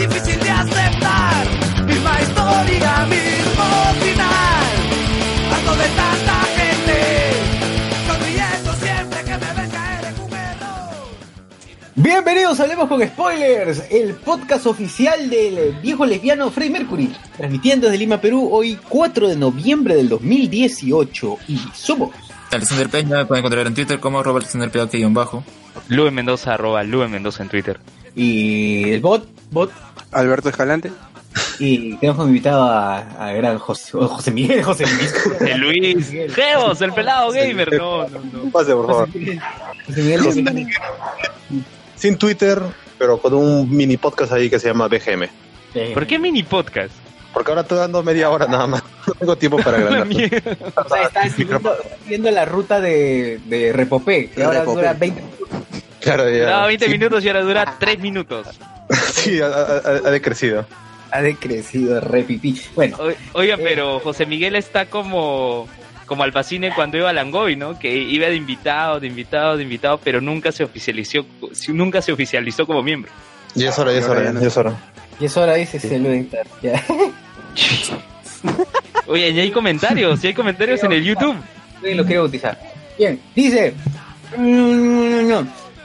Difícil 0.00 0.40
de 0.40 0.50
aceptar. 0.50 1.46
Misma 1.86 2.20
historia, 2.22 3.06
mismo 3.06 3.66
final. 4.00 4.66
Ando 5.56 5.76
de 5.76 5.88
tanta 5.88 6.36
gente, 6.56 6.98
sonriendo 8.06 8.72
siempre 8.74 9.24
que 9.24 9.30
me 9.32 9.60
ven 9.60 9.70
caer 9.70 10.04
en 10.06 10.22
un 10.22 10.32
error. 10.32 11.06
Bienvenidos 11.96 12.60
a 12.60 12.62
Hablemos 12.62 12.88
con 12.88 13.06
Spoilers, 13.06 13.82
el 13.90 14.14
podcast 14.14 14.66
oficial 14.66 15.28
del 15.28 15.76
viejo 15.82 16.06
lesbiano 16.06 16.50
Freddie 16.50 16.72
Mercury, 16.72 17.14
transmitiendo 17.36 17.86
desde 17.86 17.98
Lima, 17.98 18.20
Perú, 18.22 18.48
hoy 18.50 18.78
4 18.88 19.28
de 19.28 19.36
noviembre 19.36 19.96
del 19.96 20.08
2018. 20.08 21.36
Y 21.48 21.58
somos 21.74 22.10
Alexander 22.50 22.88
Peña, 22.88 23.18
me 23.18 23.26
pueden 23.26 23.40
encontrar 23.44 23.66
en 23.66 23.74
Twitter 23.74 24.00
como 24.00 24.18
arroba 24.20 24.38
Alexander 24.38 24.70
Peña 24.70 24.86
guion 24.86 25.12
bajo. 25.12 25.44
Lube 25.88 26.10
Mendoza, 26.10 26.54
arroba 26.54 26.82
Lube 26.84 27.06
Mendoza 27.08 27.42
en 27.42 27.48
Twitter. 27.50 27.78
y 28.16 28.90
el 28.90 29.00
bot, 29.00 29.28
bot, 29.52 29.70
Alberto 30.12 30.48
Escalante. 30.48 30.90
y 31.58 31.94
tenemos 31.96 32.16
como 32.16 32.28
invitado 32.28 32.62
a, 32.64 32.98
a 32.98 33.32
gran 33.32 33.58
José, 33.58 33.92
José 33.92 34.30
Miguel, 34.30 34.62
José 34.62 34.84
Miguel. 34.86 35.10
El 35.52 35.60
Luis. 35.60 36.10
Geos, 36.34 36.80
el 36.82 36.92
pelado 36.92 37.30
gamer. 37.32 37.72
No, 37.78 38.08
no, 38.08 38.20
no. 38.32 38.50
Pase, 38.50 38.72
por 38.74 38.86
favor. 38.86 39.08
José 39.08 40.02
Miguel, 40.02 40.20
José 40.22 40.42
Miguel 40.42 40.66
José 40.74 41.64
Sin 41.96 42.16
Twitter, 42.18 42.60
pero 42.98 43.18
con 43.18 43.34
un 43.34 43.70
mini 43.74 43.96
podcast 43.96 44.32
ahí 44.32 44.48
que 44.50 44.58
se 44.58 44.68
llama 44.68 44.88
BGM. 44.88 45.28
¿Por 45.94 46.06
qué 46.06 46.18
mini 46.18 46.42
podcast? 46.42 46.92
Porque 47.32 47.52
ahora 47.52 47.62
estoy 47.62 47.78
dando 47.78 48.02
media 48.02 48.28
hora 48.30 48.46
nada 48.46 48.66
más. 48.66 48.82
No 49.06 49.14
tengo 49.14 49.36
tiempo 49.36 49.56
para 49.58 49.78
agrandar. 49.78 50.06
O 50.76 50.88
sea, 50.88 51.02
está 51.04 51.28
siguiendo, 51.30 51.74
siguiendo 52.02 52.30
la 52.30 52.44
ruta 52.44 52.80
de, 52.80 53.40
de 53.46 53.72
Repopé, 53.72 54.28
que 54.30 54.44
ahora 54.44 54.60
Repopé. 54.60 54.80
dura 54.80 54.92
20 54.92 55.22
Claro, 56.00 56.28
ya. 56.30 56.38
Duraba 56.44 56.66
20 56.66 56.84
Sí, 56.84 56.90
minutos 56.92 57.24
y 57.24 57.28
ahora 57.28 57.40
dura 57.42 57.76
3 57.80 57.98
minutos. 57.98 58.46
Sí, 59.12 59.40
ha, 59.40 59.46
ha- 59.46 59.80
ha 60.06 60.10
decrecido. 60.10 60.66
ha 61.10 61.22
decrecido 61.22 62.00
repipí. 62.00 62.60
Bueno, 62.74 62.96
O- 63.00 63.38
Oiga, 63.38 63.56
pero 63.56 64.00
José 64.00 64.26
Miguel 64.26 64.56
está 64.56 64.86
como 64.86 65.68
como 66.06 66.24
Alpacine 66.24 66.72
cuando 66.74 66.98
iba 66.98 67.08
a 67.10 67.12
Langoy, 67.12 67.54
¿no? 67.54 67.78
Que 67.78 67.94
iba 67.96 68.26
de 68.26 68.34
invitado, 68.34 68.98
de 68.98 69.06
invitado, 69.06 69.56
de 69.56 69.62
invitado, 69.62 70.00
pero 70.02 70.20
nunca 70.20 70.50
se 70.50 70.64
oficializó, 70.64 71.24
nunca 71.68 72.02
se 72.02 72.10
oficializó 72.10 72.66
como 72.66 72.82
miembro. 72.82 73.12
Y 73.54 73.64
es 73.64 73.78
hora, 73.78 73.92
ya 73.92 73.98
es 74.00 74.06
hora, 74.08 74.32
ya 74.32 74.46
es 74.48 74.56
hora. 74.56 74.74
y 75.20 75.24
es 75.26 75.36
hora, 75.36 75.54
dice. 75.54 75.78
Ya. 76.62 76.82
Oye, 79.06 79.32
ya 79.34 79.42
hay 79.42 79.50
comentarios, 79.50 80.20
ya 80.22 80.28
hay 80.28 80.34
comentarios 80.34 80.82
en 80.82 80.92
el 80.92 81.04
YouTube. 81.04 81.36
Sí, 81.82 81.94
lo 81.94 82.04
quiero 82.04 82.22
bautizar. 82.22 82.58
Bien, 82.98 83.20
dice. 83.34 83.74
mm, 84.36 85.32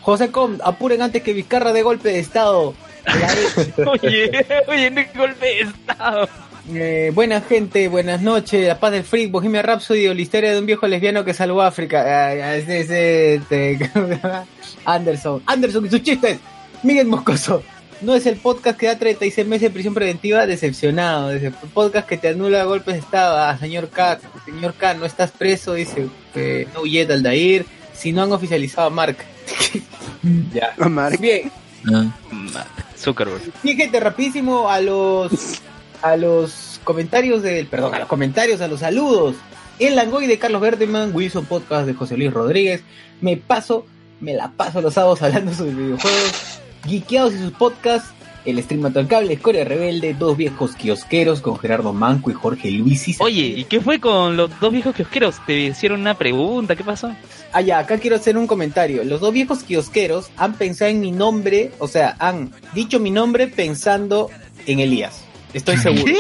José 0.02 0.30
Com, 0.32 0.58
apuren 0.64 1.02
antes 1.02 1.24
que 1.24 1.34
Vizcarra 1.34 1.72
de 1.74 1.82
golpe 1.82 2.10
de 2.10 2.20
estado. 2.20 2.74
Oye, 3.86 4.46
oye, 4.68 4.92
no 4.92 5.00
hay 5.02 5.08
golpe 5.16 5.46
de 5.46 5.62
estado. 5.62 6.30
eh, 6.74 7.12
buena 7.14 7.42
gente, 7.42 7.88
buenas 7.88 8.22
noches. 8.22 8.68
La 8.68 8.80
paz 8.80 8.92
del 8.92 9.04
freak, 9.04 9.32
Bohemia 9.32 9.62
Rhapsody 9.62 10.08
o 10.08 10.14
la 10.14 10.22
historia 10.22 10.52
de 10.54 10.60
un 10.60 10.66
viejo 10.66 10.88
lesbiano 10.88 11.24
que 11.24 11.34
salvó 11.34 11.62
a 11.62 11.68
África. 11.68 12.34
Ese- 12.56 12.80
ese, 12.80 13.36
este. 13.36 13.92
Anderson. 14.86 15.42
Anderson 15.46 15.86
y 15.86 15.90
sus 15.90 16.02
chistes. 16.04 16.40
Miguel 16.84 17.08
Moscoso. 17.08 17.64
No 18.02 18.14
es 18.14 18.26
el 18.26 18.36
podcast 18.36 18.78
que 18.78 18.88
da 18.88 18.98
36 19.00 19.48
meses 19.48 19.62
de 19.62 19.70
prisión 19.70 19.94
preventiva, 19.94 20.46
decepcionado. 20.46 21.30
Dice, 21.30 21.52
podcast 21.74 22.08
que 22.08 22.18
te 22.18 22.28
anula 22.30 22.66
golpes 22.66 22.96
de 22.96 23.00
estado. 23.00 23.38
Ah, 23.38 23.58
señor 23.58 23.90
K, 23.90 24.20
señor 24.46 24.74
K, 24.74 24.96
no 24.96 25.06
estás 25.06 25.32
preso, 25.32 25.74
dice. 25.76 26.08
Eh, 26.36 26.68
no 26.74 26.82
huyet 26.82 27.10
Aldair. 27.10 27.66
Si 27.94 28.12
no 28.12 28.24
han 28.24 28.32
oficializado 28.34 28.88
a 28.88 28.90
Mark. 28.90 29.18
ya. 30.54 30.74
Bien, 31.20 31.52
Ah, 31.88 32.08
Zuckerberg. 33.06 33.42
Gente, 33.64 34.00
rapidísimo 34.00 34.70
a 34.70 34.82
los 34.82 35.62
a 36.02 36.18
los 36.18 36.80
comentarios 36.84 37.42
del, 37.42 37.68
perdón, 37.68 37.96
a 37.96 38.00
los 38.00 38.08
comentarios, 38.08 38.62
a 38.62 38.68
los 38.68 38.82
saludos. 38.82 39.36
El 39.80 39.96
Langoy 39.96 40.28
de 40.28 40.40
Carlos 40.40 40.62
Berteman, 40.62 41.14
Wilson 41.14 41.46
Podcast 41.46 41.86
de 41.86 41.94
José 41.94 42.18
Luis 42.18 42.34
Rodríguez. 42.34 42.84
Me 43.22 43.38
paso, 43.38 43.86
me 44.20 44.34
la 44.34 44.52
paso 44.52 44.82
los 44.82 44.94
sábados 44.94 45.22
hablando 45.22 45.54
sobre 45.54 45.72
videojuegos. 45.72 46.60
Geekeados 46.86 47.34
y 47.34 47.40
sus 47.40 47.52
podcasts. 47.52 48.15
El 48.46 48.62
stream 48.62 48.86
al 48.86 49.08
cable, 49.08 49.34
Escoria 49.34 49.64
Rebelde, 49.66 50.14
dos 50.14 50.38
viejos 50.38 50.76
kiosqueros 50.76 51.42
con 51.42 51.58
Gerardo 51.58 51.94
Manco 51.94 52.30
y 52.30 52.34
Jorge 52.34 52.70
Luis. 52.72 53.08
y 53.08 53.16
Oye, 53.20 53.42
¿y 53.42 53.64
qué 53.66 53.82
fue 53.82 54.00
con 54.00 54.38
los 54.38 54.52
dos 54.60 54.72
viejos 54.72 54.96
kiosqueros? 54.96 55.44
¿Te 55.48 55.58
hicieron 55.62 56.02
una 56.02 56.14
pregunta? 56.16 56.76
¿Qué 56.76 56.84
pasó? 56.84 57.16
Ah, 57.52 57.62
ya, 57.62 57.80
acá 57.80 57.98
quiero 57.98 58.18
hacer 58.18 58.38
un 58.38 58.48
comentario. 58.48 59.04
Los 59.04 59.22
dos 59.22 59.34
viejos 59.34 59.64
kiosqueros 59.64 60.30
han 60.38 60.54
pensado 60.56 60.92
en 60.92 61.00
mi 61.00 61.12
nombre, 61.12 61.72
o 61.80 61.88
sea, 61.88 62.16
han 62.20 62.52
dicho 62.74 63.00
mi 63.00 63.12
nombre 63.12 63.48
pensando 63.48 64.30
en 64.68 64.80
Elías. 64.80 65.24
Estoy 65.54 65.78
seguro. 65.78 66.14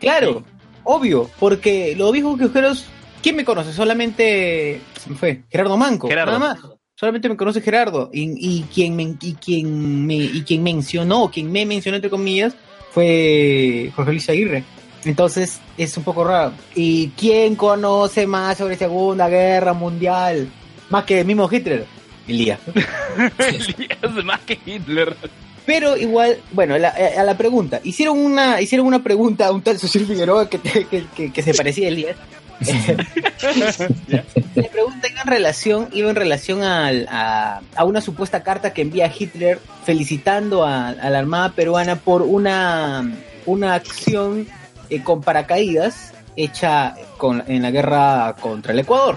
Claro, 0.00 0.44
obvio, 0.82 1.30
porque 1.38 1.94
los 1.96 2.12
viejos 2.12 2.36
kiosqueros, 2.38 2.84
¿quién 3.22 3.36
me 3.36 3.44
conoce? 3.44 3.72
Solamente 3.72 4.80
se 5.00 5.10
me 5.10 5.16
fue 5.16 5.44
Gerardo 5.50 5.76
Manco, 5.76 6.08
Gerardo. 6.08 6.38
nada 6.38 6.54
más. 6.54 6.60
Solamente 6.96 7.28
me 7.28 7.36
conoce 7.36 7.60
Gerardo 7.60 8.08
y, 8.12 8.30
y 8.38 8.62
quien 8.72 8.94
me, 8.94 9.02
y 9.20 9.34
quien 9.34 10.06
me 10.06 10.14
y 10.14 10.42
quien 10.46 10.62
mencionó, 10.62 11.28
quien 11.30 11.50
me 11.50 11.66
mencionó 11.66 11.96
entre 11.96 12.08
comillas 12.10 12.54
fue 12.92 13.90
Jorge 13.96 14.12
Luis 14.12 14.28
Aguirre. 14.30 14.62
Entonces 15.04 15.60
es 15.76 15.96
un 15.96 16.04
poco 16.04 16.24
raro. 16.24 16.52
¿Y 16.74 17.08
quién 17.08 17.56
conoce 17.56 18.26
más 18.26 18.56
sobre 18.58 18.76
Segunda 18.76 19.28
Guerra 19.28 19.72
Mundial? 19.74 20.48
Más 20.88 21.04
que 21.04 21.20
el 21.20 21.26
mismo 21.26 21.48
Hitler. 21.50 21.84
Elías. 22.28 22.60
Elías 23.38 24.24
más 24.24 24.40
que 24.42 24.58
Hitler. 24.64 25.16
Pero 25.66 25.96
igual, 25.96 26.38
bueno, 26.52 26.78
la- 26.78 26.94
a 27.18 27.22
la 27.24 27.36
pregunta. 27.36 27.80
Hicieron 27.84 28.18
una, 28.18 28.60
hicieron 28.60 28.86
una 28.86 29.02
pregunta 29.02 29.46
a 29.48 29.52
un 29.52 29.62
tal 29.62 29.78
Social 29.78 30.04
Figueroa 30.06 30.48
que, 30.48 30.58
te- 30.58 30.84
que, 30.86 31.04
que- 31.14 31.32
que 31.32 31.42
se 31.42 31.52
parecía 31.54 31.86
a 31.88 31.90
Elías. 31.90 32.16
La 34.54 34.68
pregunta 34.68 35.08
en 35.08 35.26
relación, 35.26 35.88
iba 35.92 36.10
en 36.10 36.16
relación 36.16 36.62
a, 36.62 37.60
a 37.74 37.84
una 37.84 38.00
supuesta 38.00 38.42
carta 38.42 38.72
que 38.72 38.82
envía 38.82 39.12
Hitler 39.16 39.58
felicitando 39.84 40.64
a, 40.64 40.88
a 40.88 41.10
la 41.10 41.18
Armada 41.18 41.52
Peruana 41.52 41.96
por 41.96 42.22
una, 42.22 43.10
una 43.46 43.74
acción 43.74 44.46
eh, 44.90 45.02
con 45.02 45.22
paracaídas 45.22 46.12
hecha 46.36 46.94
con, 47.16 47.42
en 47.46 47.62
la 47.62 47.70
guerra 47.70 48.34
contra 48.40 48.72
el 48.72 48.80
Ecuador. 48.80 49.16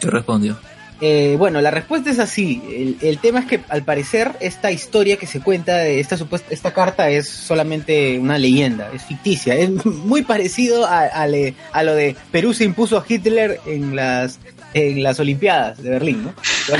¿Qué 0.00 0.08
respondió? 0.08 0.58
Eh, 1.00 1.34
bueno, 1.38 1.60
la 1.60 1.70
respuesta 1.72 2.08
es 2.10 2.18
así. 2.20 2.62
El, 2.70 2.96
el 3.08 3.18
tema 3.18 3.40
es 3.40 3.46
que 3.46 3.60
al 3.68 3.84
parecer 3.84 4.30
esta 4.40 4.70
historia 4.70 5.16
que 5.16 5.26
se 5.26 5.40
cuenta 5.40 5.76
de 5.78 5.98
esta 6.00 6.16
supuesta 6.16 6.46
esta 6.50 6.72
carta 6.72 7.10
es 7.10 7.28
solamente 7.28 8.18
una 8.18 8.38
leyenda, 8.38 8.90
es 8.94 9.02
ficticia, 9.02 9.54
es 9.56 9.84
muy 9.84 10.22
parecido 10.22 10.86
a, 10.86 11.00
a 11.00 11.26
le- 11.26 11.54
a 11.72 11.82
lo 11.82 11.94
de 11.94 12.16
Perú 12.30 12.54
se 12.54 12.64
impuso 12.64 12.96
a 12.96 13.04
Hitler 13.06 13.60
en 13.66 13.96
las 13.96 14.38
en 14.72 15.02
las 15.02 15.20
Olimpiadas 15.20 15.82
de 15.82 15.90
Berlín, 15.90 16.24
¿no? 16.24 16.34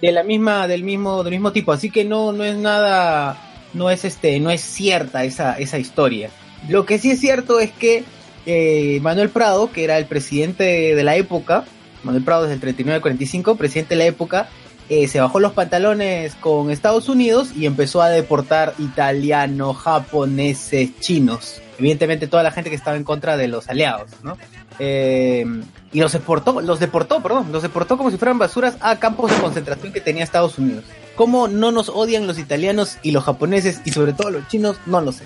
De 0.00 0.12
la 0.12 0.22
misma 0.22 0.66
del 0.68 0.84
mismo 0.84 1.22
del 1.24 1.32
mismo 1.32 1.52
tipo, 1.52 1.72
así 1.72 1.90
que 1.90 2.04
no 2.04 2.32
no 2.32 2.44
es 2.44 2.56
nada 2.56 3.36
no 3.74 3.90
es 3.90 4.04
este 4.04 4.38
no 4.40 4.50
es 4.50 4.60
cierta 4.62 5.24
esa 5.24 5.58
esa 5.58 5.78
historia. 5.78 6.30
Lo 6.68 6.86
que 6.86 6.98
sí 6.98 7.10
es 7.10 7.20
cierto 7.20 7.60
es 7.60 7.72
que 7.72 8.04
eh, 8.46 8.98
Manuel 9.02 9.30
Prado, 9.30 9.70
que 9.72 9.84
era 9.84 9.98
el 9.98 10.06
presidente 10.06 10.94
de, 10.94 11.04
la 11.04 11.16
época, 11.16 11.64
Manuel 12.02 12.24
Prado 12.24 12.42
desde 12.42 12.54
el 12.54 12.60
39 12.60 12.96
al 12.96 13.02
45, 13.02 13.56
presidente 13.56 13.94
de 13.94 13.98
la 13.98 14.06
época, 14.06 14.48
eh, 14.90 15.08
se 15.08 15.20
bajó 15.20 15.40
los 15.40 15.52
pantalones 15.52 16.34
con 16.34 16.70
Estados 16.70 17.08
Unidos 17.08 17.52
y 17.56 17.64
empezó 17.64 18.02
a 18.02 18.10
deportar 18.10 18.74
italianos, 18.78 19.78
japoneses, 19.78 20.90
chinos. 21.00 21.62
Evidentemente 21.78 22.26
toda 22.26 22.42
la 22.42 22.50
gente 22.50 22.70
que 22.70 22.76
estaba 22.76 22.96
en 22.96 23.04
contra 23.04 23.36
de 23.36 23.48
los 23.48 23.68
aliados, 23.68 24.10
¿no? 24.22 24.36
Eh, 24.78 25.44
y 25.92 26.00
los 26.00 26.12
deportó, 26.12 26.60
los 26.60 26.80
deportó, 26.80 27.22
perdón, 27.22 27.50
los 27.50 27.62
deportó 27.62 27.96
como 27.96 28.10
si 28.10 28.18
fueran 28.18 28.38
basuras 28.38 28.76
a 28.80 28.98
campos 28.98 29.30
de 29.30 29.38
concentración 29.38 29.92
que 29.92 30.00
tenía 30.00 30.22
Estados 30.22 30.58
Unidos. 30.58 30.84
¿Cómo 31.14 31.48
no 31.48 31.70
nos 31.70 31.88
odian 31.88 32.26
los 32.26 32.38
italianos 32.38 32.98
y 33.02 33.12
los 33.12 33.24
japoneses 33.24 33.80
y 33.84 33.92
sobre 33.92 34.12
todo 34.12 34.30
los 34.30 34.48
chinos? 34.48 34.76
No 34.86 35.00
lo 35.00 35.12
sé. 35.12 35.24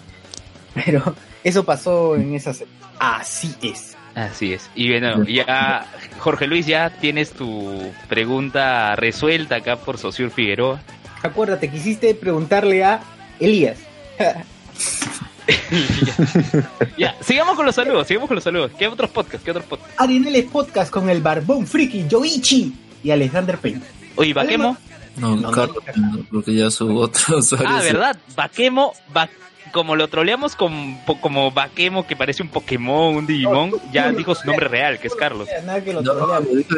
Pero 0.85 1.15
eso 1.45 1.65
pasó 1.65 2.17
en 2.17 2.35
esas... 2.35 2.65
Así 2.99 3.55
es. 3.63 3.97
Así 4.15 4.53
es. 4.53 4.69
Y 4.75 4.91
bueno, 4.91 5.25
ya, 5.25 5.87
Jorge 6.19 6.47
Luis, 6.47 6.67
ya 6.67 6.91
tienes 6.91 7.31
tu 7.33 7.93
pregunta 8.09 8.97
resuelta 8.97 9.57
acá 9.57 9.77
por 9.77 9.99
Sociur 9.99 10.31
Figueroa. 10.31 10.81
Acuérdate, 11.23 11.71
quisiste 11.71 12.15
preguntarle 12.15 12.85
a 12.85 13.01
Elías. 13.39 13.79
ya, 16.97 17.15
sigamos 17.23 17.57
con 17.57 17.67
los 17.67 17.75
saludos, 17.75 18.07
sigamos 18.07 18.29
con 18.29 18.35
los 18.37 18.45
saludos. 18.45 18.71
¿Qué 18.79 18.87
otros 18.89 19.11
podcasts? 19.11 19.45
¿Qué 19.45 19.51
otros 19.51 19.67
podcasts? 19.67 19.95
Arineles 19.99 20.45
Podcast 20.47 20.91
con 20.91 21.09
el 21.11 21.21
Barbón 21.21 21.67
Friki, 21.67 22.07
Yoichi 22.09 22.73
y 23.03 23.11
Alexander 23.11 23.59
Payne. 23.59 23.83
Oye, 24.17 24.33
Baquemo. 24.35 24.77
No, 25.17 25.35
No, 25.37 25.51
Carlos, 25.51 25.79
no, 25.97 26.19
porque 26.31 26.55
ya 26.55 26.71
su 26.71 26.97
otro 26.97 27.39
usuario. 27.39 27.69
Ah, 27.69 27.81
¿verdad? 27.83 28.17
Baquemo, 28.37 28.93
Ba- 29.13 29.29
como 29.73 29.97
lo 29.97 30.09
troleamos 30.09 30.57
con, 30.57 30.99
po- 31.05 31.21
como 31.21 31.51
Baquemo, 31.51 32.07
que 32.07 32.17
parece 32.17 32.43
un 32.43 32.49
Pokémon, 32.49 33.17
un 33.17 33.27
Digimon, 33.27 33.73
ya 33.93 34.11
dijo 34.13 34.35
su 34.35 34.47
nombre 34.47 34.69
real, 34.69 34.99
que 34.99 35.09
es 35.09 35.15
Carlos. 35.15 35.49
Lo 35.93 36.03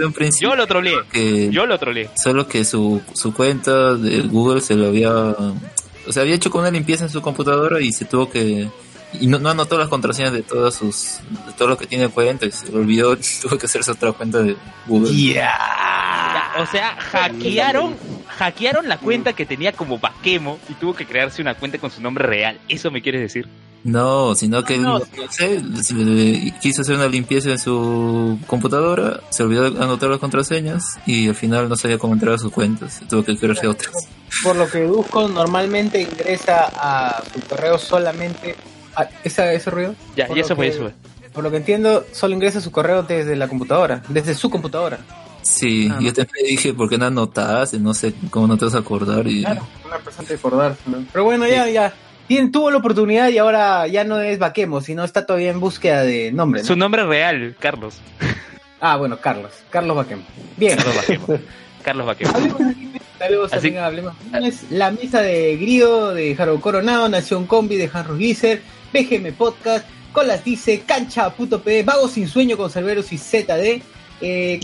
lo. 0.06 0.40
Yo 0.40 0.54
lo 0.56 0.66
troleé, 0.66 0.96
que 1.12 1.50
yo 1.50 1.66
lo 1.66 1.78
troleé. 1.78 2.08
solo 2.22 2.46
que 2.46 2.64
su, 2.64 3.00
su 3.14 3.32
cuenta 3.34 3.94
de 3.94 4.20
Google 4.22 4.60
se 4.60 4.74
lo 4.74 4.88
había 4.88 5.12
o 6.06 6.12
sea 6.12 6.22
había 6.22 6.34
hecho 6.34 6.50
con 6.50 6.62
una 6.62 6.70
limpieza 6.70 7.04
en 7.04 7.10
su 7.10 7.20
computadora 7.22 7.80
y 7.80 7.92
se 7.92 8.04
tuvo 8.04 8.30
que 8.30 8.68
y 9.20 9.26
no, 9.26 9.38
no 9.38 9.50
anotó 9.50 9.76
las 9.78 9.88
contraseñas 9.88 10.32
de 10.32 10.42
todas 10.42 10.74
sus 10.74 11.18
de 11.46 11.52
todo 11.58 11.68
lo 11.68 11.76
que 11.76 11.86
tiene 11.86 12.08
cuenta 12.08 12.46
y 12.46 12.52
se 12.52 12.70
le 12.72 12.78
olvidó 12.78 13.16
tuvo 13.42 13.58
que 13.58 13.66
hacerse 13.66 13.90
otra 13.90 14.12
cuenta 14.12 14.38
de 14.38 14.56
Google 14.86 15.12
Ya, 15.14 16.52
o 16.58 16.66
sea, 16.66 16.96
hackearon, 16.96 17.94
hackearon 18.40 18.88
la 18.88 18.96
cuenta 18.96 19.34
que 19.34 19.44
tenía 19.44 19.72
como 19.72 19.98
Baquemo 19.98 20.58
y 20.70 20.72
tuvo 20.74 20.94
que 20.94 21.04
crearse 21.06 21.42
una 21.42 21.54
cuenta 21.54 21.76
con 21.78 21.90
su 21.90 22.00
nombre 22.00 22.26
real. 22.26 22.58
¿Eso 22.68 22.90
me 22.90 23.02
quieres 23.02 23.20
decir? 23.20 23.46
no 23.82 24.34
sino 24.34 24.62
que 24.62 24.74
él, 24.74 24.82
No. 24.82 24.98
no 24.98 25.04
sé, 25.30 25.62
se- 25.82 26.52
quiso 26.60 26.82
hacer 26.82 26.96
una 26.96 27.08
limpieza 27.08 27.48
en 27.50 27.58
su 27.58 28.38
computadora 28.46 29.20
se 29.30 29.42
olvidó 29.42 29.70
de 29.70 29.82
anotar 29.82 30.10
las 30.10 30.18
contraseñas 30.18 30.98
y 31.06 31.28
al 31.28 31.34
final 31.34 31.66
no 31.66 31.76
sabía 31.76 31.96
cómo 31.96 32.12
entrar 32.12 32.34
a 32.34 32.38
sus 32.38 32.52
cuentas 32.52 33.00
tuvo 33.08 33.24
que 33.24 33.38
crearse 33.38 33.66
otras 33.66 34.06
Por 34.44 34.56
lo 34.56 34.68
que 34.68 34.84
busco, 34.84 35.28
normalmente 35.28 36.02
ingresa 36.02 36.70
a 36.74 37.22
su 37.32 37.40
correo 37.48 37.78
solamente. 37.78 38.54
a- 38.96 39.08
¿esa, 39.24 39.50
¿Ese 39.50 39.70
ruido? 39.70 39.94
Ya, 40.14 40.26
Por 40.26 40.36
y 40.36 40.40
lo 40.40 40.46
eso 40.46 40.56
fue 40.56 40.66
que- 40.66 40.72
eso. 40.74 40.82
fue. 40.82 40.92
Por 41.32 41.42
lo 41.44 41.50
que 41.50 41.56
entiendo, 41.56 42.04
solo 42.12 42.34
ingresa 42.34 42.58
a 42.58 42.60
su 42.60 42.70
correo 42.70 43.02
desde 43.04 43.34
la 43.34 43.48
computadora, 43.48 44.02
desde 44.10 44.34
su 44.34 44.50
computadora. 44.50 44.98
Sí 45.42 45.88
Ah, 45.90 45.98
yo 46.00 46.12
también 46.12 46.46
dije 46.46 46.74
por 46.74 46.88
qué 46.88 46.98
no 46.98 47.06
anotaste 47.06 47.78
no 47.78 47.94
sé 47.94 48.12
cómo 48.30 48.46
no 48.46 48.56
te 48.56 48.64
vas 48.66 48.74
a 48.74 48.78
acordar 48.78 49.26
y 49.26 49.42
Claro, 49.42 49.66
una 49.84 49.98
persona 49.98 50.28
de 50.28 50.34
acordarse, 50.34 50.80
¿no? 50.86 51.04
Pero 51.12 51.24
bueno, 51.24 51.46
ya, 51.46 51.68
ya. 51.68 51.92
Tien- 52.28 52.52
tuvo 52.52 52.70
la 52.70 52.76
oportunidad 52.76 53.28
y 53.30 53.38
ahora 53.38 53.86
ya 53.88 54.04
no 54.04 54.20
es 54.20 54.38
Vaquemo, 54.38 54.80
sino 54.80 55.02
está 55.02 55.26
todavía 55.26 55.50
en 55.50 55.58
búsqueda 55.58 56.02
de 56.04 56.30
nombre. 56.30 56.60
¿no? 56.62 56.66
Su 56.66 56.76
nombre 56.76 57.04
real, 57.04 57.56
Carlos. 57.58 57.96
Ah, 58.80 58.96
bueno, 58.96 59.18
Carlos. 59.20 59.50
Carlos 59.68 59.96
Vaquemo. 59.96 60.22
Bien. 60.56 60.78
Carlos 60.78 60.96
Baquemo. 60.96 61.26
Carlos 61.82 62.06
Baquemo. 62.06 62.32
Hablemos 63.20 63.52
Así- 63.52 63.76
Hablemos 63.76 64.14
La 64.70 64.90
mesa 64.92 65.20
de 65.22 65.56
Grido 65.56 66.14
de 66.14 66.34
Harold 66.38 66.60
Coronado, 66.60 67.08
Nación 67.08 67.46
Combi 67.46 67.76
de 67.76 67.90
Harry 67.92 68.16
Glisser, 68.16 68.62
BGM 68.92 69.32
Podcast, 69.34 69.86
Colas 70.12 70.42
Dice, 70.44 70.82
Cancha 70.86 71.28
Puto 71.30 71.60
P, 71.60 71.82
Vago 71.82 72.08
Sin 72.08 72.28
Sueño 72.28 72.56
con 72.56 72.70
Cerberus 72.70 73.12
y 73.12 73.18
ZD, 73.18 73.82
eh, 74.20 74.60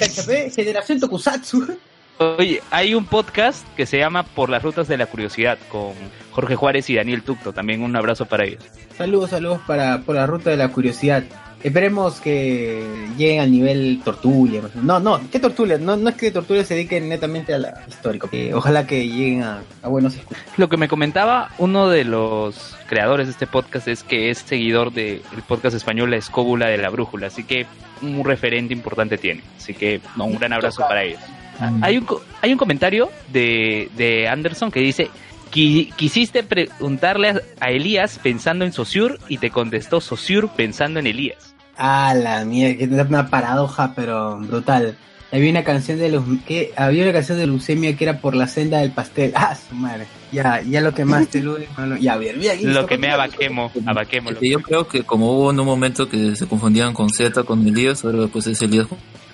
Generación 0.55 1.01
Tokusatsu. 1.01 1.79
Oye, 2.19 2.63
hay 2.71 2.95
un 2.95 3.05
podcast 3.05 3.67
que 3.77 3.85
se 3.85 3.99
llama 3.99 4.23
Por 4.23 4.49
las 4.49 4.63
Rutas 4.63 4.89
de 4.89 4.97
la 4.97 5.07
Curiosidad 5.07 5.59
con 5.69 5.93
Jorge 6.31 6.57
Juárez 6.57 6.89
y 6.89 6.95
Daniel 6.95 7.23
Tucto. 7.23 7.53
También 7.53 7.83
un 7.83 7.95
abrazo 7.95 8.25
para 8.25 8.45
ellos. 8.45 8.65
Saludos, 8.97 9.31
saludos 9.31 9.61
para 9.67 10.01
por 10.01 10.15
la 10.15 10.27
ruta 10.27 10.49
de 10.49 10.57
la 10.57 10.69
curiosidad. 10.69 11.25
Esperemos 11.63 12.21
que 12.21 12.87
lleguen 13.19 13.41
al 13.41 13.51
nivel 13.51 14.01
Tortulia. 14.05 14.63
No, 14.75 15.01
no, 15.01 15.21
¿qué 15.31 15.41
Tortulia? 15.41 15.79
No, 15.79 15.97
no 15.97 16.11
es 16.11 16.15
que 16.15 16.31
Tortulia 16.31 16.65
se 16.65 16.75
dediquen 16.75 17.09
netamente 17.09 17.53
a 17.53 17.59
la 17.59 17.85
histórico. 17.89 18.29
Eh, 18.33 18.53
ojalá 18.55 18.87
que 18.87 19.07
lleguen 19.09 19.43
a, 19.43 19.63
a 19.83 19.89
buenos 19.89 20.15
escuchas. 20.15 20.45
Lo 20.57 20.69
que 20.69 20.77
me 20.77 20.89
comentaba 20.89 21.51
uno 21.59 21.89
de 21.89 22.05
los 22.05 22.77
creadores 22.89 23.27
de 23.27 23.33
este 23.33 23.47
podcast 23.47 23.89
es 23.89 24.03
que 24.03 24.31
es 24.31 24.39
seguidor 24.39 24.93
del 24.93 25.23
podcast 25.49 25.77
español 25.77 26.11
La 26.11 26.17
Escóbula 26.17 26.69
de 26.69 26.79
la 26.79 26.89
Brújula. 26.89 27.27
Así 27.27 27.43
que 27.43 27.67
un 28.03 28.25
referente 28.25 28.73
importante 28.75 29.19
tiene. 29.19 29.43
Así 29.57 29.75
que 29.75 30.01
no, 30.17 30.25
un 30.27 30.39
gran 30.39 30.53
abrazo 30.53 30.83
para 30.89 31.03
ellos. 31.03 31.21
Ah, 31.59 31.71
Hay 31.83 31.97
un, 31.99 32.05
co- 32.05 32.23
hay 32.43 32.53
un 32.53 32.59
comentario 32.59 33.11
de, 33.29 33.89
de 33.97 34.29
Anderson 34.29 34.71
que 34.71 34.81
dice, 34.81 35.09
"Qui- 35.51 35.93
quisiste 35.95 36.43
preguntarle 36.43 37.41
a, 37.61 37.71
Elías 37.71 38.19
pensando 38.23 38.65
en 38.65 38.73
Saussure 38.73 39.17
y 39.29 39.39
te 39.39 39.51
contestó 39.51 40.01
Saussure 40.01 40.49
pensando 40.55 41.01
en 41.01 41.07
Elías. 41.07 41.55
Ah, 41.79 42.15
la 42.15 42.45
mierda, 42.45 42.77
que 42.77 42.85
es 42.85 42.91
una 42.91 43.29
paradoja, 43.29 43.93
pero 43.97 44.39
brutal. 44.39 44.97
Había 45.37 45.51
una 45.51 45.65
canción 45.65 45.99
de 45.99 46.11
leu- 46.13 46.43
que 46.45 46.73
había 46.77 47.03
una 47.03 47.13
canción 47.13 47.39
de 47.39 47.47
leucemia 47.47 47.97
que 47.97 48.05
era 48.05 48.19
por 48.21 48.35
la 48.35 48.47
senda 48.49 48.79
del 48.79 48.91
pastel. 48.93 49.33
Ah, 49.35 49.55
su 49.57 49.75
madre. 49.75 50.07
Ya, 50.33 50.63
ya 50.63 50.81
lo 50.81 50.95
que 50.95 51.05
más 51.05 51.29
te 51.29 51.41
lude. 51.41 51.69
no 51.77 51.87
lo- 51.87 51.97
Ya, 51.97 52.17
bien, 52.17 52.41
bien. 52.41 52.73
Lo 52.75 52.87
que 52.87 52.97
me 52.99 53.11
abaquemo, 53.11 53.71
abaquemo. 53.85 54.31
Que 54.35 54.51
yo 54.51 54.61
creo 54.61 54.89
que 54.89 55.03
como 55.03 55.33
hubo 55.33 55.51
en 55.51 55.61
un 55.61 55.67
momento 55.67 56.09
que 56.09 56.35
se 56.37 56.47
confundían 56.47 56.95
con 56.95 57.11
Z, 57.11 57.43
con 57.45 57.67
Elías, 57.67 58.05
ahora 58.05 58.27
pues 58.29 58.47
es 58.47 58.61
Elías 58.63 58.87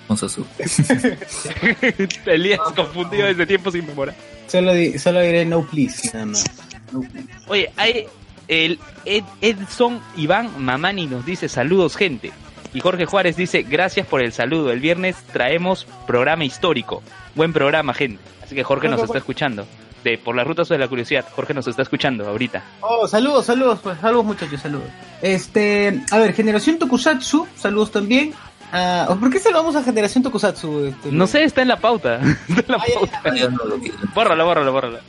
con 0.07 0.17
Sasu. 0.17 0.45
Elías 2.25 2.59
confundido 2.75 3.27
desde 3.27 3.45
tiempos 3.45 3.75
inmemorables. 3.75 4.21
Solo, 4.47 4.73
di- 4.73 4.97
solo 4.99 5.21
diré 5.21 5.45
no 5.45 5.65
please, 5.65 6.09
nada 6.13 6.25
más. 6.27 6.43
No 6.91 7.01
please. 7.01 7.27
Oye, 7.47 7.71
hay 7.77 8.05
el 8.47 8.79
Ed- 9.05 9.23
Edson 9.41 9.99
Iván 10.17 10.51
Mamani 10.63 11.07
nos 11.07 11.25
dice 11.25 11.47
saludos 11.49 11.95
gente. 11.95 12.31
Y 12.73 12.79
Jorge 12.79 13.05
Juárez 13.05 13.35
dice 13.35 13.61
gracias 13.63 14.07
por 14.07 14.21
el 14.21 14.33
saludo. 14.33 14.71
El 14.71 14.79
viernes 14.79 15.15
traemos 15.31 15.85
programa 16.07 16.43
histórico. 16.43 17.03
Buen 17.35 17.53
programa, 17.53 17.93
gente. 17.93 18.21
Así 18.43 18.55
que 18.55 18.63
Jorge 18.63 18.89
nos 18.89 19.01
está 19.01 19.19
escuchando. 19.19 19.65
De 20.03 20.17
por 20.17 20.35
las 20.35 20.45
rutas 20.45 20.67
de 20.67 20.77
la 20.77 20.87
curiosidad. 20.87 21.25
Jorge 21.33 21.53
nos 21.53 21.67
está 21.67 21.81
escuchando 21.81 22.27
ahorita. 22.27 22.61
Oh, 22.81 23.07
saludos, 23.07 23.45
saludos, 23.45 23.79
pues 23.81 23.97
saludos 23.99 24.25
muchachos, 24.25 24.59
saludos. 24.59 24.89
Este, 25.21 26.01
a 26.11 26.17
ver, 26.17 26.33
Generación 26.33 26.77
Tokusatsu, 26.77 27.47
saludos 27.55 27.91
también. 27.91 28.33
Ah, 28.75 29.15
¿Por 29.19 29.29
qué 29.29 29.37
saludamos 29.39 29.75
a 29.75 29.83
Generación 29.83 30.23
Tokusatsu? 30.23 30.85
Este, 30.87 31.11
No 31.11 31.27
sé, 31.27 31.43
está 31.43 31.61
en 31.61 31.67
la 31.67 31.77
pauta. 31.77 32.15
Está 32.49 32.61
en 32.61 32.65
la 32.67 32.77
Ay, 32.81 32.81
ay, 32.89 32.93
pauta. 32.95 33.35
Ya 33.35 33.47
no 33.49 33.63
lo 33.65 33.77
quiero. 33.77 33.97
Bórralo, 34.15 34.45
bórralo, 34.45 34.71
bórralo. 34.73 34.99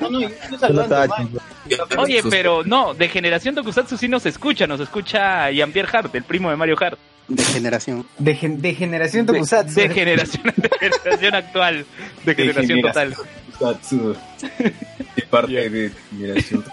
No, 0.00 0.10
no, 0.10 0.28
saludando, 0.58 0.96
No 0.96 1.06
man. 1.08 1.28
Oye, 1.98 2.22
pero 2.30 2.62
no, 2.64 2.94
de 2.94 3.08
Generación 3.08 3.54
Tokusatsu 3.54 3.96
sí 3.96 4.08
nos 4.08 4.24
escucha. 4.26 4.66
Nos 4.66 4.80
escucha 4.80 5.50
Jean-Pierre 5.50 5.88
Hart, 5.92 6.14
el 6.14 6.24
primo 6.24 6.50
de 6.50 6.56
Mario 6.56 6.76
Hart. 6.80 6.98
de 7.28 7.42
generación. 7.44 8.06
De, 8.18 8.34
gen- 8.34 8.60
de 8.60 8.74
Generación 8.74 9.26
De, 9.26 9.32
Tokusatsu. 9.34 9.74
de 9.74 9.88
generación, 9.90 10.42
de 10.56 10.70
generación 10.80 11.34
actual. 11.34 11.86
De 12.24 12.34
generación 12.34 12.80
total. 12.82 13.14
Tokusatsu. 13.58 14.16
De 15.16 15.22
parte 15.30 15.52
de 15.70 15.92
generación. 16.10 16.64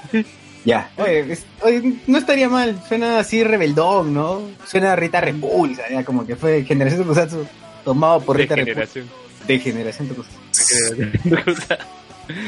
Ya. 0.65 0.89
Oye, 0.97 1.31
es- 1.33 1.45
oye, 1.61 1.93
no 2.07 2.17
estaría 2.17 2.49
mal. 2.49 2.79
Suena 2.87 3.19
así 3.19 3.43
rebeldón, 3.43 4.13
¿no? 4.13 4.41
Suena 4.65 4.93
a 4.93 4.95
Rita 4.95 5.21
Repulsa, 5.21 5.83
ya 5.89 6.03
como 6.03 6.25
que 6.27 6.35
fue 6.35 6.63
Generación 6.65 7.01
Tokusatsu 7.03 7.45
tomado 7.85 8.19
por 8.21 8.35
De 8.37 8.43
Rita 8.43 8.55
Repulsa. 8.55 8.73
generación. 8.93 9.09
De 9.47 9.59
Generación 9.59 10.07
Tokusatsu. 10.09 10.39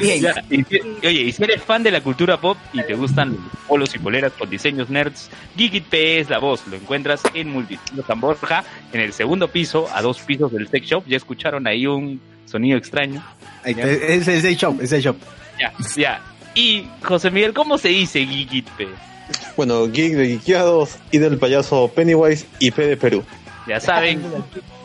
Bien. 0.00 0.24
y 0.48 0.62
si- 0.62 0.80
oye, 1.06 1.20
y 1.22 1.32
si 1.32 1.42
eres 1.42 1.60
fan 1.62 1.82
de 1.82 1.90
la 1.90 2.00
cultura 2.02 2.40
pop 2.40 2.56
y 2.72 2.82
te 2.84 2.94
gustan 2.94 3.30
los 3.30 3.62
polos 3.66 3.92
y 3.94 3.98
poleras 3.98 4.32
con 4.38 4.48
diseños 4.48 4.88
nerds, 4.90 5.28
Geekit 5.56 5.86
P 5.86 6.20
es 6.20 6.30
la 6.30 6.38
voz. 6.38 6.64
Lo 6.68 6.76
encuentras 6.76 7.20
en 7.34 7.50
Multitudo 7.50 8.04
San 8.06 8.20
Borja, 8.20 8.62
en 8.92 9.00
el 9.00 9.12
segundo 9.12 9.48
piso, 9.48 9.88
a 9.92 10.00
dos 10.00 10.20
pisos 10.20 10.52
del 10.52 10.68
sex 10.68 10.86
shop. 10.86 11.04
Ya 11.08 11.16
escucharon 11.16 11.66
ahí 11.66 11.84
un 11.88 12.20
sonido 12.46 12.78
extraño. 12.78 13.24
Es 13.64 14.28
es 14.28 14.44
el 14.44 14.54
shop, 14.54 14.80
es 14.82 14.92
el 14.92 15.02
shop. 15.02 15.16
Ya, 15.58 15.72
ya. 15.96 16.22
Y 16.54 16.86
José 17.02 17.30
Miguel, 17.30 17.54
¿cómo 17.54 17.78
se 17.78 17.88
dice 17.88 18.24
Geekit 18.24 18.68
P? 18.70 18.88
Bueno, 19.56 19.86
geek 19.86 20.14
de 20.14 20.26
geekeados 20.28 20.98
y 21.10 21.18
del 21.18 21.38
payaso 21.38 21.90
Pennywise 21.94 22.46
y 22.58 22.70
P 22.70 22.86
de 22.86 22.96
Perú. 22.96 23.24
Ya 23.66 23.80
saben, 23.80 24.20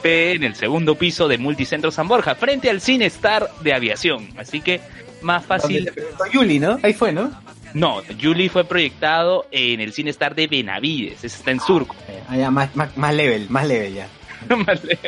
P 0.02 0.34
en 0.34 0.44
el 0.44 0.56
segundo 0.56 0.96
piso 0.96 1.28
de 1.28 1.38
Multicentro 1.38 1.92
San 1.92 2.08
Borja, 2.08 2.36
frente 2.36 2.70
al 2.70 2.80
Cine 2.80 3.08
Star 3.08 3.50
de 3.62 3.74
Aviación. 3.74 4.30
Así 4.38 4.62
que 4.62 4.80
más 5.22 5.46
fácil. 5.46 5.92
Yuli, 6.32 6.60
¿no? 6.60 6.80
Ahí 6.84 6.94
fue, 6.94 7.12
¿no? 7.12 7.32
No, 7.74 8.02
Julie 8.22 8.50
fue 8.50 8.64
proyectado 8.64 9.46
en 9.52 9.82
el 9.82 9.94
Cine 9.94 10.12
Star 10.12 10.36
de 10.36 10.48
Benavides, 10.48 11.24
ese 11.24 11.38
está 11.38 11.52
en 11.52 11.60
Surco. 11.60 11.96
Ah, 12.30 12.38
ya, 12.38 12.50
más, 12.50 12.76
más, 12.76 12.96
más 12.98 13.14
level, 13.14 13.50
más 13.50 13.68
level 13.68 13.94
ya. 13.94 14.08
Vale. 14.50 15.00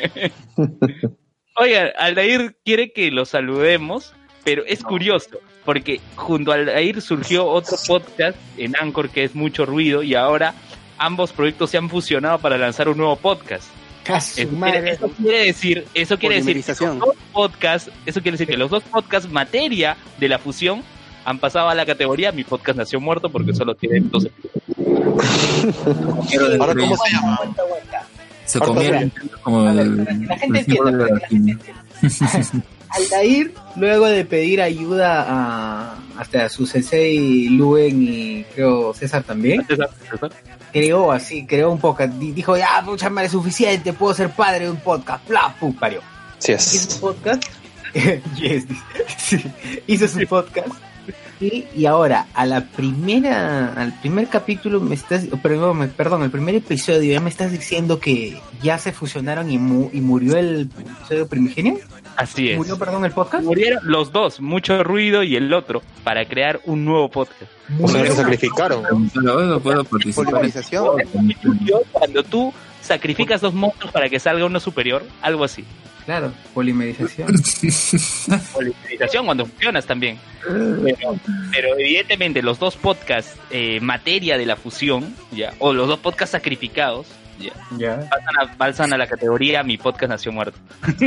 Oigan, 1.56 1.90
Aldair 1.98 2.58
quiere 2.64 2.92
que 2.92 3.12
lo 3.12 3.26
saludemos, 3.26 4.14
pero 4.44 4.64
es 4.66 4.84
curioso, 4.84 5.40
porque 5.70 6.02
junto 6.16 6.52
a 6.52 6.56
Aldair 6.56 7.00
surgió 7.00 7.46
otro 7.46 7.78
podcast 7.86 8.36
en 8.58 8.76
Anchor 8.76 9.08
que 9.08 9.24
es 9.24 9.36
mucho 9.36 9.68
ruido 9.68 10.02
y 10.02 10.16
ahora 10.16 10.56
ambos 10.98 11.32
proyectos 11.32 11.70
se 11.70 11.78
han 11.78 11.92
fusionado 11.92 12.40
para 12.40 12.58
lanzar 12.58 12.90
un 12.90 12.98
nuevo 12.98 13.16
podcast. 13.18 13.68
Eso 14.04 14.34
quiere, 14.34 14.52
madre. 14.52 14.92
eso 14.94 15.10
quiere 15.10 15.46
decir, 15.46 15.86
eso 15.94 16.18
quiere 16.18 16.42
decir 16.42 16.64
que 16.64 16.86
los 16.88 16.98
dos 16.98 17.16
podcasts, 17.32 17.92
eso 18.08 18.20
quiere 18.20 18.36
decir 18.36 18.48
que 18.48 18.58
los 18.58 18.72
dos 18.72 18.82
podcasts 18.82 19.32
materia 19.32 19.96
de 20.18 20.28
la 20.28 20.40
fusión 20.40 20.82
han 21.24 21.38
pasado 21.38 21.70
a 21.70 21.76
la 21.76 21.86
categoría 21.86 22.32
mi 22.32 22.44
podcast 22.44 22.80
nació 22.80 23.00
muerto 23.00 23.30
porque 23.30 23.54
solo 23.54 23.76
tienen 23.76 24.10
dos 24.10 24.28
Ahora, 26.60 26.74
¿cómo 26.74 26.98
se 26.98 27.12
llama? 27.12 27.40
Se 28.46 28.60
comieron 28.60 29.14
como 29.44 29.70
el, 29.70 29.98
la 30.26 30.36
gente 30.36 30.60
entienda, 30.62 30.92
la 30.92 31.28
gente. 31.28 31.74
Aldair, 32.90 33.54
luego 33.76 34.08
de 34.08 34.26
pedir 34.26 34.62
ayuda 34.62 35.26
a 35.28 35.96
hasta 36.18 36.50
su 36.50 36.66
sensei 36.66 37.48
Luen 37.50 38.02
y 38.04 38.44
creo 38.56 38.94
César 38.94 39.24
también, 39.24 39.66
creó 40.74 41.12
así, 41.12 41.46
creó 41.46 41.72
un 41.72 41.80
podcast. 41.80 42.14
Di- 42.16 42.32
Dijo, 42.34 42.58
ya, 42.58 42.82
mucha 42.82 43.10
madre, 43.10 43.28
es 43.28 43.32
suficiente, 43.32 43.94
puedo 43.94 44.14
ser 44.14 44.30
padre 44.32 44.66
de 44.66 44.72
un 44.72 44.78
podcast. 44.82 45.28
Bla, 45.28 45.56
pum, 45.60 45.74
parió. 45.74 46.02
Sí 46.40 46.52
Hizo 46.54 46.62
es. 46.64 46.82
su 46.94 47.00
podcast. 47.00 47.44
yes. 48.36 48.66
Sí, 49.18 49.44
hizo 49.88 50.08
su 50.08 50.20
podcast. 50.28 50.70
Y, 51.42 51.66
y 51.74 51.86
ahora, 51.86 52.28
a 52.34 52.46
la 52.46 52.66
primera, 52.66 53.74
al 53.74 53.98
primer 54.02 54.28
capítulo 54.28 54.80
me 54.82 54.96
estás, 54.96 55.26
perdón, 55.42 55.78
me- 55.80 55.88
perdón, 55.88 56.24
el 56.24 56.32
primer 56.32 56.56
episodio 56.56 57.14
ya 57.14 57.22
me 57.22 57.30
estás 57.30 57.52
diciendo 57.52 58.00
que 58.00 58.38
ya 58.62 58.78
se 58.78 58.92
fusionaron 58.92 59.50
y, 59.50 59.58
mu- 59.58 59.90
y 59.94 60.02
murió 60.02 60.36
el 60.38 60.70
episodio 60.78 61.28
primigenio. 61.28 61.78
Así 62.18 62.50
es. 62.50 62.58
¿Murió, 62.58 62.78
perdón, 62.78 63.06
el 63.06 63.12
podcast? 63.12 63.46
Murieron 63.46 63.80
los 63.84 64.12
dos, 64.12 64.42
mucho 64.42 64.84
ruido 64.84 65.24
y 65.24 65.38
el 65.38 65.54
otro, 65.54 65.82
para 66.04 66.26
crear 66.26 66.60
un 66.66 66.84
nuevo 66.84 67.10
podcast. 67.10 67.44
O 67.82 67.88
sea, 67.88 68.06
se 68.06 68.12
sacrificaron. 68.14 68.84
Luego 69.14 69.60
puedo 69.62 69.84
participar. 69.86 70.42
Cuando 71.94 72.24
tú 72.24 72.54
sacrificas 72.82 73.42
dos 73.42 73.54
monstruos 73.54 73.92
para 73.92 74.10
que 74.10 74.20
salga 74.20 74.46
uno 74.46 74.60
superior, 74.60 75.06
algo 75.22 75.44
así. 75.44 75.66
Claro, 76.06 76.34
polimerización. 76.54 77.28
Polarización 78.54 79.26
cuando 79.26 79.46
funcionas 79.46 79.86
también. 79.86 80.18
Pero, 80.44 81.16
pero 81.52 81.78
evidentemente 81.78 82.42
los 82.42 82.58
dos 82.58 82.78
podcasts 82.78 83.36
eh, 83.52 83.80
materia 83.80 84.38
de 84.38 84.46
la 84.48 84.56
fusión, 84.56 85.16
ya, 85.32 85.54
o 85.60 85.72
los 85.72 85.88
dos 85.88 86.00
podcasts 86.00 86.32
sacrificados, 86.32 87.06
ya, 87.40 87.52
ya. 87.78 88.10
pasan 88.10 88.36
a, 88.42 88.58
pasan 88.58 88.94
a 88.94 88.98
la 88.98 89.08
categoría 89.08 89.64
mi 89.64 89.78
podcast 89.78 90.10
nació 90.12 90.32
muerto. 90.32 90.58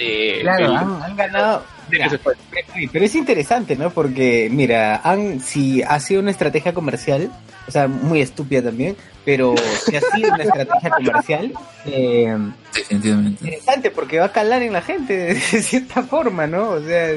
Eh, 0.00 0.38
Claro, 0.42 0.66
el- 0.66 0.76
han, 0.76 1.02
han 1.02 1.16
ganado. 1.16 1.64
Oye, 1.90 2.88
Pero 2.92 3.04
es 3.04 3.14
interesante, 3.16 3.74
¿no? 3.74 3.90
Porque, 3.90 4.48
mira, 4.48 5.00
han, 5.02 5.40
si 5.40 5.82
ha 5.82 5.98
sido 5.98 6.20
una 6.20 6.30
estrategia 6.30 6.72
comercial, 6.72 7.32
o 7.66 7.70
sea, 7.72 7.88
muy 7.88 8.20
estúpida 8.20 8.62
también, 8.62 8.96
pero 9.24 9.54
si 9.84 9.96
ha 9.96 10.00
sido 10.00 10.32
una 10.34 10.44
estrategia 10.44 10.90
comercial, 10.90 11.52
eh, 11.86 12.36
Definitivamente. 12.72 13.44
interesante 13.44 13.90
porque 13.90 14.20
va 14.20 14.26
a 14.26 14.32
calar 14.32 14.62
en 14.62 14.72
la 14.72 14.82
gente 14.82 15.16
de 15.34 15.34
cierta 15.40 16.02
forma, 16.04 16.46
¿no? 16.46 16.68
O 16.70 16.80
sea, 16.80 17.08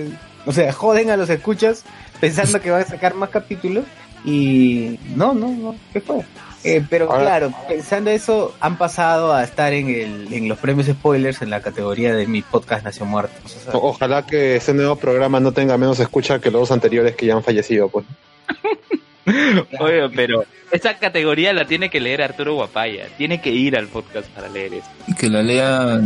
o 0.48 0.51
sea, 0.51 0.74
joden 0.74 1.12
a 1.12 1.18
los 1.18 1.30
escuchas 1.30 1.84
pensando 2.20 2.62
que 2.62 2.72
van 2.72 2.82
a 2.82 2.86
sacar 2.86 3.13
más 3.13 3.30
capítulos 3.30 3.84
y 4.25 5.00
no, 5.16 5.34
no, 5.34 5.50
no, 5.50 5.75
¿qué 5.94 6.01
fue? 6.01 6.24
Eh, 6.63 6.86
pero 6.90 7.06
Ahora- 7.12 7.24
claro, 7.24 7.54
pensando 7.68 8.12
eso, 8.12 8.54
han 8.60 8.78
pasado 8.78 9.34
a 9.34 9.44
estar 9.44 9.74
en, 9.74 9.90
el, 9.90 10.32
en 10.32 10.48
los 10.48 10.60
premios 10.60 10.88
spoilers 10.88 11.42
en 11.42 11.50
la 11.50 11.62
categoría 11.62 12.13
de 12.13 12.28
mi 12.28 12.44
podcast 12.44 12.86
Nació 12.86 13.06
Muerto. 13.06 13.34
O 13.44 13.50
sea, 13.50 13.74
Ojalá 13.74 14.25
que 14.28 14.58
este 14.58 14.74
nuevo 14.74 14.96
programa 14.96 15.40
no 15.40 15.51
tenga 15.54 15.75
menos 15.78 16.00
escucha 16.00 16.40
que 16.40 16.51
los 16.51 16.62
dos 16.62 16.72
anteriores 16.72 17.16
que 17.16 17.25
ya 17.25 17.34
han 17.36 17.44
fallecido, 17.44 17.90
pues. 17.90 18.06
Oye, 19.80 20.10
pero 20.16 20.46
esa 20.72 20.98
categoría 20.98 21.54
la 21.54 21.66
tiene 21.66 21.90
que 21.90 22.00
leer 22.00 22.22
Arturo 22.22 22.56
Guapaya. 22.56 23.08
Tiene 23.18 23.42
que 23.42 23.52
ir 23.52 23.78
al 23.78 23.88
podcast 23.88 24.28
para 24.30 24.50
leer 24.50 24.76
eso. 24.76 24.90
Que 25.20 25.30
la 25.30 25.44
lea, 25.44 26.00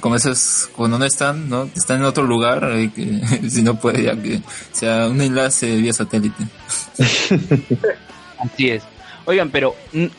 como 0.00 0.16
esas, 0.16 0.70
cuando 0.76 0.98
no 0.98 1.04
están, 1.04 1.48
¿no? 1.48 1.68
Están 1.74 1.98
en 1.98 2.04
otro 2.04 2.24
lugar, 2.24 2.60
que 2.94 3.20
si 3.48 3.62
no 3.62 3.78
puede, 3.78 4.04
ya 4.04 4.16
que 4.20 4.40
sea 4.72 5.08
un 5.08 5.20
enlace 5.20 5.76
vía 5.76 5.92
satélite. 5.92 6.44
Así 8.38 8.70
es. 8.70 8.82
Oigan, 9.26 9.50
pero 9.50 9.76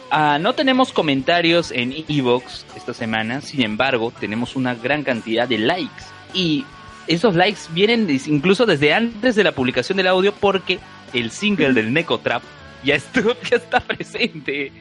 ah, 0.09 0.37
no 0.39 0.53
tenemos 0.53 0.93
comentarios 0.93 1.71
en 1.71 1.93
Evox 2.07 2.65
esta 2.77 2.93
semana, 2.93 3.41
sin 3.41 3.61
embargo, 3.61 4.13
tenemos 4.19 4.55
una 4.55 4.75
gran 4.75 5.03
cantidad 5.03 5.47
de 5.47 5.57
likes. 5.57 6.03
Y 6.33 6.65
esos 7.07 7.35
likes 7.35 7.61
vienen 7.71 8.07
incluso 8.27 8.65
desde 8.65 8.93
antes 8.93 9.35
de 9.35 9.43
la 9.43 9.51
publicación 9.51 9.97
del 9.97 10.07
audio 10.07 10.33
porque 10.33 10.79
el 11.13 11.31
single 11.31 11.73
del 11.73 11.93
Necotrap 11.93 12.43
ya, 12.83 12.95
estuvo, 12.95 13.33
ya 13.49 13.57
está 13.57 13.79
presente 13.79 14.71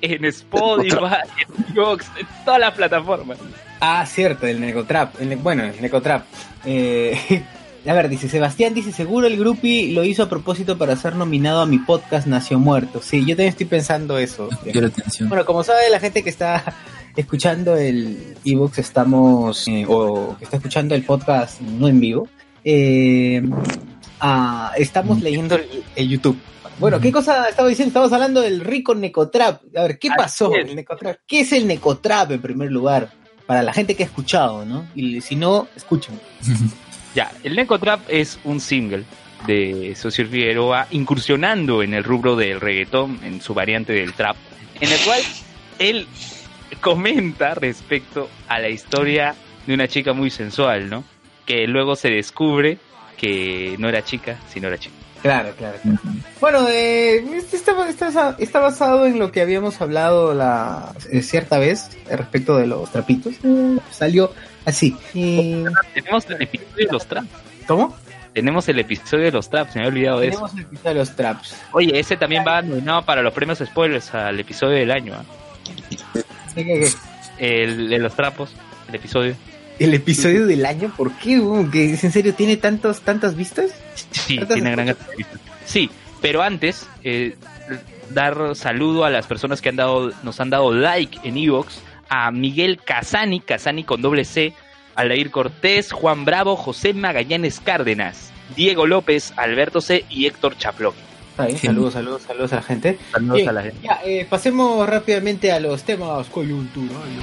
en 0.00 0.24
Spotify, 0.26 0.96
en 1.38 1.76
Evox, 1.76 2.06
en 2.18 2.26
todas 2.44 2.60
las 2.60 2.74
plataformas. 2.74 3.38
Ah, 3.80 4.04
cierto, 4.06 4.46
el 4.46 4.60
Necotrap. 4.60 5.20
El 5.20 5.36
bueno, 5.36 5.64
el 5.64 5.80
Necotrap. 5.80 6.24
Eh, 6.64 7.42
a 7.86 7.92
ver, 7.92 8.08
dice 8.08 8.28
Sebastián, 8.28 8.74
dice, 8.74 8.92
seguro 8.92 9.26
el 9.26 9.36
Grupi 9.36 9.92
lo 9.92 10.04
hizo 10.04 10.24
a 10.24 10.28
propósito 10.28 10.76
para 10.78 10.96
ser 10.96 11.14
nominado 11.16 11.62
a 11.62 11.66
mi 11.66 11.78
podcast 11.78 12.26
Nació 12.26 12.58
Muerto. 12.58 13.00
Sí, 13.02 13.20
yo 13.20 13.28
también 13.28 13.50
estoy 13.50 13.66
pensando 13.66 14.18
eso. 14.18 14.48
Bueno, 15.28 15.44
como 15.44 15.62
sabe 15.62 15.90
la 15.90 16.00
gente 16.00 16.22
que 16.22 16.30
está 16.30 16.74
escuchando 17.16 17.76
el 17.76 18.36
ebooks, 18.44 18.78
estamos, 18.78 19.66
eh, 19.68 19.84
o 19.88 20.36
que 20.38 20.44
está 20.44 20.56
escuchando 20.56 20.94
el 20.94 21.02
podcast 21.04 21.60
no 21.60 21.88
en 21.88 22.00
vivo, 22.00 22.28
eh, 22.64 23.42
ah, 24.20 24.72
estamos 24.76 25.20
leyendo 25.22 25.56
el, 25.56 25.84
el 25.96 26.08
YouTube. 26.08 26.38
Bueno, 26.78 27.00
¿qué 27.00 27.10
cosa 27.10 27.48
estaba 27.48 27.68
diciendo? 27.68 27.90
Estamos 27.90 28.12
hablando 28.12 28.40
del 28.40 28.60
rico 28.60 28.94
Necotrap. 28.94 29.62
A 29.76 29.82
ver, 29.82 29.98
¿qué 29.98 30.10
pasó? 30.16 30.54
es. 30.54 30.68
El 30.68 30.76
Necotrap. 30.76 31.18
¿Qué 31.26 31.40
es 31.40 31.52
el 31.52 31.66
Necotrap 31.66 32.30
en 32.30 32.40
primer 32.40 32.70
lugar? 32.70 33.10
Para 33.46 33.62
la 33.62 33.72
gente 33.72 33.96
que 33.96 34.04
ha 34.04 34.06
escuchado, 34.06 34.64
¿no? 34.64 34.86
Y 34.94 35.20
si 35.20 35.36
no, 35.36 35.68
escuchen. 35.76 36.18
Ya, 37.14 37.32
el 37.42 37.56
Necotrap 37.56 38.02
es 38.08 38.38
un 38.44 38.60
single 38.60 39.02
de 39.46 39.94
Socio 39.96 40.28
Figueroa 40.28 40.86
incursionando 40.90 41.82
en 41.82 41.94
el 41.94 42.04
rubro 42.04 42.36
del 42.36 42.60
reggaetón, 42.60 43.18
en 43.24 43.40
su 43.40 43.54
variante 43.54 43.94
del 43.94 44.12
trap, 44.12 44.36
en 44.78 44.92
el 44.92 45.00
cual 45.00 45.20
él 45.78 46.06
comenta 46.80 47.54
respecto 47.54 48.28
a 48.46 48.60
la 48.60 48.68
historia 48.68 49.34
de 49.66 49.74
una 49.74 49.88
chica 49.88 50.12
muy 50.12 50.30
sensual, 50.30 50.90
¿no? 50.90 51.02
Que 51.46 51.66
luego 51.66 51.96
se 51.96 52.10
descubre 52.10 52.78
que 53.18 53.76
no 53.78 53.88
era 53.88 54.02
chica, 54.02 54.36
sino 54.52 54.68
era 54.68 54.78
chica. 54.78 54.94
Claro, 55.20 55.52
claro. 55.58 55.76
claro. 55.82 55.98
Bueno, 56.40 56.68
eh, 56.68 57.16
este 57.34 57.56
está, 57.56 57.88
está- 57.88 58.36
está 58.38 58.60
basado 58.60 59.04
en 59.04 59.18
lo 59.18 59.32
que 59.32 59.40
habíamos 59.40 59.80
hablado 59.80 60.32
la 60.32 60.94
eh, 61.10 61.22
cierta 61.22 61.58
vez 61.58 61.90
respecto 62.08 62.56
de 62.56 62.68
los 62.68 62.90
trapitos. 62.92 63.34
Eh, 63.42 63.78
salió 63.90 64.32
así. 64.64 64.96
Y... 65.12 65.64
Tenemos 65.92 66.24
el 66.30 66.42
episodio 66.42 66.86
de 66.86 66.92
los 66.92 67.06
traps. 67.06 67.28
¿Cómo? 67.66 67.96
Tenemos 68.32 68.68
el 68.68 68.78
episodio 68.78 69.24
de 69.24 69.32
los 69.32 69.50
traps, 69.50 69.74
me 69.74 69.80
había 69.80 69.90
olvidado 69.90 70.20
de 70.20 70.28
eso. 70.28 70.36
Tenemos 70.38 70.54
el 70.54 70.60
episodio 70.60 70.90
de 70.90 70.98
los 71.00 71.16
traps. 71.16 71.56
Oye, 71.72 71.98
ese 71.98 72.16
también 72.16 72.44
va 72.46 72.62
nominado 72.62 73.02
para 73.04 73.20
los 73.20 73.32
premios 73.34 73.58
spoilers 73.58 74.14
al 74.14 74.38
episodio 74.38 74.76
del 74.76 74.92
año, 74.92 75.14
¿ah? 75.16 75.24
¿Qué, 76.54 76.64
qué, 76.64 76.80
qué? 76.80 77.64
El 77.64 77.88
de 77.88 77.98
los 77.98 78.14
trapos, 78.14 78.50
el 78.88 78.94
episodio. 78.94 79.34
El 79.78 79.94
episodio 79.94 80.46
del 80.46 80.66
año, 80.66 80.92
¿por 80.96 81.12
qué? 81.12 81.34
en 81.34 82.12
serio 82.12 82.34
tiene 82.34 82.56
tantos, 82.56 83.00
tantas 83.02 83.36
vistas? 83.36 83.70
Sí, 84.10 84.36
¿Tantas 84.38 84.54
tiene 84.54 84.70
gran. 84.72 84.96
Sí, 85.64 85.90
pero 86.20 86.42
antes, 86.42 86.86
eh, 87.04 87.36
dar 88.10 88.56
saludo 88.56 89.04
a 89.04 89.10
las 89.10 89.26
personas 89.26 89.60
que 89.60 89.68
han 89.68 89.76
dado, 89.76 90.10
nos 90.22 90.40
han 90.40 90.50
dado 90.50 90.72
like 90.72 91.20
en 91.22 91.36
Evox, 91.36 91.80
a 92.08 92.30
Miguel 92.30 92.80
Casani, 92.82 93.40
Casani 93.40 93.84
con 93.84 94.02
doble 94.02 94.24
C, 94.24 94.52
Aldair 94.94 95.30
Cortés, 95.30 95.92
Juan 95.92 96.24
Bravo, 96.24 96.56
José 96.56 96.94
Magallanes 96.94 97.60
Cárdenas, 97.60 98.32
Diego 98.56 98.86
López, 98.86 99.32
Alberto 99.36 99.80
C 99.80 100.04
y 100.08 100.26
Héctor 100.26 100.56
Chaplón. 100.56 100.94
Sí. 101.50 101.68
saludos, 101.68 101.92
saluos, 101.92 102.22
saludos 102.22 102.52
a 102.52 102.56
la 102.56 102.62
gente. 102.62 102.98
Saludos 103.12 103.36
Bien, 103.36 103.48
a 103.48 103.52
la 103.52 103.62
gente. 103.62 103.78
Ya, 103.80 104.00
eh, 104.04 104.26
pasemos 104.28 104.88
rápidamente 104.88 105.52
a 105.52 105.60
los 105.60 105.84
temas 105.84 106.26
coyunturales. 106.28 107.22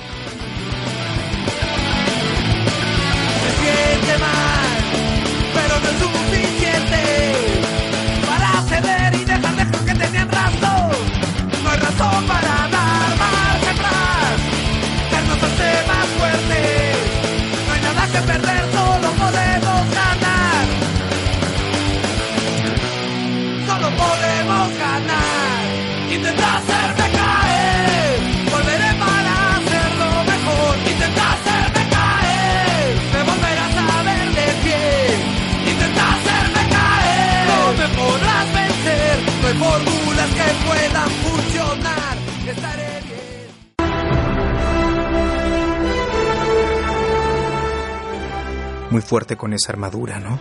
Muy 48.96 49.02
fuerte 49.02 49.36
con 49.36 49.52
esa 49.52 49.74
armadura, 49.74 50.22
¿no? 50.22 50.40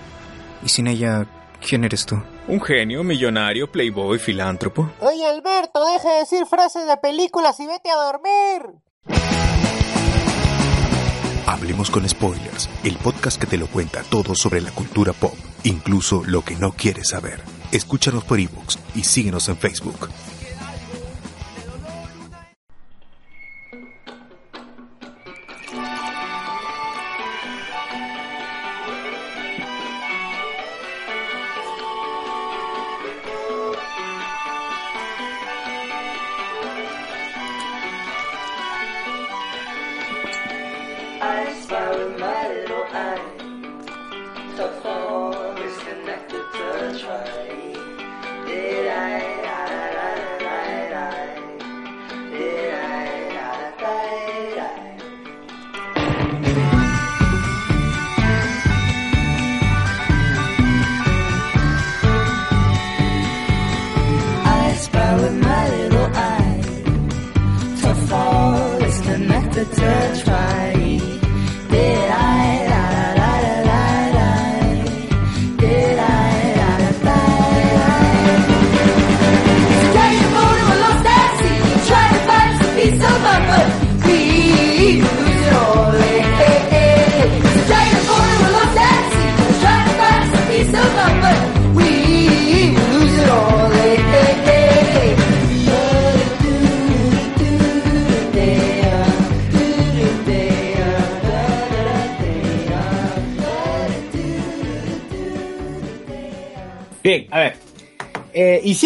Y 0.65 0.69
sin 0.69 0.87
ella, 0.87 1.27
¿quién 1.61 1.83
eres 1.83 2.07
tú? 2.07 2.23
Un 2.47 2.61
genio, 2.61 3.03
millonario, 3.03 3.69
playboy, 3.69 4.21
filántropo. 4.21 4.93
Oye, 5.01 5.27
Alberto, 5.27 5.85
deja 5.85 6.13
de 6.13 6.19
decir 6.21 6.47
frases 6.47 6.87
de 6.87 6.97
películas 6.99 7.59
y 7.59 7.67
vete 7.67 7.91
a 7.91 7.97
dormir. 7.97 8.81
Hablemos 11.49 11.91
con 11.91 12.09
Spoilers, 12.09 12.71
el 12.85 12.97
podcast 12.99 13.41
que 13.41 13.49
te 13.49 13.59
lo 13.59 13.67
cuenta 13.67 14.05
todo 14.09 14.37
sobre 14.37 14.61
la 14.61 14.71
cultura 14.71 15.13
pop, 15.13 15.35
incluso 15.65 16.23
lo 16.25 16.43
que 16.43 16.55
no 16.55 16.71
quieres 16.71 17.09
saber. 17.09 17.43
Escúchanos 17.73 18.23
por 18.23 18.39
ebooks 18.39 18.79
y 18.95 19.03
síguenos 19.03 19.49
en 19.49 19.57
Facebook. 19.57 20.09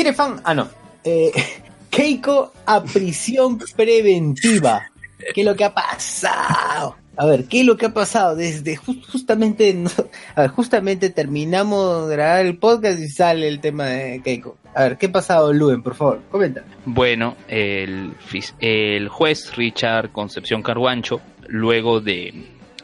Eh, 0.09 0.13
y 0.13 0.15
si 0.15 0.15
eres 0.15 0.17
fan. 0.17 0.41
Ah, 0.45 0.55
no. 0.55 0.69
Eh, 1.05 1.31
Keiko 1.91 2.53
a 2.67 2.83
prisión 2.83 3.59
preventiva. 3.77 4.91
¿Qué 5.35 5.41
es 5.41 5.47
lo 5.47 5.57
que 5.57 5.65
ha 5.65 5.75
pasado? 5.75 6.97
A 7.17 7.27
ver, 7.27 7.47
¿qué 7.47 7.61
es 7.61 7.67
lo 7.67 7.77
que 7.77 7.87
ha 7.87 7.93
pasado? 7.93 8.37
Desde 8.37 8.77
ju- 8.77 9.05
justamente, 9.11 9.77
justamente 10.55 11.11
terminamos 11.11 12.09
de 12.09 12.15
grabar 12.17 12.47
el 12.47 12.57
podcast 12.59 13.01
y 13.01 13.09
sale 13.09 13.49
el 13.49 13.59
tema 13.61 13.87
de 13.87 14.23
Keiko. 14.23 14.57
A 14.75 14.83
ver, 14.85 14.99
¿qué 14.99 15.07
ha 15.07 15.13
pasado, 15.13 15.53
Luen? 15.53 15.83
Por 15.83 15.97
favor, 15.97 16.21
comenta. 16.31 16.63
Bueno, 16.85 17.35
el, 17.49 18.13
el 18.61 19.09
juez 19.09 19.57
Richard 19.57 20.13
Concepción 20.13 20.63
Carguancho, 20.63 21.21
luego 21.49 22.01
de 22.01 22.33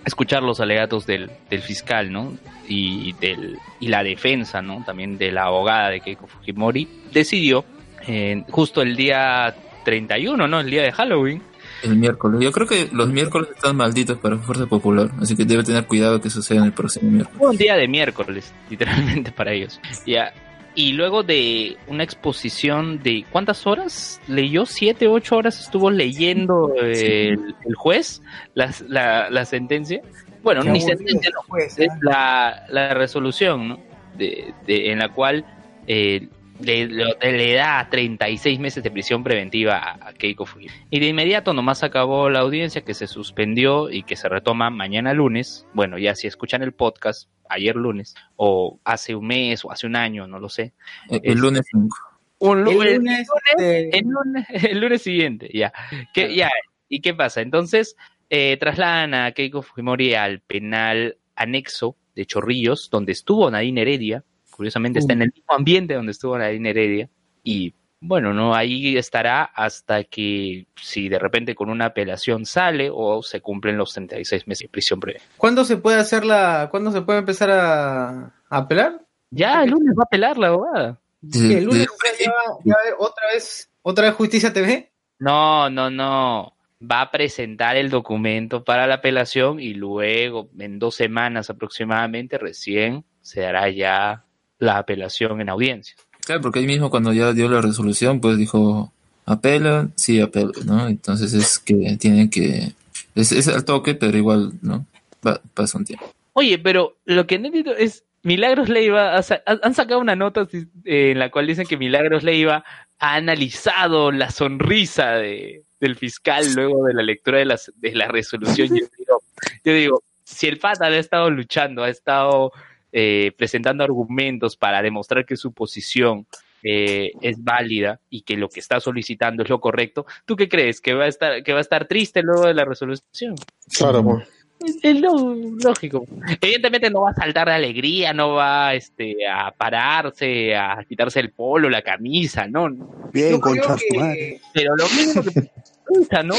escuchar 0.05 0.43
los 0.43 0.61
alegatos 0.61 1.07
del, 1.07 1.31
del 1.51 1.61
fiscal, 1.61 2.13
¿no? 2.13 2.35
Y, 2.69 3.13
del, 3.15 3.59
y 3.81 3.89
la 3.89 4.03
defensa, 4.03 4.63
¿no? 4.63 4.83
También 4.85 5.19
de 5.19 5.33
la 5.33 5.45
abogada 5.45 5.91
de 5.91 6.01
Keiko 6.01 6.27
Fujimori, 6.27 6.89
decidió, 7.13 7.65
eh, 8.07 8.43
justo 8.51 8.83
el 8.83 8.97
día 8.97 9.55
31, 9.85 10.47
¿no? 10.49 10.61
El 10.61 10.71
día 10.71 10.83
de 10.83 10.93
Halloween, 10.93 11.43
El 11.83 11.97
miércoles. 11.97 12.41
Yo 12.41 12.53
creo 12.53 12.67
que 12.67 12.89
los 12.93 13.09
miércoles 13.09 13.51
están 13.55 13.77
malditos 13.77 14.19
para 14.19 14.37
Fuerza 14.39 14.67
Popular, 14.67 15.11
así 15.21 15.37
que 15.37 15.45
debe 15.45 15.63
tener 15.63 15.87
cuidado 15.87 16.21
que 16.21 16.31
suceda 16.31 16.61
en 16.61 16.65
el 16.67 16.73
próximo 16.73 17.11
miércoles. 17.11 17.41
Un 17.41 17.57
día 17.57 17.77
de 17.77 17.89
miércoles, 17.89 18.55
literalmente 18.71 19.33
para 19.33 19.53
ellos. 19.53 19.81
Ya. 20.07 20.33
Y 20.77 20.93
luego 20.93 21.23
de 21.23 21.77
una 21.87 22.03
exposición 22.03 23.01
de 23.03 23.25
¿cuántas 23.31 23.67
horas? 23.67 24.21
Leyó 24.27 24.67
siete, 24.67 25.07
ocho 25.07 25.37
horas 25.37 25.61
estuvo 25.61 25.91
leyendo 25.91 26.75
el, 26.81 27.55
el 27.65 27.75
juez 27.77 28.23
la, 28.55 28.73
la, 28.89 29.31
la 29.31 29.45
sentencia. 29.45 30.01
Bueno, 30.43 30.63
Qué 30.63 30.71
ni 30.71 30.81
sentencia, 30.81 31.31
no, 31.33 31.43
juez, 31.49 31.79
es 31.79 31.89
¿ah? 31.91 31.99
la, 32.03 32.67
la 32.71 32.95
resolución, 32.95 33.69
¿no? 33.69 33.79
De, 34.19 34.53
de- 34.67 34.91
en 34.91 34.99
la 34.99 35.09
cual 35.11 35.45
eh, 35.87 36.29
le, 36.61 36.87
le- 36.87 37.17
le 37.21 37.53
da 37.55 37.89
36 37.91 38.59
meses 38.61 38.83
de 38.85 38.91
prisión 38.91 39.25
preventiva 39.25 39.99
a, 40.01 40.13
Keiko 40.15 40.47
Fujimori. 40.47 40.79
Y 40.91 41.01
de 41.01 41.09
inmediato 41.09 41.53
nomás 41.53 41.83
acabó 41.83 42.31
la 42.31 42.41
audiencia 42.41 42.83
que 42.83 42.95
se 42.95 43.07
suspendió 43.07 43.91
y 43.91 44.03
que 44.05 44.17
se 44.17 44.29
retoma 44.29 44.71
mañana 44.71 45.13
lunes. 45.15 45.67
Bueno, 45.75 45.99
ya 45.99 46.15
si 46.15 46.27
escuchan 46.27 46.63
el 46.63 46.73
podcast, 46.73 47.29
ayer 47.49 47.77
lunes, 47.77 48.15
o 48.37 48.79
hace 48.85 49.15
un 49.15 49.27
mes 49.27 49.65
o 49.65 49.73
hace 49.73 49.87
un 49.87 49.97
año, 49.97 50.27
no 50.27 50.39
lo 50.39 50.49
sé. 50.49 50.73
El, 51.11 51.21
el 51.25 51.39
lunes 51.39 51.67
5. 51.71 51.97
Un 52.39 52.59
El 52.59 52.65
lu- 52.65 52.83
el 52.83 52.95
lunes, 52.97 53.29
de- 53.59 53.89
el 53.91 54.05
lunes, 54.07 54.47
el 54.71 54.81
lunes 54.81 55.03
siguiente, 55.03 55.51
ya. 55.53 55.73
¿Qué, 56.13 56.35
ya. 56.35 56.51
¿Y 56.89 57.01
qué 57.01 57.15
pasa? 57.15 57.41
Entonces, 57.41 57.97
eh, 58.31 58.57
trasladan 58.59 59.15
a 59.15 59.33
Keiko 59.33 59.63
Fujimori 59.63 60.15
al 60.15 60.41
penal 60.41 61.17
anexo 61.37 61.97
de 62.15 62.27
Chorrillos, 62.27 62.91
donde 62.91 63.13
estuvo 63.13 63.51
Nadine 63.51 63.83
Heredia. 63.83 64.25
Curiosamente 64.57 64.99
está 65.01 65.13
en 65.15 65.23
el 65.23 65.33
mismo 65.35 65.53
ambiente 65.55 65.95
donde 65.95 66.13
estuvo 66.13 66.39
Nadine 66.39 66.71
Heredia. 66.71 67.09
Y 67.43 67.75
bueno, 68.01 68.33
no 68.35 68.55
ahí 68.55 68.97
estará 68.97 69.43
hasta 69.45 70.05
que 70.05 70.67
si 70.81 71.09
de 71.09 71.19
repente 71.19 71.55
con 71.55 71.71
una 71.71 71.87
apelación 71.87 72.45
sale 72.47 72.91
o 72.93 73.23
se 73.23 73.41
cumplen 73.41 73.77
los 73.79 73.93
36 73.95 74.47
meses 74.47 74.65
de 74.67 74.69
prisión 74.69 75.01
breve. 75.01 75.21
¿Cuándo 75.37 75.65
se 75.65 75.77
puede 75.79 75.99
hacer 75.99 76.25
la. 76.25 76.69
¿Cuándo 76.71 76.91
se 76.93 77.03
puede 77.03 77.19
empezar 77.21 77.51
a, 77.51 78.09
a 78.27 78.31
apelar? 78.49 79.01
Ya, 79.31 79.63
el 79.65 79.71
lunes 79.71 79.95
va 79.99 80.03
a 80.03 80.07
apelar 80.07 80.39
la 80.39 80.49
abogada. 80.49 81.01
¿Qué, 81.33 81.59
¿El 81.59 81.65
lunes 81.65 81.89
ya, 82.21 82.31
va- 82.31 82.59
ya 82.65 82.75
va 82.75 82.79
a 82.79 82.83
haber 82.83 82.95
otra 82.99 83.25
vez, 83.33 83.71
otra 83.83 84.05
vez 84.05 84.15
Justicia 84.15 84.53
TV? 84.53 84.93
No, 85.19 85.69
no, 85.71 85.91
no. 85.91 86.53
Va 86.83 87.01
a 87.01 87.11
presentar 87.11 87.77
el 87.77 87.89
documento 87.89 88.63
para 88.63 88.87
la 88.87 88.97
apelación 88.97 89.59
y 89.59 89.73
luego, 89.73 90.51
en 90.59 90.79
dos 90.79 90.97
semanas 90.97 91.49
aproximadamente, 91.49 92.37
recién 92.37 93.05
se 93.23 93.41
dará 93.41 93.71
ya 93.71 94.27
la 94.65 94.79
apelación 94.79 95.41
en 95.41 95.49
audiencia. 95.49 95.95
Claro, 96.25 96.41
porque 96.41 96.59
ahí 96.61 96.67
mismo 96.67 96.91
cuando 96.91 97.13
ya 97.13 97.33
dio 97.33 97.49
la 97.49 97.61
resolución, 97.61 98.21
pues 98.21 98.39
dijo, 98.39 98.93
apela, 99.27 99.89
sí, 99.95 100.21
apela, 100.21 100.53
¿no? 100.65 100.89
Entonces 100.89 101.33
es 101.35 101.59
que 101.59 101.97
tienen 101.99 102.31
que... 102.31 102.73
Es, 103.15 103.31
es 103.33 103.47
al 103.49 103.65
toque, 103.65 103.95
pero 103.95 104.17
igual, 104.17 104.53
¿no? 104.63 104.87
Va- 105.27 105.41
pasa 105.55 105.79
un 105.79 105.85
tiempo. 105.85 106.11
Oye, 106.33 106.59
pero 106.59 106.97
lo 107.05 107.27
que 107.27 107.39
no 107.39 107.47
entiendo 107.47 107.75
es, 107.77 108.05
Milagros 108.23 108.69
Leiva, 108.69 109.15
han 109.17 109.75
sacado 109.75 110.01
una 110.01 110.17
nota 110.17 110.49
eh, 110.53 111.11
en 111.13 111.19
la 111.19 111.31
cual 111.31 111.47
dicen 111.47 111.67
que 111.67 111.77
Milagros 111.77 112.23
Leiva 112.23 112.65
ha 112.99 113.15
analizado 113.17 114.11
la 114.11 114.31
sonrisa 114.31 115.11
de, 115.13 115.63
del 115.79 115.97
fiscal 115.97 116.55
luego 116.55 116.85
de 116.87 116.95
la 116.95 117.03
lectura 117.03 117.39
de, 117.39 117.45
las, 117.45 117.71
de 117.77 117.95
la 117.95 118.09
resolución. 118.09 118.69
Yo 118.75 118.75
digo, 118.75 119.23
yo 119.65 119.73
digo, 119.75 120.03
si 120.25 120.47
el 120.47 120.59
pata 120.59 120.87
ha 120.87 120.97
estado 120.97 121.29
luchando, 121.31 121.85
ha 121.85 121.91
estado 121.91 122.51
eh, 122.97 123.33
presentando 123.37 123.83
argumentos 123.83 124.57
para 124.57 124.81
demostrar 124.81 125.27
que 125.27 125.37
su 125.37 125.53
posición 125.53 126.27
eh, 126.63 127.11
es 127.21 127.43
válida 127.43 127.99
y 128.09 128.23
que 128.23 128.37
lo 128.37 128.49
que 128.49 128.61
está 128.61 128.79
solicitando 128.81 129.43
es 129.43 129.51
lo 129.51 129.61
correcto, 129.61 130.07
¿tú 130.25 130.37
qué 130.37 130.49
crees? 130.49 130.81
¿Que 130.81 130.95
va 130.95 131.05
a 131.05 131.09
estar, 131.09 131.43
que 131.43 131.53
va 131.53 131.59
a 131.59 131.61
estar 131.61 131.87
triste 131.87 132.23
luego 132.23 132.47
de 132.47 132.55
la 132.55 132.65
resolución? 132.65 133.35
Claro, 133.77 134.03
pues. 134.05 134.29
Es, 134.65 134.79
es 134.83 135.01
lo- 135.01 135.35
lógico. 135.63 136.07
Evidentemente 136.41 136.89
no 136.89 137.03
va 137.03 137.11
a 137.11 137.15
saltar 137.15 137.49
de 137.49 137.55
alegría, 137.55 138.15
no 138.15 138.35
va 138.35 138.73
este, 138.75 139.27
a 139.29 139.51
pararse, 139.51 140.55
a 140.57 140.79
quitarse 140.89 141.19
el 141.21 141.33
polo, 141.33 141.69
la 141.69 141.83
camisa, 141.83 142.47
¿no? 142.47 142.71
Bien, 143.13 143.33
Yo 143.33 143.41
creo 143.41 143.41
concha 143.41 143.77
su 143.77 143.85
que-. 143.91 144.41
Pero 144.55 144.77
lo 144.77 144.85
mismo 144.91 145.23
que 145.25 145.33
piensa, 145.93 146.23
¿no? 146.23 146.35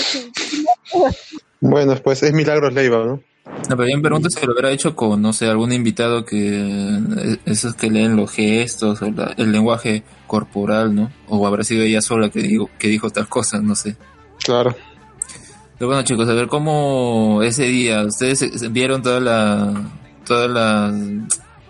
Bueno, 1.60 1.96
pues 2.04 2.24
es 2.24 2.34
Milagros 2.34 2.74
Leiva, 2.74 3.04
¿no? 3.06 3.22
No, 3.46 3.78
pero 3.78 3.88
yo 3.90 3.98
me 3.98 4.02
pregunto 4.04 4.30
si 4.30 4.46
lo 4.46 4.54
hubiera 4.54 4.72
hecho 4.72 4.96
con, 4.96 5.22
no 5.22 5.32
sé, 5.34 5.48
algún 5.48 5.72
invitado 5.72 6.26
que... 6.26 6.60
eh, 6.60 7.38
Esos 7.46 7.76
que 7.76 7.90
leen 7.90 8.16
los 8.16 8.32
gestos 8.32 9.02
o 9.02 9.12
la- 9.12 9.34
el 9.38 9.52
lenguaje 9.52 10.04
corporal, 10.28 10.94
¿no? 10.96 11.12
O 11.28 11.46
habrá 11.46 11.64
sido 11.64 11.84
ella 11.84 12.02
sola 12.02 12.30
que, 12.30 12.42
digo, 12.42 12.70
que 12.80 12.88
dijo 12.88 13.10
tal 13.12 13.28
cosa, 13.28 13.60
no 13.60 13.76
sé. 13.76 13.96
Claro. 14.44 14.76
Pero 15.78 15.88
bueno, 15.88 16.04
chicos, 16.04 16.28
a 16.30 16.34
ver 16.34 16.48
cómo 16.48 17.42
ese 17.44 17.64
día, 17.66 18.04
ustedes 18.04 18.72
vieron 18.72 19.02
toda 19.02 19.20
la, 19.20 19.90
toda 20.26 20.48
la, 20.48 20.92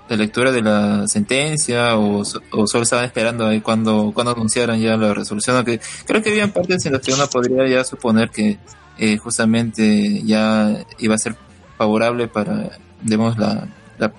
la 0.10 0.16
lectura 0.16 0.52
de 0.52 0.62
la 0.62 1.08
sentencia 1.08 1.98
o, 1.98 2.22
o 2.52 2.68
solo 2.68 2.84
estaban 2.84 3.06
esperando 3.06 3.46
ahí 3.48 3.62
cuando, 3.62 4.12
cuando 4.14 4.32
anunciaran 4.34 4.80
ya 4.80 4.96
la 4.96 5.14
resolución? 5.14 5.56
Aunque 5.58 5.80
creo 6.06 6.22
que 6.22 6.30
había 6.30 6.54
partes 6.54 6.86
en 6.86 6.94
las 6.94 7.02
que 7.02 7.14
uno 7.14 7.28
podría 7.28 7.68
ya 7.68 7.84
suponer 7.84 8.30
que 8.30 8.60
eh, 8.98 9.18
justamente 9.18 10.22
ya 10.24 10.86
iba 11.00 11.16
a 11.16 11.18
ser 11.18 11.36
favorable 11.78 12.28
para, 12.28 12.72
digamos, 13.02 13.38
la, 13.38 13.68
la, 13.98 14.12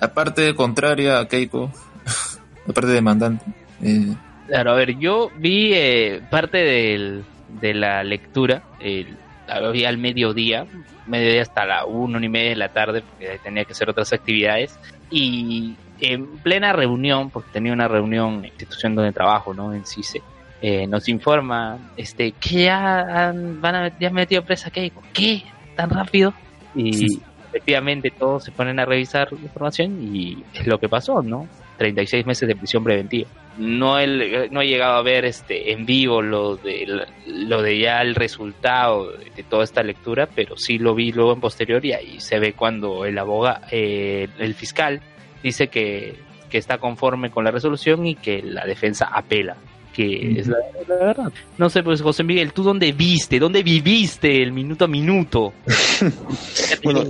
la, 0.00 0.14
parte 0.14 0.54
contraria 0.54 1.18
a 1.18 1.28
Keiko, 1.28 1.70
la 2.66 2.74
parte 2.74 2.90
demandante. 2.90 3.44
Eh, 3.82 4.14
Claro, 4.46 4.72
a 4.72 4.74
ver, 4.74 4.98
yo 4.98 5.30
vi 5.38 5.72
eh, 5.72 6.20
parte 6.30 6.58
del, 6.58 7.24
de 7.60 7.74
la 7.74 8.02
lectura, 8.04 8.62
el, 8.80 9.16
había 9.48 9.88
al 9.88 9.98
mediodía, 9.98 10.66
mediodía 11.06 11.42
hasta 11.42 11.64
la 11.64 11.84
una, 11.86 12.22
y 12.22 12.28
media 12.28 12.50
de 12.50 12.56
la 12.56 12.68
tarde, 12.68 13.02
porque 13.02 13.38
tenía 13.42 13.64
que 13.64 13.72
hacer 13.72 13.88
otras 13.88 14.12
actividades, 14.12 14.78
y 15.10 15.76
en 16.00 16.38
plena 16.38 16.72
reunión, 16.72 17.30
porque 17.30 17.50
tenía 17.52 17.72
una 17.72 17.88
reunión 17.88 18.40
en 18.40 18.44
institución 18.46 18.94
donde 18.94 19.12
trabajo, 19.12 19.54
¿no? 19.54 19.72
En 19.72 19.86
CICE, 19.86 20.20
eh, 20.60 20.86
nos 20.86 21.08
informa 21.08 21.78
este 21.96 22.32
que 22.32 22.64
ya 22.64 23.28
han, 23.28 23.60
van 23.60 23.74
a, 23.74 23.98
ya 23.98 24.08
han 24.08 24.14
metido 24.14 24.44
presa 24.44 24.70
Keiko. 24.70 25.02
¿Qué? 25.12 25.44
¿Tan 25.82 25.90
rápido? 25.90 26.32
Y 26.76 27.18
efectivamente 27.48 28.12
todos 28.12 28.44
se 28.44 28.52
ponen 28.52 28.78
a 28.78 28.84
revisar 28.84 29.32
la 29.32 29.40
información 29.40 30.14
y 30.14 30.44
es 30.54 30.64
lo 30.68 30.78
que 30.78 30.88
pasó, 30.88 31.22
¿no? 31.22 31.48
36 31.78 32.24
meses 32.24 32.46
de 32.46 32.54
prisión 32.54 32.84
preventiva. 32.84 33.28
No 33.58 33.98
he, 33.98 34.48
no 34.48 34.62
he 34.62 34.66
llegado 34.68 34.94
a 34.94 35.02
ver 35.02 35.24
este 35.24 35.72
en 35.72 35.84
vivo 35.84 36.22
lo 36.22 36.54
de 36.54 37.04
lo 37.26 37.62
de 37.62 37.78
ya 37.80 38.00
el 38.00 38.14
resultado 38.14 39.10
de, 39.10 39.30
de 39.30 39.42
toda 39.42 39.64
esta 39.64 39.82
lectura, 39.82 40.28
pero 40.32 40.56
sí 40.56 40.78
lo 40.78 40.94
vi 40.94 41.10
luego 41.10 41.32
en 41.32 41.40
posterior 41.40 41.84
y 41.84 41.92
ahí 41.92 42.20
se 42.20 42.38
ve 42.38 42.52
cuando 42.52 43.04
el 43.04 43.18
abogado, 43.18 43.60
eh, 43.72 44.28
el 44.38 44.54
fiscal 44.54 45.00
dice 45.42 45.66
que, 45.66 46.14
que 46.48 46.58
está 46.58 46.78
conforme 46.78 47.30
con 47.30 47.42
la 47.42 47.50
resolución 47.50 48.06
y 48.06 48.14
que 48.14 48.40
la 48.40 48.64
defensa 48.66 49.06
apela, 49.12 49.56
que 49.92 50.40
es 50.40 50.46
la, 50.46 50.56
la 50.88 50.94
verdad. 50.94 51.32
No 51.58 51.70
sé, 51.70 51.82
pues 51.82 52.00
José 52.00 52.24
Miguel, 52.24 52.52
¿tú 52.52 52.62
dónde 52.62 52.92
viste? 52.92 53.38
¿Dónde 53.38 53.62
viviste 53.62 54.42
el 54.42 54.52
minuto 54.52 54.84
a 54.84 54.88
minuto? 54.88 55.52
Bueno, 56.82 57.04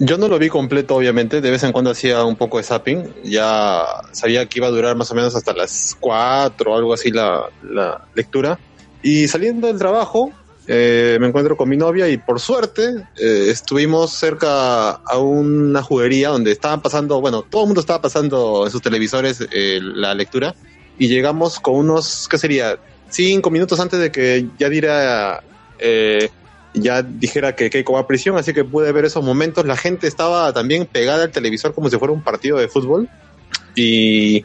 yo 0.00 0.18
no 0.18 0.28
lo 0.28 0.38
vi 0.38 0.48
completo, 0.48 0.96
obviamente. 0.96 1.40
De 1.40 1.50
vez 1.50 1.62
en 1.62 1.72
cuando 1.72 1.90
hacía 1.90 2.24
un 2.24 2.36
poco 2.36 2.58
de 2.58 2.64
zapping. 2.64 3.14
Ya 3.24 3.84
sabía 4.12 4.46
que 4.46 4.58
iba 4.58 4.66
a 4.66 4.70
durar 4.70 4.96
más 4.96 5.10
o 5.10 5.14
menos 5.14 5.34
hasta 5.34 5.52
las 5.52 5.96
4 6.00 6.72
o 6.72 6.76
algo 6.76 6.94
así 6.94 7.10
la, 7.10 7.44
la 7.62 8.06
lectura. 8.14 8.58
Y 9.02 9.28
saliendo 9.28 9.66
del 9.68 9.78
trabajo, 9.78 10.32
eh, 10.70 11.16
me 11.18 11.28
encuentro 11.28 11.56
con 11.56 11.66
mi 11.68 11.78
novia 11.78 12.10
y 12.10 12.18
por 12.18 12.40
suerte 12.40 12.82
eh, 13.16 13.46
estuvimos 13.48 14.12
cerca 14.12 14.90
a 14.90 15.18
una 15.18 15.82
juguería 15.82 16.28
donde 16.28 16.52
estaban 16.52 16.82
pasando, 16.82 17.22
bueno, 17.22 17.40
todo 17.40 17.62
el 17.62 17.68
mundo 17.68 17.80
estaba 17.80 18.02
pasando 18.02 18.66
en 18.66 18.70
sus 18.70 18.82
televisores 18.82 19.40
eh, 19.50 19.80
la 19.80 20.14
lectura. 20.14 20.54
Y 20.98 21.08
llegamos 21.08 21.60
con 21.60 21.76
unos, 21.76 22.28
¿qué 22.28 22.38
sería? 22.38 22.78
Cinco 23.08 23.50
minutos 23.50 23.80
antes 23.80 23.98
de 24.00 24.10
que 24.12 24.46
ya 24.58 24.68
diera 24.68 25.42
eh, 25.78 26.30
ya 26.74 27.02
dijera 27.02 27.54
que 27.54 27.70
Keiko 27.70 27.94
va 27.94 28.00
a 28.00 28.06
prisión, 28.06 28.36
así 28.36 28.52
que 28.52 28.64
pude 28.64 28.92
ver 28.92 29.04
esos 29.04 29.24
momentos. 29.24 29.64
La 29.66 29.76
gente 29.76 30.06
estaba 30.06 30.52
también 30.52 30.86
pegada 30.86 31.24
al 31.24 31.30
televisor 31.30 31.74
como 31.74 31.88
si 31.88 31.98
fuera 31.98 32.12
un 32.12 32.22
partido 32.22 32.58
de 32.58 32.68
fútbol. 32.68 33.08
Y 33.74 34.44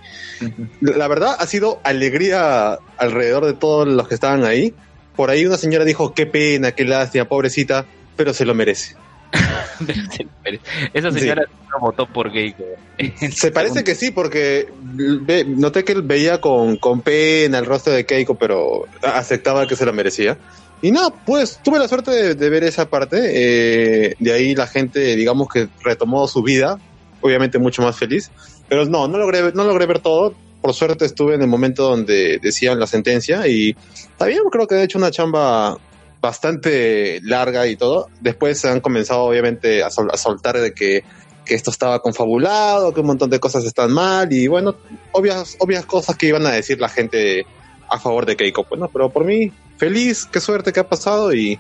la 0.82 1.08
verdad 1.08 1.36
ha 1.39 1.48
sido 1.48 1.80
alegría 1.84 2.78
alrededor 2.98 3.46
de 3.46 3.54
todos 3.54 3.88
los 3.88 4.08
que 4.08 4.16
estaban 4.16 4.44
ahí. 4.44 4.74
Por 5.16 5.30
ahí 5.30 5.46
una 5.46 5.58
señora 5.58 5.86
dijo, 5.86 6.13
qué 6.13 6.26
pena, 6.26 6.72
qué 6.72 6.86
lástima, 6.86 7.26
pobrecita, 7.26 7.86
pero 8.16 8.34
se 8.34 8.46
lo 8.46 8.54
merece. 8.54 8.96
Esa 10.93 11.12
señora 11.12 11.43
no 11.74 11.80
votó 11.82 12.06
por 12.08 12.32
Keiko. 12.32 12.63
Se 13.32 13.52
parece 13.52 13.84
que 13.84 13.96
sí, 13.96 14.12
porque 14.12 14.67
ve- 14.82 15.46
noté 15.46 15.84
que 15.84 15.93
él 15.93 16.02
veía 16.04 16.39
con, 16.39 16.78
con 16.78 17.02
pena 17.02 17.58
el 17.60 17.65
rostro 17.65 17.93
de 17.93 18.06
Keiko, 18.06 18.36
pero 18.36 18.86
aceptaba 19.02 19.67
que 19.67 19.76
se 19.76 19.86
lo 19.86 19.93
merecía. 19.93 20.38
Y 20.82 20.91
nada, 20.91 21.10
pues 21.26 21.60
tuve 21.63 21.80
la 21.80 21.88
suerte 21.88 22.12
de, 22.12 22.36
de 22.36 22.50
ver 22.50 22.63
esa 22.63 22.89
parte. 22.89 23.17
eh, 23.22 24.15
de 24.19 24.34
ahí 24.34 24.54
la 24.54 24.67
gente, 24.67 25.15
digamos 25.15 25.48
que 25.48 25.69
retomó 25.84 26.28
su 26.28 26.43
vida, 26.43 26.78
obviamente 27.22 27.58
mucho 27.58 27.82
más 27.82 27.98
feliz. 27.98 28.32
Pero 28.67 28.86
no, 28.86 29.08
no 29.08 29.17
logré, 29.17 29.52
no 29.54 29.63
logré 29.63 29.86
ver 29.86 30.00
todo. 30.00 30.36
Por 30.62 30.74
suerte 30.74 31.06
estuve 31.06 31.36
en 31.36 31.41
el 31.41 31.48
momento 31.48 31.84
donde 31.89 32.39
decían 32.41 32.80
la 32.80 32.88
sentencia 32.88 33.48
y 33.48 33.76
también 34.17 34.39
creo 34.52 34.65
que 34.67 34.76
he 34.76 34.84
hecho 34.84 34.98
una 34.98 35.12
chamba 35.12 35.78
bastante 36.24 37.20
larga 37.22 37.68
y 37.68 37.76
todo. 37.76 38.08
Después 38.22 38.64
han 38.66 38.80
comenzado 38.80 39.24
obviamente 39.24 39.84
a, 39.84 39.90
sol- 39.92 40.10
a 40.12 40.18
soltar 40.18 40.58
de 40.58 40.74
que, 40.74 41.04
que 41.46 41.54
esto 41.54 41.70
estaba 41.70 42.00
confabulado, 42.00 42.94
que 42.94 43.02
un 43.02 43.08
montón 43.08 43.30
de 43.30 43.40
cosas 43.42 43.66
están 43.66 43.92
mal 43.92 44.32
y 44.32 44.48
bueno, 44.48 44.76
obvias, 45.12 45.58
obvias 45.60 45.86
cosas 45.86 46.16
que 46.18 46.28
iban 46.28 46.46
a 46.48 46.52
decir 46.52 46.80
la 46.80 46.88
gente 46.90 47.46
a 47.90 48.00
favor 48.00 48.26
de 48.26 48.38
Keiko, 48.38 48.64
pues 48.64 48.80
no, 48.80 48.88
pero 48.88 49.10
por 49.10 49.26
mí 49.26 49.52
feliz, 49.78 50.26
qué 50.26 50.40
suerte 50.40 50.72
que 50.72 50.80
ha 50.80 50.88
pasado 50.88 51.34
y 51.34 51.60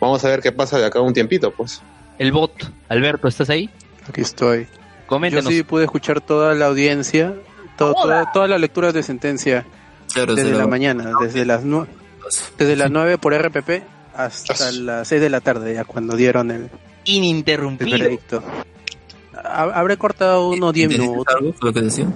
vamos 0.00 0.24
a 0.24 0.28
ver 0.28 0.40
qué 0.40 0.50
pasa 0.50 0.78
de 0.78 0.84
acá 0.86 1.00
un 1.00 1.14
tiempito, 1.14 1.52
pues. 1.52 1.80
El 2.18 2.32
bot, 2.32 2.52
Alberto, 2.88 3.28
¿estás 3.28 3.48
ahí? 3.50 3.70
Aquí 4.08 4.20
estoy. 4.20 4.66
Coméntanos. 5.06 5.44
Yo 5.44 5.50
sí 5.52 5.62
pude 5.62 5.84
escuchar 5.84 6.20
toda 6.20 6.54
la 6.54 6.66
audiencia, 6.66 7.34
to- 7.78 7.94
toda, 7.94 8.32
toda 8.32 8.48
la 8.48 8.58
lectura 8.58 8.90
de 8.92 9.02
sentencia 9.04 9.64
Claro, 10.12 10.34
desde 10.34 10.50
se 10.50 10.58
la 10.58 10.66
mañana, 10.66 11.12
desde 11.22 11.44
las 11.44 11.62
desde 12.58 12.76
las 12.76 12.90
9 12.90 13.18
por 13.18 13.34
RPP 13.34 13.82
hasta 14.14 14.70
las 14.72 15.08
6 15.08 15.20
de 15.20 15.30
la 15.30 15.40
tarde, 15.40 15.74
ya 15.74 15.84
cuando 15.84 16.16
dieron 16.16 16.50
el, 16.50 16.62
el 16.62 16.70
Ininterrumpido. 17.04 17.90
veredicto. 17.90 18.42
Ha- 19.34 19.62
Habré 19.74 19.96
cortado 19.96 20.50
unos 20.50 20.72
10 20.72 20.84
¿Entendiste 20.90 21.12
minutos. 21.12 21.34
algo? 21.34 21.52
¿Fue 21.54 21.68
lo 21.70 21.72
que 21.74 21.80
decía? 21.82 22.06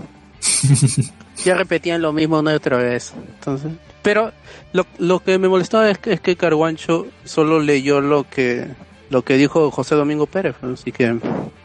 ya 1.45 1.55
repetían 1.55 2.03
lo 2.03 2.13
mismo 2.13 2.39
una 2.39 2.53
y 2.53 2.57
otra 2.57 2.77
vez. 2.77 3.13
Entonces, 3.39 3.73
pero 4.03 4.33
lo, 4.73 4.87
lo 4.99 5.21
que 5.21 5.39
me 5.39 5.49
molestaba 5.49 5.91
es 5.91 5.99
que, 5.99 6.13
es 6.13 6.21
que 6.21 6.37
Carguancho 6.37 7.07
solo 7.25 7.61
leyó 7.61 8.01
lo 8.01 8.29
que 8.29 8.67
lo 9.09 9.23
que 9.23 9.37
dijo 9.37 9.71
José 9.71 9.95
Domingo 9.95 10.27
Pérez, 10.27 10.57
¿no? 10.63 10.75
así 10.75 10.91
que 10.91 11.17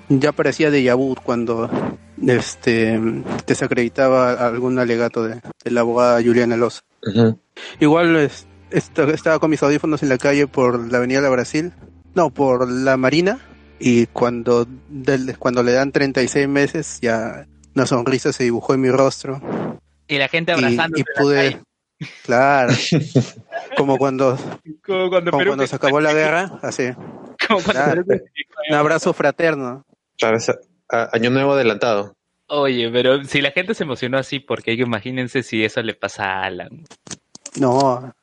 ya 0.10 0.32
parecía 0.32 0.70
de 0.70 0.94
vu 0.94 1.16
cuando 1.24 1.70
este 2.28 3.00
desacreditaba 3.48 4.34
algún 4.34 4.78
alegato 4.78 5.24
de, 5.24 5.42
de 5.64 5.72
la 5.72 5.82
abogada 5.82 6.22
Juliana 6.22 6.56
Loza. 6.56 6.82
Igual 7.80 8.16
es- 8.18 8.48
esta- 8.70 9.04
estaba 9.06 9.40
con 9.40 9.50
mis 9.50 9.62
audífonos 9.64 10.04
en 10.04 10.10
la 10.10 10.18
calle 10.18 10.48
por 10.48 10.92
la 10.92 10.98
Avenida 11.00 11.22
de 11.22 11.30
Brasil, 11.30 11.74
no, 12.16 12.30
por 12.30 12.70
la 12.70 12.98
Marina, 12.98 13.40
y 13.80 14.06
cuando, 14.08 14.68
del- 14.90 15.38
cuando 15.38 15.64
le 15.64 15.72
dan 15.74 15.92
36 15.92 16.48
meses 16.48 17.00
ya 17.02 17.48
una 17.76 17.86
sonrisa 17.86 18.32
se 18.34 18.44
dibujó 18.44 18.74
en 18.74 18.82
mi 18.82 18.90
rostro. 18.92 19.42
Y 20.08 20.18
la 20.18 20.28
gente 20.28 20.52
abrazando. 20.52 20.98
y 21.00 21.04
pude, 21.18 21.62
claro, 22.24 22.74
como 23.78 23.98
cuando, 23.98 24.38
Como 24.86 25.10
cuando 25.10 25.32
como 25.32 25.38
Perú 25.40 25.50
cuando 25.52 25.68
se 25.68 25.76
acabó 25.76 26.00
la 26.02 26.14
guerra, 26.14 26.60
así, 26.62 26.92
Como 27.48 27.62
cuando 27.62 27.72
claro, 27.72 28.06
Perú- 28.06 28.24
un 28.70 28.76
abrazo 28.76 29.14
fraterno. 29.14 29.84
Claro, 30.18 30.38
es 30.38 30.50
a- 30.50 31.10
año 31.14 31.30
nuevo 31.30 31.54
adelantado. 31.54 32.16
Oye, 32.54 32.90
pero 32.92 33.24
si 33.24 33.40
la 33.40 33.52
gente 33.52 33.74
se 33.74 33.84
emocionó 33.84 34.18
así, 34.18 34.40
porque 34.40 34.74
imagínense 34.74 35.42
si 35.42 35.64
eso 35.64 35.82
le 35.82 35.94
pasa 35.94 36.26
a 36.26 36.44
Alan. 36.44 36.84
No, 37.56 38.14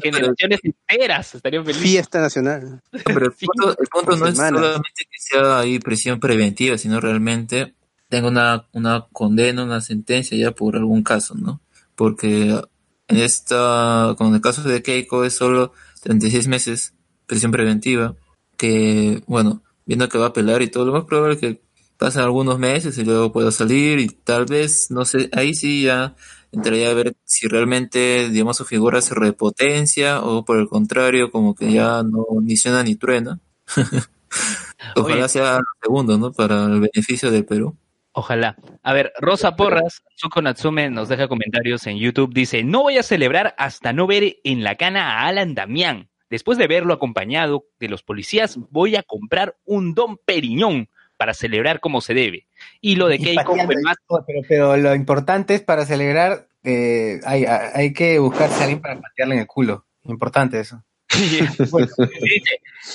Generaciones 0.00 0.60
enteras 0.62 1.34
estarían 1.34 1.64
felices. 1.64 1.82
fiesta 1.82 2.20
nacional. 2.20 2.80
Pero 3.04 3.26
el 3.26 3.32
punto, 3.32 3.76
el 3.76 3.86
punto 3.88 4.16
no 4.16 4.26
es 4.26 4.36
solamente 4.36 5.04
que 5.10 5.18
sea 5.18 5.58
ahí 5.58 5.80
prisión 5.80 6.20
preventiva, 6.20 6.78
sino 6.78 7.00
realmente 7.00 7.74
tenga 8.08 8.28
una, 8.28 8.68
una 8.72 9.08
condena, 9.12 9.64
una 9.64 9.80
sentencia 9.80 10.38
ya 10.38 10.52
por 10.52 10.76
algún 10.76 11.02
caso, 11.02 11.34
¿no? 11.34 11.60
Porque 11.96 12.60
en 13.08 13.16
esta, 13.16 14.14
con 14.16 14.32
el 14.32 14.40
caso 14.40 14.62
de 14.62 14.80
Keiko 14.80 15.24
es 15.24 15.34
solo 15.34 15.72
36 16.02 16.46
meses 16.46 16.94
prisión 17.26 17.50
preventiva, 17.50 18.14
que, 18.56 19.24
bueno, 19.26 19.64
viendo 19.86 20.08
que 20.08 20.18
va 20.18 20.26
a 20.26 20.28
apelar 20.28 20.62
y 20.62 20.68
todo, 20.68 20.86
lo 20.86 20.92
más 20.92 21.04
probable 21.04 21.34
es 21.34 21.40
que 21.40 21.71
pasen 22.02 22.22
algunos 22.22 22.58
meses 22.58 22.98
y 22.98 23.04
luego 23.04 23.30
pueda 23.30 23.52
salir 23.52 24.00
y 24.00 24.08
tal 24.08 24.44
vez, 24.44 24.90
no 24.90 25.04
sé, 25.04 25.30
ahí 25.30 25.54
sí 25.54 25.84
ya 25.84 26.16
entraría 26.50 26.90
a 26.90 26.94
ver 26.94 27.14
si 27.22 27.46
realmente, 27.46 28.28
digamos, 28.28 28.56
su 28.56 28.64
figura 28.64 29.00
se 29.00 29.14
repotencia 29.14 30.20
o 30.20 30.44
por 30.44 30.58
el 30.58 30.68
contrario, 30.68 31.30
como 31.30 31.54
que 31.54 31.72
ya 31.72 32.02
no 32.02 32.26
ni 32.42 32.56
suena 32.56 32.82
ni 32.82 32.96
truena. 32.96 33.38
Ojalá 34.96 35.26
Oye. 35.26 35.28
sea 35.28 35.60
segundo, 35.80 36.18
¿no? 36.18 36.32
Para 36.32 36.64
el 36.64 36.80
beneficio 36.80 37.30
del 37.30 37.44
Perú. 37.44 37.76
Ojalá. 38.10 38.56
A 38.82 38.92
ver, 38.92 39.12
Rosa 39.20 39.54
Porras, 39.54 40.02
Tsuko 40.16 40.42
Natsume 40.42 40.90
nos 40.90 41.08
deja 41.08 41.28
comentarios 41.28 41.86
en 41.86 41.98
YouTube. 41.98 42.34
Dice, 42.34 42.64
no 42.64 42.82
voy 42.82 42.98
a 42.98 43.04
celebrar 43.04 43.54
hasta 43.58 43.92
no 43.92 44.08
ver 44.08 44.38
en 44.42 44.64
la 44.64 44.74
cana 44.74 45.20
a 45.20 45.28
Alan 45.28 45.54
Damián. 45.54 46.08
Después 46.30 46.58
de 46.58 46.66
verlo 46.66 46.94
acompañado 46.94 47.66
de 47.78 47.88
los 47.88 48.02
policías, 48.02 48.58
voy 48.70 48.96
a 48.96 49.04
comprar 49.04 49.56
un 49.64 49.94
Don 49.94 50.16
Periñón 50.16 50.88
para 51.16 51.34
celebrar 51.34 51.80
como 51.80 52.00
se 52.00 52.14
debe. 52.14 52.46
Y 52.80 52.96
lo 52.96 53.08
de 53.08 53.18
Keiko 53.18 53.54
fue 53.54 53.76
más... 53.82 53.96
Pero, 54.26 54.40
pero 54.48 54.76
lo 54.76 54.94
importante 54.94 55.54
es 55.54 55.62
para 55.62 55.86
celebrar, 55.86 56.48
eh, 56.64 57.20
hay, 57.24 57.44
hay 57.44 57.92
que 57.92 58.18
buscarse 58.18 58.60
a 58.60 58.62
alguien 58.64 58.80
para 58.80 59.00
patearle 59.00 59.34
en 59.34 59.40
el 59.42 59.46
culo. 59.46 59.84
Importante 60.04 60.60
eso. 60.60 60.82
Bueno, 61.70 61.88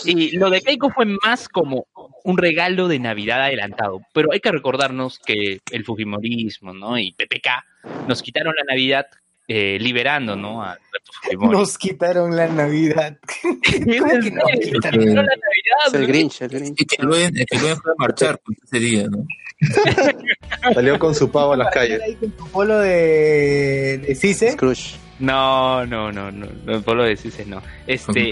y 0.06 0.36
lo 0.38 0.50
de 0.50 0.62
Keiko 0.62 0.90
fue 0.90 1.06
más 1.06 1.48
como 1.48 1.88
un 2.24 2.38
regalo 2.38 2.88
de 2.88 3.00
Navidad 3.00 3.44
adelantado. 3.44 4.02
Pero 4.14 4.32
hay 4.32 4.40
que 4.40 4.52
recordarnos 4.52 5.20
que 5.20 5.60
el 5.72 5.86
Fujimorismo 5.86 6.74
¿no? 6.74 6.98
y 6.98 7.14
PPK 7.14 8.08
nos 8.08 8.22
quitaron 8.22 8.54
la 8.56 8.64
Navidad 8.64 9.08
eh, 9.48 9.78
liberando 9.80 10.36
¿no? 10.36 10.62
a 10.62 10.78
Fujimori. 11.24 11.58
Nos 11.58 11.78
quitaron 11.78 12.36
la 12.36 12.48
Navidad. 12.48 13.18
¿Cómo 13.42 13.62
que 13.62 14.32
nos 14.32 14.60
quitaron? 14.60 15.16
La 15.16 15.24
Navidad, 15.24 15.47
Es 15.88 15.94
el. 15.94 16.08
Grinch, 16.08 16.42
el 16.42 16.50
Grinch. 16.50 16.82
Y 16.82 16.86
que 16.86 17.04
Luen, 17.04 17.38
es 17.38 17.46
que 17.46 17.58
Luen 17.60 17.78
fue 17.78 17.92
a 17.92 17.96
marchar 17.98 18.40
pues, 18.44 18.58
ese 18.66 18.80
día, 18.80 19.08
¿no? 19.10 19.26
Salió 20.74 21.00
con 21.00 21.16
su 21.16 21.30
pavo 21.32 21.54
a 21.54 21.58
las 21.58 21.70
calles. 21.74 22.02
Ahí 22.02 22.16
con 22.16 22.32
tu 22.32 22.48
polo 22.50 22.80
de, 22.80 23.98
de 24.06 24.16
Cise. 24.16 24.52
Scrooge. 24.52 24.96
No, 25.20 25.86
no, 25.88 26.12
no, 26.12 26.32
no, 26.32 26.46
no, 26.66 26.82
por 26.84 26.96
lo 26.96 27.04
decís 27.04 27.36
no. 27.48 27.62
Este, 27.88 28.32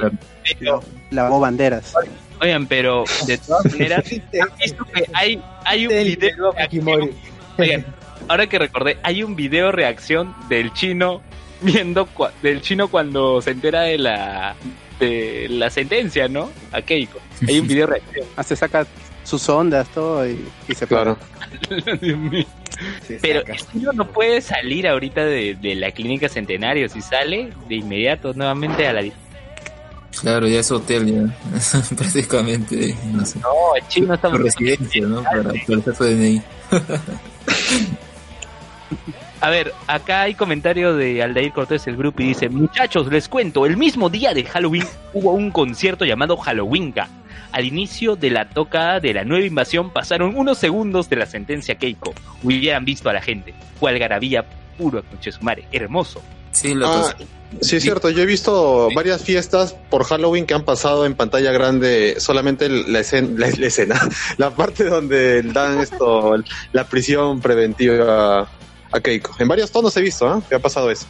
pero, 0.60 0.84
Lavó 1.10 1.40
banderas. 1.40 1.94
oigan, 2.42 2.68
pero 2.68 3.06
de 3.26 3.38
todas 3.40 3.66
maneras, 3.74 4.06
¿han 4.12 4.50
visto 4.60 4.86
que 4.94 5.04
hay, 5.14 5.42
hay 5.64 5.88
un 5.88 5.94
video. 6.04 6.54
Oigan, 7.58 7.86
ahora 8.28 8.48
que 8.48 8.60
recordé, 8.60 8.98
hay 9.02 9.24
un 9.24 9.36
video 9.36 9.72
reacción 9.72 10.36
del 10.48 10.74
chino 10.74 11.22
viendo 11.62 12.06
cua- 12.08 12.32
del 12.44 12.62
chino 12.62 12.88
cuando 12.90 13.42
se 13.42 13.50
entera 13.52 13.82
de 13.82 13.98
la 13.98 14.56
de 15.00 15.48
la 15.50 15.70
sentencia, 15.70 16.28
¿no? 16.28 16.50
A 16.72 16.82
Keiko. 16.82 17.20
Hay 17.48 17.60
un 17.60 17.68
video 17.68 17.88
reacción. 17.88 18.26
Hasta 18.36 18.56
saca 18.56 18.88
sus 19.24 19.48
ondas, 19.50 19.88
todo, 19.90 20.28
y, 20.28 20.46
y 20.68 20.76
se 20.76 20.88
Claro. 20.88 21.18
Pero 23.22 23.46
el 23.46 23.58
chino 23.72 23.94
no 23.94 24.08
puede 24.08 24.42
salir 24.42 24.88
ahorita 24.88 25.26
de, 25.26 25.56
de 25.56 25.76
la 25.76 25.92
clínica 25.92 26.28
Centenario. 26.28 26.90
Si 26.90 27.02
sale, 27.02 27.54
de 27.70 27.76
inmediato 27.76 28.34
nuevamente 28.34 28.88
a 28.88 28.94
la... 28.94 29.04
Claro, 30.20 30.48
ya 30.48 30.60
es 30.60 30.72
hotel, 30.72 31.06
ya. 31.06 31.38
Prácticamente, 31.96 32.96
no 33.12 33.26
sé. 33.26 33.40
No, 33.40 33.76
el 33.76 33.88
chino 33.88 34.14
está... 34.14 34.30
Su 34.30 34.38
residencia, 34.38 35.06
¿no? 35.06 35.24
Para, 35.24 35.44
para 35.44 35.80
hacer 35.80 35.96
su 35.96 36.04
DNI. 36.04 36.42
A 39.42 39.50
ver, 39.50 39.74
acá 39.88 40.22
hay 40.22 40.34
comentario 40.34 40.96
de 40.96 41.22
Aldair 41.22 41.52
Cortés 41.52 41.86
del 41.86 41.98
grupo 41.98 42.22
y 42.22 42.28
dice, 42.28 42.50
muchachos, 42.50 43.08
les 43.12 43.28
cuento, 43.28 43.66
el 43.66 43.78
mismo 43.78 44.10
día 44.10 44.34
de 44.34 44.46
Halloween 44.46 44.88
hubo 45.14 45.34
un 45.34 45.52
concierto 45.52 46.06
llamado 46.06 46.38
Halloweenka. 46.38 47.10
Al 47.52 47.66
inicio 47.66 48.16
de 48.16 48.32
la 48.32 48.50
toca 48.50 49.00
de 49.00 49.14
la 49.14 49.24
nueva 49.24 49.46
invasión 49.46 49.92
pasaron 49.92 50.36
unos 50.36 50.58
segundos 50.58 51.10
de 51.10 51.18
la 51.18 51.26
sentencia 51.26 51.76
Keiko. 51.76 52.14
Hubieran 52.44 52.86
visto 52.86 53.10
a 53.10 53.14
la 53.14 53.22
gente. 53.22 53.54
Fue 53.80 53.92
algarabía 53.92 54.46
puro, 54.78 55.04
Conchesumare. 55.04 55.66
Hermoso. 55.72 56.22
Sí, 56.52 56.74
lo 56.74 56.88
Ah, 56.88 57.16
sí, 57.62 57.76
es 57.76 57.84
cierto. 57.84 58.10
Yo 58.10 58.24
he 58.24 58.26
visto 58.26 58.90
varias 58.96 59.24
fiestas 59.24 59.76
por 59.90 60.06
Halloween 60.06 60.46
que 60.46 60.54
han 60.54 60.64
pasado 60.64 61.06
en 61.06 61.14
pantalla 61.14 61.52
grande 61.52 62.16
solamente 62.18 62.70
la 62.70 63.00
escena, 63.00 63.30
la, 63.38 63.50
la 63.50 63.68
escena, 63.68 64.02
la 64.38 64.52
parte 64.52 64.86
donde 64.86 65.42
dan 65.44 65.80
esto, 65.80 66.36
la 66.72 66.88
prisión 66.88 67.42
preventiva 67.42 68.50
a, 68.92 69.00
Keiko. 69.00 69.36
En 69.40 69.48
varios 69.48 69.72
tonos 69.72 69.96
he 69.98 70.02
visto, 70.02 70.28
¿ah? 70.28 70.42
Que 70.48 70.56
ha 70.56 70.60
pasado 70.60 70.90
eso. 70.92 71.06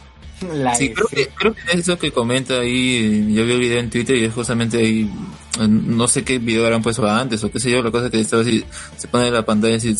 Sí, 0.76 0.90
creo 0.90 1.06
que, 1.08 1.28
creo 1.28 1.54
que 1.54 1.78
eso 1.78 1.98
que 1.98 2.10
comenta 2.10 2.60
ahí, 2.60 3.32
yo 3.32 3.46
vi 3.46 3.52
el 3.52 3.58
video 3.58 3.78
en 3.78 3.88
Twitter 3.88 4.16
y 4.16 4.24
es 4.24 4.34
justamente 4.34 4.76
ahí, 4.76 5.10
eh, 5.58 5.66
no 5.66 6.06
sé 6.08 6.24
qué 6.24 6.38
video 6.38 6.64
habrán 6.64 6.82
puesto 6.82 7.08
antes 7.08 7.42
o 7.42 7.50
qué 7.50 7.58
sé 7.58 7.70
yo, 7.70 7.82
la 7.82 7.90
cosa 7.90 8.10
que 8.10 8.20
estaba 8.20 8.42
así, 8.42 8.62
se 8.98 9.08
pone 9.08 9.30
la 9.30 9.46
pantalla 9.46 9.76
así, 9.76 9.96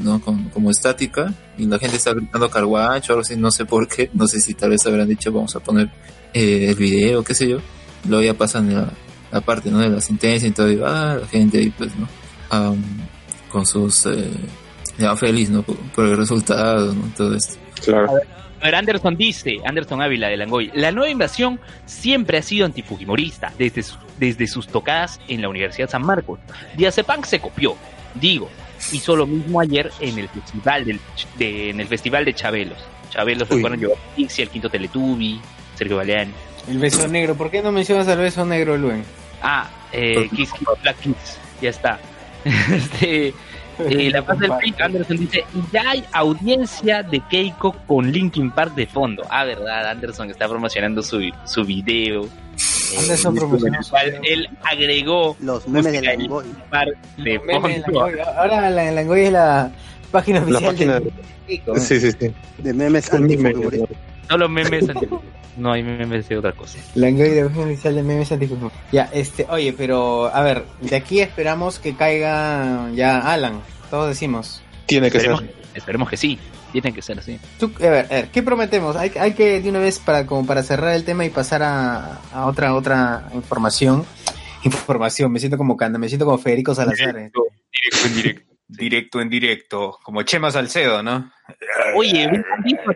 ¿no? 0.00 0.20
Como, 0.20 0.50
como 0.50 0.70
estática 0.70 1.32
y 1.56 1.64
la 1.64 1.78
gente 1.78 1.96
está 1.96 2.12
gritando 2.12 2.50
carguacho 2.50 3.12
o 3.12 3.14
algo 3.14 3.22
así, 3.22 3.34
no 3.36 3.50
sé 3.50 3.64
por 3.64 3.88
qué, 3.88 4.10
no 4.12 4.26
sé 4.26 4.42
si 4.42 4.52
tal 4.52 4.70
vez 4.70 4.86
habrán 4.86 5.08
dicho 5.08 5.32
vamos 5.32 5.56
a 5.56 5.60
poner 5.60 5.88
eh, 6.34 6.66
el 6.68 6.74
video, 6.74 7.24
qué 7.24 7.34
sé 7.34 7.48
yo, 7.48 7.58
luego 8.06 8.22
ya 8.22 8.34
pasan 8.34 8.74
la, 8.74 8.92
la 9.30 9.40
parte, 9.40 9.70
¿no? 9.70 9.78
De 9.78 9.88
la 9.88 10.02
sentencia 10.02 10.46
y 10.46 10.52
todo, 10.52 10.70
y 10.70 10.78
ah, 10.84 11.16
la 11.18 11.26
gente 11.28 11.58
ahí 11.58 11.70
pues, 11.70 11.90
¿no? 11.96 12.06
Am, 12.50 12.82
con 13.50 13.64
sus, 13.64 14.04
eh, 14.04 14.30
ya 15.02 15.16
feliz, 15.16 15.50
¿no? 15.50 15.62
Por, 15.62 15.76
por 15.76 16.06
el 16.06 16.16
resultado, 16.16 16.94
¿no? 16.94 17.02
Todo 17.16 17.36
esto. 17.36 17.56
Claro. 17.84 18.12
A 18.60 18.64
ver, 18.66 18.74
Anderson 18.76 19.16
dice, 19.16 19.56
Anderson 19.64 20.00
Ávila 20.00 20.28
de 20.28 20.36
Langoy, 20.36 20.70
la 20.74 20.92
nueva 20.92 21.10
invasión 21.10 21.58
siempre 21.84 22.38
ha 22.38 22.42
sido 22.42 22.64
antifujimorista, 22.64 23.52
desde, 23.58 23.82
su- 23.82 23.96
desde 24.18 24.46
sus 24.46 24.68
tocadas 24.68 25.20
en 25.26 25.42
la 25.42 25.48
Universidad 25.48 25.90
San 25.90 26.02
Marcos. 26.06 26.38
Diazepam 26.76 27.24
se 27.24 27.40
copió, 27.40 27.74
digo, 28.14 28.48
hizo 28.92 29.16
lo 29.16 29.26
mismo 29.26 29.60
ayer 29.60 29.90
en 29.98 30.16
el 30.16 30.28
festival 30.28 30.84
del, 30.84 31.00
de, 31.38 31.70
en 31.70 31.80
el 31.80 31.88
festival 31.88 32.24
de 32.24 32.34
Chabelos. 32.34 32.78
Chabelos 33.10 33.50
Uy. 33.50 33.56
recuerdan 33.56 33.80
yo, 33.80 33.88
Pixie, 34.14 34.44
el 34.44 34.50
quinto 34.50 34.70
Teletubi, 34.70 35.40
Sergio 35.74 35.96
Baleani. 35.96 36.32
El 36.68 36.78
beso 36.78 37.08
negro. 37.08 37.34
¿Por 37.34 37.50
qué 37.50 37.62
no 37.62 37.72
mencionas 37.72 38.06
al 38.06 38.18
beso 38.18 38.44
negro, 38.46 38.76
Luen? 38.76 39.02
Ah, 39.42 39.68
eh, 39.90 40.28
Kiss 40.36 40.52
Kiss 40.52 40.68
Black 40.82 40.98
Kiss, 41.00 41.38
ya 41.60 41.70
está. 41.70 41.98
este, 42.44 43.34
eh, 43.88 44.10
la 44.10 44.22
paz 44.24 44.38
del 44.38 44.52
Freak, 44.54 44.80
Anderson 44.80 45.16
dice, 45.18 45.44
"Y 45.54 45.72
ya 45.72 45.90
hay 45.90 46.04
audiencia 46.12 47.02
de 47.02 47.20
Keiko 47.30 47.72
con 47.86 48.10
Linkin 48.10 48.50
Park 48.50 48.74
de 48.74 48.86
fondo. 48.86 49.22
Ah, 49.30 49.44
verdad, 49.44 49.88
Anderson 49.90 50.30
está 50.30 50.48
promocionando 50.48 51.02
su, 51.02 51.20
su 51.44 51.64
video. 51.64 52.26
Eh, 52.92 52.98
Anderson 52.98 53.34
promocionó 53.34 53.82
su 53.82 53.88
cual 53.90 54.20
él 54.22 54.48
agregó 54.64 55.34
los 55.40 55.66
memes 55.66 55.92
de 55.92 56.02
Langoy. 56.02 56.44
Linkin 56.44 56.62
Park 56.68 56.90
de 57.16 57.38
fondo. 57.40 57.68
Langoy. 57.68 58.20
Ahora 58.36 58.68
la 58.70 58.88
en 58.88 58.94
Langoy 58.94 59.20
es 59.22 59.32
la 59.32 59.70
página 60.10 60.40
La 60.40 60.44
oficial 60.58 60.64
página. 60.74 61.00
de 61.00 61.12
Keiko. 61.46 61.78
Sí, 61.78 61.98
sí, 62.00 62.12
sí. 62.12 62.32
De 62.58 62.74
memes 62.74 63.10
antifujimoristas. 63.10 63.88
Solo 64.28 64.48
memes 64.48 64.84
No 65.56 65.70
hay 65.72 65.82
memes 65.82 66.28
de 66.28 66.38
otra 66.38 66.52
cosa. 66.52 66.78
Langoy 66.94 67.28
de 67.28 67.44
oficial 67.44 67.94
de 67.94 68.02
memes 68.02 68.32
antifujimos. 68.32 68.72
Ya, 68.90 69.10
este, 69.12 69.46
oye, 69.50 69.74
pero 69.74 70.34
a 70.34 70.40
ver, 70.42 70.64
de 70.80 70.96
aquí 70.96 71.20
esperamos 71.20 71.78
que 71.78 71.94
caiga 71.94 72.88
ya 72.94 73.18
Alan. 73.18 73.60
Todos 73.90 74.08
decimos. 74.08 74.62
Tiene 74.86 75.10
que 75.10 75.18
Esperemos, 75.18 75.40
ser. 75.42 75.54
esperemos 75.74 76.08
que 76.08 76.16
sí. 76.16 76.38
Tiene 76.72 76.94
que 76.94 77.02
ser 77.02 77.18
así. 77.18 77.38
Tú, 77.60 77.70
a 77.76 77.90
ver, 77.90 78.06
a 78.06 78.14
ver, 78.14 78.28
¿qué 78.28 78.42
prometemos? 78.42 78.96
Hay, 78.96 79.12
hay 79.20 79.34
que 79.34 79.60
de 79.60 79.68
una 79.68 79.78
vez 79.78 79.98
para 79.98 80.26
como 80.26 80.46
para 80.46 80.62
cerrar 80.62 80.94
el 80.94 81.04
tema 81.04 81.26
y 81.26 81.28
pasar 81.28 81.62
a, 81.62 82.18
a 82.32 82.46
otra 82.46 82.74
otra 82.74 83.28
información. 83.34 84.06
Información, 84.64 85.30
me 85.30 85.38
siento 85.38 85.58
como 85.58 85.76
Canda, 85.76 85.98
me 85.98 86.08
siento 86.08 86.24
como 86.24 86.38
Federico 86.38 86.74
Salazar. 86.74 87.14
eh. 87.18 87.30
Directo 87.30 88.06
en 88.06 88.14
directo. 88.14 88.51
Directo 88.68 89.20
en 89.20 89.28
directo. 89.28 89.98
Como 90.02 90.22
Chema 90.22 90.50
Salcedo, 90.50 91.02
¿no? 91.02 91.30
Oye, 91.96 92.26
un 92.26 92.44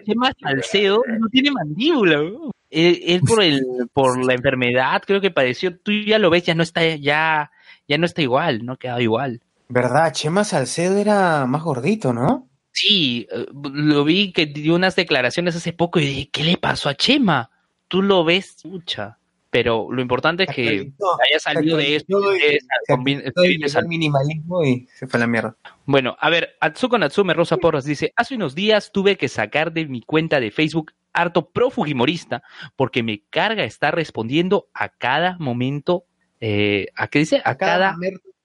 Chema 0.04 0.32
Salcedo 0.40 1.02
no 1.06 1.28
tiene 1.28 1.50
mandíbula. 1.50 2.20
weón. 2.20 2.50
Él, 2.70 3.20
por 3.26 3.42
el 3.42 3.62
por 3.92 4.24
la 4.24 4.34
enfermedad 4.34 5.02
creo 5.06 5.20
que 5.20 5.30
padeció. 5.30 5.78
Tú 5.78 5.92
ya 5.92 6.18
lo 6.18 6.30
ves, 6.30 6.44
ya 6.44 6.54
no 6.54 6.62
está 6.62 6.96
ya 6.96 7.50
ya 7.86 7.98
no 7.98 8.06
está 8.06 8.22
igual, 8.22 8.64
no 8.64 8.72
ha 8.72 8.78
quedado 8.78 9.00
igual. 9.00 9.40
¿Verdad? 9.68 10.12
Chema 10.12 10.44
Salcedo 10.44 10.98
era 10.98 11.46
más 11.46 11.62
gordito, 11.62 12.12
¿no? 12.12 12.48
Sí, 12.72 13.26
eh, 13.32 13.46
lo 13.52 14.04
vi 14.04 14.32
que 14.32 14.46
dio 14.46 14.74
unas 14.74 14.96
declaraciones 14.96 15.56
hace 15.56 15.72
poco 15.72 15.98
y 15.98 16.06
dije, 16.06 16.30
¿qué 16.30 16.44
le 16.44 16.56
pasó 16.56 16.88
a 16.88 16.94
Chema? 16.94 17.50
Tú 17.88 18.02
lo 18.02 18.24
ves, 18.24 18.64
mucha. 18.64 19.18
Pero 19.56 19.88
lo 19.90 20.02
importante 20.02 20.42
es 20.42 20.50
que 20.54 20.92
haya 21.30 21.38
salido 21.40 21.78
de 21.78 21.96
esto. 21.96 22.30
es 22.34 22.58
combin- 22.86 23.22
Estoy 23.24 23.58
al 23.74 23.88
minimalismo 23.88 24.62
y 24.62 24.86
se 24.92 25.06
fue 25.06 25.16
a 25.16 25.20
la 25.22 25.26
mierda. 25.26 25.56
Bueno, 25.86 26.14
a 26.20 26.28
ver, 26.28 26.56
Atsuko 26.60 26.98
Natsume 26.98 27.32
Rosa 27.32 27.56
Porras 27.56 27.86
dice, 27.86 28.12
hace 28.16 28.34
unos 28.34 28.54
días 28.54 28.92
tuve 28.92 29.16
que 29.16 29.28
sacar 29.28 29.72
de 29.72 29.86
mi 29.86 30.02
cuenta 30.02 30.40
de 30.40 30.50
Facebook 30.50 30.92
harto 31.14 31.48
pro 31.48 31.70
Fujimorista 31.70 32.42
porque 32.76 33.02
me 33.02 33.22
carga 33.30 33.64
estar 33.64 33.94
respondiendo 33.94 34.68
a 34.74 34.90
cada 34.90 35.38
momento, 35.38 36.04
eh, 36.38 36.88
¿a 36.94 37.08
qué 37.08 37.20
dice? 37.20 37.40
A, 37.42 37.54
cada, 37.54 37.96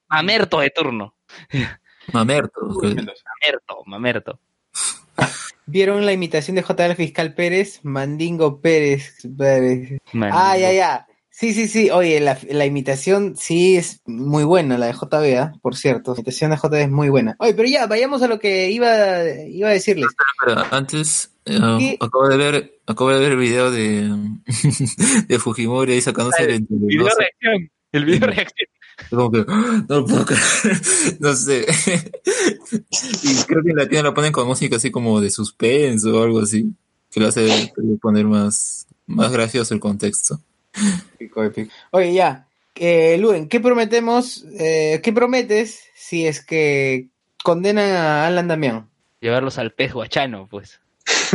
mamerto 0.08 0.60
de 0.60 0.70
turno. 0.70 1.14
Mamerto. 2.10 2.60
Mamerto, 2.80 3.82
mamerto. 3.84 4.40
¿Vieron 5.66 6.04
la 6.04 6.12
imitación 6.12 6.56
de 6.56 6.62
JL 6.62 6.94
Fiscal 6.96 7.34
Pérez? 7.34 7.80
Mandingo 7.82 8.60
Pérez. 8.60 9.14
Pérez. 9.36 10.00
Mandingo. 10.12 10.42
Ah, 10.42 10.56
ya, 10.58 10.72
ya. 10.72 11.06
Sí, 11.30 11.54
sí, 11.54 11.66
sí. 11.66 11.90
Oye, 11.90 12.20
la, 12.20 12.38
la 12.50 12.66
imitación 12.66 13.36
sí 13.36 13.76
es 13.76 14.02
muy 14.04 14.44
buena, 14.44 14.76
la 14.76 14.86
de 14.86 14.92
JB, 14.92 15.38
¿ah? 15.38 15.52
por 15.62 15.76
cierto. 15.76 16.12
La 16.12 16.20
imitación 16.20 16.50
de 16.50 16.58
JB 16.58 16.74
es 16.74 16.90
muy 16.90 17.08
buena. 17.08 17.36
Oye, 17.38 17.54
pero 17.54 17.68
ya, 17.68 17.86
vayamos 17.86 18.22
a 18.22 18.28
lo 18.28 18.38
que 18.38 18.70
iba, 18.70 19.24
iba 19.48 19.68
a 19.68 19.72
decirles. 19.72 20.08
Pero 20.44 20.62
antes, 20.70 21.32
eh, 21.46 21.96
acabo 22.00 22.28
de 22.28 22.36
ver, 22.36 22.80
acabo 22.86 23.10
de 23.10 23.20
ver 23.20 23.32
el 23.32 23.38
video 23.38 23.70
de, 23.70 24.10
de 25.28 25.38
Fujimori 25.38 25.94
ahí 25.94 26.00
sacándose 26.00 26.44
el 26.44 26.66
Video 26.68 27.08
reacción. 27.18 27.70
El 27.92 28.04
video 28.06 28.26
reacción. 28.26 28.68
Como 29.10 29.30
que, 29.30 29.44
¡ah! 29.48 29.84
no 29.88 30.00
lo 30.00 30.06
puedo 30.06 30.24
creer, 30.26 30.42
no 31.20 31.34
sé. 31.34 31.66
y 33.22 33.34
creo 33.46 33.62
que 33.62 33.70
en 33.70 33.76
latino 33.76 34.02
la 34.02 34.14
ponen 34.14 34.32
con 34.32 34.46
música 34.46 34.76
así 34.76 34.90
como 34.90 35.20
de 35.20 35.30
suspenso 35.30 36.18
o 36.18 36.22
algo 36.22 36.40
así, 36.40 36.72
que 37.10 37.20
lo 37.20 37.28
hace 37.28 37.72
poner 38.00 38.26
más, 38.26 38.86
más 39.06 39.32
gracioso 39.32 39.74
el 39.74 39.80
contexto. 39.80 40.40
Épico, 41.14 41.42
épico. 41.44 41.72
Oye, 41.90 42.14
ya. 42.14 42.48
Eh, 42.74 43.18
Luen, 43.18 43.48
¿qué 43.48 43.60
prometemos? 43.60 44.46
Eh, 44.58 45.00
¿Qué 45.02 45.12
prometes 45.12 45.82
si 45.94 46.26
es 46.26 46.44
que 46.44 47.08
condenan 47.44 47.90
a 47.90 48.26
Alan 48.26 48.48
Damián? 48.48 48.88
Llevarlos 49.20 49.58
al 49.58 49.72
pez 49.72 49.92
guachano, 49.92 50.48
pues. 50.50 50.80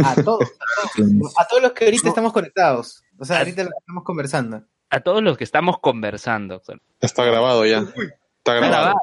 A 0.03 0.15
todos, 0.15 0.43
a 0.43 0.89
todos. 0.95 1.33
A 1.37 1.47
todos 1.47 1.61
los 1.61 1.71
que 1.73 1.85
ahorita 1.85 2.09
estamos 2.09 2.33
conectados. 2.33 3.03
O 3.17 3.25
sea, 3.25 3.39
ahorita 3.39 3.63
lo 3.63 3.69
estamos 3.77 4.03
conversando. 4.03 4.63
A 4.89 4.99
todos 5.01 5.21
los 5.21 5.37
que 5.37 5.43
estamos 5.43 5.79
conversando. 5.79 6.61
Está 7.01 7.25
grabado 7.25 7.65
ya. 7.65 7.79
Está 7.79 8.53
grabado. 8.55 8.71
grabado. 8.71 8.97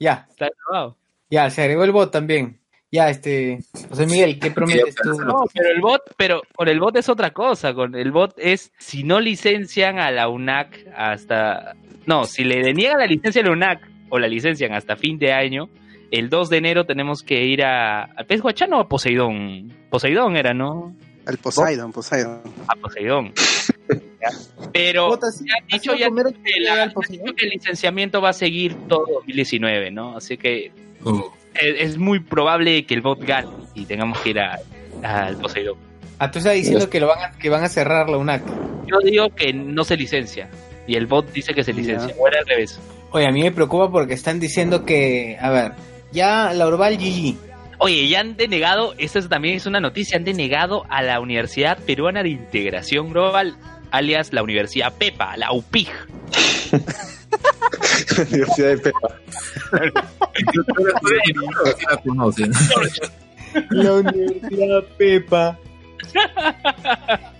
Ya, 0.00 0.26
Está 0.30 0.48
grabado. 0.66 0.96
ya, 1.30 1.50
se 1.50 1.62
agregó 1.62 1.84
el 1.84 1.92
bot 1.92 2.10
también. 2.12 2.58
Ya, 2.90 3.10
este, 3.10 3.58
José 3.90 4.06
Miguel, 4.06 4.38
¿qué 4.38 4.50
prometes 4.50 4.94
tú? 4.94 5.10
No, 5.20 5.44
pero 5.52 5.68
el 5.70 5.80
bot, 5.80 6.02
pero 6.16 6.40
con 6.56 6.68
el 6.68 6.80
bot 6.80 6.96
es 6.96 7.08
otra 7.10 7.32
cosa. 7.32 7.74
Con 7.74 7.94
el 7.94 8.10
bot 8.12 8.32
es 8.38 8.72
si 8.78 9.02
no 9.04 9.20
licencian 9.20 9.98
a 9.98 10.10
la 10.10 10.28
UNAC 10.28 10.86
hasta. 10.96 11.74
No, 12.06 12.24
si 12.24 12.44
le 12.44 12.62
deniegan 12.62 12.98
la 12.98 13.06
licencia 13.06 13.42
a 13.42 13.44
la 13.44 13.52
UNAC 13.52 13.86
o 14.08 14.18
la 14.18 14.26
licencian 14.26 14.72
hasta 14.72 14.96
fin 14.96 15.18
de 15.18 15.32
año, 15.34 15.68
el 16.10 16.30
2 16.30 16.48
de 16.48 16.56
enero 16.56 16.86
tenemos 16.86 17.22
que 17.22 17.44
ir 17.44 17.62
a. 17.62 18.04
¿Al 18.04 18.24
pez 18.24 18.40
guachano 18.40 18.78
o 18.78 18.80
a 18.80 18.88
Poseidón? 18.88 19.70
Poseidón 19.90 20.36
era, 20.36 20.54
¿no? 20.54 20.94
El 21.28 21.38
Poseidon, 21.38 21.92
Poseidon. 21.92 22.40
A 22.66 22.74
Poseidón. 22.76 23.32
Ya. 23.88 24.30
Pero 24.72 25.08
Botas, 25.08 25.40
ya 25.40 25.54
han 25.60 25.66
dicho 25.68 25.92
¿has 25.92 25.98
ya 25.98 26.06
a 26.06 26.10
que, 26.10 26.60
la- 26.60 26.82
han 26.84 26.88
dicho 27.08 27.34
que 27.36 27.44
el 27.44 27.50
licenciamiento 27.50 28.20
va 28.20 28.30
a 28.30 28.32
seguir 28.32 28.74
todo 28.88 29.04
2019, 29.14 29.90
¿no? 29.90 30.16
Así 30.16 30.36
que 30.36 30.72
Oh, 31.04 31.32
es, 31.54 31.90
es 31.92 31.98
muy 31.98 32.18
probable 32.20 32.84
que 32.84 32.94
el 32.94 33.02
bot 33.02 33.20
gane 33.24 33.48
y 33.74 33.84
tengamos 33.86 34.18
que 34.20 34.30
ir 34.30 34.40
a- 34.40 34.58
al 35.04 35.36
Poseidón. 35.36 35.76
Ah, 36.18 36.30
tú 36.30 36.38
estás 36.38 36.54
diciendo 36.54 36.90
que, 36.90 36.98
lo 36.98 37.06
van 37.06 37.22
a, 37.22 37.38
que 37.38 37.48
van 37.48 37.62
a 37.62 37.68
cerrar 37.68 38.08
la 38.10 38.16
UNAC. 38.18 38.42
Yo 38.86 38.98
digo 39.04 39.28
que 39.28 39.52
no 39.52 39.84
se 39.84 39.96
licencia 39.96 40.48
y 40.88 40.96
el 40.96 41.06
bot 41.06 41.30
dice 41.32 41.54
que 41.54 41.62
se 41.62 41.72
licencia. 41.72 42.12
O 42.18 42.26
era 42.26 42.40
al 42.40 42.46
revés. 42.46 42.80
Oye, 43.12 43.26
a 43.26 43.30
mí 43.30 43.42
me 43.42 43.52
preocupa 43.52 43.90
porque 43.90 44.14
están 44.14 44.40
diciendo 44.40 44.84
que, 44.84 45.36
a 45.40 45.50
ver, 45.50 45.72
ya 46.10 46.52
la 46.52 46.66
Orval 46.66 46.96
GG. 46.98 47.36
Oye, 47.78 48.08
ya 48.08 48.20
han 48.20 48.36
denegado, 48.36 48.94
esta 48.98 49.18
es- 49.20 49.28
también 49.28 49.56
es 49.56 49.66
una 49.66 49.80
noticia, 49.80 50.16
han 50.16 50.24
denegado 50.24 50.84
a 50.88 51.02
la 51.02 51.20
Universidad 51.20 51.78
Peruana 51.84 52.22
de 52.22 52.30
Integración 52.30 53.10
Global, 53.10 53.56
alias 53.90 54.32
la 54.32 54.42
Universidad 54.42 54.92
PEPA, 54.94 55.36
la 55.36 55.52
UPIG. 55.52 55.88
Universidad 58.30 58.68
de 58.70 58.78
Pepa. 58.78 59.08
la. 62.04 62.50
La 63.70 63.92
Universidad 63.94 64.84
Pepa. 64.96 65.58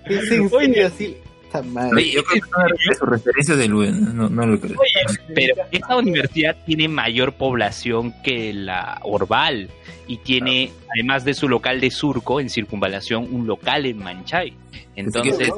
Es 0.06 0.30
en 0.30 0.48
serio, 0.50 0.86
así. 0.86 1.16
Esta 1.58 1.70
madre. 1.70 1.96
Oye, 1.96 2.12
yo 2.12 2.24
creo 2.24 2.42
que 2.42 2.50
son 2.50 2.96
sus 2.98 3.08
referencias 3.08 3.58
de 3.58 3.68
Luen, 3.68 4.16
no, 4.16 4.28
no 4.28 4.46
lo 4.46 4.60
creo. 4.60 4.78
Pero 5.34 5.54
esta 5.70 5.96
universidad 5.96 6.56
tiene 6.66 6.88
mayor 6.88 7.34
población 7.34 8.14
que 8.22 8.52
la 8.52 9.00
Orval 9.02 9.70
y 10.06 10.18
tiene, 10.18 10.72
además 10.94 11.24
de 11.24 11.34
su 11.34 11.48
local 11.48 11.80
de 11.80 11.90
Surco, 11.90 12.40
en 12.40 12.50
circunvalación, 12.50 13.28
un 13.30 13.46
local 13.46 13.86
en 13.86 13.98
Manchay. 13.98 14.54
Entonces, 14.96 15.50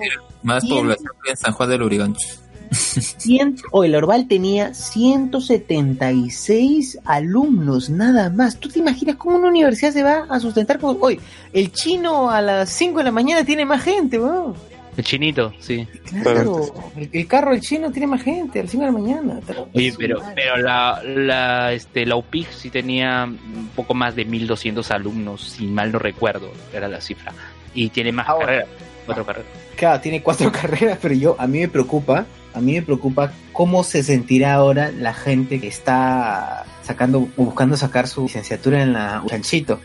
más 0.43 0.67
población 0.67 1.13
que 1.25 1.31
en 1.31 1.37
San 1.37 1.53
Juan 1.53 1.71
del 1.71 1.83
Urigancho. 1.83 2.27
Oye, 3.73 3.89
la 3.89 3.99
Orval 3.99 4.29
tenía 4.29 4.73
176 4.75 7.01
alumnos, 7.05 7.91
nada 7.91 8.31
más. 8.31 8.59
¿Tú 8.59 8.69
te 8.69 8.79
imaginas 8.79 9.17
cómo 9.17 9.35
una 9.37 9.49
universidad 9.49 9.93
se 9.93 10.03
va 10.03 10.27
a 10.29 10.41
sustentar 10.41 10.79
con... 10.79 10.99
Oye, 11.01 11.19
el 11.53 11.73
chino 11.73 12.31
a 12.31 12.41
las 12.41 12.71
5 12.71 12.99
de 12.99 13.05
la 13.05 13.11
mañana 13.11 13.45
tiene 13.45 13.65
más 13.65 13.83
gente, 13.83 14.21
weón. 14.21 14.55
El 14.97 15.05
chinito, 15.05 15.53
sí. 15.59 15.87
Claro, 16.23 16.73
el, 16.97 17.09
el 17.13 17.27
carro 17.27 17.53
del 17.53 17.61
chino 17.61 17.91
tiene 17.91 18.07
más 18.07 18.23
gente 18.23 18.61
a 18.61 18.63
las 18.63 18.71
5 18.71 18.85
de 18.85 18.93
la 18.93 18.99
mañana. 18.99 19.41
Pero, 19.47 19.69
Oye, 19.73 19.95
pero, 19.97 20.21
pero 20.35 20.57
la, 20.57 21.01
la, 21.05 21.73
este, 21.73 22.05
la 22.07 22.17
UPIG 22.17 22.47
sí 22.53 22.71
tenía 22.71 23.25
un 23.25 23.71
poco 23.75 23.95
más 23.95 24.17
de 24.17 24.25
1200 24.25 24.91
alumnos, 24.91 25.43
si 25.43 25.67
mal 25.67 25.93
no 25.93 25.99
recuerdo, 25.99 26.51
era 26.75 26.89
la 26.89 27.01
cifra. 27.01 27.33
Y 27.75 27.89
tiene 27.91 28.13
más 28.13 28.29
Ahora. 28.29 28.47
carreras, 28.47 28.69
cuatro 29.07 29.27
carreras. 29.27 29.51
Claro, 29.77 30.01
tiene 30.01 30.23
cuatro 30.23 30.51
carreras, 30.61 30.99
pero 31.01 31.15
yo, 31.15 31.37
a 31.39 31.47
mí 31.47 31.61
me 31.61 31.69
preocupa, 31.69 32.27
a 32.53 32.61
mí 32.61 32.75
me 32.75 32.83
preocupa 32.83 33.33
cómo 33.53 33.85
se 33.85 34.03
sentirá 34.03 34.55
ahora 34.55 34.91
la 34.91 35.15
gente 35.15 35.61
que 35.61 35.69
está 35.69 36.65
sacando, 36.83 37.29
buscando 37.37 37.77
sacar 37.77 38.09
su 38.09 38.23
licenciatura 38.23 38.83
en 38.83 38.93
la 38.93 39.23
Chanchito. 39.27 39.81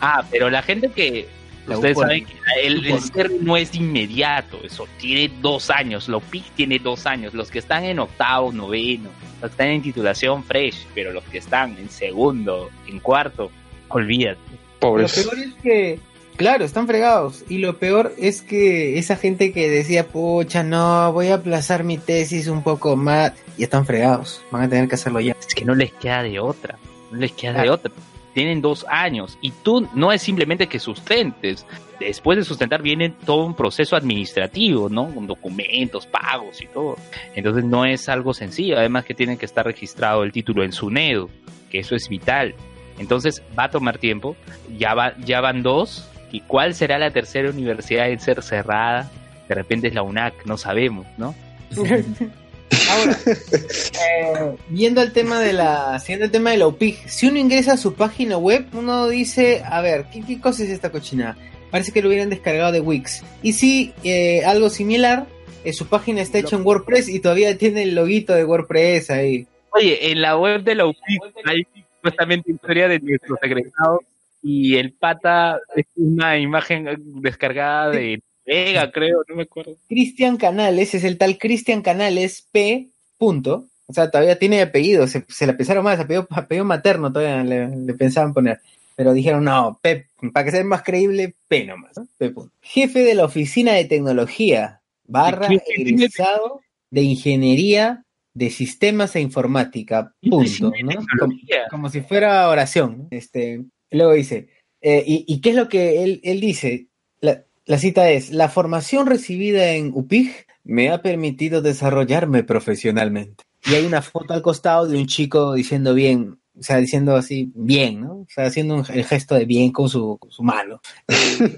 Ah, 0.00 0.24
pero 0.30 0.50
la 0.50 0.62
gente 0.62 0.88
que. 0.88 1.28
La 1.66 1.76
ustedes 1.76 1.96
saben 1.96 2.24
que 2.24 2.34
el, 2.64 2.84
el 2.86 3.00
cierre 3.00 3.36
no 3.40 3.56
es 3.56 3.74
inmediato, 3.74 4.58
eso 4.64 4.86
tiene 4.98 5.32
dos 5.40 5.70
años, 5.70 6.08
la 6.08 6.16
UPIC 6.16 6.44
tiene 6.56 6.78
dos 6.80 7.06
años, 7.06 7.34
los 7.34 7.50
que 7.50 7.60
están 7.60 7.84
en 7.84 8.00
octavo, 8.00 8.52
noveno, 8.52 9.10
los 9.40 9.50
que 9.50 9.54
están 9.54 9.68
en 9.68 9.82
titulación 9.82 10.42
fresh, 10.42 10.86
pero 10.94 11.12
los 11.12 11.22
que 11.24 11.38
están 11.38 11.76
en 11.78 11.88
segundo, 11.88 12.68
en 12.88 12.98
cuarto, 12.98 13.50
olvídate. 13.88 14.40
Lo 14.80 14.94
peor 14.96 15.38
es 15.38 15.54
que, 15.62 16.00
claro, 16.36 16.64
están 16.64 16.88
fregados. 16.88 17.44
Y 17.48 17.58
lo 17.58 17.78
peor 17.78 18.12
es 18.18 18.42
que 18.42 18.98
esa 18.98 19.14
gente 19.14 19.52
que 19.52 19.70
decía, 19.70 20.08
pucha, 20.08 20.64
no, 20.64 21.12
voy 21.12 21.28
a 21.28 21.34
aplazar 21.34 21.84
mi 21.84 21.98
tesis 21.98 22.48
un 22.48 22.64
poco 22.64 22.96
más, 22.96 23.32
y 23.56 23.62
están 23.62 23.86
fregados. 23.86 24.42
Van 24.50 24.62
a 24.62 24.68
tener 24.68 24.88
que 24.88 24.96
hacerlo 24.96 25.20
ya. 25.20 25.36
Es 25.38 25.54
que 25.54 25.64
no 25.64 25.74
les 25.74 25.92
queda 25.92 26.24
de 26.24 26.40
otra, 26.40 26.78
no 27.12 27.18
les 27.18 27.30
queda 27.32 27.62
de 27.62 27.70
otra. 27.70 27.92
Tienen 28.34 28.62
dos 28.62 28.86
años 28.88 29.38
y 29.40 29.50
tú 29.50 29.88
no 29.94 30.12
es 30.12 30.22
simplemente 30.22 30.66
que 30.66 30.78
sustentes. 30.78 31.66
Después 32.00 32.38
de 32.38 32.44
sustentar 32.44 32.82
viene 32.82 33.10
todo 33.10 33.44
un 33.44 33.54
proceso 33.54 33.94
administrativo, 33.94 34.88
¿no? 34.88 35.14
Con 35.14 35.26
documentos, 35.26 36.06
pagos 36.06 36.60
y 36.62 36.66
todo. 36.66 36.96
Entonces 37.34 37.64
no 37.64 37.84
es 37.84 38.08
algo 38.08 38.32
sencillo. 38.32 38.78
Además 38.78 39.04
que 39.04 39.14
tienen 39.14 39.36
que 39.36 39.46
estar 39.46 39.64
registrado 39.66 40.22
el 40.22 40.32
título 40.32 40.64
en 40.64 40.72
SUNEDO, 40.72 41.28
que 41.70 41.80
eso 41.80 41.94
es 41.94 42.08
vital. 42.08 42.54
Entonces 42.98 43.42
va 43.58 43.64
a 43.64 43.70
tomar 43.70 43.98
tiempo. 43.98 44.36
Ya, 44.78 44.94
va, 44.94 45.14
ya 45.18 45.40
van 45.40 45.62
dos. 45.62 46.08
¿Y 46.32 46.40
cuál 46.40 46.74
será 46.74 46.98
la 46.98 47.10
tercera 47.10 47.50
universidad 47.50 48.10
en 48.10 48.18
ser 48.18 48.42
cerrada? 48.42 49.10
De 49.48 49.54
repente 49.54 49.88
es 49.88 49.94
la 49.94 50.02
UNAC, 50.02 50.46
no 50.46 50.56
sabemos, 50.56 51.06
¿no? 51.18 51.34
Ahora, 52.90 53.18
eh, 53.26 54.56
viendo 54.68 55.02
el 55.02 55.12
tema 55.12 55.40
de 55.40 55.52
la, 55.52 55.98
siguiendo 55.98 56.26
el 56.26 56.30
tema 56.30 56.50
de 56.50 56.58
la 56.58 56.66
UPIG, 56.66 57.08
si 57.08 57.26
uno 57.26 57.38
ingresa 57.38 57.74
a 57.74 57.76
su 57.76 57.94
página 57.94 58.36
web, 58.36 58.66
uno 58.72 59.08
dice, 59.08 59.62
a 59.64 59.80
ver, 59.80 60.06
¿qué, 60.12 60.40
cosa 60.40 60.64
es 60.64 60.70
esta 60.70 60.90
cochinada? 60.90 61.36
Parece 61.70 61.92
que 61.92 62.02
lo 62.02 62.08
hubieran 62.08 62.30
descargado 62.30 62.72
de 62.72 62.80
Wix. 62.80 63.22
Y 63.42 63.54
si 63.54 63.92
eh, 64.04 64.44
algo 64.44 64.68
similar, 64.68 65.26
eh, 65.64 65.72
su 65.72 65.86
página 65.86 66.20
está 66.20 66.38
hecha 66.38 66.56
en 66.56 66.66
WordPress 66.66 67.08
y 67.08 67.20
todavía 67.20 67.56
tiene 67.56 67.84
el 67.84 67.94
loguito 67.94 68.34
de 68.34 68.44
WordPress 68.44 69.10
ahí. 69.10 69.46
Oye, 69.70 70.10
en 70.10 70.20
la 70.20 70.36
web 70.36 70.62
de 70.62 70.74
la 70.74 70.86
UPIC 70.86 71.22
hay 71.44 71.66
supuestamente 71.96 72.52
historia 72.52 72.88
de 72.88 72.98
nuestros 73.00 73.38
egresados 73.42 74.00
y 74.42 74.76
el 74.76 74.92
pata 74.92 75.60
es 75.74 75.86
una 75.96 76.38
imagen 76.38 76.86
descargada 77.22 77.90
de 77.90 78.20
Vega, 78.44 78.90
creo, 78.90 79.22
no 79.28 79.36
me 79.36 79.44
acuerdo. 79.44 79.76
Cristian 79.88 80.36
Canales 80.36 80.94
es 80.94 81.04
el 81.04 81.18
tal 81.18 81.38
Cristian 81.38 81.82
Canales 81.82 82.46
P. 82.50 82.88
Punto. 83.18 83.68
O 83.86 83.92
sea, 83.92 84.10
todavía 84.10 84.38
tiene 84.38 84.62
apellido, 84.62 85.06
se, 85.06 85.24
se 85.28 85.46
le 85.46 85.54
pensaron 85.54 85.84
más, 85.84 86.00
apellido, 86.00 86.26
apellido 86.30 86.64
materno 86.64 87.12
todavía 87.12 87.44
le, 87.44 87.76
le 87.76 87.94
pensaban 87.94 88.32
poner. 88.32 88.60
Pero 88.96 89.12
dijeron, 89.12 89.44
no, 89.44 89.78
P, 89.82 90.06
para 90.32 90.44
que 90.44 90.50
sea 90.50 90.64
más 90.64 90.82
creíble, 90.82 91.34
P 91.48 91.64
nomás. 91.64 91.96
¿no? 91.96 92.06
P. 92.16 92.30
punto. 92.30 92.54
Jefe 92.60 93.00
de 93.00 93.14
la 93.14 93.24
Oficina 93.24 93.72
de 93.72 93.84
Tecnología, 93.84 94.80
barra 95.04 95.48
¿De 95.48 95.58
qué 95.58 95.74
tiene 95.74 95.90
egresado 95.90 96.60
de 96.90 97.02
Ingeniería 97.02 98.04
de 98.34 98.50
Sistemas 98.50 99.14
e 99.14 99.20
Informática, 99.20 100.14
punto. 100.20 100.72
¿no? 100.82 100.92
Como, 101.18 101.34
como 101.70 101.90
si 101.90 102.00
fuera 102.00 102.48
oración. 102.48 103.08
Este, 103.10 103.64
luego 103.90 104.12
dice, 104.12 104.48
eh, 104.80 105.02
y, 105.06 105.24
y 105.26 105.40
qué 105.40 105.50
es 105.50 105.56
lo 105.56 105.68
que 105.68 106.02
él, 106.02 106.20
él 106.24 106.40
dice? 106.40 106.86
La, 107.20 107.44
la 107.66 107.78
cita 107.78 108.10
es, 108.10 108.30
la 108.30 108.48
formación 108.48 109.06
recibida 109.06 109.72
en 109.72 109.92
UPIG 109.94 110.32
me 110.64 110.90
ha 110.90 111.02
permitido 111.02 111.62
desarrollarme 111.62 112.44
profesionalmente. 112.44 113.44
Y 113.64 113.74
hay 113.74 113.84
una 113.86 114.02
foto 114.02 114.34
al 114.34 114.42
costado 114.42 114.86
de 114.86 114.96
un 114.98 115.06
chico 115.06 115.54
diciendo 115.54 115.94
bien, 115.94 116.40
o 116.58 116.62
sea, 116.62 116.78
diciendo 116.78 117.16
así, 117.16 117.50
bien, 117.54 118.00
¿no? 118.00 118.12
O 118.20 118.26
sea, 118.28 118.46
haciendo 118.46 118.74
un- 118.76 118.84
el 118.92 119.04
gesto 119.04 119.34
de 119.36 119.44
bien 119.44 119.70
con 119.72 119.88
su, 119.88 120.18
con 120.18 120.30
su 120.30 120.42
mano. 120.42 120.80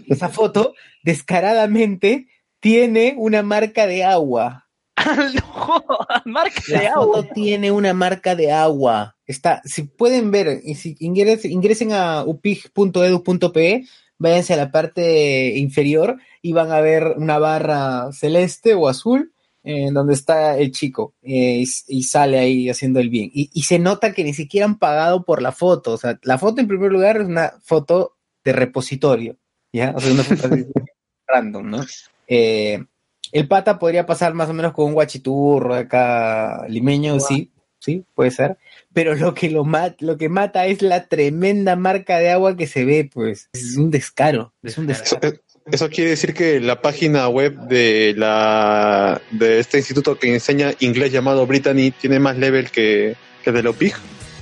Esa 0.07 0.29
foto, 0.29 0.75
descaradamente, 1.03 2.29
tiene 2.61 3.15
una 3.17 3.43
marca 3.43 3.87
de 3.87 4.05
agua. 4.05 4.69
marca 6.25 6.63
La 6.69 6.93
foto 6.95 7.27
tiene 7.35 7.71
una 7.73 7.93
marca 7.95 8.35
de 8.35 8.53
agua. 8.53 9.17
Está, 9.27 9.61
si 9.65 9.83
pueden 9.83 10.31
ver, 10.31 10.61
y 10.65 10.75
si 10.75 10.97
ingresen, 11.01 11.51
ingresen 11.51 11.93
a 11.93 12.23
upig.edu.pe, 12.25 13.85
váyanse 14.25 14.55
a 14.55 14.57
la 14.57 14.71
parte 14.71 15.57
inferior 15.57 16.19
y 16.43 16.53
van 16.53 16.73
a 16.73 16.81
ver 16.81 17.15
una 17.17 17.39
barra 17.39 18.11
celeste 18.13 18.75
o 18.75 18.89
azul 18.89 19.33
en 19.63 19.95
donde 19.95 20.13
está 20.13 20.59
el 20.59 20.73
chico 20.73 21.15
eh, 21.23 21.63
y, 21.63 21.67
y 21.89 22.03
sale 22.03 22.39
ahí 22.39 22.69
haciendo 22.69 23.01
el 23.01 23.09
bien. 23.09 23.31
Y, 23.33 23.51
y 23.53 23.63
se 23.63 23.79
nota 23.79 24.13
que 24.13 24.25
ni 24.25 24.35
siquiera 24.35 24.67
han 24.67 24.79
pagado 24.79 25.25
por 25.25 25.41
la 25.41 25.53
foto. 25.53 25.93
O 25.93 25.97
sea, 25.97 26.19
la 26.23 26.39
foto 26.39 26.61
en 26.61 26.69
primer 26.69 26.93
lugar 26.93 27.19
es 27.19 27.27
una 27.27 27.55
foto 27.63 28.17
de 28.45 28.53
repositorio, 28.53 29.37
¿ya? 29.73 29.95
O 29.97 30.01
sea, 30.01 30.13
una 30.13 30.23
foto 30.23 30.49
así 30.49 30.67
random, 31.27 31.71
¿no? 31.71 31.85
Eh, 32.29 32.85
el 33.33 33.49
pata 33.49 33.79
podría 33.79 34.05
pasar 34.05 34.35
más 34.35 34.51
o 34.51 34.53
menos 34.53 34.73
con 34.73 34.87
un 34.87 34.95
guachiturro 34.95 35.75
acá 35.75 36.67
limeño, 36.69 37.19
sí, 37.21 37.51
sí, 37.85 38.05
puede 38.15 38.31
ser. 38.31 38.57
Pero 38.93 39.15
lo 39.15 39.35
que 39.35 39.51
lo 39.51 39.65
mata, 39.65 39.97
lo 40.01 40.17
que 40.17 40.29
mata 40.29 40.67
es 40.67 40.83
la 40.83 41.07
tremenda 41.07 41.77
marca 41.77 42.19
de 42.19 42.31
agua 42.31 42.57
que 42.57 42.67
se 42.67 42.85
ve, 42.85 43.09
pues. 43.13 43.49
Es 43.53 43.77
un 43.77 43.91
descaro. 43.91 44.53
Es 44.63 44.79
un 44.79 44.87
descaro. 44.87 45.29
Eso, 45.29 45.41
eso 45.67 45.89
quiere 45.91 46.11
decir 46.11 46.35
que 46.35 46.61
la 46.61 46.81
página 46.81 47.29
web 47.29 47.55
de 47.69 48.15
la 48.17 49.21
de 49.31 49.61
este 49.61 49.79
instituto 49.79 50.19
que 50.19 50.33
enseña 50.33 50.73
inglés 50.81 51.13
llamado 51.13 51.47
Brittany 51.47 51.91
tiene 51.91 52.19
más 52.19 52.37
level 52.37 52.71
que, 52.71 53.17
que 53.43 53.53
de 53.53 53.63
la 53.63 53.71
UPIG. 53.71 53.95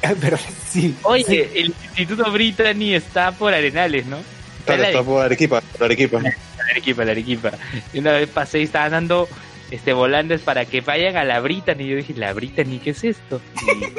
Pero 0.21 0.37
sí. 0.69 0.97
Oye, 1.03 1.49
el 1.55 1.75
Instituto 1.97 2.31
Brittany 2.33 2.95
está 2.95 3.33
por 3.33 3.55
Arenales, 3.55 4.07
¿no? 4.07 4.19
Claro, 4.65 4.83
la 4.83 4.89
está 4.89 5.03
por 5.03 5.25
Arequipa, 5.25 5.61
por 5.61 5.85
Arequipa. 5.85 6.21
La 6.63 6.71
Arequipa, 6.71 7.05
la 7.05 7.11
Arequipa. 7.11 7.51
Y 7.93 7.99
una 7.99 8.13
vez 8.13 8.29
pasé 8.29 8.61
y 8.61 8.63
estaban 8.63 8.93
dando 8.93 9.29
este 9.73 9.95
volantes 9.95 10.43
para 10.43 10.67
que 10.67 10.83
vayan 10.83 11.17
a 11.17 11.25
la 11.25 11.41
Brittany. 11.41 11.81
Y 11.81 11.89
yo 11.89 11.97
dije, 11.97 12.15
¿la 12.15 12.33
Brittany 12.33 12.79
qué 12.79 12.91
es 12.91 13.03
esto? 13.05 13.41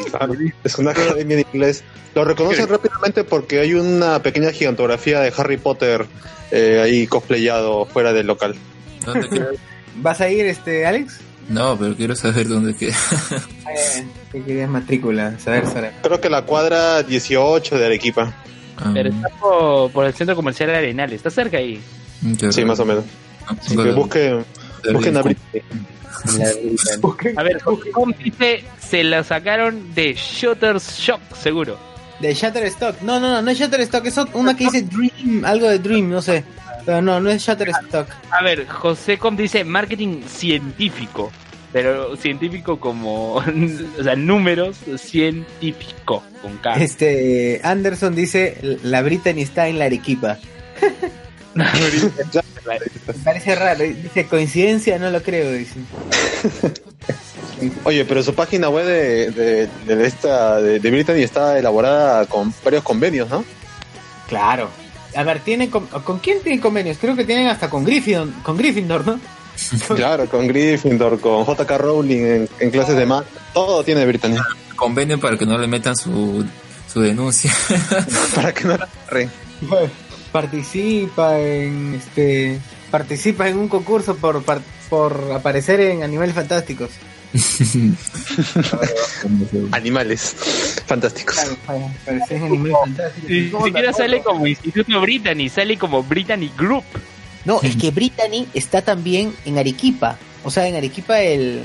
Claro, 0.10 0.34
es 0.64 0.78
una 0.78 0.92
academia 0.92 1.38
de 1.38 1.46
inglés. 1.52 1.84
Lo 2.14 2.24
reconocen 2.24 2.68
rápidamente 2.68 3.24
porque 3.24 3.60
hay 3.60 3.74
una 3.74 4.22
pequeña 4.22 4.52
gigantografía 4.52 5.20
de 5.20 5.34
Harry 5.36 5.58
Potter 5.58 6.06
eh, 6.52 6.80
ahí 6.84 7.08
cosplayado 7.08 7.86
fuera 7.86 8.14
del 8.14 8.28
local. 8.28 8.56
¿Dónde 9.06 9.28
queda? 9.28 9.48
¿Vas 9.96 10.22
a 10.22 10.30
ir, 10.30 10.46
este, 10.46 10.86
Alex? 10.86 11.20
No, 11.50 11.78
pero 11.78 11.96
quiero 11.96 12.16
saber 12.16 12.48
dónde 12.48 12.76
queda. 12.76 12.96
¿Qué 14.32 14.44
querías 14.44 14.70
matrícula? 14.70 15.40
Saber, 15.40 15.66
saber. 15.66 15.94
Creo 16.02 16.22
que 16.22 16.30
la 16.30 16.44
cuadra 16.44 17.04
18 17.04 17.78
de 17.78 17.86
Arequipa. 17.86 18.34
Pero 18.94 19.10
está 19.10 19.30
por, 19.40 19.92
por 19.92 20.06
el 20.06 20.14
centro 20.14 20.36
comercial 20.36 20.70
de 20.70 20.78
Arenales. 20.78 21.18
Está 21.18 21.30
cerca 21.30 21.58
ahí. 21.58 21.82
Sí, 22.52 22.64
más 22.64 22.80
o 22.80 22.86
menos. 22.86 23.06
Así 23.46 23.76
que 23.76 23.92
busquen, 23.92 24.46
busquen 24.92 25.18
a 25.18 25.22
Britney. 25.22 25.64
A 27.36 27.44
ver, 27.44 27.62
¿cómo 27.62 28.14
dice? 28.24 28.64
Se 28.80 29.04
la 29.04 29.24
sacaron 29.24 29.94
de 29.94 30.14
Shutterstock, 30.14 31.22
seguro. 31.36 31.78
De 32.20 32.34
Shutterstock. 32.34 33.02
No, 33.02 33.20
no, 33.20 33.30
no, 33.30 33.42
no 33.42 33.52
es 33.52 33.60
Shutterstock. 33.60 34.06
Es 34.06 34.18
una 34.34 34.56
que 34.56 34.66
dice 34.66 34.84
Dream, 34.84 35.44
algo 35.46 35.68
de 35.68 35.80
Dream, 35.80 36.10
no 36.10 36.22
sé. 36.22 36.44
Pero 36.86 37.02
no, 37.02 37.20
no 37.20 37.30
es 37.30 37.42
Shutterstock. 37.44 38.08
A 38.32 38.44
ver, 38.44 38.68
José 38.68 39.18
Com 39.18 39.36
dice 39.36 39.64
marketing 39.64 40.22
científico. 40.28 41.32
Pero 41.72 42.16
científico 42.16 42.80
como. 42.80 43.34
o 44.00 44.04
sea, 44.04 44.16
números 44.16 44.78
científico. 44.98 46.24
Con 46.42 46.58
K. 46.58 46.76
Este, 46.76 47.62
Anderson 47.64 48.16
dice, 48.16 48.80
la 48.84 49.02
Brittany 49.02 49.42
está 49.42 49.68
en 49.68 49.80
la 49.80 49.86
Arequipa. 49.86 50.38
Parece 53.24 53.56
raro. 53.56 53.84
Dice, 53.84 54.26
coincidencia, 54.28 54.98
no 54.98 55.10
lo 55.10 55.22
creo, 55.22 55.52
dice. 55.52 55.80
Oye, 57.84 58.06
pero 58.06 58.24
su 58.24 58.34
página 58.34 58.70
web 58.70 58.86
de, 58.86 59.32
de, 59.32 59.96
de 59.96 60.08
esta 60.08 60.62
de, 60.62 60.80
de 60.80 60.92
Brittany 60.92 61.22
está 61.22 61.58
elaborada 61.58 62.26
con 62.26 62.54
varios 62.64 62.84
convenios, 62.84 63.30
¿no? 63.30 63.44
Claro. 64.28 64.70
A 65.16 65.24
ver, 65.24 65.40
¿tienen 65.40 65.70
con, 65.70 65.86
¿con 65.86 66.20
quién 66.20 66.42
tienen 66.42 66.60
convenios? 66.60 66.98
Creo 67.00 67.16
que 67.16 67.24
tienen 67.24 67.48
hasta 67.48 67.70
con 67.70 67.84
Gryffindor, 67.84 68.30
con 68.42 68.58
Gryffindor 68.58 69.06
¿no? 69.06 69.20
Claro, 69.96 70.28
con 70.28 70.48
Gryffindor, 70.48 71.20
con 71.20 71.46
JK 71.46 71.72
Rowling 71.78 72.26
en, 72.26 72.50
en 72.60 72.72
clases 72.72 72.96
de 72.96 73.06
math. 73.06 73.26
Todo 73.54 73.84
tiene 73.84 74.06
Brittany. 74.06 74.38
Convenio 74.76 75.20
para 75.20 75.38
que 75.38 75.46
no 75.46 75.58
le 75.58 75.68
metan 75.68 75.96
su, 75.96 76.44
su 76.92 77.02
denuncia. 77.02 77.54
para 78.36 78.54
que 78.54 78.64
no 78.64 78.78
la 78.78 78.90
agarren. 79.04 79.30
Participa 80.34 81.40
en 81.40 81.96
este 81.96 82.60
participa 82.92 83.48
en 83.48 83.58
un 83.58 83.70
concurso 83.70 84.18
por 84.18 84.44
par- 84.44 84.62
por 84.90 85.32
aparecer 85.34 85.80
en 85.80 86.04
Animales 86.04 86.36
Fantásticos. 86.36 86.90
Animales 89.72 90.36
fantásticos. 90.86 91.36
Claro, 91.36 91.58
aparecer 92.02 92.38
en 92.38 92.44
Animales 92.44 92.78
Fantásticos. 92.84 93.30
Ni 93.30 93.52
siquiera 93.68 93.94
sale 93.94 94.22
como 94.22 94.48
Instituto 94.48 95.02
Brittany, 95.02 95.50
sale 95.50 95.78
como 95.78 96.04
Brittany 96.04 96.52
Group. 96.58 96.84
No, 97.46 97.62
es 97.62 97.76
que 97.76 97.92
Brittany 97.92 98.48
está 98.54 98.82
también 98.82 99.34
en 99.46 99.58
Arequipa. 99.58 100.18
O 100.44 100.52
sea, 100.52 100.68
en 100.68 100.76
Arequipa, 100.76 101.22
el, 101.22 101.64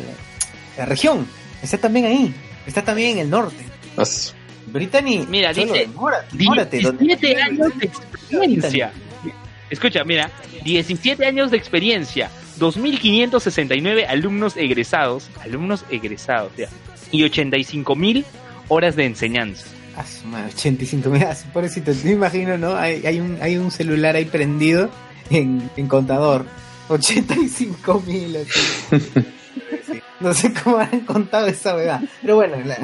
la 0.77 0.87
región. 0.87 1.27
Está 1.63 1.79
también 1.79 2.07
ahí. 2.07 2.35
Está 2.67 2.83
también 2.83 3.13
en 3.13 3.19
el 3.19 3.31
norte. 3.31 3.65
As- 3.97 4.35
Brittany. 4.73 5.27
Mira, 5.29 5.53
solo 5.55 5.73
dice 5.73 5.87
demórate, 5.87 6.37
demórate, 6.37 6.79
17 6.79 7.43
años 7.43 7.79
de 7.79 7.87
experiencia. 7.87 8.93
Escucha, 9.71 10.05
mira, 10.05 10.31
17 10.65 11.27
años 11.27 11.51
de 11.51 11.57
experiencia, 11.59 12.31
2.569 12.59 14.07
alumnos 14.09 14.57
egresados, 14.57 15.29
alumnos 15.43 15.85
egresados, 15.91 16.53
ya, 16.57 16.69
y 17.11 17.23
85.000 17.23 18.25
horas 18.69 18.97
de 18.97 19.05
enseñanza. 19.07 19.67
Ah, 19.97 20.05
su 20.07 20.27
madre, 20.29 20.53
85 20.55 21.11
mil. 21.11 21.23
Pobrecito, 21.53 21.93
te 21.93 22.11
imagino, 22.13 22.57
¿no? 22.57 22.77
Hay, 22.77 23.05
hay, 23.05 23.21
un, 23.21 23.37
hay 23.43 23.57
un 23.57 23.71
celular 23.71 24.15
ahí 24.17 24.25
prendido 24.27 24.91
en, 25.29 25.69
en 25.77 25.87
contador. 25.89 26.47
85 26.89 28.03
mil. 28.07 28.37
así. 28.37 28.97
Sí. 29.87 30.01
No 30.21 30.35
sé 30.35 30.53
cómo 30.53 30.79
han 30.79 31.01
contado 31.01 31.47
esa 31.47 31.75
verdad. 31.75 32.01
Pero 32.21 32.37
bueno, 32.37 32.57
la- 32.65 32.77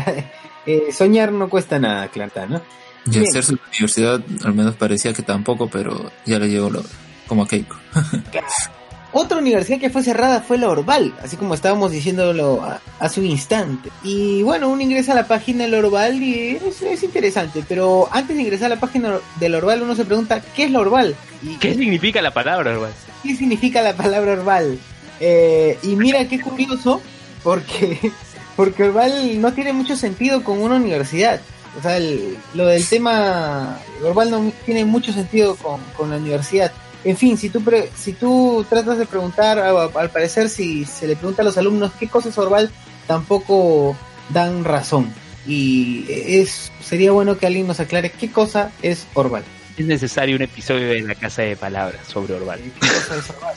eh, 0.67 0.89
soñar 0.93 1.33
no 1.33 1.49
cuesta 1.49 1.79
nada, 1.79 2.09
claro, 2.09 2.29
está, 2.29 2.47
¿no? 2.47 2.61
Y 3.07 3.11
Bien. 3.11 3.25
hacer 3.29 3.45
su 3.45 3.59
universidad 3.73 4.21
al 4.45 4.55
menos 4.55 4.77
parecía 4.77 5.13
que 5.13 5.23
tampoco, 5.23 5.69
pero 5.69 6.11
ya 6.25 6.39
le 6.39 6.49
llegó 6.49 6.71
lo, 6.71 6.83
como 7.27 7.43
a 7.43 7.49
Keiko. 7.49 7.77
Otra 9.17 9.39
universidad 9.39 9.79
que 9.79 9.91
fue 9.91 10.03
cerrada 10.03 10.41
fue 10.41 10.59
la 10.59 10.69
Orval, 10.69 11.15
así 11.23 11.37
como 11.37 11.55
estábamos 11.55 11.93
diciéndolo 11.93 12.63
a- 12.65 12.81
hace 12.99 13.21
un 13.21 13.27
instante. 13.27 13.91
Y 14.03 14.43
bueno, 14.43 14.69
uno 14.69 14.83
ingresa 14.83 15.13
a 15.13 15.15
la 15.15 15.29
página 15.29 15.65
del 15.65 15.75
Orval 15.75 16.21
y 16.21 16.57
es, 16.57 16.83
es 16.83 17.03
interesante, 17.05 17.63
pero 17.69 18.09
antes 18.11 18.35
de 18.37 18.43
ingresar 18.43 18.67
a 18.73 18.75
la 18.75 18.81
página 18.81 19.21
del 19.39 19.55
Orval 19.55 19.83
uno 19.83 19.95
se 19.95 20.05
pregunta, 20.05 20.41
¿qué 20.57 20.65
es 20.65 20.73
la 20.73 20.81
Orval? 20.81 21.15
¿Y 21.45 21.55
¿Qué 21.59 21.75
significa 21.75 22.21
la 22.23 22.33
palabra, 22.35 22.73
hermano? 22.73 22.93
qué 23.23 23.37
significa 23.37 23.83
la 23.83 23.95
palabra 23.95 24.33
Orval? 24.33 24.79
Eh, 25.21 25.79
y 25.85 25.95
mira 25.95 26.27
qué 26.27 26.41
curioso, 26.41 27.01
porque, 27.45 28.11
porque 28.57 28.85
Orval 28.85 29.41
no 29.41 29.53
tiene 29.53 29.73
mucho 29.73 29.97
sentido 29.97 30.43
con 30.45 30.61
una 30.61 30.77
universidad. 30.77 31.41
O 31.79 31.83
sea, 31.83 31.97
el- 31.97 32.37
lo 32.55 32.67
del 32.67 32.87
tema 32.87 33.79
Orval 34.03 34.31
no 34.31 34.53
tiene 34.65 34.85
mucho 34.85 35.13
sentido 35.13 35.57
con, 35.57 35.81
con 35.97 36.11
la 36.11 36.17
universidad. 36.17 36.71
En 37.05 37.17
fin, 37.17 37.37
si 37.37 37.51
tú, 37.51 37.63
pre- 37.63 37.91
si 37.97 38.13
tú 38.13 38.65
tratas 38.71 38.97
de 38.99 39.07
preguntar, 39.07 39.59
al 39.59 40.11
parecer, 40.11 40.49
si 40.49 40.85
se 40.85 41.07
le 41.07 41.17
pregunta 41.17 41.43
a 41.43 41.45
los 41.45 41.59
alumnos 41.59 41.93
qué 41.99 42.09
cosa 42.09 42.29
es 42.31 42.39
Orval, 42.39 42.71
tampoco 43.07 43.97
dan 44.31 44.65
razón. 44.65 45.13
Y 45.47 46.07
es 46.09 46.73
sería 46.83 47.13
bueno 47.13 47.37
que 47.37 47.47
alguien 47.47 47.67
nos 47.67 47.79
aclare 47.81 48.11
qué 48.11 48.31
cosa 48.31 48.71
es 48.83 49.07
Orval. 49.15 49.45
Es 49.77 49.85
necesario 49.85 50.37
un 50.37 50.43
episodio 50.43 50.89
de 50.89 51.01
la 51.03 51.15
Casa 51.17 51.43
de 51.43 51.57
Palabras 51.57 52.07
sobre 52.07 52.35
Orval. 52.35 52.61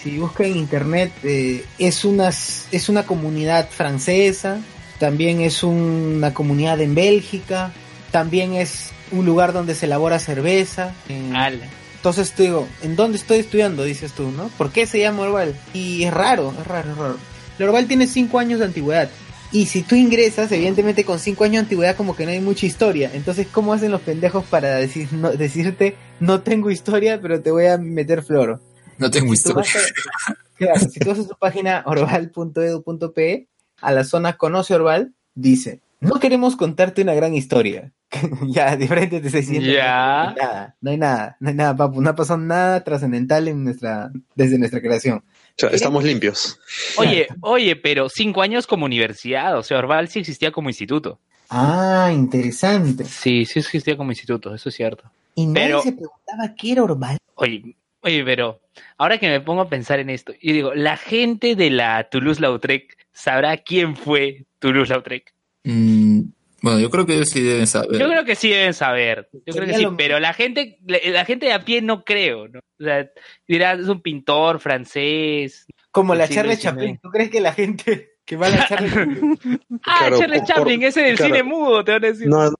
Si 0.02 0.18
busca 0.18 0.44
en 0.46 0.58
internet, 0.58 1.12
eh, 1.24 1.64
es, 1.78 2.04
una, 2.04 2.30
es 2.30 2.90
una 2.90 3.06
comunidad 3.06 3.70
francesa, 3.70 4.60
también 5.00 5.42
es 5.42 5.64
una 5.64 6.34
comunidad 6.34 6.80
en 6.82 6.96
Bélgica, 6.96 7.72
también 8.12 8.54
es 8.54 8.92
un 9.12 9.26
lugar 9.26 9.54
donde 9.54 9.76
se 9.76 9.86
elabora 9.86 10.20
cerveza. 10.20 10.94
Ala. 11.34 11.68
entonces 11.96 12.32
te 12.34 12.44
digo, 12.44 12.68
¿en 12.84 12.96
dónde 12.96 13.18
estoy 13.18 13.40
estudiando? 13.40 13.84
Dices 13.84 14.12
tú, 14.14 14.32
¿no? 14.32 14.48
¿Por 14.58 14.72
qué 14.72 14.86
se 14.86 15.00
llama 15.00 15.24
Orval? 15.24 15.56
Y 15.74 16.04
es 16.04 16.14
raro, 16.14 16.54
es 16.60 16.68
raro, 16.68 16.92
es 16.92 16.98
raro. 16.98 17.18
El 17.60 17.66
Orval 17.68 17.88
tiene 17.88 18.08
5 18.08 18.40
años 18.40 18.60
de 18.60 18.66
antigüedad. 18.66 19.10
Y 19.52 19.66
si 19.68 19.82
tú 19.82 19.96
ingresas, 19.96 20.52
evidentemente 20.52 21.06
con 21.06 21.20
5 21.20 21.44
años 21.46 21.54
de 21.54 21.60
antigüedad 21.60 21.96
como 21.96 22.16
que 22.16 22.26
no 22.26 22.32
hay 22.32 22.42
mucha 22.42 22.66
historia. 22.66 23.10
Entonces, 23.14 23.48
¿cómo 23.52 23.74
hacen 23.74 23.92
los 23.92 24.02
pendejos 24.02 24.44
para 24.46 24.76
decir, 24.76 25.08
no, 25.14 25.32
decirte, 25.32 25.96
no 26.20 26.42
tengo 26.42 26.70
historia, 26.70 27.20
pero 27.22 27.42
te 27.42 27.50
voy 27.52 27.66
a 27.68 27.78
meter 27.78 28.24
floro? 28.24 28.60
No 28.98 29.10
tengo 29.10 29.34
Si 29.36 29.44
tú 29.44 29.54
vas 29.54 29.68
historia. 29.68 29.88
a- 30.28 30.36
claro, 30.58 30.80
si 30.92 31.00
tú 31.00 31.10
vas 31.10 31.20
a 31.20 31.24
su 31.24 31.36
página 31.40 31.84
orval.edu.pe, 31.86 33.48
a 33.82 33.92
la 33.92 34.04
zona 34.04 34.38
Conoce 34.38 34.76
Orval, 34.76 35.14
dice, 35.36 35.82
no 36.00 36.20
queremos 36.20 36.56
contarte 36.56 37.02
una 37.02 37.14
gran 37.14 37.34
historia. 37.34 37.92
ya, 38.48 38.76
de 38.78 38.88
frente 38.88 39.20
te 39.20 39.28
estoy 39.28 39.42
diciendo. 39.42 39.70
Ya. 39.70 40.24
No 40.24 40.30
hay 40.30 40.36
nada, 40.36 40.76
no 40.82 40.92
hay 40.92 40.98
nada, 40.98 41.38
no 41.40 41.50
hay 41.50 41.56
nada, 41.56 41.76
papu, 41.76 42.02
no 42.02 42.10
ha 42.10 42.16
pasado 42.16 42.40
nada 42.40 42.84
trascendental 42.84 43.48
en 43.48 43.64
nuestra, 43.64 44.12
desde 44.36 44.58
nuestra 44.58 44.82
creación. 44.82 45.18
O 45.20 45.24
sea, 45.58 45.70
estamos 45.70 46.04
limpios. 46.04 46.60
Oye, 46.98 47.28
oye, 47.42 47.76
pero 47.76 48.10
cinco 48.10 48.42
años 48.42 48.68
como 48.68 48.86
universidad, 48.86 49.58
o 49.58 49.64
sea, 49.64 49.80
Orval 49.80 50.08
sí 50.08 50.20
existía 50.20 50.52
como 50.52 50.70
instituto. 50.70 51.20
Ah, 51.50 52.12
interesante. 52.14 53.06
Sí, 53.06 53.46
sí 53.46 53.60
existía 53.60 53.98
como 53.98 54.12
instituto, 54.12 54.54
eso 54.54 54.70
es 54.70 54.76
cierto. 54.76 55.04
Y 55.36 55.46
nadie 55.46 55.68
Pero- 55.68 55.82
se 55.82 55.92
preguntaba 55.94 56.56
qué 56.56 56.72
era 56.72 56.84
Orval. 56.84 57.18
Oye, 57.36 57.76
oye, 58.02 58.24
pero 58.24 58.60
ahora 58.98 59.18
que 59.18 59.28
me 59.30 59.42
pongo 59.42 59.62
a 59.62 59.70
pensar 59.70 60.00
en 60.00 60.10
esto, 60.10 60.34
y 60.40 60.54
digo, 60.54 60.74
la 60.74 60.98
gente 60.98 61.56
de 61.56 61.70
la 61.70 62.08
Toulouse-Lautrec 62.10 62.98
sabrá 63.18 63.58
quién 63.58 63.96
fue 63.96 64.46
Toulouse-Lautrec. 64.60 65.34
Mm, 65.64 66.22
bueno, 66.62 66.80
yo 66.80 66.90
creo 66.90 67.06
que 67.06 67.16
ellos 67.16 67.30
sí 67.30 67.42
deben 67.42 67.68
saber. 67.68 68.00
Yo 68.00 68.08
creo 68.08 68.26
que 68.26 68.36
sí 68.36 68.50
deben 68.50 68.74
saber, 68.74 69.30
yo 69.46 69.54
creo 69.54 69.68
que 69.68 69.74
sí, 69.74 69.82
lo- 69.82 69.98
pero 69.98 70.20
la 70.20 70.34
gente, 70.34 70.80
la, 70.86 71.00
la 71.06 71.26
gente 71.26 71.48
de 71.48 71.54
a 71.54 71.64
pie 71.66 71.82
no 71.82 72.04
creo, 72.04 72.48
¿no? 72.48 72.60
O 72.80 72.84
sea, 72.84 73.10
dirá, 73.48 73.74
es 73.74 73.88
un 73.88 74.02
pintor 74.02 74.60
francés. 74.60 75.66
Como 75.92 76.14
la 76.16 76.28
sí, 76.28 76.36
Chaplin. 76.58 77.00
¿Tú 77.02 77.10
crees 77.10 77.30
que 77.30 77.42
la 77.42 77.54
gente 77.54 78.17
que 78.28 78.36
va 78.36 78.48
a 78.48 78.50
la 78.50 78.58
Charlie 78.68 78.90
Chaplin 78.92 79.40
Ah, 79.86 79.96
Claro, 80.00 80.20
Charlie 80.20 80.44
Chaplin, 80.44 80.84
ese 80.84 81.02
del 81.02 81.16
claro. 81.16 81.34
cine 81.34 81.44
mudo, 81.44 81.84
te 81.84 81.94
van 81.94 82.04
a 82.04 82.08
decir. 82.08 82.28
No, 82.28 82.44
no, 82.52 82.56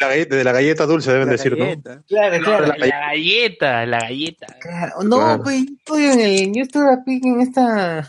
la 0.00 0.08
galleta, 0.08 0.36
de 0.36 0.44
la 0.44 0.52
galleta 0.52 0.86
dulce 0.86 1.10
deben 1.12 1.30
decir, 1.30 1.56
¿no? 1.58 1.64
Claro, 2.06 2.44
claro. 2.44 2.66
la, 2.76 2.86
galleta, 2.86 3.86
la 3.86 3.98
galleta. 4.00 4.46
Claro, 4.60 5.02
No, 5.02 5.16
Claro. 5.16 5.42
pues 5.42 5.64
yo 5.66 5.72
estudio 5.78 6.12
en 6.12 6.20
el, 6.20 6.52
yo 6.54 6.62
estuve 6.62 6.92
aquí 6.92 7.20
en 7.24 7.40
esta, 7.40 8.06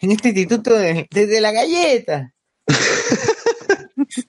en 0.00 0.10
este 0.12 0.28
instituto 0.28 0.78
de, 0.78 1.08
desde 1.10 1.40
la 1.40 1.50
galleta. 1.52 2.32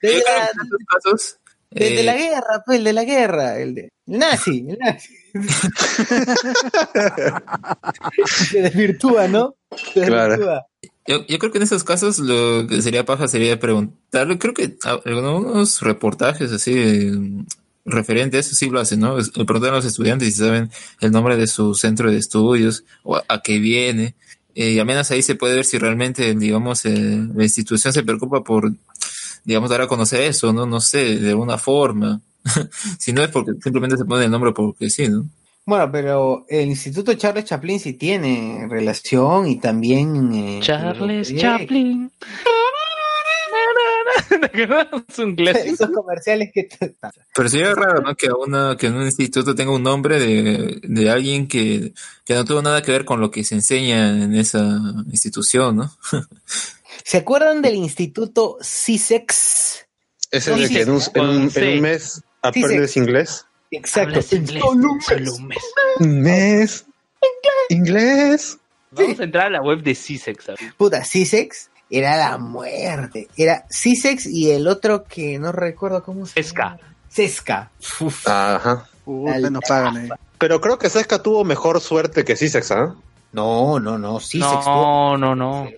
que 0.00 0.10
en 0.10 0.18
estos 0.62 0.78
casos 0.88 1.36
El 1.70 1.94
de 1.96 2.00
Eh, 2.00 2.04
la 2.04 2.14
guerra, 2.16 2.62
pues, 2.66 2.78
el 2.78 2.84
de 2.84 2.92
la 2.92 3.04
guerra, 3.04 3.58
el 3.58 3.74
de 3.74 3.92
el 4.06 4.18
nazi, 4.18 4.66
el 4.68 4.78
nazi. 4.78 5.14
Se 8.26 8.62
desvirtúa, 8.62 9.28
¿no? 9.28 9.54
Se 9.94 10.02
Claro. 10.06 10.62
Yo, 11.06 11.26
yo 11.26 11.38
creo 11.38 11.50
que 11.50 11.58
en 11.58 11.64
esos 11.64 11.82
casos 11.84 12.18
lo 12.20 12.66
que 12.68 12.80
sería 12.80 13.04
paja 13.04 13.26
sería 13.26 13.58
preguntarle, 13.58 14.38
creo 14.38 14.54
que 14.54 14.76
a- 14.84 15.00
algunos 15.04 15.80
reportajes 15.82 16.52
así 16.52 16.72
eh, 16.76 17.12
referentes 17.84 18.46
sí 18.46 18.70
lo 18.70 18.78
hacen, 18.80 19.00
¿no? 19.00 19.18
Es- 19.18 19.30
Preguntar 19.30 19.70
a 19.72 19.76
los 19.76 19.84
estudiantes 19.84 20.32
si 20.34 20.40
saben 20.40 20.70
el 21.00 21.10
nombre 21.10 21.36
de 21.36 21.46
su 21.48 21.74
centro 21.74 22.10
de 22.10 22.18
estudios 22.18 22.84
o 23.02 23.16
a, 23.16 23.24
a 23.28 23.42
qué 23.42 23.58
viene. 23.58 24.14
Eh, 24.54 24.72
y 24.72 24.78
al 24.78 24.86
menos 24.86 25.10
ahí 25.10 25.22
se 25.22 25.34
puede 25.34 25.56
ver 25.56 25.64
si 25.64 25.78
realmente, 25.78 26.34
digamos, 26.34 26.84
eh, 26.84 27.26
la 27.34 27.42
institución 27.42 27.92
se 27.92 28.02
preocupa 28.04 28.44
por, 28.44 28.70
digamos, 29.44 29.70
dar 29.70 29.82
a 29.82 29.88
conocer 29.88 30.20
eso, 30.22 30.52
¿no? 30.52 30.66
No 30.66 30.80
sé, 30.80 31.18
de 31.18 31.30
alguna 31.30 31.58
forma. 31.58 32.20
si 32.98 33.12
no 33.12 33.22
es 33.22 33.30
porque 33.30 33.52
simplemente 33.62 33.96
se 33.96 34.04
pone 34.04 34.24
el 34.26 34.30
nombre 34.30 34.52
porque 34.52 34.90
sí, 34.90 35.08
¿no? 35.08 35.26
Bueno, 35.64 35.90
pero 35.92 36.44
el 36.48 36.68
Instituto 36.68 37.14
Charles 37.14 37.44
Chaplin 37.44 37.78
sí 37.78 37.92
tiene 37.92 38.66
relación 38.68 39.46
y 39.46 39.58
también... 39.60 40.32
eh, 40.32 40.60
Charles 40.62 41.28
tiene- 41.28 41.40
Chaplin. 41.42 42.10
es 45.08 45.18
un 45.18 45.34
clásico. 45.36 45.74
Esos 45.74 45.90
comerciales 45.90 46.50
que... 46.52 46.68
Pero 47.34 47.48
sería 47.48 47.74
raro, 47.74 48.00
¿no? 48.02 48.14
Que, 48.14 48.28
a 48.28 48.34
una, 48.34 48.76
que 48.76 48.86
en 48.88 48.94
un 48.96 49.04
instituto 49.04 49.54
tenga 49.54 49.72
un 49.72 49.82
nombre 49.82 50.18
de, 50.18 50.80
de 50.82 51.10
alguien 51.10 51.46
que, 51.48 51.92
que 52.24 52.34
no 52.34 52.44
tuvo 52.44 52.62
nada 52.62 52.82
que 52.82 52.92
ver 52.92 53.04
con 53.04 53.20
lo 53.20 53.30
que 53.30 53.44
se 53.44 53.54
enseña 53.54 54.10
en 54.24 54.34
esa 54.34 54.78
institución, 55.10 55.76
¿no? 55.76 55.92
¿Se 57.04 57.18
acuerdan 57.18 57.62
del 57.62 57.74
Instituto 57.76 58.58
CISEX? 58.62 59.86
Ese 60.30 60.52
es 60.54 60.58
el 60.60 60.68
que 60.68 60.82
en 60.82 60.90
un, 60.90 61.02
en 61.14 61.22
un- 61.22 61.50
en 61.54 61.74
un 61.76 61.80
mes 61.80 62.22
aprendes 62.42 62.96
inglés. 62.96 63.46
Exacto. 63.72 64.20
Inglés, 64.36 64.60
Solo 64.62 64.70
un 64.70 64.96
mes. 64.96 65.04
solo 65.06 65.34
un 65.34 65.46
mes. 65.48 65.58
Un 65.98 66.20
mes. 66.20 66.86
Inglés. 67.68 68.58
Vamos 68.90 69.18
a 69.20 69.24
entrar 69.24 69.46
a 69.46 69.50
la 69.50 69.62
web 69.62 69.82
de 69.82 69.94
CISEX. 69.94 70.44
Puta, 70.76 71.04
CISEX 71.04 71.70
era 71.90 72.16
la 72.16 72.38
muerte. 72.38 73.28
Era 73.36 73.64
CISEX 73.70 74.26
y 74.26 74.50
el 74.50 74.68
otro 74.68 75.04
que 75.04 75.38
no 75.38 75.50
recuerdo 75.52 76.02
cómo 76.02 76.26
se 76.26 76.34
Sesca. 76.34 76.78
Sesca. 77.08 77.70
Uf, 78.00 78.28
Ajá. 78.28 78.86
Puta, 79.04 79.50
no 79.50 79.60
pagan 79.60 79.96
ahí. 79.96 80.08
Pero 80.38 80.60
creo 80.60 80.78
que 80.78 80.90
Sesca 80.90 81.22
tuvo 81.22 81.44
mejor 81.44 81.80
suerte 81.80 82.24
que 82.24 82.36
Cisex, 82.36 82.70
¿ah? 82.72 82.94
No, 83.32 83.80
no, 83.80 83.98
no. 83.98 84.20
CISEX. 84.20 84.66
No, 84.66 85.16
no, 85.16 85.34
no. 85.34 85.68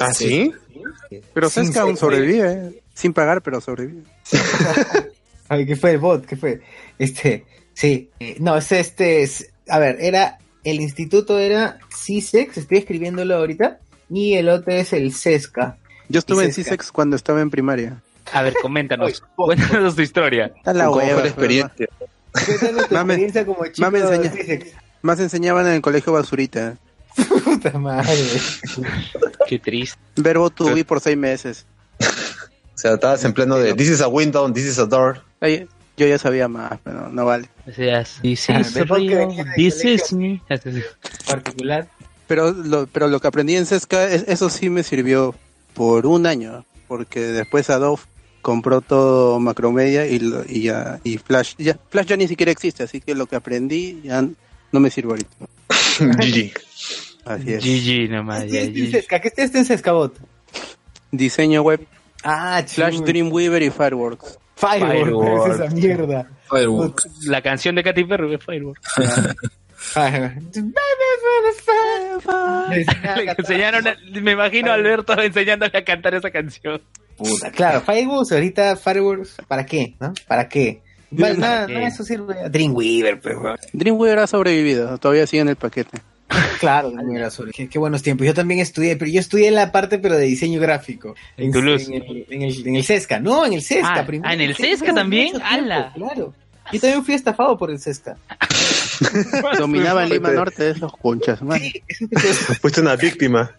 ¿Ah, 0.00 0.12
sí? 0.12 0.52
Pero 1.32 1.48
Sesca 1.48 1.82
aún 1.82 1.96
sobrevive, 1.96 2.52
¿eh? 2.52 2.82
sin 2.94 3.12
pagar, 3.12 3.42
pero 3.42 3.60
sobrevive. 3.60 4.02
Ay, 5.48 5.66
¿qué 5.66 5.76
fue 5.76 5.92
el 5.92 5.98
bot? 5.98 6.24
¿Qué 6.26 6.36
fue? 6.36 6.60
Este, 6.98 7.44
sí. 7.74 8.10
Eh, 8.20 8.36
no, 8.40 8.56
es 8.56 8.72
este, 8.72 9.22
es- 9.22 9.50
a 9.68 9.78
ver, 9.78 9.96
era, 10.00 10.38
el 10.64 10.80
instituto 10.80 11.38
era 11.38 11.78
CISEX, 11.94 12.58
estoy 12.58 12.78
escribiéndolo 12.78 13.36
ahorita, 13.36 13.78
y 14.10 14.34
el 14.34 14.48
otro 14.48 14.72
es 14.72 14.92
el 14.92 15.12
CESCA. 15.14 15.76
Yo 16.08 16.18
estuve 16.18 16.44
en. 16.44 16.52
CISEX 16.52 16.92
cuando 16.92 17.16
estaba 17.16 17.40
en 17.40 17.50
primaria. 17.50 18.02
A 18.32 18.42
ver, 18.42 18.54
coméntanos. 18.60 19.22
Cuéntanos 19.36 19.96
tu 19.96 20.02
historia. 20.02 20.52
Está 20.56 20.72
la 20.72 20.86
¿Cómo 20.86 20.96
fue 21.00 21.06
hueva. 21.08 21.20
la 21.22 21.26
experiencia? 21.28 21.88
Tu 22.32 22.40
Mame- 22.94 23.14
experiencia 23.14 23.46
como 23.46 23.66
chico 23.66 23.80
mame 23.82 24.00
de 24.00 24.16
enseña- 24.16 24.30
CISEX. 24.32 24.66
Más 25.02 25.20
enseñaban 25.20 25.66
en 25.66 25.74
el 25.74 25.82
colegio 25.82 26.12
basurita. 26.14 26.76
Puta 27.44 27.78
madre. 27.78 28.16
Qué 29.46 29.58
triste. 29.58 29.98
Verbo 30.16 30.50
to 30.50 30.74
be 30.74 30.84
por 30.84 31.00
seis 31.00 31.16
meses. 31.16 31.64
O 32.00 32.76
sea, 32.76 32.94
estabas 32.94 33.24
en 33.24 33.32
pleno 33.34 33.56
de 33.56 33.74
This 33.74 33.88
is 33.90 34.00
a 34.00 34.08
window, 34.08 34.50
this 34.52 34.64
is 34.64 34.78
a 34.78 34.86
door. 34.86 35.22
Ay, 35.44 35.68
yo 35.96 36.06
ya 36.06 36.18
sabía 36.18 36.48
más, 36.48 36.78
pero 36.82 37.08
no 37.08 37.24
vale. 37.24 37.48
Ah, 38.56 38.62
is 39.56 40.12
me. 40.12 40.40
Particular. 41.26 41.88
Pero 42.26 42.52
lo, 42.52 42.86
pero 42.86 43.08
lo 43.08 43.20
que 43.20 43.28
aprendí 43.28 43.54
en 43.56 43.66
Sesca, 43.66 44.04
es- 44.08 44.24
eso 44.28 44.48
sí 44.50 44.70
me 44.70 44.82
sirvió 44.82 45.34
por 45.74 46.06
un 46.06 46.26
año, 46.26 46.64
porque 46.88 47.20
después 47.20 47.68
Adobe 47.70 48.00
compró 48.42 48.80
todo 48.80 49.38
Macromedia 49.40 50.06
y, 50.06 50.18
lo- 50.18 50.44
y 50.48 50.62
ya 50.62 51.00
y 51.04 51.18
Flash 51.18 51.54
ya 51.58 51.78
Flash 51.90 52.06
ya 52.06 52.16
ni 52.16 52.28
siquiera 52.28 52.50
existe, 52.52 52.82
así 52.82 53.00
que 53.00 53.14
lo 53.14 53.26
que 53.26 53.36
aprendí 53.36 54.00
ya 54.04 54.22
no 54.72 54.80
me 54.80 54.90
sirve 54.90 55.10
ahorita. 55.12 55.30
GG. 56.00 56.52
Así 57.24 57.52
es. 57.52 57.64
GG 57.64 58.10
nomás. 58.10 58.44
¿Qué 58.44 58.50
ya, 58.50 58.60
GG. 59.00 59.20
¿Qué 59.20 59.32
está 59.42 59.58
en 59.58 59.64
Sescabot? 59.64 60.14
Diseño 61.10 61.62
web, 61.62 61.80
Ah, 62.24 62.62
Flash. 62.66 63.00
Dreamweaver 63.00 63.62
y 63.62 63.70
Fireworks. 63.70 64.38
Firework, 64.56 64.92
Firework. 65.04 65.48
es 65.48 65.54
esa 65.60 65.74
mierda. 65.74 66.30
Fireworks. 66.48 67.06
La 67.26 67.42
canción 67.42 67.74
de 67.74 67.82
Katy 67.82 68.04
Perry 68.04 68.30
de 68.30 68.38
Firework. 68.38 68.80
Firework. 69.74 70.34
Le 72.70 73.34
enseñaron, 73.38 73.86
a- 73.86 73.96
me 74.20 74.32
imagino 74.32 74.70
a 74.70 74.74
Alberto 74.74 75.20
enseñándole 75.20 75.76
a 75.78 75.84
cantar 75.84 76.14
esa 76.14 76.30
canción. 76.30 76.80
Puta, 77.16 77.50
claro, 77.52 77.80
Fireworks, 77.80 78.32
ahorita 78.32 78.76
Fireworks, 78.76 79.36
¿para 79.46 79.64
qué? 79.66 79.94
¿No? 80.00 80.12
¿Para 80.26 80.48
qué? 80.48 80.82
Vale, 81.10 81.34
¿Para 81.36 81.48
nada, 81.48 81.68
nada, 81.68 81.86
eso 81.86 82.02
sirve. 82.02 82.34
Dreamweaver, 82.50 83.20
pues. 83.20 83.36
Dreamweaver 83.72 84.18
ha 84.20 84.26
sobrevivido, 84.26 84.98
todavía 84.98 85.26
sigue 85.26 85.42
en 85.42 85.48
el 85.50 85.56
paquete. 85.56 85.98
Claro. 86.60 86.92
Qué, 87.54 87.68
qué 87.68 87.78
buenos 87.78 88.02
tiempos. 88.02 88.26
Yo 88.26 88.32
también 88.34 88.60
estudié, 88.60 88.96
pero 88.96 89.10
yo 89.10 89.20
estudié 89.20 89.48
en 89.48 89.54
la 89.54 89.70
parte, 89.70 89.98
pero 89.98 90.16
de 90.16 90.24
diseño 90.24 90.60
gráfico. 90.60 91.14
En 91.36 91.52
Toulouse. 91.52 91.86
En 91.86 92.02
el, 92.02 92.26
en 92.30 92.42
el, 92.42 92.66
en 92.68 92.76
el 92.76 92.84
CESCA, 92.84 93.20
no, 93.20 93.44
en 93.44 93.52
el 93.52 93.62
CESCA 93.62 94.00
Ah, 94.00 94.06
primero. 94.06 94.28
ah, 94.30 94.34
¿en 94.34 94.40
el 94.40 94.56
CESCA 94.56 94.94
también? 94.94 95.30
tiempo, 95.30 95.46
¡Hala! 95.46 95.92
Claro. 95.94 96.34
Yo 96.72 96.80
también 96.80 97.04
fui 97.04 97.14
estafado 97.14 97.58
por 97.58 97.70
el 97.70 97.78
CESCA. 97.78 98.16
Dominaba 99.58 100.04
en 100.04 100.10
Lima 100.10 100.30
Norte 100.30 100.70
esos 100.70 100.96
conchas, 100.96 101.42
man. 101.42 101.60
Fuiste 102.60 102.80
una 102.80 102.96
víctima. 102.96 103.50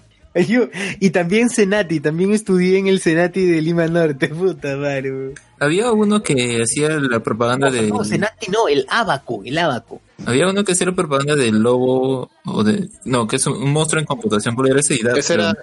Yo- 0.47 0.69
y 0.99 1.09
también 1.11 1.49
Senati, 1.49 1.99
también 1.99 2.33
estudié 2.33 2.77
en 2.77 2.88
el 2.88 2.99
Senati 2.99 3.45
de 3.45 3.61
Lima 3.61 3.88
Norte, 3.88 4.27
puta 4.29 4.75
madre. 4.75 5.33
Había 5.59 5.91
uno 5.91 6.21
que 6.21 6.61
hacía 6.61 6.89
la 6.89 7.21
propaganda 7.21 7.71
de... 7.71 7.89
No, 7.89 8.03
Senati 8.03 8.51
no, 8.51 8.67
el 8.67 8.86
Abaco, 8.89 9.41
el 9.45 9.57
Abaco. 9.57 10.01
Había 10.25 10.49
uno 10.49 10.63
que 10.63 10.73
hacía 10.73 10.88
la 10.88 10.95
propaganda 10.95 11.36
del 11.36 11.59
lobo 11.59 12.29
o 12.45 12.63
de... 12.63 12.89
No, 13.05 13.27
que 13.27 13.38
es 13.38 13.47
un, 13.47 13.71
monstruo 13.71 14.01
en 14.01 14.05
computación, 14.05 14.55
por 14.55 14.67
ese. 14.77 14.95
Ese 14.95 15.33
era 15.33 15.53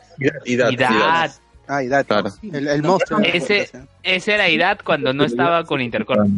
Idad. 0.46 0.70
Idad. 0.70 1.32
Ah, 1.68 1.82
y 1.82 1.88
Dati. 1.88 2.08
Claro. 2.08 2.32
El, 2.52 2.68
el 2.68 2.82
monstruo. 2.82 3.20
Ese, 3.20 3.70
ese 4.02 4.34
era 4.34 4.48
Idad 4.48 4.80
cuando 4.84 5.12
no 5.12 5.24
estaba 5.24 5.64
con 5.64 5.80
Intercorp. 5.80 6.28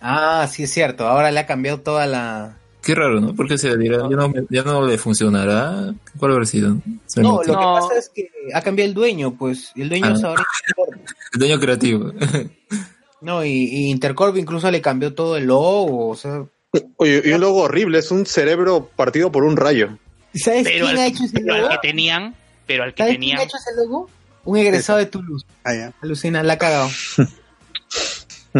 Ah, 0.00 0.46
sí 0.50 0.64
es 0.64 0.70
cierto, 0.70 1.06
ahora 1.06 1.30
le 1.30 1.40
ha 1.40 1.46
cambiado 1.46 1.80
toda 1.80 2.06
la... 2.06 2.56
Qué 2.84 2.94
raro, 2.94 3.20
¿no? 3.20 3.34
Porque 3.34 3.56
se 3.56 3.76
dirá, 3.78 3.98
ya 4.10 4.16
no, 4.16 4.32
ya 4.50 4.62
no 4.62 4.86
le 4.86 4.98
funcionará. 4.98 5.94
¿Cuál 6.18 6.32
habrá 6.32 6.44
sido? 6.44 6.76
Se 7.06 7.22
No, 7.22 7.36
lo 7.42 7.42
que 7.42 7.52
No. 7.52 7.74
pasa 7.80 7.98
es 7.98 8.10
que 8.14 8.28
ha 8.52 8.60
cambiado 8.60 8.88
el 8.88 8.94
dueño, 8.94 9.34
pues, 9.38 9.72
y 9.74 9.82
el 9.82 9.88
dueño 9.88 10.06
Ah. 10.08 10.12
es 10.16 10.24
ahora 10.24 10.44
Intercorp. 10.68 11.08
El 11.34 11.38
dueño 11.40 11.58
creativo. 11.60 12.12
No, 13.20 13.44
y, 13.44 13.48
y 13.50 13.90
Intercorp 13.90 14.36
incluso 14.36 14.70
le 14.70 14.82
cambió 14.82 15.14
todo 15.14 15.36
el 15.36 15.44
logo, 15.46 16.08
o 16.10 16.16
sea... 16.16 16.44
Oye, 16.96 17.22
y 17.24 17.30
un 17.32 17.40
logo 17.40 17.62
horrible, 17.62 17.98
es 18.00 18.10
un 18.10 18.26
cerebro 18.26 18.90
partido 18.96 19.32
por 19.32 19.44
un 19.44 19.56
rayo. 19.56 19.96
¿Sabes 20.34 20.64
Pero 20.64 20.86
quién 20.86 20.98
al, 20.98 21.02
ha 21.04 21.06
hecho 21.06 21.24
ese 21.24 21.38
pero 21.40 21.54
al 21.54 21.60
logo? 21.62 21.70
que 21.72 21.88
tenían, 21.88 22.34
pero 22.66 22.82
al 22.84 22.92
que 22.94 23.02
¿Sabes 23.02 23.12
quién 23.12 23.20
tenían, 23.20 23.38
ha 23.38 23.42
hecho 23.44 23.56
ese 23.56 23.76
logo? 23.82 24.10
Un 24.44 24.58
egresado 24.58 24.98
de 24.98 25.06
Toulouse. 25.06 25.46
Ah, 25.64 25.74
ya. 25.74 25.92
Alucina, 26.02 26.42
la 26.42 26.52
ha 26.54 26.58
cagado. 26.58 26.88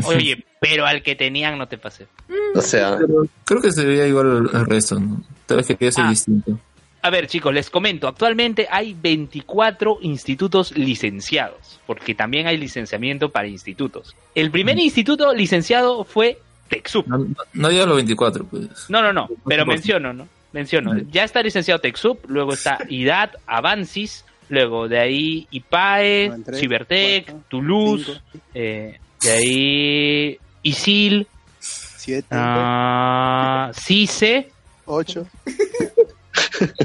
oye, 0.07 0.45
pero 0.65 0.87
al 0.87 1.03
que 1.03 1.15
tenían 1.15 1.59
no 1.59 1.69
te 1.69 1.77
pasé. 1.77 2.07
O 2.55 2.61
sea, 2.63 2.97
Pero 2.99 3.27
creo 3.45 3.61
que 3.61 3.71
se 3.71 3.85
veía 3.85 4.07
igual 4.07 4.49
al, 4.53 4.65
resto, 4.67 4.99
¿no? 4.99 5.23
Tal 5.45 5.59
vez 5.59 5.67
que 5.67 5.93
ser 5.93 6.05
Ah. 6.07 6.11
distinto. 6.11 6.59
A 7.03 7.11
ver, 7.11 7.27
chicos, 7.27 7.53
les 7.53 7.69
comento, 7.69 8.09
actualmente 8.09 8.67
hay 8.71 8.95
24 8.95 9.99
institutos 10.01 10.75
licenciados, 10.75 11.79
porque 11.87 12.15
también 12.15 12.47
hay 12.47 12.57
licenciamiento 12.57 13.29
para 13.29 13.47
institutos. 13.47 14.17
El 14.35 14.51
primer 14.51 14.79
instituto 14.79 15.35
licenciado 15.35 16.05
fue 16.05 16.39
TechSoup. 16.71 17.07
No, 17.07 17.19
no, 17.19 17.35
no 17.53 17.71
llega 17.71 17.85
a 17.85 17.87
los 17.87 17.97
24, 17.97 18.47
pues. 18.47 18.89
No, 18.89 19.03
no, 19.03 19.13
no, 19.13 19.29
pero 19.47 19.67
menciono, 19.67 20.15
¿no? 20.15 20.27
Menciono. 20.55 20.91
Vale. 20.93 21.05
Ya 21.11 21.25
está 21.25 21.43
licenciado 21.43 21.79
TechSoup, 21.79 22.25
luego 22.27 22.55
está 22.55 22.79
IDAT, 22.89 23.35
Avancis, 23.47 24.25
luego 24.49 24.89
de 24.89 24.99
ahí 24.99 25.47
IPAE, 25.51 26.33
Cibertech, 26.55 27.35
Toulouse, 27.49 28.19
eh, 28.55 28.99
de 29.21 29.31
ahí 29.31 30.39
ISIL, 30.65 31.29
siete, 31.61 32.27
ah, 32.33 33.71
CICE 33.75 34.51
ocho. 34.87 35.27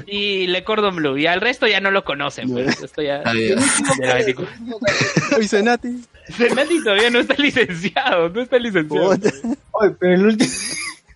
y 0.07 0.47
Le 0.47 0.63
Cordon 0.63 0.95
Bleu. 0.95 1.17
Y 1.17 1.25
al 1.27 1.41
resto 1.41 1.67
ya 1.67 1.79
no 1.81 1.91
lo 1.91 2.03
conocen, 2.03 2.49
pues. 2.51 2.81
Esto 2.83 3.01
ya... 3.01 3.21
Ah, 3.25 3.33
ya. 3.33 3.55
de 3.55 4.07
la 4.07 4.13
24. 4.15 4.55
Uy, 5.37 5.47
Senati. 5.47 5.89
Fernandi 6.29 6.83
todavía 6.83 7.09
no 7.09 7.19
está 7.19 7.35
licenciado, 7.35 8.29
no 8.29 8.41
está 8.41 8.57
licenciado. 8.59 9.09
Oye, 9.71 9.95
pero 9.99 10.13
el 10.13 10.25
último... 10.25 10.49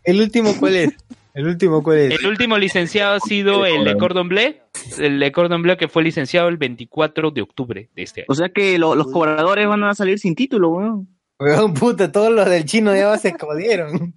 ¿El 0.04 0.22
último 0.22 0.56
cuál 0.60 0.76
es? 0.76 0.94
¿El 1.34 1.48
último 1.48 1.82
cuál 1.82 1.98
es? 2.00 2.20
El 2.20 2.28
último 2.28 2.58
licenciado 2.58 3.16
ha 3.16 3.20
sido 3.20 3.66
el 3.66 3.84
Le 3.86 3.98
Cordon 3.98 4.28
Bleu, 4.28 4.54
el 5.00 5.20
Le 5.20 5.32
Cordon 5.32 5.62
Bleu 5.62 5.78
que 5.78 5.88
fue 5.88 6.04
licenciado 6.04 6.48
el 6.50 6.58
24 6.58 7.32
de 7.32 7.42
octubre 7.42 7.90
de 7.96 8.04
este 8.04 8.22
año. 8.22 8.26
O 8.30 8.36
sea 8.36 8.50
que 8.50 8.78
lo- 8.78 8.96
los 8.96 9.08
cobradores 9.12 9.68
van 9.68 9.84
a 9.84 9.96
salir 9.96 10.20
sin 10.20 10.36
título, 10.36 10.70
weón. 10.70 11.08
Weón, 11.44 11.74
puta, 11.74 12.12
todos 12.12 12.32
los 12.32 12.50
del 12.50 12.66
chino 12.66 12.96
ya 12.96 13.18
se 13.18 13.30
escondieron. 13.30 14.14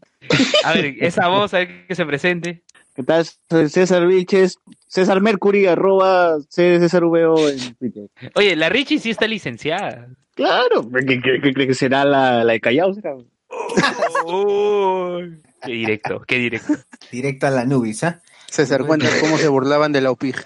A 0.64 0.72
ver, 0.72 0.94
esa 1.00 1.28
voz, 1.28 1.52
a 1.54 1.58
ver 1.58 1.86
que 1.86 1.94
se 1.94 2.04
presente. 2.06 2.62
¿Qué 2.94 3.02
tal? 3.02 3.26
Soy 3.50 3.68
César 3.68 4.06
Vilches, 4.06 4.58
César 4.88 5.20
Mercury, 5.20 5.66
arroba 5.66 6.36
C- 6.48 6.78
César 6.78 7.04
VO 7.04 7.48
en 7.48 7.74
Twitter. 7.74 8.08
Oye, 8.34 8.56
la 8.56 8.68
Richie 8.68 8.98
sí 8.98 9.10
está 9.10 9.26
licenciada. 9.26 10.08
Claro, 10.34 10.88
¿qué, 11.06 11.20
qué- 11.20 11.52
qué 11.54 11.74
será 11.74 12.04
la, 12.04 12.44
la 12.44 12.52
de 12.54 12.60
Callao? 12.60 12.94
será? 12.94 13.14
Qué 15.64 15.72
directo, 15.72 16.22
qué 16.26 16.36
directo. 16.38 16.74
Directo 17.10 17.46
a 17.46 17.50
la 17.50 17.64
nubis, 17.64 18.04
¿ah? 18.04 18.20
César, 18.48 18.84
cuenta 18.86 19.08
cómo 19.20 19.36
se 19.38 19.48
burlaban 19.48 19.92
de 19.92 20.00
la 20.00 20.10
UPIG. 20.12 20.36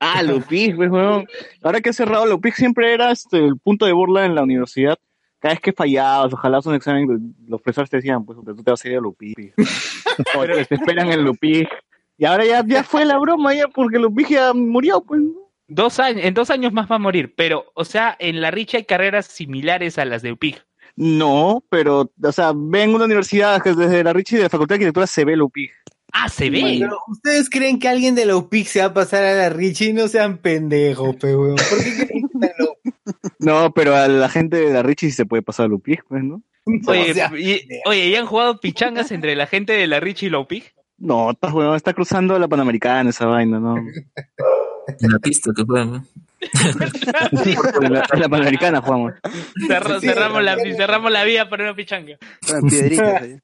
Ah, 0.00 0.22
Lupig, 0.22 0.76
pues, 0.76 0.90
weón. 0.90 1.26
Ahora 1.62 1.80
que 1.80 1.90
he 1.90 1.92
cerrado, 1.92 2.24
Lupig 2.24 2.54
siempre 2.54 2.94
era 2.94 3.10
este, 3.10 3.38
el 3.38 3.56
punto 3.58 3.84
de 3.84 3.92
burla 3.92 4.24
en 4.26 4.34
la 4.36 4.42
universidad. 4.44 4.96
Cada 5.40 5.54
vez 5.54 5.60
que 5.60 5.72
fallabas, 5.72 6.32
ojalá 6.32 6.60
un 6.64 6.74
examen, 6.74 7.34
los 7.46 7.60
profesores 7.60 7.90
te 7.90 7.98
decían, 7.98 8.24
pues, 8.24 8.38
tú 8.44 8.62
te 8.62 8.70
vas 8.70 8.84
a 8.84 8.88
ir 8.88 8.96
a 8.96 9.00
Lupig. 9.00 9.54
o 10.36 10.44
te, 10.44 10.64
te 10.64 10.74
esperan 10.74 11.12
en 11.12 11.24
Lupig. 11.24 11.68
Y 12.16 12.24
ahora 12.24 12.44
ya, 12.44 12.64
ya 12.66 12.82
fue 12.82 13.04
la 13.04 13.18
broma, 13.18 13.54
ya, 13.54 13.68
porque 13.68 13.98
Lupig 13.98 14.28
ya 14.28 14.52
murió, 14.52 15.00
pues. 15.00 15.22
Dos 15.68 16.00
años, 16.00 16.24
en 16.24 16.34
dos 16.34 16.50
años 16.50 16.72
más 16.72 16.90
va 16.90 16.96
a 16.96 16.98
morir, 16.98 17.34
pero, 17.36 17.66
o 17.74 17.84
sea, 17.84 18.16
en 18.18 18.40
la 18.40 18.50
Richie 18.50 18.78
hay 18.78 18.84
carreras 18.84 19.26
similares 19.26 19.98
a 19.98 20.06
las 20.06 20.22
de 20.22 20.32
UPIG. 20.32 20.64
No, 20.96 21.62
pero, 21.68 22.10
o 22.22 22.32
sea, 22.32 22.52
ven 22.56 22.94
una 22.94 23.04
universidad 23.04 23.62
que 23.62 23.74
desde 23.74 24.02
la 24.02 24.14
Richie 24.14 24.38
de 24.38 24.44
la 24.44 24.48
Facultad 24.48 24.74
de 24.74 24.76
Arquitectura 24.76 25.06
se 25.06 25.24
ve 25.24 25.36
Lupig. 25.36 25.70
Ah, 26.12 26.28
se 26.28 26.50
ve. 26.50 26.88
¿Ustedes 27.06 27.50
creen 27.50 27.78
que 27.78 27.88
alguien 27.88 28.14
de 28.14 28.24
la 28.24 28.36
UPIC 28.36 28.66
se 28.66 28.80
va 28.80 28.86
a 28.86 28.94
pasar 28.94 29.24
a 29.24 29.34
la 29.34 29.48
Richie? 29.50 29.92
No 29.92 30.08
sean 30.08 30.38
pendejos, 30.38 31.16
pe, 31.16 31.36
weón. 31.36 31.56
¿Por 31.56 31.84
qué 31.84 32.06
creen 32.06 32.28
que 32.28 32.34
está 32.34 32.46
en 32.46 32.52
la 32.58 32.72
UPIC? 32.72 33.27
No, 33.38 33.72
pero 33.72 33.94
a 33.96 34.08
la 34.08 34.28
gente 34.28 34.56
de 34.56 34.72
la 34.72 34.82
Richie 34.82 35.10
sí 35.10 35.16
se 35.16 35.26
puede 35.26 35.42
pasar 35.42 35.66
a 35.66 35.68
Lupig, 35.68 36.02
pues, 36.08 36.22
¿no? 36.24 36.42
Oye, 36.86 37.10
O 37.10 37.14
sea, 37.14 37.30
y, 37.38 37.66
oye, 37.86 38.08
¿y 38.08 38.14
han 38.16 38.26
jugado 38.26 38.60
pichangas 38.60 39.10
entre 39.12 39.34
la 39.36 39.46
gente 39.46 39.72
de 39.72 39.86
la 39.86 40.00
Richie 40.00 40.26
y 40.26 40.30
la 40.30 40.38
UPIG? 40.40 40.64
No, 40.98 41.30
está, 41.30 41.50
está 41.76 41.94
cruzando 41.94 42.38
la 42.38 42.48
Panamericana 42.48 43.08
esa 43.10 43.26
vaina, 43.26 43.58
¿no? 43.60 43.76
En 43.76 45.10
la 45.12 45.18
pista 45.20 45.50
que 45.56 45.62
juegan, 45.62 45.92
¿no? 45.92 46.04
En 47.82 47.92
la, 47.92 48.04
la 48.12 48.28
Panamericana 48.28 48.80
jugamos. 48.80 49.14
Cerra- 49.66 50.00
Sí, 50.00 50.06
cerramos, 50.08 50.42
la, 50.42 50.56
sí. 50.58 50.74
cerramos 50.74 51.10
la 51.12 51.24
vía 51.24 51.48
para 51.48 51.64
una 51.64 51.74
pichanga. 51.74 52.16
Eran 52.48 52.62
piedritas. 52.68 53.22
ahí. 53.22 53.38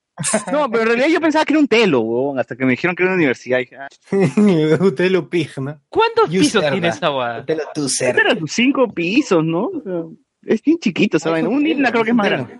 No, 0.52 0.70
pero 0.70 0.82
en 0.82 0.88
realidad 0.88 1.08
yo 1.08 1.20
pensaba 1.20 1.44
que 1.44 1.52
era 1.52 1.60
un 1.60 1.68
telo, 1.68 2.00
weón, 2.00 2.38
hasta 2.38 2.54
que 2.54 2.64
me 2.64 2.72
dijeron 2.72 2.94
que 2.94 3.02
era 3.02 3.10
una 3.10 3.16
universidad. 3.16 3.58
Dije, 3.58 3.76
ah, 3.76 3.88
Usted 4.80 5.10
lo 5.10 5.20
UPIC, 5.20 5.58
¿no? 5.58 5.80
¿Cuántos 5.88 6.30
You 6.30 6.40
pisos 6.40 6.64
tiene 6.70 6.88
esa 6.88 7.08
guada? 7.08 7.40
Usted 7.40 7.56
lo 7.56 7.62
tú 7.74 7.86
este 7.86 8.08
era 8.08 8.36
cinco 8.46 8.88
pisos, 8.88 9.44
¿no? 9.44 9.64
O 9.66 9.82
sea, 9.82 10.02
es 10.46 10.62
bien 10.62 10.78
chiquito 10.78 11.18
vaina. 11.30 11.48
Un 11.48 11.66
Isla 11.66 11.90
creo 11.90 12.04
que 12.04 12.10
es 12.10 12.16
más 12.16 12.26
grande. 12.26 12.58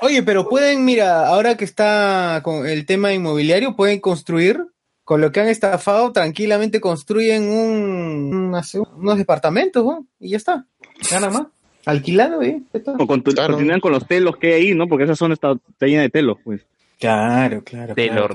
Oye, 0.00 0.22
pero 0.22 0.48
pueden, 0.48 0.84
mira, 0.84 1.26
ahora 1.26 1.56
que 1.56 1.64
está 1.64 2.40
con 2.44 2.66
el 2.66 2.86
tema 2.86 3.12
inmobiliario, 3.12 3.74
pueden 3.74 4.00
construir, 4.00 4.64
con 5.04 5.20
lo 5.20 5.32
que 5.32 5.40
han 5.40 5.48
estafado, 5.48 6.12
tranquilamente 6.12 6.80
construyen 6.80 7.48
un, 7.48 8.54
unos 8.96 9.18
departamentos, 9.18 9.84
¿no? 9.84 10.06
Y 10.20 10.30
ya 10.30 10.36
está. 10.36 10.66
Nada 11.10 11.30
más. 11.30 11.46
Alquilado, 11.88 12.42
¿eh? 12.42 12.60
O 12.98 13.06
con- 13.06 13.20
Claro. 13.22 13.54
continúan 13.54 13.80
con 13.80 13.92
los 13.92 14.06
telos 14.06 14.36
que 14.36 14.54
hay 14.54 14.68
ahí, 14.68 14.74
¿no? 14.74 14.88
Porque 14.88 15.04
esa 15.04 15.16
zona 15.16 15.34
está, 15.34 15.52
está 15.52 15.86
llena 15.86 16.02
de 16.02 16.10
telos, 16.10 16.38
pues. 16.44 16.64
Claro, 17.00 17.62
claro. 17.64 17.94
Te 17.94 18.08
claro. 18.08 18.28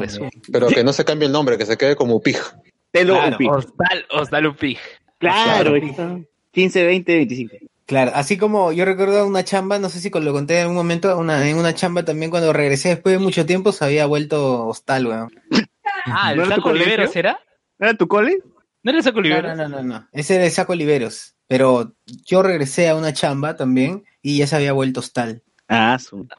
Pero 0.52 0.68
que 0.68 0.84
no 0.84 0.94
se 0.94 1.04
cambie 1.06 1.26
el 1.28 1.32
nombre, 1.34 1.58
que 1.58 1.66
se 1.66 1.78
quede 1.78 1.96
como 1.96 2.16
UPIG. 2.16 2.38
Telo 2.92 3.16
Claro. 3.16 3.38
pico. 3.38 3.56
Hostal, 3.56 4.06
Hostal 4.12 4.48
UPIG. 4.48 4.78
Claro, 5.18 5.76
está. 5.76 6.20
15, 6.52 6.86
20, 6.86 7.16
25. 7.16 7.56
Claro, 7.86 8.12
así 8.16 8.38
como 8.38 8.72
yo 8.72 8.86
recuerdo 8.86 9.28
una 9.28 9.44
chamba, 9.44 9.78
no 9.80 9.90
sé 9.90 10.00
si 10.00 10.10
lo 10.10 10.32
conté 10.32 10.56
en 10.56 10.62
algún 10.62 10.76
momento, 10.78 11.18
una, 11.18 11.48
en 11.50 11.58
una 11.58 11.74
chamba 11.76 12.04
también 12.06 12.32
cuando 12.32 12.54
regresé 12.54 12.90
después 12.90 13.14
de 13.14 13.20
mucho 13.20 13.46
tiempo 13.46 13.72
se 13.74 13.84
había 13.84 14.06
vuelto 14.06 14.68
hostal, 14.68 15.06
weón. 15.08 15.32
Ah, 16.06 16.32
¿el 16.32 16.38
¿No 16.38 16.46
Saco? 16.46 16.70
Oliveros 16.70 17.14
era? 17.16 17.40
¿Era 17.80 17.94
tu 17.96 18.08
cole? 18.08 18.38
¿No 18.84 18.92
era 18.92 18.98
el 19.00 19.04
Saco 19.04 19.16
No, 19.22 19.28
Oliveros? 19.28 19.58
no, 19.58 19.68
no, 19.68 19.78
no, 19.82 19.84
no. 19.84 20.08
Ese 20.14 20.36
era 20.36 20.46
el 20.46 20.52
saco 20.52 20.72
Oliveros. 20.74 21.33
Pero 21.48 21.94
yo 22.26 22.42
regresé 22.44 22.90
a 22.90 22.96
una 22.96 23.14
chamba 23.14 23.56
también 23.56 24.04
y 24.22 24.38
ya 24.38 24.48
se 24.48 24.56
había 24.56 24.74
vuelto 24.74 25.00
hostal. 25.02 25.44
Ah, 25.68 25.98
su. 26.00 26.28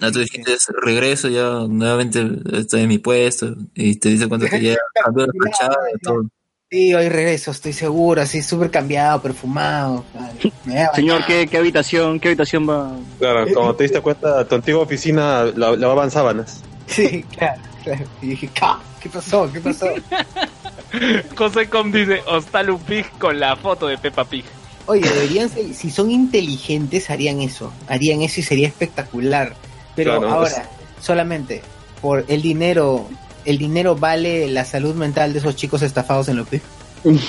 No, 0.00 0.10
tú 0.10 0.20
dijiste, 0.20 0.56
regreso, 0.82 1.28
ya 1.28 1.66
nuevamente 1.68 2.26
estoy 2.52 2.82
en 2.82 2.88
mi 2.88 2.98
puesto 2.98 3.54
y 3.74 3.96
te 3.98 4.08
dice 4.08 4.26
cuánto 4.28 4.46
te 4.48 4.58
lleva, 4.60 4.78
cambió 5.02 5.26
la 5.26 5.32
fachada, 5.44 5.76
todo. 6.02 6.24
Sí, 6.70 6.94
hoy 6.94 7.08
regreso, 7.10 7.50
estoy 7.50 7.72
seguro, 7.74 8.22
así 8.22 8.42
súper 8.42 8.70
cambiado, 8.70 9.20
perfumado. 9.20 10.04
Señor. 10.94 11.24
¿qué, 11.26 11.46
qué 11.46 11.58
habitación, 11.58 12.18
qué 12.18 12.28
habitación 12.28 12.68
va? 12.68 12.96
Claro, 13.18 13.46
cuando 13.52 13.76
te 13.76 13.84
diste 13.84 14.00
cuenta, 14.00 14.46
tu 14.48 14.54
antigua 14.54 14.82
oficina 14.82 15.44
la- 15.54 15.76
lavaban 15.76 16.10
sábanas. 16.10 16.62
Sí, 16.86 17.22
claro, 17.36 17.60
claro. 17.84 18.04
Y 18.22 18.28
dije, 18.28 18.48
"Ca, 18.54 18.80
¿qué 19.02 19.10
pasó? 19.10 19.50
¿Qué 19.52 19.60
pasó? 19.60 19.86
José 21.36 21.68
Com 21.68 21.90
dice 21.92 22.20
Hostal 22.26 22.70
UPIG 22.70 23.10
con 23.18 23.38
la 23.40 23.56
foto 23.56 23.86
de 23.86 23.98
Peppa 23.98 24.24
Pig. 24.24 24.44
Oye, 24.86 25.08
deberían 25.08 25.48
ser, 25.48 25.72
si 25.74 25.90
son 25.90 26.10
inteligentes, 26.10 27.08
harían 27.10 27.40
eso. 27.40 27.72
Harían 27.88 28.22
eso 28.22 28.40
y 28.40 28.42
sería 28.42 28.68
espectacular. 28.68 29.54
Pero 29.94 30.18
Claro, 30.18 30.34
ahora, 30.34 30.68
solamente 31.00 31.62
por 32.00 32.24
el 32.28 32.42
dinero, 32.42 33.08
el 33.44 33.58
dinero 33.58 33.94
vale 33.96 34.48
la 34.48 34.64
salud 34.64 34.94
mental 34.94 35.32
de 35.32 35.38
esos 35.38 35.54
chicos 35.56 35.82
estafados 35.82 36.28
en 36.28 36.44
que 36.44 36.60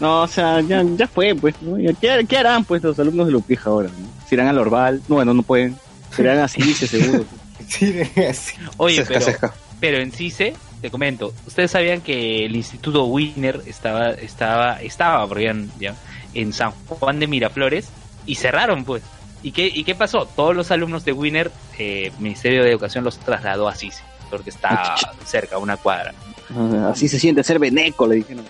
No, 0.00 0.22
o 0.22 0.28
sea, 0.28 0.60
ya, 0.60 0.84
ya 0.96 1.06
fue, 1.08 1.34
pues. 1.34 1.54
¿no? 1.62 1.76
¿Qué, 2.00 2.26
qué 2.28 2.36
harán, 2.36 2.64
pues, 2.64 2.82
los 2.82 2.98
alumnos 2.98 3.26
de 3.26 3.32
Lupija 3.32 3.70
ahora? 3.70 3.88
¿no? 3.88 4.06
¿Se 4.28 4.34
irán 4.34 4.48
al 4.48 4.58
Orval? 4.58 5.00
No, 5.08 5.14
bueno, 5.14 5.32
no 5.32 5.42
pueden. 5.42 5.76
Se 6.14 6.22
irán 6.22 6.38
a 6.40 6.48
Cice, 6.48 6.86
seguro. 6.86 7.24
Sí, 7.68 8.00
así. 8.30 8.54
Oye, 8.76 8.96
Sesca, 8.96 9.14
pero, 9.14 9.24
sesca. 9.24 9.54
pero 9.80 9.98
en 9.98 10.12
CICE, 10.12 10.54
te 10.80 10.90
comento, 10.90 11.32
ustedes 11.46 11.70
sabían 11.70 12.00
que 12.00 12.44
el 12.46 12.54
Instituto 12.56 13.04
Wiener 13.06 13.62
estaba, 13.66 14.10
estaba, 14.10 14.80
estaba, 14.82 15.26
porque 15.26 15.44
ya- 15.44 15.56
ya, 15.78 15.94
en 16.34 16.52
San 16.52 16.72
Juan 16.88 17.18
de 17.18 17.26
Miraflores 17.26 17.88
y 18.26 18.34
cerraron, 18.36 18.84
pues. 18.84 19.02
¿Y 19.42 19.52
qué, 19.52 19.70
¿Y 19.72 19.84
qué 19.84 19.94
pasó? 19.94 20.26
Todos 20.26 20.56
los 20.56 20.70
alumnos 20.70 21.04
de 21.04 21.12
Wiener, 21.12 21.50
eh, 21.78 22.10
Ministerio 22.18 22.62
de 22.64 22.70
Educación 22.70 23.04
los 23.04 23.18
trasladó 23.18 23.68
a 23.68 23.74
CICE, 23.74 24.02
porque 24.30 24.50
está 24.50 24.96
cerca, 25.24 25.56
a 25.56 25.58
una 25.58 25.76
cuadra. 25.76 26.12
Ah, 26.54 26.90
Así 26.92 27.06
se 27.08 27.18
siente 27.18 27.42
ser 27.44 27.58
beneco, 27.58 28.06
le 28.06 28.16
dijeron. 28.16 28.44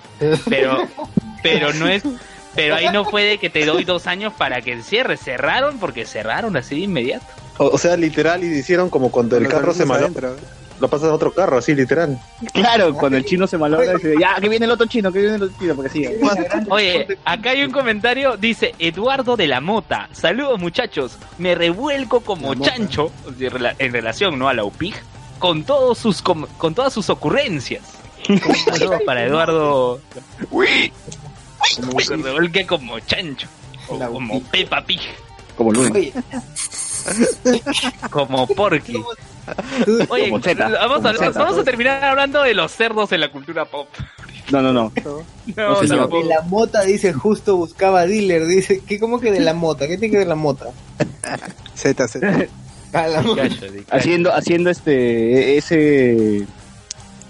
Pero, 0.48 0.86
pero 1.42 1.72
no 1.74 1.86
es, 1.88 2.02
pero 2.54 2.76
ahí 2.76 2.88
no 2.92 3.04
fue 3.04 3.24
de 3.24 3.38
que 3.38 3.50
te 3.50 3.64
doy 3.66 3.84
dos 3.84 4.06
años 4.06 4.32
para 4.38 4.60
que 4.62 4.80
cierre, 4.82 5.16
cerraron 5.16 5.78
porque 5.78 6.06
cerraron 6.06 6.56
así 6.56 6.76
de 6.76 6.80
inmediato. 6.82 7.26
O, 7.58 7.66
o 7.68 7.78
sea, 7.78 7.96
literal, 7.96 8.42
y 8.44 8.46
hicieron 8.58 8.88
como 8.90 9.10
cuando 9.10 9.36
el 9.36 9.48
carro 9.48 9.74
se 9.74 9.82
adentro. 9.82 10.36
Lo 10.80 10.88
pasas 10.88 11.08
a 11.10 11.14
otro 11.14 11.32
carro, 11.32 11.58
así, 11.58 11.74
literal. 11.74 12.18
Claro, 12.52 12.92
cuando 12.94 13.16
el 13.16 13.24
chino 13.24 13.46
se 13.46 13.56
malogra, 13.56 13.94
dice, 13.94 14.14
ya, 14.20 14.34
que 14.40 14.48
viene 14.48 14.66
el 14.66 14.70
otro 14.72 14.86
chino, 14.86 15.10
que 15.10 15.20
viene 15.20 15.36
el 15.36 15.42
otro 15.44 15.56
chino, 15.58 15.74
porque 15.74 15.90
sí. 15.90 16.04
Oye, 16.68 17.18
acá 17.24 17.50
hay 17.50 17.64
un 17.64 17.70
comentario, 17.72 18.36
dice 18.36 18.74
Eduardo 18.78 19.36
de 19.36 19.46
la 19.46 19.60
Mota. 19.60 20.08
Saludos 20.12 20.60
muchachos, 20.60 21.16
me 21.38 21.54
revuelco 21.54 22.20
como 22.20 22.54
chancho 22.56 23.10
en 23.78 23.92
relación 23.92 24.38
no 24.38 24.48
a 24.48 24.54
la 24.54 24.64
UPIG 24.64 24.94
con 25.38 25.64
todos 25.64 25.98
sus 25.98 26.20
com- 26.22 26.46
con 26.58 26.74
todas 26.74 26.92
sus 26.92 27.08
ocurrencias. 27.10 27.82
Un 28.28 28.40
saludo 28.40 28.98
para 29.06 29.24
Eduardo. 29.24 30.00
Uy, 30.50 30.92
me 32.10 32.16
revuelque 32.22 32.66
como 32.66 32.98
chancho 33.00 33.46
o 33.88 33.98
como. 33.98 34.42
Peppa 34.44 34.84
Pig, 34.84 35.00
Como. 35.56 35.70
Oye, 35.70 36.12
como 38.10 38.46
Porky. 38.46 39.02
Oye, 40.08 40.30
Como 40.30 40.42
Zeta, 40.42 40.68
vamos, 40.68 40.98
a, 41.04 41.14
como 41.14 41.26
Zeta. 41.28 41.38
vamos 41.44 41.58
a 41.58 41.64
terminar 41.64 42.02
hablando 42.04 42.42
de 42.42 42.54
los 42.54 42.72
cerdos 42.72 43.12
en 43.12 43.20
la 43.20 43.30
cultura 43.30 43.64
pop. 43.64 43.88
No, 44.50 44.62
no, 44.62 44.72
no. 44.72 44.92
No, 45.04 45.24
No, 45.56 45.76
señor. 45.80 45.98
tampoco. 46.00 46.22
de 46.22 46.28
la 46.28 46.40
mota 46.42 46.82
dice 46.82 47.12
justo 47.12 47.56
buscaba 47.56 48.06
dealer, 48.06 48.46
dice, 48.46 48.80
¿qué 48.86 49.00
cómo 49.00 49.18
que 49.20 49.32
de 49.32 49.40
la 49.40 49.54
mota? 49.54 49.86
¿Qué 49.88 49.98
tiene 49.98 50.12
que 50.12 50.18
ver 50.18 50.26
la 50.28 50.34
mota? 50.36 50.66
Z, 51.74 52.08
Z. 52.08 52.46
Haciendo, 53.90 54.32
haciendo 54.32 54.70
este, 54.70 55.58
ese 55.58 56.46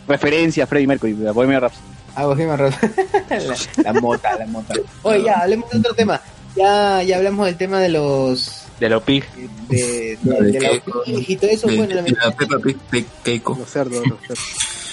referencia 0.07 0.64
a 0.64 0.67
Freddie 0.67 0.87
Mercury, 0.87 1.27
a 1.27 1.33
Bohemian 1.33 1.61
Rhapsody. 1.62 1.83
Ah, 2.14 2.27
Bohemian 2.27 2.59
Rhapsody. 2.59 2.93
la, 3.29 3.57
la 3.93 4.01
mota, 4.01 4.39
la 4.39 4.47
mota. 4.47 4.75
Oye, 5.03 5.25
ya, 5.25 5.41
hablemos 5.41 5.71
de 5.71 5.79
otro 5.79 5.95
tema. 5.95 6.21
Ya, 6.55 7.03
ya 7.03 7.17
hablamos 7.17 7.47
del 7.47 7.57
tema 7.57 7.81
de 7.81 7.89
los 7.89 8.66
De 8.81 8.89
la 8.91 8.99
UPIG. 8.99 9.24
de, 9.68 9.77
de, 9.77 10.18
No, 10.22 10.35
de 10.37 10.53
de 10.53 10.61
la 10.61 11.20
y 11.29 11.37
todo 11.37 11.51
eso, 11.51 11.66
De- 11.68 11.77
bueno, 11.77 11.89
de 11.89 11.95
la 11.95 12.03
lamentablemente, 12.03 12.47
Peppa 12.47 12.59
Pig 12.62 12.77
Pe- 12.91 13.05
Keiko. 13.24 13.57
Los 13.59 13.70
cerdos, 13.70 14.07
los 14.07 14.18
cerdos. 14.20 14.39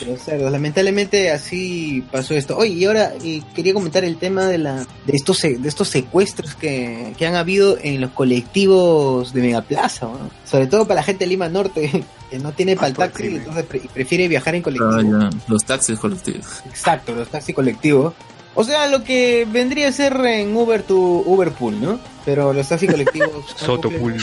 los 0.07 0.21
cerdos. 0.21 0.51
lamentablemente 0.51 1.31
así 1.31 2.03
pasó 2.11 2.33
esto. 2.33 2.57
Oye, 2.57 2.71
y 2.73 2.85
ahora 2.85 3.13
eh, 3.23 3.41
quería 3.55 3.73
comentar 3.73 4.03
el 4.05 4.17
tema 4.17 4.45
de 4.47 4.57
la 4.57 4.77
de 5.05 5.13
estos 5.13 5.41
de 5.41 5.59
estos 5.67 5.89
secuestros 5.89 6.55
que, 6.55 7.13
que 7.17 7.25
han 7.27 7.35
habido 7.35 7.77
en 7.81 7.99
los 8.01 8.11
colectivos 8.11 9.33
de 9.33 9.41
Megaplaza, 9.41 10.05
¿no? 10.07 10.29
sobre 10.45 10.67
todo 10.67 10.83
para 10.87 11.01
la 11.01 11.03
gente 11.03 11.25
de 11.25 11.29
Lima 11.29 11.49
Norte 11.49 12.03
que 12.29 12.39
no 12.39 12.51
tiene 12.53 12.75
para 12.75 12.87
el 12.87 12.93
taxi, 12.95 13.27
entonces 13.27 13.65
pre- 13.65 13.81
prefiere 13.93 14.27
viajar 14.27 14.55
en 14.55 14.61
colectivo. 14.63 14.91
Ah, 14.91 15.01
ya, 15.03 15.29
Los 15.47 15.63
taxis 15.65 15.99
colectivos. 15.99 16.45
Exacto, 16.65 17.13
los 17.13 17.27
taxis 17.27 17.53
colectivos. 17.53 18.13
O 18.55 18.63
sea, 18.63 18.87
lo 18.87 19.03
que 19.03 19.47
vendría 19.49 19.87
a 19.87 19.91
ser 19.91 20.15
en 20.25 20.55
Uber 20.55 20.83
tu 20.83 21.23
Uberpool, 21.25 21.81
¿no? 21.81 21.99
Pero 22.23 22.53
los 22.53 22.67
taxis 22.67 22.91
colectivos. 22.91 23.45
Sotopool. 23.55 24.15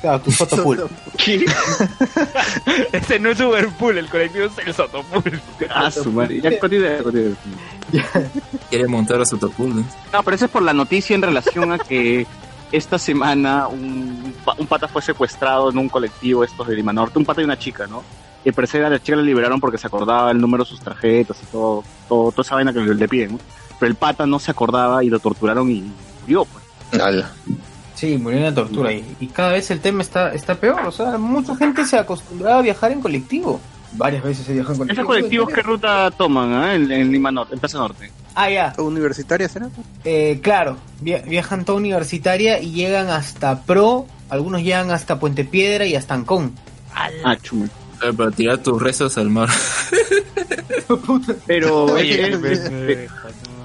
Claro, 0.00 0.20
tu 0.20 0.30
Sotopool. 0.30 0.88
Ese 2.92 3.18
no 3.18 3.30
es 3.30 3.40
Uberpool, 3.40 3.98
el 3.98 4.08
colectivo 4.08 4.46
es 4.46 4.66
el 4.66 4.74
Sotopool. 4.74 5.40
Ah, 5.68 5.90
su 5.90 6.12
madre. 6.12 6.40
Ya 6.40 6.58
continúa, 6.58 6.98
continúa. 7.02 7.36
Quiere 8.70 8.86
montar 8.88 9.20
a 9.20 9.26
su 9.26 9.36
topul, 9.36 9.76
¿no? 9.76 9.84
No, 10.12 10.22
pero 10.22 10.34
eso 10.34 10.46
es 10.46 10.50
por 10.50 10.62
la 10.62 10.72
noticia 10.72 11.14
en 11.14 11.22
relación 11.22 11.72
a 11.72 11.78
que 11.78 12.26
esta 12.70 12.98
semana 12.98 13.68
un, 13.68 14.34
un 14.58 14.66
pata 14.66 14.88
fue 14.88 15.02
secuestrado 15.02 15.70
en 15.70 15.78
un 15.78 15.88
colectivo 15.88 16.42
estos 16.42 16.66
de 16.68 16.76
Lima 16.76 16.92
Norte, 16.92 17.18
un 17.18 17.24
pata 17.24 17.42
y 17.42 17.44
una 17.44 17.58
chica, 17.58 17.86
¿no? 17.86 18.02
Y 18.44 18.50
parecer 18.52 18.84
a 18.84 18.90
la 18.90 19.00
chica 19.00 19.16
la 19.16 19.22
liberaron 19.22 19.60
porque 19.60 19.78
se 19.78 19.86
acordaba 19.86 20.30
el 20.30 20.40
número 20.40 20.64
de 20.64 20.70
sus 20.70 20.80
tarjetas 20.80 21.36
y 21.42 21.46
todo, 21.46 21.84
todo 22.08 22.32
toda 22.32 22.42
esa 22.42 22.54
vaina 22.54 22.72
que 22.72 22.80
le, 22.80 22.94
le 22.94 23.08
piden, 23.08 23.32
¿no? 23.32 23.38
Pero 23.82 23.90
el 23.90 23.96
pata 23.96 24.26
no 24.26 24.38
se 24.38 24.52
acordaba 24.52 25.02
y 25.02 25.08
lo 25.10 25.18
torturaron 25.18 25.68
y 25.68 25.82
murió, 26.20 26.44
pues. 26.44 26.64
Sí, 27.96 28.16
murió 28.16 28.38
en 28.38 28.44
la 28.44 28.54
tortura. 28.54 28.92
Y, 28.92 29.16
y 29.18 29.26
cada 29.26 29.50
vez 29.54 29.72
el 29.72 29.80
tema 29.80 30.02
está, 30.02 30.32
está 30.32 30.54
peor. 30.54 30.82
O 30.86 30.92
sea, 30.92 31.18
mucha 31.18 31.56
gente 31.56 31.84
se 31.84 31.98
acostumbraba 31.98 32.58
a 32.60 32.62
viajar 32.62 32.92
en 32.92 33.00
colectivo. 33.00 33.60
Varias 33.94 34.22
veces 34.22 34.46
se 34.46 34.52
viaja 34.52 34.70
en 34.70 34.78
colectivo. 34.78 35.02
¿Esos 35.02 35.06
colectivos 35.16 35.48
qué 35.52 35.62
ruta 35.62 36.12
toman, 36.12 36.52
ah? 36.52 36.74
En, 36.76 36.92
en 36.92 37.10
Lima 37.10 37.32
Norte, 37.32 37.54
en 37.54 37.58
Plaza 37.60 37.78
Norte. 37.78 38.12
Ah, 38.36 38.48
ya. 38.48 38.72
¿Universitaria 38.78 39.48
será? 39.48 39.68
Eh, 40.04 40.38
claro, 40.40 40.76
via- 41.00 41.22
viajan 41.22 41.64
toda 41.64 41.78
universitaria 41.78 42.60
y 42.60 42.70
llegan 42.70 43.08
hasta 43.08 43.62
Pro. 43.62 44.06
Algunos 44.28 44.62
llegan 44.62 44.92
hasta 44.92 45.18
Puente 45.18 45.44
Piedra 45.44 45.86
y 45.86 45.96
hasta 45.96 46.14
Ancón. 46.14 46.52
Ah, 46.94 47.36
chume. 47.42 47.68
Claro, 47.98 48.14
Para 48.14 48.30
tirar 48.30 48.58
tus 48.58 48.80
rezos 48.80 49.18
al 49.18 49.28
mar. 49.28 49.48
Pero, 51.46 51.84
Oye, 51.92 52.28
es- 52.30 52.44
es- 52.44 52.58
es- 52.70 53.10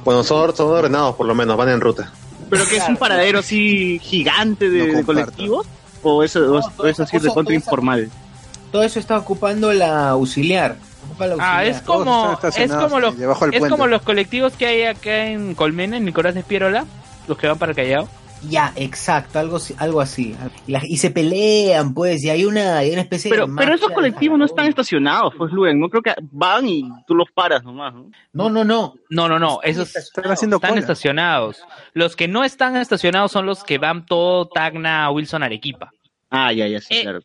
Bueno, 0.08 0.24
son, 0.24 0.56
son 0.56 0.72
ordenados 0.72 1.16
por 1.16 1.26
lo 1.26 1.36
menos, 1.36 1.58
van 1.58 1.68
en 1.68 1.82
ruta. 1.82 2.14
pero 2.50 2.66
que 2.66 2.78
es 2.78 2.88
un 2.88 2.96
paradero 2.96 3.40
así 3.40 4.00
gigante 4.02 4.70
de, 4.70 4.88
de 4.88 5.04
colectivos 5.04 5.68
o 6.02 6.24
eso, 6.24 6.40
o, 6.56 6.62
o 6.78 6.88
es 6.88 6.98
así 7.02 7.20
de 7.20 7.28
contra 7.28 7.54
informal. 7.54 8.10
Todo 8.72 8.84
eso 8.84 9.00
está 9.00 9.18
ocupando 9.18 9.74
la 9.74 10.12
auxiliar. 10.12 10.78
Ocupa 11.08 11.28
la 11.28 11.36
Ah, 11.40 11.58
auxiliar. 11.60 11.76
es 11.76 11.82
como, 11.82 12.40
es 12.42 12.72
como 12.72 13.00
los, 13.02 13.16
es 13.52 13.68
como 13.70 13.88
los 13.88 14.02
colectivos 14.02 14.54
que 14.54 14.66
hay 14.68 14.84
acá 14.84 15.26
en 15.28 15.56
Colmena, 15.56 15.98
en 15.98 16.06
Nicolás 16.06 16.36
de 16.36 16.40
Espierola, 16.40 16.86
los 17.28 17.38
que 17.38 17.48
van 17.48 17.58
para 17.58 17.74
Callao. 17.74 18.08
Ya, 18.50 18.72
exacto, 18.76 19.40
algo, 19.40 19.58
así- 19.58 19.76
algo 19.80 20.00
así. 20.02 20.36
Y, 20.68 20.72
la- 20.72 20.82
y 20.86 20.98
se 20.98 21.10
pelean, 21.12 21.94
pues, 21.94 22.24
y 22.24 22.30
hay 22.30 22.46
una, 22.46 22.78
hay 22.78 22.92
una 22.92 23.02
especie 23.02 23.32
Pero, 23.32 23.48
de. 23.48 23.54
pero 23.58 23.74
esos 23.74 23.90
colectivos 23.92 24.38
no 24.38 24.46
están 24.46 24.68
estacionados, 24.68 25.34
pues 25.38 25.52
Luen, 25.52 25.80
no 25.80 25.90
creo 25.90 26.02
que 26.04 26.14
van 26.32 26.68
y 26.68 26.84
tú 27.08 27.16
los 27.16 27.30
paras 27.34 27.64
nomás, 27.64 27.94
¿no? 27.94 28.10
No, 28.34 28.50
no, 28.50 28.64
no. 28.64 28.94
No, 29.10 29.28
no, 29.28 29.40
no, 29.40 29.60
esos 29.64 29.96
Están 29.96 30.32
haciendo 30.32 30.58
están 30.58 30.70
cola. 30.72 30.82
estacionados. 30.82 31.64
Los 31.94 32.16
que 32.16 32.28
no 32.28 32.44
están 32.44 32.76
estacionados 32.78 33.32
son 33.32 33.46
los 33.46 33.64
que 33.64 33.78
van 33.80 34.06
todo 34.06 34.48
Tacna, 34.48 35.10
Wilson, 35.12 35.44
Arequipa. 35.44 35.90
Ah, 36.30 36.52
ya, 36.54 36.68
ya, 36.68 36.80
sí, 36.82 36.88
Eh, 36.98 37.02
claro. 37.04 37.20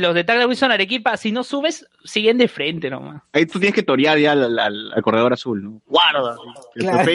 Los 0.00 0.14
de 0.14 0.24
Tacna, 0.24 0.46
Wilson, 0.46 0.72
Arequipa, 0.72 1.16
si 1.16 1.30
no 1.32 1.44
subes, 1.44 1.86
siguen 2.04 2.38
de 2.38 2.48
frente 2.48 2.90
nomás. 2.90 3.22
Ahí 3.32 3.46
tú 3.46 3.58
tienes 3.58 3.74
que 3.74 3.82
torear 3.82 4.18
ya 4.18 4.32
al, 4.32 4.58
al- 4.58 4.92
al 4.92 5.02
corredor 5.02 5.32
azul, 5.32 5.62
¿no? 5.62 5.82
Guarda, 5.86 6.36
que 6.74 6.80
Claro. 6.80 7.10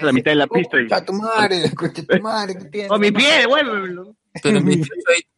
a 0.00 0.04
la 0.04 0.12
mitad 0.12 0.30
de 0.30 0.36
la 0.36 0.46
pista 0.46 0.80
y... 0.80 0.86
Tu 1.04 1.12
madre, 1.12 1.70
concha 1.74 2.02
tu 2.06 2.22
madre, 2.22 2.54
¿qué 2.58 2.64
tienes? 2.66 2.90
¡Oh, 2.90 2.98
mi 2.98 3.10
pie, 3.12 3.40
devuélvemelo! 3.40 4.16
Pero 4.42 4.60
mi 4.60 4.80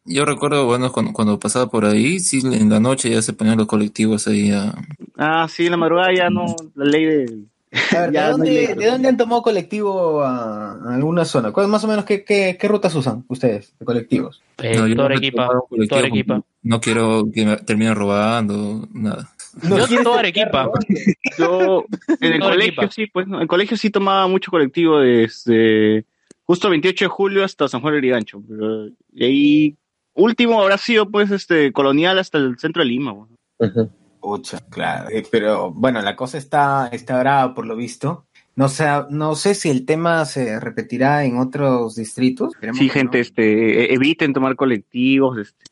yo 0.05 0.25
recuerdo, 0.25 0.65
bueno, 0.65 0.91
cuando, 0.91 1.13
cuando 1.13 1.37
pasaba 1.39 1.69
por 1.69 1.85
ahí, 1.85 2.19
sí, 2.19 2.39
en 2.43 2.69
la 2.69 2.79
noche 2.79 3.09
ya 3.11 3.21
se 3.21 3.33
ponían 3.33 3.57
los 3.57 3.67
colectivos 3.67 4.27
ahí 4.27 4.51
a... 4.51 4.73
Ah, 5.17 5.47
sí, 5.49 5.65
en 5.65 5.71
la 5.71 5.77
madrugada 5.77 6.13
ya 6.15 6.29
no, 6.29 6.45
la 6.75 6.85
ley 6.85 7.05
de... 7.05 7.25
A 7.95 8.01
ver, 8.01 8.11
¿de, 8.11 8.19
no 8.21 8.29
dónde, 8.31 8.51
ley. 8.51 8.75
de 8.75 8.85
dónde 8.85 9.07
han 9.09 9.17
tomado 9.17 9.41
colectivo 9.41 10.21
a, 10.23 10.71
a 10.73 10.95
alguna 10.95 11.25
zona? 11.25 11.51
¿Cuál- 11.51 11.67
más 11.67 11.83
o 11.83 11.87
menos 11.87 12.05
qué, 12.05 12.23
qué, 12.23 12.57
qué 12.59 12.67
rutas 12.67 12.95
usan 12.95 13.25
ustedes 13.27 13.73
de 13.79 13.85
colectivos? 13.85 14.41
Eh, 14.59 14.77
No, 14.77 14.87
yo 14.87 14.95
no 14.95 15.03
Arequipa, 15.03 15.49
colectivo 15.69 16.43
No 16.63 16.79
quiero 16.81 17.23
que 17.33 17.45
me 17.45 17.57
terminen 17.57 17.95
robando, 17.95 18.87
nada. 18.93 19.29
Yo 19.63 20.03
todo 20.03 20.15
Arequipa. 20.15 20.69
Yo, 21.37 21.85
en 22.21 22.33
el 22.33 22.39
Todo 22.39 22.49
colegio 22.51 22.81
Arequipa. 22.81 22.91
sí, 22.91 23.07
pues, 23.07 23.27
¿no? 23.27 23.37
en 23.37 23.41
el 23.43 23.47
colegio 23.47 23.75
sí 23.77 23.89
tomaba 23.89 24.27
mucho 24.27 24.51
colectivo 24.51 24.99
desde 24.99 26.05
justo 26.43 26.69
28 26.69 27.05
de 27.05 27.09
julio 27.09 27.43
hasta 27.43 27.67
San 27.67 27.81
Juan 27.81 27.93
de 27.93 27.97
Lurigancho. 27.99 28.41
Pero, 28.47 28.87
y 29.13 29.23
ahí, 29.25 29.75
último 30.13 30.61
habrá 30.61 30.77
sido, 30.77 31.09
pues, 31.09 31.31
este, 31.31 31.71
colonial 31.73 32.19
hasta 32.19 32.37
el 32.37 32.57
centro 32.59 32.81
de 32.83 32.89
Lima. 32.89 33.11
güey. 33.11 33.27
Pucha, 34.27 34.59
claro. 34.69 35.09
eh, 35.09 35.23
pero 35.31 35.71
bueno, 35.71 36.01
la 36.01 36.17
cosa 36.17 36.37
está, 36.37 36.89
está 36.91 37.17
brava 37.19 37.53
por 37.55 37.65
lo 37.65 37.77
visto. 37.77 38.25
No 38.57 38.67
sé, 38.67 38.85
no 39.09 39.35
sé 39.35 39.55
si 39.55 39.69
el 39.69 39.85
tema 39.85 40.25
se 40.25 40.59
repetirá 40.59 41.23
en 41.23 41.37
otros 41.37 41.95
distritos. 41.95 42.53
Esperemos 42.55 42.77
Sí, 42.79 42.89
gente, 42.89 43.19
no. 43.19 43.21
este, 43.21 43.83
e- 43.85 43.93
eviten 43.93 44.33
tomar 44.33 44.57
colectivos, 44.57 45.37
este, 45.37 45.63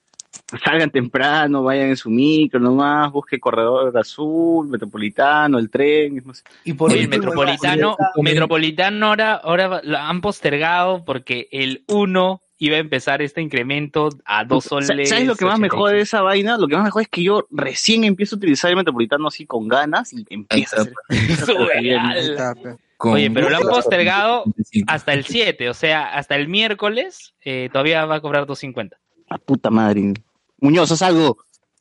salgan 0.63 0.89
temprano, 0.89 1.63
vayan 1.63 1.89
en 1.89 1.97
su 1.97 2.09
micro 2.09 2.61
nomás, 2.61 3.11
busque 3.11 3.39
corredor 3.41 3.97
azul, 3.97 4.69
metropolitano, 4.69 5.59
el 5.59 5.69
tren, 5.69 6.19
es 6.19 6.25
más. 6.25 6.43
Y 6.63 6.71
por 6.73 6.91
el 6.93 6.99
último, 6.99 7.17
Metropolitano, 7.23 7.97
Metropolitano 8.21 9.07
ahora, 9.07 9.33
ahora 9.33 9.81
lo 9.83 9.97
han 9.97 10.21
postergado 10.21 11.03
porque 11.03 11.49
el 11.51 11.83
1 11.89 12.41
iba 12.57 12.77
a 12.77 12.79
empezar 12.79 13.21
este 13.21 13.41
incremento 13.41 14.09
a 14.23 14.45
2 14.45 14.63
Sa- 14.63 14.69
soles. 14.69 15.09
¿Sabes 15.09 15.25
lo 15.25 15.35
que 15.35 15.45
más 15.45 15.59
me 15.59 15.67
88? 15.67 15.77
jode 15.77 15.95
de 15.95 16.01
esa 16.01 16.21
vaina? 16.21 16.57
Lo 16.57 16.67
que 16.67 16.75
más 16.75 16.85
me 16.85 16.91
jode 16.91 17.03
es 17.03 17.09
que 17.09 17.23
yo 17.23 17.47
recién 17.51 18.03
empiezo 18.05 18.35
a 18.35 18.37
utilizar 18.37 18.69
el 18.71 18.77
metropolitano 18.77 19.27
así 19.27 19.45
con 19.45 19.67
ganas 19.67 20.13
y 20.13 20.25
empieza 20.29 20.77
a 20.77 20.81
hacer. 20.81 20.93
Oye, 22.97 23.29
pero 23.29 23.49
lo 23.49 23.57
han 23.57 23.63
postergado 23.63 24.45
hasta 24.87 25.13
el 25.13 25.25
7, 25.25 25.69
o 25.69 25.73
sea, 25.73 26.15
hasta 26.15 26.35
el 26.37 26.47
miércoles 26.47 27.33
eh, 27.43 27.69
todavía 27.71 28.05
va 28.05 28.15
a 28.15 28.21
cobrar 28.21 28.45
2.50. 28.47 28.91
La 29.29 29.37
puta 29.37 29.69
madre. 29.69 30.13
Muñoz, 30.59 30.91
haz 30.91 31.01
algo. 31.01 31.37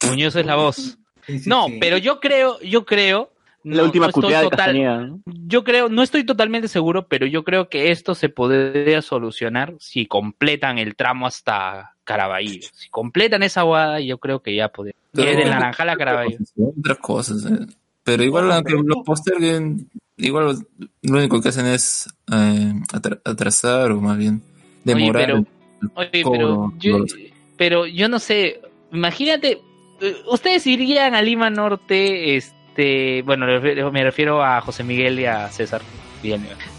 Muñoz 0.09 0.35
es 0.37 0.45
la 0.45 0.57
voz. 0.57 0.99
no, 1.47 1.67
pero 1.81 1.99
yo 1.99 2.21
creo, 2.21 2.61
yo 2.61 2.85
creo. 2.85 3.31
La 3.65 3.79
no- 3.79 3.85
última 3.85 4.07
no 4.07 4.11
estoy 4.11 4.31
de 4.33 4.43
total- 4.43 4.51
Castañeda. 4.59 5.11
Yo 5.47 5.65
creo, 5.65 5.89
no 5.89 6.03
estoy 6.03 6.25
totalmente 6.25 6.69
seguro, 6.69 7.07
pero 7.09 7.27
yo 7.27 7.45
creo 7.45 7.69
que 7.69 7.91
esto 7.91 8.15
se 8.15 8.29
podría 8.29 9.01
solucionar 9.03 9.75
si 9.81 10.07
completan 10.07 10.79
el 10.79 10.95
tramo 10.97 11.27
hasta 11.27 11.95
Caraballo. 12.05 12.61
Si 12.75 12.89
completan 12.91 13.43
esa 13.43 13.63
guada, 13.63 14.01
yo 14.01 14.19
creo 14.19 14.41
que 14.43 14.55
ya 14.55 14.69
podría. 14.69 14.95
Pero- 15.13 15.31
Que 15.31 15.37
de 15.37 15.45
Naranjal 15.47 15.89
a 15.89 15.97
Caraballo. 15.97 16.37
Otras 16.79 16.99
cosas, 16.99 17.47
eh. 17.47 17.67
Pero 18.05 18.23
igual, 18.23 18.53
aunque 18.53 18.75
lo 18.75 19.03
posterguen, 19.03 19.89
igual 20.19 20.59
lo 21.03 21.19
único 21.19 21.41
que 21.41 21.49
hacen 21.49 21.65
es 21.67 22.07
eh, 22.31 22.75
atra- 22.93 23.21
atrasar 23.25 23.93
o 23.93 24.01
más 24.01 24.19
bien 24.19 24.43
demorar. 24.85 25.25
pero- 25.25 25.37
el- 25.39 25.47
Oye, 25.95 26.09
pero 26.13 26.73
yo, 26.79 26.99
los- 26.99 27.17
pero 27.57 27.87
yo 27.87 28.09
no 28.09 28.19
sé, 28.19 28.61
imagínate, 28.93 29.61
eh, 30.01 30.17
ustedes 30.31 30.67
irían 30.67 31.15
a 31.15 31.23
Lima 31.23 31.49
Norte, 31.51 32.37
este, 32.37 32.54
bueno, 33.25 33.47
me 33.47 33.59
refiero- 34.05 34.43
a 34.43 34.61
José 34.61 34.85
Miguel 34.85 35.21
y 35.21 35.27
a 35.27 35.51
César 35.51 35.83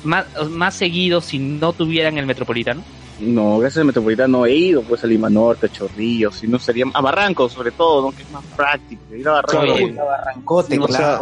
más, 0.04 0.26
más 0.50 0.76
seguido 0.76 1.22
si 1.22 1.40
no 1.40 1.74
tuvieran 1.74 2.18
el 2.18 2.26
Metropolitano. 2.26 2.84
No, 3.20 3.60
gracias 3.60 3.80
al 3.80 3.86
metropolitano 3.86 4.46
he 4.46 4.54
ido 4.56 4.82
pues 4.84 5.04
a 5.04 5.08
Lima 5.08 5.30
Norte, 5.30 5.68
a 5.68 5.70
Chorrillos, 5.70 6.36
si 6.36 6.48
no 6.48 6.60
sería 6.60 6.86
a 6.94 7.02
Barranco 7.02 7.48
sobre 7.50 7.72
todo, 7.72 8.02
¿no? 8.02 8.16
Que 8.16 8.24
es 8.24 8.32
más 8.32 8.44
práctico. 8.56 9.02
Ir 9.16 9.28
a 9.30 9.34
Barranco. 9.42 9.78
Puta, 9.88 10.04
Barrancote, 10.04 10.80
O 10.80 10.88
sea, 10.88 11.20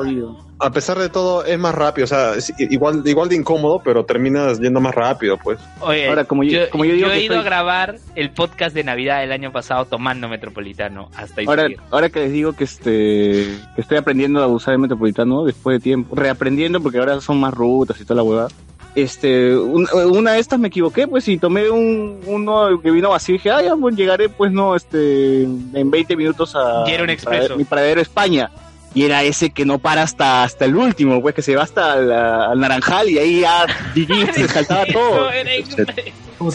a 0.60 0.72
pesar 0.72 0.98
de 0.98 1.10
todo, 1.10 1.44
es 1.44 1.60
más 1.60 1.76
rápido. 1.76 2.06
O 2.06 2.08
sea, 2.08 2.36
es 2.36 2.52
igual, 2.58 3.04
igual 3.06 3.28
de 3.28 3.36
incómodo, 3.36 3.82
pero 3.84 4.06
terminas 4.06 4.60
yendo 4.60 4.80
más 4.80 4.96
rápido, 4.96 5.38
pues. 5.38 5.60
Oye, 5.82 6.08
Ahora, 6.08 6.24
como 6.24 6.44
yo- 6.44 6.52
yo, 6.66 6.70
como 6.70 6.86
yo 6.86 6.94
digo 6.94 7.10
he 7.12 7.24
ido 7.24 7.38
a 7.40 7.44
grabar 7.44 7.98
el 8.16 8.32
podcast 8.32 8.74
de 8.74 8.84
Navidad 8.84 9.20
del 9.20 9.32
año 9.32 9.52
pasado 9.52 9.86
tomando 9.86 10.30
Metropolitano 10.30 11.10
hasta 11.16 11.42
ahí. 11.42 11.48
Ahora, 11.48 11.68
ahora 11.92 12.10
que 12.10 12.22
les 12.22 12.32
digo 12.32 12.54
que 12.54 12.64
este 12.64 13.48
que 13.76 13.82
estoy 13.82 13.98
aprendiendo 13.98 14.42
a 14.42 14.48
usar 14.48 14.74
el 14.74 14.80
metropolitano 14.80 15.44
después 15.44 15.78
de 15.78 15.84
tiempo, 15.84 16.16
reaprendiendo 16.16 16.82
porque 16.82 16.98
ahora 17.00 17.20
son 17.22 17.40
más 17.40 17.54
rutas 17.54 18.00
y 18.00 18.04
toda 18.06 18.16
la 18.18 18.24
huevada. 18.24 18.48
Este, 18.96 19.56
un- 19.58 19.88
una 19.94 20.34
de 20.34 20.40
estas 20.40 20.60
me 20.60 20.68
equivoqué, 20.68 21.08
pues, 21.08 21.28
y 21.28 21.38
tomé 21.38 21.70
un, 21.70 22.20
uno 22.28 22.80
que 22.82 22.92
vino 22.92 23.10
vacío 23.10 23.36
y 23.36 23.38
dije, 23.40 23.50
ah, 23.52 23.62
ya, 23.64 23.76
pues 23.76 23.96
llegaré, 23.96 24.30
pues, 24.30 24.52
no, 24.52 24.76
este, 24.76 25.44
en 25.44 25.90
20 25.90 26.16
minutos 26.16 26.56
a 26.56 26.84
un 26.84 27.08
mi 27.08 27.14
expreso. 27.14 27.56
mi 27.58 27.64
paradero 27.64 28.02
España. 28.02 28.52
Y 28.96 29.04
era 29.06 29.24
ese 29.24 29.50
que 29.50 29.66
no 29.66 29.80
para 29.80 30.04
hasta, 30.04 30.44
hasta 30.44 30.66
el 30.66 30.76
último, 30.76 31.20
pues, 31.24 31.34
que 31.34 31.42
se 31.42 31.56
va 31.56 31.64
hasta 31.64 31.96
la- 31.96 32.52
al 32.52 32.60
Naranjal 32.60 33.10
y 33.10 33.18
ahí 33.18 33.40
ya 33.42 33.66
GG, 33.96 34.32
se 34.36 34.48
saltaba 34.48 34.86
todo. 34.86 35.30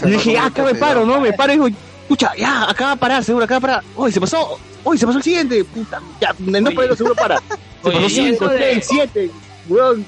Y 0.07 0.11
dije, 0.11 0.33
ya, 0.35 0.47
acá 0.47 0.63
me 0.63 0.75
paro, 0.77 1.05
¿no? 1.05 1.21
Me 1.21 1.33
paro 1.33 1.53
y 1.53 1.57
digo, 1.57 1.69
escucha, 2.03 2.31
ya, 2.39 2.71
acá 2.71 2.85
va 2.87 2.93
a 2.93 2.97
parar, 2.97 3.25
seguro, 3.25 3.45
acá 3.47 3.55
va 3.55 3.59
a 3.59 3.61
parar. 3.61 3.83
Uy, 3.97 4.13
se 4.13 4.21
pasó, 4.21 4.59
uy, 4.85 4.97
se 4.97 5.07
pasó 5.07 5.19
el 5.19 5.25
siguiente, 5.25 5.65
puta, 5.65 6.01
ya, 6.21 6.33
no 6.39 6.71
para 6.71 6.95
seguro 6.95 7.17
para. 7.17 7.39
Se 7.39 7.89
Oye, 7.89 7.97
pasó 7.97 8.07
y 8.07 8.11
5, 8.11 8.45
eso 8.45 8.49
de- 8.55 8.59
6, 8.75 8.87
7, 8.89 9.31
weón. 9.69 10.07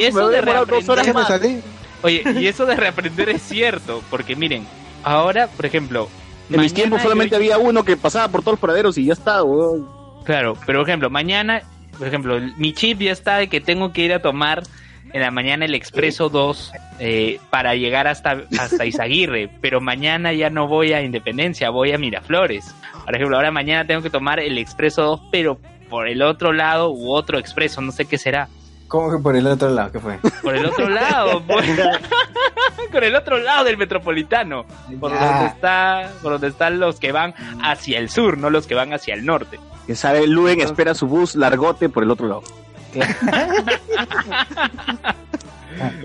Y 0.00 0.04
eso 0.04 0.18
me 0.26 0.30
de 0.30 0.36
demorado 0.36 0.66
dos 0.66 0.88
horas 0.88 1.06
reaprender- 1.06 1.62
más. 1.62 1.62
Oye, 2.02 2.22
y 2.40 2.46
eso 2.46 2.64
de 2.66 2.76
reaprender 2.76 3.28
es 3.28 3.42
cierto, 3.42 4.02
porque 4.10 4.34
miren, 4.36 4.66
ahora, 5.04 5.48
por 5.48 5.66
ejemplo, 5.66 6.08
En 6.50 6.60
mis 6.60 6.72
tiempos 6.74 6.98
yo- 7.00 7.02
solamente 7.04 7.36
había 7.36 7.58
uno 7.58 7.84
que 7.84 7.96
pasaba 7.96 8.28
por 8.28 8.40
todos 8.40 8.54
los 8.54 8.60
paraderos 8.60 8.96
y 8.98 9.04
ya 9.04 9.12
está, 9.12 9.42
weón. 9.42 9.86
Claro, 10.24 10.56
pero 10.66 10.80
por 10.80 10.88
ejemplo, 10.88 11.10
mañana, 11.10 11.62
por 11.98 12.08
ejemplo, 12.08 12.38
mi 12.56 12.72
chip 12.72 13.00
ya 13.00 13.12
está 13.12 13.36
de 13.36 13.48
que 13.48 13.60
tengo 13.60 13.92
que 13.92 14.02
ir 14.02 14.12
a 14.14 14.20
tomar 14.22 14.62
en 15.12 15.20
la 15.20 15.30
mañana 15.30 15.64
el 15.64 15.74
expreso 15.74 16.28
2 16.28 16.72
eh, 17.00 17.38
para 17.50 17.74
llegar 17.74 18.06
hasta, 18.06 18.42
hasta 18.58 18.86
Izaguirre, 18.86 19.48
pero 19.60 19.80
mañana 19.80 20.32
ya 20.32 20.50
no 20.50 20.66
voy 20.68 20.92
a 20.92 21.02
Independencia, 21.02 21.70
voy 21.70 21.92
a 21.92 21.98
Miraflores. 21.98 22.74
Por 23.04 23.14
ejemplo, 23.14 23.36
ahora 23.36 23.50
mañana 23.50 23.86
tengo 23.86 24.02
que 24.02 24.10
tomar 24.10 24.40
el 24.40 24.56
expreso 24.58 25.02
2, 25.02 25.20
pero 25.32 25.58
por 25.88 26.06
el 26.08 26.22
otro 26.22 26.52
lado 26.52 26.90
u 26.90 27.10
otro 27.12 27.38
expreso, 27.38 27.80
no 27.80 27.92
sé 27.92 28.04
qué 28.06 28.18
será. 28.18 28.48
¿Cómo 28.90 29.12
que 29.16 29.22
por 29.22 29.36
el 29.36 29.46
otro 29.46 29.70
lado? 29.70 29.92
¿Qué 29.92 30.00
fue? 30.00 30.18
Por 30.42 30.56
el 30.56 30.66
otro 30.66 30.88
lado, 30.88 31.40
por, 31.44 31.62
por 32.92 33.04
el 33.04 33.14
otro 33.14 33.38
lado 33.38 33.62
del 33.64 33.78
metropolitano, 33.78 34.64
por 34.98 35.12
Ya. 35.12 35.26
donde 35.32 35.46
está, 35.46 36.10
por 36.20 36.32
donde 36.32 36.48
están 36.48 36.80
los 36.80 36.98
que 36.98 37.12
van 37.12 37.32
hacia 37.62 38.00
el 38.00 38.10
sur, 38.10 38.36
no 38.36 38.50
los 38.50 38.66
que 38.66 38.74
van 38.74 38.92
hacia 38.92 39.14
el 39.14 39.24
norte. 39.24 39.60
Que 39.86 39.94
sabe, 39.94 40.26
Luen 40.26 40.60
espera 40.60 40.94
su 40.94 41.06
bus 41.06 41.36
largote 41.36 41.88
por 41.88 42.02
el 42.02 42.10
otro 42.10 42.26
lado. 42.26 42.42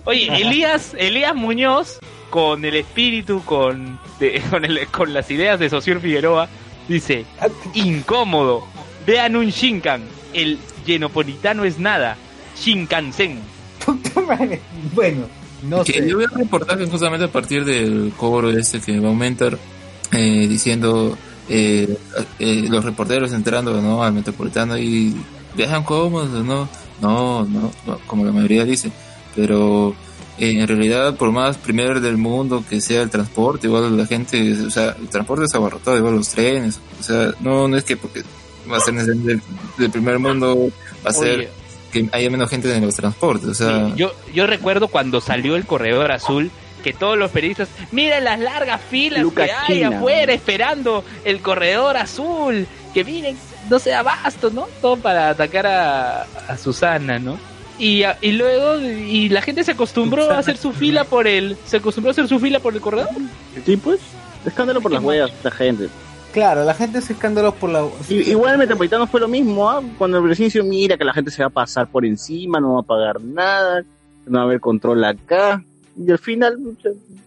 Oye, 0.05 0.41
Elías, 0.41 0.93
Elías 0.97 1.35
Muñoz, 1.35 1.99
con 2.29 2.63
el 2.65 2.75
espíritu, 2.75 3.43
con, 3.45 3.99
de- 4.19 4.41
con, 4.49 4.63
el- 4.63 4.87
con 4.87 5.13
las 5.13 5.29
ideas 5.31 5.59
de 5.59 5.69
Sociur 5.69 5.99
Figueroa, 5.99 6.47
dice, 6.87 7.25
incómodo, 7.73 8.65
vean 9.05 9.35
un 9.35 9.47
Shinkan, 9.49 10.03
el 10.33 10.59
genopolitano 10.85 11.63
es 11.63 11.79
nada, 11.79 12.15
Shinkansen. 12.55 13.39
bueno, 14.93 15.27
no 15.63 15.83
que 15.83 15.93
sé. 15.93 16.09
yo 16.09 16.17
vi 16.17 16.25
un 16.25 16.39
reportaje 16.39 16.85
justamente 16.87 17.25
a 17.25 17.31
partir 17.31 17.65
del 17.65 18.13
cobro 18.17 18.49
este 18.49 18.79
que 18.79 18.99
va 18.99 19.07
a 19.07 19.11
aumentar, 19.11 19.57
eh, 20.11 20.47
diciendo 20.47 21.17
eh, 21.47 21.97
eh, 22.39 22.65
los 22.69 22.83
reporteros 22.83 23.31
entrando 23.33 23.79
¿no? 23.81 24.03
al 24.03 24.13
metropolitano 24.13 24.77
y 24.77 25.15
viajan 25.55 25.83
cómodos, 25.83 26.43
¿no? 26.43 26.67
No, 27.01 27.45
no, 27.45 27.71
no, 27.85 27.99
como 28.07 28.25
la 28.25 28.31
mayoría 28.31 28.65
dice, 28.65 28.91
pero 29.35 29.93
eh, 30.37 30.59
en 30.59 30.67
realidad 30.67 31.15
por 31.15 31.31
más 31.31 31.57
primer 31.57 31.99
del 32.01 32.17
mundo 32.17 32.63
que 32.67 32.81
sea 32.81 33.01
el 33.01 33.09
transporte, 33.09 33.67
igual 33.67 33.95
la 33.97 34.05
gente, 34.05 34.53
o 34.65 34.69
sea, 34.71 34.95
el 34.99 35.09
transporte 35.09 35.45
es 35.45 35.53
abarrotado, 35.53 35.97
igual 35.97 36.15
los 36.15 36.29
trenes, 36.29 36.79
o 36.99 37.03
sea, 37.03 37.33
no, 37.41 37.67
no 37.67 37.77
es 37.77 37.83
que 37.83 37.97
porque 37.97 38.23
va 38.71 38.77
a 38.77 38.79
ser 38.79 38.93
necesario 38.93 39.21
del, 39.23 39.41
del 39.77 39.91
primer 39.91 40.19
mundo, 40.19 40.71
va 41.05 41.09
a 41.09 41.13
ser. 41.13 41.51
Que 42.03 42.09
haya 42.11 42.29
menos 42.29 42.49
gente 42.49 42.73
en 42.75 42.85
los 42.85 42.95
transportes, 42.95 43.47
o 43.49 43.53
sea... 43.53 43.85
Sí, 43.87 43.93
yo, 43.95 44.11
yo 44.33 44.45
recuerdo 44.47 44.87
cuando 44.89 45.21
salió 45.21 45.55
el 45.55 45.65
corredor 45.65 46.11
azul 46.11 46.51
que 46.83 46.91
todos 46.93 47.17
los 47.17 47.31
periodistas, 47.31 47.69
miren 47.91 48.23
las 48.25 48.39
largas 48.39 48.79
filas 48.89 49.21
Lucas 49.23 49.47
que 49.47 49.51
hay 49.73 49.79
China. 49.83 49.97
afuera 49.97 50.33
esperando 50.33 51.03
el 51.23 51.39
corredor 51.39 51.97
azul, 51.97 52.67
que 52.93 53.03
miren, 53.03 53.37
no 53.69 53.79
se 53.79 53.93
abasto, 53.95 54.51
¿no? 54.51 54.67
Todo 54.81 54.97
para 54.97 55.29
atacar 55.29 55.65
a, 55.65 56.23
a 56.47 56.57
Susana, 56.57 57.17
¿no? 57.17 57.39
Y, 57.79 58.03
a- 58.03 58.17
y 58.21 58.33
luego, 58.33 58.79
y 58.79 59.29
la 59.29 59.41
gente 59.41 59.63
se 59.63 59.71
acostumbró 59.71 60.29
a 60.31 60.37
hacer 60.37 60.57
su 60.57 60.71
fila 60.73 61.05
por 61.05 61.27
el, 61.27 61.57
se 61.65 61.77
acostumbró 61.77 62.09
a 62.09 62.11
hacer 62.11 62.27
su 62.27 62.39
fila 62.39 62.59
por 62.59 62.73
el 62.75 62.81
corredor. 62.81 63.09
Sí, 63.65 63.77
pues. 63.77 63.99
Escándalo 64.45 64.79
por 64.79 64.91
las 64.91 65.01
huellas, 65.03 65.31
la 65.43 65.49
gente. 65.51 65.87
Claro, 66.35 66.65
la 66.65 66.73
gente 66.73 66.99
se 67.01 67.13
escándalo 67.13 67.55
por 67.55 67.69
la. 67.69 67.87
Y- 68.09 68.29
igual 68.31 68.51
el 68.51 68.57
Metropolitano 68.59 69.07
fue 69.07 69.21
lo 69.21 69.29
mismo, 69.29 69.69
¿ah? 69.69 69.81
Cuando 69.97 70.17
el 70.17 70.23
presidencio 70.25 70.65
mira 70.65 70.97
que 70.97 71.05
la 71.05 71.13
gente 71.13 71.31
se 71.31 71.41
va 71.41 71.47
a 71.47 71.49
pasar 71.49 71.87
por 71.87 72.05
encima, 72.05 72.59
no 72.59 72.73
va 72.73 72.81
a 72.81 72.83
pagar 72.83 73.21
nada, 73.21 73.83
no 74.25 74.33
va 74.37 74.41
a 74.41 74.43
haber 74.43 74.59
control 74.59 75.01
acá. 75.05 75.63
Y 75.97 76.11
al 76.11 76.19
final 76.19 76.57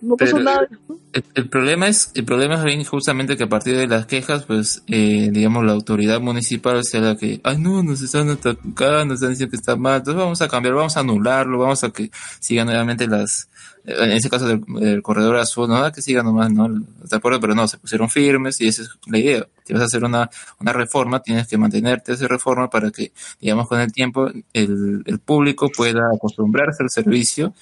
no 0.03 0.15
pasó 0.19 0.33
Pero- 0.37 0.45
nada. 0.45 0.69
El, 1.15 1.25
el 1.37 1.49
problema 1.49 1.89
es 1.89 2.11
el 2.15 2.27
problema 2.27 2.57
es 2.57 2.65
bien 2.65 2.85
justamente 2.85 3.39
que 3.39 3.45
a 3.45 3.49
partir 3.49 3.75
de 3.79 3.87
las 3.87 4.05
quejas 4.05 4.45
pues 4.45 4.83
eh, 4.89 5.31
digamos 5.33 5.65
la 5.65 5.73
autoridad 5.73 6.21
municipal 6.21 6.85
sea 6.85 7.01
la 7.01 7.17
que 7.17 7.41
ay 7.45 7.57
no 7.57 7.83
nos 7.83 8.03
están 8.03 8.29
atacando 8.29 9.07
nos 9.07 9.15
están 9.15 9.31
diciendo 9.31 9.51
que 9.51 9.57
está 9.57 9.75
mal 9.77 9.97
entonces 9.97 10.23
vamos 10.23 10.43
a 10.43 10.49
cambiar 10.49 10.75
vamos 10.75 10.99
a 10.99 11.01
anularlo 11.01 11.59
vamos 11.61 11.83
a 11.83 11.91
que 11.91 12.11
sigan 12.41 12.67
nuevamente 12.67 13.07
las 13.07 13.49
en 13.89 14.13
ese 14.13 14.29
caso 14.29 14.47
del, 14.47 15.03
corredor 15.03 15.37
azul 15.37 15.69
no 15.69 15.91
que 15.93 16.03
sigan 16.03 16.27
nomás 16.27 16.53
no 16.53 16.69
de 16.69 17.17
acuerdo 17.17 17.41
pero 17.41 17.55
no 17.55 17.67
se 17.67 17.79
pusieron 17.79 18.11
firmes 18.11 18.61
y 18.61 18.69
esa 18.69 18.83
es 18.83 18.91
la 19.07 19.19
idea 19.19 19.47
si 19.65 19.73
vas 19.73 19.83
a 19.83 19.87
hacer 19.87 20.05
una 20.05 20.29
una 20.61 20.73
reforma 20.73 21.21
tienes 21.21 21.47
que 21.47 21.57
mantenerte 21.57 22.13
esa 22.13 22.29
reforma 22.29 22.69
para 22.69 22.91
que 22.91 23.13
digamos 23.41 23.67
con 23.67 23.81
el 23.81 23.93
tiempo 23.93 24.29
el, 24.53 25.03
el 25.05 25.19
público 25.21 25.71
pueda 25.75 26.03
acostumbrarse 26.15 26.83
al 26.83 26.91
servicio 26.91 27.55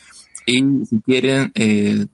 y 0.47 0.87
si 0.87 1.01
quieren 1.01 1.53
eh, 1.55 2.07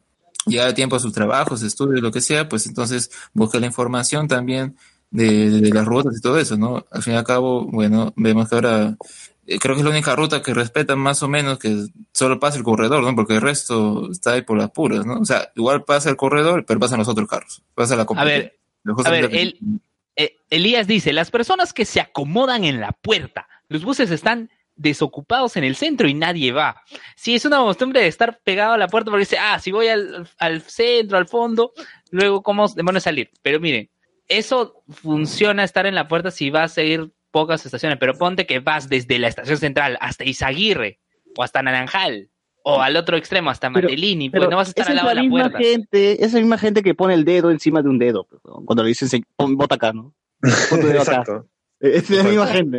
llegar 0.46 0.68
a 0.68 0.74
tiempo 0.74 0.96
a 0.96 1.00
sus 1.00 1.12
trabajos, 1.12 1.62
estudios, 1.62 2.00
lo 2.00 2.10
que 2.10 2.20
sea, 2.20 2.48
pues 2.48 2.66
entonces 2.66 3.10
busca 3.32 3.60
la 3.60 3.66
información 3.66 4.26
también 4.26 4.76
de, 5.10 5.50
de 5.50 5.70
las 5.70 5.84
rutas 5.84 6.16
y 6.16 6.20
todo 6.20 6.38
eso, 6.38 6.56
¿no? 6.56 6.84
Al 6.90 7.02
fin 7.02 7.12
y 7.12 7.16
al 7.16 7.24
cabo, 7.24 7.66
bueno, 7.66 8.12
vemos 8.16 8.48
que 8.48 8.54
ahora 8.54 8.96
creo 9.46 9.74
que 9.74 9.80
es 9.80 9.84
la 9.84 9.90
única 9.90 10.14
ruta 10.14 10.42
que 10.42 10.54
respetan 10.54 10.98
más 10.98 11.22
o 11.22 11.28
menos 11.28 11.58
que 11.58 11.86
solo 12.12 12.38
pasa 12.38 12.58
el 12.58 12.64
corredor, 12.64 13.02
¿no? 13.02 13.14
Porque 13.14 13.34
el 13.34 13.40
resto 13.40 14.10
está 14.10 14.32
ahí 14.32 14.42
por 14.42 14.56
las 14.56 14.70
puras, 14.70 15.04
¿no? 15.04 15.18
O 15.20 15.24
sea, 15.24 15.50
igual 15.56 15.84
pasa 15.84 16.10
el 16.10 16.16
corredor, 16.16 16.64
pero 16.66 16.80
pasan 16.80 16.98
los 16.98 17.08
otros 17.08 17.28
carros, 17.28 17.62
pasa 17.74 17.96
la 17.96 18.06
A 18.08 18.24
ver, 18.24 18.58
a 19.04 19.10
ver, 19.10 19.34
el, 19.34 19.58
eh, 20.16 20.36
Elías 20.50 20.86
dice, 20.86 21.12
las 21.12 21.30
personas 21.30 21.72
que 21.72 21.84
se 21.84 22.00
acomodan 22.00 22.64
en 22.64 22.80
la 22.80 22.92
puerta, 22.92 23.48
los 23.68 23.84
buses 23.84 24.10
están 24.10 24.50
desocupados 24.76 25.56
en 25.56 25.64
el 25.64 25.76
centro 25.76 26.08
y 26.08 26.14
nadie 26.14 26.52
va. 26.52 26.82
Sí, 27.16 27.34
es 27.34 27.44
una 27.44 27.58
costumbre 27.58 28.00
de 28.00 28.08
estar 28.08 28.40
pegado 28.42 28.72
a 28.72 28.78
la 28.78 28.88
puerta 28.88 29.10
porque 29.10 29.24
dice, 29.24 29.38
ah, 29.38 29.58
si 29.58 29.70
voy 29.70 29.88
al, 29.88 30.28
al 30.38 30.62
centro, 30.62 31.18
al 31.18 31.28
fondo, 31.28 31.72
luego 32.10 32.42
cómo 32.42 32.68
demonios 32.68 33.04
salir. 33.04 33.30
Pero 33.42 33.60
miren, 33.60 33.90
eso 34.28 34.82
funciona 34.88 35.64
estar 35.64 35.86
en 35.86 35.94
la 35.94 36.08
puerta 36.08 36.30
si 36.30 36.50
vas 36.50 36.76
a 36.78 36.82
ir 36.82 37.12
pocas 37.32 37.66
estaciones, 37.66 37.98
pero 37.98 38.14
ponte 38.16 38.46
que 38.46 38.60
vas 38.60 38.88
desde 38.88 39.18
la 39.18 39.26
estación 39.26 39.58
central 39.58 39.98
hasta 40.00 40.24
Izaguirre 40.24 41.00
o 41.36 41.42
hasta 41.42 41.60
Naranjal 41.62 42.28
o 42.62 42.80
al 42.80 42.96
otro 42.96 43.16
extremo 43.16 43.50
hasta 43.50 43.70
Pero- 43.72 43.88
Matelini, 43.88 44.30
pues 44.30 44.38
Pero 44.40 44.50
no 44.52 44.56
vas 44.58 44.68
a 44.68 44.70
estar 44.70 44.86
al 44.86 44.92
es 44.92 44.96
lado 44.96 45.08
de 45.08 45.14
la 45.16 45.22
la 45.22 45.28
misma 45.28 45.40
puerta. 45.50 45.58
gente, 45.58 46.24
esa 46.24 46.36
misma 46.38 46.58
gente 46.58 46.82
que 46.84 46.94
pone 46.94 47.14
el 47.14 47.24
dedo 47.24 47.50
encima 47.50 47.82
de 47.82 47.88
un 47.88 47.98
dedo, 47.98 48.24
pues, 48.30 48.40
cuando 48.64 48.84
le 48.84 48.90
dicen, 48.90 49.08
"Se- 49.08 49.24
pon, 49.34 49.56
bota 49.56 49.74
acá, 49.74 49.92
¿no? 49.92 50.14
Pon 50.70 50.80
tu 50.80 50.86
dedo 50.86 51.02
acá. 51.02 51.10
Exacto. 51.22 51.48
Es 51.80 52.08
la 52.10 52.22
misma 52.22 52.46
gente. 52.46 52.78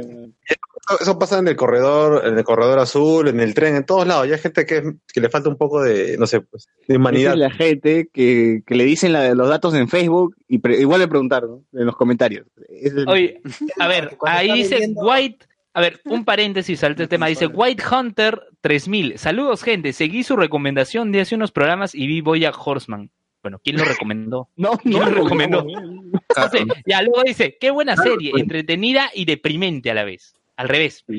Eso, 1.00 1.18
pasa 1.18 1.40
en 1.40 1.48
el 1.48 1.56
corredor, 1.56 2.26
en 2.28 2.38
el 2.38 2.44
corredor 2.44 2.78
azul, 2.80 3.28
en 3.30 3.40
el 3.40 3.54
tren, 3.54 3.76
en 3.76 3.86
todos 3.86 4.06
lados. 4.06 4.28
Ya 4.28 4.36
hay 4.36 4.42
gente 4.42 4.66
que, 4.66 4.84
que 5.14 5.22
le 5.22 5.30
falta 5.30 5.48
un 5.50 5.56
poco 5.58 5.82
de, 5.82 6.18
no 6.18 6.28
sé, 6.28 6.42
pues, 6.42 6.68
de 6.88 6.98
humanidad. 6.98 7.34
es 7.34 7.40
la 7.40 7.52
gente 7.52 8.10
que, 8.12 8.64
que 8.68 8.76
le 8.76 8.84
dicen 8.84 9.14
la- 9.14 9.34
los 9.34 9.48
datos 9.48 9.74
en 9.76 9.88
Facebook 9.88 10.36
y 10.48 10.58
pre- 10.60 10.80
igual 10.80 11.00
le 11.00 11.08
preguntaron 11.08 11.66
¿no? 11.72 11.80
en 11.80 11.86
los 11.86 11.96
comentarios. 11.96 12.46
Es 12.70 12.94
el- 12.94 13.08
Oye, 13.08 13.42
a 13.80 13.88
ver, 13.88 14.18
ahí 14.26 14.52
dice 14.52 14.92
White. 14.96 15.46
A 15.76 15.82
ver, 15.82 16.00
un 16.06 16.24
paréntesis 16.24 16.84
al 16.84 16.96
tema. 16.96 17.26
Dice 17.28 17.48
White 17.48 17.84
Hunter 17.92 18.40
3000. 18.62 19.18
Saludos, 19.18 19.64
gente. 19.64 19.92
Seguí 19.92 20.24
su 20.24 20.36
recomendación 20.36 21.12
de 21.12 21.22
hace 21.22 21.34
unos 21.34 21.52
programas 21.52 21.96
y 21.96 22.06
vi 22.06 22.22
Boya 22.22 22.52
Horseman. 22.52 23.10
Bueno, 23.42 23.60
¿quién 23.64 23.78
lo 23.78 23.84
recomendó? 23.84 24.50
no, 24.56 24.78
¿Quién 24.78 25.00
no, 25.00 25.10
lo 25.10 25.24
recomendó? 25.24 25.64
no. 25.64 25.82
No 25.82 26.50
sé, 26.52 26.64
ya 26.86 27.02
luego 27.02 27.24
dice, 27.26 27.58
qué 27.60 27.72
buena 27.72 27.96
serie, 27.98 28.32
entretenida 28.36 29.10
y 29.16 29.26
deprimente 29.26 29.90
a 29.90 29.94
la 29.96 30.04
vez. 30.04 30.36
Al 30.58 30.70
revés. 30.70 31.04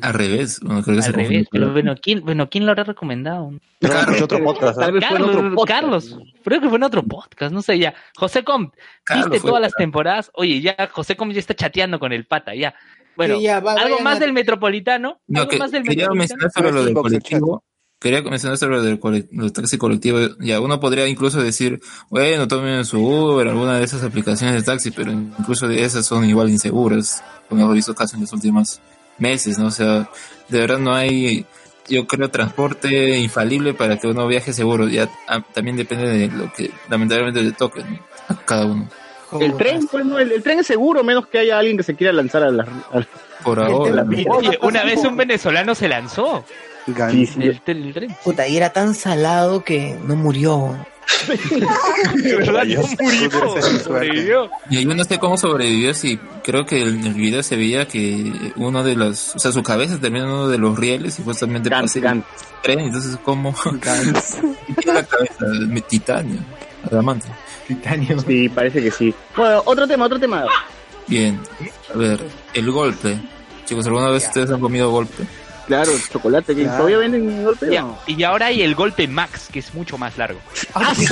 Al 0.00 0.14
revés, 0.14 0.58
bueno, 0.62 0.82
creo 0.82 0.96
que 0.96 1.02
se 1.02 1.08
Al 1.08 1.14
revés. 1.14 1.46
Pero 1.50 1.70
bueno, 1.72 1.94
¿quién, 2.00 2.22
bueno, 2.22 2.48
¿quién 2.48 2.64
lo 2.64 2.70
habrá 2.72 2.84
recomendado? 2.84 3.50
Carlos, 3.80 4.22
otro 4.22 4.42
podcast. 4.42 4.78
Tal 4.78 4.92
vez 4.92 5.04
fue 5.06 5.16
en 5.18 5.22
otro 5.22 5.34
Carlos, 5.36 5.54
podcast. 5.54 5.80
Carlos, 5.82 6.18
creo 6.42 6.60
que 6.62 6.68
fue 6.70 6.78
en 6.78 6.82
otro 6.84 7.02
podcast, 7.02 7.52
no 7.52 7.60
sé 7.60 7.78
ya. 7.78 7.94
José 8.16 8.42
Com, 8.42 8.70
viste 9.14 9.40
todas 9.40 9.60
las 9.60 9.72
temporadas. 9.74 10.30
Oye, 10.34 10.62
ya 10.62 10.88
José 10.90 11.14
Com 11.14 11.30
ya 11.30 11.40
está 11.40 11.54
chateando 11.54 11.98
con 11.98 12.12
el 12.12 12.24
pata, 12.24 12.54
ya. 12.54 12.74
Bueno, 13.16 13.36
Sí, 13.36 13.42
ya, 13.42 13.60
va- 13.60 13.72
algo 13.72 13.90
vayan 13.96 14.04
más 14.04 14.16
a- 14.16 14.20
del 14.20 14.32
metropolitano. 14.32 15.20
No, 15.28 15.40
algo 15.40 15.50
que, 15.50 15.58
más 15.58 15.70
del 15.72 15.82
quería 15.82 16.08
metropolitano. 16.08 16.18
mencionar 16.18 16.50
sobre 16.52 16.72
lo 16.72 16.84
del 16.84 16.94
colectivo. 16.94 17.64
Quería 18.00 18.22
mencionar 18.22 18.56
sobre 18.56 18.76
lo 18.76 18.82
del 18.82 18.98
cole- 18.98 19.28
los 19.30 19.52
taxis 19.52 19.78
colectivos. 19.78 20.38
Ya 20.40 20.58
uno 20.60 20.80
podría 20.80 21.06
incluso 21.06 21.42
decir, 21.42 21.80
bueno, 22.08 22.48
tomen 22.48 22.86
su 22.86 22.98
Uber, 23.06 23.46
alguna 23.46 23.76
de 23.76 23.84
esas 23.84 24.02
aplicaciones 24.04 24.54
de 24.56 24.62
taxi, 24.62 24.90
pero 24.90 25.12
incluso 25.12 25.68
de 25.68 25.84
esas 25.84 26.06
son 26.06 26.24
igual 26.24 26.48
inseguras, 26.48 27.22
como 27.50 27.60
hemos 27.64 27.74
visto 27.74 27.94
caso 27.94 28.14
en 28.16 28.22
los 28.22 28.32
últimos 28.32 28.80
meses, 29.18 29.58
¿no? 29.58 29.66
O 29.66 29.70
sea, 29.70 30.08
de 30.48 30.60
verdad 30.60 30.78
no 30.78 30.94
hay, 30.94 31.44
yo 31.88 32.06
creo, 32.06 32.30
transporte 32.30 33.18
infalible 33.18 33.74
para 33.74 33.98
que 33.98 34.06
uno 34.06 34.26
viaje 34.26 34.54
seguro. 34.54 34.88
Ya 34.88 35.10
ah, 35.28 35.42
también 35.52 35.76
depende 35.76 36.08
de 36.08 36.28
lo 36.28 36.50
que 36.52 36.70
lamentablemente 36.88 37.42
le 37.42 37.52
toque 37.52 37.82
¿no? 37.82 37.98
a 38.28 38.34
cada 38.46 38.64
uno. 38.64 38.88
El 39.38 39.56
tren, 39.56 39.86
pues, 39.86 40.04
no, 40.06 40.18
el, 40.18 40.32
el 40.32 40.42
tren 40.42 40.58
es 40.60 40.66
seguro, 40.66 41.04
menos 41.04 41.26
que 41.26 41.38
haya 41.38 41.58
alguien 41.58 41.76
que 41.76 41.82
se 41.84 41.94
quiera 41.94 42.12
lanzar 42.12 42.42
a 42.42 42.50
la... 42.50 42.62
a 42.92 42.98
la- 43.00 43.08
Por 43.44 43.58
El 43.58 43.66
ahora. 43.66 44.04
Oye, 44.30 44.58
una 44.62 44.82
vez 44.84 45.04
un 45.04 45.16
venezolano 45.16 45.74
se 45.74 45.88
lanzó 45.88 46.44
Sí, 47.10 47.26
sí. 47.26 47.38
del- 47.38 47.60
del 47.64 47.92
tren. 47.92 48.16
Puta, 48.24 48.48
y 48.48 48.56
era 48.56 48.70
tan 48.72 48.94
salado 48.94 49.62
que 49.62 49.96
no 50.04 50.16
murió. 50.16 50.76
De 52.14 52.36
verdad, 52.36 52.64
no 52.64 52.82
murió, 53.00 53.30
Pudiera 53.30 53.62
ser 53.62 53.80
sobrevivió. 53.80 54.50
Y 54.70 54.84
yo 54.84 54.94
no 54.94 55.04
sé 55.04 55.18
cómo 55.18 55.36
sobrevivió, 55.36 55.94
si 55.94 56.18
creo 56.42 56.64
que 56.64 56.82
en 56.82 57.06
el 57.06 57.14
video 57.14 57.42
se 57.42 57.56
veía 57.56 57.86
que 57.86 58.52
uno 58.56 58.82
de 58.82 58.96
los, 58.96 59.34
o 59.34 59.38
sea, 59.38 59.52
su 59.52 59.62
cabeza 59.62 59.98
terminó 59.98 60.24
en 60.24 60.30
uno 60.30 60.48
de 60.48 60.58
los 60.58 60.78
rieles 60.78 61.18
y 61.18 61.22
justamente 61.22 61.70
pasó 61.70 62.00
tren, 62.62 62.80
entonces 62.80 63.18
cómo 63.24 63.54
tiene 63.62 64.12
la 64.94 65.04
cabeza, 65.04 65.46
de 65.46 65.80
titanio, 65.82 66.40
adamante. 66.90 67.26
Titanio. 67.66 68.18
Sí, 68.20 68.48
parece 68.48 68.82
que 68.82 68.90
sí. 68.90 69.14
Bueno, 69.36 69.62
otro 69.64 69.86
tema, 69.86 70.06
otro 70.06 70.18
tema. 70.18 70.44
Bien, 71.06 71.40
a 71.92 71.98
ver, 71.98 72.20
el 72.54 72.70
golpe. 72.70 73.18
Chicos, 73.64 73.86
¿alguna 73.86 74.10
vez 74.10 74.26
ustedes 74.26 74.50
han 74.50 74.60
comido 74.60 74.90
golpe? 74.90 75.24
Claro, 75.70 75.92
chocolate. 76.10 76.56
que 76.56 76.62
Claro. 76.64 76.78
¿Todavía 76.78 76.98
venden 76.98 77.44
no? 77.44 77.98
Y 78.04 78.24
ahora 78.24 78.46
hay 78.46 78.62
el 78.62 78.74
golpe 78.74 79.06
Max, 79.06 79.48
que 79.52 79.60
es 79.60 79.72
mucho 79.72 79.96
más 79.96 80.18
largo. 80.18 80.40
Ah, 80.74 80.92
sí. 80.96 81.06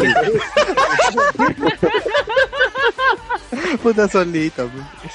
Puta 3.81 4.09
solito. 4.09 4.69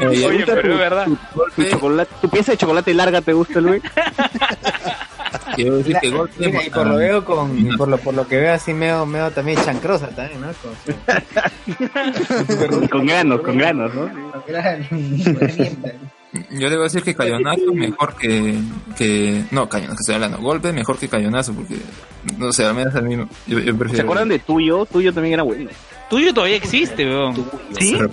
Oye, 0.00 0.44
pero 0.46 0.72
es 0.72 0.78
verdad. 0.78 1.06
Tu, 1.54 1.64
chocolate, 1.64 2.14
tu 2.22 2.30
pieza 2.30 2.52
de 2.52 2.58
chocolate 2.58 2.94
larga 2.94 3.20
te 3.20 3.34
gusta, 3.34 3.60
Luis. 3.60 3.82
Quiero 5.54 5.76
decir 5.76 5.98
que 6.00 6.08
golpe. 6.08 6.46
Mira, 6.46 6.64
y 6.64 6.70
por 6.70 6.86
lo 6.86 6.96
veo 6.96 7.22
con, 7.26 7.58
y 7.58 7.76
por 7.76 7.88
lo, 7.88 7.98
por 7.98 8.14
lo 8.14 8.26
que 8.26 8.36
veo 8.36 8.54
así 8.54 8.72
medio, 8.72 9.04
medio 9.04 9.30
también 9.32 9.62
chancrosa 9.62 10.08
también, 10.08 10.40
¿no? 10.40 10.48
Con, 12.70 12.88
con 12.88 13.06
granos, 13.06 13.42
con 13.42 13.58
granos, 13.58 13.94
¿no? 13.94 14.10
con 14.32 14.54
herramienta. 14.54 15.92
Yo 16.50 16.70
debo 16.70 16.84
decir 16.84 17.02
que 17.02 17.14
cañonazo 17.14 17.60
mejor 17.74 18.16
que, 18.16 18.54
que 18.96 19.44
no 19.50 19.68
cañonazo 19.68 19.96
que 19.96 20.00
estoy 20.00 20.14
hablando 20.14 20.38
golpe 20.38 20.72
mejor 20.72 20.98
que 20.98 21.08
cañonazo 21.08 21.52
porque 21.52 21.76
no 22.38 22.52
sé 22.52 22.64
al 22.64 22.74
menos 22.74 22.94
a 22.94 23.00
mí 23.02 23.16
no- 23.16 23.28
yo, 23.46 23.58
yo 23.58 23.76
prefiero 23.76 23.96
¿Se 23.96 24.02
acuerdan 24.02 24.28
de 24.30 24.38
tuyo? 24.38 24.86
Tuyo 24.86 25.12
también 25.12 25.34
era 25.34 25.42
bueno. 25.42 25.70
Tuyo 26.08 26.32
todavía 26.34 26.56
existe, 26.56 27.06
weón. 27.06 27.34
¿Sí? 27.78 27.94
Claro 27.96 28.10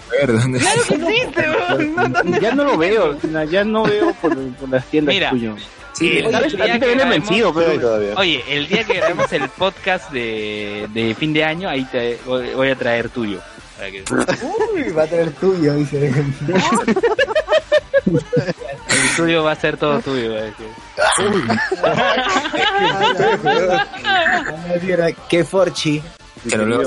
que 0.88 0.96
existe, 0.96 1.42
weón. 1.50 1.96
No, 1.96 2.08
¿dónde 2.10 2.40
Ya 2.42 2.56
no 2.56 2.64
lo 2.64 2.78
veo, 2.78 3.18
ya 3.50 3.64
no 3.64 3.84
veo 3.84 4.14
por, 4.22 4.36
por 4.54 4.70
las 4.70 4.86
tiendas 4.86 5.14
Mira, 5.16 5.30
tuyo. 5.32 5.56
Sí, 5.94 6.18
el 6.20 6.32
¿Sabes? 6.32 6.56
día 6.56 6.76
A 6.76 6.80
ti 6.80 6.80
te 6.80 6.96
vencido, 7.06 7.54
pero... 7.54 8.16
Oye, 8.18 8.42
el 8.48 8.68
día 8.70 8.84
que 8.86 8.94
grabemos 8.94 9.32
el 9.34 9.50
podcast 9.50 10.12
de, 10.12 10.88
de 10.94 11.14
fin 11.16 11.34
de 11.34 11.44
año, 11.44 11.68
ahí 11.68 11.84
te 11.92 12.18
voy 12.26 12.54
voy 12.54 12.70
a 12.70 12.76
traer 12.76 13.10
tuyo. 13.10 13.40
Para 13.78 13.92
que- 13.92 14.04
Uy, 14.76 14.92
va 14.92 15.04
a 15.04 15.08
tener 15.08 15.32
tuyo, 15.32 15.74
dice. 15.76 16.12
El 18.06 19.16
tuyo 19.16 19.44
va 19.44 19.52
a 19.52 19.56
ser 19.56 19.78
todo 19.78 20.00
tuyo. 20.02 20.34
va 20.34 20.40
a 20.40 20.44
decir. 20.44 20.68
Qué 25.30 25.44
forchi. 25.44 26.02
que 26.50 26.58
lo 26.58 26.66
leo 26.66 26.82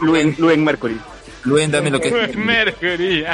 Luen, 0.00 0.34
Luen 0.38 0.64
Mercury. 0.64 1.00
Luen 1.44 1.70
dame 1.70 1.90
lo 1.90 2.00
que 2.00 2.10
Mercury. 2.36 3.24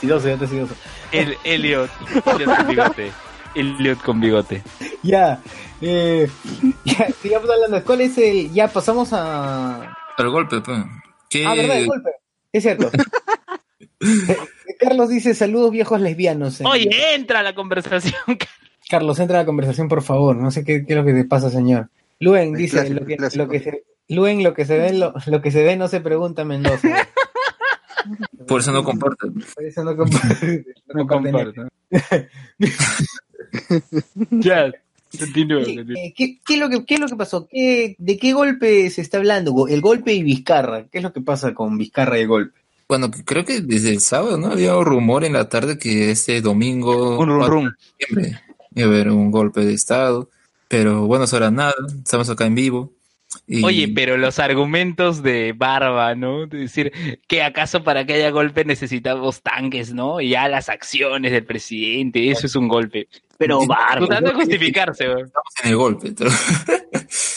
Sidoso, 0.00 0.28
te 0.36 0.46
sidoso. 0.46 0.74
El 1.12 1.36
Elliot. 1.44 1.90
Elliot 2.26 2.56
con 2.56 2.66
bigote. 2.68 3.12
Elliot 3.54 4.02
con 4.02 4.20
bigote. 4.20 4.62
Ya, 5.02 5.40
eh, 5.80 6.28
ya, 6.84 7.08
sigamos 7.22 7.50
hablando. 7.50 7.82
¿Cuál 7.84 8.02
es 8.02 8.18
el? 8.18 8.52
Ya 8.52 8.68
pasamos 8.68 9.08
a. 9.12 9.96
el 10.18 10.28
golpe 10.30 10.60
pues 10.60 10.78
¿Qué- 11.30 11.46
Ah, 11.46 11.54
verdad, 11.54 11.78
el 11.78 11.86
golpe. 11.86 12.10
Es 12.52 12.62
cierto. 12.62 12.90
Carlos 14.78 15.08
dice 15.08 15.34
saludos 15.34 15.70
viejos 15.72 16.00
lesbianos. 16.00 16.60
Oye, 16.62 16.88
entra 17.14 17.40
a 17.40 17.42
la 17.42 17.54
conversación. 17.54 18.14
Carlos, 18.88 19.18
entra 19.18 19.38
a 19.38 19.42
la 19.42 19.46
conversación, 19.46 19.88
por 19.88 20.02
favor. 20.02 20.36
No 20.36 20.50
sé 20.50 20.64
qué, 20.64 20.86
qué 20.86 20.94
es 20.94 20.98
lo 20.98 21.04
que 21.04 21.12
te 21.12 21.24
pasa, 21.24 21.50
señor. 21.50 21.88
Luen 22.20 22.54
dice 22.54 22.76
clásico, 22.78 23.00
lo 23.00 23.06
que, 23.06 23.16
clásico. 23.16 23.44
lo 23.44 23.50
que 23.50 23.60
se 23.60 23.84
Luen, 24.08 24.42
lo 24.42 24.54
que 24.54 24.64
se 24.64 24.78
ve, 24.78 24.92
lo, 24.94 25.12
lo 25.26 25.42
que 25.42 25.50
se 25.50 25.62
ve 25.62 25.76
no 25.76 25.86
se 25.88 26.00
pregunta 26.00 26.44
Mendoza. 26.44 26.88
por 28.48 28.60
eso 28.60 28.72
no 28.72 28.82
comparto 28.84 29.30
Por 29.54 29.64
eso 29.64 29.84
no 29.84 29.96
comparte. 29.96 30.64
No 30.94 31.06
comparto. 31.06 31.68
ya, 34.30 34.72
continúa. 35.18 35.64
¿Qué, 35.64 35.72
eh, 35.80 36.14
qué- 36.16 36.38
qué 36.46 36.54
es 36.54 36.60
lo 36.60 36.68
que, 36.70 36.84
¿Qué 36.86 36.94
es 36.94 37.00
lo 37.00 37.08
que 37.08 37.16
pasó? 37.16 37.46
¿Qué, 37.46 37.94
¿De 37.98 38.16
qué 38.18 38.32
golpe 38.32 38.88
se 38.90 39.02
está 39.02 39.18
hablando? 39.18 39.68
El 39.68 39.80
golpe 39.82 40.14
y 40.14 40.22
Vizcarra. 40.22 40.86
¿Qué 40.90 40.98
es 40.98 41.04
lo 41.04 41.12
que 41.12 41.20
pasa 41.20 41.52
con 41.54 41.76
Vizcarra 41.76 42.18
y 42.18 42.22
el 42.22 42.28
golpe? 42.28 42.57
Bueno 42.88 43.10
creo 43.24 43.44
que 43.44 43.60
desde 43.60 43.90
el 43.90 44.00
sábado 44.00 44.38
no 44.38 44.48
había 44.48 44.76
un 44.76 44.84
rumor 44.84 45.24
en 45.24 45.34
la 45.34 45.48
tarde 45.48 45.78
que 45.78 46.10
este 46.10 46.40
domingo 46.40 47.18
Un 47.18 47.28
rum 47.28 47.38
4 47.38 47.54
rum. 47.54 47.64
de 47.66 47.70
septiembre 47.80 48.40
iba 48.74 48.86
a 48.86 48.90
haber 48.90 49.10
un 49.10 49.30
golpe 49.30 49.64
de 49.64 49.74
estado 49.74 50.30
pero 50.68 51.06
bueno 51.06 51.24
eso 51.24 51.36
era 51.36 51.50
nada 51.50 51.74
estamos 52.02 52.28
acá 52.30 52.46
en 52.46 52.54
vivo 52.54 52.92
y 53.46 53.62
Oye, 53.62 53.88
pero 53.88 54.16
los 54.16 54.38
argumentos 54.38 55.22
de 55.22 55.52
Barba, 55.54 56.14
¿no? 56.14 56.46
De 56.46 56.60
decir 56.60 56.92
que 57.26 57.42
acaso 57.42 57.84
para 57.84 58.06
que 58.06 58.14
haya 58.14 58.30
golpe 58.30 58.64
necesitamos 58.64 59.42
tanques, 59.42 59.92
¿no? 59.92 60.22
Y 60.22 60.30
ya 60.30 60.48
las 60.48 60.70
acciones 60.70 61.30
del 61.32 61.44
presidente, 61.44 62.30
eso 62.30 62.46
es 62.46 62.56
un 62.56 62.68
golpe. 62.68 63.06
Pero 63.36 63.66
Barba. 63.66 64.06
Tratando 64.06 64.30
de 64.30 64.34
justificarse, 64.36 65.04
estamos 65.04 65.52
en 65.62 65.70
el 65.70 65.76
golpe 65.76 66.14
pero 66.16 66.30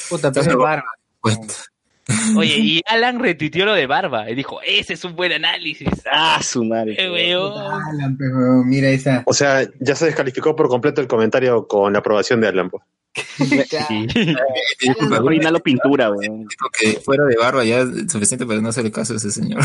Puta, 0.09 0.31
pero 0.31 0.57
barba. 0.57 0.85
cuenta. 1.19 1.53
Oye, 2.37 2.55
y 2.57 2.81
Alan 2.87 3.19
retuiteó 3.19 3.65
lo 3.65 3.73
de 3.73 3.87
Barba 3.87 4.29
y 4.29 4.35
dijo, 4.35 4.59
ese 4.65 4.93
es 4.93 5.03
un 5.03 5.15
buen 5.15 5.31
análisis. 5.31 5.87
Ah, 6.11 6.41
su 6.41 6.63
madre. 6.63 6.95
Eh, 6.97 7.09
weón. 7.11 7.53
Alan, 7.57 8.17
weón, 8.19 8.67
mira 8.69 8.89
esa. 8.89 9.23
O 9.25 9.33
sea, 9.33 9.67
ya 9.79 9.95
se 9.95 10.05
descalificó 10.05 10.55
por 10.55 10.67
completo 10.69 11.01
el 11.01 11.07
comentario 11.07 11.67
con 11.67 11.93
la 11.93 11.99
aprobación 11.99 12.41
de 12.41 12.47
Alan. 12.47 12.69
pues. 12.69 12.83
Sí. 13.87 14.07
Disculpa, 14.79 15.33
inhalo 15.33 15.59
pintura, 15.59 16.09
weón. 16.11 16.47
dijo 16.47 16.69
que 16.79 16.99
fuera 17.01 17.25
de 17.25 17.35
barba 17.35 17.63
ya 17.65 17.81
es 17.81 18.11
suficiente 18.11 18.45
para 18.45 18.61
no 18.61 18.69
hacerle 18.69 18.91
caso 18.91 19.13
a 19.13 19.17
ese 19.17 19.31
señor 19.31 19.61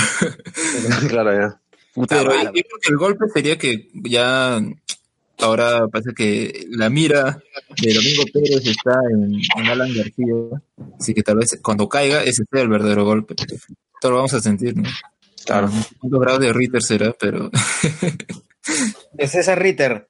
claro, 1.08 1.32
ya. 1.32 1.60
Puta 1.94 2.18
Pero 2.18 2.30
yo 2.32 2.36
barba. 2.36 2.50
creo 2.52 2.64
que 2.82 2.88
el 2.90 2.96
golpe 2.96 3.24
sería 3.32 3.56
que 3.56 3.88
ya 3.94 4.60
ahora 5.38 5.86
parece 5.88 6.12
que 6.14 6.66
la 6.70 6.88
mira 6.90 7.38
de 7.82 7.94
Domingo 7.94 8.24
Pérez 8.32 8.66
está 8.66 8.98
en, 9.10 9.34
en 9.34 9.66
Alan 9.66 9.94
García. 9.94 10.34
Así 10.98 11.14
que 11.14 11.22
tal 11.22 11.36
vez 11.36 11.58
cuando 11.62 11.88
caiga 11.88 12.22
ese 12.22 12.44
sea 12.50 12.62
el 12.62 12.68
verdadero 12.68 13.04
golpe. 13.04 13.34
Todo 14.00 14.12
lo 14.12 14.16
vamos 14.18 14.34
a 14.34 14.40
sentir, 14.40 14.76
¿no? 14.76 14.88
Claro. 15.44 15.70
¿Cuántos 15.98 16.20
grados 16.20 16.40
de 16.40 16.52
Ritter 16.52 16.82
será? 16.82 17.12
Pero 17.18 17.50
De 19.12 19.28
César 19.28 19.60
Ritter. 19.60 20.08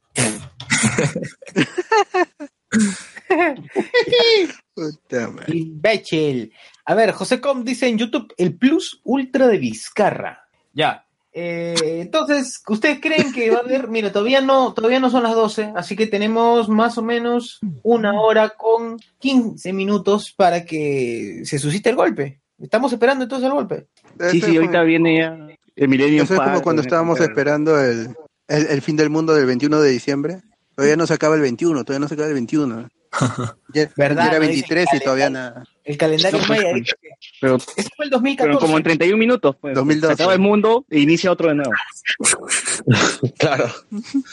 Puta 4.75 5.29
madre. 5.29 5.57
Imbécil. 5.57 6.53
A 6.85 6.95
ver, 6.95 7.13
José 7.13 7.41
Com 7.41 7.65
dice 7.65 7.89
en 7.89 7.99
YouTube 7.99 8.33
el 8.37 8.57
Plus 8.57 9.01
Ultra 9.05 9.47
de 9.49 9.59
Vizcarra. 9.59 10.49
Ya. 10.73 11.06
Eh, 11.39 12.01
entonces, 12.01 12.63
¿ustedes 12.67 12.99
creen 12.99 13.31
que 13.31 13.51
va 13.51 13.59
a 13.59 13.61
haber? 13.61 13.89
Mira, 13.89 14.11
todavía 14.11 14.41
no, 14.41 14.73
todavía 14.73 15.01
no 15.01 15.11
son 15.11 15.23
las 15.23 15.35
12, 15.35 15.75
así 15.77 15.95
que 15.95 16.07
tenemos 16.07 16.71
más 16.71 16.97
o 16.97 17.03
menos 17.03 17.61
una 17.83 18.19
hora 18.19 18.55
con 18.57 18.99
15 19.19 19.71
minutos 19.75 20.33
para 20.33 20.65
que 20.65 21.43
se 21.45 21.59
suscite 21.59 21.91
el 21.91 21.97
golpe. 21.97 22.41
Estamos 22.59 22.91
esperando 22.91 23.25
entonces 23.25 23.49
el 23.49 23.53
golpe. 23.53 23.87
Sí, 24.31 24.41
sí, 24.41 24.57
ahorita 24.57 24.83
viene 24.85 25.19
ya 25.19 25.47
el 25.77 25.89
Millennium 25.89 26.25
Eso 26.25 26.37
es 26.37 26.41
como 26.41 26.63
cuando 26.63 26.81
estábamos 26.81 27.21
esperando 27.21 27.79
el, 27.79 28.17
el, 28.49 28.67
el 28.69 28.81
fin 28.81 28.97
del 28.97 29.11
mundo 29.11 29.35
del 29.35 29.45
21 29.45 29.79
de 29.79 29.91
diciembre. 29.91 30.41
Todavía 30.75 30.97
no 30.97 31.07
se 31.07 31.13
acaba 31.13 31.35
el 31.35 31.43
21, 31.43 31.85
todavía 31.85 32.01
no 32.01 32.09
se 32.09 32.15
acaba 32.15 32.29
el 32.29 32.35
21. 32.35 32.89
Ya, 33.75 33.91
¿Verdad? 33.95 34.25
ya 34.25 34.31
era 34.31 34.39
No 34.39 34.47
dicen 34.47 34.63
23 34.69 34.89
y 34.95 35.01
todavía 35.01 35.29
nada. 35.29 35.65
El 35.87 35.97
calendario 35.97 36.41
No, 36.41 36.47
maya 36.49 36.65
que 36.75 36.93
Pero, 37.41 37.57
eso 37.57 37.89
fue 37.97 38.07
el 38.07 38.11
pero 38.11 38.19
2014. 38.19 38.59
como 38.59 38.77
en 38.77 38.83
31 38.83 39.17
minutos, 39.17 39.57
pues. 39.61 39.73
2012. 39.75 40.17
Se 40.17 40.23
acaba 40.23 40.35
el 40.35 40.41
mundo 40.41 40.85
e 40.91 40.99
inicia 40.99 41.31
otro 41.31 41.49
de 41.49 41.55
nuevo. 41.55 41.71
Claro. 43.39 43.73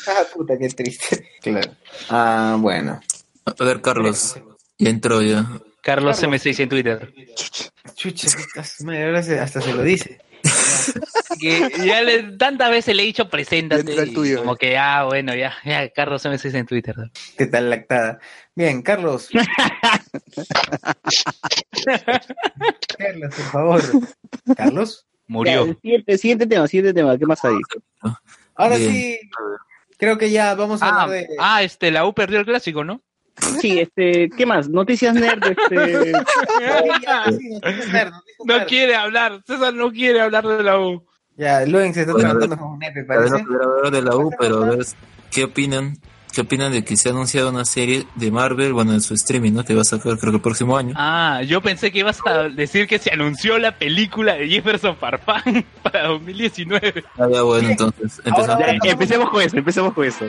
Ah, 0.07 0.23
puta, 0.33 0.57
qué 0.57 0.69
triste. 0.69 1.27
Claro. 1.41 1.71
Ah, 2.09 2.57
bueno. 2.59 2.99
a 3.45 3.63
ver, 3.63 3.81
Carlos, 3.81 4.35
ya 4.77 4.89
entró 4.89 5.21
ya. 5.21 5.45
Carlos 5.81 6.23
M6 6.23 6.59
en 6.59 6.69
Twitter. 6.69 7.13
Chucha, 7.95 8.27
hasta 9.39 9.61
se 9.61 9.73
lo 9.73 9.83
dice. 9.83 10.19
Que 11.39 11.71
ya 11.85 12.01
le, 12.03 12.23
tantas 12.37 12.69
veces 12.69 12.95
le 12.95 13.03
he 13.03 13.05
dicho 13.07 13.29
preséntate. 13.29 13.93
Y 14.05 14.13
como 14.35 14.53
eh. 14.53 14.57
que, 14.59 14.77
ah, 14.77 15.03
bueno, 15.05 15.33
ya, 15.35 15.53
ya, 15.65 15.89
Carlos 15.89 16.23
M6 16.25 16.53
en 16.55 16.65
Twitter. 16.65 16.95
¿Qué 17.37 17.45
tal 17.47 17.69
lactada? 17.69 18.19
Bien, 18.55 18.81
Carlos. 18.81 19.29
Carlos, 22.97 23.35
por 23.35 23.45
favor. 23.45 23.81
¿Carlos? 24.55 25.05
Murió. 25.27 25.65
Ya, 25.65 25.71
el 25.71 25.77
siguiente, 25.81 26.17
siguiente 26.17 26.47
tema, 26.47 26.67
siguiente 26.67 26.93
tema. 26.93 27.17
¿Qué 27.17 27.25
más 27.25 27.43
hay? 27.45 27.55
Ahora 28.55 28.77
Bien. 28.77 28.91
sí, 28.91 29.19
creo 29.97 30.17
que 30.17 30.29
ya 30.29 30.53
vamos 30.55 30.81
a 30.81 30.85
Ah, 30.85 30.89
hablar 31.03 31.09
de... 31.09 31.27
ah, 31.39 31.63
este, 31.63 31.91
la 31.91 32.05
U 32.05 32.13
perdió 32.13 32.39
el 32.39 32.45
clásico, 32.45 32.83
¿no? 32.83 33.01
Sí, 33.59 33.79
este, 33.79 34.29
¿qué 34.37 34.45
más? 34.45 34.69
Noticias 34.69 35.13
nerd, 35.15 35.41
este... 35.69 36.11
No 38.45 38.65
quiere 38.67 38.95
hablar, 38.95 39.41
César 39.45 39.73
no 39.73 39.91
quiere 39.91 40.21
hablar 40.21 40.45
de 40.47 40.63
la 40.63 40.79
U. 40.79 41.03
Ya, 41.37 41.65
Luen 41.65 41.93
se 41.93 42.01
está 42.01 42.13
Bueno, 42.13 42.31
tratando 42.31 42.57
con 42.57 42.73
un 42.73 42.79
nepe, 42.79 42.99
A 42.99 43.03
ver, 43.03 43.07
parece. 43.07 43.39
no 43.39 43.45
quiero 43.47 43.63
hablar 43.77 43.91
de 43.91 44.01
la 44.03 44.15
U, 44.15 44.31
pero 44.39 44.63
a 44.63 44.69
ver, 44.69 44.85
¿qué 45.31 45.45
opinan? 45.45 45.97
¿Qué 46.31 46.41
opinan 46.41 46.71
de 46.71 46.83
que 46.83 46.95
se 46.97 47.09
ha 47.09 47.11
anunciado 47.11 47.49
una 47.51 47.63
serie 47.63 48.07
de 48.15 48.31
Marvel, 48.31 48.73
bueno, 48.73 48.93
en 48.93 49.01
su 49.01 49.13
streaming, 49.13 49.51
¿no? 49.53 49.63
Que 49.63 49.75
va 49.75 49.81
a 49.81 49.85
sacar 49.85 50.17
creo 50.17 50.31
que 50.31 50.37
el 50.37 50.41
próximo 50.41 50.75
año. 50.77 50.93
Ah, 50.97 51.41
yo 51.45 51.61
pensé 51.61 51.91
que 51.91 51.99
ibas 51.99 52.19
a 52.25 52.49
decir 52.49 52.87
que 52.87 52.97
se 52.97 53.11
anunció 53.11 53.59
la 53.59 53.77
película 53.77 54.33
de 54.35 54.47
Jefferson 54.47 54.95
Farfán 54.97 55.63
para 55.83 56.07
2019. 56.07 57.03
Ah, 57.19 57.27
ya, 57.31 57.41
bueno, 57.43 57.69
entonces, 57.69 58.19
empezamos. 58.25 58.49
Ahora- 58.49 58.77
Ya, 58.83 58.91
empecemos 58.91 59.29
con 59.29 59.41
eso, 59.43 59.57
empecemos 59.57 59.93
con 59.93 60.05
eso. 60.05 60.25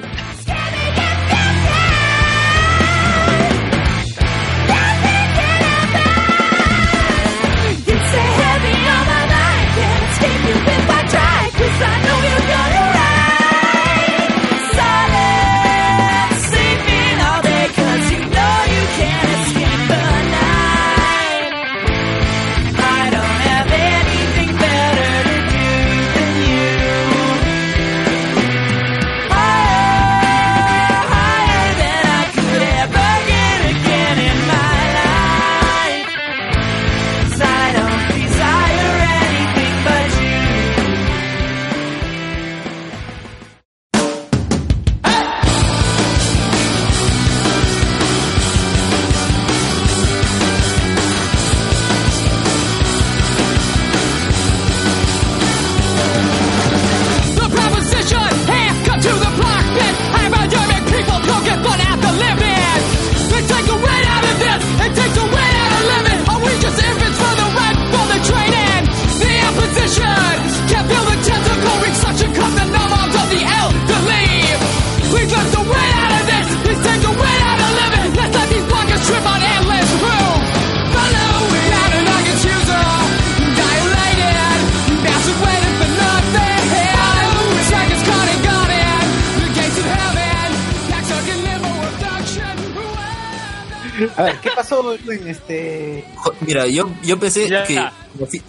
A 94.17 94.23
ver, 94.23 94.37
¿qué 94.41 94.51
pasó 94.55 94.95
en 94.95 95.29
este...? 95.29 96.05
Mira, 96.41 96.67
yo, 96.67 96.91
yo 97.03 97.19
pensé 97.19 97.49
Ya. 97.49 97.65
que 97.65 97.75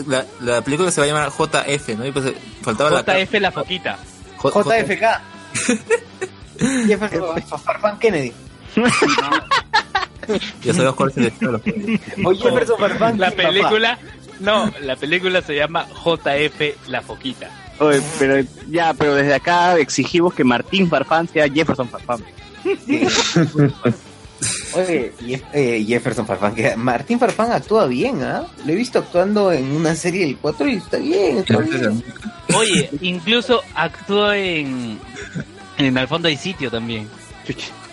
la, 0.08 0.26
la 0.42 0.62
película 0.62 0.92
se 0.92 1.02
va 1.02 1.06
a 1.06 1.08
llamar 1.08 1.30
JF, 1.32 1.90
¿no? 1.98 2.06
Yo 2.06 2.14
pensé, 2.14 2.36
faltaba 2.62 2.90
la 2.90 3.02
JF 3.02 3.34
la 3.40 3.52
foquita. 3.52 3.98
J- 4.38 4.62
JFK. 4.64 5.04
Jefferson 6.88 7.60
Farfán 7.64 8.00
Kennedy. 8.00 8.32
Ya 10.64 10.74
sabemos 10.74 10.96
cuál 10.96 11.10
es 11.12 11.18
el 11.18 11.26
estilo. 11.28 11.62
O 12.24 12.34
Jefferson 12.34 12.80
Farfán 12.80 13.20
La 13.20 13.32
película, 13.32 14.00
no, 14.40 14.72
la 14.82 14.96
película 14.96 15.42
se 15.42 15.56
llama 15.56 15.86
JF 15.88 16.88
la 16.90 17.02
foquita. 17.02 17.50
Oye, 17.80 18.02
pero 18.18 18.36
ya, 18.70 18.94
pero 18.94 19.16
desde 19.16 19.34
acá 19.36 19.78
exigimos 19.78 20.34
que 20.34 20.44
Martín 20.46 20.90
Farfán 20.90 21.28
sea 21.28 21.48
Jefferson 21.50 21.90
Farfán. 21.90 22.24
Oye, 24.74 25.14
Jef- 25.22 25.44
eh, 25.54 25.84
Jefferson 25.88 26.26
Farfán, 26.26 26.54
que 26.56 26.76
Martín 26.76 27.20
Farfán 27.20 27.52
actúa 27.52 27.88
bien, 27.88 28.22
¿ah? 28.24 28.44
Lo 28.66 28.72
he 28.72 28.76
visto 28.76 29.00
actuando 29.00 29.52
en 29.52 29.72
una 29.72 29.96
serie 29.96 30.26
del 30.26 30.38
4 30.38 30.68
y 30.68 30.76
está 30.76 30.98
bien, 30.98 31.38
está 31.40 31.58
bien. 31.60 32.04
Oye, 32.56 32.90
incluso 33.02 33.62
actuó 33.74 34.32
en, 34.34 35.00
en 35.78 35.98
Al 35.98 36.08
fondo 36.08 36.28
hay 36.28 36.38
sitio 36.38 36.70
también. 36.70 37.08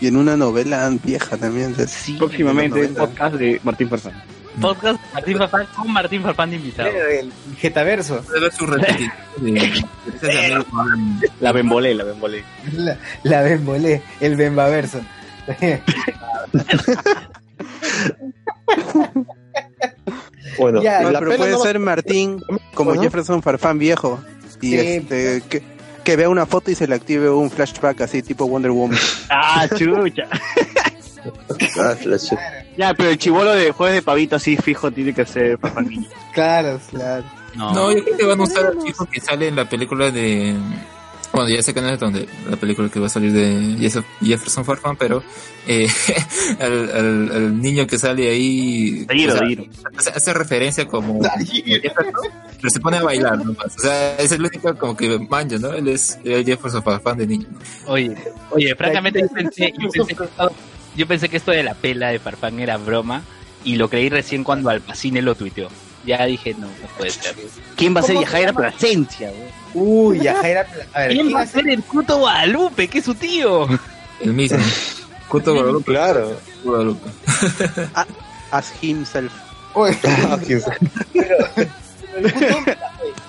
Y 0.01 0.07
en 0.09 0.17
una 0.17 0.37
novela 0.37 0.91
vieja 1.05 1.37
también. 1.37 1.75
de- 1.77 1.87
Sí, 1.87 2.15
Próximamente 2.19 2.81
en 2.81 2.91
un 2.91 2.95
podcast 2.97 3.35
de 3.37 3.61
Martín 3.63 3.89
Farfán. 3.89 4.23
Podcast 4.61 5.01
Martín 5.15 5.39
Farfán 5.39 5.67
con 5.75 5.91
Martín 5.93 6.23
Farfán 6.23 6.51
de 6.51 6.57
invitado. 6.57 6.89
El 7.11 7.33
Getaverso. 7.59 8.23
La 11.41 11.53
bembolé, 11.53 11.95
la 11.95 12.05
bembolé. 12.05 12.45
La, 12.75 12.99
la 13.23 13.43
Bembolé, 13.43 14.03
el 14.21 14.37
Bembaverso. 14.37 15.01
Bueno, 20.59 20.83
Ya, 20.83 21.01
No, 21.03 21.11
la 21.11 21.19
pero 21.21 21.37
puede 21.37 21.53
no- 21.53 21.59
ser 21.61 21.79
Martín 21.79 22.43
como. 22.75 22.95
Jefferson 23.01 23.43
Farfán 23.43 23.79
viejo. 23.79 24.21
Y 24.61 24.71
Sí. 24.71 24.77
este 24.79 25.43
que, 25.49 25.63
que 26.05 26.17
vea 26.17 26.29
una 26.29 26.47
foto 26.47 26.71
y 26.71 26.75
se 26.75 26.87
le 26.87 26.95
active 26.95 27.31
un 27.31 27.51
flashback 27.51 28.03
así 28.03 28.23
tipo 28.23 28.47
Wonder 28.47 28.71
Woman. 28.71 28.99
Ah, 29.31 29.67
chucha. 29.77 30.25
Ah, 31.81 31.95
ya, 32.77 32.95
pero 32.95 33.11
el 33.11 33.19
chivolo 33.19 33.53
de 33.53 33.71
jueves 33.71 33.95
de 33.97 34.03
pavito 34.03 34.37
así 34.37 34.57
fijo 34.57 34.91
tiene 34.91 35.15
que 35.15 35.25
ser 35.25 35.59
Farfán. 35.59 35.89
Claro, 36.35 36.81
claro. 36.91 37.25
No, 37.55 37.73
No, 37.73 37.93
yo 37.93 38.03
creo 38.05 38.17
que 38.17 38.25
van 38.27 38.41
a 38.41 38.43
usar 38.45 38.67
al 38.67 38.79
chico 38.83 39.07
que 39.07 39.21
sale 39.21 39.49
en 39.49 39.57
la 39.57 39.69
película 39.69 40.11
de. 40.11 40.55
Bueno, 41.33 41.49
ya 41.49 41.63
sé 41.63 41.73
que 41.73 41.81
no 41.81 41.89
es 41.89 41.99
donde 41.99 42.29
la 42.51 42.57
película 42.57 42.89
que 42.91 43.01
va 43.01 43.07
a 43.07 43.09
salir 43.09 43.33
de 43.33 43.77
Jeff- 43.79 44.05
Jefferson 44.23 44.65
Farfán, 44.67 44.97
pero 44.97 45.23
eh, 45.67 45.87
al, 46.61 46.91
al, 46.91 47.33
al 47.33 47.61
niño 47.63 47.87
que 47.87 47.99
sale 47.99 48.29
ahí 48.31 49.07
Dayiro, 49.07 49.33
o 49.35 49.37
sea, 49.39 49.47
hace, 49.97 50.11
hace 50.11 50.35
referencia 50.35 50.87
como 50.87 51.21
Jefferson, 51.81 52.13
pero 52.59 52.71
se 52.71 52.81
pone 52.81 52.99
a 52.99 53.03
bailar 53.03 53.39
nomás. 53.39 53.75
O 53.77 53.81
sea, 53.81 54.17
es 54.19 54.31
el 54.33 54.43
único 54.45 54.75
como 54.77 54.95
que 54.97 55.19
manja, 55.19 55.57
¿no? 55.59 55.73
Él 55.73 55.89
es 55.89 56.19
el 56.23 56.45
Jefferson 56.45 56.83
Farfán 56.83 57.17
de 57.17 57.27
niño. 57.27 57.47
Oye, 57.87 58.15
oye, 58.51 58.75
francamente 58.77 59.21
yo 59.23 59.29
pensé, 59.29 59.73
yo 59.79 59.89
pensé 59.91 60.15
que 60.15 60.25
esto, 60.25 60.53
yo 60.97 61.07
pensé 61.07 61.29
que 61.31 61.37
esto 61.39 61.51
de 61.51 61.63
la 61.63 61.75
pela 61.75 62.11
de 62.11 62.19
Farfán 62.19 62.61
era 62.61 62.77
broma 62.77 63.23
y 63.65 63.77
lo 63.77 63.89
creí 63.89 64.11
recién 64.11 64.45
cuando 64.45 64.69
Alpacine 64.69 65.23
lo 65.23 65.35
tuiteó. 65.35 65.69
Ya 66.05 66.25
dije, 66.27 66.55
no, 66.59 66.67
no 66.67 66.87
puede 66.99 67.11
ser. 67.11 67.35
¿Quién 67.77 67.95
va 67.95 68.01
a 68.01 68.03
ser 68.03 68.15
¿Cómo 68.17 68.27
se 68.27 68.33
Yajaira? 68.33 68.53
Plasencia, 68.53 69.31
güey? 69.31 69.51
Uy, 69.87 70.21
ya 70.21 70.35
Jaira. 70.41 70.67
A 70.93 71.01
ver, 71.01 71.11
¿Quién 71.13 71.27
¿quién 71.27 71.37
va 71.37 71.41
a 71.43 71.47
ser 71.47 71.69
el 71.69 71.83
puto 71.83 72.19
Guadalupe? 72.19 72.89
que 72.89 72.99
es 72.99 73.05
su 73.05 73.15
tío? 73.15 73.69
El 74.21 74.33
mismo. 74.33 74.59
Cuto 75.29 75.55
Guadalupe. 75.55 75.85
Claro. 75.93 76.37
Guadalupe. 76.65 77.09
As 78.51 78.73
himself. 78.83 79.33
Oye, 79.75 79.97
Ah, 80.05 80.39
el 80.45 80.59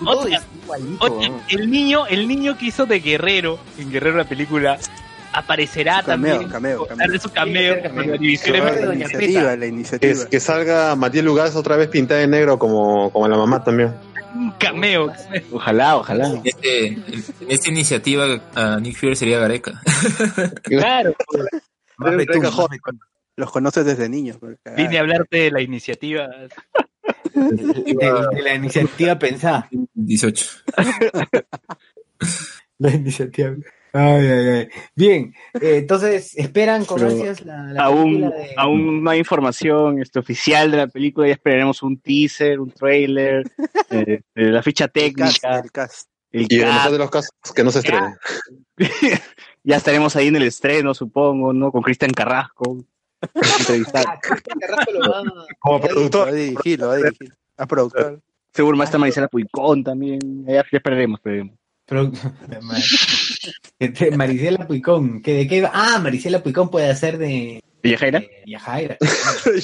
Oye, 0.05 1.29
¿no? 1.29 1.41
el 1.49 1.71
niño, 1.71 2.05
el 2.07 2.27
niño 2.27 2.57
que 2.57 2.65
hizo 2.65 2.85
de 2.85 2.99
Guerrero, 2.99 3.57
en 3.77 3.91
Guerrero 3.91 4.17
la 4.17 4.25
película, 4.25 4.77
aparecerá 5.33 6.03
Cameo, 6.05 6.33
también. 6.33 6.51
cameo, 6.51 6.85
cameo. 6.85 7.19
Su 7.19 7.29
cameo 7.31 7.75
la 7.75 7.81
de 7.91 8.85
La 8.85 8.95
iniciativa, 8.95 9.43
la 9.43 9.57
Que, 9.57 9.67
iniciativa. 9.67 10.25
que 10.29 10.39
salga 10.39 10.95
Matías 10.95 11.25
Lugas 11.25 11.55
otra 11.55 11.75
vez 11.75 11.87
pintada 11.89 12.21
de 12.21 12.27
negro 12.27 12.57
como, 12.59 13.11
como 13.11 13.27
la 13.27 13.37
mamá 13.37 13.63
también. 13.63 13.93
Un 14.35 14.51
cameo. 14.53 15.11
Ojalá, 15.51 15.97
ojalá. 15.97 16.41
Este, 16.43 16.87
en 16.87 17.03
esta 17.49 17.69
iniciativa, 17.69 18.25
a 18.55 18.79
Nick 18.79 18.97
Fury 18.97 19.15
sería 19.15 19.39
Gareca. 19.39 19.81
Claro. 20.63 21.13
Más 21.97 22.15
betún. 22.15 22.43
Los 23.35 23.51
conoces 23.51 23.85
desde 23.85 24.09
niños. 24.09 24.37
porque- 24.39 24.57
Vine 24.75 24.97
a 24.97 25.01
hablarte 25.01 25.37
de 25.37 25.51
la 25.51 25.61
iniciativa. 25.61 26.27
de, 27.33 28.25
de 28.35 28.41
la 28.43 28.53
iniciativa 28.55 29.17
pensada. 29.19 29.69
18. 29.93 30.45
La 32.79 32.91
iniciativa. 32.91 33.51
Ay, 33.95 34.25
ay, 34.25 34.47
ay. 34.47 34.69
Bien, 34.95 35.33
eh, 35.61 35.77
entonces 35.77 36.35
esperan 36.35 36.83
con 36.83 37.03
ansias 37.03 37.45
la, 37.45 37.61
la 37.73 37.83
Aún, 37.83 38.21
de... 38.21 38.53
aún 38.57 39.03
no 39.03 39.09
hay 39.11 39.19
información 39.19 40.01
este, 40.01 40.17
oficial 40.17 40.71
de 40.71 40.77
la 40.77 40.87
película, 40.87 41.27
ya 41.27 41.33
esperaremos 41.33 41.83
un 41.83 41.99
teaser, 41.99 42.59
un 42.59 42.71
trailer, 42.71 43.43
eh, 43.91 44.21
eh, 44.33 44.45
la 44.45 44.63
ficha 44.63 44.85
El 44.85 45.13
cast, 45.13 45.41
técnica, 45.41 45.59
el 45.59 45.71
cast. 45.71 46.09
el 46.31 46.41
Y 46.49 46.55
en 46.55 46.61
el 46.61 46.65
cast. 46.65 46.73
mejor 46.77 46.91
de 46.91 46.97
los 46.97 47.11
casos, 47.11 47.31
que 47.55 47.63
no 47.63 47.69
se 47.71 47.79
estrene. 47.79 48.15
ya 49.63 49.75
estaremos 49.77 50.15
ahí 50.15 50.27
en 50.29 50.37
el 50.37 50.43
estreno, 50.43 50.93
supongo, 50.95 51.53
¿no? 51.53 51.71
Con 51.71 51.83
Cristian 51.83 52.11
Carrasco. 52.11 52.77
Ah, 53.21 53.29
Cristian 54.21 54.59
Carrasco 54.59 54.91
lo 54.91 54.99
va- 55.11 55.23
Como 55.59 55.77
Lo 55.77 55.81
va 55.83 55.87
productor. 55.87 56.27
a 56.29 56.31
dirigir, 56.31 56.79
lo 56.79 56.87
va 56.87 56.93
a 56.95 56.97
dirigir. 56.97 57.33
A 57.57 57.67
productor. 57.67 58.19
Seguro 58.51 58.75
más 58.75 58.87
está 58.89 58.97
Marisela 58.97 59.27
Puicón 59.27 59.83
también. 59.83 60.19
Ya, 60.45 60.53
ya 60.71 60.77
esperaremos, 60.77 61.19
esperaremos. 61.19 61.55
Pero, 61.85 62.11
Marisela 64.17 64.67
Puicón, 64.67 65.21
¿que 65.21 65.33
¿de 65.33 65.47
qué 65.47 65.61
va? 65.61 65.71
Ah, 65.73 65.99
Marisela 65.99 66.41
Puicón 66.41 66.69
puede 66.69 66.89
hacer 66.89 67.17
de, 67.17 67.61
de 67.81 67.89
Yajaira. 68.45 68.97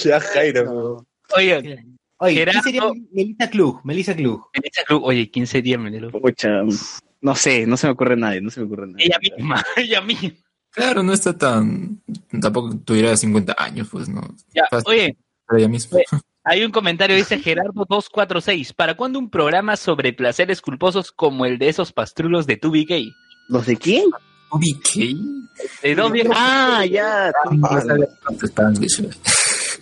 ya, 0.03 0.19
Jairo. 0.19 1.05
Oye, 1.35 1.85
Oye, 2.21 2.45
¿quién 2.45 2.63
sería 2.63 2.81
Melissa 3.13 3.49
Klug? 3.49 3.81
Melissa 3.85 4.13
Klug. 4.15 4.47
Melissa 4.53 4.83
Cruz, 4.85 5.01
oye, 5.03 5.31
15 5.31 5.61
días, 5.61 5.79
Menelo. 5.79 6.11
Pucha, 6.11 6.49
no 7.21 7.35
sé, 7.35 7.65
no 7.65 7.77
se 7.77 7.87
me 7.87 7.93
ocurre 7.93 8.17
nadie, 8.17 8.41
no 8.41 8.49
se 8.49 8.59
me 8.59 8.65
ocurre 8.65 8.87
nadie. 8.87 9.05
Ella 9.05 9.17
misma, 9.21 9.63
ella 9.77 10.01
misma. 10.01 10.31
Claro, 10.71 11.01
no 11.01 11.13
está 11.13 11.37
tan. 11.37 12.01
Tampoco 12.41 12.77
tuviera 12.79 13.15
50 13.15 13.55
años, 13.57 13.87
pues 13.89 14.09
no. 14.09 14.21
Ya, 14.53 14.63
Fácil. 14.69 14.89
oye, 14.89 15.17
Pero 15.47 15.59
ella 15.59 15.69
misma. 15.69 15.97
Oye. 15.97 16.05
Hay 16.49 16.63
un 16.65 16.71
comentario, 16.71 17.15
dice 17.15 17.39
Gerardo246. 17.43 18.73
¿Para 18.73 18.95
cuándo 18.95 19.19
un 19.19 19.29
programa 19.29 19.77
sobre 19.77 20.13
placeres 20.13 20.61
culposos 20.61 21.11
como 21.11 21.45
el 21.45 21.57
de 21.59 21.69
esos 21.69 21.91
pastrulos 21.93 22.47
de 22.47 22.57
Tubi 22.57 22.85
Gay? 22.85 23.15
¿Los 23.47 23.65
de 23.67 23.77
quién? 23.77 24.05
¿Qué? 24.91 25.15
De 25.83 25.95
dos 25.95 26.11
viejos. 26.11 26.35
Ah, 26.37 26.83
ya, 26.85 27.31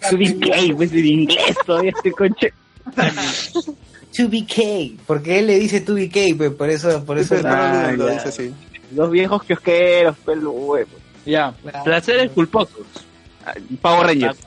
Ah, 0.04 0.12
be 0.12 0.26
gay, 0.38 0.74
pues 0.74 0.92
en 0.92 1.06
inglés 1.06 1.56
todavía 1.66 1.92
este 1.96 2.12
conche. 2.12 2.54
2BK, 4.14 4.98
porque 5.06 5.40
él 5.40 5.48
le 5.48 5.60
dice 5.60 5.86
2BK, 5.86 6.38
pues 6.38 6.52
por 6.52 6.70
eso, 6.70 7.04
por 7.06 7.18
eso 7.18 7.36
Pues, 7.36 7.46
Ah, 7.46 7.94
lo 7.96 8.08
dice 8.08 8.28
así. 8.28 8.54
Los 8.94 9.10
viejos 9.12 9.44
kiosqueros, 9.44 10.18
pelo 10.20 10.52
huevo. 10.52 10.90
Ya, 11.26 11.54
placeres 11.84 12.32
culposos. 12.32 12.86
Power 13.82 14.08
Rangers. 14.08 14.38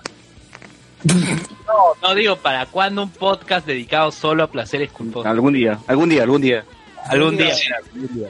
No, 1.05 2.09
no 2.09 2.15
digo, 2.15 2.37
¿para 2.37 2.67
cuándo 2.67 3.03
un 3.03 3.11
podcast 3.11 3.67
dedicado 3.67 4.11
solo 4.13 4.45
a 4.45 4.51
placeres 4.51 4.91
culposos? 4.93 5.27
Algún 5.27 5.55
día, 5.55 5.79
algún 5.87 6.09
día, 6.09 6.23
algún 6.23 6.43
día. 6.43 6.65
Algún 7.09 7.37
día. 7.37 7.55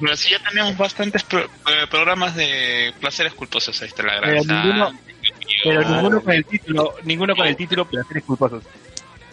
Pero 0.01 0.17
si 0.17 0.31
ya 0.31 0.39
tenemos 0.49 0.77
bastantes 0.77 1.23
pro- 1.25 1.41
eh, 1.45 1.87
programas 1.91 2.37
de 2.37 2.93
placeres 3.01 3.35
culposos, 3.35 3.81
ahí 3.83 3.89
está 3.89 4.03
la 4.05 4.21
Pero 4.21 4.43
ninguno, 4.45 4.93
pero 5.65 5.89
ninguno 5.89 6.23
con 6.23 6.33
el 6.33 6.45
título, 6.45 6.95
ninguno 7.05 7.37
con 7.37 7.47
el 7.47 7.57
título 7.57 7.85
placeres 7.87 8.23
culposos. 8.25 8.63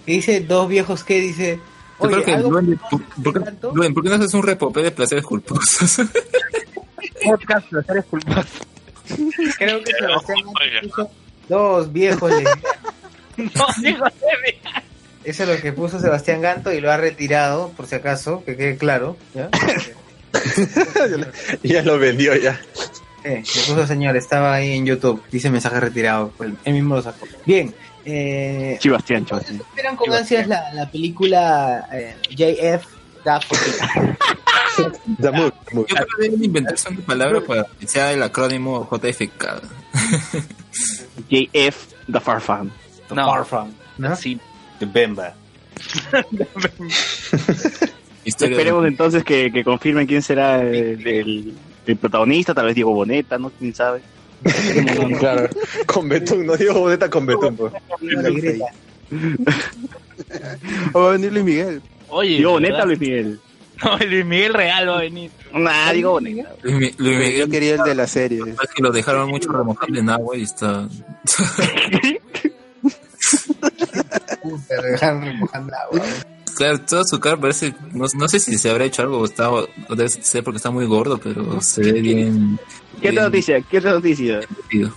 Dice 0.05 0.39
dos 0.41 0.67
viejos 0.67 1.03
que 1.03 1.19
dice. 1.21 1.59
Yo 2.01 2.09
creo 2.09 2.23
que, 2.23 2.37
Luen, 2.37 2.79
¿por, 2.89 3.03
por? 3.33 3.75
Luen, 3.75 3.93
¿por 3.93 4.03
qué 4.03 4.09
no 4.09 4.15
haces 4.15 4.33
un 4.33 4.43
repopé 4.43 4.83
de 4.83 4.91
placeres 4.91 5.23
culposos? 5.25 5.97
Podcast 7.23 7.67
placeres 7.69 8.05
culposos. 8.05 8.51
creo 9.57 9.83
que 9.83 9.91
Sebastián 9.93 10.37
dos 11.49 11.91
viejos. 11.93 12.31
No, 13.37 13.65
digo, 13.81 14.05
Eso 15.23 15.43
es 15.43 15.49
lo 15.49 15.61
que 15.61 15.73
puso 15.73 15.99
Sebastián 15.99 16.41
Ganto 16.41 16.73
y 16.73 16.81
lo 16.81 16.91
ha 16.91 16.97
retirado, 16.97 17.69
por 17.71 17.87
si 17.87 17.95
acaso, 17.95 18.43
que 18.43 18.55
quede 18.57 18.77
claro. 18.77 19.17
¿ya? 19.33 19.49
Ya 21.63 21.81
lo 21.81 21.97
vendió 21.97 22.35
ya. 22.35 22.59
Eh, 23.23 23.43
puso 23.43 23.87
señor, 23.87 24.15
estaba 24.15 24.53
ahí 24.53 24.73
en 24.73 24.85
YouTube, 24.85 25.21
dice 25.31 25.49
mensaje 25.49 25.79
retirado, 25.79 26.31
pues, 26.37 26.51
él 26.63 26.73
mismo 26.73 26.95
lo 26.95 27.01
sacó. 27.01 27.27
Bien, 27.45 27.73
eh, 28.05 28.77
Sebastián, 28.81 29.25
esperan 29.29 29.95
con 29.95 30.13
ansias 30.13 30.47
la, 30.47 30.73
la 30.73 30.89
película 30.89 31.89
eh, 31.91 32.15
JF. 32.29 32.85
Yo 35.17 35.31
creo 35.73 35.85
que 35.85 36.21
deben 36.21 36.43
inventarse 36.43 36.87
una 36.89 37.01
palabra 37.01 37.41
para 37.41 37.65
que 37.77 37.85
sea 37.87 38.13
el 38.13 38.23
acrónimo 38.23 38.87
JFK. 38.89 39.61
JF 41.29 41.87
The 42.09 42.19
Farfan. 42.21 42.71
No. 43.15 43.45
¿no? 43.97 44.15
Sí. 44.15 44.39
De 44.79 44.85
Bemba. 44.85 45.33
Esperemos 48.25 48.83
de- 48.83 48.89
entonces 48.89 49.23
que, 49.23 49.51
que 49.51 49.63
confirmen 49.63 50.05
quién 50.07 50.21
será 50.21 50.61
el, 50.61 51.05
el- 51.07 51.53
el 51.85 51.95
protagonista, 51.97 52.53
tal 52.53 52.65
vez 52.65 52.75
Diego 52.75 52.91
Boneta, 52.93 53.37
¿no? 53.37 53.49
¿Quién 53.51 53.73
sabe? 53.73 54.01
Claro, 55.19 55.49
con 55.87 56.07
Betún, 56.09 56.45
no 56.45 56.55
digo 56.57 56.73
boneta 56.75 57.09
con 57.09 57.25
Betún. 57.25 57.55
pues. 57.57 57.73
O 60.93 60.99
va 61.01 61.09
a 61.09 61.11
venir 61.13 61.31
Luis 61.31 61.45
Miguel. 61.45 61.81
Oye, 62.09 62.29
Diego. 62.37 62.51
Boneta 62.53 62.83
o 62.83 62.85
Luis 62.85 62.99
Miguel. 62.99 63.39
No, 63.83 63.97
Luis 63.99 64.25
Miguel 64.25 64.53
Real 64.53 64.89
va 64.89 64.97
a 64.97 65.01
venir. 65.01 65.31
Nah, 65.53 65.91
Diego 65.93 66.11
Boneta. 66.13 66.49
Luis 66.63 66.75
Mi- 66.75 66.91
Luis 66.97 67.17
Miguel 67.19 67.37
Yo 67.39 67.49
quería 67.49 67.75
el 67.75 67.81
de 67.83 67.95
la 67.95 68.05
serie. 68.07 68.39
es 68.41 68.69
que 68.75 68.83
lo 68.83 68.91
dejaron 68.91 69.29
mucho 69.29 69.51
remojando 69.51 69.99
en 69.99 70.09
agua 70.09 70.35
y 70.37 70.43
está. 70.43 70.87
Puta, 72.87 72.97
lo 72.97 72.97
dejaron 72.97 72.97
remojando 72.97 73.46
agua. 73.46 73.46
Claro, 76.55 76.79
toda 76.81 77.03
su 77.03 77.19
cara 77.19 77.37
parece. 77.37 77.75
No, 77.93 78.05
no 78.15 78.27
sé 78.27 78.39
si 78.39 78.57
se 78.57 78.71
habrá 78.71 78.85
hecho 78.85 79.03
algo 79.03 79.19
o, 79.19 79.25
está, 79.25 79.51
o 79.51 79.67
debe 79.89 80.09
ser 80.09 80.43
porque 80.43 80.57
está 80.57 80.71
muy 80.71 80.85
gordo, 80.85 81.19
pero 81.19 81.61
se 81.61 81.81
ve 81.81 82.01
bien. 82.01 82.59
¿Qué 82.99 83.09
otra 83.09 83.23
noticia? 83.23 83.61
¿Qué 83.61 83.77
otra 83.77 83.91
noticia? 83.91 84.39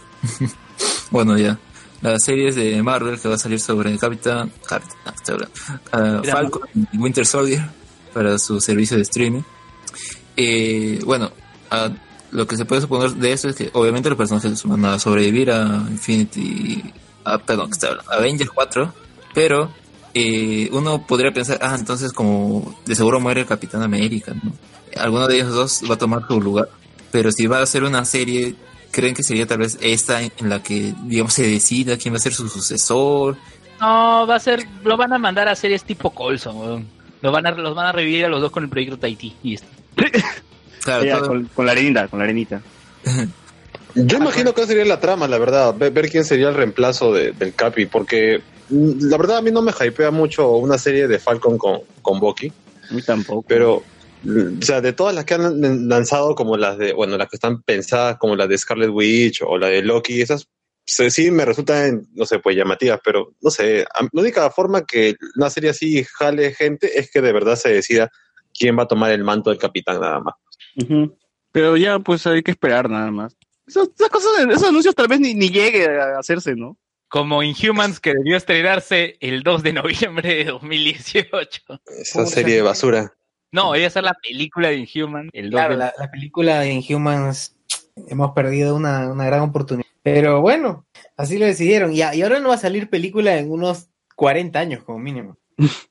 bueno, 1.11 1.37
ya. 1.37 1.59
La 2.01 2.19
serie 2.19 2.49
es 2.49 2.57
de 2.57 2.83
Marvel 2.83 3.21
que 3.21 3.29
va 3.29 3.35
a 3.35 3.39
salir 3.39 3.61
sobre 3.61 3.97
Capitán. 3.99 4.51
Capitán. 4.67 5.15
estoy 5.15 5.35
hablando. 5.35 5.55
Ah, 5.93 6.23
Falcon 6.25 6.63
y 6.93 6.97
Winter 6.97 7.27
Soldier 7.27 7.63
para 8.15 8.39
su 8.39 8.61
servicio 8.61 8.97
de 8.97 9.03
streaming. 9.03 9.43
Eh, 10.37 11.01
bueno, 11.05 11.31
ah, 11.71 11.91
lo 12.33 12.47
que 12.47 12.57
se 12.57 12.65
puede 12.65 12.81
suponer 12.81 13.11
de 13.11 13.33
eso 13.33 13.49
es 13.49 13.57
que 13.57 13.71
obviamente 13.75 14.09
los 14.09 14.17
personajes 14.17 14.63
van 14.65 14.85
a 14.85 14.99
sobrevivir 14.99 15.51
a 15.51 15.85
Infinity. 15.91 16.83
A- 17.25 17.39
perdón, 17.39 17.67
que 17.69 17.73
estoy 17.75 17.91
hablando, 17.91 18.13
Avengers 18.13 18.51
4, 18.51 18.95
pero 19.35 19.71
eh, 20.15 20.69
uno 20.73 21.07
podría 21.07 21.33
pensar, 21.33 21.59
ah, 21.63 21.77
entonces 21.79 22.13
como 22.13 22.75
de 22.87 22.95
seguro 22.95 23.21
muere 23.21 23.43
el 23.43 23.47
Capitán 23.47 23.83
América, 23.83 24.33
¿no? 24.43 24.53
Alguno 24.97 25.29
de 25.29 25.37
ellos 25.37 25.53
dos 25.55 25.83
va 25.89 25.95
a 25.95 25.99
tomar 25.99 26.27
su 26.27 26.41
lugar, 26.41 26.69
pero 27.13 27.31
si 27.31 27.47
va 27.47 27.61
a 27.63 27.67
ser 27.67 27.85
una 27.85 28.05
serie, 28.05 28.55
¿creen 28.91 29.15
que 29.15 29.23
sería 29.23 29.47
tal 29.47 29.59
vez 29.59 29.79
esta 29.81 30.21
en 30.23 30.33
la 30.41 30.63
que, 30.63 30.95
digamos, 31.05 31.33
se 31.35 31.47
decida 31.47 31.97
quién 31.97 32.13
va 32.13 32.17
a 32.19 32.21
ser 32.21 32.35
su 32.35 32.49
sucesor? 32.49 33.37
No, 33.81 34.27
va 34.27 34.35
a 34.37 34.41
ser, 34.41 34.67
lo 34.85 34.97
van 34.97 35.13
a 35.13 35.19
mandar 35.19 35.49
a 35.49 35.55
series 35.55 35.85
tipo 35.85 36.11
Colson, 36.11 36.57
weón. 36.57 36.87
Lo 37.23 37.31
van 37.33 37.47
a, 37.47 37.51
los 37.53 37.75
van 37.75 37.87
a 37.87 37.93
revivir 37.93 38.25
a 38.25 38.29
los 38.29 38.41
dos 38.41 38.51
con 38.51 38.65
el 38.65 38.69
proyecto 38.71 38.99
Tahití 38.99 39.35
y 39.43 39.55
esto. 39.55 39.69
Claro, 40.83 41.05
Ya, 41.05 41.19
todo- 41.19 41.29
con, 41.29 41.45
con 41.55 41.67
la 41.67 41.73
arenita, 41.73 42.09
con 42.09 42.19
la 42.19 42.25
arenita. 42.25 42.63
Yo 43.95 44.19
imagino 44.19 44.53
que 44.53 44.61
esa 44.63 44.69
sería 44.69 44.85
la 44.85 45.01
trama, 45.01 45.29
la 45.29 45.39
verdad, 45.39 45.75
ver, 45.77 46.09
quién 46.09 46.25
sería 46.25 46.49
el 46.49 46.55
reemplazo 46.55 47.13
de- 47.13 47.33
del 47.33 47.55
Capi, 47.55 47.87
porque 47.87 48.41
mm, 48.69 49.09
la 49.09 49.17
verdad 49.17 49.39
a 49.39 49.43
mí 49.43 49.51
no 49.51 49.63
me 49.63 49.73
hypea 49.73 50.11
mucho 50.11 50.51
una 50.57 50.79
serie 50.79 51.09
de 51.09 51.19
Falcon 51.19 51.59
con, 51.59 51.81
con 52.03 52.21
Bucky, 52.21 52.49
A 52.91 52.95
mí 52.95 53.03
tampoco. 53.03 53.45
pero, 53.49 53.83
mm, 54.23 54.59
o 54.61 54.65
sea, 54.65 54.81
de 54.81 54.93
todas 54.93 55.15
las 55.15 55.25
que 55.25 55.35
han 55.35 55.89
lanzado, 55.89 56.35
como 56.35 56.57
las 56.57 56.79
de, 56.79 56.93
bueno, 56.93 57.17
las 57.17 57.29
que 57.29 57.37
están 57.37 57.63
pensadas, 57.63 58.17
como 58.19 58.37
la 58.37 58.47
de 58.47 58.59
Scarlet 58.59 58.91
Witch 58.91 59.43
o 59.43 59.59
la 59.59 59.69
de 59.69 59.83
Loki, 59.83 60.21
esas 60.23 60.47
sí 60.87 61.31
me 61.31 61.45
resultan, 61.45 62.07
no 62.15 62.27
sé, 62.27 62.39
pues 62.39 62.57
llamativas, 62.57 63.01
pero 63.05 63.35
no 63.41 63.51
sé, 63.51 63.85
la 64.13 64.21
única 64.21 64.51
forma 64.51 64.85
que 64.85 65.15
una 65.37 65.51
serie 65.51 65.71
así 65.71 66.05
jale 66.05 66.53
gente 66.53 66.99
es 66.99 67.11
que 67.11 67.21
de 67.21 67.33
verdad 67.33 67.57
se 67.57 67.69
decida 67.73 68.11
quién 68.53 68.77
va 68.79 68.85
a 68.85 68.89
tomar 68.89 69.13
el 69.13 69.25
manto 69.25 69.51
del 69.51 69.59
capitán 69.59 70.01
nada 70.01 70.21
más. 70.21 70.35
Pero 71.53 71.77
ya, 71.77 71.99
pues 71.99 72.27
hay 72.27 72.43
que 72.43 72.51
esperar 72.51 72.89
nada 72.89 73.11
más. 73.11 73.37
Esas, 73.71 73.89
esas 73.95 74.09
cosas, 74.11 74.31
esos 74.49 74.69
anuncios 74.69 74.95
tal 74.95 75.09
vez 75.09 75.21
ni, 75.21 75.35
ni 75.35 75.49
llegue 75.51 75.87
a 75.87 76.19
hacerse, 76.19 76.55
¿no? 76.57 76.77
Como 77.09 77.43
Inhumans 77.43 77.99
que 78.01 78.15
debió 78.15 78.37
estrenarse 78.37 79.17
el 79.21 79.43
2 79.43 79.63
de 79.63 79.73
noviembre 79.73 80.35
de 80.35 80.45
2018. 80.45 81.63
Esa 81.99 82.27
serie 82.27 82.57
de 82.57 82.63
basura. 82.63 83.13
No, 83.53 83.75
iba 83.75 83.87
a 83.87 83.91
ser 83.91 84.05
la 84.05 84.15
película 84.15 84.69
de 84.69 84.77
Inhumans 84.77 85.31
el 85.33 85.51
2 85.51 85.59
Claro, 85.59 85.73
de 85.75 85.79
la, 85.79 85.95
la 85.99 86.11
película 86.11 86.61
de 86.61 86.73
Inhumans 86.73 87.57
hemos 88.09 88.33
perdido 88.33 88.77
una, 88.77 89.11
una 89.11 89.27
gran 89.27 89.41
oportunidad. 89.41 89.89
Pero 90.03 90.41
bueno, 90.41 90.87
así 91.17 91.37
lo 91.39 91.47
decidieron. 91.47 91.93
Y, 91.93 92.03
a- 92.03 92.15
y 92.15 92.23
ahora 92.23 92.39
no 92.41 92.49
va 92.51 92.55
a 92.55 92.59
salir 92.59 92.89
película 92.89 93.37
en 93.39 93.51
unos 93.51 93.89
40 94.17 94.59
años 94.59 94.85
como 94.85 94.99
mínimo. 94.99 95.37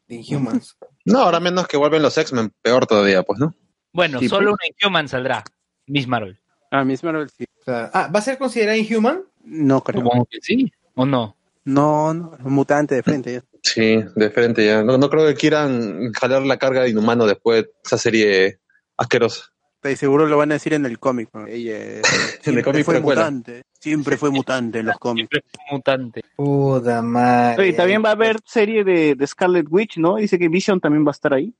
De 0.08 0.16
Inhumans. 0.16 0.78
No, 1.06 1.22
ahora 1.22 1.40
menos 1.40 1.68
que 1.68 1.78
vuelven 1.78 2.04
los 2.04 2.16
X-Men, 2.18 2.52
peor 2.62 2.86
todavía, 2.86 3.24
pues, 3.24 3.40
¿no? 3.40 3.56
Bueno, 3.94 4.20
Sí, 4.20 4.30
solo 4.30 4.52
pues. 4.52 4.60
una 4.62 4.76
Inhuman 4.80 5.08
saldrá. 5.08 5.44
Miss 5.88 6.08
Marvel. 6.08 6.40
Ah, 6.70 6.84
Miss 6.84 7.04
Marvel 7.04 7.28
sí. 7.32 7.46
O 7.60 7.64
sea, 7.64 7.90
ah, 7.94 8.10
¿va 8.14 8.20
a 8.20 8.24
ser 8.24 8.38
considerada 8.38 8.78
Inhuman? 8.78 9.24
No 9.44 9.84
creo. 9.84 10.02
Supongo 10.02 10.26
que 10.30 10.40
sí. 10.42 10.72
¿O 10.96 11.06
no? 11.06 11.36
No, 11.66 12.14
no, 12.14 12.38
mutante 12.44 12.96
de 12.96 13.04
frente. 13.04 13.34
ya. 13.34 13.44
Sí, 13.62 14.04
de 14.16 14.30
frente 14.30 14.66
ya. 14.66 14.84
No, 14.84 14.98
no 14.98 15.10
creo 15.10 15.28
que 15.28 15.36
quieran 15.36 16.12
jalar 16.14 16.42
la 16.44 16.58
carga 16.58 16.82
de 16.82 16.90
inhumano 16.90 17.26
después 17.26 17.64
de 17.66 17.72
esa 17.84 17.98
serie 17.98 18.60
asquerosa. 18.98 19.46
De 19.84 19.96
seguro 19.96 20.26
lo 20.26 20.38
van 20.38 20.52
a 20.52 20.56
decir 20.56 20.74
en 20.74 20.86
el 20.86 21.00
cómic. 21.00 21.30
¿no? 21.34 21.46
Ella 21.48 21.78
eh, 21.78 22.02
siempre 22.42 22.64
cómic 22.64 22.84
fue 22.84 22.96
precuela. 22.96 23.22
mutante. 23.22 23.62
Siempre 23.80 24.18
fue 24.18 24.30
mutante 24.30 24.80
en 24.80 24.88
los 24.88 24.98
cómics. 24.98 25.30
Siempre 25.30 25.52
fue 25.54 25.78
mutante. 25.78 26.22
Puta 26.36 27.02
madre. 27.02 27.74
También 27.74 28.04
va 28.04 28.10
a 28.10 28.14
haber 28.14 28.38
serie 28.46 28.84
de, 28.84 29.16
de 29.16 29.28
Scarlet 29.28 29.68
Witch, 29.70 29.98
¿no? 29.98 30.16
Dice 30.16 30.38
que 30.38 30.50
Vision 30.50 30.82
también 30.82 31.06
va 31.06 31.12
a 31.12 31.14
estar 31.14 31.34
ahí. 31.34 31.54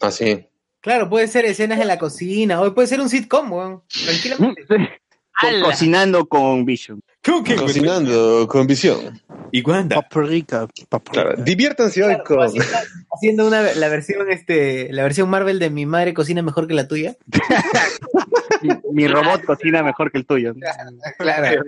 Así. 0.00 0.46
Claro, 0.80 1.10
puede 1.10 1.28
ser 1.28 1.44
escenas 1.44 1.78
en 1.78 1.88
la 1.88 1.98
cocina, 1.98 2.60
o 2.60 2.74
puede 2.74 2.88
ser 2.88 3.00
un 3.00 3.08
sitcom, 3.10 3.52
weón. 3.52 3.82
Tranquilamente. 4.04 4.62
Cocinando 5.62 6.26
con 6.26 6.64
Vision. 6.64 7.00
Cocinando 7.22 8.48
con 8.48 8.66
visión. 8.66 9.20
¿Y 9.52 9.62
Wanda? 9.62 9.96
Paprika. 9.96 10.66
paprika. 10.88 11.22
Claro, 11.22 11.42
diviértanse 11.42 12.02
hoy 12.02 12.16
con... 12.24 12.38
Haciendo 12.40 13.46
una, 13.46 13.62
la 13.74 13.88
versión, 13.88 14.30
este, 14.30 14.92
la 14.92 15.02
versión 15.02 15.28
Marvel 15.28 15.58
de 15.58 15.70
mi 15.70 15.86
madre 15.86 16.14
cocina 16.14 16.40
mejor 16.42 16.66
que 16.66 16.74
la 16.74 16.88
tuya. 16.88 17.16
Mi, 18.62 18.70
mi 18.92 19.08
robot 19.08 19.44
cocina 19.44 19.82
mejor 19.82 20.10
que 20.10 20.18
el 20.18 20.26
tuyo. 20.26 20.54
Claro. 21.18 21.62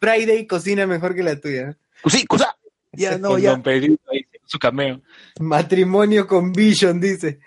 Friday 0.00 0.46
cocina 0.46 0.86
mejor 0.86 1.14
que 1.14 1.22
la 1.22 1.40
tuya. 1.40 1.76
Sí, 2.06 2.26
cosa. 2.26 2.56
Ya, 2.92 3.16
no, 3.16 3.30
Con 3.30 3.40
ya. 3.40 3.50
Don 3.50 3.62
Pedrito 3.62 4.02
ahí, 4.10 4.26
su 4.44 4.58
cameo. 4.58 5.00
Matrimonio 5.40 6.26
con 6.26 6.52
Vision, 6.52 7.00
dice. 7.00 7.38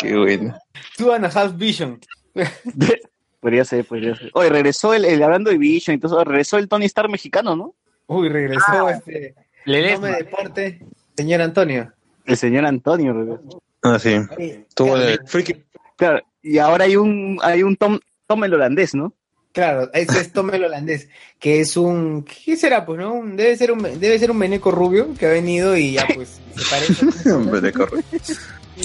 Qué 0.00 0.16
bueno. 0.16 0.58
Two 0.96 1.12
and 1.12 1.26
a 1.26 1.28
half 1.28 1.56
Vision. 1.56 2.00
Podría 3.40 3.64
ser, 3.64 3.84
podría 3.84 4.14
ser. 4.14 4.30
Oye, 4.34 4.48
regresó 4.50 4.94
el, 4.94 5.04
el- 5.04 5.20
hablando 5.22 5.50
de 5.50 5.58
Vision 5.58 5.96
y 5.96 5.98
todo 5.98 6.14
eso, 6.20 6.24
regresó 6.24 6.58
el 6.58 6.68
Tony 6.68 6.84
Stark 6.86 7.10
mexicano, 7.10 7.56
¿no? 7.56 7.74
Uy, 8.06 8.28
regresó 8.28 8.88
este. 8.88 9.34
Ledesma. 9.64 10.10
Nome 10.10 10.18
deporte, 10.22 10.80
señor 11.16 11.40
Antonio. 11.40 11.92
El 12.24 12.36
señor 12.36 12.64
Antonio 12.66 13.12
regresó. 13.12 13.60
Ah, 13.82 13.98
sí. 13.98 14.16
Oye, 14.38 14.66
Tuvo 14.76 14.96
el 14.96 15.18
freaky. 15.26 15.56
Claro, 15.96 16.20
y 16.40 16.58
ahora 16.58 16.84
hay 16.84 16.94
un, 16.94 17.38
hay 17.42 17.64
un 17.64 17.74
Tom, 17.76 17.98
Tom 18.28 18.44
el 18.44 18.54
holandés, 18.54 18.94
¿no? 18.94 19.12
Claro, 19.52 19.90
ese 19.92 20.20
es 20.20 20.32
Tom 20.32 20.54
el 20.54 20.64
holandés, 20.64 21.08
que 21.40 21.60
es 21.60 21.76
un, 21.76 22.24
¿qué 22.24 22.56
será? 22.56 22.86
Pues, 22.86 23.00
¿no? 23.00 23.12
Un- 23.12 23.36
Debe 23.36 23.56
ser 23.56 23.72
un, 23.72 23.82
debe 23.82 24.18
ser 24.20 24.30
un 24.30 24.38
meneco 24.38 24.70
rubio 24.70 25.14
que 25.18 25.26
ha 25.26 25.30
venido 25.30 25.76
y 25.76 25.92
ya, 25.94 26.06
pues, 26.14 26.40
se 26.56 26.70
parece. 26.70 27.60
De 27.60 27.72
corre. 27.72 28.02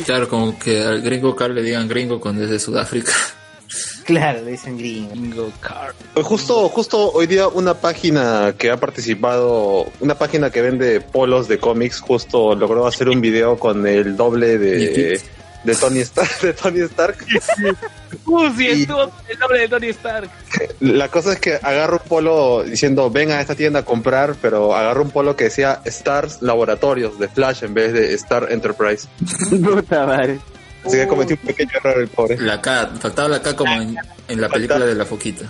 Claro, 0.05 0.27
como 0.27 0.57
que 0.57 0.81
al 0.81 1.01
gringo 1.01 1.35
Carl 1.35 1.55
le 1.55 1.64
digan 1.64 1.88
gringo 1.88 2.19
cuando 2.19 2.43
es 2.43 2.49
de 2.49 2.59
Sudáfrica. 2.59 3.14
Claro, 4.05 4.41
le 4.41 4.51
dicen 4.51 4.77
gringo. 4.77 5.51
Card. 5.59 5.93
Pues 6.14 6.26
Justo, 6.26 6.69
justo 6.69 7.11
hoy 7.11 7.27
día 7.27 7.49
una 7.49 7.73
página 7.73 8.55
que 8.57 8.72
ha 8.72 8.77
participado, 8.77 9.91
una 9.99 10.15
página 10.15 10.49
que 10.49 10.61
vende 10.61 11.01
polos 11.01 11.49
de 11.49 11.57
cómics, 11.57 11.99
justo 11.99 12.55
logró 12.55 12.88
hacer 12.88 13.09
un 13.09 13.19
video 13.19 13.59
con 13.59 13.85
el 13.85 14.15
doble 14.15 14.57
de, 14.57 15.22
de 15.65 15.76
Tony 15.76 15.99
Stark, 15.99 16.39
de 16.39 16.53
Tony 16.53 16.80
Stark. 16.80 17.18
Uh, 18.26 18.50
sí, 18.56 18.66
Y- 18.68 18.82
estuvo 18.82 19.04
el 19.28 19.40
nombre 19.40 19.60
de 19.60 19.68
Tony 19.68 19.88
Stark. 19.88 20.30
La 20.80 21.10
cosa 21.10 21.34
es 21.34 21.40
que 21.40 21.56
agarro 21.62 22.02
un 22.04 22.10
polo 22.10 22.64
diciendo 22.64 23.10
ven 23.10 23.32
a 23.32 23.42
esta 23.42 23.56
tienda 23.56 23.80
a 23.80 23.86
comprar, 23.86 24.36
pero 24.42 24.76
agarro 24.76 25.04
un 25.04 25.12
polo 25.12 25.36
que 25.36 25.46
decía 25.46 25.82
Stars 25.86 26.42
Laboratorios 26.42 27.20
de 27.20 27.28
Flash 27.28 27.64
en 27.64 27.74
vez 27.74 27.94
de 27.94 28.14
Star 28.14 28.48
Enterprise. 28.52 29.08
Puta 29.50 30.06
madre. 30.06 30.40
Así 30.88 30.97
que 30.97 31.07
cometí 31.07 31.34
un 31.34 31.39
pequeño 31.39 31.72
error 31.76 31.99
el 31.99 32.07
pobre. 32.07 32.38
La 32.39 32.61
K, 32.61 32.91
faltaba 32.99 33.27
la 33.27 33.41
K 33.41 33.55
como 33.55 33.73
en, 33.73 33.95
en 34.27 34.41
la 34.41 34.49
película 34.49 34.85
de 34.85 34.95
la 34.95 35.05
foquita. 35.05 35.45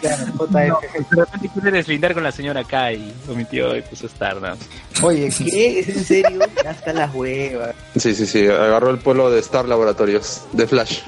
Claro, 0.00 0.26
JF. 0.36 1.10
De 1.10 1.16
repente 1.16 1.48
quiere 1.52 1.70
deslindar 1.70 2.14
con 2.14 2.22
la 2.22 2.32
señora 2.32 2.64
K 2.64 2.92
y 2.94 3.14
omitió 3.28 3.76
y 3.76 3.82
puso 3.82 4.06
Star, 4.06 4.40
¿no? 4.40 4.56
Oye, 5.02 5.32
¿qué? 5.38 5.80
¿Es 5.80 5.88
en 5.88 6.04
serio? 6.04 6.40
Ya 6.62 6.72
están 6.72 6.96
las 6.96 7.14
huevas. 7.14 7.74
Sí, 7.96 8.14
sí, 8.14 8.26
sí, 8.26 8.46
agarró 8.46 8.90
el 8.90 8.98
polo 8.98 9.30
de 9.30 9.40
Star 9.40 9.66
Laboratorios 9.66 10.42
de 10.52 10.66
Flash. 10.66 11.02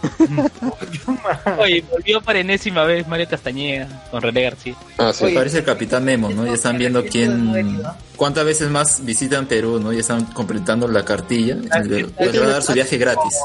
Oye, 1.58 1.84
volvió 1.90 2.20
por 2.20 2.36
enésima 2.36 2.84
vez 2.84 3.06
Mario 3.06 3.28
Castañeda 3.28 4.06
con 4.10 4.22
René 4.22 4.42
García. 4.42 4.74
Ah, 4.98 5.12
sí. 5.12 5.24
Oye, 5.24 5.34
Parece 5.34 5.58
el 5.58 5.64
Capitán 5.64 6.04
Memo, 6.04 6.30
¿no? 6.30 6.46
Ya 6.46 6.54
están 6.54 6.78
viendo 6.78 7.04
quién... 7.04 7.82
¿Cuántas 8.16 8.44
veces 8.44 8.68
más 8.68 9.04
visitan 9.04 9.46
Perú, 9.46 9.80
no? 9.80 9.92
Ya 9.92 10.00
están 10.00 10.26
completando 10.26 10.86
la 10.88 11.04
cartilla. 11.04 11.56
Les 11.56 12.40
van 12.40 12.48
a 12.48 12.52
dar 12.52 12.62
su 12.62 12.72
viaje 12.72 12.98
gratis. 12.98 13.38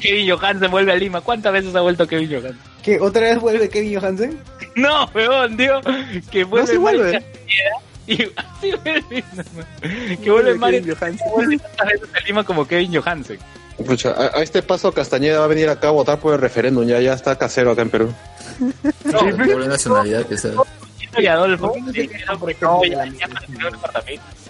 Kevin 0.00 0.30
Johansen 0.30 0.70
vuelve 0.70 0.92
a 0.92 0.96
Lima. 0.96 1.20
¿Cuántas 1.20 1.52
veces 1.52 1.74
ha 1.74 1.80
vuelto 1.80 2.06
Kevin 2.06 2.28
Johansen? 2.28 2.58
¿Qué? 2.82 2.98
¿Otra 2.98 3.22
vez 3.22 3.38
vuelve 3.38 3.68
Kevin 3.68 4.00
Johansen? 4.00 4.40
No, 4.74 5.06
weón, 5.14 5.56
digo, 5.56 5.80
que 6.30 6.44
vuelve 6.44 6.72
sí 6.72 6.78
Mario 6.78 7.00
vuelve. 7.00 7.12
Castañeda 7.12 7.90
y 8.06 8.22
así 8.36 8.72
vuelve, 8.82 9.24
no, 9.34 10.22
que 10.22 10.30
vuelve 10.30 10.54
Mario 10.54 10.82
Castañeda, 10.86 11.24
vuelve 11.34 11.58
tantas 11.58 11.86
veces 11.88 12.08
a 12.14 12.26
Lima 12.26 12.44
como 12.44 12.66
Kevin 12.66 12.94
Johansen. 12.94 13.38
Pucha, 13.86 14.10
a, 14.10 14.38
a 14.38 14.42
este 14.42 14.62
paso 14.62 14.92
Castañeda 14.92 15.38
va 15.38 15.44
a 15.44 15.48
venir 15.48 15.68
acá 15.68 15.88
a 15.88 15.92
votar 15.92 16.18
por 16.18 16.34
el 16.34 16.40
referéndum, 16.40 16.86
ya, 16.86 17.00
ya 17.00 17.14
está 17.14 17.36
casero 17.36 17.72
acá 17.72 17.82
en 17.82 17.90
Perú. 17.90 18.12
Doble 19.04 19.68
nacionalidad 19.68 20.26
que 20.26 20.36
sea. 20.36 20.52
Y 21.18 21.26
Adolfo, 21.26 21.72
¿Por 21.72 21.80
no 21.80 22.38
por 22.38 22.54
no, 22.62 22.80
de 22.82 22.88
la. 22.90 23.12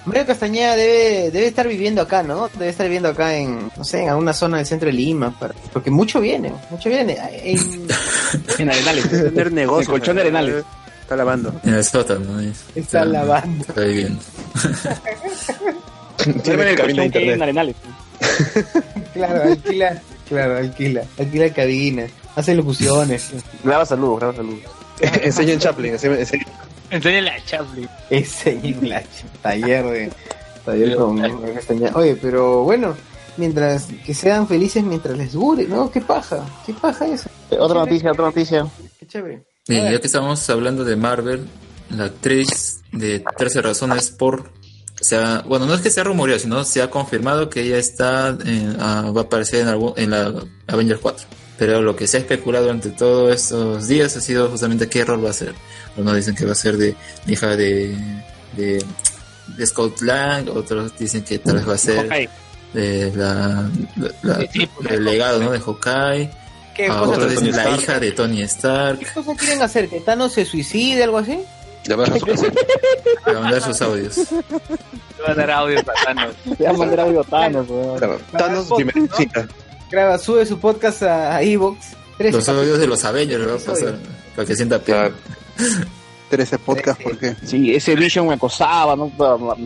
Mario 0.04 0.26
Castañeda 0.26 0.76
debe, 0.76 1.30
debe 1.30 1.46
estar 1.46 1.66
viviendo 1.66 2.02
acá, 2.02 2.22
¿no? 2.22 2.48
Debe 2.54 2.68
estar 2.68 2.84
viviendo 2.86 3.08
acá 3.08 3.34
en, 3.36 3.70
no 3.76 3.84
sé, 3.84 4.02
en 4.02 4.10
alguna 4.10 4.32
zona 4.34 4.58
del 4.58 4.66
centro 4.66 4.86
de 4.86 4.92
Lima. 4.92 5.38
para- 5.38 5.54
porque 5.72 5.90
mucho 5.90 6.20
viene, 6.20 6.52
mucho 6.70 6.88
viene. 6.90 7.16
En, 7.44 7.58
En 8.58 8.70
Arenales. 8.70 9.08
Tener 9.10 9.52
negocio. 9.52 9.82
El 9.94 10.00
colchón 10.00 10.16
de 10.16 10.22
Arenales. 10.22 10.64
Está 11.02 11.16
lavando. 11.16 11.52
En 11.64 11.74
el 11.74 11.84
sótano, 11.84 12.20
¿no? 12.20 12.52
Está 12.74 13.04
lavando. 13.04 13.64
Está 13.66 13.80
viviendo. 13.82 14.20
Duerme 16.44 16.62
en 16.64 16.68
el 16.68 16.76
de 16.76 16.82
colchón 16.82 16.98
en 17.00 17.04
internet. 17.06 17.42
Arenales. 17.42 17.76
claro, 19.14 19.42
alquila, 19.42 20.00
claro, 20.28 20.56
alquila, 20.56 21.02
alquila 21.18 21.52
cabina, 21.52 22.06
hace 22.36 22.54
locuciones. 22.54 23.30
Graba 23.64 23.84
saludos, 23.86 24.18
graba 24.18 24.34
saludos. 24.34 24.60
Enseña 25.00 25.52
en 25.54 25.58
Chaplin, 25.58 25.92
enseña, 25.92 26.16
enseña- 26.18 26.46
Enséñale 26.90 27.30
a 27.30 27.44
Chaplin. 27.44 27.88
Ese 28.10 28.54
Black, 28.80 29.06
taller 29.42 29.84
de, 29.86 30.12
taller 30.64 30.96
con. 30.96 31.22
Oye, 31.94 32.16
pero 32.20 32.64
bueno, 32.64 32.96
mientras, 33.36 33.86
que 34.04 34.12
sean 34.12 34.48
felices 34.48 34.82
mientras 34.82 35.16
les 35.16 35.32
dure, 35.32 35.66
¿no? 35.66 35.90
¿Qué 35.90 36.00
paja? 36.00 36.44
¿Qué 36.66 36.74
paja 36.74 37.06
eso? 37.06 37.30
Otra 37.58 37.80
noticia, 37.80 38.10
otra 38.10 38.24
noticia. 38.26 38.66
Qué 38.98 39.06
chévere. 39.06 39.42
Bien, 39.68 39.84
ya 39.92 40.00
que 40.00 40.06
estamos 40.06 40.48
hablando 40.50 40.84
de 40.84 40.96
Marvel, 40.96 41.46
la 41.90 42.06
actriz 42.06 42.80
de 42.92 43.22
13 43.38 43.62
razones 43.62 44.10
por... 44.10 44.50
O 45.00 45.04
sea, 45.04 45.42
bueno, 45.46 45.64
no 45.66 45.74
es 45.74 45.80
que 45.80 45.90
sea 45.90 46.04
rumoreado, 46.04 46.40
sino 46.40 46.62
se 46.64 46.82
ha 46.82 46.90
confirmado 46.90 47.48
que 47.48 47.62
ella 47.62 47.78
está 47.78 48.36
en- 48.44 48.76
ah, 48.78 49.10
va 49.16 49.22
a 49.22 49.24
aparecer 49.24 49.60
en, 49.62 49.68
algún- 49.68 49.94
en 49.96 50.10
la 50.10 50.32
Avengers 50.66 51.00
4. 51.00 51.26
Pero 51.58 51.80
lo 51.82 51.96
que 51.96 52.06
se 52.06 52.18
ha 52.18 52.20
especulado 52.20 52.64
durante 52.66 52.90
todos 52.90 53.34
estos 53.34 53.86
días 53.88 54.16
ha 54.16 54.20
sido 54.20 54.48
justamente 54.50 54.88
qué 54.88 55.04
rol 55.04 55.24
va 55.24 55.30
a 55.30 55.34
ser. 55.34 55.54
Unos 55.96 56.16
dicen 56.16 56.34
que 56.34 56.44
va 56.44 56.52
a 56.52 56.54
ser 56.54 56.76
de 56.76 56.94
hija 57.26 57.56
de, 57.56 57.96
de, 58.56 58.84
de 59.56 59.66
Scott 59.66 60.00
Lang, 60.02 60.48
otros 60.50 60.96
dicen 60.98 61.22
que 61.22 61.38
tal 61.38 61.56
vez 61.56 61.68
va 61.68 61.74
a 61.74 61.78
ser 61.78 62.08
de 62.72 63.12
la, 63.16 63.68
la- 63.96 64.10
la- 64.22 64.46
Sí, 64.52 64.68
el 64.88 65.04
legado 65.04 65.40
¿no? 65.42 65.50
de 65.50 65.60
Hawkeye. 65.60 66.30
¿Qué 66.76 66.86
Ah, 66.86 67.02
otros 67.02 67.30
dicen 67.30 67.50
la 67.52 67.62
Stark. 67.64 67.80
hija 67.82 68.00
de 68.00 68.12
Tony 68.12 68.42
Stark. 68.42 68.98
¿Qué 69.00 69.06
cosa 69.12 69.34
quieren 69.34 69.60
hacer? 69.62 69.88
¿Que 69.88 70.00
Thanos 70.00 70.32
se 70.32 70.44
suicide, 70.46 71.02
algo 71.04 71.18
así? 71.18 71.38
Ya 71.90 71.96
vas 71.96 72.10
a 72.10 72.14
para 73.24 73.40
mandar 73.40 73.62
sus 73.62 73.82
audios. 73.82 74.16
Le 74.16 75.22
va 75.26 75.32
a 75.32 75.34
dar 75.34 75.50
audio 75.50 75.82
para 75.82 76.04
Thanos. 76.04 76.36
Te 76.56 76.64
va 76.64 76.70
a 76.70 76.72
mandar 76.72 77.00
audio 77.00 77.24
Thanos, 77.24 77.68
weón. 77.68 78.00
Thanos 78.32 78.68
Dimension 78.76 79.08
Z. 79.08 79.48
Graba, 79.90 80.18
sube 80.18 80.46
su 80.46 80.58
podcast 80.58 81.02
a, 81.02 81.36
a 81.36 81.42
Evox. 81.42 81.96
Los 82.18 82.48
audios 82.48 82.78
de 82.78 82.86
los 82.86 83.04
Avengers 83.04 83.40
le 83.40 83.46
va 83.46 83.56
a 83.56 83.58
pasar 83.58 83.96
para 84.36 84.46
que 84.46 84.54
sienta 84.54 84.78
pena. 84.78 85.10
13 86.28 86.58
podcast, 86.58 87.02
¿por 87.02 87.18
qué? 87.18 87.34
Sí, 87.44 87.74
ese 87.74 87.96
Vision 87.96 88.28
me 88.28 88.34
acosaba, 88.34 88.94
¿no? 88.94 89.10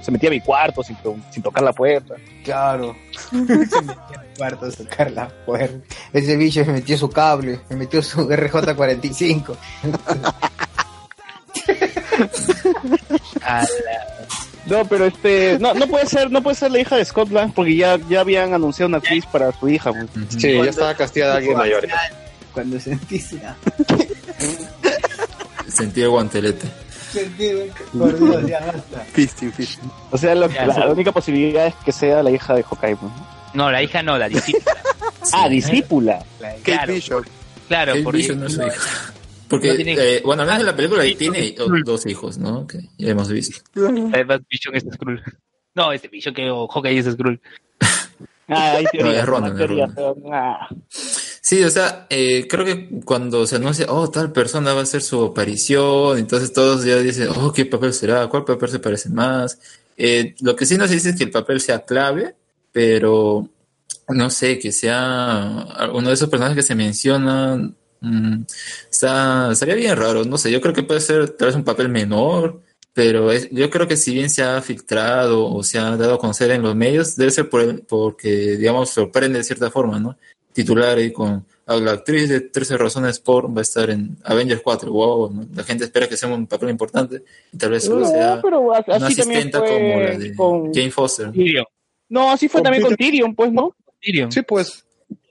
Se 0.03 0.11
metía 0.11 0.31
a 0.31 0.33
mi 0.33 0.41
cuarto 0.41 0.83
sin, 0.83 0.97
sin 1.31 1.43
tocar 1.43 1.63
la 1.63 1.75
puerta. 1.75 2.15
Claro. 2.43 2.97
se 3.31 3.37
metió 3.37 3.79
al 4.19 4.27
cuarto 4.39 4.65
a 4.65 4.71
sacar 4.71 5.11
la 5.11 5.29
puerta. 5.45 5.77
Ese 6.15 6.37
bicho 6.37 6.65
me 6.65 6.73
metió 6.73 6.97
su 6.97 7.11
cable, 7.11 7.61
me 7.69 7.77
metió 7.77 8.01
su 8.01 8.27
RJ45. 8.27 9.57
No, 14.67 14.83
pero 14.87 15.05
este, 15.05 15.59
no, 15.61 15.75
no 15.75 15.87
puede 15.87 16.07
ser, 16.07 16.31
no 16.31 16.43
puede 16.43 16.57
ser 16.57 16.71
la 16.71 16.79
hija 16.81 16.97
de 16.97 17.05
Scott 17.05 17.31
Lang 17.31 17.53
porque 17.53 17.77
ya, 17.77 17.99
ya 18.09 18.21
habían 18.21 18.55
anunciado 18.55 18.89
una 18.89 18.97
actriz 18.99 19.27
para 19.27 19.53
su 19.53 19.69
hija. 19.69 19.93
pues. 19.93 20.07
Sí, 20.39 20.55
ya 20.55 20.65
estaba 20.71 20.95
castigada 20.95 21.37
alguien 21.37 21.57
mayor. 21.59 21.87
Cuando 22.53 22.81
sentís 22.81 23.33
la... 23.33 23.55
Sentí 25.69 26.01
el 26.03 26.09
guantelete. 26.09 26.67
Sentí, 27.13 27.51
por 27.97 28.19
Dios, 28.19 28.47
ya 28.47 28.61
basta. 28.61 29.01
Fisting, 29.13 29.53
fisting. 29.53 29.91
O 30.11 30.17
sea, 30.17 30.35
lo- 30.35 30.49
Ya, 30.49 30.67
la, 30.67 30.89
única 30.89 31.13
posibilidad 31.13 31.67
es 31.67 31.75
que 31.85 31.93
sea 31.93 32.23
la 32.23 32.31
hija 32.31 32.55
de 32.55 32.63
Hawkeye. 32.63 32.97
pues. 32.97 33.13
No, 33.53 33.71
la 33.71 33.83
hija 33.83 34.03
no, 34.03 34.17
la 34.17 34.29
discípula. 34.29 34.75
Ah, 35.33 35.49
discípula. 35.49 36.25
Kate 36.41 36.61
Claro, 36.63 36.93
Bishop. 36.95 37.27
claro, 37.69 37.93
Kate 37.93 38.03
porque 38.05 38.19
Bishop 38.19 38.37
no 38.37 38.47
es 38.47 38.53
su 38.55 38.63
hija. 38.63 38.77
Porque, 39.49 39.69
No 39.69 39.77
tiene- 39.77 39.95
eh, 39.99 40.23
bueno, 40.25 40.45
menos 40.45 40.61
en 40.61 40.67
la 40.67 40.77
película 40.77 41.03
ahí 41.03 41.15
tiene 41.15 41.55
dos 41.85 42.07
hijos, 42.07 42.39
¿no? 42.39 42.67
Que 42.67 42.79
ya 42.99 43.11
hemos 43.11 43.29
visto. 43.31 43.61
además 44.13 44.41
Vision 44.51 44.75
es 44.77 44.85
Skrull. 44.93 45.23
No, 45.75 45.93
este 45.93 46.09
Vision 46.09 46.35
que 46.35 46.51
o 46.51 46.67
Hawkeye 46.69 46.99
es 46.99 47.07
Skrull. 47.07 47.41
Ah, 48.47 48.73
hay 48.77 48.85
teorías, 48.93 49.17
es 49.21 49.25
Ronan, 49.25 49.59
es 49.59 49.67
Ronan. 49.69 49.93
pero, 49.95 50.15
ah. 50.31 50.69
Sí, 50.91 51.65
o 51.65 51.71
sea, 51.71 52.07
eh, 52.11 52.47
creo 52.47 52.63
que 52.67 53.01
cuando 53.03 53.47
se 53.47 53.57
anuncia, 53.57 53.87
oh, 53.89 54.11
tal 54.11 54.33
persona 54.33 54.75
va 54.75 54.81
a 54.81 54.83
hacer 54.83 55.01
su 55.01 55.25
aparición, 55.25 56.19
entonces 56.19 56.53
todos 56.53 56.85
ya 56.85 56.99
dicen, 56.99 57.29
oh, 57.35 57.55
¿qué 57.55 57.65
papel 57.65 57.95
será? 57.95 58.27
¿Cuál 58.29 58.45
papel 58.45 58.69
se 58.69 58.81
parece 58.81 59.09
más? 59.09 59.59
Eh, 59.97 60.35
lo 60.43 60.55
que 60.57 60.67
sí 60.67 60.77
nos 60.77 60.91
dice 60.91 61.09
es 61.09 61.17
que 61.17 61.25
el 61.25 61.31
papel 61.31 61.59
sea 61.63 61.87
clave, 61.87 62.35
pero 62.71 63.49
no 64.09 64.29
sé, 64.29 64.59
que 64.59 64.71
sea 64.73 65.67
uno 65.95 66.09
de 66.09 66.15
esos 66.15 66.29
personajes 66.29 66.57
que 66.57 66.69
se 66.69 66.75
mencionan, 66.75 67.75
mm, 68.05 68.45
está, 68.91 69.51
estaría 69.53 69.75
bien 69.75 69.97
raro, 69.97 70.25
no 70.25 70.39
sé, 70.39 70.51
yo 70.51 70.61
creo 70.61 70.75
que 70.75 70.83
puede 70.83 71.01
ser 71.01 71.31
tal 71.31 71.47
vez 71.49 71.57
un 71.57 71.65
papel 71.65 71.89
menor, 71.89 72.61
pero 72.93 73.33
es- 73.33 73.49
yo 73.51 73.69
creo 73.71 73.89
que 73.89 73.97
si 73.97 74.15
bien 74.15 74.31
se 74.31 74.43
ha 74.43 74.61
filtrado 74.63 75.47
o 75.53 75.63
se 75.63 75.79
ha 75.79 75.97
dado 75.97 76.15
a 76.15 76.19
conocer 76.19 76.51
en 76.53 76.63
los 76.63 76.75
medios, 76.77 77.17
debe 77.17 77.31
ser 77.31 77.49
por 77.51 77.61
el- 77.63 77.81
porque, 77.83 78.57
digamos, 78.57 78.91
sorprende 78.91 79.39
de 79.39 79.45
cierta 79.45 79.71
forma, 79.71 79.99
¿no? 79.99 80.17
Titular 80.53 80.99
ahí 80.99 81.13
con 81.13 81.45
ah, 81.67 81.77
la 81.77 81.93
actriz 81.93 82.29
de 82.29 82.43
13 82.43 82.77
razones 82.77 83.19
por 83.19 83.49
va 83.49 83.61
a 83.61 83.63
estar 83.63 83.89
en 83.89 84.19
Avengers 84.25 84.61
4, 84.63 84.93
wow, 84.93 85.33
¿no? 85.33 85.47
La 85.55 85.65
gente 85.65 85.85
espera 85.85 86.07
que 86.07 86.17
sea 86.17 86.29
un 86.29 86.47
papel 86.47 86.69
importante 86.69 87.23
y 87.53 87.57
tal 87.57 87.71
vez 87.71 87.85
solo 87.85 88.01
No, 88.01 88.11
sea 88.11 88.41
una 88.45 89.07
así 89.07 89.17
también 89.17 89.49
asistenta 89.49 89.59
fue 89.61 89.69
como 89.69 90.01
la 90.01 90.19
de 90.19 90.35
con 90.37 90.75
Jane 90.75 90.91
Foster. 90.91 91.33
Tyrion. 91.33 91.65
No, 92.11 92.31
así 92.31 92.49
fue 92.49 92.59
Con 92.59 92.65
también 92.65 92.83
con 92.83 92.97
Tyrion, 92.97 93.35
pues, 93.35 93.51
¿no? 93.51 93.75
Tyrion. 94.01 94.31
Sí, 94.31 94.43
pues. 94.43 94.85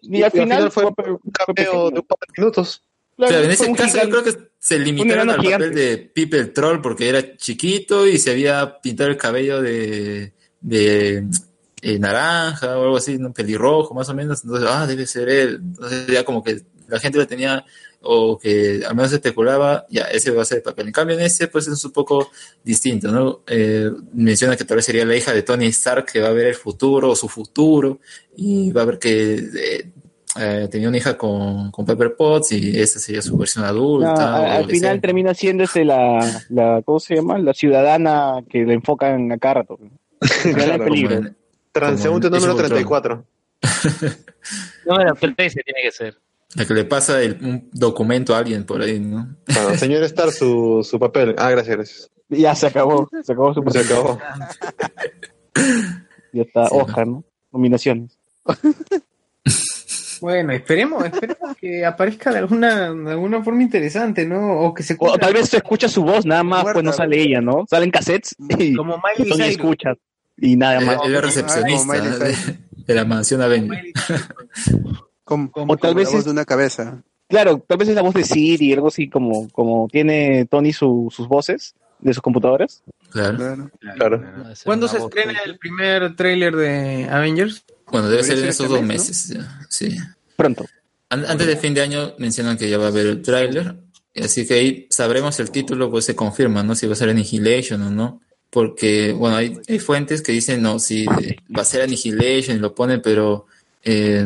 Y 0.04 0.22
al 0.22 0.32
final, 0.32 0.72
fue 0.72 0.84
fue- 0.96 1.12
un 1.12 1.32
cameo 1.32 1.90
de 1.92 2.00
un 2.00 2.06
par 2.06 2.18
de 2.20 2.42
minutos. 2.42 2.82
O 3.18 3.28
sea, 3.28 3.42
en 3.44 3.52
ese 3.52 3.72
caso 3.74 3.98
yo 4.04 4.10
creo 4.10 4.24
que 4.24 4.38
se 4.60 4.80
limitaron 4.80 5.30
al 5.30 5.40
gigante. 5.40 5.68
papel 5.68 5.76
de 5.76 5.98
Pipe 5.98 6.38
el 6.40 6.52
Troll 6.52 6.82
porque 6.82 7.10
era 7.10 7.36
chiquito 7.38 8.08
y 8.08 8.18
se 8.18 8.32
había 8.32 8.80
pintado 8.82 9.10
el 9.10 9.18
cabello 9.18 9.62
de, 9.62 10.34
de 10.62 11.28
eh, 11.82 12.00
naranja 12.00 12.78
o 12.78 12.84
algo 12.84 12.98
así, 12.98 13.16
un 13.16 13.32
pelirrojo 13.34 13.94
más 13.94 14.10
o 14.10 14.16
menos. 14.16 14.44
Entonces, 14.44 14.68
ah, 14.70 14.88
debe 14.88 15.06
ser 15.06 15.30
él. 15.30 15.60
Entonces 15.62 16.08
ya 16.08 16.24
como 16.26 16.44
que 16.44 16.62
la 16.88 17.00
gente 17.00 17.20
lo 17.20 17.28
tenía 17.28 17.64
o 18.06 18.38
que 18.38 18.84
al 18.86 18.96
menos 18.96 19.14
especulaba, 19.14 19.86
ya, 19.90 20.04
ese 20.06 20.32
va 20.32 20.42
a 20.42 20.46
ser 20.46 20.58
el 20.58 20.64
papel. 20.64 20.88
En 20.88 20.92
cambio, 20.94 21.16
en 21.18 21.22
ese 21.24 21.48
pues 21.48 21.68
es 21.68 21.86
un 21.86 21.92
poco 21.92 22.32
distinto, 22.64 23.10
¿no? 23.12 23.44
Eh, 23.48 23.90
menciona 24.14 24.58
que 24.58 24.66
tal 24.66 24.76
vez 24.78 24.86
sería 24.86 25.06
la 25.06 25.16
hija 25.16 25.32
de 25.34 25.44
Tony 25.44 25.68
Stark 25.68 26.08
que 26.12 26.20
va 26.20 26.28
a 26.28 26.34
ver 26.34 26.48
el 26.48 26.56
futuro 26.56 27.12
o 27.12 27.16
su 27.16 27.30
futuro 27.30 28.00
y 28.36 28.72
va 28.72 28.82
a 28.82 28.86
ver 28.86 29.00
que 29.00 29.36
eh, 29.36 29.92
eh, 30.40 30.68
tenía 30.72 30.88
una 30.90 30.98
hija 30.98 31.18
con, 31.18 31.72
con 31.72 31.86
Pepper 31.86 32.16
Potts 32.16 32.52
y 32.54 32.80
esa 32.80 33.00
sería 33.00 33.22
su 33.22 33.38
versión 33.38 33.66
adulta. 33.66 34.56
al 34.56 34.66
final 34.66 35.00
termina 35.02 35.34
siendo 35.34 35.64
ese 35.64 35.86
la, 35.86 36.20
la, 36.50 36.82
¿cómo 36.84 37.00
se 37.00 37.16
llama? 37.16 37.38
La 37.40 37.54
ciudadana 37.54 38.44
que 38.50 38.64
le 38.64 38.74
enfocan 38.74 39.32
a 39.32 39.38
cada 39.38 39.54
rato. 39.56 39.78
Claro, 40.54 40.84
peligro. 40.86 41.16
como 41.18 41.28
en- 41.28 41.38
Transeúnte 41.72 42.30
número 42.30 42.54
Age 42.54 42.64
of 42.64 42.72
Ultron. 42.92 43.26
34. 43.26 43.26
Número 44.86 45.16
13 45.16 45.62
tiene 45.64 45.82
que 45.84 45.92
ser. 45.92 46.18
La 46.56 46.66
que 46.66 46.74
le 46.76 46.86
pasa 46.86 47.22
el- 47.22 47.38
un 47.42 47.70
documento 47.72 48.36
a 48.36 48.38
alguien 48.40 48.64
por 48.66 48.82
ahí, 48.82 49.00
¿no? 49.00 49.36
Bueno, 49.48 49.74
señor 49.78 50.04
Star, 50.04 50.32
su, 50.32 50.88
su 50.88 51.00
papel. 51.00 51.34
Ah, 51.38 51.50
gracias, 51.50 51.76
gracias. 51.76 52.10
Ya 52.30 52.54
se 52.56 52.68
acabó, 52.68 53.10
se 53.24 53.32
acabó 53.32 53.54
su 53.54 53.64
Se 53.70 53.80
acabó. 53.80 54.20
Ya 56.34 56.42
está, 56.42 56.68
Sí, 56.68 56.76
Oscar, 56.80 57.06
¿no? 57.08 57.24
Nominaciones. 57.52 58.18
Bueno, 60.24 60.54
esperemos, 60.54 61.04
esperemos 61.06 61.58
que 61.58 61.86
aparezca 61.86 62.32
de 62.32 62.38
alguna, 62.40 62.94
de 62.94 63.12
alguna 63.12 63.44
forma 63.44 63.62
interesante, 63.62 64.26
¿no? 64.26 64.60
O 64.62 64.74
que 64.74 64.82
se 64.82 64.96
O 64.98 65.18
tal 65.18 65.34
vez 65.34 65.50
se 65.50 65.58
escucha 65.58 65.90
su 65.90 66.02
voz, 66.02 66.26
nada 66.26 66.44
más, 66.44 66.64
pues 66.72 66.82
no 66.82 66.94
sale 66.94 67.22
ella, 67.22 67.42
¿no? 67.42 67.66
Salen 67.70 67.92
cassettes 67.92 68.34
y, 68.58 68.74
como 68.74 68.96
y 68.96 68.98
Miley 69.20 69.30
Tony 69.32 69.44
Cyrus. 69.44 69.58
escucha. 69.60 69.94
Y 70.38 70.56
nada 70.56 70.80
más. 70.80 70.98
él 71.06 71.14
es 71.16 71.22
recepcionista 71.22 71.94
de, 72.00 72.36
de 72.88 72.94
la 72.96 73.04
mansión 73.04 73.42
Avenger. 73.42 73.84
Como, 75.26 75.52
O 75.54 75.78
tal 75.78 75.92
como 75.92 75.94
vez 75.96 76.06
la 76.08 76.12
voz 76.12 76.20
es- 76.20 76.26
de 76.26 76.32
una 76.32 76.46
cabeza. 76.46 77.04
Claro, 77.28 77.64
tal 77.68 77.78
vez 77.78 77.90
es 77.90 77.96
la 77.96 78.02
voz 78.02 78.14
de 78.14 78.24
Siri, 78.24 78.74
algo 78.74 78.88
así 78.90 79.10
como, 79.10 79.50
como 79.50 79.88
tiene 79.92 80.46
Tony 80.46 80.72
su- 80.72 81.10
sus 81.14 81.28
voces 81.28 81.74
de 82.00 82.14
sus 82.14 82.22
computadoras. 82.22 82.84
Claro. 83.12 83.38
Claro. 83.38 83.70
Claro. 83.98 84.24
¿Cuándo 84.66 84.88
se 84.88 84.98
estrena 84.98 85.40
el 85.46 85.58
primer 85.58 86.16
tráiler 86.16 86.56
de 86.56 87.08
Avengers? 87.10 87.66
Bueno, 87.92 88.10
debe 88.10 88.24
ser 88.24 88.40
en 88.40 88.46
estos 88.46 88.68
ser 88.68 88.76
dos 88.78 88.82
mes, 88.82 89.00
meses. 89.10 89.28
ya, 89.30 89.60
Sí. 89.70 89.96
Pronto. 90.36 90.66
An- 91.10 91.26
Antes 91.28 91.48
de 91.48 91.58
fin 91.58 91.74
de 91.74 91.82
año 91.82 92.14
mencionan 92.18 92.58
que 92.58 92.70
ya 92.70 92.78
va 92.78 92.86
a 92.86 92.88
haber 92.88 93.06
el 93.08 93.22
tráiler, 93.22 93.76
así 94.16 94.46
que 94.48 94.54
ahí 94.56 94.88
sabremos 94.90 95.40
el 95.40 95.52
título, 95.52 95.92
pues 95.92 96.06
se 96.06 96.16
confirma, 96.16 96.64
¿no? 96.64 96.76
Si 96.76 96.88
va 96.88 96.94
a 96.94 96.96
ser 96.96 97.10
Annihilation 97.10 97.82
o 97.84 97.90
no. 97.92 98.22
Porque, 98.50 99.14
bueno, 99.14 99.36
hay, 99.38 99.58
hay 99.68 99.80
fuentes 99.80 100.22
que 100.22 100.32
dicen, 100.32 100.62
no, 100.62 100.78
si 100.80 101.06
va 101.06 101.62
a 101.62 101.66
ser 101.66 101.82
Annihilation 101.82 102.56
y 102.58 102.60
lo 102.60 102.74
ponen, 102.76 103.02
pero 103.02 103.48
eh, 103.84 104.26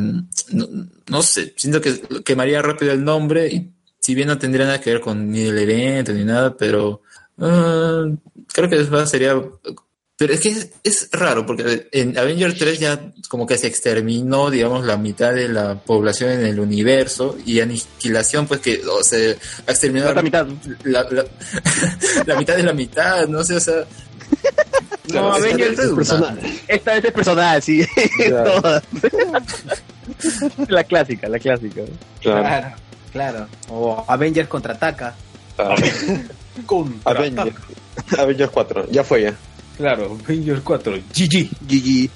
no, 0.52 0.68
no 1.08 1.22
sé, 1.22 1.54
siento 1.58 1.80
que 1.82 2.02
quemaría 2.26 2.62
rápido 2.62 2.92
el 2.92 3.04
nombre 3.04 3.48
y 3.48 3.72
si 4.00 4.16
bien 4.16 4.28
no 4.28 4.38
tendría 4.38 4.66
nada 4.66 4.80
que 4.82 4.92
ver 4.92 5.02
con 5.02 5.32
ni 5.32 5.42
el 5.42 5.58
evento 5.58 6.12
ni 6.14 6.24
nada, 6.26 6.56
pero 6.58 7.02
ah, 7.40 8.06
creo 8.54 8.70
que 8.70 8.84
va- 8.84 9.06
sería 9.06 9.42
pero 10.18 10.34
es 10.34 10.40
que 10.40 10.50
es, 10.50 10.70
es 10.84 11.10
raro, 11.12 11.46
porque 11.46 11.88
en 11.92 12.18
Avenger 12.18 12.58
3 12.58 12.80
ya 12.80 13.00
como 13.30 13.46
que 13.46 13.58
se 13.58 13.68
exterminó, 13.68 14.50
digamos, 14.50 14.84
la 14.86 14.98
mitad 14.98 15.32
de 15.34 15.48
la 15.48 15.76
población 15.76 16.32
en 16.32 16.46
el 16.46 16.60
universo 16.60 17.38
y 17.46 17.60
aniquilación, 17.60 18.48
pues 18.48 18.60
que 18.62 18.82
o 18.86 19.04
sea, 19.04 19.36
ha 19.68 19.72
exterminado 19.72 20.14
La 20.16 20.22
mitad. 20.24 20.48
La, 20.84 21.04
la- 21.04 21.26
la 22.26 22.36
mitad 22.36 22.56
de 22.56 22.64
la 22.64 22.74
mitad, 22.74 23.28
no 23.28 23.44
sé, 23.44 23.56
o 23.56 23.60
sea... 23.60 23.86
No, 25.14 25.32
Avengers 25.32 25.80
es 25.80 25.92
personal. 25.92 26.38
Esta 26.68 26.94
vez 26.96 27.06
es 27.06 27.12
personal, 27.14 27.64
sí. 27.64 27.86
Todas. 28.30 28.84
la 30.68 30.84
clásica, 30.84 31.30
la 31.30 31.40
clásica. 31.40 31.82
Claro, 32.22 32.76
claro. 33.14 33.48
O 33.70 34.04
Avengers 34.06 34.50
contraataca. 34.50 35.16
Avengers. 37.06 37.56
Avengers 38.18 38.52
4, 38.52 38.88
ya 38.92 39.04
fue 39.06 39.22
ya. 39.24 39.34
Claro, 39.78 40.18
Avengers 40.26 40.62
4. 40.62 40.98
GG. 41.14 41.50
GG. 41.68 42.10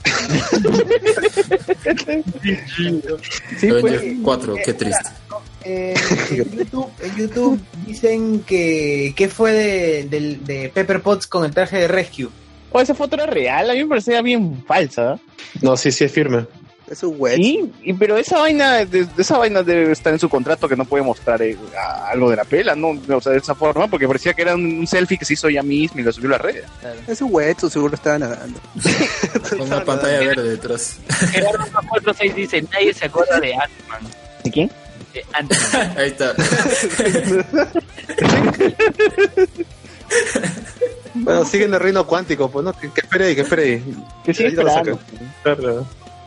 Sí, 3.60 3.70
Avengers 3.70 4.02
pues, 4.02 4.18
4, 4.24 4.56
qué 4.66 4.74
triste. 4.74 5.10
Eh, 5.64 5.94
en, 6.32 6.52
YouTube, 6.58 6.90
en 7.02 7.16
YouTube 7.16 7.62
dicen 7.86 8.40
que, 8.42 9.14
que 9.16 9.30
fue 9.30 9.52
de, 9.52 10.38
de 10.42 10.72
Pepper 10.74 11.04
Potts 11.04 11.28
con 11.28 11.46
el 11.46 11.54
traje 11.54 11.78
de 11.78 11.88
Rescue. 11.88 12.30
O 12.72 12.80
esa 12.80 12.96
foto 12.96 13.16
era 13.16 13.26
real, 13.26 13.70
a 13.70 13.74
mí 13.74 13.84
me 13.84 13.90
parecía 13.90 14.22
bien 14.22 14.64
falsa. 14.66 15.20
No, 15.62 15.78
sí, 15.78 15.92
sí 15.92 16.06
es 16.06 16.12
firme. 16.12 16.46
Es 16.92 17.02
un 17.04 17.18
web. 17.18 17.38
Sí, 17.38 17.72
y- 17.84 17.94
pero 17.94 18.18
esa 18.18 18.38
vaina, 18.40 18.84
de, 18.86 19.06
de 19.06 19.22
esa 19.22 19.38
vaina 19.38 19.64
debe 19.64 19.94
estar 19.94 20.12
en 20.12 20.20
su 20.20 20.28
contrato 20.28 20.68
que 20.68 20.76
no 20.76 20.84
puede 20.84 21.04
mostrar 21.04 21.42
eh, 21.42 21.58
a- 21.80 22.10
algo 22.10 22.30
de 22.30 22.36
la 22.36 22.44
pela, 22.44 22.76
¿no? 22.76 22.90
O 23.16 23.22
sea, 23.22 23.32
de 23.32 23.38
esa 23.38 23.56
forma, 23.56 23.88
porque 23.88 24.08
parecía 24.08 24.34
que 24.34 24.42
era 24.42 24.56
un, 24.56 24.80
un 24.80 24.86
selfie 24.88 25.18
que 25.18 25.24
se 25.24 25.34
hizo 25.36 25.48
ella 25.48 25.64
misma 25.64 26.02
y 26.02 26.04
lo 26.04 26.12
subió 26.12 26.28
a 26.30 26.32
la 26.34 26.38
red. 26.40 26.64
Es 27.08 27.22
un 27.22 27.32
web, 27.32 27.56
seguro 27.58 27.96
estaba 27.96 28.20
nadando. 28.20 28.60
Con 29.50 29.62
una 29.62 29.86
pantalla 29.86 30.20
verde 30.20 30.50
detrás. 30.50 30.98
Gerardo 31.32 31.66
46 31.90 32.36
dice, 32.36 32.62
nadie 32.74 32.94
se 32.94 33.06
acuerda 33.06 33.40
de 33.40 33.54
Ant-Man. 33.56 34.02
¿De 34.44 34.52
quién? 34.52 34.72
De 35.14 35.26
Ant-Man. 35.32 35.94
Ahí 35.98 36.08
está. 36.10 36.34
Bueno, 41.14 41.46
siguen 41.46 41.74
el 41.74 41.80
reino 41.80 42.06
cuántico, 42.06 42.50
pues, 42.52 42.66
¿no? 42.66 42.74
Que, 42.74 42.88
espere 42.88 43.28
ahí, 43.28 43.36
que 43.36 43.42
espere 43.42 43.64
ahí. 43.64 43.96
Que 44.24 44.34
sigue 44.34 44.52
lo. 44.52 45.00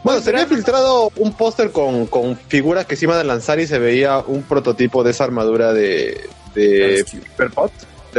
Bueno, 0.05 0.21
se 0.21 0.31
había 0.31 0.47
filtrado 0.47 1.11
un 1.17 1.33
póster 1.33 1.73
con, 1.73 2.07
con 2.07 2.37
figuras 2.37 2.85
que 2.85 2.95
se 2.95 3.07
iban 3.07 3.19
a 3.19 3.25
lanzar 3.25 3.59
y 3.59 3.67
se 3.67 3.79
veía 3.79 4.19
un 4.19 4.43
prototipo 4.43 5.03
de 5.03 5.11
esa 5.11 5.25
armadura 5.25 5.73
de, 5.73 6.29
de 6.55 7.05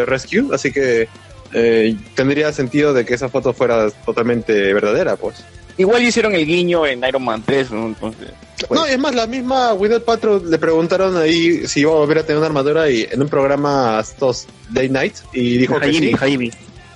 Rescue, 0.06 0.48
así 0.52 0.72
que 0.72 1.08
eh, 1.54 1.96
tendría 2.16 2.52
sentido 2.52 2.94
de 2.94 3.06
que 3.06 3.14
esa 3.14 3.30
foto 3.30 3.54
fuera 3.54 3.90
totalmente 4.06 4.74
verdadera, 4.74 5.16
pues. 5.16 5.46
Igual 5.78 6.04
hicieron 6.04 6.34
el 6.34 6.46
guiño 6.46 6.86
en 6.86 7.04
Iron 7.04 7.24
Man 7.24 7.44
3, 7.46 7.72
¿no? 7.72 7.88
Entonces, 7.88 8.30
No, 8.70 8.86
es 8.86 8.98
más, 8.98 9.14
la 9.14 9.28
misma 9.28 9.74
Winnet 9.74 10.04
Patrol 10.04 10.50
le 10.50 10.58
preguntaron 10.58 11.18
ahí 11.18 11.68
si 11.68 11.82
iba 11.82 11.92
a 11.92 11.96
volver 11.96 12.20
a 12.20 12.24
tener 12.24 12.38
una 12.38 12.48
armadura 12.48 12.90
y 12.90 13.08
en 13.12 13.22
un 13.22 13.28
programa 13.28 14.00
estos 14.02 14.48
Day 14.70 14.90
Night 14.90 15.16
y 15.34 15.58
dijo 15.58 15.80
que 15.80 15.88
Hajime, 15.88 16.08
sí. 16.08 16.16
Hajime. 16.20 16.52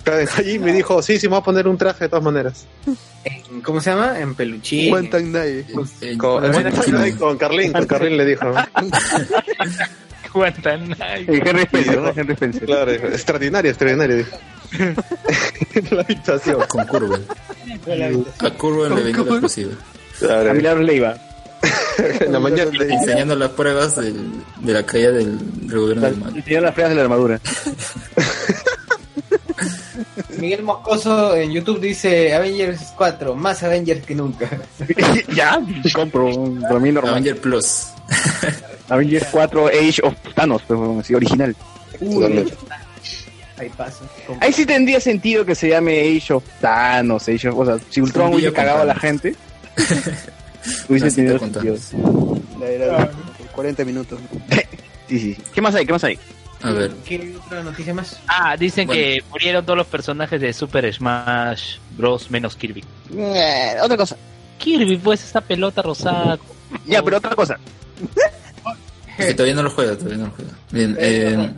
Claro, 0.09 0.23
Hajime 0.23 0.73
dijo, 0.73 1.01
sí, 1.01 1.19
sí, 1.19 1.27
me 1.27 1.31
voy 1.31 1.39
a 1.39 1.43
poner 1.43 1.67
un 1.67 1.77
traje 1.77 2.05
de 2.05 2.09
todas 2.09 2.23
maneras. 2.23 2.65
En- 3.23 3.61
¿Cómo 3.61 3.81
se 3.81 3.89
llama? 3.91 4.19
En 4.19 4.33
peluchín. 4.35 4.89
Cuentan 4.89 5.31
nadie. 5.31 5.65
Con, 6.17 6.41
con 7.17 7.37
Carlín, 7.37 7.73
con 7.73 7.85
Carlín 7.85 8.17
le 8.17 8.25
dijo. 8.25 8.45
Cuentan. 10.31 10.95
Eh, 11.01 11.25
Henry 11.43 11.63
Spencer, 11.63 11.97
¿no? 11.99 12.09
Henry 12.15 12.33
Spencer. 12.33 12.65
Claro, 12.65 12.91
extraordinario, 12.91 13.71
extraordinario. 13.71 14.17
dijo. 14.17 14.37
En 15.73 15.87
la 15.95 16.01
habitación. 16.03 16.61
Con 16.67 16.85
Curwen. 16.85 17.25
A 18.39 18.49
Curwen 18.51 18.95
le 18.95 19.01
venga 19.01 19.23
lo 19.23 19.41
posible. 19.41 19.73
Claro, 20.19 20.51
A 20.51 20.53
Milagros 20.53 20.85
Leiva. 20.85 21.17
en 21.97 22.31
la 22.31 22.39
mañana. 22.39 22.71
Enseñando 22.79 23.35
las 23.35 23.49
pruebas 23.51 23.95
del- 23.95 24.31
de 24.61 24.73
la 24.73 24.85
caída 24.85 25.11
del, 25.11 25.37
gobierno 25.63 26.05
del 26.05 26.17
mal. 26.17 26.35
Enseñaron 26.37 26.65
las 26.65 26.73
pruebas 26.73 26.89
de 26.91 26.95
la 26.95 27.01
armadura. 27.01 27.39
Miguel 30.37 30.63
Moscoso 30.63 31.35
en 31.35 31.51
YouTube 31.51 31.79
dice 31.79 32.33
Avengers 32.33 32.93
4, 32.95 33.35
más 33.35 33.63
Avengers 33.63 34.05
que 34.05 34.15
nunca. 34.15 34.49
ya, 35.35 35.59
compro. 35.93 36.29
Mí 36.29 36.91
normal. 36.91 37.13
Avenger 37.13 37.39
Plus. 37.39 37.87
Avengers 38.89 39.27
4 39.31 39.67
Age 39.67 40.01
of 40.03 40.15
Thanos, 40.35 40.63
pero 40.67 40.99
así 40.99 41.13
original. 41.13 41.55
Totalmente. 41.99 42.53
Ahí 43.57 43.69
pasa. 43.75 44.05
Ahí 44.39 44.53
sí 44.53 44.65
tendría 44.65 44.99
sentido 45.01 45.45
que 45.45 45.53
se 45.53 45.69
llame 45.69 45.99
Age 45.99 46.33
of 46.33 46.43
Thanos, 46.61 47.27
Age 47.27 47.49
of, 47.49 47.59
o 47.59 47.65
sea, 47.65 47.77
si 47.89 47.99
Ultron 47.99 48.27
Un 48.27 48.35
hubiese 48.35 48.53
cagado 48.53 48.81
a 48.81 48.85
la 48.85 48.95
gente, 48.95 49.35
hubiese 50.89 51.11
tenido 51.11 51.39
sentido. 51.39 51.75
La 52.59 52.67
era 52.67 53.11
40 53.53 53.85
minutos. 53.85 54.19
Sí, 55.09 55.17
sí. 55.17 55.37
¿Qué 55.55 55.59
más 55.59 55.73
hay? 55.73 55.87
¿Qué 55.87 55.91
más 55.91 56.03
hay? 56.03 56.19
A 56.61 56.71
ver. 56.71 56.91
¿Qué 57.05 57.35
otra 57.45 57.63
noticia 57.63 57.93
más? 57.93 58.19
Ah, 58.27 58.57
dicen 58.57 58.87
Bueno. 58.87 59.01
que 59.01 59.23
murieron 59.29 59.65
todos 59.65 59.77
los 59.77 59.87
personajes 59.87 60.41
de 60.41 60.51
Super 60.53 60.93
Smash 60.93 61.77
Bros. 61.97 62.29
menos 62.29 62.55
Kirby. 62.55 62.83
Eh, 63.15 63.75
otra 63.81 63.95
cosa. 63.97 64.17
Kirby, 64.57 64.97
pues, 64.97 65.23
esa 65.23 65.41
pelota 65.41 65.81
rosada. 65.81 66.37
Ya, 66.85 67.01
pero 67.01 67.17
otra 67.17 67.35
cosa. 67.35 67.57
Que 69.17 69.33
todavía 69.33 69.55
no 69.55 69.63
lo 69.63 69.69
juega, 69.71 69.97
todavía 69.97 70.17
no 70.17 70.25
lo 70.27 70.31
juega. 70.31 70.51
Bien, 70.71 70.95
eh, 70.97 71.53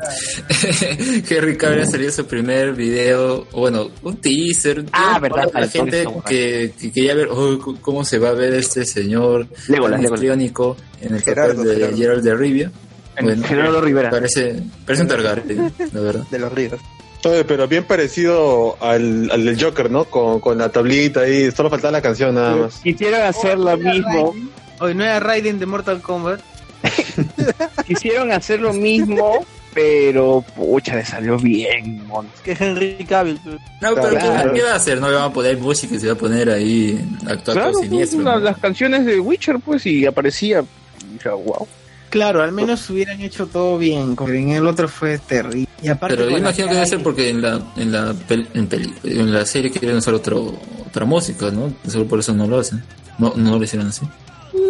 Henry 1.30 1.57
Cavill 1.57 1.86
salió 1.86 2.11
su 2.11 2.26
primer 2.26 2.73
video, 2.73 3.45
bueno, 3.52 3.91
un 4.02 4.18
teaser. 4.18 4.86
Ah, 4.91 5.19
verdad, 5.19 5.49
La 5.53 5.61
el 5.61 5.72
Tony 5.72 5.91
gente 5.91 6.07
que, 6.28 6.73
que 6.80 6.91
quería 6.91 7.14
ver 7.14 7.28
oh, 7.30 7.60
cómo 7.82 8.03
se 8.03 8.18
va 8.18 8.30
a 8.30 8.34
ver 8.34 8.53
este 8.56 8.84
señor 8.86 9.48
Legolas, 9.68 9.99
en 9.99 10.06
el 10.06 11.22
papel 11.22 11.64
de. 11.64 11.94
Gerald 11.95 12.23
de 12.23 12.36
Rivia. 12.36 12.72
Bueno, 13.20 13.44
Gerardo 13.46 13.82
Rivera. 13.82 14.10
parece, 14.10 14.62
parece 14.86 15.04
un 15.04 15.08
Targaryen, 15.10 15.74
la 15.94 16.00
verdad. 16.02 16.24
De 16.30 16.40
los 16.40 16.52
ríos. 16.54 16.80
Oye, 17.24 17.44
pero 17.46 17.68
bien 17.68 17.84
parecido 17.84 18.78
al, 18.84 19.30
al 19.32 19.46
del 19.46 19.62
Joker, 19.62 19.92
¿no? 19.92 20.06
Con, 20.06 20.40
con 20.40 20.58
la 20.58 20.70
tablita 20.70 21.22
ahí, 21.22 21.52
solo 21.52 21.70
faltaba 21.70 21.92
la 21.92 22.02
canción 22.02 22.34
nada 22.36 22.56
más. 22.56 22.80
Quisieron 22.80 23.22
hacer 23.22 23.60
lo 23.60 23.78
mismo. 23.78 24.34
Hoy 24.80 24.96
no 24.96 25.04
era 25.04 25.20
Raiden 25.20 25.60
de 25.60 25.66
Mortal 25.68 26.02
Kombat. 26.02 26.40
Quisieron 27.86 28.32
hacer 28.32 28.60
lo 28.60 28.74
mismo, 28.74 29.46
pero 29.74 30.44
pucha, 30.56 30.96
le 30.96 31.06
salió 31.06 31.38
bien, 31.38 32.06
mon. 32.08 32.28
Que 32.44 32.56
Henry 32.60 33.06
Cavill. 33.08 33.40
pues. 33.44 33.56
No, 33.82 33.94
pero 33.96 34.10
Claro. 34.18 34.54
¿qué, 34.54 34.64
va 34.64 34.72
a 34.72 34.76
hacer? 34.76 35.00
No 35.00 35.10
le 35.10 35.16
van 35.16 35.26
a 35.26 35.34
poner 35.34 35.58
música 35.58 35.94
y 35.96 36.00
se 36.00 36.08
va 36.08 36.14
a 36.14 36.18
poner 36.18 36.50
ahí 36.50 37.00
a 37.28 37.34
actuar 37.34 37.58
Claro, 37.58 37.72
pues, 37.74 37.88
siniestro. 37.88 38.22
la- 38.22 38.34
¿no? 38.36 38.40
las 38.40 38.58
canciones 38.58 39.06
de 39.06 39.20
Witcher, 39.20 39.60
pues, 39.64 39.86
y 39.86 40.06
aparecía. 40.06 40.64
Y 41.08 41.14
dije, 41.14 41.30
wow. 41.30 41.68
Claro, 42.12 42.44
al 42.44 42.52
menos 42.52 42.88
hubieran 42.90 43.20
hecho 43.22 43.48
todo 43.48 43.78
bien, 43.80 44.16
porque 44.16 44.38
en 44.38 44.50
el 44.52 44.68
otro 44.68 44.88
fue 44.88 45.18
terrible. 45.18 45.68
Y 45.82 45.88
aparte 45.88 46.16
Pero 46.18 46.30
yo 46.30 46.38
imagino 46.38 46.68
que 46.68 46.74
debe 46.76 46.86
ser 46.86 47.02
porque 47.02 47.30
en 47.30 47.42
la 47.42 47.60
en 47.78 47.92
la 47.92 48.14
en, 48.54 48.68
peli- 48.68 48.94
en 49.04 49.34
la 49.34 49.46
serie 49.46 49.72
quieren 49.72 49.98
usar 49.98 50.14
otro 50.14 50.54
otra 50.86 51.06
música, 51.06 51.50
¿no? 51.52 51.74
Solo 51.90 52.06
por 52.06 52.20
eso 52.20 52.34
no 52.34 52.46
lo 52.48 52.60
hacen. 52.60 52.84
No 53.18 53.34
no 53.36 53.58
lo 53.58 53.64
hicieron 53.64 53.88
así. 53.88 54.06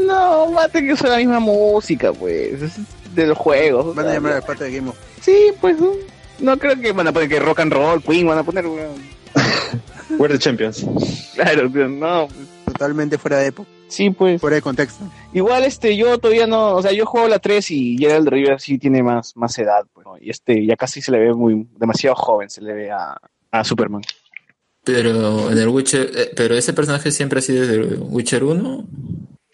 No, 0.06 0.52
va 0.54 0.66
a 0.66 0.70
tener 0.70 0.90
que 0.90 0.94
usar 0.94 1.10
la 1.10 1.18
misma 1.18 1.40
música, 1.40 2.14
pues, 2.14 2.62
es 2.62 2.72
de 3.16 3.26
los 3.28 3.38
juegos. 3.38 3.96
Van 3.96 4.08
a 4.08 4.14
llamar 4.14 4.34
al 4.34 4.44
parte 4.44 4.66
de 4.66 4.72
Game 4.78 4.90
of 4.90 4.96
Sí, 5.22 5.52
pues, 5.60 5.80
no, 5.80 5.94
no 6.40 6.58
creo 6.58 6.80
que 6.80 6.92
van 6.92 7.08
a 7.08 7.12
poner 7.12 7.28
que 7.28 7.40
rock 7.40 7.60
and 7.62 7.74
roll, 7.74 8.02
Queen, 8.04 8.28
van 8.28 8.38
a 8.38 8.44
poner, 8.44 8.66
weón. 8.68 8.94
We're 10.20 10.32
the 10.34 10.38
champions. 10.40 10.86
Claro, 11.36 11.68
no. 11.70 12.28
Totalmente 12.82 13.20
fuera 13.20 13.38
de 13.38 13.45
época. 13.45 13.70
Sí, 13.90 14.10
pues. 14.10 14.41
Fuera 14.41 14.56
de 14.56 14.64
contexto. 14.64 15.06
Igual, 15.34 15.66
este, 15.66 15.95
yo 15.95 16.18
todavía 16.18 16.48
no, 16.48 16.74
o 16.78 16.82
sea, 16.82 16.91
yo 16.91 17.06
juego 17.06 17.28
la 17.28 17.38
3 17.38 17.70
y 17.70 17.95
Gerald 17.95 18.28
Rivera 18.28 18.58
sí 18.58 18.80
tiene 18.80 19.03
más, 19.03 19.38
más 19.38 19.56
edad, 19.60 19.86
pues, 19.94 20.08
¿no? 20.08 20.18
Y 20.20 20.32
este, 20.32 20.66
ya 20.66 20.76
casi 20.76 20.99
se 20.99 21.12
le 21.12 21.20
ve 21.20 21.32
muy, 21.32 21.68
demasiado 21.78 22.16
joven, 22.16 22.49
se 22.49 22.60
le 22.60 22.74
ve 22.74 22.90
a, 22.90 23.16
a 23.52 23.64
Superman. 23.64 24.02
Pero 24.84 25.52
en 25.52 25.60
el 25.60 25.68
Witcher, 25.68 26.10
eh, 26.16 26.32
pero 26.36 26.56
ese 26.56 26.74
personaje 26.74 27.12
siempre 27.12 27.38
ha 27.38 27.44
sido 27.44 27.68
desde 27.68 27.98
Witcher 27.98 28.44
1, 28.44 28.88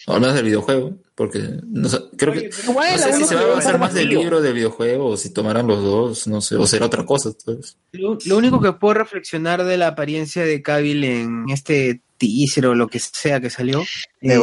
o 0.07 0.13
al 0.13 0.21
menos 0.21 0.33
del 0.33 0.45
videojuego, 0.45 0.93
porque 1.13 1.41
no 1.67 1.89
sé, 1.89 1.99
creo 2.15 2.31
que 2.31 2.49
no 2.65 2.97
sé 2.97 3.11
si 3.11 3.25
se 3.25 3.35
va 3.35 3.41
a 3.41 3.55
basar 3.55 3.77
más 3.77 3.93
del 3.93 4.07
libro 4.07 4.39
del 4.39 4.53
videojuego 4.53 5.07
o 5.07 5.17
si 5.17 5.33
tomarán 5.33 5.67
los 5.67 5.83
dos, 5.83 6.27
no 6.27 6.39
sé, 6.39 6.55
o 6.55 6.65
será 6.65 6.85
otra 6.85 7.05
cosa. 7.05 7.31
pues. 7.43 7.77
Lo, 7.91 8.17
lo 8.25 8.37
único 8.37 8.61
que 8.61 8.71
puedo 8.71 8.93
reflexionar 8.93 9.65
de 9.65 9.75
la 9.75 9.87
apariencia 9.87 10.45
de 10.45 10.61
Cavill 10.61 11.03
en 11.03 11.49
este 11.49 12.03
teaser 12.17 12.65
o 12.67 12.75
lo 12.75 12.87
que 12.87 12.99
sea 12.99 13.39
que 13.39 13.49
salió, 13.49 13.83
eh, 14.21 14.39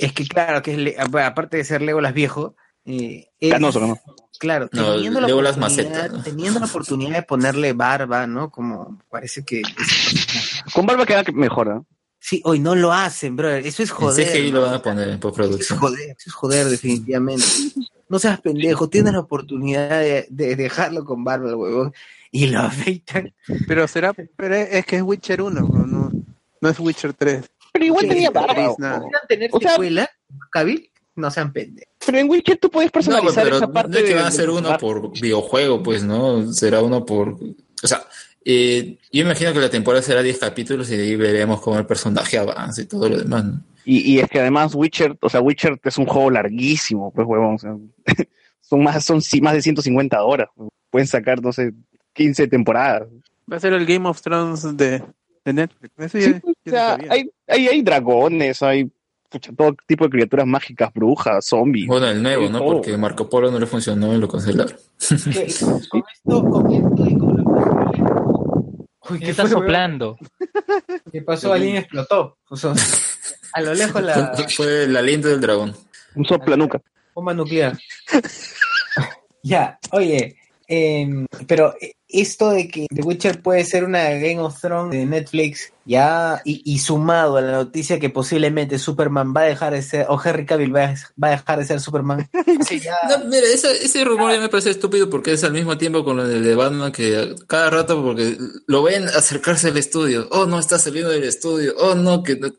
es 0.00 0.12
que 0.12 0.26
claro, 0.26 0.62
que 0.62 0.72
es 0.72 0.78
le- 0.78 0.96
aparte 0.98 1.56
de 1.56 1.64
ser 1.64 1.82
Legolas 1.82 2.14
viejo, 2.14 2.54
eh, 2.84 3.28
es- 3.40 3.52
Canoso, 3.52 3.80
¿no? 3.80 3.98
Claro, 4.38 4.68
No, 4.72 4.94
teniendo, 4.96 5.20
la 5.20 5.28
Legolas 5.28 5.56
oportunidad, 5.56 5.92
maceta, 6.00 6.16
¿no? 6.16 6.22
teniendo 6.24 6.58
la 6.60 6.66
oportunidad 6.66 7.12
de 7.16 7.22
ponerle 7.22 7.72
barba, 7.74 8.26
¿no? 8.26 8.50
Como 8.50 8.98
parece 9.08 9.44
que... 9.44 9.62
Con 10.74 10.86
barba 10.86 11.06
queda 11.06 11.22
mejor, 11.32 11.66
¿no? 11.68 11.86
Sí, 12.18 12.40
hoy 12.44 12.58
no 12.60 12.74
lo 12.74 12.92
hacen, 12.92 13.34
bro. 13.36 13.50
Eso 13.50 13.82
es 13.82 13.90
En 13.90 13.96
joder. 13.96 14.28
CGI 14.28 14.50
¿no? 14.52 14.60
lo 14.60 14.66
van 14.66 14.74
a 14.74 14.82
poner 14.82 15.08
en 15.08 15.18
postproducción. 15.20 15.78
Joder, 15.78 16.10
eso 16.10 16.28
es 16.28 16.32
joder, 16.32 16.66
definitivamente. 16.68 17.44
No 18.08 18.18
seas 18.18 18.40
pendejo, 18.40 18.88
tienes 18.88 19.12
la 19.12 19.20
oportunidad 19.20 19.88
de, 20.00 20.26
de 20.30 20.54
dejarlo 20.56 21.04
con 21.04 21.24
barba, 21.24 21.48
el 21.48 21.56
huevón, 21.56 21.92
y 22.30 22.46
lo 22.46 22.60
afeitan. 22.60 23.34
Pero 23.66 23.88
será, 23.88 24.12
pero 24.36 24.54
es 24.54 24.86
que 24.86 24.96
es 24.96 25.02
Witcher 25.02 25.42
1, 25.42 25.60
no, 25.62 26.11
no, 26.62 26.68
no 26.68 26.70
es 26.70 26.78
Witcher 26.80 27.12
3. 27.12 27.50
Pero 27.72 27.84
igual 27.84 28.08
tenía 28.08 28.30
barba. 28.30 28.70
es 28.72 28.78
nada. 28.78 28.98
o- 28.98 29.02
¿Quieran 29.02 29.22
tener 29.28 29.50
O 29.52 29.60
sea- 29.60 29.70
secuela, 29.72 30.10
Cabil? 30.50 30.88
No 31.14 31.30
sean 31.30 31.52
pendejos. 31.52 31.92
Pero 32.06 32.18
en 32.18 32.30
Witcher 32.30 32.56
tú 32.56 32.70
puedes 32.70 32.88
No, 32.88 32.92
personalizar 32.92 33.44
pero 33.44 33.56
esa 33.56 33.66
no 33.66 33.72
parte 33.72 33.98
es 33.98 34.04
que 34.08 34.14
van 34.14 34.26
a 34.26 34.30
de- 34.30 34.48
uno 34.48 34.78
por 34.78 35.12
videojuego, 35.20 35.82
pues, 35.82 36.02
¿no? 36.04 36.50
Será 36.52 36.80
uno 36.80 37.04
por... 37.04 37.36
O 37.82 37.86
sea, 37.86 38.02
eh, 38.44 38.96
yo 39.12 39.22
imagino 39.22 39.52
que 39.52 39.58
la 39.60 39.68
temporada 39.68 40.02
será 40.02 40.22
10 40.22 40.38
capítulos 40.38 40.90
y 40.90 40.96
de 40.96 41.02
ahí 41.04 41.16
veremos 41.16 41.60
cómo 41.60 41.78
el 41.78 41.84
personaje 41.86 42.38
avanza 42.38 42.80
y 42.82 42.86
todo 42.86 43.08
lo 43.08 43.18
demás, 43.18 43.44
¿no? 43.44 43.62
Y, 43.84 44.12
y 44.12 44.20
es 44.20 44.28
que 44.30 44.40
además 44.40 44.74
Witcher, 44.74 45.16
o 45.20 45.28
sea, 45.28 45.40
Witcher 45.40 45.78
es 45.84 45.98
un 45.98 46.06
juego 46.06 46.30
larguísimo, 46.30 47.12
pues 47.12 47.26
huevón. 47.26 47.56
o 47.56 47.58
sea, 47.58 47.76
son 48.60 48.82
más, 48.82 49.04
son 49.04 49.20
más 49.42 49.54
de 49.54 49.62
150 49.62 50.22
horas. 50.22 50.48
Pueden 50.90 51.06
sacar, 51.08 51.42
no 51.42 51.52
sé, 51.52 51.72
15 52.14 52.46
temporadas. 52.48 53.08
Va 53.52 53.56
a 53.56 53.60
ser 53.60 53.72
el 53.74 53.84
Game 53.86 54.08
of 54.08 54.20
Thrones 54.22 54.76
de, 54.76 55.02
de 55.44 55.52
Netflix. 55.52 55.92
Eso 55.98 56.18
ya, 56.18 56.24
Sí, 56.26 56.32
ya 56.32 56.40
o 56.42 56.52
se 56.64 56.70
sea, 56.70 56.88
sabía. 56.96 57.12
hay, 57.12 57.30
hay, 57.48 57.68
hay 57.68 57.82
dragones, 57.82 58.62
hay 58.62 58.90
pucha, 59.28 59.52
todo 59.56 59.74
tipo 59.86 60.04
de 60.04 60.10
criaturas 60.10 60.46
mágicas, 60.46 60.92
brujas, 60.94 61.44
zombies. 61.46 61.86
Bueno, 61.86 62.08
el 62.08 62.22
nuevo, 62.22 62.48
¿no? 62.50 62.58
todo. 62.58 62.72
Porque 62.74 62.96
Marco 62.96 63.28
Polo 63.28 63.50
no 63.50 63.58
le 63.58 63.66
funcionó 63.66 64.14
y 64.14 64.18
lo 64.18 64.28
cancelaron. 64.28 64.76
Con 65.88 66.02
esto, 66.16 66.44
con 66.44 66.72
esto 66.72 67.06
y 67.08 67.18
con 67.18 67.36
la 67.36 67.42
Uy, 69.10 69.18
¿Qué 69.18 69.30
está 69.30 69.48
soplando? 69.48 70.16
¿Qué 71.10 71.22
pasó? 71.22 71.52
Alguien 71.52 71.76
explotó. 71.76 72.38
A 73.52 73.60
lo 73.60 73.74
lejos 73.74 74.00
la 74.02 74.32
Fue 74.56 74.84
el 74.84 74.96
aliento 74.96 75.28
del 75.28 75.40
dragón. 75.40 75.74
Un 76.14 76.24
soplanuca. 76.24 76.80
bomba 77.14 77.34
nuclear. 77.34 77.76
ya, 79.42 79.78
oye, 79.90 80.36
em, 80.72 81.26
pero 81.46 81.74
esto 82.08 82.50
de 82.50 82.68
que 82.68 82.86
The 82.94 83.02
Witcher 83.02 83.42
puede 83.42 83.64
ser 83.64 83.84
una 83.84 84.10
Game 84.10 84.40
of 84.40 84.60
Thrones 84.60 84.92
de 84.92 85.06
Netflix, 85.06 85.72
ya, 85.84 86.40
y, 86.44 86.62
y 86.64 86.78
sumado 86.78 87.38
a 87.38 87.40
la 87.40 87.52
noticia 87.52 87.98
que 87.98 88.10
posiblemente 88.10 88.78
Superman 88.78 89.34
va 89.34 89.42
a 89.42 89.44
dejar 89.44 89.72
de 89.72 89.82
ser, 89.82 90.06
o 90.08 90.20
Henry 90.22 90.46
Cavill 90.46 90.74
va 90.74 90.84
a, 90.84 90.94
va 91.22 91.28
a 91.28 91.30
dejar 91.32 91.58
de 91.58 91.64
ser 91.64 91.80
Superman. 91.80 92.28
sí, 92.68 92.80
ya, 92.80 92.96
No, 93.08 93.24
mira, 93.24 93.46
ese, 93.46 93.84
ese 93.84 94.04
rumor 94.04 94.32
ya 94.32 94.40
me 94.40 94.48
parece 94.48 94.70
estúpido 94.70 95.08
porque 95.10 95.32
es 95.32 95.42
al 95.44 95.52
mismo 95.52 95.78
tiempo 95.78 96.04
con 96.04 96.20
el 96.20 96.44
de 96.44 96.54
Batman 96.54 96.92
que 96.92 97.34
cada 97.46 97.70
rato 97.70 98.02
porque 98.02 98.36
lo 98.66 98.82
ven 98.82 99.08
acercarse 99.08 99.68
al 99.68 99.76
estudio. 99.76 100.28
Oh, 100.30 100.46
no, 100.46 100.58
está 100.58 100.78
saliendo 100.78 101.10
del 101.10 101.24
estudio. 101.24 101.74
Oh, 101.78 101.94
no, 101.94 102.22
que 102.22 102.36
no. 102.36 102.46
En 102.48 102.54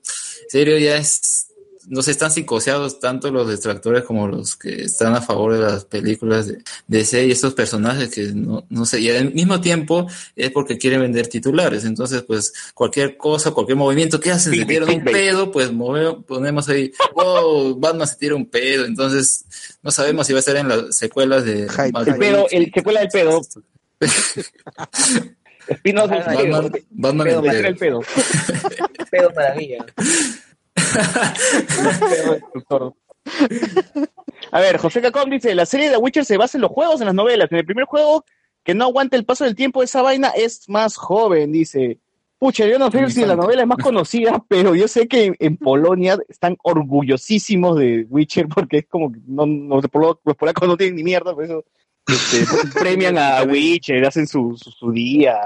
serio, 0.50 0.78
ya 0.78 0.98
es. 0.98 1.48
No 1.88 2.02
sé, 2.02 2.12
están 2.12 2.32
psicoseados 2.32 3.00
tanto 3.00 3.30
los 3.32 3.48
detractores 3.48 4.04
como 4.04 4.28
los 4.28 4.56
que 4.56 4.84
están 4.84 5.16
a 5.16 5.22
favor 5.22 5.54
de 5.54 5.60
las 5.60 5.86
películas 5.86 6.48
de 6.48 6.64
DC 6.88 7.26
y 7.26 7.32
estos 7.32 7.54
personajes 7.54 8.10
que 8.10 8.32
no, 8.34 8.66
no 8.70 8.86
sé, 8.86 9.02
y 9.02 9.10
al 9.10 9.34
mismo 9.34 9.60
tiempo 9.62 10.08
es 10.36 10.52
porque 10.52 10.78
quieren 10.78 11.02
vender 11.02 11.28
titulares. 11.28 11.84
Entonces, 11.86 12.22
pues, 12.24 12.54
cualquier 12.74 13.18
cosa, 13.18 13.52
cualquier 13.52 13.78
movimiento 13.78 14.20
que 14.20 14.32
hacen, 14.32 14.54
se 14.54 14.66
tiran 14.66 14.90
un 14.90 15.04
pedo, 15.04 15.52
pues 15.52 15.72
move- 15.72 16.24
ponemos 16.26 16.70
ahí, 16.70 16.92
oh, 17.16 17.76
Batman 17.78 18.08
se 18.08 18.16
tira 18.16 18.36
un 18.36 18.46
pedo. 18.46 18.86
Entonces, 18.86 19.46
no 19.82 19.92
sabemos 19.92 20.26
si 20.28 20.34
va 20.34 20.40
a 20.40 20.42
estar 20.42 20.56
en 20.56 20.68
las 20.70 20.96
secuelas 20.96 21.44
de. 21.46 21.68
El 22.08 22.18
pedo, 22.18 22.48
el 22.52 22.72
secuela 22.74 23.00
del 23.02 23.10
pedo. 23.10 23.42
Espinos 25.68 26.10
del 26.10 26.20
Batman, 26.20 26.72
pedo. 26.72 26.84
Batman 26.92 27.28
Pedo, 27.28 27.40
el 27.46 27.52
pedo. 27.52 27.68
el 27.68 27.76
pedo. 27.78 28.02
pedo 29.12 29.32
maravilla. 29.36 29.86
A 34.52 34.60
ver, 34.60 34.78
José 34.78 35.02
Cacón 35.02 35.30
dice, 35.30 35.56
la 35.56 35.66
serie 35.66 35.88
de 35.90 35.94
The 35.96 36.02
Witcher 36.02 36.26
se 36.26 36.38
basa 36.38 36.58
en 36.58 36.62
los 36.62 36.72
juegos, 36.72 37.00
en 37.02 37.08
las 37.08 37.16
novelas. 37.16 37.52
En 37.52 37.58
el 37.60 37.66
primer 37.66 37.86
juego, 37.86 38.26
que 38.64 38.74
no 38.74 38.86
aguanta 38.86 39.18
el 39.18 39.26
paso 39.26 39.44
del 39.46 39.56
tiempo, 39.56 39.82
esa 39.84 40.02
vaina 40.02 40.30
es 40.30 40.68
más 40.70 40.96
joven, 40.98 41.52
dice. 41.52 42.00
Pucha, 42.38 42.66
yo 42.68 42.78
no 42.78 42.92
sé 42.92 43.10
si 43.10 43.24
la 43.26 43.38
novela 43.38 43.62
es 43.62 43.68
más 43.68 43.78
conocida, 43.78 44.44
pero 44.50 44.76
yo 44.76 44.88
sé 44.90 45.08
que 45.08 45.26
en, 45.26 45.36
en 45.40 45.56
Polonia 45.58 46.18
están 46.28 46.58
orgullosísimos 46.64 47.78
de 47.80 48.06
Witcher 48.10 48.48
porque 48.50 48.80
es 48.80 48.86
como 48.88 49.12
que 49.14 49.20
no, 49.26 49.46
no- 49.46 49.80
los 49.80 50.36
polacos 50.36 50.68
no 50.68 50.76
tienen 50.76 50.98
ni 50.98 51.04
mierda, 51.04 51.34
por 51.34 51.46
eso 51.46 51.64
este, 52.06 52.46
premian 52.80 53.18
a 53.18 53.44
Witcher, 53.44 54.06
hacen 54.06 54.28
su, 54.28 54.58
su, 54.62 54.72
su 54.72 54.92
día. 54.92 55.40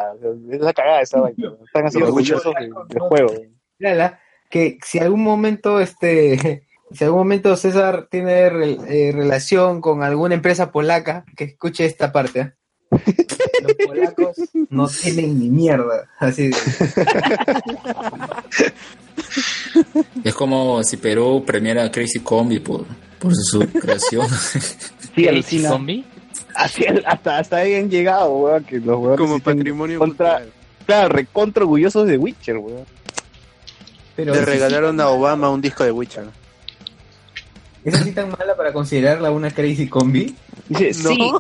Es 0.52 0.60
la 0.60 0.74
cagada 0.74 1.02
esa 1.02 1.22
vaina. 1.22 1.54
Están 1.64 1.86
así 1.86 2.00
Los 2.00 2.10
orgullosos 2.10 2.52
de- 2.60 2.72
del 2.90 3.00
juego. 3.00 3.32
Mírala, 3.78 4.20
que 4.50 4.78
si 4.86 5.00
algún 5.00 5.24
momento 5.24 5.80
este 5.80 6.64
si 6.92 7.04
algún 7.04 7.20
momento 7.20 7.56
César 7.58 8.08
tiene 8.10 8.50
re- 8.50 8.78
eh, 8.88 9.12
relación 9.12 9.82
con 9.82 10.04
alguna 10.04 10.36
empresa 10.36 10.72
polaca 10.72 11.26
que 11.36 11.44
escuche 11.46 11.86
esta 11.86 12.12
parte 12.12 12.40
¿eh? 12.42 12.54
los 13.64 13.74
polacos 13.86 14.38
no 14.70 14.88
tienen 14.88 15.40
ni 15.40 15.50
mierda 15.50 16.08
así 16.20 16.48
de- 16.50 16.56
Es 20.24 20.34
como 20.34 20.84
si 20.84 20.98
Perú 20.98 21.44
premiara 21.46 21.84
a 21.86 21.92
Crazy 21.92 22.20
Combi 22.20 22.60
por, 22.60 22.86
por 23.20 23.34
su 23.36 23.60
creación. 23.70 24.28
Sí, 25.16 25.28
alucina. 25.28 25.70
zombie? 25.70 26.06
Así, 26.54 26.86
hasta, 27.04 27.40
hasta 27.40 27.58
ahí 27.58 27.74
han 27.74 27.90
llegado, 27.90 28.30
weón, 28.38 28.64
que 28.66 28.78
los 28.80 29.00
weones 29.00 29.18
Como 29.20 29.40
patrimonio 29.40 29.98
contra, 29.98 30.44
claro, 30.86 31.10
recontra 31.10 31.64
orgullosos 31.64 32.06
de 32.08 32.20
Witcher, 32.20 32.58
weón. 32.58 32.86
Pero 34.18 34.34
Le 34.34 34.44
regalaron 34.44 35.00
a 35.00 35.08
Obama 35.08 35.50
un 35.50 35.62
disco 35.62 35.86
de 35.86 35.92
Witcher. 35.94 36.26
¿es 37.86 37.94
así 37.94 38.12
tan 38.12 38.30
mala 38.30 38.56
para 38.58 38.74
considerarla 38.74 39.32
una 39.32 39.50
crazy 39.52 39.88
combi? 39.88 40.36
Dice, 40.68 40.92
No. 41.04 41.10
sí. 41.10 41.32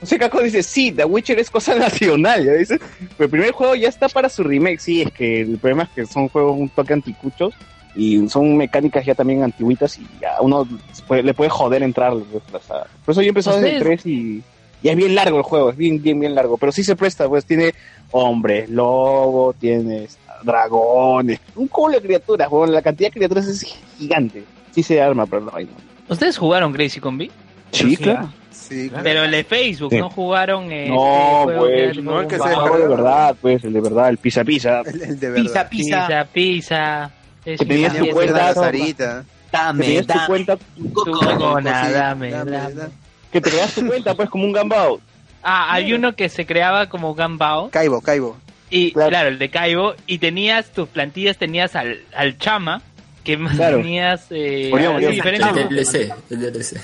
José 0.00 0.18
Caco 0.18 0.40
dice, 0.42 0.62
sí, 0.62 0.90
The 0.90 1.04
Witcher 1.04 1.38
es 1.38 1.50
cosa 1.50 1.74
nacional, 1.78 2.44
ya 2.44 2.52
dice. 2.54 2.78
Pero 2.78 3.24
el 3.24 3.30
primer 3.30 3.52
juego 3.52 3.74
ya 3.74 3.88
está 3.88 4.08
para 4.08 4.28
su 4.30 4.42
remake, 4.42 4.80
sí, 4.80 5.02
es 5.02 5.12
que 5.12 5.42
el 5.42 5.58
problema 5.58 5.82
es 5.84 5.90
que 5.90 6.06
son 6.06 6.28
juegos 6.28 6.56
un 6.58 6.68
toque 6.70 6.92
anticuchos 6.94 7.52
y 7.94 8.26
son 8.28 8.56
mecánicas 8.56 9.04
ya 9.04 9.14
también 9.14 9.42
antiguitas 9.42 9.98
y 9.98 10.06
ya 10.20 10.40
uno 10.40 10.66
puede- 11.06 11.22
le 11.22 11.34
puede 11.34 11.50
joder 11.50 11.82
entrar. 11.82 12.12
o 12.14 12.24
sea, 12.66 12.86
por 13.04 13.12
eso 13.12 13.20
yo 13.20 13.26
he 13.26 13.28
empezado 13.28 13.56
desde 13.60 13.76
el 13.76 13.82
Ustedes- 13.82 14.02
3 14.02 14.06
y, 14.06 14.42
y 14.82 14.88
es 14.88 14.96
bien 14.96 15.14
largo 15.14 15.36
el 15.36 15.44
juego, 15.44 15.70
es 15.70 15.76
bien, 15.76 16.00
bien, 16.02 16.18
bien 16.18 16.34
largo. 16.34 16.56
Pero 16.56 16.72
sí 16.72 16.82
se 16.82 16.96
presta, 16.96 17.28
pues 17.28 17.44
tiene 17.44 17.74
hombres, 18.12 18.70
lobo, 18.70 19.52
tienes 19.52 20.16
dragones, 20.44 21.40
un 21.54 21.68
culo 21.68 21.94
de 21.96 22.02
criaturas, 22.02 22.48
weón, 22.50 22.72
la 22.72 22.82
cantidad 22.82 23.08
de 23.08 23.12
criaturas 23.14 23.46
es 23.46 23.62
gigante. 23.98 24.44
Sí 24.72 24.82
se 24.82 25.00
arma, 25.00 25.26
pero 25.26 25.42
no 25.42 25.52
hay. 25.54 25.68
¿Ustedes 26.08 26.36
jugaron 26.38 26.72
Crazy 26.72 27.00
Combi? 27.00 27.30
Sí, 27.70 27.96
claro. 27.96 28.32
Sí, 28.50 28.88
claro. 28.88 29.04
Pero 29.04 29.24
el 29.24 29.30
de 29.30 29.44
Facebook, 29.44 29.90
Sí. 29.90 29.98
¿no 29.98 30.08
jugaron 30.10 30.70
eh, 30.72 30.88
No, 30.88 31.42
pues, 31.44 32.02
no, 32.02 32.20
el 32.20 32.26
que 32.26 32.38
se 32.38 32.44
El 32.48 32.80
de 32.80 32.88
verdad, 32.88 33.36
pues, 33.40 33.64
el 33.64 33.72
de 33.72 33.80
verdad, 33.80 34.08
el 34.08 34.18
pisa 34.18 34.44
pisa. 34.44 34.80
El, 34.80 35.02
el 35.02 35.20
de 35.20 35.30
verdad. 35.30 35.42
Pisa, 35.44 35.68
pisa, 35.68 36.06
Pizza, 36.06 36.24
pizza. 36.32 37.10
Es 37.44 37.58
Que 37.60 37.66
tenías 37.66 37.94
una 37.94 38.04
tu 38.06 38.10
cuenta. 38.12 38.54
Sarita. 38.54 39.24
Que 39.50 39.56
dame, 39.58 39.84
tenías 39.84 40.06
tu 40.06 40.12
dame 40.14 40.26
cuenta, 40.26 40.56
Tu 40.56 40.92
cocona. 40.92 41.70
dame, 41.90 42.30
dame, 42.30 42.30
dame. 42.30 42.74
dame. 42.74 42.90
que 43.30 43.40
te 43.40 43.50
creas 43.50 43.74
tu 43.74 43.86
cuenta, 43.86 44.14
pues, 44.14 44.30
como 44.30 44.44
un 44.44 44.52
gambao. 44.52 45.00
Ah, 45.42 45.72
hay 45.74 45.92
uno 45.92 46.14
que 46.14 46.28
se 46.28 46.46
creaba 46.46 46.88
como 46.88 47.14
Gambao. 47.14 47.68
Caibo, 47.70 48.00
Caibo. 48.00 48.36
Y 48.72 48.92
Claro. 48.92 49.10
claro. 49.10 49.28
el 49.28 49.38
de 49.38 49.48
Caibo. 49.50 49.94
Y 50.06 50.18
tenías 50.18 50.70
tus 50.72 50.88
plantillas, 50.88 51.36
tenías 51.38 51.76
al, 51.76 52.00
al 52.14 52.38
Chama. 52.38 52.82
Que 53.22 53.36
más 53.36 53.54
Claro. 53.54 53.76
tenías 53.76 54.26
eh, 54.30 54.70
Orión, 54.72 54.96
Orión. 54.96 55.12
diferentes 55.12 55.56
el. 55.56 55.68
DLC, 55.68 56.12
el 56.30 56.40
DLC. 56.52 56.80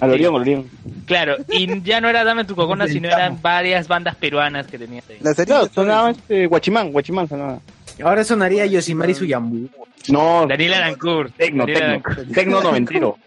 Al 0.00 0.10
Orión, 0.10 0.34
Orión. 0.36 0.70
Claro, 1.04 1.36
y 1.50 1.82
ya 1.82 2.00
no 2.00 2.08
era 2.08 2.24
Dame 2.24 2.46
tu 2.46 2.56
cocona, 2.56 2.86
sino 2.88 3.08
eran 3.08 3.42
varias 3.42 3.88
bandas 3.88 4.16
peruanas 4.16 4.66
que 4.68 4.78
tenías 4.78 5.04
ahí. 5.10 5.18
La 5.20 5.34
Sarita. 5.34 5.56
Claro, 5.58 5.70
sonaba 5.74 6.10
este, 6.12 6.46
Guachimán, 6.46 6.92
Guachimán 6.92 7.28
sonaba. 7.28 7.60
ahora 8.02 8.24
sonaría 8.24 8.64
Yosimari 8.64 9.12
Suyambu 9.12 9.68
No, 10.08 10.46
Daniel 10.46 10.72
Arancourt. 10.74 11.36
Tecno, 11.36 11.66
Daniel 11.66 12.02
Tecno. 12.02 12.32
Tecno 12.32 12.62
noventero. 12.62 13.18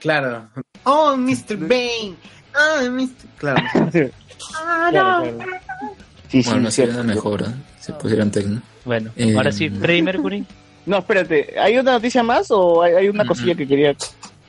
claro 0.00 0.48
oh 0.82 1.16
Mr. 1.16 1.56
Bane 1.56 2.14
oh 2.56 2.90
Mr. 2.90 3.08
claro 3.38 3.62
Claro, 4.50 4.90
claro. 4.90 5.38
Sí, 6.28 6.42
sí, 6.42 6.50
Bueno, 6.50 6.70
sería 6.70 6.94
una 6.94 7.02
mejora 7.04 7.46
si 7.80 7.92
pusieran 7.92 8.30
Tecno. 8.30 8.60
Bueno, 8.84 9.10
Eh, 9.16 9.34
ahora 9.36 9.52
sí, 9.52 9.68
Freddie 9.70 10.02
Mercury. 10.02 10.44
No, 10.86 10.98
espérate, 10.98 11.54
¿hay 11.58 11.76
una 11.78 11.92
noticia 11.92 12.22
más 12.22 12.46
o 12.50 12.82
hay, 12.82 12.94
hay 12.94 13.08
una 13.08 13.24
Mm, 13.24 13.26
cosilla 13.26 13.54
que 13.54 13.66
quería? 13.66 13.92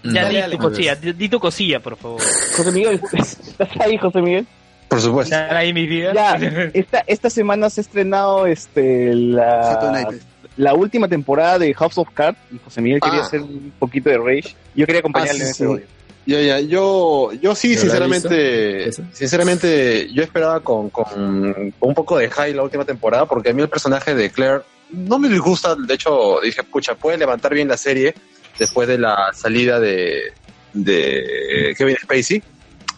Ya 0.04 0.22
No, 0.24 0.30
di 0.30 0.36
dale, 0.36 0.56
tu 0.56 0.58
cosilla, 0.62 0.96
di, 0.96 1.14
di 1.14 1.30
tu 1.30 1.40
cosilla, 1.40 1.80
por 1.80 1.98
favor. 1.98 2.22
José 2.56 2.72
Miguel, 2.72 3.02
¿estás 3.14 3.70
ahí, 3.80 3.98
José 3.98 4.22
Miguel? 4.22 4.46
Por 4.88 5.02
supuesto. 5.02 5.36
¿Están 5.36 5.58
ahí 5.58 5.74
mis 5.74 5.90
vidas? 5.90 6.14
Ya, 6.14 6.36
esta, 6.74 7.04
esta 7.08 7.30
semana 7.30 7.70
se 7.70 7.82
ha 7.82 7.84
estrenado 7.84 8.46
este 8.46 9.14
la, 9.14 10.08
la 10.56 10.74
última 10.76 11.08
temporada 11.08 11.60
de 11.60 11.74
House 11.74 11.98
of 11.98 12.08
Cards 12.14 12.38
y 12.52 12.58
José 12.64 12.82
Miguel 12.82 13.02
quería 13.02 13.20
Ah. 13.20 13.24
hacer 13.26 13.42
un 13.42 13.74
poquito 13.80 14.10
de 14.10 14.18
Rage. 14.18 14.56
Yo 14.76 14.86
quería 14.86 15.00
acompañarle 15.00 15.42
Ah, 15.44 15.48
en 15.48 15.54
sí, 15.54 15.64
ese 15.64 15.64
sí. 15.66 15.66
odio. 15.66 15.86
Ya, 16.28 16.42
ya, 16.42 16.60
yo, 16.60 17.32
yo 17.42 17.56
sí, 17.56 17.70
¿Pero 17.70 17.88
la 17.88 18.06
has 18.06 18.22
sinceramente, 18.22 18.92
sinceramente, 19.14 20.10
yo 20.14 20.22
esperaba 20.22 20.60
con, 20.60 20.90
con 20.90 21.74
un 21.80 21.94
poco 21.94 22.18
de 22.18 22.30
high 22.30 22.54
la 22.54 22.64
última 22.64 22.84
temporada, 22.84 23.26
porque 23.26 23.52
a 23.52 23.54
mí 23.54 23.62
el 23.62 23.70
personaje 23.70 24.14
de 24.14 24.30
Claire 24.30 24.62
no 24.92 25.20
me 25.20 25.30
disgusta, 25.30 25.76
de 25.76 25.94
hecho 25.94 26.42
dije, 26.44 26.64
pucha, 26.64 26.96
puede 26.96 27.18
levantar 27.18 27.54
bien 27.54 27.70
la 27.70 27.78
serie 27.78 28.14
después 28.60 28.90
de 28.90 28.98
la 28.98 29.32
salida 29.34 29.80
de, 29.80 30.34
de 30.74 31.74
Kevin 31.78 31.96
Spacey. 31.96 32.44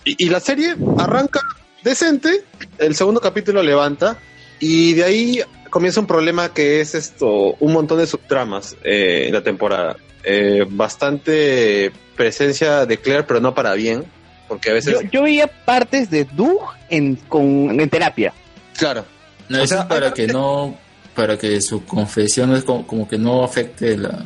Y, 0.05 0.25
y 0.25 0.29
la 0.29 0.39
serie 0.39 0.75
arranca 0.97 1.41
decente, 1.83 2.45
el 2.79 2.95
segundo 2.95 3.21
capítulo 3.21 3.61
levanta, 3.61 4.17
y 4.59 4.93
de 4.93 5.03
ahí 5.03 5.41
comienza 5.69 5.99
un 5.99 6.07
problema 6.07 6.51
que 6.51 6.81
es 6.81 6.95
esto, 6.95 7.55
un 7.59 7.73
montón 7.73 7.99
de 7.99 8.07
subtramas 8.07 8.75
eh, 8.83 9.25
en 9.27 9.33
la 9.33 9.43
temporada. 9.43 9.97
Eh, 10.23 10.65
bastante 10.69 11.91
presencia 12.15 12.85
de 12.85 12.97
Claire, 12.97 13.23
pero 13.23 13.39
no 13.39 13.53
para 13.55 13.73
bien, 13.73 14.03
porque 14.47 14.71
a 14.71 14.73
veces... 14.73 14.93
Yo, 14.93 15.01
yo 15.09 15.23
veía 15.23 15.47
partes 15.47 16.09
de 16.09 16.25
Doug 16.25 16.59
en, 16.89 17.15
con, 17.15 17.79
en 17.79 17.89
terapia. 17.89 18.33
Claro. 18.77 19.05
No, 19.47 19.59
O 19.59 19.63
eso 19.63 19.75
sea, 19.75 19.79
es 19.83 19.85
para 19.87 20.13
que 20.13 20.27
no, 20.27 20.77
para 21.15 21.37
que 21.37 21.61
su 21.61 21.85
confesión 21.85 22.53
es 22.55 22.63
como, 22.63 22.85
como 22.85 23.07
que 23.07 23.17
no 23.17 23.43
afecte 23.43 23.97
la, 23.97 24.25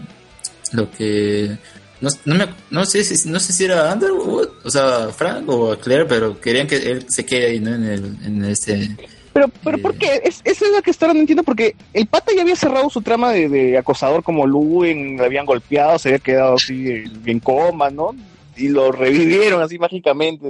lo 0.73 0.89
que, 0.91 1.57
no, 2.01 2.09
no, 2.25 2.35
me- 2.35 2.49
no 2.71 2.85
sé 2.85 3.03
si, 3.03 3.29
no 3.29 3.39
sé 3.39 3.53
si 3.53 3.65
era 3.65 3.93
Underwood, 3.93 4.49
o 4.63 4.69
sea, 4.69 5.09
Frank 5.15 5.47
o 5.47 5.71
a 5.71 5.79
Claire, 5.79 6.05
pero 6.05 6.41
querían 6.41 6.67
que 6.67 6.75
él 6.77 7.05
se 7.07 7.25
quede 7.25 7.47
ahí, 7.51 7.59
¿no? 7.59 7.73
En 7.75 7.83
el, 7.85 8.17
en 8.25 8.43
este, 8.45 8.95
Pero, 9.33 9.47
pero 9.63 9.77
¿por 9.79 9.95
qué? 9.97 10.21
Es, 10.23 10.41
eso 10.43 10.65
es 10.65 10.71
lo 10.71 10.81
que 10.81 10.91
hasta 10.91 11.05
ahora 11.05 11.15
no 11.15 11.19
entiendo, 11.21 11.43
porque 11.43 11.75
el 11.93 12.05
pata 12.07 12.31
ya 12.35 12.43
había 12.43 12.55
cerrado 12.55 12.89
su 12.89 13.01
trama 13.01 13.31
de, 13.31 13.49
de 13.49 13.77
acosador 13.77 14.23
como 14.23 14.45
Luen, 14.45 15.17
le 15.17 15.25
habían 15.25 15.45
golpeado, 15.45 15.97
se 15.97 16.09
había 16.09 16.19
quedado 16.19 16.53
así 16.55 17.03
en 17.25 17.39
coma, 17.39 17.89
¿no? 17.89 18.15
Y 18.55 18.69
lo 18.69 18.91
revivieron 18.91 19.61
así 19.61 19.79
mágicamente, 19.79 20.47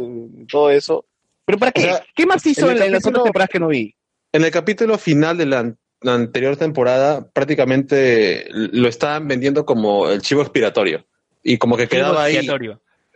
todo 0.50 0.70
eso. 0.70 1.06
¿Pero 1.46 1.58
para 1.58 1.72
qué? 1.72 1.82
O 1.82 1.86
sea, 1.86 2.04
¿Qué 2.16 2.26
más 2.26 2.46
hizo 2.46 2.70
en 2.70 2.82
en, 2.82 2.92
las 2.92 3.06
otras 3.06 3.24
temporadas 3.24 3.50
que 3.50 3.60
no 3.60 3.68
vi? 3.70 3.96
En 4.34 4.44
el 4.44 4.52
capítulo 4.52 4.98
final 4.98 5.38
de 5.38 5.46
la, 5.46 5.74
la 6.02 6.14
anterior 6.16 6.58
temporada, 6.58 7.26
prácticamente 7.32 8.48
lo 8.52 8.88
estaban 8.90 9.28
vendiendo 9.28 9.66
como 9.66 10.10
el 10.10 10.22
chivo 10.22 10.42
expiratorio. 10.42 11.06
Y 11.42 11.58
como 11.58 11.78
que 11.78 11.88
quedaba 11.88 12.24
ahí. 12.24 12.38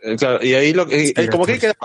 Eh, 0.00 0.16
Claro, 0.16 0.44
y 0.44 0.54
ahí 0.54 0.72
lo 0.72 0.86
y- 0.90 1.12
como 1.28 1.44
que 1.44 1.58
quedaba 1.58 1.76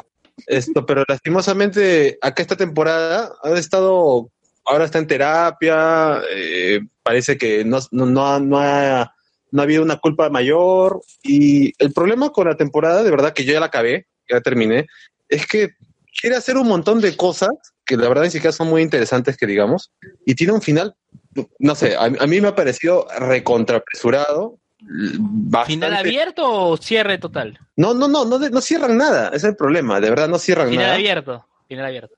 esto, 0.48 0.86
pero 0.86 1.04
lastimosamente 1.08 2.18
acá 2.22 2.42
esta 2.42 2.56
temporada 2.56 3.34
ha 3.44 3.52
estado, 3.52 4.32
ahora 4.66 4.86
está 4.86 5.00
en 5.00 5.08
terapia, 5.08 6.22
eh, 6.32 6.82
parece 7.04 7.38
que 7.38 7.64
no, 7.64 7.80
no, 7.92 8.28
ha, 8.28 8.40
no 8.40 8.60
ha 8.60 9.14
habido 9.62 9.84
una 9.84 9.98
culpa 9.98 10.30
mayor 10.30 11.02
y 11.24 11.74
el 11.84 11.94
problema 11.94 12.32
con 12.32 12.48
la 12.48 12.58
temporada, 12.58 13.04
de 13.04 13.12
verdad 13.12 13.34
que 13.34 13.46
yo 13.46 13.54
ya 13.54 13.60
la 13.60 13.68
acabé, 13.68 14.08
ya 14.30 14.42
terminé, 14.42 14.88
es 15.30 15.46
que 15.48 15.72
quiere 16.20 16.36
hacer 16.36 16.58
un 16.58 16.68
montón 16.68 17.02
de 17.02 17.16
cosas 17.16 17.52
que 17.86 17.98
la 17.98 18.08
verdad 18.08 18.24
ni 18.24 18.32
siquiera 18.32 18.54
son 18.54 18.70
muy 18.70 18.82
interesantes 18.82 19.38
que 19.38 19.46
digamos 19.46 19.92
y 20.26 20.36
tiene 20.36 20.54
un 20.54 20.62
final, 20.62 20.96
no 21.60 21.76
sé, 21.76 21.96
a, 21.96 22.04
a 22.06 22.28
mí 22.28 22.40
me 22.40 22.48
ha 22.48 22.56
parecido 22.56 23.08
recontrapresurado. 23.20 24.60
Bastante- 24.88 25.74
¿Final 25.74 25.94
abierto 25.96 26.44
o 26.70 26.78
cierre 26.78 27.18
total? 27.18 27.58
no, 27.76 27.94
no, 27.94 28.08
no, 28.08 28.26
no, 28.26 28.38
no 28.40 28.62
cierran 28.62 28.98
nada, 28.98 29.28
ese 29.30 29.38
es 29.38 29.44
el 29.46 29.56
problema, 29.56 30.00
de 30.00 30.10
verdad 30.10 30.28
no 30.28 30.38
cierran 30.40 30.70
Final 30.70 30.84
nada. 30.86 30.96
abierto. 30.96 31.46
Final 31.68 31.86
abierto. 31.86 32.14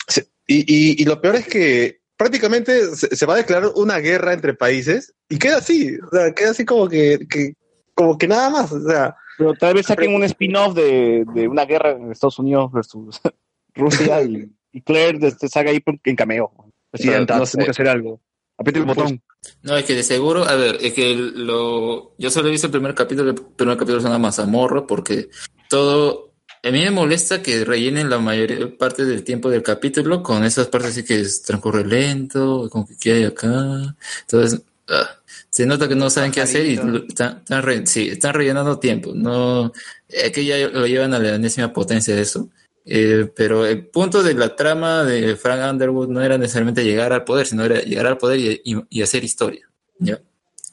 Y, 0.48 0.60
y, 0.68 1.02
y 1.02 1.06
lo 1.06 1.22
peor 1.22 1.36
es 1.36 1.48
que 1.48 2.02
prácticamente 2.18 2.96
se, 2.96 3.16
se 3.16 3.26
va 3.26 3.34
a 3.36 3.38
declarar 3.38 3.72
una 3.76 3.98
guerra 4.00 4.34
entre 4.34 4.54
países 4.54 5.14
y 5.30 5.38
queda 5.38 5.58
así, 5.58 5.96
o 5.98 6.10
sea, 6.16 6.34
queda 6.34 6.52
así 6.52 6.66
como 6.66 6.88
que, 6.90 7.20
que- 7.30 7.54
como 7.94 8.18
que 8.18 8.28
nada 8.28 8.50
más, 8.50 8.72
o 8.74 8.82
sea, 8.90 9.16
Pero 9.38 9.54
tal 9.54 9.74
vez 9.74 9.86
saquen 9.86 10.14
un 10.14 10.24
spin-off 10.26 10.76
de, 10.76 11.24
de 11.34 11.48
una 11.48 11.66
guerra 11.66 11.92
en 11.92 12.12
Estados 12.12 12.40
Unidos 12.40 12.70
versus 12.74 13.22
Rusia 13.74 14.22
y, 14.24 14.52
y 14.74 14.82
Claire 14.82 15.26
este, 15.28 15.48
salga 15.48 15.72
ahí 15.72 15.82
en 16.04 16.16
cameo. 16.16 16.52
Presidenta, 16.92 17.36
No, 17.36 17.40
no 17.42 17.46
sé. 17.46 17.54
tengo 17.54 17.66
que 17.66 17.72
hacer 17.72 17.88
algo. 17.90 18.20
El 18.57 18.86
botón. 18.86 19.22
no, 19.64 19.77
es 19.77 19.86
que 19.86 19.95
de 19.95 20.03
seguro, 20.03 20.45
a 20.48 20.56
ver, 20.56 20.77
es 20.82 20.94
que 20.94 21.14
lo, 21.15 22.14
yo 22.18 22.30
solo 22.30 22.48
he 22.48 22.52
visto 22.52 22.68
el 22.68 22.72
primer 22.72 22.95
capítulo, 22.95 23.30
el 23.32 23.36
primer 23.36 23.76
capítulo 23.77 23.99
es 23.99 24.06
una 24.06 24.18
mazamorra 24.18 24.88
porque 24.88 25.30
todo, 25.69 26.34
a 26.64 26.72
mí 26.72 26.80
me 26.80 26.90
molesta 26.91 27.41
que 27.41 27.65
rellenen 27.65 28.10
la 28.10 28.18
mayor 28.19 28.77
parte 28.77 29.06
del 29.06 29.23
tiempo 29.23 29.49
del 29.49 29.61
capítulo 29.61 30.23
con 30.23 30.44
esas 30.45 30.68
partes 30.68 30.91
así 30.91 31.03
que 31.03 31.19
es- 31.19 31.41
transcurre 31.44 31.86
lento, 31.86 32.69
como 32.72 32.88
que 32.99 33.11
hay 33.11 33.23
acá, 33.26 33.95
entonces, 34.22 34.61
ah, 34.90 35.10
se 35.49 35.65
nota 35.65 35.88
que 35.88 35.95
no 35.95 36.10
saben 36.10 36.32
qué 36.32 36.41
hacer 36.41 36.65
y 36.65 36.73
están, 37.10 37.38
están, 37.40 37.61
re- 37.64 37.86
sí, 37.86 38.07
están 38.10 38.34
rellenando 38.34 38.80
tiempo, 38.80 39.11
no, 39.14 39.72
es 40.07 40.32
que 40.32 40.45
ya 40.45 40.57
lo 40.69 40.88
llevan 40.88 41.14
a 41.14 41.19
la 41.19 41.36
enésima 41.36 41.72
potencia 41.73 42.15
de 42.15 42.22
eso. 42.22 42.49
Eh, 42.86 43.28
pero 43.36 43.66
el 43.66 43.88
punto 43.88 44.22
de 44.22 44.36
la 44.36 44.56
trama 44.56 45.03
de 45.03 45.36
Frank 45.36 45.72
Underwood 45.72 46.07
no 46.10 46.22
era 46.22 46.38
necesariamente 46.38 46.84
llegar 46.84 47.14
al 47.14 47.24
poder, 47.24 47.48
sino 47.48 47.66
era 47.66 47.82
llegar 47.82 48.06
al 48.06 48.18
poder 48.18 48.40
y, 48.40 48.62
y- 48.64 48.84
y 48.90 49.02
hacer 49.02 49.24
historia. 49.24 49.68
¿ya? 49.98 50.14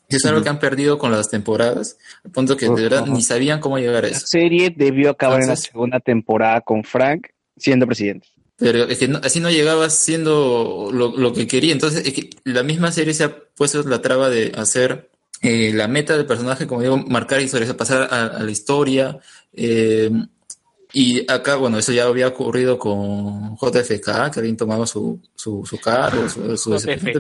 Eso 0.09 0.19
es 0.19 0.25
algo 0.27 0.43
que 0.43 0.51
han 0.51 0.59
perdido 0.59 0.99
con 0.99 1.11
las 1.11 1.31
temporadas, 1.31 1.97
al 2.23 2.31
punto 2.33 2.55
que 2.57 2.69
de 2.69 2.83
verdad 2.83 3.07
ni 3.07 3.23
sabían 3.23 3.61
cómo 3.61 3.79
llegar 3.79 4.05
a 4.05 4.09
La 4.11 4.17
eso. 4.17 4.27
serie 4.27 4.69
debió 4.77 5.09
acabar 5.11 5.41
en 5.41 5.49
la 5.49 5.57
segunda 5.57 6.01
temporada 6.01 6.61
con 6.61 6.85
Frank 6.85 7.29
siendo 7.57 7.87
presidente. 7.87 8.29
Pero 8.59 8.85
es 8.85 8.99
que 8.99 9.09
no- 9.09 9.21
así 9.25 9.41
no 9.41 9.51
llegaba 9.51 9.89
siendo 9.89 10.91
lo, 10.93 11.17
lo 11.17 11.33
que 11.33 11.47
quería. 11.47 11.73
Entonces, 11.73 12.07
es 12.07 12.13
que 12.13 12.29
la 12.45 12.63
misma 12.63 12.93
serie 12.93 13.15
se 13.15 13.25
ha 13.25 13.35
puesto 13.57 13.83
la 13.85 14.03
traba 14.03 14.29
de 14.29 14.53
hacer 14.55 15.09
eh, 15.41 15.73
la 15.75 15.89
meta 15.89 16.17
del 16.17 16.27
personaje, 16.27 16.67
como 16.67 16.83
digo, 16.83 16.99
marcar 16.99 17.41
historias, 17.41 17.71
o 17.71 17.73
sea, 17.73 17.77
pasar 17.79 18.03
a, 18.11 18.27
a 18.37 18.43
la 18.43 18.51
historia. 18.51 19.19
eh, 19.55 20.11
y 20.95 21.25
acá, 21.33 21.57
bueno, 21.57 21.79
eso 21.79 21.91
ya 21.93 22.05
había 22.05 22.29
ocurrido 22.29 22.79
con 22.79 23.57
JFK, 23.57 24.31
que 24.33 24.41
habían 24.41 24.57
tomado 24.57 24.87
su, 24.87 25.19
su, 25.35 25.65
su 25.65 25.79
cargo, 25.81 26.29
su, 26.29 26.57
su 26.59 26.71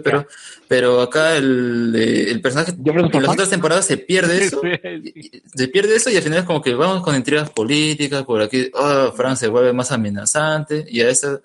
pero, 0.05 0.27
pero 0.69 1.01
acá 1.01 1.37
el, 1.37 1.95
eh, 1.97 2.31
el 2.31 2.41
personaje 2.43 2.73
en 2.73 3.23
las 3.23 3.33
otras 3.35 3.49
temporadas 3.51 3.87
se 3.87 3.97
pierde 3.97 4.45
eso 4.45 4.61
se 5.55 5.69
pierde 5.69 5.97
eso 5.97 6.11
y 6.11 6.17
al 6.17 6.23
final 6.23 6.41
es 6.41 6.45
como 6.45 6.61
que 6.61 6.75
vamos 6.75 7.03
con 7.03 7.17
intrigas 7.17 7.49
políticas, 7.51 8.25
por 8.25 8.43
aquí, 8.43 8.71
oh, 8.75 9.13
Fran 9.13 9.37
se 9.37 9.49
vuelve 9.49 9.73
más 9.73 9.91
amenazante 9.91 10.85
y 10.89 11.01
a, 11.01 11.09
esa, 11.09 11.41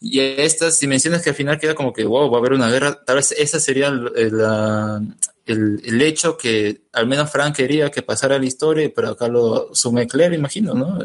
y 0.00 0.20
a 0.20 0.36
estas 0.44 0.78
dimensiones 0.78 1.22
que 1.22 1.30
al 1.30 1.36
final 1.36 1.58
queda 1.58 1.74
como 1.74 1.92
que, 1.92 2.04
wow, 2.04 2.30
va 2.30 2.36
a 2.36 2.40
haber 2.40 2.52
una 2.52 2.70
guerra, 2.70 3.02
tal 3.04 3.16
vez 3.16 3.32
esa 3.32 3.58
sería 3.58 3.88
el, 3.88 4.10
el, 4.16 4.38
la- 4.38 5.02
el- 5.46 5.80
el 5.84 6.02
hecho 6.02 6.36
que 6.36 6.82
al 6.92 7.06
menos 7.06 7.30
Fran 7.30 7.52
quería 7.52 7.90
que 7.90 8.02
pasara 8.02 8.38
la 8.38 8.46
historia, 8.46 8.90
pero 8.94 9.10
acá 9.10 9.28
lo 9.28 9.72
sume 9.74 10.06
Claire, 10.08 10.34
imagino, 10.34 10.74
¿no? 10.74 10.98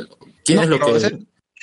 ¿Quién 0.45 0.57
No, 0.57 0.63
es 0.63 0.69
lo 0.69 0.79
que...? 0.79 0.91
o 0.91 0.99
sea, 0.99 1.11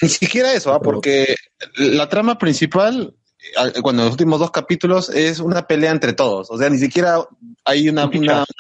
ni 0.01 0.09
siquiera 0.09 0.53
eso, 0.53 0.73
¿ah? 0.73 0.81
porque 0.81 1.35
la 1.77 2.09
trama 2.09 2.39
principal, 2.39 3.15
eh, 3.41 3.81
cuando 3.83 4.05
los 4.05 4.13
últimos 4.13 4.39
dos 4.39 4.51
capítulos, 4.53 5.11
es 5.11 5.41
una 5.41 5.67
pelea 5.67 5.91
entre 5.91 6.13
todos. 6.13 6.49
O 6.51 6.57
sea, 6.59 6.71
ni 6.71 6.79
siquiera 6.79 7.19
hay 7.65 7.89
una, 7.89 8.07
una 8.07 8.11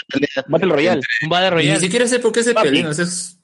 pelea. 0.09 0.45
Battle 0.49 0.73
Royale. 0.73 1.01
Un 1.23 1.29
Battle 1.29 1.51
Royale. 1.51 1.75
ni 1.75 1.81
siquiera 1.81 2.07
sé 2.09 2.19
por 2.19 2.33
qué 2.33 2.43
se 2.43 2.55
pelean, 2.55 2.87
o 2.89 2.95
sea, 2.95 3.05
es- 3.05 3.37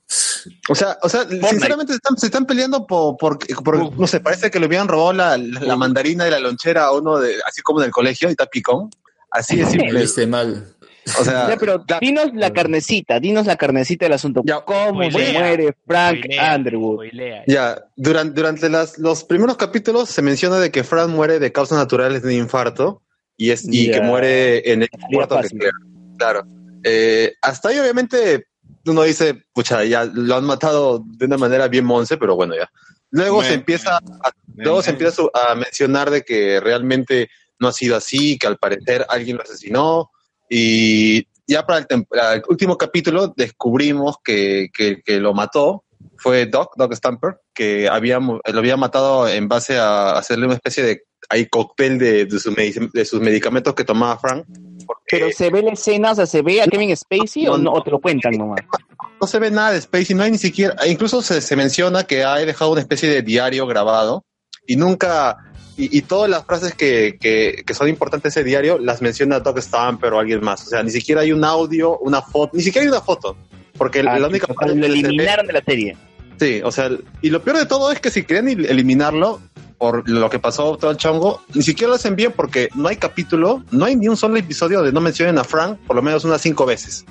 O 0.68 0.74
sea, 0.74 0.98
o 1.02 1.08
sea 1.08 1.24
sinceramente 1.28 1.92
se 1.92 1.96
están, 1.96 2.16
se 2.18 2.26
están 2.26 2.44
peleando 2.46 2.86
por, 2.86 3.16
por, 3.16 3.38
por- 3.62 3.98
no 3.98 4.06
sé, 4.06 4.20
parece 4.20 4.50
que 4.50 4.60
le 4.60 4.66
hubieran 4.66 4.88
robado 4.88 5.12
la, 5.12 5.38
la, 5.38 5.60
la 5.60 5.76
mandarina 5.76 6.24
de 6.24 6.30
la 6.32 6.40
lonchera 6.40 6.84
a 6.86 6.92
uno 6.92 7.18
de, 7.18 7.36
así 7.46 7.62
como 7.62 7.80
en 7.80 7.86
el 7.86 7.92
colegio 7.92 8.28
y 8.28 8.32
está 8.32 8.46
picón. 8.46 8.90
Así 9.30 9.56
de 9.56 9.66
simple. 10.06 10.26
Mal. 10.26 10.73
O 11.18 11.24
sea, 11.24 11.48
Ya, 11.50 11.56
pero 11.56 11.84
dinos 12.00 12.30
la 12.34 12.52
carnecita, 12.52 13.20
dinos 13.20 13.46
la 13.46 13.56
carnecita 13.56 14.06
del 14.06 14.14
asunto. 14.14 14.42
¿Cómo 14.64 15.02
se 15.10 15.32
muere 15.32 15.76
Frank 15.86 16.18
Spoilea, 16.24 16.56
Underwood? 16.56 17.04
Ya, 17.46 17.84
durante, 17.96 18.34
durante 18.34 18.68
las, 18.68 18.98
los 18.98 19.24
primeros 19.24 19.56
capítulos 19.56 20.08
se 20.08 20.22
menciona 20.22 20.58
de 20.58 20.70
que 20.70 20.84
Fran 20.84 21.10
muere 21.10 21.38
de 21.38 21.52
causas 21.52 21.78
naturales 21.78 22.22
de 22.22 22.28
un 22.28 22.42
infarto 22.42 23.02
y, 23.36 23.50
es, 23.50 23.64
y 23.70 23.90
que 23.90 24.00
muere 24.00 24.72
en 24.72 24.82
el 24.82 24.88
puerto 25.10 25.36
que 25.36 25.42
fácil. 25.42 25.60
Claro. 26.18 26.44
Eh, 26.82 27.34
hasta 27.42 27.70
ahí 27.70 27.78
obviamente 27.78 28.46
uno 28.86 29.02
dice, 29.02 29.34
pucha, 29.52 29.84
ya 29.84 30.04
lo 30.04 30.36
han 30.36 30.44
matado 30.44 31.02
de 31.04 31.26
una 31.26 31.38
manera 31.38 31.68
bien 31.68 31.84
monce, 31.84 32.16
pero 32.16 32.36
bueno, 32.36 32.54
ya. 32.54 32.70
Luego 33.10 33.36
Bueno, 33.36 33.48
se 33.48 33.54
empieza, 33.54 33.96
a, 33.96 34.30
luego 34.56 34.82
se 34.82 34.90
empieza 34.90 35.22
a 35.32 35.54
mencionar 35.54 36.10
de 36.10 36.22
que 36.22 36.60
realmente 36.60 37.30
no 37.60 37.68
ha 37.68 37.72
sido 37.72 37.96
así, 37.96 38.36
que 38.38 38.46
al 38.46 38.58
parecer 38.58 39.06
alguien 39.08 39.36
lo 39.36 39.42
asesinó 39.42 40.10
y 40.48 41.26
ya 41.46 41.66
para 41.66 41.86
el, 41.88 42.06
para 42.06 42.34
el 42.34 42.42
último 42.48 42.76
capítulo 42.78 43.32
descubrimos 43.36 44.16
que, 44.24 44.68
que, 44.72 45.02
que 45.02 45.20
lo 45.20 45.34
mató 45.34 45.84
fue 46.16 46.46
Doc, 46.46 46.74
Doc 46.76 46.92
Stamper, 46.94 47.40
que 47.54 47.88
había, 47.88 48.18
lo 48.18 48.40
había 48.44 48.76
matado 48.76 49.28
en 49.28 49.48
base 49.48 49.78
a 49.78 50.12
hacerle 50.12 50.46
una 50.46 50.54
especie 50.54 50.82
de 50.82 51.02
ahí 51.28 51.46
cóctel 51.46 51.98
de, 51.98 52.26
de, 52.26 52.38
sus 52.38 52.54
medic- 52.54 52.92
de 52.92 53.04
sus 53.04 53.20
medicamentos 53.20 53.74
que 53.74 53.84
tomaba 53.84 54.18
Frank. 54.18 54.44
Pero 55.10 55.30
se 55.32 55.50
ve 55.50 55.62
la 55.62 55.72
escena, 55.72 56.12
o 56.12 56.14
sea, 56.14 56.26
se 56.26 56.42
ve 56.42 56.60
a 56.62 56.66
Kevin 56.66 56.94
Spacey 56.96 57.48
o, 57.48 57.56
no, 57.56 57.72
o 57.72 57.82
te 57.82 57.90
lo 57.90 58.00
cuentan 58.00 58.32
nomás. 58.36 58.60
no 59.20 59.26
se 59.26 59.38
ve 59.38 59.50
nada 59.50 59.72
de 59.72 59.80
Spacey, 59.80 60.14
no 60.14 60.22
hay 60.22 60.30
ni 60.30 60.38
siquiera, 60.38 60.74
incluso 60.86 61.22
se, 61.22 61.40
se 61.40 61.56
menciona 61.56 62.04
que 62.04 62.22
ha 62.24 62.36
dejado 62.36 62.72
una 62.72 62.80
especie 62.82 63.08
de 63.08 63.22
diario 63.22 63.66
grabado 63.66 64.24
y 64.66 64.76
nunca, 64.76 65.36
y, 65.76 65.98
y 65.98 66.02
todas 66.02 66.30
las 66.30 66.44
frases 66.44 66.74
que, 66.74 67.16
que, 67.20 67.62
que 67.66 67.74
son 67.74 67.88
importantes 67.88 68.32
ese 68.36 68.44
diario 68.44 68.78
las 68.78 69.02
menciona 69.02 69.40
Doc 69.40 69.58
Stamper 69.58 70.12
o 70.12 70.18
alguien 70.20 70.40
más. 70.42 70.66
O 70.66 70.70
sea, 70.70 70.82
ni 70.82 70.90
siquiera 70.90 71.22
hay 71.22 71.32
un 71.32 71.44
audio, 71.44 71.98
una 71.98 72.22
foto, 72.22 72.56
ni 72.56 72.62
siquiera 72.62 72.84
hay 72.84 72.88
una 72.90 73.00
foto. 73.00 73.36
Porque 73.76 74.00
Ah, 74.06 74.18
la 74.18 74.28
única 74.28 74.46
parte 74.46 74.74
lo 74.74 74.86
eliminaron 74.86 75.46
de 75.46 75.52
la 75.52 75.62
serie. 75.64 75.96
Sí, 76.38 76.60
o 76.64 76.70
sea, 76.70 76.90
y 77.22 77.30
lo 77.30 77.42
peor 77.42 77.58
de 77.58 77.66
todo 77.66 77.90
es 77.92 78.00
que 78.00 78.10
si 78.10 78.24
el- 78.52 78.66
eliminarlo 78.66 79.40
por 79.84 80.08
lo 80.08 80.30
que 80.30 80.38
pasó 80.38 80.78
todo 80.78 80.92
el 80.92 80.96
chongo, 80.96 81.42
ni 81.52 81.62
siquiera 81.62 81.90
lo 81.90 81.96
hacen 81.96 82.16
bien 82.16 82.32
porque 82.34 82.70
no 82.74 82.88
hay 82.88 82.96
capítulo, 82.96 83.62
no 83.70 83.84
hay 83.84 83.96
ni 83.96 84.08
un 84.08 84.16
solo 84.16 84.34
episodio 84.38 84.78
donde 84.78 84.92
no 84.92 85.00
mencionen 85.02 85.36
a 85.36 85.44
Frank 85.44 85.76
por 85.86 85.94
lo 85.94 86.00
menos 86.00 86.24
unas 86.24 86.40
cinco 86.40 86.64
veces. 86.64 87.04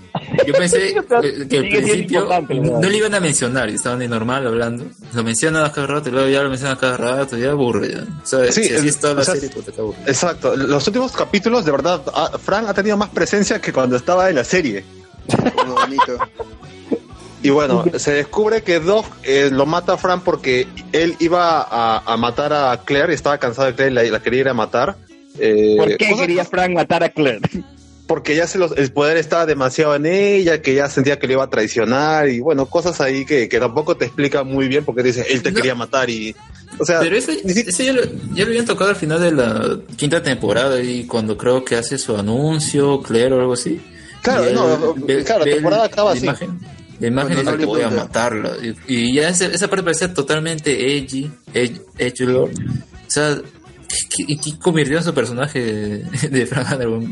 Yo 0.48 0.54
pensé 0.56 0.88
eh, 0.90 1.48
que 1.48 1.58
al 1.60 1.68
principio 1.70 2.28
no 2.28 2.90
le 2.90 2.98
iban 2.98 3.14
a 3.14 3.20
mencionar 3.20 3.70
y 3.70 3.76
estaban 3.76 4.00
de 4.00 4.08
normal 4.08 4.48
hablando. 4.48 4.86
Lo 5.14 5.24
mencionan 5.24 5.64
a 5.66 5.72
cada 5.72 5.86
rato 5.86 6.10
y 6.10 6.14
luego 6.14 6.30
ya 6.30 6.42
lo 6.42 6.50
mencionan 6.50 6.78
a 6.78 6.80
cada 6.80 6.98
rato, 6.98 7.38
ya 7.38 7.52
aburre. 7.52 7.92
Ya. 7.92 8.02
O 8.24 8.26
sea, 8.26 8.52
Sí, 8.52 8.64
si 8.64 8.74
así 8.74 8.88
es- 8.88 8.96
es 8.96 9.00
toda 9.00 9.14
la 9.14 9.22
o 9.22 9.24
sea, 9.24 9.36
serie, 9.36 9.50
te 9.50 9.80
aburre. 9.80 9.98
Exacto, 10.08 10.56
los 10.56 10.88
últimos 10.88 11.12
capítulos, 11.12 11.66
de 11.66 11.72
verdad, 11.72 12.02
ah, 12.16 12.32
Frank 12.44 12.70
ha 12.70 12.74
tenido 12.74 12.98
más 12.98 13.10
presencia 13.10 13.62
que 13.62 13.72
cuando 13.72 13.98
estaba 13.98 14.30
en 14.32 14.36
la 14.38 14.44
serie. 14.44 14.84
bonito. 15.68 16.18
Y 17.44 17.50
bueno, 17.50 17.84
se 17.98 18.14
descubre 18.14 18.64
que 18.64 18.80
Doc 18.80 19.06
eh, 19.24 19.50
lo 19.52 19.66
mata 19.66 19.94
a 19.94 19.98
Fran 19.98 20.22
porque 20.22 20.66
él 20.94 21.16
iba 21.20 21.62
a, 21.62 22.00
a 22.06 22.18
matar 22.18 22.54
a 22.54 22.82
Claire 22.86 23.12
y 23.12 23.16
estaba 23.16 23.38
cansado 23.38 23.68
de 23.68 23.76
Claire 23.76 23.92
y 23.92 23.96
la, 23.96 24.04
la 24.18 24.24
quería 24.24 24.40
ir 24.42 24.48
a 24.50 24.54
matar. 24.54 24.96
Eh, 25.40 25.76
¿Por 25.78 25.98
qué 25.98 26.10
cosa- 26.10 26.22
quería 26.22 26.46
Frank 26.46 26.72
matar 26.72 27.04
a 27.04 27.10
Claire? 27.10 27.42
Porque 28.08 28.36
ya 28.36 28.48
se 28.48 28.58
los, 28.58 28.74
el 28.78 28.92
poder 28.92 29.18
estaba 29.18 29.46
demasiado 29.46 29.96
en 29.96 30.06
ella, 30.06 30.62
que 30.62 30.74
ya 30.76 30.90
sentía 30.90 31.18
que 31.20 31.26
le 31.28 31.34
iba 31.34 31.44
a 31.44 31.50
traicionar 31.50 32.28
y 32.30 32.40
bueno, 32.42 32.66
cosas 32.66 33.00
ahí 33.02 33.26
que, 33.26 33.48
que 33.50 33.60
tampoco 33.60 33.96
te 33.98 34.06
explica 34.06 34.44
muy 34.44 34.68
bien 34.68 34.84
porque 34.86 35.04
dice, 35.04 35.26
él 35.30 35.42
te 35.42 35.52
No. 35.52 35.56
quería 35.58 35.74
matar 35.76 36.10
y... 36.10 36.36
O 36.80 36.86
sea, 36.86 37.00
Pero 37.00 37.16
ese, 37.16 37.40
ese 37.46 37.86
ya, 37.86 37.94
lo, 37.94 38.02
ya 38.34 38.44
lo 38.44 38.48
habían 38.48 38.66
tocado 38.66 38.90
al 38.90 38.96
final 38.96 39.22
de 39.22 39.32
la 39.32 39.78
quinta 39.96 40.22
temporada 40.24 40.82
y 40.82 41.06
cuando 41.06 41.38
creo 41.38 41.64
que 41.64 41.76
hace 41.76 41.98
su 41.98 42.16
anuncio, 42.18 43.02
Claire 43.02 43.36
o 43.36 43.40
algo 43.40 43.54
así. 43.54 43.82
Claro, 44.22 44.46
él 44.46 44.54
no, 44.54 44.94
ve- 44.96 45.24
claro, 45.24 45.46
la 45.46 45.52
temporada 45.52 45.86
acaba 45.86 46.12
la 46.12 46.18
así. 46.18 46.26
Imagen, 46.26 46.60
la 47.12 47.22
imagen 47.24 47.46
no 47.46 47.58
que 47.58 47.66
voy 47.66 47.82
a 47.82 47.88
gusta. 47.88 48.04
matarla. 48.04 48.52
Y, 48.62 48.76
y 48.88 49.16
ya 49.16 49.30
ese- 49.30 49.54
esa 49.54 49.68
parte 49.68 49.84
parecía 49.84 50.14
totalmente 50.14 50.98
edgy, 50.98 51.32
edgy, 51.54 51.82
edgy 51.98 52.26
lord. 52.26 52.52
O 53.08 53.10
sea, 53.10 53.38
¿qué, 54.10 54.26
qué, 54.38 54.58
convirtió 54.60 54.98
en 54.98 55.04
su 55.04 55.14
personaje 55.14 55.60
de, 56.30 56.46
Frank 56.50 56.72
Underwood? 56.74 57.04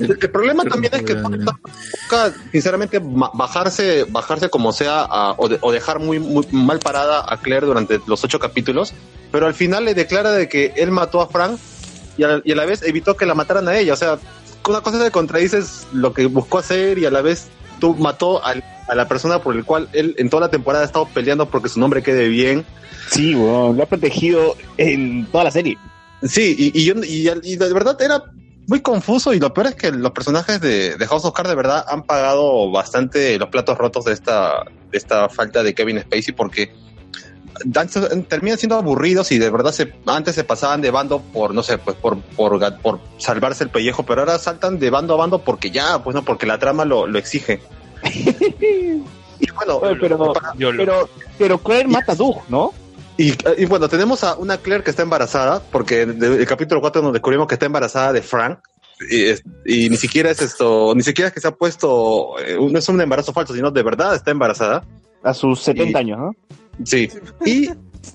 El 0.00 0.30
problema 0.30 0.64
también 0.64 0.90
que 0.90 0.98
es 0.98 1.04
que 1.04 1.14
busca, 1.14 2.32
sinceramente, 2.52 3.00
bajarse, 3.00 4.04
bajarse 4.08 4.48
como 4.48 4.72
sea 4.72 5.02
a- 5.02 5.32
o, 5.38 5.48
de- 5.48 5.58
o 5.60 5.72
dejar 5.72 5.98
muy, 6.00 6.18
muy 6.18 6.46
mal 6.52 6.78
parada 6.78 7.24
a 7.28 7.36
Claire 7.40 7.66
durante 7.66 8.00
los 8.06 8.22
ocho 8.24 8.38
capítulos, 8.38 8.92
pero 9.32 9.46
al 9.46 9.54
final 9.54 9.84
le 9.84 9.94
declara 9.94 10.32
de 10.32 10.48
que 10.48 10.72
él 10.76 10.90
mató 10.90 11.20
a 11.20 11.28
Frank 11.28 11.58
y 12.18 12.24
a, 12.24 12.40
y 12.44 12.52
a 12.52 12.56
la 12.56 12.64
vez 12.64 12.82
evitó 12.82 13.16
que 13.16 13.26
la 13.26 13.34
mataran 13.34 13.68
a 13.68 13.76
ella. 13.78 13.92
O 13.92 13.96
sea, 13.96 14.18
una 14.68 14.80
cosa 14.80 14.98
de 15.02 15.10
contradices 15.10 15.86
lo 15.92 16.12
que 16.12 16.26
buscó 16.26 16.58
hacer 16.58 16.98
y 16.98 17.04
a 17.06 17.10
la 17.10 17.22
vez 17.22 17.46
tú 17.80 17.94
mató 17.94 18.44
al- 18.44 18.64
a 18.88 18.94
la 18.94 19.08
persona 19.08 19.40
por 19.40 19.56
el 19.56 19.64
cual 19.64 19.88
él 19.92 20.14
en 20.18 20.30
toda 20.30 20.42
la 20.42 20.50
temporada 20.50 20.84
ha 20.84 20.86
estado 20.86 21.08
peleando 21.12 21.46
porque 21.48 21.68
su 21.68 21.80
nombre 21.80 22.02
quede 22.02 22.28
bien. 22.28 22.64
Sí, 23.10 23.34
weón, 23.34 23.76
lo 23.76 23.82
ha 23.82 23.86
protegido 23.86 24.56
en 24.76 25.26
toda 25.26 25.44
la 25.44 25.50
serie. 25.50 25.76
Sí, 26.22 26.54
y, 26.58 26.80
y, 26.80 26.84
yo, 26.84 26.94
y, 27.04 27.28
y 27.42 27.56
de 27.56 27.72
verdad 27.72 28.00
era 28.00 28.22
muy 28.68 28.80
confuso 28.80 29.32
y 29.32 29.38
lo 29.38 29.52
peor 29.54 29.68
es 29.68 29.74
que 29.76 29.92
los 29.92 30.10
personajes 30.12 30.60
de, 30.60 30.96
de 30.96 31.06
House 31.06 31.24
of 31.24 31.34
Cards 31.34 31.50
de 31.50 31.54
verdad 31.56 31.84
han 31.88 32.02
pagado 32.02 32.70
bastante 32.70 33.38
los 33.38 33.48
platos 33.48 33.76
rotos 33.78 34.04
de 34.06 34.12
esta, 34.12 34.64
de 34.90 34.98
esta 34.98 35.28
falta 35.28 35.62
de 35.62 35.74
Kevin 35.74 36.00
Spacey 36.00 36.34
porque 36.34 36.72
terminan 38.28 38.58
siendo 38.58 38.76
aburridos 38.76 39.32
y 39.32 39.38
de 39.38 39.50
verdad 39.50 39.72
se, 39.72 39.92
antes 40.06 40.34
se 40.34 40.44
pasaban 40.44 40.80
de 40.80 40.90
bando 40.90 41.20
por, 41.20 41.54
no 41.54 41.62
sé, 41.62 41.78
pues 41.78 41.96
por, 41.96 42.18
por, 42.20 43.00
salvarse 43.18 43.64
el 43.64 43.70
pellejo, 43.70 44.04
pero 44.04 44.22
ahora 44.22 44.38
saltan 44.38 44.78
de 44.78 44.90
bando 44.90 45.14
a 45.14 45.16
bando 45.16 45.40
porque 45.40 45.70
ya, 45.70 46.02
pues 46.02 46.14
no, 46.14 46.22
porque 46.24 46.46
la 46.46 46.58
trama 46.58 46.84
lo, 46.84 47.06
lo 47.06 47.18
exige. 47.18 47.60
y 49.40 49.50
bueno, 49.52 49.76
Oye, 49.78 49.96
pero, 50.00 50.32
para- 50.32 50.52
pero, 50.56 51.08
pero 51.38 51.58
Claire 51.58 51.88
mata 51.88 52.12
a 52.12 52.14
Doug, 52.14 52.42
¿no? 52.48 52.72
y, 53.18 53.32
y 53.56 53.64
bueno, 53.64 53.88
tenemos 53.88 54.22
a 54.24 54.34
una 54.36 54.58
Claire 54.58 54.84
que 54.84 54.90
está 54.90 55.02
embarazada, 55.02 55.62
porque 55.72 56.02
en 56.02 56.22
el, 56.22 56.40
el 56.40 56.46
capítulo 56.46 56.80
4 56.80 57.00
nos 57.02 57.12
descubrimos 57.12 57.46
que 57.46 57.54
está 57.54 57.66
embarazada 57.66 58.12
de 58.12 58.22
Frank. 58.22 58.58
Y, 59.66 59.90
ni 59.90 59.96
siquiera 59.98 60.30
es 60.30 60.40
esto, 60.40 60.94
ni 60.94 61.02
siquiera 61.02 61.28
es 61.28 61.34
que 61.34 61.40
se 61.40 61.48
ha 61.48 61.50
puesto, 61.50 62.38
eh, 62.38 62.56
no 62.58 62.78
es 62.78 62.88
un 62.88 62.98
embarazo 62.98 63.32
falso, 63.34 63.52
sino 63.52 63.70
de 63.70 63.82
verdad 63.82 64.14
está 64.14 64.30
embarazada. 64.30 64.84
A 65.22 65.34
sus 65.34 65.60
70 65.60 65.90
Y- 65.98 66.00
años, 66.02 66.18
¿no? 66.18 66.30
Sí. 66.84 67.08
Y, 67.44 67.70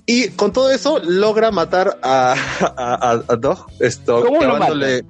y 0.06 0.28
con 0.30 0.52
todo 0.52 0.70
eso 0.70 0.98
logra 1.04 1.50
matar 1.50 1.98
a, 2.02 2.34
a, 2.60 3.10
a, 3.10 3.22
a 3.28 3.36
Doug, 3.36 3.66
esto, 3.80 4.22
¿Cómo 4.24 4.34
lo 4.40 4.50
clavándole, 4.56 5.04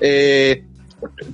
eh, 0.00 0.64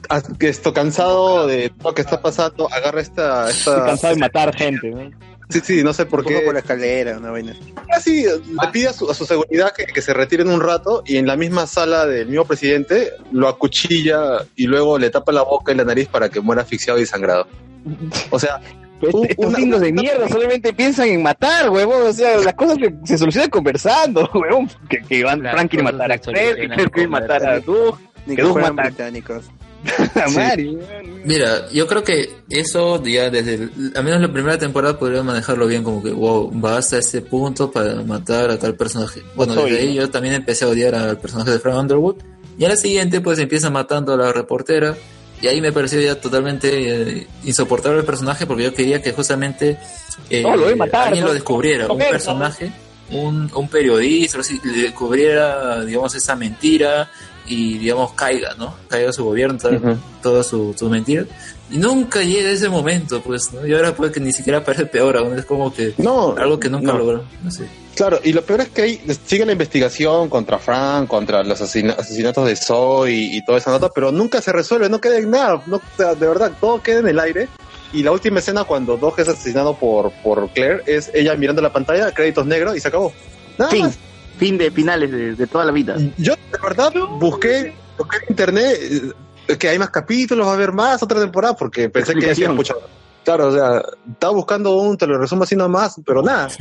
a- 0.08 0.22
que 0.22 0.48
esto 0.48 0.72
cansado 0.72 1.46
de 1.46 1.70
todo 1.70 1.90
lo 1.90 1.94
que 1.94 2.02
está 2.02 2.20
pasando, 2.22 2.68
agarra 2.72 3.00
esta, 3.00 3.50
esta 3.50 3.84
cansado 3.86 4.14
de 4.14 4.20
matar 4.20 4.54
gente, 4.56 4.90
¿no? 4.90 5.10
Sí, 5.50 5.60
sí, 5.62 5.82
no 5.84 5.92
sé 5.92 6.06
por 6.06 6.24
qué. 6.24 6.38
por 6.40 6.54
la 6.54 6.60
escalera, 6.60 7.18
una 7.18 7.30
vaina. 7.30 7.54
Casi 7.86 8.22
le 8.22 8.68
pide 8.72 8.88
a 8.88 8.92
su, 8.94 9.10
a 9.10 9.14
su 9.14 9.26
seguridad 9.26 9.72
que, 9.76 9.84
que 9.84 10.00
se 10.00 10.14
retiren 10.14 10.48
un 10.48 10.60
rato 10.62 11.02
y 11.04 11.18
en 11.18 11.26
la 11.26 11.36
misma 11.36 11.66
sala 11.66 12.06
del 12.06 12.28
mismo 12.28 12.46
presidente 12.46 13.10
lo 13.32 13.48
acuchilla 13.48 14.46
y 14.56 14.66
luego 14.66 14.98
le 14.98 15.10
tapa 15.10 15.30
la 15.30 15.42
boca 15.42 15.70
y 15.72 15.74
la 15.74 15.84
nariz 15.84 16.08
para 16.08 16.30
que 16.30 16.40
muera 16.40 16.62
asfixiado 16.62 16.98
y 17.00 17.04
sangrado. 17.04 17.46
O 18.30 18.38
sea, 18.38 18.60
Estos 19.02 19.52
gringos 19.54 19.80
de 19.80 19.92
mierda 19.92 20.28
solamente 20.28 20.72
piensan 20.72 21.08
en 21.08 21.22
matar, 21.22 21.70
huevón. 21.70 22.02
O 22.08 22.12
sea, 22.12 22.38
las 22.38 22.54
cosas 22.54 22.78
se, 22.78 22.94
se 23.04 23.18
solucionan 23.18 23.50
conversando, 23.50 24.28
huevón. 24.34 24.68
Que, 24.88 24.98
que 25.02 25.24
van, 25.24 25.42
Las 25.42 25.52
Frank 25.54 25.70
quiere 25.70 25.84
cosas 25.84 25.98
matar 25.98 26.12
a 26.12 26.18
Claire, 26.18 26.90
que 26.94 27.06
matar 27.08 27.44
a 27.46 27.60
Doug, 27.60 27.98
que 28.26 28.42
Doug 28.42 28.52
fueran 28.52 28.74
mata 28.76 28.88
británicos. 28.88 29.44
a 30.14 30.28
Sí. 30.28 30.36
Mari. 30.36 30.78
Mira, 31.24 31.68
yo 31.72 31.88
creo 31.88 32.04
que 32.04 32.30
eso 32.48 33.02
ya 33.02 33.30
desde, 33.30 33.54
el- 33.54 33.92
al 33.96 34.04
menos 34.04 34.20
la 34.20 34.32
primera 34.32 34.56
temporada 34.56 34.96
podría 34.96 35.24
manejarlo 35.24 35.66
bien, 35.66 35.82
como 35.82 36.00
que, 36.02 36.10
wow, 36.10 36.52
va 36.60 36.78
hasta 36.78 36.98
este 36.98 37.20
punto 37.20 37.70
para 37.72 37.94
matar 38.02 38.50
a 38.50 38.58
tal 38.58 38.76
personaje. 38.76 39.22
Bueno, 39.34 39.54
desde 39.56 39.78
ahí 39.80 39.94
yo 39.94 40.08
también 40.08 40.34
empecé 40.34 40.64
a 40.64 40.68
odiar 40.68 40.94
al 40.94 41.18
personaje 41.18 41.50
de 41.50 41.58
Frank 41.58 41.78
Underwood. 41.78 42.16
Y 42.58 42.64
a 42.64 42.68
la 42.68 42.76
siguiente, 42.76 43.20
pues 43.20 43.40
empieza 43.40 43.70
matando 43.70 44.12
a 44.12 44.16
la 44.16 44.32
reportera. 44.32 44.94
Y 45.42 45.48
ahí 45.48 45.60
me 45.60 45.72
pareció 45.72 46.00
ya 46.00 46.20
totalmente 46.20 46.68
eh, 47.20 47.26
insoportable 47.42 47.98
el 47.98 48.06
personaje 48.06 48.46
porque 48.46 48.62
yo 48.62 48.72
quería 48.72 49.02
que 49.02 49.12
justamente 49.12 49.76
eh, 50.30 50.40
No, 50.40 50.54
lo 50.54 50.64
voy 50.64 50.72
a 50.74 50.76
matar, 50.76 51.08
alguien 51.08 51.24
¿no? 51.24 51.28
lo 51.28 51.34
descubriera, 51.34 51.88
un 51.88 51.98
personaje, 51.98 52.72
un, 53.10 53.50
un 53.52 53.68
periodista, 53.68 54.38
así, 54.38 54.60
le 54.62 54.82
descubriera, 54.84 55.84
digamos, 55.84 56.14
esa 56.14 56.36
mentira 56.36 57.10
y, 57.46 57.78
digamos, 57.78 58.12
caiga, 58.12 58.54
¿no? 58.56 58.76
Caiga 58.86 59.12
su 59.12 59.24
gobierno, 59.24 59.58
todas 60.22 60.46
sus 60.46 60.80
mentiras. 60.82 61.26
Y 61.70 61.76
nunca 61.78 62.22
llega 62.22 62.50
ese 62.50 62.68
momento, 62.68 63.20
pues, 63.20 63.52
¿no? 63.52 63.66
Y 63.66 63.74
ahora 63.74 63.96
puede 63.96 64.12
que 64.12 64.20
ni 64.20 64.32
siquiera 64.32 64.64
parece 64.64 64.86
peor 64.86 65.16
aún, 65.16 65.36
es 65.36 65.44
como 65.44 65.74
que 65.74 65.92
no, 65.98 66.36
algo 66.36 66.60
que 66.60 66.70
nunca 66.70 66.92
logró, 66.92 67.24
no 67.42 67.50
sé. 67.50 67.66
Claro, 67.94 68.20
y 68.24 68.32
lo 68.32 68.42
peor 68.42 68.62
es 68.62 68.70
que 68.70 68.82
ahí 68.82 69.00
sigue 69.26 69.44
la 69.44 69.52
investigación 69.52 70.28
contra 70.30 70.58
Frank, 70.58 71.08
contra 71.08 71.42
los 71.42 71.60
asesina- 71.60 71.94
asesinatos 71.98 72.46
de 72.46 72.56
Zoe 72.56 73.10
y, 73.12 73.36
y 73.36 73.44
toda 73.44 73.58
esa 73.58 73.70
nota, 73.70 73.90
pero 73.94 74.10
nunca 74.10 74.40
se 74.40 74.50
resuelve, 74.52 74.88
no 74.88 75.00
queda 75.00 75.18
en 75.18 75.30
nada, 75.30 75.62
no, 75.66 75.76
o 75.76 75.82
sea, 75.96 76.14
de 76.14 76.26
verdad, 76.26 76.52
todo 76.60 76.82
queda 76.82 77.00
en 77.00 77.08
el 77.08 77.18
aire. 77.20 77.48
Y 77.92 78.02
la 78.02 78.10
última 78.10 78.38
escena 78.38 78.64
cuando 78.64 78.96
Doug 78.96 79.14
es 79.18 79.28
asesinado 79.28 79.76
por, 79.78 80.10
por 80.22 80.48
Claire 80.52 80.82
es 80.86 81.10
ella 81.12 81.34
mirando 81.36 81.60
la 81.60 81.70
pantalla, 81.70 82.10
créditos 82.12 82.46
negros 82.46 82.74
y 82.74 82.80
se 82.80 82.88
acabó. 82.88 83.12
Nada 83.58 83.70
Fin. 83.70 83.84
más. 83.84 83.98
Fin 84.38 84.56
de 84.56 84.70
finales 84.70 85.10
de, 85.12 85.34
de 85.34 85.46
toda 85.46 85.66
la 85.66 85.72
vida. 85.72 85.96
Yo 86.16 86.32
de 86.34 86.58
verdad 86.62 86.90
busqué, 87.18 87.74
busqué 87.98 88.16
en 88.16 88.24
internet 88.30 88.78
eh, 89.48 89.56
que 89.58 89.68
hay 89.68 89.78
más 89.78 89.90
capítulos, 89.90 90.46
va 90.46 90.52
a 90.52 90.54
haber 90.54 90.72
más 90.72 91.02
otra 91.02 91.20
temporada, 91.20 91.54
porque 91.54 91.90
pensé 91.90 92.14
que 92.14 92.20
ya 92.22 92.26
Explicación. 92.28 92.56
mucho. 92.56 92.74
Claro, 93.24 93.48
o 93.48 93.52
sea, 93.52 93.82
estaba 94.10 94.32
buscando 94.32 94.76
un, 94.76 94.96
te 94.98 95.06
lo 95.06 95.18
resumo 95.18 95.44
así 95.44 95.54
nomás, 95.56 95.96
pero 96.04 96.22
nada. 96.22 96.48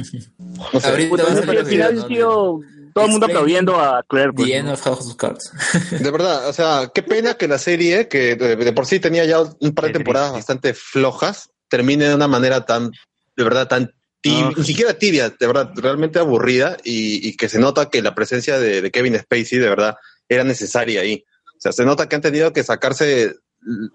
No 0.74 0.80
sé. 0.80 0.88
Ahorita 0.90 1.10
Puta, 1.10 1.24
va 1.24 1.30
a 1.30 1.32
al 1.32 1.44
salir 1.46 1.60
el 1.60 1.66
final 1.66 1.96
¿no? 1.96 2.08
sido 2.08 2.60
todo 2.94 3.06
el 3.06 3.12
mundo 3.12 3.26
aplaudiendo 3.26 3.80
a 3.80 4.04
Claire. 4.08 4.32
Pues, 4.34 4.64
¿no? 4.64 4.76
House 4.78 5.08
of 5.08 5.16
Cards. 5.16 5.52
De 5.92 6.12
verdad, 6.12 6.48
o 6.48 6.54
sea, 6.54 6.92
qué 6.94 7.02
pena 7.02 7.34
que 7.36 7.48
la 7.48 7.58
serie, 7.58 8.08
que 8.08 8.36
de, 8.36 8.56
de 8.56 8.74
por 8.74 8.86
sí 8.86 9.00
tenía 9.00 9.26
ya 9.26 9.42
un 9.42 9.74
par 9.74 9.86
de 9.86 9.94
temporadas 9.94 10.34
triste. 10.34 10.40
bastante 10.54 10.74
flojas, 10.74 11.50
termine 11.70 12.08
de 12.10 12.16
una 12.16 12.28
manera 12.28 12.66
tan, 12.66 12.92
de 13.36 13.44
verdad, 13.44 13.68
tan 13.68 13.92
tibia, 14.22 14.48
Ah. 14.50 14.54
ni 14.56 14.64
siquiera 14.64 14.94
tibia, 14.94 15.30
de 15.32 15.48
verdad, 15.48 15.72
realmente 15.76 16.20
aburrida 16.20 16.78
y, 16.84 17.28
y 17.28 17.36
que 17.38 17.50
se 17.50 17.58
nota 17.60 17.90
que 17.90 18.02
la 18.04 18.14
presencia 18.14 18.60
de, 18.60 18.82
de 18.82 18.92
Kevin 18.92 19.18
Spacey, 19.18 19.58
de 19.58 19.70
verdad, 19.70 19.96
era 20.30 20.44
necesaria 20.44 21.02
ahí. 21.02 21.24
O 21.58 21.62
sea, 21.62 21.72
se 21.72 21.86
nota 21.86 22.08
que 22.10 22.16
han 22.18 22.22
tenido 22.22 22.54
que 22.54 22.64
sacarse, 22.64 23.36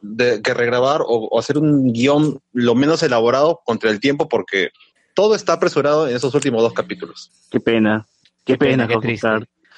de, 0.02 0.43
que 0.43 0.55
regrabar 0.55 1.02
o, 1.02 1.28
o 1.30 1.38
hacer 1.38 1.59
un 1.59 1.93
guion 1.93 2.40
lo 2.52 2.74
menos 2.74 3.02
elaborado 3.02 3.60
contra 3.64 3.90
el 3.90 4.01
tiempo 4.01 4.28
porque 4.28 4.70
todo 5.14 5.34
está 5.34 5.55
apresurado 5.55 6.09
en 6.09 6.14
esos 6.14 6.34
últimos 6.34 6.62
dos 6.62 6.74
capítulos. 6.74 7.30
Qué 7.51 7.59
pena. 7.59 8.06
Qué, 8.44 8.56
pena, 8.56 8.86
qué 8.86 8.97
triste. 8.98 9.28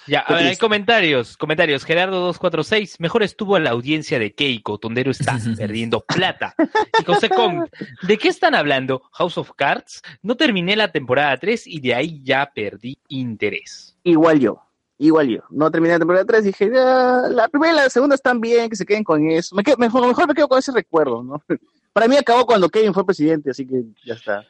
Ya, 0.09 0.25
Qué 0.27 0.33
a 0.33 0.37
ver, 0.37 0.47
hay 0.47 0.57
comentarios. 0.57 1.37
Comentarios. 1.37 1.87
Gerardo246. 1.87 2.97
Mejor 2.99 3.23
estuvo 3.23 3.59
la 3.59 3.71
audiencia 3.71 4.19
de 4.19 4.35
Keiko. 4.35 4.79
Tondero 4.79 5.11
está 5.11 5.39
perdiendo 5.57 6.01
plata. 6.01 6.55
Y 7.01 7.05
José 7.05 7.29
Kong. 7.29 7.67
¿De 8.03 8.19
qué 8.19 8.29
están 8.29 8.55
hablando? 8.55 9.03
House 9.13 9.39
of 9.39 9.53
Cards. 9.57 10.03
No 10.23 10.37
terminé 10.37 10.77
la 10.77 10.93
temporada 10.93 11.37
3 11.37 11.67
y 11.67 11.81
de 11.81 11.95
ahí 11.95 12.21
ya 12.23 12.51
perdí 12.55 12.99
interés. 13.09 13.97
Igual 14.03 14.41
yo. 14.41 14.68
Igual 14.99 15.29
yo. 15.29 15.41
No 15.51 15.71
terminé 15.71 15.95
la 15.95 15.99
temporada 16.01 16.25
3, 16.25 16.45
dije, 16.45 16.71
ya, 16.75 17.23
la 17.31 17.49
primera 17.49 17.73
y 17.73 17.77
la 17.77 17.91
segunda 17.91 18.15
están 18.17 18.41
bien, 18.41 18.69
que 18.69 18.77
se 18.77 18.85
queden 18.85 19.05
con 19.05 19.29
eso. 19.31 19.55
Me 19.55 19.63
quedo- 19.63 19.77
mejor, 19.79 20.07
mejor 20.07 20.27
me 20.29 20.35
quedo 20.35 20.49
con 20.49 20.59
ese 20.59 20.73
recuerdo, 20.73 21.23
¿no? 21.23 21.43
Para 21.93 22.09
mí 22.09 22.17
acabó 22.17 22.45
cuando 22.47 22.69
Kevin 22.69 22.93
fue 22.95 23.07
presidente, 23.07 23.51
así 23.51 23.67
que 23.67 23.83
ya 24.05 24.15
está. 24.15 24.45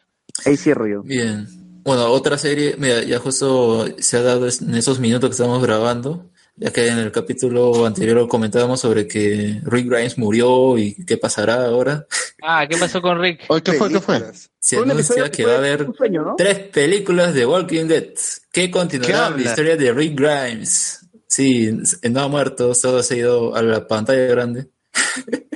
Ahí 0.45 0.57
cierro 0.57 0.87
yo. 0.87 1.03
Bien. 1.03 1.47
Bueno, 1.83 2.07
otra 2.07 2.37
serie, 2.39 2.75
mira, 2.79 3.03
ya 3.03 3.19
justo 3.19 3.87
se 3.99 4.17
ha 4.19 4.23
dado 4.23 4.47
en 4.47 4.75
esos 4.75 4.99
minutos 5.01 5.31
que 5.31 5.33
estamos 5.33 5.63
grabando, 5.63 6.31
ya 6.57 6.71
que 6.71 6.87
en 6.89 6.99
el 6.99 7.13
capítulo 7.13 7.87
anterior 7.87 8.27
comentábamos 8.29 8.81
sobre 8.81 9.07
que 9.07 9.61
Rick 9.65 9.87
Grimes 9.89 10.19
murió 10.19 10.77
y 10.77 10.95
qué 11.07 11.17
pasará 11.17 11.65
ahora. 11.67 12.07
Ah, 12.41 12.65
¿qué 12.69 12.77
pasó 12.77 13.03
con 13.03 13.21
Rick? 13.21 13.41
¿Qué 13.65 13.73
fue? 13.73 13.89
¿Qué 13.91 14.01
fue? 14.01 14.23
Se 14.61 14.77
anuncia 14.77 15.29
que 15.29 15.45
va 15.45 15.55
a 15.55 15.59
haber 15.59 15.83
un 15.89 15.95
sueño, 15.97 16.23
¿no? 16.23 16.35
tres 16.37 16.57
películas 16.69 17.35
de 17.35 17.45
Walking 17.45 17.87
Dead 17.89 18.11
¿Qué 18.59 18.71
continuarán 18.73 19.25
habla? 19.25 19.37
la 19.37 19.51
historia 19.51 19.77
de 19.77 19.93
Rick 19.93 20.19
Grimes. 20.19 21.07
Sí, 21.29 21.71
no 22.11 22.21
ha 22.21 22.29
muerto, 22.29 22.75
solo 22.75 23.03
se 23.05 23.15
ha 23.15 23.19
ido 23.19 23.55
a 23.55 23.63
la 23.63 23.87
pantalla 23.87 24.27
grande. 24.27 24.69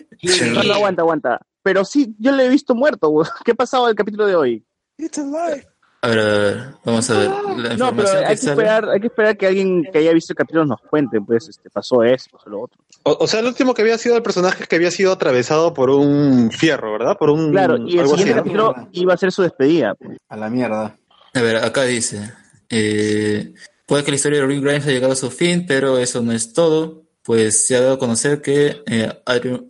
No, 0.55 0.63
no, 0.63 0.75
aguanta, 0.75 1.03
aguanta. 1.03 1.41
Pero 1.65 1.85
sí, 1.85 2.15
yo 2.17 2.31
le 2.31 2.47
he 2.47 2.49
visto 2.49 2.77
muerto, 2.77 3.09
güey. 3.09 3.29
¿Qué 3.45 3.57
pasaba 3.57 3.89
el 3.89 3.97
capítulo 3.97 4.25
de 4.25 4.37
hoy? 4.37 4.65
A 6.01 6.09
ver, 6.09 6.19
a 6.21 6.25
ver, 6.25 6.65
vamos 6.85 7.11
a 7.11 7.19
ver. 7.19 7.31
La 7.57 7.77
No, 7.77 7.97
pero 7.97 8.09
hay 8.09 8.37
que 8.37 8.41
que, 8.41 8.51
esperar, 8.51 8.89
hay 8.89 9.01
que 9.01 9.09
esperar 9.09 9.37
que 9.37 9.49
alguien 9.49 9.83
que 9.83 9.99
haya 9.99 10.13
visto 10.13 10.33
el 10.33 10.37
capítulo 10.37 10.65
nos 10.65 10.81
cuente, 10.81 11.21
pues, 11.21 11.49
este, 11.49 11.71
pasó 11.71 12.05
eso, 12.05 12.31
pasó 12.31 12.51
lo 12.51 12.63
otro. 12.63 12.81
O, 13.03 13.25
o 13.25 13.27
sea, 13.27 13.41
el 13.41 13.47
último 13.47 13.75
que 13.75 13.83
había 13.83 13.99
sido 13.99 14.15
el 14.17 14.23
personaje 14.23 14.65
que 14.69 14.77
había 14.77 14.93
sido 14.93 15.11
atravesado 15.11 15.75
por 15.75 15.91
un 15.91 16.53
fierro, 16.53 16.93
¿verdad? 16.93 17.17
Por 17.19 17.31
un. 17.31 17.51
Claro, 17.51 17.79
y 17.79 17.95
el 17.95 18.01
algo 18.03 18.15
así, 18.15 18.23
siguiente 18.23 18.53
¿no? 18.53 18.73
capítulo 18.73 18.89
iba 18.93 19.15
a 19.15 19.17
ser 19.17 19.33
su 19.33 19.43
despedida. 19.43 19.97
pues. 19.97 20.19
A 20.29 20.37
la 20.37 20.49
mierda. 20.49 20.97
A 21.35 21.41
ver, 21.41 21.57
acá 21.57 21.83
dice, 21.83 22.33
eh, 22.73 23.53
puede 23.87 24.03
que 24.03 24.11
la 24.11 24.17
historia 24.17 24.41
de 24.41 24.47
Rick 24.47 24.63
Grimes 24.63 24.85
haya 24.85 24.95
llegado 24.95 25.13
a 25.13 25.17
su 25.17 25.31
fin, 25.31 25.67
pero 25.69 25.99
eso 25.99 26.23
no 26.23 26.33
es 26.33 26.53
todo, 26.55 27.05
pues 27.23 27.67
se 27.67 27.77
ha 27.77 27.83
dado 27.83 27.95
a 27.95 27.99
conocer 27.99 28.41
que 28.41 28.83
eh, 28.87 29.13
Andrew, 29.27 29.69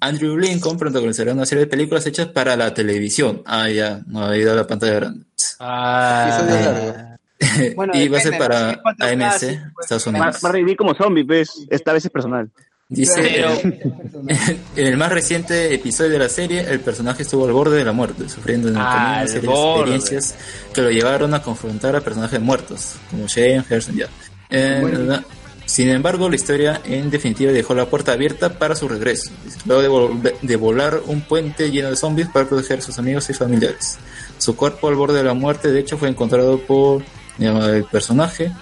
Andrew 0.00 0.36
Lincoln 0.36 0.76
protagonizará 0.76 1.32
una 1.32 1.46
serie 1.46 1.64
de 1.64 1.70
películas 1.70 2.06
hechas 2.06 2.28
para 2.28 2.54
la 2.56 2.74
televisión. 2.74 3.42
Ah, 3.46 3.70
ya, 3.70 4.02
no 4.06 4.26
ha 4.26 4.36
ido 4.36 4.52
a 4.52 4.56
la 4.56 4.66
pantalla 4.66 4.94
grande. 4.94 5.26
Ah, 5.58 7.08
Bueno, 7.74 7.92
y 7.96 8.06
va 8.06 8.18
a 8.18 8.20
ser 8.20 8.38
para 8.38 8.72
¿no? 8.72 8.82
¿Cuánto 8.82 9.04
AMC, 9.04 9.18
casi? 9.18 9.58
Estados 9.80 10.06
Unidos. 10.06 10.44
a 10.44 10.52
revivir 10.52 10.76
como 10.76 10.94
zombie, 10.94 11.24
pues, 11.24 11.66
esta 11.70 11.92
vez 11.92 12.04
es 12.04 12.10
personal. 12.10 12.50
Dice, 12.92 13.44
en 14.76 14.86
el 14.86 14.96
más 14.98 15.10
reciente 15.10 15.72
episodio 15.74 16.10
de 16.10 16.18
la 16.18 16.28
serie, 16.28 16.60
el 16.60 16.80
personaje 16.80 17.22
estuvo 17.22 17.46
al 17.46 17.52
borde 17.52 17.78
de 17.78 17.84
la 17.84 17.92
muerte, 17.92 18.28
sufriendo 18.28 18.68
en 18.68 18.76
el 18.76 18.80
Al 18.82 18.86
camino 18.88 19.16
una 19.16 19.26
serie 19.26 19.40
de 19.40 19.46
borde. 19.46 19.80
experiencias 19.94 20.34
que 20.74 20.82
lo 20.82 20.90
llevaron 20.90 21.32
a 21.34 21.42
confrontar 21.42 21.96
a 21.96 22.00
personajes 22.02 22.40
muertos, 22.40 22.96
como 23.10 23.26
Shane, 23.26 23.64
Harrison, 23.68 23.96
ya. 23.96 24.06
Eh, 24.50 24.78
Bueno. 24.82 25.22
Sin 25.64 25.88
embargo, 25.88 26.28
la 26.28 26.34
historia 26.34 26.82
en 26.84 27.08
definitiva 27.08 27.50
dejó 27.50 27.74
la 27.74 27.86
puerta 27.86 28.12
abierta 28.12 28.58
para 28.58 28.74
su 28.74 28.88
regreso, 28.88 29.30
luego 29.64 30.10
de, 30.22 30.34
de 30.42 30.56
volar 30.56 31.00
un 31.06 31.22
puente 31.22 31.70
lleno 31.70 31.88
de 31.88 31.96
zombies 31.96 32.28
para 32.28 32.46
proteger 32.46 32.80
a 32.80 32.82
sus 32.82 32.98
amigos 32.98 33.30
y 33.30 33.32
familiares. 33.32 33.96
Su 34.36 34.54
cuerpo 34.54 34.88
al 34.88 34.96
borde 34.96 35.18
de 35.18 35.24
la 35.24 35.32
muerte, 35.34 35.72
de 35.72 35.80
hecho, 35.80 35.96
fue 35.96 36.08
encontrado 36.10 36.58
por 36.58 37.02
el 37.38 37.84
personaje, 37.84 38.52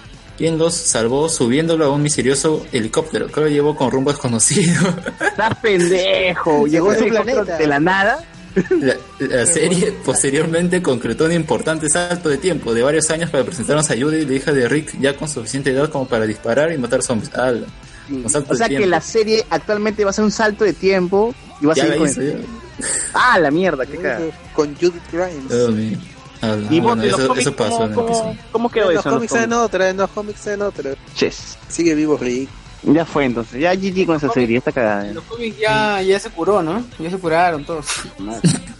quien 0.41 0.57
los 0.57 0.73
salvó 0.73 1.29
subiéndolo 1.29 1.85
a 1.85 1.89
un 1.91 2.01
misterioso 2.01 2.65
helicóptero 2.71 3.27
que 3.27 3.41
lo 3.41 3.47
llevó 3.47 3.75
con 3.75 3.91
rumbo 3.91 4.09
desconocido. 4.11 4.73
Estás 5.19 5.55
pendejo. 5.61 6.65
Llegó 6.67 6.89
a 6.89 6.95
su 6.95 7.01
ese 7.01 7.07
helicóptero 7.09 7.45
planeta. 7.45 7.57
de 7.59 7.67
la 7.67 7.79
nada. 7.79 8.25
La, 8.81 8.95
la 9.19 9.45
serie 9.45 9.93
posteriormente 10.03 10.81
concretó 10.81 11.25
un 11.25 11.33
importante 11.33 11.87
salto 11.89 12.27
de 12.27 12.39
tiempo 12.39 12.73
de 12.73 12.81
varios 12.81 13.07
años 13.11 13.29
para 13.29 13.43
presentarnos 13.43 13.91
a 13.91 13.93
Judy, 13.95 14.25
la 14.25 14.33
hija 14.33 14.51
de 14.51 14.67
Rick, 14.67 14.99
ya 14.99 15.15
con 15.15 15.29
suficiente 15.29 15.69
edad 15.69 15.89
como 15.91 16.07
para 16.07 16.25
disparar 16.25 16.71
y 16.71 16.77
matar 16.79 17.03
zombies. 17.03 17.29
Salto 17.29 17.67
O 18.53 18.55
sea 18.55 18.67
de 18.67 18.73
que 18.73 18.77
tiempo. 18.77 18.87
la 18.89 18.99
serie 19.01 19.45
actualmente 19.47 20.03
va 20.03 20.09
a 20.09 20.13
ser 20.13 20.25
un 20.25 20.31
salto 20.31 20.63
de 20.63 20.73
tiempo 20.73 21.35
y 21.61 21.67
va 21.67 21.73
a 21.73 21.75
seguir 21.75 21.91
la 21.91 21.97
con. 21.99 22.45
Ah, 23.13 23.37
la 23.39 23.51
mierda, 23.51 23.85
qué 23.85 23.97
cara. 23.97 24.21
Con 24.55 24.73
Judith 24.75 25.03
Grimes. 25.11 25.51
Y 26.69 26.79
vos, 26.79 26.95
bueno, 26.95 27.03
eso, 27.03 27.27
cómics, 27.27 27.41
eso 27.47 27.55
pasó 27.55 27.71
¿cómo, 27.77 27.83
en 27.85 27.89
el 27.89 27.95
cómo, 27.95 28.07
episodio. 28.09 28.37
cómo 28.51 28.69
quedó 28.71 28.91
en 28.91 28.97
eso? 28.97 29.09
los 29.09 29.15
cómics 29.15 29.33
en 29.35 29.53
otra, 29.53 29.89
en 29.89 29.97
los 29.97 30.09
cómics 30.09 30.47
en 30.47 30.61
otra. 30.63 30.91
Ches. 31.15 31.57
Sigue 31.69 31.93
vivo 31.95 32.17
Rick. 32.17 32.49
Ya 32.83 33.05
fue 33.05 33.25
entonces. 33.25 33.61
Ya 33.61 33.75
GG 33.75 34.07
con 34.07 34.15
esa 34.15 34.29
serie, 34.29 34.57
está 34.57 34.71
cagada. 34.71 35.03
Los 35.13 35.23
cómics 35.25 35.55
ya, 35.59 36.01
ya 36.01 36.19
se 36.19 36.31
curó, 36.31 36.63
¿no? 36.63 36.83
Ya 36.97 37.11
se 37.11 37.17
curaron 37.19 37.63
todos. 37.63 37.85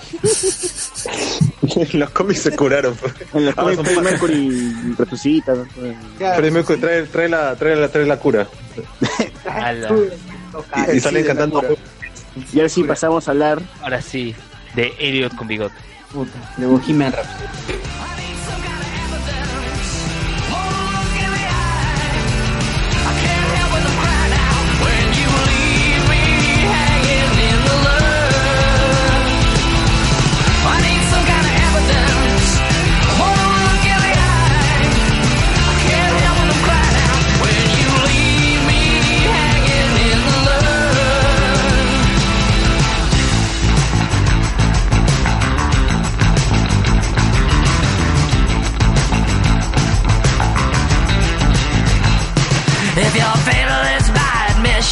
Los 1.94 2.10
cómics 2.10 2.42
se 2.42 2.56
curaron. 2.56 2.96
pues. 2.96 3.14
En 3.34 3.46
los 3.46 3.54
Ah, 3.58 3.62
cómics 3.62 3.82
Freddie 3.84 4.02
Mercury 4.02 4.94
resucita. 4.98 5.54
¿no? 5.54 5.66
Freddie 6.18 6.52
Mercury 6.52 6.80
trae, 6.80 7.04
trae 7.04 7.30
la, 7.30 7.56
trae, 7.56 7.76
la, 7.76 7.88
trae 7.90 8.06
la 8.06 8.18
cura. 8.20 8.48
Y, 10.92 10.98
y 10.98 11.00
salen 11.00 11.26
cantando. 11.26 11.62
Y 12.54 12.58
ahora 12.58 12.70
sí 12.70 12.84
pasamos 12.84 13.28
a 13.28 13.32
hablar 13.32 13.62
Ahora 13.82 14.02
sí, 14.02 14.36
de 14.76 14.94
Elliot 15.00 15.36
con 15.36 15.48
bigote. 15.48 15.74
De 16.58 16.66
Bohemian 16.68 17.12
Rhapsody. 17.12 17.91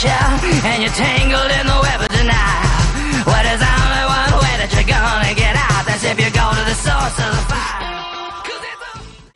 And 0.06 0.82
you're 0.82 0.92
tangled 0.94 1.52
in 1.52 1.68
the 1.68 1.80
web 1.82 2.00
of 2.02 2.08
denial, 2.08 3.28
only 3.28 4.06
one 4.08 4.34
way 4.40 4.56
that 4.56 4.72
you're 4.72 4.88
gonna 4.88 5.34
get 5.36 5.56
out. 5.60 5.86
That's 5.86 6.06
if 6.06 6.18
you 6.18 6.32
go 6.32 6.50
to 6.56 6.64
the 6.64 6.74
source 6.74 7.20
of 7.20 7.36
the 7.36 7.44
fire. 7.52 7.84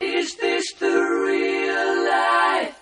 Is 0.00 0.36
this 0.36 0.72
the 0.80 0.88
real 0.88 2.04
life? 2.08 2.80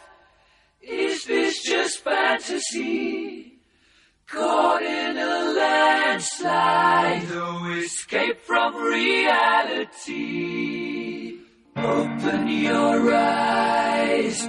Is 0.81 1.25
this 1.25 1.63
just 1.65 2.05
fantasy? 2.05 3.59
Caught 4.29 4.83
in 4.83 5.19
a 5.19 5.53
landslide, 5.59 7.29
no 7.31 7.67
escape 7.83 8.41
from 8.43 8.77
reality. 8.77 10.13
Open 11.77 12.47
your 12.49 13.13
eyes, 13.13 14.49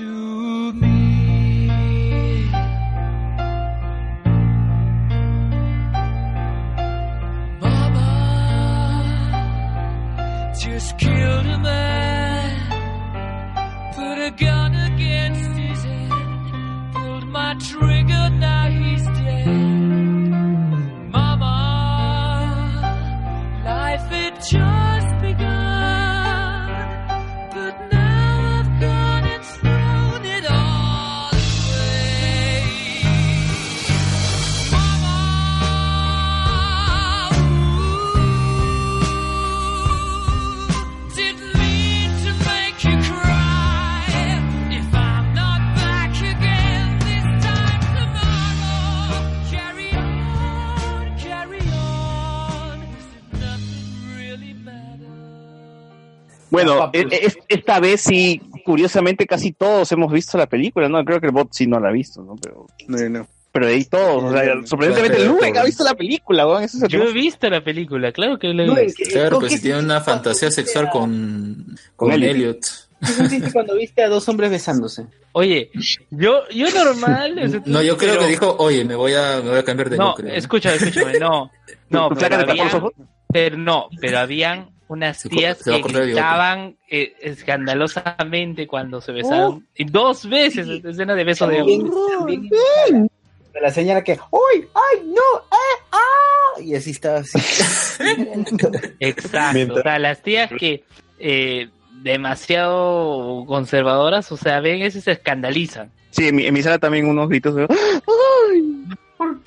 to 0.00 0.72
me. 0.72 0.96
Mama 7.60 8.10
just 10.58 10.98
killed 10.98 11.46
a 11.46 11.58
man, 11.58 12.50
put 13.94 14.18
a 14.28 14.30
gun 14.44 14.72
against 14.90 15.50
his 15.64 15.84
head, 15.84 16.10
pulled 16.94 17.26
my 17.28 17.54
trigger, 17.70 18.24
now 18.46 18.70
he's 18.70 19.04
dead. 19.18 19.46
Mama, 21.16 21.56
life 23.66 24.08
had 24.16 24.34
just 24.50 24.99
Bueno, 56.50 56.90
e- 56.92 57.00
e- 57.10 57.26
es- 57.26 57.38
esta 57.48 57.80
vez 57.80 58.00
sí, 58.00 58.40
curiosamente 58.64 59.26
casi 59.26 59.52
todos 59.52 59.90
hemos 59.92 60.12
visto 60.12 60.36
la 60.38 60.46
película, 60.46 60.88
¿no? 60.88 61.04
Creo 61.04 61.20
que 61.20 61.26
el 61.26 61.32
bot 61.32 61.48
sí 61.52 61.66
no 61.66 61.78
la 61.80 61.88
ha 61.88 61.92
visto, 61.92 62.22
¿no? 62.22 62.36
Pero, 62.36 62.66
pero 63.52 63.66
de 63.66 63.74
ahí 63.74 63.84
todos, 63.84 64.24
o 64.24 64.32
sea, 64.32 64.54
sorprendentemente 64.64 65.24
Luen 65.26 65.56
ha 65.58 65.64
visto 65.64 65.82
la 65.84 65.94
película, 65.94 66.46
weón. 66.46 66.62
Eso 66.62 66.86
Yo 66.86 67.02
he 67.04 67.12
visto 67.12 67.48
la 67.50 67.62
película, 67.62 68.12
claro 68.12 68.38
que 68.38 68.48
lo 68.48 68.62
he 68.62 68.66
No, 68.66 68.74
visto. 68.76 69.02
Claro, 69.10 69.30
¿con 69.36 69.40
pues 69.40 69.52
si 69.54 69.60
tiene 69.62 69.78
una 69.80 70.00
fantasía 70.00 70.50
sexual 70.50 70.88
con, 70.90 71.66
con 71.96 72.12
Elliot. 72.12 72.30
Elliot. 72.34 72.60
¿Qué 73.00 73.06
sentiste 73.06 73.50
cuando 73.52 73.74
viste 73.76 74.02
a 74.02 74.08
dos 74.08 74.28
hombres 74.28 74.50
besándose? 74.50 75.06
Oye, 75.32 75.70
yo, 76.10 76.42
yo 76.50 76.66
normal. 76.70 77.62
No, 77.66 77.80
yo 77.82 77.96
creo 77.96 78.10
pero- 78.14 78.20
que 78.22 78.26
dijo, 78.28 78.56
oye, 78.58 78.84
me 78.84 78.94
voy 78.94 79.14
a, 79.14 79.40
me 79.42 79.50
voy 79.50 79.58
a 79.58 79.64
cambiar 79.64 79.88
de 79.88 79.96
No, 79.96 80.08
núcleo. 80.08 80.34
escúchame, 80.34 80.76
escúchame, 80.76 81.18
no. 81.18 81.50
No, 81.88 82.08
¿Tu 82.10 82.16
pero 82.16 82.92
pero 83.32 83.56
no, 83.56 83.88
pero 84.00 84.18
habían 84.18 84.70
unas 84.90 85.22
tías 85.22 85.58
se 85.58 85.70
que 85.70 85.82
gritaban 85.82 86.76
eh, 86.88 87.14
escandalosamente 87.20 88.66
cuando 88.66 89.00
se 89.00 89.12
besaban. 89.12 89.66
Y 89.76 89.84
dos 89.84 90.28
veces, 90.28 90.66
escena 90.84 91.14
de 91.14 91.24
beso 91.24 91.46
de... 91.46 91.62
La 93.60 93.70
señora 93.70 94.02
que, 94.02 94.18
¡Uy! 94.30 94.68
¡Ay, 94.74 95.06
no! 95.06 95.38
¡Eh! 95.40 95.82
¡Ah! 95.92 96.60
Y 96.62 96.74
así 96.74 96.90
estaba 96.90 97.18
así. 97.18 97.38
Exacto. 99.00 99.54
Mientras- 99.54 99.78
O 99.78 99.82
sea, 99.82 99.98
las 99.98 100.22
tías 100.22 100.50
que 100.58 100.84
eh, 101.18 101.68
demasiado 102.02 103.44
conservadoras, 103.46 104.30
o 104.32 104.36
sea, 104.36 104.60
ven 104.60 104.82
eso 104.82 104.98
y 104.98 105.02
se 105.02 105.12
escandalizan. 105.12 105.90
Sí, 106.10 106.28
en 106.28 106.36
mi, 106.36 106.46
en 106.46 106.54
mi 106.54 106.62
sala 106.62 106.78
también 106.78 107.06
unos 107.06 107.28
gritos 107.28 107.54
de 107.54 107.66
¡Ay! 107.68 108.84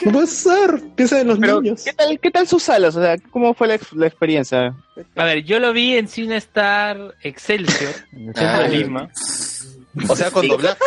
No 0.05 0.11
puede 0.11 0.27
ser. 0.27 0.81
Piensa 0.95 1.19
en 1.21 1.27
los 1.27 1.39
Pero, 1.39 1.61
niños. 1.61 1.83
¿qué 1.83 1.93
tal, 1.93 2.19
¿qué 2.19 2.31
tal 2.31 2.47
sus 2.47 2.63
salas? 2.63 2.95
O 2.95 3.01
sea, 3.01 3.17
¿cómo 3.31 3.53
fue 3.53 3.67
la, 3.67 3.75
ex- 3.75 3.93
la 3.93 4.07
experiencia? 4.07 4.75
A 5.15 5.23
ver, 5.25 5.43
yo 5.43 5.59
lo 5.59 5.73
vi 5.73 5.97
en 5.97 6.07
Cinestar 6.07 7.15
Excelsior, 7.21 7.93
en 8.11 8.29
el 8.29 8.35
centro 8.35 8.61
de 8.63 8.69
Lima. 8.69 9.09
O 10.07 10.15
sea, 10.15 10.31
con 10.31 10.47
doblaje. 10.47 10.77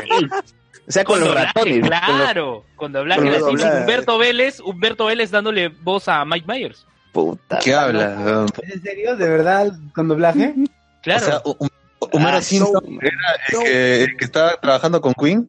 O 0.89 0.93
sea, 0.93 1.05
con, 1.05 1.19
los 1.19 1.29
doblaje, 1.29 1.47
ratones. 1.49 1.81
con 1.81 1.91
los- 1.91 2.01
Claro, 2.01 2.65
con 2.77 2.93
doblaje. 2.93 3.21
con 3.41 3.57
doblajes. 3.57 3.81
Humberto 3.81 4.19
Vélez, 4.19 4.61
Humberto 4.61 5.07
Vélez 5.07 5.31
dándole 5.33 5.69
voz 5.69 6.07
a 6.09 6.25
Mike 6.25 6.47
Myers. 6.47 6.87
Puta. 7.13 7.59
¿Qué 7.59 7.75
habla? 7.75 8.17
weón? 8.25 8.47
¿Es 8.63 8.75
en 8.75 8.83
serio? 8.83 9.17
¿De 9.17 9.29
verdad? 9.29 9.73
¿Con 9.95 10.09
doblaje? 10.09 10.55
Claro, 11.03 11.23
O 11.25 11.27
sea, 11.29 11.43
Hu- 11.45 11.71
Homero 12.13 12.37
Ah, 12.39 12.43
Simpson 12.43 12.99
era 13.01 13.17
el 13.49 13.59
que, 13.65 14.03
el 14.05 14.17
que 14.17 14.25
estaba 14.25 14.57
trabajando 14.61 15.01
con 15.01 15.15
Queen. 15.15 15.49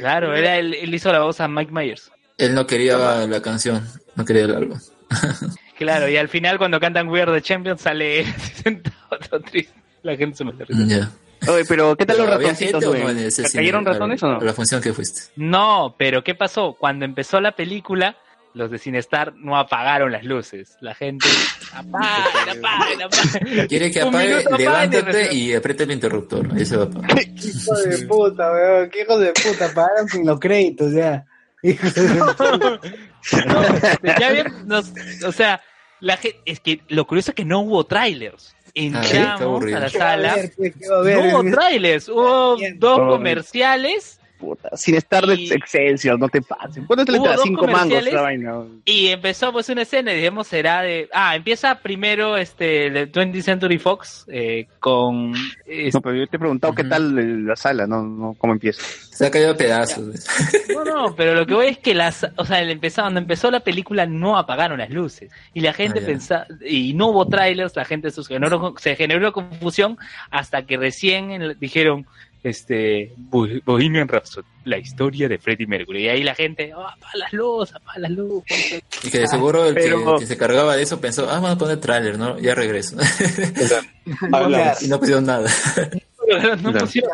claro, 0.00 0.34
era 0.34 0.56
él, 0.56 0.74
él 0.74 0.92
hizo 0.94 1.12
la 1.12 1.20
voz 1.20 1.40
a 1.40 1.46
Mike 1.46 1.70
Myers. 1.72 2.10
Él 2.40 2.54
no 2.54 2.66
quería 2.66 3.26
la 3.26 3.42
canción, 3.42 3.86
no 4.16 4.24
quería 4.24 4.44
el 4.44 4.54
álbum. 4.56 4.78
Claro, 5.80 6.10
y 6.10 6.18
al 6.18 6.28
final 6.28 6.58
cuando 6.58 6.78
cantan 6.78 7.08
We 7.08 7.22
Are 7.22 7.32
the 7.32 7.40
Champions 7.40 7.80
sale 7.80 8.26
sentado 8.62 9.18
todo 9.30 9.40
triste. 9.40 9.72
La 10.02 10.14
gente 10.14 10.36
se 10.36 10.44
me. 10.44 10.52
Ya. 10.86 11.10
Oye, 11.48 11.64
pero 11.66 11.96
¿qué 11.96 12.04
tal 12.04 12.18
los 12.18 12.26
Pero, 12.26 12.36
¿había 12.36 12.48
ratoncitos, 12.48 12.84
güey? 12.84 13.02
no? 13.02 13.48
¿Cayeron 13.50 13.86
ratones 13.86 14.22
A- 14.22 14.26
o 14.26 14.30
no? 14.32 14.38
a 14.40 14.44
la 14.44 14.52
función 14.52 14.82
que 14.82 14.92
fuiste. 14.92 15.22
No, 15.36 15.94
pero 15.98 16.22
¿qué 16.22 16.34
pasó? 16.34 16.76
Cuando 16.78 17.06
empezó 17.06 17.40
la 17.40 17.52
película, 17.52 18.14
los 18.52 18.70
de 18.70 18.78
Cinestar 18.78 19.32
no 19.36 19.56
apagaron 19.56 20.12
las 20.12 20.22
luces. 20.22 20.76
La 20.82 20.94
gente, 20.94 21.26
apaguen, 21.72 22.58
apaguen, 22.58 23.02
apaguen. 23.02 23.66
Quiere 23.68 23.90
que 23.90 24.02
apague, 24.02 24.44
levántate 24.58 25.34
y 25.34 25.54
aprieta 25.54 25.84
el 25.84 25.92
interruptor. 25.92 26.46
Ahí 26.54 26.66
se 26.66 26.76
va 26.76 26.82
a 26.82 26.86
apagar. 26.88 27.18
Hijo 27.22 27.74
de 27.74 28.06
puta, 28.06 28.52
weón. 28.52 28.90
Qué 28.90 29.00
hijo 29.00 29.18
de 29.18 29.32
puta. 29.32 29.72
Pagaron 29.72 30.08
sin 30.10 30.26
los 30.26 30.38
créditos, 30.38 30.92
ya. 30.92 31.24
Ya 34.18 34.32
bien, 34.32 34.46
nos- 34.66 34.92
o 35.26 35.32
sea, 35.32 35.60
la 36.00 36.16
gente, 36.16 36.40
es 36.46 36.60
que 36.60 36.80
lo 36.88 37.06
curioso 37.06 37.32
es 37.32 37.34
que 37.34 37.44
no 37.44 37.60
hubo 37.60 37.84
trailers. 37.84 38.54
Ah, 38.66 38.70
Entramos 38.74 39.64
a 39.64 39.66
la 39.66 39.90
¿Qué 39.90 39.98
va 39.98 40.12
a 40.12 40.12
sala, 40.12 40.36
no 40.56 41.40
hubo 41.40 41.50
trailers, 41.50 42.08
hubo 42.08 42.56
dos 42.76 42.98
comerciales 42.98 44.19
Puta, 44.40 44.70
sin 44.74 44.94
estar 44.94 45.26
de 45.26 45.34
Y- 45.34 45.52
Excelsior, 45.52 46.18
no 46.18 46.28
te 46.28 46.40
pases. 46.40 46.82
¿Cuánto 46.86 47.04
te 47.04 47.12
le 47.12 47.18
Cinco 47.42 47.66
mangos 47.68 48.02
la 48.04 48.22
vaina. 48.22 48.54
y 48.86 49.08
empezó 49.08 49.52
pues 49.52 49.68
una 49.68 49.82
escena 49.82 50.12
y 50.12 50.16
dijimos 50.16 50.46
será 50.46 50.80
de 50.80 51.08
ah 51.12 51.36
empieza 51.36 51.74
primero 51.74 52.36
este 52.38 52.88
de 52.90 53.06
20th 53.12 53.42
Century 53.42 53.78
Fox 53.78 54.24
eh, 54.28 54.66
con 54.78 55.34
es- 55.66 55.92
No, 55.94 56.00
pero 56.00 56.16
yo 56.16 56.26
te 56.26 56.36
he 56.36 56.40
preguntado 56.40 56.74
qué 56.74 56.84
tal 56.84 57.46
la 57.46 57.54
sala, 57.56 57.86
no, 57.86 58.02
no 58.02 58.34
cómo 58.38 58.54
empieza. 58.54 58.80
Se 58.82 59.26
ha 59.26 59.30
caído 59.30 59.50
a 59.50 59.56
pedazos. 59.56 60.26
no 60.74 60.84
no 60.84 61.14
pero 61.14 61.34
lo 61.34 61.44
que 61.46 61.52
voy 61.54 61.66
es 61.66 61.78
que 61.78 61.94
las 61.94 62.26
o 62.36 62.44
sea 62.46 62.62
empezó, 62.62 63.02
cuando 63.02 63.20
empezó 63.20 63.50
la 63.50 63.60
película 63.60 64.06
no 64.06 64.38
apagaron 64.38 64.78
las 64.78 64.88
luces 64.90 65.30
y 65.52 65.60
la 65.60 65.74
gente 65.74 66.00
Ah, 66.02 66.06
pensaba 66.06 66.46
y 66.66 66.94
no 66.94 67.08
hubo 67.08 67.28
trailers 67.28 67.76
la 67.76 67.84
gente 67.84 68.10
se 68.10 68.24
generó, 68.24 68.74
se 68.78 68.96
generó 68.96 69.32
confusión 69.32 69.98
hasta 70.30 70.64
que 70.64 70.78
recién 70.78 71.30
en- 71.30 71.58
dijeron 71.60 72.06
este 72.42 73.12
Bo- 73.16 73.46
Bohemian 73.66 74.08
Rhapsody 74.08 74.46
la 74.64 74.78
historia 74.78 75.28
de 75.28 75.38
Freddie 75.38 75.66
Mercury 75.66 76.04
y 76.04 76.08
ahí 76.08 76.22
la 76.22 76.34
gente 76.34 76.72
oh, 76.74 76.86
apaga 76.86 77.12
las 77.16 77.32
luces 77.32 77.74
apaga 77.76 77.98
las 77.98 78.10
luces 78.12 78.82
Y 79.04 79.10
que 79.10 79.18
de 79.20 79.26
seguro 79.28 79.64
el 79.66 79.74
Pero- 79.74 80.14
que, 80.14 80.20
que 80.20 80.26
se 80.26 80.36
cargaba 80.38 80.76
de 80.76 80.82
eso 80.82 81.00
pensó, 81.00 81.24
ah, 81.28 81.34
vamos 81.34 81.50
a 81.52 81.58
poner 81.58 81.78
tráiler, 81.80 82.18
¿no? 82.18 82.38
Ya 82.38 82.54
regreso. 82.54 82.96
Y 84.80 84.88
no 84.88 84.98
pusieron 84.98 85.24
nada. 85.26 85.48
no 86.62 86.72
pusieron 86.72 87.10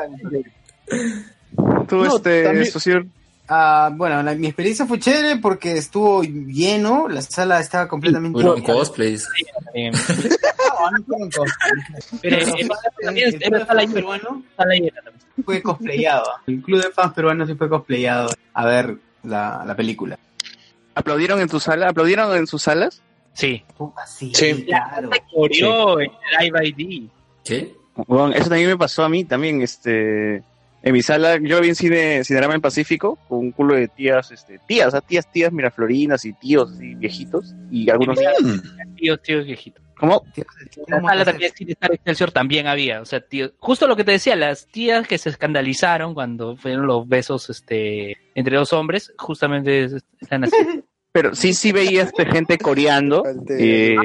Tú, 1.89 1.97
No, 1.97 2.17
este, 2.17 2.45
también- 2.45 3.11
Ah, 3.49 3.91
bueno, 3.95 4.23
la- 4.23 4.35
mi 4.35 4.49
experiencia 4.49 4.87
fue 4.87 4.99
chévere 4.99 5.37
porque 5.37 5.77
estuvo 5.79 6.23
lleno, 6.23 7.09
la 7.09 7.23
sala 7.23 7.61
estaba 7.61 7.87
completamente 7.87 8.41
Fueron 8.41 8.61
cosplays. 8.63 9.29
Eh, 9.75 9.91
No, 9.93 10.91
no 10.91 11.05
fueron 11.05 11.31
cosplays. 11.31 12.21
Pero 12.23 12.39
Pero 12.57 12.75
también 13.03 13.29
el 13.29 13.39
club 13.41 13.59
de 13.59 13.65
fans 13.67 13.93
peruano 13.93 14.43
fue 15.45 15.63
cosplayado. 15.63 16.25
El 16.47 16.63
club 16.63 16.83
de 16.83 16.91
fans 16.91 17.13
peruanos 17.15 17.49
sí 17.49 17.55
fue 17.55 17.69
cosplayado 17.69 18.31
a 18.55 18.65
ver 18.67 18.97
la, 19.23 19.63
la 19.67 19.77
película. 19.77 20.19
¿aplaudieron 20.95 21.41
en 21.41 21.49
tu 21.49 21.61
sala? 21.61 21.91
¿Aplaudieron 21.91 22.35
en 22.37 22.47
sus 22.47 22.63
salas? 22.63 23.03
Sí. 23.35 23.63
sí, 24.07 24.33
Sí. 24.35 24.65
claro. 24.65 25.11
Corrió 25.33 26.01
en 26.01 26.11
el 26.41 26.51
Live 26.53 26.69
ID. 26.69 27.09
¿Qué? 27.45 27.75
Bueno, 28.07 28.33
eso 28.35 28.49
también 28.49 28.69
me 28.71 28.77
pasó 28.79 29.05
a 29.05 29.09
mí, 29.11 29.25
también, 29.25 29.61
este... 29.63 30.43
En 30.83 30.93
mi 30.93 31.03
sala, 31.03 31.39
yo 31.43 31.61
vi 31.61 31.69
en 31.69 31.75
cine, 31.75 32.23
Cinerama 32.25 32.55
en 32.55 32.61
Pacífico, 32.61 33.19
con 33.29 33.39
un 33.39 33.53
culo 33.53 33.75
de 33.75 33.89
tías, 33.89 34.31
este, 34.31 34.61
tías, 34.69 34.95
tías, 35.07 35.31
tías 35.33 35.53
miraflorinas 35.53 36.25
y 36.25 36.33
tíos 36.35 36.73
así, 36.73 36.95
viejitos, 36.95 37.55
y 37.71 37.91
algunos... 37.91 38.19
Tíos, 38.97 39.21
tíos 39.23 39.45
viejitos. 39.45 39.83
¿Cómo? 39.99 40.23
La 40.89 41.01
sala 41.01 41.25
también 41.25 41.53
Excelsior 41.91 42.31
había, 42.69 43.01
o 43.01 43.05
sea, 43.07 43.21
tío, 43.21 43.51
justo 43.59 43.87
lo 43.87 43.97
que 43.97 44.05
te 44.05 44.13
decía, 44.13 44.37
las 44.37 44.67
tías 44.67 45.09
que 45.09 45.17
se 45.19 45.31
escandalizaron 45.31 46.13
cuando 46.15 46.57
fueron 46.57 46.87
los 46.87 47.09
besos 47.09 47.49
este 47.51 48.17
entre 48.35 48.57
dos 48.59 48.73
hombres, 48.75 49.13
justamente 49.17 49.85
es- 49.85 50.05
están 50.21 50.45
así. 50.45 50.55
Pero 51.13 51.35
sí, 51.35 51.55
sí 51.55 51.73
veía 51.73 52.03
este, 52.03 52.27
gente 52.27 52.59
coreando, 52.59 53.25
eh, 53.59 53.97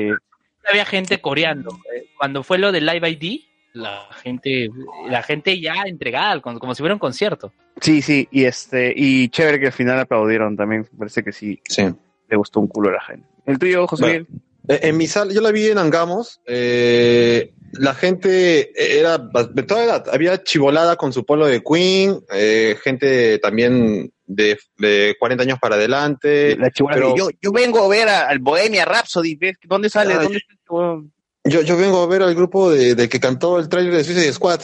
había 0.69 0.85
gente 0.85 1.19
coreando. 1.19 1.77
Eh, 1.93 2.07
Cuando 2.17 2.41
fue 2.41 2.57
lo 2.57 2.71
del 2.71 2.85
Live 2.85 3.09
ID, 3.09 3.41
la 3.73 4.05
gente 4.23 4.69
la 5.09 5.23
gente 5.23 5.59
ya 5.59 5.75
entregada, 5.85 6.39
como, 6.41 6.59
como 6.59 6.75
si 6.75 6.81
fuera 6.81 6.93
un 6.95 6.99
concierto. 6.99 7.53
sí, 7.79 8.01
sí, 8.01 8.27
y 8.31 8.43
este, 8.45 8.93
y 8.95 9.29
chévere 9.29 9.59
que 9.59 9.67
al 9.67 9.71
final 9.73 9.99
aplaudieron 9.99 10.55
también, 10.57 10.85
parece 10.97 11.23
que 11.23 11.31
sí, 11.31 11.59
Sí. 11.67 11.83
le 12.29 12.37
gustó 12.37 12.59
un 12.59 12.67
culo 12.67 12.89
a 12.89 12.93
la 12.93 13.01
gente. 13.01 13.27
El 13.45 13.57
tuyo, 13.59 13.87
José 13.87 14.03
Bueno. 14.03 14.25
Miguel. 14.29 14.41
Eh, 14.67 14.79
En 14.89 14.97
mi 14.97 15.07
sala, 15.07 15.33
yo 15.33 15.41
la 15.41 15.51
vi 15.51 15.67
en 15.67 15.77
Angamos. 15.79 16.39
eh, 16.45 17.53
la 17.73 17.93
gente 17.95 18.71
era 18.99 19.17
de 19.17 19.63
toda 19.63 19.83
edad. 19.85 20.05
Había 20.13 20.43
chivolada 20.43 20.97
con 20.97 21.13
su 21.13 21.25
polo 21.25 21.45
de 21.47 21.63
Queen, 21.63 22.19
eh, 22.33 22.75
gente 22.83 23.39
también 23.39 24.11
de, 24.25 24.59
de 24.77 25.15
40 25.17 25.43
años 25.43 25.57
para 25.59 25.75
adelante. 25.75 26.55
La 26.57 26.69
pero- 26.89 27.15
yo, 27.15 27.29
yo 27.41 27.51
vengo 27.53 27.79
a 27.83 27.87
ver 27.87 28.09
a- 28.09 28.27
al 28.27 28.39
Bohemia 28.39 28.83
Rhapsody, 28.85 29.35
¿ves? 29.35 29.55
¿dónde 29.63 29.89
sale? 29.89 30.13
Ay. 30.13 30.23
¿Dónde 30.23 30.37
está 30.37 30.53
huevón? 30.73 31.13
Yo, 31.43 31.61
yo 31.61 31.77
vengo 31.77 32.01
a 32.01 32.07
ver 32.07 32.21
al 32.21 32.35
grupo 32.35 32.69
de, 32.69 32.95
de 32.95 33.09
que 33.09 33.19
cantó 33.19 33.59
el 33.59 33.69
tráiler 33.69 33.93
de 33.93 34.03
Suicide 34.03 34.33
Squad. 34.33 34.61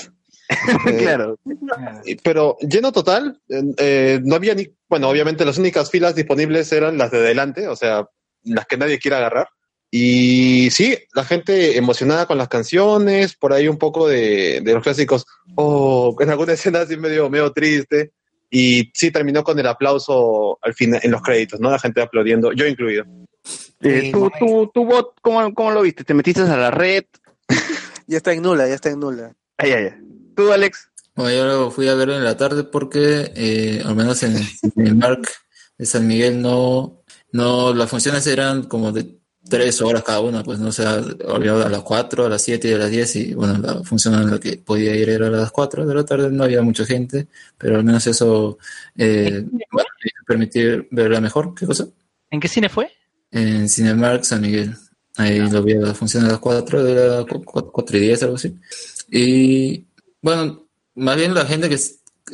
Eh, 0.87 0.97
claro. 0.97 1.37
Pero 2.23 2.57
lleno 2.61 2.93
total, 2.93 3.41
eh, 3.49 4.21
no 4.23 4.35
había 4.35 4.55
ni, 4.55 4.69
bueno, 4.87 5.09
obviamente 5.09 5.43
las 5.43 5.57
únicas 5.57 5.91
filas 5.91 6.15
disponibles 6.15 6.71
eran 6.71 6.97
las 6.97 7.11
de 7.11 7.19
delante, 7.19 7.67
o 7.67 7.75
sea, 7.75 8.07
las 8.43 8.65
que 8.65 8.77
nadie 8.77 8.97
quiere 8.97 9.17
agarrar. 9.17 9.49
Y 9.89 10.69
sí, 10.71 10.97
la 11.13 11.23
gente 11.23 11.77
emocionada 11.77 12.25
con 12.25 12.37
las 12.37 12.49
canciones, 12.49 13.35
por 13.35 13.53
ahí 13.53 13.67
un 13.67 13.77
poco 13.77 14.07
de, 14.07 14.61
de 14.61 14.73
los 14.73 14.83
clásicos, 14.83 15.25
oh, 15.55 16.15
en 16.19 16.29
alguna 16.29 16.53
escena 16.53 16.81
así 16.81 16.97
medio, 16.97 17.29
medio 17.29 17.51
triste. 17.51 18.11
Y 18.49 18.91
sí, 18.93 19.11
terminó 19.11 19.43
con 19.43 19.59
el 19.59 19.67
aplauso 19.67 20.57
al 20.61 20.73
final, 20.73 21.01
en 21.03 21.11
los 21.11 21.21
créditos, 21.21 21.59
¿no? 21.59 21.69
La 21.69 21.79
gente 21.79 22.01
aplaudiendo, 22.01 22.53
yo 22.53 22.65
incluido. 22.65 23.03
Eh, 23.81 24.11
tú, 24.11 24.31
tú, 24.39 24.71
tú, 24.73 24.85
bot, 24.85 25.15
¿cómo, 25.21 25.53
¿cómo 25.53 25.71
lo 25.71 25.81
viste? 25.81 26.03
¿Te 26.03 26.13
metiste 26.13 26.41
a 26.41 26.57
la 26.57 26.71
red? 26.71 27.05
Ya 28.09 28.15
está 28.15 28.31
en 28.31 28.41
nula, 28.41 28.65
ya 28.69 28.75
está 28.75 28.89
en 28.89 29.01
nula. 29.01 29.35
Ay, 29.57 29.71
ay, 29.73 29.83
ay. 29.83 29.93
¿Tú, 30.33 30.49
Alex? 30.53 30.89
Bueno, 31.13 31.35
yo 31.35 31.45
lo 31.45 31.71
fui 31.71 31.89
a 31.89 31.93
ver 31.93 32.09
en 32.11 32.23
la 32.23 32.37
tarde 32.37 32.63
porque, 32.63 33.33
eh, 33.35 33.81
al 33.83 33.97
menos 33.97 34.23
en, 34.23 34.37
en 34.37 34.87
el 34.87 34.95
Mark 34.95 35.27
de 35.77 35.85
San 35.85 36.07
Miguel, 36.07 36.41
no, 36.41 37.03
no, 37.33 37.73
las 37.73 37.89
funciones 37.89 38.25
eran 38.27 38.63
como 38.63 38.93
de 38.93 39.17
tres 39.49 39.81
horas 39.81 40.03
cada 40.03 40.21
una, 40.21 40.43
pues 40.43 40.59
no 40.59 40.69
o 40.69 40.71
sea, 40.71 41.01
olvidado 41.25 41.65
a 41.65 41.69
las 41.69 41.81
4, 41.81 42.25
a 42.25 42.29
las 42.29 42.41
7 42.41 42.69
y 42.69 42.73
a 42.73 42.77
las 42.77 42.91
10 42.91 43.15
y 43.15 43.33
bueno, 43.33 43.57
la 43.57 43.83
función 43.83 44.13
en 44.15 44.31
la 44.31 44.39
que 44.39 44.57
podía 44.57 44.95
ir 44.95 45.09
era 45.09 45.27
a 45.27 45.31
las 45.31 45.51
4 45.51 45.85
de 45.85 45.95
la 45.95 46.05
tarde, 46.05 46.29
no 46.31 46.43
había 46.43 46.61
mucha 46.61 46.85
gente, 46.85 47.27
pero 47.57 47.77
al 47.77 47.83
menos 47.83 48.05
eso 48.07 48.57
eh, 48.97 49.45
me 49.51 49.65
permitir 50.25 50.87
verla 50.91 51.21
mejor. 51.21 51.53
¿Qué 51.55 51.65
cosa? 51.65 51.87
¿En 52.29 52.39
qué 52.39 52.47
cine 52.47 52.69
fue? 52.69 52.91
En 53.37 53.69
Cinemark 53.69 54.23
San 54.23 54.41
Miguel. 54.41 54.75
Ahí 55.15 55.39
lo 55.49 55.63
vi 55.63 55.73
a 55.73 55.79
la 55.79 55.93
función 55.93 56.25
a 56.25 56.29
las 56.29 56.39
4, 56.39 56.83
de 56.83 56.95
las 57.09 57.25
4 57.25 57.97
y 57.97 58.01
10, 58.01 58.23
algo 58.23 58.35
así. 58.35 58.55
Y 59.11 59.85
bueno, 60.21 60.63
más 60.95 61.15
bien 61.15 61.33
la 61.33 61.45
gente 61.45 61.69
que 61.69 61.77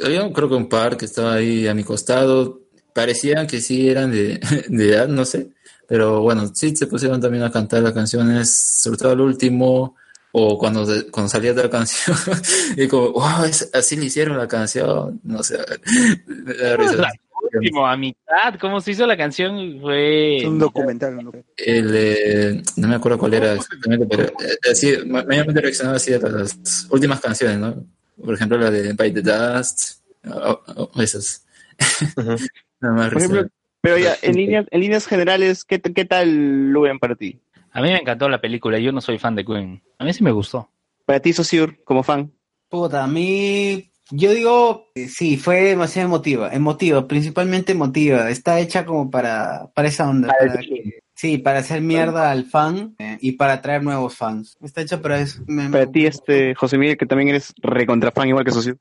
había 0.04 0.32
creo 0.34 0.50
que 0.50 0.56
un 0.56 0.68
par 0.70 0.98
que 0.98 1.06
estaba 1.06 1.36
ahí 1.36 1.68
a 1.68 1.74
mi 1.74 1.84
costado, 1.84 2.62
parecían 2.94 3.48
que 3.48 3.62
sí 3.62 3.88
eran 3.90 4.12
de, 4.12 4.40
de 4.70 4.90
edad, 4.90 5.08
no 5.08 5.24
sé, 5.26 5.50
pero 5.88 6.22
bueno, 6.22 6.52
sí 6.54 6.76
se 6.76 6.88
pusieron 6.88 7.22
también 7.22 7.44
a 7.44 7.52
cantar 7.52 7.84
las 7.84 7.94
canciones, 7.94 8.52
sobre 8.52 8.98
todo 8.98 9.14
el 9.14 9.22
último, 9.22 9.96
o 10.32 10.58
cuando, 10.58 10.86
cuando 11.12 11.30
salía 11.30 11.54
de 11.54 11.64
la 11.64 11.70
canción, 11.70 12.18
y 12.78 12.88
como, 12.88 13.12
wow, 13.14 13.46
es- 13.46 13.70
así 13.74 13.96
le 13.96 14.06
hicieron 14.06 14.38
la 14.38 14.48
canción, 14.48 15.20
no 15.24 15.44
sé, 15.44 15.58
da 16.28 16.76
risa. 16.78 17.08
Último, 17.54 17.86
a 17.86 17.96
mitad, 17.98 18.56
¿cómo 18.60 18.82
se 18.82 18.92
hizo 18.92 19.06
la 19.06 19.16
canción? 19.18 19.80
Fue... 19.82 20.38
Es 20.38 20.46
un 20.46 20.60
documental. 20.60 21.24
¿no? 21.24 21.32
El, 21.58 21.92
eh, 21.96 22.62
no 22.78 22.88
me 22.88 22.96
acuerdo 22.96 23.18
cuál 23.20 23.34
era 23.36 23.54
exactamente, 23.54 24.06
pero 24.10 24.24
eh, 24.24 24.58
así, 24.72 24.94
ma- 25.06 25.24
mayormente 25.24 25.62
reaccionaba 25.62 25.98
así 25.98 26.14
a 26.14 26.20
las 26.20 26.88
últimas 26.90 27.20
canciones, 27.22 27.58
¿no? 27.60 27.86
Por 28.24 28.34
ejemplo, 28.36 28.58
la 28.58 28.72
de 28.72 28.94
Bite 28.94 29.22
the 29.22 29.32
Dust, 29.32 30.02
o, 30.26 30.62
o- 30.76 30.92
o 30.94 31.02
esas. 31.02 31.46
Nada 32.80 32.94
más 32.96 33.10
Por 33.10 33.18
ejemplo, 33.22 33.48
pero 33.82 33.98
ya, 33.98 34.16
en 34.22 34.36
líneas, 34.36 34.66
en 34.72 34.80
líneas 34.82 35.06
generales, 35.08 35.64
¿qué, 35.66 35.82
qué 35.82 36.06
tal 36.06 36.72
Luven 36.72 37.00
para 37.00 37.16
ti? 37.16 37.40
A 37.72 37.82
mí 37.82 37.90
me 37.92 38.00
encantó 38.00 38.30
la 38.30 38.40
película, 38.40 38.80
yo 38.80 38.92
no 38.92 39.02
soy 39.02 39.18
fan 39.18 39.36
de 39.36 39.44
Queen. 39.46 39.82
A 39.98 40.06
mí 40.06 40.14
sí 40.14 40.24
me 40.24 40.32
gustó. 40.32 40.70
Para 41.06 41.20
ti, 41.20 41.34
Sosur, 41.34 41.84
como 41.84 42.04
fan. 42.04 42.32
Puta, 42.70 43.04
a 43.04 43.08
mí, 43.08 43.92
yo 44.12 44.32
digo, 44.32 44.88
eh, 44.96 45.08
sí, 45.08 45.38
fue 45.38 45.62
demasiado 45.62 46.08
emotiva, 46.08 46.54
emotiva, 46.54 47.08
principalmente 47.08 47.72
emotiva. 47.72 48.30
Está 48.30 48.60
hecha 48.60 48.86
como 48.86 49.10
para, 49.10 49.68
para 49.74 49.88
esa 49.88 50.10
onda, 50.10 50.28
para 50.38 50.58
que- 50.60 51.00
sí, 51.16 51.38
para 51.38 51.60
hacer 51.60 51.82
mierda 51.82 52.32
al 52.32 52.46
fan 52.46 52.96
eh, 53.00 53.18
y 53.22 53.34
para 53.34 53.54
atraer 53.54 53.84
nuevos 53.84 54.16
fans. 54.16 54.58
Está 54.62 54.82
hecha 54.82 55.02
para 55.02 55.20
eso. 55.20 55.42
Me- 55.48 55.70
Para 55.70 55.86
ti, 55.92 56.06
este, 56.06 56.54
José 56.56 56.78
Miguel, 56.78 56.98
que 56.98 57.06
también 57.06 57.30
eres 57.30 57.54
recontra 57.62 58.12
fan 58.12 58.30
igual 58.30 58.46
que 58.46 58.52
Sosur. 58.52 58.78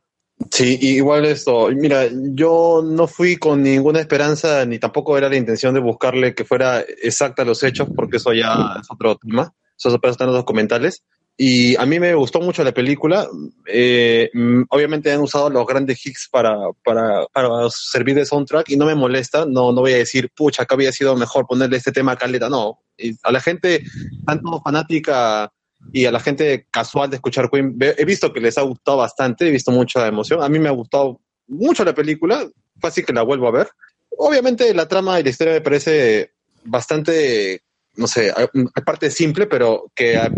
Sí, 0.50 0.76
igual 0.80 1.24
esto, 1.26 1.68
mira, 1.70 2.06
yo 2.10 2.82
no 2.84 3.06
fui 3.06 3.36
con 3.36 3.62
ninguna 3.62 4.00
esperanza 4.00 4.64
ni 4.66 4.78
tampoco 4.78 5.16
era 5.16 5.28
la 5.28 5.36
intención 5.36 5.72
de 5.72 5.80
buscarle 5.80 6.34
que 6.34 6.44
fuera 6.44 6.80
exacta 6.80 7.42
a 7.42 7.44
los 7.44 7.62
hechos, 7.62 7.88
porque 7.94 8.16
eso 8.16 8.32
ya 8.32 8.76
es 8.80 8.90
otro 8.90 9.16
tema, 9.16 9.54
eso 9.78 9.90
se 9.90 9.98
están 10.10 10.26
los 10.28 10.36
documentales. 10.36 11.04
Y 11.44 11.74
a 11.74 11.84
mí 11.86 11.98
me 11.98 12.14
gustó 12.14 12.40
mucho 12.40 12.62
la 12.62 12.70
película. 12.70 13.26
eh, 13.66 14.30
mm, 14.32 14.62
obviamente 14.68 15.10
han 15.10 15.20
usado 15.20 15.50
los 15.50 15.66
grandes 15.66 16.06
hits 16.06 16.28
para, 16.30 16.54
para, 16.84 17.26
para 17.32 17.68
servir 17.68 18.14
de 18.14 18.24
soundtrack 18.24 18.70
y 18.70 18.76
no 18.76 18.86
me 18.86 18.94
molesta. 18.94 19.44
No, 19.44 19.72
no 19.72 19.80
voy 19.80 19.94
a 19.94 19.96
decir, 19.96 20.30
pucha, 20.36 20.62
acá 20.62 20.76
había 20.76 20.92
sido 20.92 21.16
mejor 21.16 21.44
ponerle 21.48 21.78
este 21.78 21.90
tema 21.90 22.12
a 22.12 22.16
Caleta. 22.16 22.48
No, 22.48 22.84
Y 22.96 23.16
a 23.24 23.32
la 23.32 23.40
gente, 23.40 23.82
tanto 24.24 24.62
fanática 24.62 25.52
y 25.92 26.04
a 26.04 26.12
la 26.12 26.20
gente 26.20 26.68
casual 26.70 27.10
de 27.10 27.16
escuchar 27.16 27.50
Queen, 27.50 27.76
he 27.80 28.04
visto 28.04 28.32
que 28.32 28.40
les 28.40 28.56
ha 28.56 28.62
gustado 28.62 28.98
bastante, 28.98 29.48
he 29.48 29.50
visto 29.50 29.72
mucha 29.72 30.06
emoción. 30.06 30.44
A 30.44 30.48
mí 30.48 30.60
me 30.60 30.68
ha 30.68 30.72
gustado 30.72 31.20
mucho 31.48 31.84
la 31.84 31.92
película, 31.92 32.46
fácil 32.80 33.04
que 33.04 33.12
la 33.12 33.22
vuelvo 33.22 33.48
a 33.48 33.50
ver. 33.50 33.68
Obviamente 34.16 34.72
la 34.74 34.86
trama 34.86 35.18
y 35.18 35.24
la 35.24 35.30
historia 35.30 35.54
me 35.54 35.60
parece 35.60 36.34
bastante, 36.62 37.62
no 37.96 38.06
sé, 38.06 38.32
hay 38.36 38.46
hay 38.54 38.82
parte 38.84 39.10
simple, 39.10 39.48
pero 39.48 39.90
que 39.92 40.16
a 40.16 40.28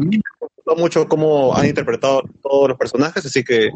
mí 0.00 0.16
me 0.16 0.41
mucho 0.76 1.08
cómo 1.08 1.54
han 1.54 1.66
interpretado 1.66 2.22
todos 2.42 2.68
los 2.68 2.78
personajes, 2.78 3.24
así 3.24 3.42
que 3.44 3.70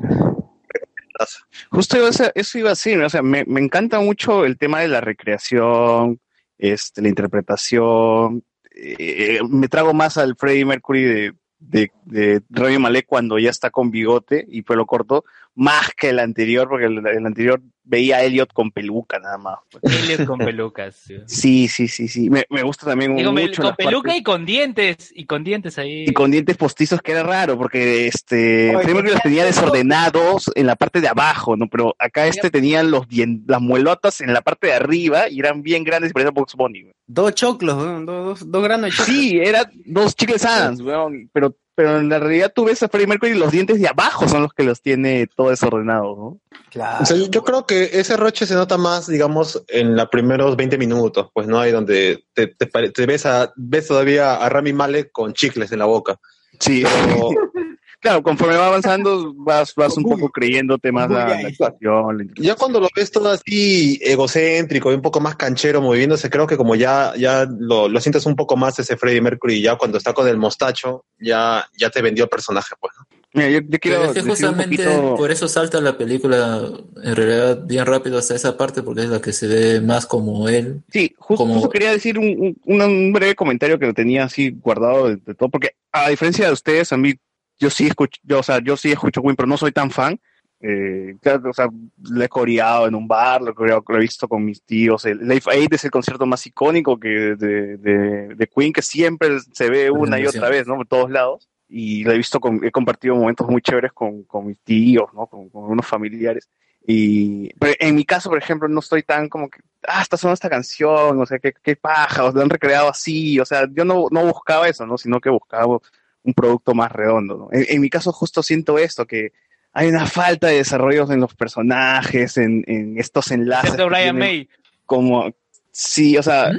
Justo 1.70 2.06
eso, 2.06 2.59
iba 2.59 2.68
a 2.68 2.73
decir, 2.73 3.01
o 3.01 3.09
sea, 3.09 3.23
me, 3.23 3.44
me 3.47 3.60
encanta 3.60 4.01
mucho 4.01 4.44
el 4.44 4.59
tema 4.59 4.81
de 4.81 4.89
la 4.89 5.01
recreación, 5.01 6.20
este, 6.59 7.02
la 7.02 7.09
interpretación. 7.09 8.44
eh, 8.70 9.40
me 9.48 9.68
trago 9.68 9.94
más 9.94 10.18
al 10.18 10.36
Freddie 10.36 10.64
Mercury 10.64 11.02
de, 11.02 11.32
de, 11.59 11.90
de 12.05 12.43
Rami 12.51 12.78
Malek 12.78 13.06
cuando 13.06 13.39
ya 13.39 13.51
está 13.51 13.70
con 13.70 13.90
bigote 13.90 14.44
y 14.48 14.62
pelo 14.62 14.86
corto, 14.86 15.24
más 15.58 15.90
que 15.96 16.10
el 16.10 16.18
anterior, 16.20 16.68
porque 16.68 16.84
el, 16.86 16.98
el 17.06 17.26
anterior 17.26 17.60
veía 17.88 18.16
a 18.16 18.22
Elliot 18.24 18.52
con 18.52 18.70
peluca 18.72 19.18
nada 19.20 19.38
más. 19.38 19.58
Elliot 19.80 20.26
con 20.26 20.38
pelucas. 20.38 20.96
sí. 20.96 21.16
Sí, 21.26 21.68
sí, 21.68 21.88
sí, 21.88 22.08
sí. 22.08 22.28
Me, 22.28 22.44
me 22.50 22.62
gusta 22.62 22.84
también 22.86 23.14
con, 23.24 23.34
mucho 23.34 23.62
con 23.62 23.74
peluca 23.76 24.10
partes- 24.10 24.20
y 24.20 24.22
con 24.22 24.44
dientes, 24.44 25.12
y 25.14 25.24
con 25.24 25.44
dientes 25.44 25.78
ahí. 25.78 26.04
y 26.08 26.12
con 26.12 26.30
dientes 26.30 26.56
postizos 26.56 27.00
que 27.00 27.12
era 27.12 27.22
raro, 27.22 27.56
porque 27.56 28.06
este 28.06 28.70
Oye, 28.70 28.78
Freddie 28.78 28.94
Mercury 28.94 29.12
los 29.14 29.22
tenía 29.22 29.44
desordenados 29.44 30.50
en 30.54 30.66
la 30.66 30.76
parte 30.76 31.00
de 31.00 31.08
abajo, 31.08 31.56
¿no? 31.56 31.68
Pero 31.68 31.94
acá 31.98 32.26
este 32.26 32.50
tenían 32.50 32.90
los 32.90 33.08
dien- 33.08 33.44
las 33.46 33.60
muelotas 33.60 34.20
en 34.20 34.32
la 34.34 34.40
parte 34.42 34.66
de 34.68 34.72
arriba 34.74 35.28
y 35.30 35.38
eran 35.40 35.62
bien 35.62 35.84
grandes 35.84 36.10
y 36.10 36.12
parecían 36.12 36.34
Box 36.34 36.54
Bunny. 36.54 36.90
Dos 37.06 37.34
choclos, 37.34 37.76
dos, 37.76 38.04
dos, 38.04 38.50
dos 38.50 38.62
granos 38.64 38.90
de 38.90 38.96
choclos. 38.96 39.06
Sí, 39.16 39.38
eran 39.38 39.64
dos 39.86 40.14
chicles 40.16 40.44
Adams, 40.44 40.80
weón, 40.80 41.30
pero, 41.32 41.56
pero 41.77 41.98
en 42.01 42.09
la 42.09 42.19
realidad 42.19 42.51
tú 42.53 42.65
ves 42.65 42.82
a 42.82 42.89
Freddie 42.89 43.07
Mercury 43.07 43.32
y 43.32 43.39
los 43.39 43.53
dientes 43.53 43.78
de 43.81 43.86
abajo 43.86 44.27
son 44.28 44.43
los 44.43 44.53
que 44.53 44.65
los 44.65 44.82
tiene 44.82 45.28
todo 45.36 45.51
desordenado, 45.51 46.16
¿no? 46.16 46.40
Claro. 46.70 47.03
O 47.03 47.07
sea, 47.07 47.16
yo- 47.16 47.44
creo 47.44 47.66
que 47.66 47.90
ese 47.93 48.16
roche 48.16 48.47
se 48.47 48.55
nota 48.55 48.77
más, 48.78 49.07
digamos, 49.07 49.62
en 49.69 49.94
los 49.94 50.09
primeros 50.09 50.57
20 50.57 50.77
minutos, 50.78 51.28
pues 51.32 51.47
no 51.47 51.61
hay 51.61 51.70
donde 51.70 52.24
te, 52.35 52.48
te 52.48 52.66
pare- 52.66 52.90
te 52.90 53.07
ves, 53.07 53.24
a, 53.27 53.53
ves 53.55 53.86
todavía 53.86 54.35
a 54.36 54.48
Rami 54.48 54.73
Malek 54.73 55.12
con 55.12 55.32
chicles 55.35 55.70
en 55.70 55.78
la 55.78 55.85
boca. 55.85 56.19
Sí. 56.59 56.82
Pero, 56.82 57.28
Claro, 58.01 58.23
conforme 58.23 58.56
va 58.56 58.66
avanzando 58.68 59.32
vas, 59.36 59.74
vas 59.74 59.97
un 59.97 60.05
poco 60.05 60.28
creyéndote 60.31 60.93
más 60.93 61.10
la, 61.10 61.27
la 61.40 61.48
actuación, 61.48 62.18
la 62.18 62.24
ya 62.36 62.55
cuando 62.55 62.78
lo 62.81 62.89
ves 62.94 63.10
todo 63.10 63.31
así 63.31 63.98
egocéntrico 64.02 64.93
y 64.93 64.94
un 64.94 65.02
poco 65.02 65.20
más 65.20 65.36
canchero 65.36 65.81
moviéndose, 65.81 66.31
creo 66.31 66.47
que 66.47 66.56
como 66.56 66.74
ya, 66.74 67.14
ya 67.16 67.47
lo, 67.59 67.89
lo 67.89 68.01
sientes 68.01 68.27
un 68.27 68.36
poco 68.36 68.56
más 68.56 68.78
ese 68.78 68.97
Freddie 68.97 69.20
Mercury, 69.23 69.60
ya 69.62 69.77
cuando 69.77 69.98
está 69.98 70.12
con 70.12 70.28
el 70.28 70.36
mostacho, 70.36 71.05
ya, 71.18 71.66
ya 71.77 71.90
te 71.90 72.02
vendió 72.02 72.24
el 72.24 72.31
personaje, 72.31 72.74
pues. 72.81 72.93
¿no? 72.98 73.06
Mira, 73.35 73.51
yo, 73.51 73.60
yo 73.68 73.78
quiero 73.78 73.98
Pero 73.98 74.05
es 74.05 74.14
que 74.14 74.23
decir 74.23 74.47
un 74.47 74.55
justamente 74.55 74.85
poquito- 74.85 75.16
por 75.16 75.31
eso 75.31 75.48
salta 75.48 75.81
la 75.81 75.98
película 75.98 76.70
en 77.02 77.16
realidad 77.16 77.60
bien 77.66 77.85
rápido 77.85 78.18
hasta 78.18 78.35
esa 78.35 78.56
parte 78.56 78.82
porque 78.82 79.02
es 79.02 79.09
la 79.10 79.20
que 79.20 79.32
se 79.32 79.47
ve 79.47 79.81
más 79.81 80.06
como 80.06 80.48
él. 80.48 80.82
Sí, 80.90 81.12
justo, 81.18 81.43
como 81.44 81.55
justo 81.55 81.68
quería 81.70 81.90
decir 81.90 82.18
un, 82.18 82.56
un- 82.64 82.81
un 82.82 83.12
breve 83.12 83.35
comentario 83.35 83.78
que 83.78 83.86
lo 83.86 83.94
tenía 83.94 84.24
así 84.24 84.51
guardado 84.51 85.09
de, 85.09 85.16
de 85.16 85.35
todo, 85.35 85.51
porque 85.51 85.73
a 85.93 86.09
diferencia 86.09 86.47
de 86.47 86.52
ustedes, 86.52 86.93
a 86.93 86.97
mí, 86.97 87.14
yo 87.58 87.70
sí 87.70 87.86
escucho, 87.86 88.20
yo, 88.24 88.40
o 88.40 88.42
sea, 88.42 88.60
yo 88.60 88.76
sí 88.76 88.92
escucho 88.92 89.22
Queen, 89.22 89.36
pero 89.36 89.46
no 89.48 89.56
soy 89.56 89.72
tan 89.72 89.90
fan. 89.90 90.18
Eh, 90.60 91.14
o 91.44 91.52
sea, 91.52 91.68
lo 92.10 92.24
he 92.24 92.28
coreado 92.28 92.86
en 92.88 92.94
un 92.94 93.06
bar, 93.06 93.42
lo 93.42 93.50
he, 93.50 93.54
coreado- 93.54 93.84
lo 93.86 93.96
he 93.96 94.00
visto 94.00 94.26
con 94.26 94.44
mis 94.44 94.62
tíos. 94.62 95.04
El 95.04 95.18
Live 95.20 95.42
Aid 95.52 95.72
es 95.74 95.84
el 95.84 95.90
concierto 95.90 96.24
más 96.26 96.46
icónico 96.46 96.98
que 96.98 97.08
de, 97.36 97.76
de, 97.76 98.34
de 98.34 98.46
Queen, 98.48 98.72
que 98.72 98.82
siempre 98.82 99.38
se 99.52 99.68
ve 99.68 99.90
una 99.90 100.18
y 100.18 100.26
otra 100.26 100.48
vez, 100.48 100.66
¿no? 100.66 100.76
Por 100.76 100.86
todos 100.86 101.10
lados. 101.10 101.48
Y 101.68 102.04
lo 102.04 102.12
he 102.12 102.16
visto, 102.16 102.40
con, 102.40 102.64
he 102.64 102.70
compartido 102.70 103.14
momentos 103.16 103.48
muy 103.48 103.60
chéveres 103.60 103.92
con, 103.92 104.22
con 104.24 104.46
mis 104.46 104.58
tíos, 104.60 105.12
¿no? 105.12 105.26
Con, 105.26 105.50
con 105.50 105.64
unos 105.64 105.86
familiares. 105.86 106.48
Y 106.86 107.52
pero 107.58 107.74
en 107.80 107.94
mi 107.96 108.04
caso, 108.04 108.28
por 108.30 108.38
ejemplo, 108.38 108.68
no 108.68 108.78
estoy 108.80 109.02
tan 109.02 109.28
como 109.28 109.50
que, 109.50 109.60
ah, 109.88 110.02
está 110.02 110.16
sonando 110.16 110.34
esta 110.34 110.48
canción, 110.48 111.20
o 111.20 111.26
sea, 111.26 111.38
qué, 111.40 111.52
qué 111.60 111.74
paja, 111.74 112.22
o 112.24 112.30
sea, 112.30 112.36
lo 112.36 112.42
han 112.42 112.50
recreado 112.50 112.88
así, 112.88 113.40
o 113.40 113.44
sea, 113.44 113.66
yo 113.72 113.84
no, 113.84 114.06
no 114.12 114.24
buscaba 114.24 114.68
eso, 114.68 114.86
¿no? 114.86 114.96
Sino 114.96 115.20
que 115.20 115.28
buscaba 115.28 115.78
un 116.27 116.35
producto 116.35 116.74
más 116.74 116.93
redondo, 116.93 117.36
¿no? 117.39 117.48
En, 117.53 117.65
en 117.69 117.81
mi 117.81 117.89
caso 117.89 118.12
justo 118.12 118.43
siento 118.43 118.78
esto, 118.78 119.07
que 119.07 119.32
hay 119.73 119.89
una 119.89 120.07
falta 120.07 120.48
de 120.48 120.57
desarrollos 120.57 121.11
en 121.11 121.20
los 121.20 121.35
personajes, 121.35 122.36
en, 122.36 122.65
en 122.66 122.98
estos 122.98 123.31
enlaces. 123.31 123.77
Brian 123.77 124.19
May. 124.19 124.48
Como, 124.85 125.32
sí, 125.70 126.16
o 126.16 126.23
sea, 126.23 126.51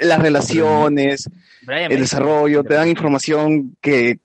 las 0.00 0.20
relaciones, 0.20 1.28
Brian 1.62 1.84
el 1.84 1.90
May. 1.90 1.98
desarrollo, 1.98 2.64
te 2.64 2.74
dan 2.74 2.88
información 2.88 3.76
que 3.80 4.18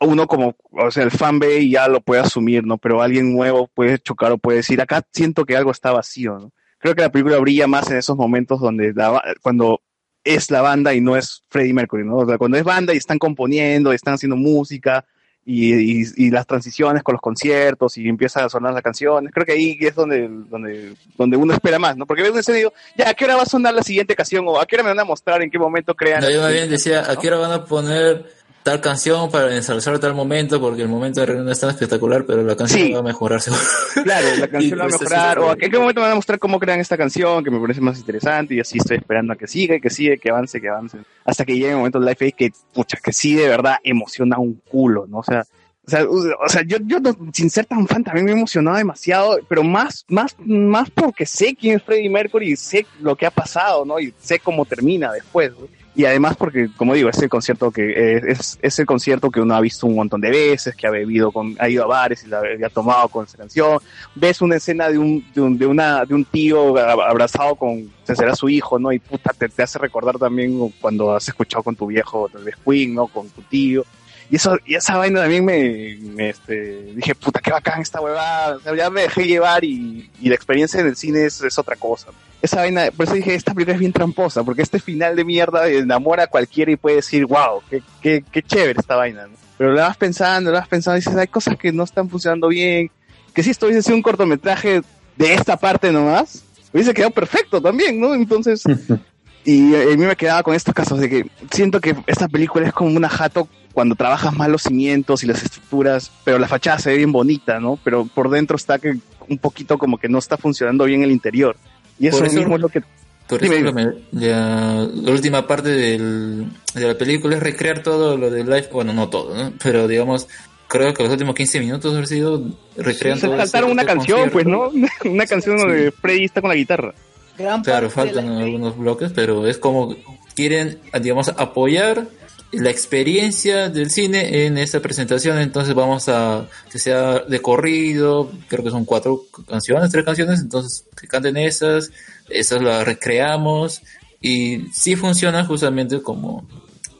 uno 0.00 0.26
como, 0.26 0.56
o 0.72 0.90
sea, 0.90 1.04
el 1.04 1.10
fan 1.10 1.38
ve 1.38 1.60
y 1.60 1.70
ya 1.70 1.88
lo 1.88 2.00
puede 2.00 2.20
asumir, 2.20 2.64
¿no? 2.66 2.76
Pero 2.76 3.00
alguien 3.00 3.32
nuevo 3.34 3.68
puede 3.68 3.98
chocar 3.98 4.32
o 4.32 4.38
puede 4.38 4.58
decir, 4.58 4.80
acá 4.80 5.02
siento 5.12 5.44
que 5.46 5.56
algo 5.56 5.70
está 5.70 5.90
vacío, 5.92 6.38
¿no? 6.38 6.52
Creo 6.78 6.94
que 6.94 7.02
la 7.02 7.10
película 7.10 7.38
brilla 7.38 7.66
más 7.66 7.90
en 7.90 7.96
esos 7.96 8.16
momentos 8.16 8.60
donde 8.60 8.92
la 8.94 9.08
ba- 9.08 9.24
cuando 9.40 9.80
es 10.26 10.50
la 10.50 10.60
banda 10.60 10.92
y 10.92 11.00
no 11.00 11.16
es 11.16 11.42
Freddie 11.48 11.72
Mercury, 11.72 12.04
¿no? 12.04 12.16
O 12.18 12.26
sea, 12.26 12.36
cuando 12.38 12.56
es 12.58 12.64
banda 12.64 12.92
y 12.92 12.96
están 12.98 13.18
componiendo, 13.18 13.92
y 13.92 13.96
están 13.96 14.14
haciendo 14.14 14.36
música 14.36 15.04
y, 15.44 15.72
y- 16.02 16.04
y 16.16 16.30
las 16.30 16.44
transiciones 16.46 17.02
con 17.04 17.12
los 17.14 17.20
conciertos 17.22 17.96
y 17.98 18.08
empiezan 18.08 18.44
a 18.44 18.48
sonar 18.48 18.72
las 18.74 18.82
canciones, 18.82 19.32
creo 19.32 19.46
que 19.46 19.52
ahí 19.52 19.78
es 19.80 19.94
donde, 19.94 20.28
donde, 20.28 20.94
donde 21.16 21.36
uno 21.36 21.52
espera 21.54 21.78
más, 21.78 21.96
¿no? 21.96 22.04
Porque 22.04 22.22
ves 22.22 22.32
un 22.32 22.38
escenario 22.40 22.66
y 22.68 22.70
digo, 22.70 22.74
ya, 22.96 23.10
¿a 23.10 23.14
qué 23.14 23.24
hora 23.24 23.36
va 23.36 23.42
a 23.42 23.46
sonar 23.46 23.72
la 23.72 23.82
siguiente 23.84 24.16
canción? 24.16 24.44
O 24.48 24.60
¿a 24.60 24.66
qué 24.66 24.74
hora 24.76 24.82
me 24.82 24.90
van 24.90 25.00
a 25.00 25.04
mostrar 25.04 25.40
en 25.42 25.50
qué 25.50 25.58
momento 25.58 25.94
crean? 25.94 26.20
No, 26.22 26.30
yo 26.30 26.40
más 26.42 26.52
bien 26.52 26.68
decía, 26.68 27.08
¿a 27.08 27.16
qué 27.16 27.28
hora 27.28 27.38
van 27.38 27.52
a 27.52 27.64
poner 27.64 28.26
tal 28.66 28.80
canción 28.80 29.30
para 29.30 29.54
ensalzar 29.54 29.96
tal 30.00 30.12
momento, 30.14 30.60
porque 30.60 30.82
el 30.82 30.88
momento 30.88 31.20
de 31.20 31.26
reunión 31.26 31.48
es 31.48 31.60
tan 31.60 31.70
espectacular, 31.70 32.24
pero 32.26 32.42
la 32.42 32.56
canción 32.56 32.80
Sí. 32.88 32.92
va 32.92 32.98
a 32.98 33.02
mejorar 33.02 33.40
seguro. 33.40 33.62
Claro, 34.02 34.26
la 34.40 34.48
canción 34.50 34.80
va 34.80 34.84
a 34.84 34.88
mejorar, 34.88 35.38
o 35.38 35.50
a 35.50 35.56
qué 35.56 35.68
momento 35.70 36.00
me 36.00 36.06
van 36.06 36.12
a 36.12 36.16
mostrar 36.16 36.38
cómo 36.40 36.58
crean 36.58 36.80
esta 36.80 36.96
canción, 36.96 37.44
que 37.44 37.50
me 37.52 37.60
parece 37.60 37.80
más 37.80 37.96
interesante, 37.98 38.54
y 38.56 38.60
así 38.60 38.78
estoy 38.78 38.96
esperando 38.96 39.32
a 39.32 39.36
que 39.36 39.46
siga, 39.46 39.78
que 39.78 39.88
siga, 39.88 40.16
que 40.16 40.30
avance, 40.30 40.60
que 40.60 40.68
avance, 40.68 40.98
hasta 41.24 41.44
que 41.44 41.54
llegue 41.54 41.70
el 41.70 41.76
momento 41.76 42.00
del 42.00 42.08
live 42.18 42.32
que, 42.32 42.50
pucha, 42.74 42.98
que 43.02 43.12
sí 43.12 43.34
de 43.36 43.48
verdad 43.48 43.76
emociona 43.84 44.36
un 44.38 44.60
culo, 44.68 45.06
¿no? 45.06 45.18
O 45.18 45.22
sea, 45.22 45.44
o 45.86 45.88
sea, 45.90 46.04
u- 46.04 46.34
o 46.44 46.48
sea 46.48 46.62
yo, 46.66 46.78
yo 46.84 46.98
no- 46.98 47.16
sin 47.32 47.48
ser 47.48 47.66
tan 47.66 47.86
fan 47.86 48.02
también 48.02 48.24
me 48.26 48.32
he 48.32 48.34
emocionado 48.34 48.76
demasiado, 48.76 49.38
pero 49.48 49.62
más, 49.62 50.04
más, 50.08 50.34
más 50.44 50.90
porque 50.90 51.24
sé 51.24 51.54
quién 51.54 51.76
es 51.76 51.84
Freddie 51.84 52.10
Mercury 52.10 52.50
y 52.52 52.56
sé 52.56 52.84
lo 53.00 53.14
que 53.14 53.26
ha 53.26 53.30
pasado, 53.30 53.84
¿no? 53.84 54.00
Y 54.00 54.12
sé 54.20 54.40
cómo 54.40 54.64
termina 54.64 55.12
después, 55.12 55.52
¿no? 55.52 55.68
Y 55.96 56.04
además 56.04 56.36
porque, 56.36 56.68
como 56.76 56.92
digo, 56.92 57.08
es 57.08 57.16
el 57.22 57.30
concierto 57.30 57.70
que 57.70 57.90
eh, 57.90 58.20
es, 58.28 58.58
es 58.60 58.78
el 58.78 58.84
concierto 58.84 59.30
que 59.30 59.40
uno 59.40 59.54
ha 59.54 59.60
visto 59.62 59.86
un 59.86 59.94
montón 59.94 60.20
de 60.20 60.28
veces, 60.30 60.76
que 60.76 60.86
ha 60.86 60.90
bebido 60.90 61.32
con, 61.32 61.56
ha 61.58 61.70
ido 61.70 61.84
a 61.84 61.86
bares 61.86 62.22
y 62.22 62.28
la 62.28 62.42
y 62.54 62.62
ha 62.62 62.68
tomado 62.68 63.08
con 63.08 63.24
esa 63.24 63.38
canción. 63.38 63.78
Ves 64.14 64.42
una 64.42 64.56
escena 64.56 64.90
de 64.90 64.98
un, 64.98 65.24
de 65.34 65.40
un, 65.40 65.56
de 65.56 65.66
una, 65.66 66.04
de 66.04 66.14
un 66.14 66.24
tío 66.26 66.74
ab- 66.74 67.02
abrazado 67.08 67.54
con, 67.54 67.90
se 68.04 68.14
será 68.14 68.36
su 68.36 68.48
hijo, 68.50 68.78
¿no? 68.78 68.92
Y 68.92 68.98
puta, 68.98 69.32
te, 69.32 69.48
te 69.48 69.62
hace 69.62 69.78
recordar 69.78 70.18
también 70.18 70.68
cuando 70.82 71.14
has 71.14 71.26
escuchado 71.28 71.62
con 71.64 71.74
tu 71.74 71.86
viejo, 71.86 72.28
tal 72.30 72.44
vez 72.44 72.56
Queen, 72.62 72.94
¿no? 72.94 73.06
Con 73.06 73.30
tu 73.30 73.40
tío. 73.40 73.82
Y 74.30 74.36
eso, 74.36 74.58
y 74.64 74.74
esa 74.74 74.96
vaina 74.96 75.20
también 75.20 75.44
me, 75.44 75.98
me, 76.00 76.30
este, 76.30 76.92
dije, 76.94 77.14
puta, 77.14 77.40
qué 77.40 77.50
bacán 77.52 77.80
esta 77.80 78.00
huevada. 78.00 78.56
O 78.56 78.60
sea, 78.60 78.74
ya 78.74 78.90
me 78.90 79.02
dejé 79.02 79.24
llevar 79.24 79.64
y, 79.64 80.10
y 80.20 80.28
la 80.28 80.34
experiencia 80.34 80.80
en 80.80 80.88
el 80.88 80.96
cine 80.96 81.24
es, 81.24 81.40
es 81.42 81.58
otra 81.58 81.76
cosa. 81.76 82.08
Esa 82.42 82.56
vaina, 82.56 82.90
por 82.96 83.06
eso 83.06 83.14
dije, 83.14 83.34
esta 83.34 83.54
película 83.54 83.74
es 83.74 83.80
bien 83.80 83.92
tramposa, 83.92 84.42
porque 84.42 84.62
este 84.62 84.78
final 84.80 85.16
de 85.16 85.24
mierda 85.24 85.68
enamora 85.68 86.24
a 86.24 86.26
cualquiera 86.26 86.72
y 86.72 86.76
puede 86.76 86.96
decir, 86.96 87.24
wow, 87.26 87.62
qué, 87.70 87.82
qué, 88.00 88.24
qué 88.30 88.42
chévere 88.42 88.78
esta 88.78 88.96
vaina, 88.96 89.26
¿no? 89.26 89.34
Pero 89.56 89.72
la 89.72 89.88
vas 89.88 89.96
pensando, 89.96 90.50
la 90.50 90.60
vas 90.60 90.68
pensando 90.68 90.96
y 90.96 91.00
dices, 91.00 91.16
hay 91.16 91.28
cosas 91.28 91.56
que 91.56 91.72
no 91.72 91.84
están 91.84 92.10
funcionando 92.10 92.48
bien, 92.48 92.90
que 93.32 93.42
si 93.42 93.50
esto 93.50 93.66
hubiese 93.66 93.82
sido 93.82 93.96
un 93.96 94.02
cortometraje 94.02 94.82
de 95.16 95.34
esta 95.34 95.56
parte 95.56 95.92
nomás, 95.92 96.42
hubiese 96.72 96.92
quedado 96.92 97.10
perfecto 97.10 97.60
también, 97.60 98.00
¿no? 98.00 98.14
Entonces, 98.14 98.62
y 99.44 99.74
eh, 99.74 99.92
a 99.92 99.96
mí 99.96 100.04
me 100.04 100.16
quedaba 100.16 100.42
con 100.42 100.54
estos 100.54 100.74
casos 100.74 101.00
de 101.00 101.08
que 101.08 101.26
siento 101.50 101.80
que 101.80 101.96
esta 102.06 102.28
película 102.28 102.66
es 102.66 102.72
como 102.72 102.94
una 102.96 103.08
jato 103.08 103.48
cuando 103.76 103.94
trabajas 103.94 104.34
mal 104.34 104.50
los 104.50 104.62
cimientos 104.62 105.22
y 105.22 105.26
las 105.26 105.42
estructuras, 105.42 106.10
pero 106.24 106.38
la 106.38 106.48
fachada 106.48 106.78
se 106.78 106.88
ve 106.92 106.96
bien 106.96 107.12
bonita, 107.12 107.60
¿no? 107.60 107.78
Pero 107.84 108.06
por 108.06 108.30
dentro 108.30 108.56
está 108.56 108.78
que 108.78 108.94
un 109.28 109.36
poquito 109.36 109.76
como 109.76 109.98
que 109.98 110.08
no 110.08 110.18
está 110.18 110.38
funcionando 110.38 110.84
bien 110.86 111.02
el 111.02 111.10
interior. 111.10 111.58
Y 111.98 112.06
eso, 112.06 112.16
Por 112.16 112.26
eso- 112.28 112.36
mismo 112.38 112.54
es 112.56 112.62
lo 112.62 112.68
que... 112.70 112.82
Por 113.28 113.38
Dime, 113.42 113.56
ejemplo, 113.56 113.74
me- 113.74 113.92
la, 114.26 114.88
la 114.94 115.10
última 115.10 115.46
parte 115.46 115.68
del, 115.68 116.46
de 116.74 116.86
la 116.88 116.96
película 116.96 117.36
es 117.36 117.42
recrear 117.42 117.82
todo 117.82 118.16
lo 118.16 118.30
del 118.30 118.46
live, 118.46 118.70
bueno, 118.72 118.94
no 118.94 119.10
todo, 119.10 119.34
¿no? 119.36 119.52
Pero 119.62 119.86
digamos, 119.86 120.26
creo 120.68 120.94
que 120.94 121.02
los 121.02 121.12
últimos 121.12 121.34
15 121.34 121.60
minutos 121.60 121.94
han 121.94 122.06
sido 122.06 122.42
recreando 122.78 123.20
Se 123.30 123.36
saltaron 123.36 123.68
ese- 123.68 123.72
una 123.74 123.82
este 123.82 123.94
canción, 123.94 124.30
pues, 124.30 124.46
¿no? 124.46 124.70
concierto. 124.70 124.94
una 125.10 125.26
canción 125.26 125.58
donde 125.58 125.90
Freddy 125.92 126.24
está 126.24 126.40
con 126.40 126.48
la 126.48 126.56
guitarra. 126.56 126.94
Gran 127.36 127.62
Claro, 127.62 127.90
faltan 127.90 128.26
algunos 128.30 128.78
bloques, 128.78 129.12
pero 129.14 129.46
es 129.46 129.58
como 129.58 129.94
quieren, 130.34 130.78
digamos, 131.02 131.28
apoyar 131.36 132.06
la 132.52 132.70
experiencia 132.70 133.68
del 133.68 133.90
cine 133.90 134.46
en 134.46 134.58
esta 134.58 134.80
presentación, 134.80 135.38
entonces 135.38 135.74
vamos 135.74 136.08
a 136.08 136.48
que 136.70 136.78
sea 136.78 137.20
de 137.20 137.40
corrido, 137.40 138.30
creo 138.48 138.64
que 138.64 138.70
son 138.70 138.84
cuatro 138.84 139.24
canciones, 139.48 139.90
tres 139.90 140.04
canciones, 140.04 140.40
entonces 140.40 140.84
que 140.98 141.06
canten 141.06 141.36
esas, 141.36 141.90
esas 142.28 142.62
las 142.62 142.84
recreamos 142.84 143.82
y 144.20 144.66
sí 144.72 144.96
funciona 144.96 145.44
justamente 145.44 146.00
como, 146.02 146.46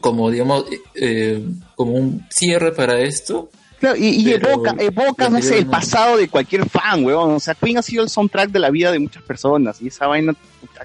como 0.00 0.30
digamos, 0.30 0.64
eh, 0.94 1.44
como 1.74 1.92
un 1.92 2.26
cierre 2.30 2.72
para 2.72 3.00
esto. 3.00 3.50
Claro, 3.78 3.96
y, 3.96 4.08
y 4.08 4.32
evoca, 4.32 4.74
evoca, 4.78 5.28
no 5.28 5.42
sé, 5.42 5.58
el 5.58 5.66
pasado 5.66 6.16
de 6.16 6.28
cualquier 6.28 6.68
fan, 6.68 7.04
weón. 7.04 7.32
O 7.32 7.40
sea, 7.40 7.54
Queen 7.54 7.76
ha 7.76 7.82
sido 7.82 8.02
el 8.02 8.08
soundtrack 8.08 8.50
de 8.50 8.58
la 8.58 8.70
vida 8.70 8.90
de 8.90 8.98
muchas 8.98 9.22
personas. 9.22 9.82
Y 9.82 9.88
esa 9.88 10.06
vaina 10.06 10.34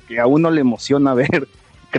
que 0.08 0.20
a 0.20 0.28
uno 0.28 0.52
le 0.52 0.62
emociona 0.62 1.14
ver, 1.16 1.48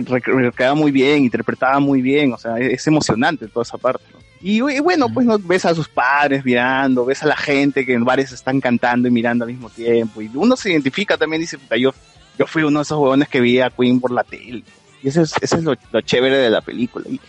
recreaba 0.01 0.75
muy 0.75 0.91
bien, 0.91 1.23
interpretaba 1.23 1.79
muy 1.79 2.01
bien. 2.01 2.33
O 2.33 2.37
sea, 2.37 2.57
es, 2.59 2.85
emocionante 2.87 3.47
toda 3.47 3.63
esa 3.63 3.77
parte. 3.77 4.03
¿no? 4.13 4.19
Y, 4.41 4.57
y 4.57 4.79
bueno, 4.79 5.07
pues 5.13 5.25
¿no? 5.25 5.37
ves 5.39 5.65
a 5.65 5.73
sus 5.73 5.87
padres 5.87 6.43
mirando, 6.43 7.05
ves 7.05 7.23
a 7.23 7.27
la 7.27 7.35
gente 7.37 7.85
que 7.85 7.93
en 7.93 8.03
bares 8.03 8.31
están 8.31 8.59
cantando 8.59 9.07
y 9.07 9.11
mirando 9.11 9.45
al 9.45 9.51
mismo 9.51 9.69
tiempo. 9.69 10.21
Y 10.21 10.29
uno 10.33 10.55
se 10.55 10.71
identifica 10.71 11.17
también, 11.17 11.41
dice, 11.41 11.57
puta, 11.57 11.77
yo, 11.77 11.93
yo 12.37 12.45
fui 12.47 12.63
uno 12.63 12.79
de 12.79 12.83
esos 12.83 12.97
huevones 12.99 13.27
que 13.29 13.39
veía 13.41 13.67
a 13.67 13.69
Queen 13.69 13.99
por 13.99 14.11
la 14.11 14.23
tele. 14.23 14.63
Y 15.01 15.09
eso 15.09 15.21
es, 15.21 15.33
eso 15.41 15.57
es 15.57 15.63
lo, 15.63 15.75
lo 15.91 16.01
chévere 16.01 16.37
de 16.37 16.49
la 16.49 16.61
película. 16.61 17.05
Y, 17.09 17.19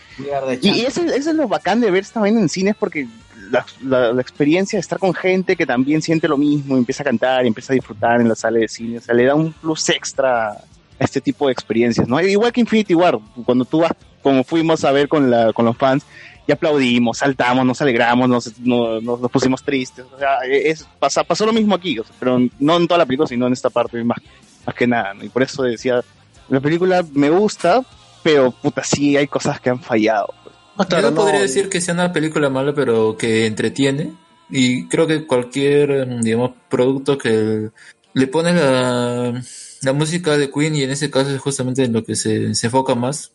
y, 0.61 0.69
y 0.69 0.85
eso, 0.85 1.01
eso 1.03 1.29
es 1.31 1.35
lo 1.35 1.47
bacán 1.47 1.81
de 1.81 1.91
ver 1.91 2.05
vaina 2.15 2.39
en 2.39 2.47
cines 2.49 2.75
porque 2.79 3.07
la, 3.51 3.65
la- 3.83 4.13
la 4.13 4.21
experiencia 4.21 4.77
de 4.77 4.81
estar 4.81 4.97
con 4.97 5.13
gente 5.13 5.55
que 5.55 5.65
también 5.65 6.01
siente 6.01 6.27
lo 6.27 6.37
mismo, 6.37 6.77
empieza 6.77 7.03
a 7.03 7.05
cantar, 7.05 7.43
y 7.43 7.47
empieza 7.49 7.73
a 7.73 7.75
disfrutar 7.75 8.19
en 8.21 8.29
la 8.29 8.35
sala 8.35 8.59
de 8.59 8.67
cine, 8.67 8.97
o 8.97 9.01
sea, 9.01 9.13
le 9.13 9.25
da 9.25 9.35
un 9.35 9.51
plus 9.53 9.89
extra 9.89 10.57
este 10.99 11.21
tipo 11.21 11.47
de 11.47 11.53
experiencias, 11.53 12.07
¿no? 12.07 12.19
Igual 12.21 12.51
que 12.51 12.61
Infinity 12.61 12.95
War, 12.95 13.19
cuando 13.45 13.65
tú 13.65 13.79
vas, 13.79 13.91
como 14.23 14.43
fuimos 14.43 14.83
a 14.85 14.91
ver 14.91 15.07
con, 15.07 15.29
la, 15.29 15.53
con 15.53 15.65
los 15.65 15.77
fans, 15.77 16.03
y 16.47 16.51
aplaudimos, 16.51 17.17
saltamos, 17.17 17.65
nos 17.65 17.81
alegramos, 17.81 18.29
nos, 18.29 18.59
nos, 18.59 19.01
nos- 19.01 19.31
pusimos 19.31 19.63
tristes, 19.63 20.05
o 20.15 20.19
sea, 20.19 20.37
es, 20.49 20.85
pasa, 20.99 21.23
pasó 21.23 21.45
lo 21.45 21.53
mismo 21.53 21.73
aquí, 21.75 21.97
o 21.97 22.03
sea, 22.03 22.15
pero 22.19 22.39
no 22.59 22.77
en 22.77 22.87
toda 22.87 22.99
la 22.99 23.05
película, 23.05 23.27
sino 23.27 23.47
en 23.47 23.53
esta 23.53 23.69
parte 23.71 24.03
más, 24.03 24.19
más 24.65 24.75
que 24.75 24.85
nada, 24.85 25.13
¿no? 25.15 25.23
Y 25.25 25.29
por 25.29 25.41
eso 25.41 25.63
decía, 25.63 26.01
la 26.49 26.59
película 26.59 27.03
me 27.13 27.29
gusta, 27.31 27.83
pero 28.21 28.51
puta, 28.51 28.83
sí 28.83 29.17
hay 29.17 29.27
cosas 29.27 29.59
que 29.59 29.71
han 29.71 29.81
fallado. 29.81 30.33
pues. 30.43 30.55
Yo 30.89 31.01
no 31.01 31.15
podría 31.15 31.41
decir 31.41 31.69
que 31.69 31.81
sea 31.81 31.93
una 31.95 32.13
película 32.13 32.49
mala, 32.49 32.73
pero 32.73 33.17
que 33.17 33.45
entretiene. 33.47 34.13
Y 34.49 34.87
creo 34.87 35.07
que 35.07 35.25
cualquier, 35.25 36.05
mm, 36.07 36.21
digamos, 36.21 36.51
producto 36.69 37.17
que 37.17 37.69
le 38.13 38.27
pone 38.27 38.53
la, 38.53 39.41
la 39.85 39.93
música 39.93 40.37
de 40.37 40.51
Queen, 40.51 40.75
y 40.75 40.83
en 40.83 40.91
ese 40.91 41.09
caso 41.09 41.29
es 41.29 41.39
justamente 41.39 41.83
en 41.83 41.93
lo 41.93 42.03
que 42.03 42.15
se, 42.15 42.53
se 42.55 42.67
enfoca 42.67 42.95
más, 42.95 43.31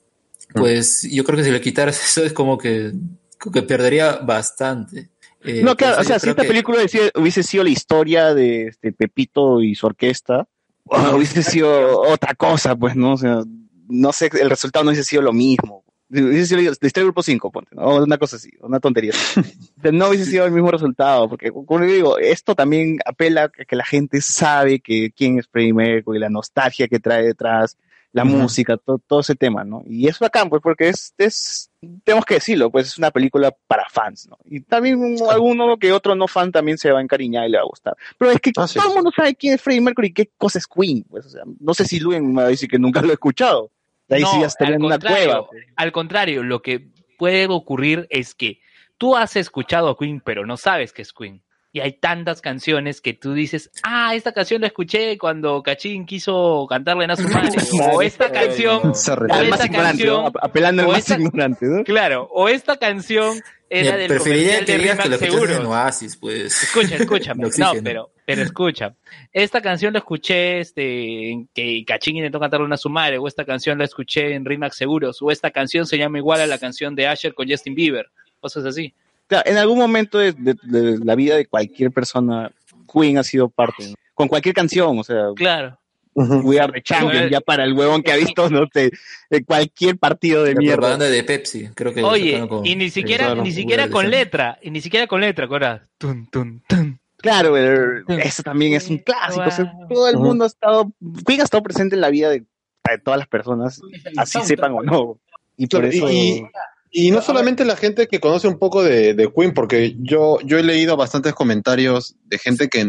pues 0.53 1.03
yo 1.11 1.25
creo 1.25 1.39
que 1.39 1.45
si 1.45 1.51
le 1.51 1.61
quitaras 1.61 2.01
eso 2.05 2.25
es 2.25 2.33
como 2.33 2.59
que, 2.59 2.93
como 3.39 3.53
que 3.55 3.63
perdería 3.63 4.17
bastante. 4.17 5.11
Eh, 5.43 5.63
No, 5.63 5.77
claro, 5.77 6.01
o 6.01 6.05
sea, 6.05 6.19
si 6.19 6.29
esta 6.29 6.43
que- 6.43 6.49
película 6.49 6.79
hubiese, 6.79 7.11
hubiese 7.15 7.43
sido 7.43 7.65
la 7.65 7.71
historia 7.71 8.35
de 8.35 8.67
este 8.69 8.93
Pepito 8.93 9.63
y 9.63 9.75
su 9.75 9.87
orquesta, 9.87 10.47
hubiese 11.15 11.43
sido 11.43 12.01
otra 12.01 12.35
cosa, 12.35 12.77
pues, 12.77 12.97
¿no? 12.97 13.15
O 13.15 13.17
sea, 13.17 13.43
no 13.89 14.13
sé, 14.13 14.31
el 14.41 14.51
resultado 14.51 14.85
no 14.85 14.91
hubiese 14.91 15.09
sido 15.09 15.23
lo 15.23 15.33
mismo. 15.33 15.85
Historia 16.13 16.71
del 16.71 17.05
grupo 17.05 17.23
5, 17.23 17.51
ponte, 17.53 17.75
¿no? 17.77 18.03
Una 18.03 18.19
cosa 18.19 18.37
así, 18.37 18.51
una 18.61 18.81
tontería. 18.81 19.13
No 19.93 20.09
hubiese 20.09 20.27
sido 20.27 20.45
el 20.45 20.53
mismo 20.53 20.71
resultado, 20.71 21.27
porque, 21.29 21.51
como 21.51 21.81
digo, 21.81 22.19
esto 22.19 22.55
también 22.55 22.99
apela 23.07 23.45
a 23.45 23.49
que 23.49 23.77
la 23.77 23.85
gente 23.85 24.21
sabe 24.21 24.81
que 24.81 25.11
quién 25.17 25.39
es 25.39 25.47
Freddie 25.49 25.73
Mercury, 25.73 26.19
la 26.19 26.29
nostalgia 26.29 26.87
que 26.87 26.99
trae 27.01 27.23
detrás, 27.25 27.79
la 28.13 28.25
Ujú. 28.25 28.33
música, 28.37 28.77
todo, 28.77 28.99
todo 28.99 29.21
ese 29.21 29.37
tema, 29.37 29.65
¿no? 29.65 29.83
Y 29.87 30.07
es 30.09 30.19
bacán, 30.19 30.51
pues, 30.51 30.61
porque 30.61 30.89
es, 30.91 31.15
es, 31.17 31.71
tenemos 32.05 32.27
que 32.27 32.35
decirlo, 32.35 32.71
pues 32.71 32.89
es 32.89 32.99
una 32.99 33.11
película 33.11 33.55
para 33.69 33.85
fans, 33.89 34.29
¿no? 34.29 34.37
Y 34.45 34.61
también 34.61 34.99
un- 34.99 35.17
alguno 35.31 35.79
que 35.79 35.93
otro 35.93 36.15
no 36.15 36.27
fan 36.29 36.51
también 36.53 36.77
se 36.77 36.91
va 36.91 36.99
a 36.99 37.03
encariñar 37.03 37.49
y 37.49 37.53
le 37.53 37.57
va 37.59 37.63
a 37.63 37.67
gustar. 37.69 37.97
Pero 38.19 38.33
es 38.33 38.41
que 38.41 38.53
todo 38.53 38.67
el 38.89 38.95
mundo 38.97 39.13
sabe 39.17 39.35
quién 39.37 39.55
es 39.55 39.63
Freddie 39.63 39.81
Mercury 39.81 40.09
y 40.09 40.13
qué 40.13 40.31
cosa 40.37 40.59
es 40.59 40.67
Queen, 40.67 41.05
pues, 41.09 41.25
o 41.25 41.31
sea, 41.31 41.43
no 41.61 41.73
sé 41.73 41.85
si 41.87 42.01
Luen 42.01 42.35
me 42.35 42.43
va 42.43 42.49
a 42.49 42.51
decir 42.51 42.69
que 42.69 42.79
nunca 42.79 43.01
lo 43.01 43.09
he 43.11 43.13
escuchado. 43.15 43.71
De 44.11 44.17
ahí 44.17 44.23
No, 44.23 44.33
sí 44.33 44.41
ya 44.41 44.47
estaría 44.49 44.75
al 44.75 44.81
en 44.81 44.85
una 44.87 44.95
contrario, 44.99 45.47
cueva. 45.49 45.65
Al 45.77 45.93
contrario, 45.93 46.43
lo 46.43 46.61
que 46.61 46.89
puede 47.17 47.47
ocurrir 47.49 48.07
es 48.11 48.35
que 48.35 48.61
tú 48.99 49.17
has 49.17 49.37
escuchado 49.37 49.89
a 49.89 49.97
Queen, 49.97 50.21
pero 50.23 50.45
no 50.45 50.57
sabes 50.59 50.93
que 50.93 51.01
es 51.03 51.13
Queen. 51.15 51.43
Y 51.73 51.79
hay 51.79 51.93
tantas 51.93 52.41
canciones 52.41 53.01
que 53.01 53.15
tú 53.15 53.33
dices, 53.33 53.71
ah, 53.85 54.13
esta 54.17 54.33
canción 54.33 54.61
la 54.61 54.67
escuché 54.67 55.17
cuando 55.19 55.63
Cachín 55.63 56.05
quiso 56.05 56.67
cantarle 56.69 57.05
a 57.05 57.15
su 57.15 57.29
madre. 57.29 57.51
o 57.93 58.03
esta 58.03 58.33
canción, 58.33 58.93
Al 59.31 59.49
más 59.49 59.65
ignorante, 59.65 60.09
Apelando 60.43 60.83
al 60.83 60.89
más 60.89 60.99
esta- 60.99 61.15
ignorante, 61.15 61.67
¿no? 61.67 61.85
claro, 61.85 62.29
o 62.33 62.49
esta 62.49 62.77
canción 62.77 63.41
era 63.69 63.85
Mira, 63.85 63.97
del 63.99 64.09
preferiría 64.09 64.47
comercial 64.55 64.65
que 64.67 64.73
de 64.73 64.79
digas 64.79 64.99
que 64.99 65.09
lo 65.09 65.15
escuchaste 65.15 65.55
en. 65.55 65.67
Oasis, 65.67 66.17
pues. 66.17 66.63
Escucha, 66.65 66.97
escúchame. 66.97 67.45
No, 67.59 67.73
pero, 67.85 68.11
pero 68.35 68.47
escucha. 68.47 68.95
Esta 69.33 69.61
canción 69.61 69.93
la 69.93 69.99
escuché, 70.01 70.61
este, 70.61 71.31
en 71.31 71.49
que 71.55 71.85
Cachín 71.87 72.17
intentó 72.17 72.41
cantarle 72.41 72.67
una 72.67 72.75
a 72.75 72.79
su 72.79 72.89
madre, 72.91 73.19
o 73.19 73.27
esta 73.29 73.45
canción 73.45 73.79
la 73.79 73.85
escuché 73.85 74.35
en 74.35 74.45
Rimax 74.45 74.77
Seguros, 74.77 75.21
o 75.23 75.31
esta 75.31 75.51
canción 75.51 75.87
se 75.87 75.99
llama 75.99 76.19
igual 76.19 76.41
a 76.41 76.47
la 76.47 76.59
canción 76.59 76.95
de 76.95 77.07
Asher 77.07 77.35
con 77.35 77.49
Justin 77.49 77.75
Bieber, 77.75 78.07
cosas 78.41 78.65
así. 78.65 78.93
Claro, 79.27 79.49
en 79.51 79.57
algún 79.59 79.79
momento 79.79 80.19
de, 80.19 80.33
de- 80.33 80.57
de 80.63 80.99
la 81.05 81.15
vida 81.15 81.37
de 81.37 81.47
cualquier 81.47 81.91
persona, 81.93 82.51
Queen 82.93 83.19
ha 83.19 83.23
sido 83.23 83.49
parte, 83.49 83.89
¿no? 83.89 83.95
con 84.15 84.27
cualquier 84.29 84.55
canción, 84.55 84.99
o 84.99 85.05
sea, 85.05 85.27
Claro. 85.37 85.77
We 86.13 86.59
Are 86.61 86.73
the 86.73 86.83
Champions, 86.83 87.31
ya 87.31 87.41
para 87.41 87.63
el 87.65 87.73
huevón 87.73 88.03
que 88.03 88.11
ha 88.13 88.17
visto, 88.17 88.51
no 88.51 88.67
sé, 88.75 88.91
de 89.31 89.45
cualquier 89.45 89.97
partido 89.97 90.43
de 90.43 90.55
La 90.55 90.59
mierda. 90.59 90.77
propaganda 90.77 91.07
de 91.09 91.23
Pepsi, 91.23 91.69
creo 91.73 91.95
que 91.95 92.03
Oye, 92.03 92.45
y 92.65 92.75
ni 92.75 92.91
siquiera, 92.91 93.35
ni 93.37 93.53
siquiera 93.53 93.89
con 93.89 94.05
Edition. 94.07 94.11
letra, 94.21 94.59
y 94.61 94.71
ni 94.73 94.81
siquiera 94.81 95.07
con 95.07 95.21
letra, 95.21 95.47
¿verdad? 95.47 95.83
Tun, 95.99 96.27
tun, 96.29 96.63
tun. 96.69 97.00
Claro, 97.23 97.57
eso 97.57 98.43
también 98.43 98.75
es 98.75 98.89
un 98.89 98.99
clásico. 98.99 99.45
o 99.47 99.51
sea, 99.51 99.73
todo 99.89 100.09
el 100.09 100.17
mundo 100.19 100.45
ha 100.45 100.47
estado, 100.49 100.93
Queen 101.27 101.41
ha 101.41 101.45
estado 101.45 101.63
presente 101.63 101.95
en 101.95 102.01
la 102.01 102.11
vida 102.11 102.31
de, 102.31 102.41
de 102.41 102.99
todas 103.05 103.19
las 103.19 103.29
personas, 103.29 103.81
así 104.17 104.41
sepan 104.43 104.73
o 104.73 104.83
no. 104.83 105.21
Y 105.57 105.67
por 105.67 105.81
Claro, 105.83 105.95
y- 105.95 105.97
eso. 105.99 106.11
y- 106.11 106.47
Y 106.93 107.13
no 107.13 107.23
solamente 107.23 107.65
la 107.65 107.77
gente 107.77 108.09
que 108.09 108.19
conoce 108.19 108.49
un 108.49 108.59
poco 108.59 108.83
de, 108.83 109.15
de 109.15 109.33
Queen, 109.33 109.55
porque 109.55 109.95
yo, 110.01 110.39
yo 110.45 110.59
he 110.59 110.65
leído 110.65 110.97
bastantes 110.97 111.35
comentarios 111.35 112.17
de 112.25 112.37
gente 112.37 112.69
que 112.69 112.85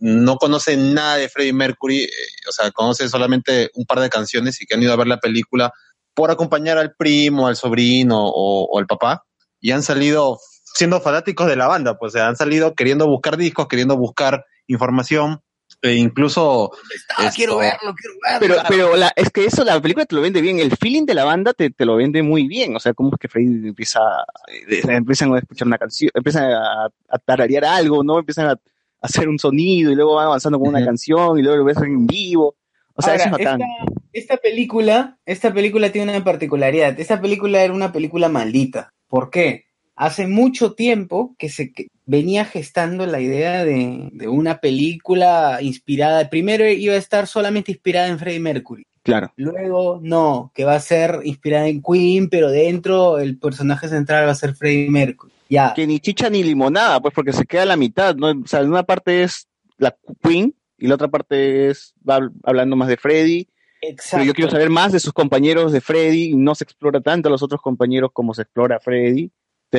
no 0.00 0.36
conoce 0.36 0.76
nada 0.76 1.14
de 1.16 1.28
Freddie 1.28 1.52
Mercury, 1.52 2.02
eh, 2.02 2.08
o 2.48 2.52
sea, 2.52 2.72
conoce 2.72 3.08
solamente 3.08 3.70
un 3.74 3.84
par 3.84 4.00
de 4.00 4.08
canciones 4.10 4.60
y 4.60 4.66
que 4.66 4.74
han 4.74 4.82
ido 4.82 4.92
a 4.92 4.96
ver 4.96 5.06
la 5.06 5.20
película 5.20 5.72
por 6.12 6.32
acompañar 6.32 6.76
al 6.76 6.96
primo, 6.96 7.46
al 7.46 7.54
sobrino 7.54 8.18
o, 8.26 8.64
o 8.64 8.78
al 8.80 8.86
papá, 8.86 9.22
y 9.60 9.70
han 9.70 9.84
salido 9.84 10.40
siendo 10.76 11.00
fanáticos 11.00 11.46
de 11.46 11.56
la 11.56 11.66
banda, 11.68 11.98
pues 11.98 12.12
o 12.12 12.18
sea, 12.18 12.28
han 12.28 12.36
salido 12.36 12.74
queriendo 12.74 13.06
buscar 13.06 13.36
discos, 13.36 13.66
queriendo 13.68 13.96
buscar 13.96 14.44
información, 14.66 15.40
e 15.82 15.94
incluso... 15.94 16.70
Ah, 17.16 17.24
esto- 17.26 17.36
quiero 17.36 17.58
verlo, 17.58 17.94
quiero 17.94 18.14
verlo. 18.22 18.38
Pero, 18.40 18.54
pero 18.68 18.96
la, 18.96 19.12
es 19.16 19.30
que 19.30 19.44
eso 19.46 19.64
la 19.64 19.80
película 19.80 20.04
te 20.06 20.14
lo 20.14 20.20
vende 20.20 20.40
bien, 20.40 20.58
el 20.58 20.76
feeling 20.76 21.04
de 21.06 21.14
la 21.14 21.24
banda 21.24 21.52
te, 21.54 21.70
te 21.70 21.84
lo 21.84 21.96
vende 21.96 22.22
muy 22.22 22.46
bien, 22.46 22.76
o 22.76 22.80
sea, 22.80 22.92
cómo 22.94 23.10
es 23.12 23.18
que 23.18 23.28
Freddy 23.28 23.68
empieza, 23.68 24.00
eh, 24.48 24.82
empiezan 24.88 25.32
a 25.34 25.38
escuchar 25.38 25.66
una 25.66 25.78
canción, 25.78 26.10
empiezan 26.14 26.52
a, 26.52 26.84
a 26.86 27.18
tararear 27.24 27.64
algo, 27.64 28.04
¿no? 28.04 28.18
Empiezan 28.18 28.46
a, 28.46 28.52
a 28.52 28.58
hacer 29.00 29.28
un 29.28 29.38
sonido 29.38 29.90
y 29.90 29.94
luego 29.94 30.14
van 30.16 30.26
avanzando 30.26 30.58
con 30.58 30.68
una 30.68 30.84
canción 30.84 31.38
y 31.38 31.42
luego 31.42 31.58
lo 31.58 31.64
ves 31.64 31.78
en 31.78 32.06
vivo, 32.06 32.56
o 32.94 33.02
sea, 33.02 33.12
Ahora, 33.12 33.24
eso 33.24 33.36
es 33.36 33.44
bacán. 33.44 33.60
esta, 33.60 33.92
esta 34.12 34.36
película, 34.38 35.18
esta 35.26 35.52
película 35.52 35.90
tiene 35.90 36.12
una 36.14 36.24
particularidad. 36.24 36.98
Esta 36.98 37.20
película 37.20 37.62
era 37.62 37.74
una 37.74 37.92
película 37.92 38.28
maldita. 38.30 38.94
¿Por 39.08 39.28
qué? 39.30 39.65
Hace 39.96 40.26
mucho 40.26 40.74
tiempo 40.74 41.34
que 41.38 41.48
se 41.48 41.72
venía 42.04 42.44
gestando 42.44 43.06
la 43.06 43.20
idea 43.20 43.64
de, 43.64 44.10
de 44.12 44.28
una 44.28 44.58
película 44.58 45.58
inspirada. 45.62 46.28
Primero 46.28 46.68
iba 46.68 46.94
a 46.94 46.98
estar 46.98 47.26
solamente 47.26 47.72
inspirada 47.72 48.08
en 48.08 48.18
Freddie 48.18 48.40
Mercury. 48.40 48.86
Claro. 49.02 49.32
Luego, 49.36 50.00
no, 50.02 50.52
que 50.54 50.64
va 50.64 50.74
a 50.74 50.80
ser 50.80 51.20
inspirada 51.24 51.68
en 51.68 51.80
Queen, 51.80 52.28
pero 52.28 52.50
dentro 52.50 53.18
el 53.18 53.38
personaje 53.38 53.88
central 53.88 54.26
va 54.26 54.32
a 54.32 54.34
ser 54.34 54.54
Freddie 54.54 54.90
Mercury. 54.90 55.32
Ya. 55.48 55.72
Que 55.74 55.86
ni 55.86 56.00
chicha 56.00 56.28
ni 56.28 56.42
limonada, 56.42 57.00
pues 57.00 57.14
porque 57.14 57.32
se 57.32 57.46
queda 57.46 57.62
a 57.62 57.66
la 57.66 57.76
mitad, 57.76 58.16
¿no? 58.16 58.30
O 58.30 58.46
sea, 58.46 58.62
una 58.62 58.82
parte 58.82 59.22
es 59.22 59.48
la 59.78 59.96
Queen 60.22 60.54
y 60.76 60.88
la 60.88 60.96
otra 60.96 61.08
parte 61.08 61.70
es 61.70 61.94
va 62.06 62.18
hab- 62.18 62.32
hablando 62.42 62.76
más 62.76 62.88
de 62.88 62.96
Freddy. 62.96 63.48
Exacto. 63.80 64.16
Pero 64.16 64.24
yo 64.24 64.34
quiero 64.34 64.50
saber 64.50 64.70
más 64.70 64.92
de 64.92 65.00
sus 65.00 65.12
compañeros 65.12 65.70
de 65.72 65.80
Freddy, 65.80 66.32
y 66.32 66.36
no 66.36 66.54
se 66.54 66.64
explora 66.64 67.00
tanto 67.00 67.28
a 67.28 67.30
los 67.30 67.42
otros 67.42 67.60
compañeros 67.62 68.10
como 68.12 68.34
se 68.34 68.42
explora 68.42 68.76
a 68.76 68.80
Freddy. 68.80 69.30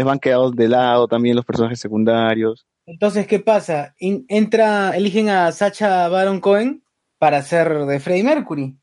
Van 0.04 0.20
quedados 0.20 0.56
de 0.56 0.68
lado 0.68 1.08
también 1.08 1.36
los 1.36 1.46
personajes 1.46 1.80
secundarios. 1.80 2.66
Entonces, 2.86 3.28
¿qué 3.28 3.40
pasa? 3.40 3.94
In- 4.00 4.26
entra, 4.30 4.96
eligen 4.96 5.30
a 5.30 5.52
Sacha 5.52 6.08
Baron 6.08 6.40
Cohen 6.40 6.84
para 7.18 7.42
ser 7.42 7.86
de 7.86 8.00
Freddie 8.00 8.24
Mercury. 8.24 8.78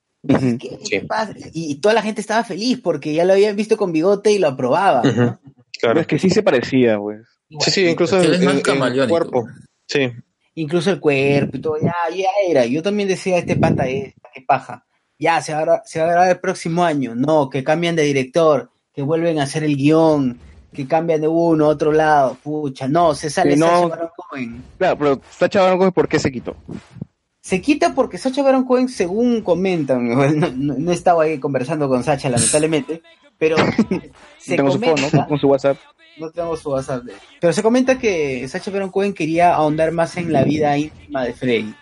¿Qué 0.88 1.04
pasa? 1.06 1.34
Y, 1.52 1.72
y 1.72 1.74
toda 1.76 1.94
la 1.94 2.02
gente 2.02 2.20
estaba 2.20 2.44
feliz 2.44 2.80
porque 2.82 3.12
ya 3.12 3.24
lo 3.24 3.34
habían 3.34 3.56
visto 3.56 3.76
con 3.76 3.92
bigote 3.92 4.32
y 4.32 4.38
lo 4.38 4.48
aprobaba. 4.48 5.02
¿no? 5.02 5.38
Claro. 5.80 6.00
Es 6.00 6.06
que 6.06 6.18
sí 6.18 6.30
se 6.30 6.42
parecía, 6.42 6.98
pues. 6.98 7.26
Sí, 7.60 7.70
sí, 7.70 7.86
incluso 7.86 8.20
el 8.20 9.08
cuerpo. 9.08 9.46
Sí. 9.86 10.10
Incluso 10.54 10.90
el 10.90 11.00
cuerpo 11.00 11.56
y 11.56 11.60
todo, 11.60 11.76
ya, 11.80 11.94
ya 12.14 12.28
era. 12.48 12.64
Yo 12.64 12.82
también 12.82 13.08
decía, 13.08 13.38
este 13.38 13.56
pata 13.56 13.86
es, 13.86 14.14
qué 14.32 14.40
paja. 14.46 14.86
Ya, 15.18 15.40
se 15.40 15.52
va, 15.52 15.60
a 15.74 15.82
se 15.84 16.00
va 16.00 16.06
a 16.06 16.10
grabar 16.10 16.30
el 16.30 16.40
próximo 16.40 16.84
año. 16.84 17.14
No, 17.14 17.50
que 17.50 17.62
cambian 17.62 17.96
de 17.96 18.02
director, 18.02 18.70
que 18.92 19.02
vuelven 19.02 19.38
a 19.38 19.44
hacer 19.44 19.62
el 19.64 19.76
guion, 19.76 20.38
que 20.74 20.86
cambian 20.86 21.22
de 21.22 21.28
uno 21.28 21.64
a 21.64 21.68
otro 21.68 21.90
lado. 21.92 22.36
Pucha, 22.42 22.86
no, 22.88 23.14
se 23.14 23.30
sale 23.30 23.56
no. 23.56 23.66
Sacha 23.66 23.86
Baron 23.88 24.08
Cohen. 24.14 24.62
Claro, 24.76 24.98
pero 24.98 25.20
Sacha 25.30 25.62
Baron 25.62 25.78
Cohen, 25.78 25.92
¿por 25.92 26.06
qué 26.08 26.18
se 26.18 26.30
quitó? 26.30 26.54
Se 27.40 27.60
quita 27.62 27.94
porque 27.94 28.18
Sacha 28.18 28.42
Baron 28.42 28.64
Cohen, 28.64 28.88
según 28.88 29.40
comentan, 29.42 30.06
no, 30.38 30.50
no- 30.50 30.74
no 30.78 30.92
estaba 30.92 31.22
ahí 31.24 31.38
conversando 31.38 31.88
con 31.88 32.02
Sacha, 32.04 32.28
lamentablemente, 32.28 33.02
pero 33.38 33.56
se 34.38 34.56
Tengo 34.56 34.70
su 34.72 34.78
phone, 34.80 34.94
comenta, 34.96 35.16
¿no? 35.18 35.28
Con 35.28 35.38
su 35.38 35.48
WhatsApp. 35.48 35.76
no 36.18 36.30
tengo 36.30 36.56
su 36.56 36.70
WhatsApp, 36.70 37.02
de- 37.04 37.12
pero 37.40 37.52
se 37.52 37.62
comenta 37.62 37.98
que 37.98 38.46
Sacha 38.48 38.70
Baron 38.70 38.90
Cohen 38.90 39.12
quería 39.14 39.54
ahondar 39.54 39.92
más 39.92 40.16
en 40.16 40.32
la 40.32 40.42
vida 40.44 40.76
íntima 40.76 41.24
de 41.24 41.32
Freddy. 41.34 41.74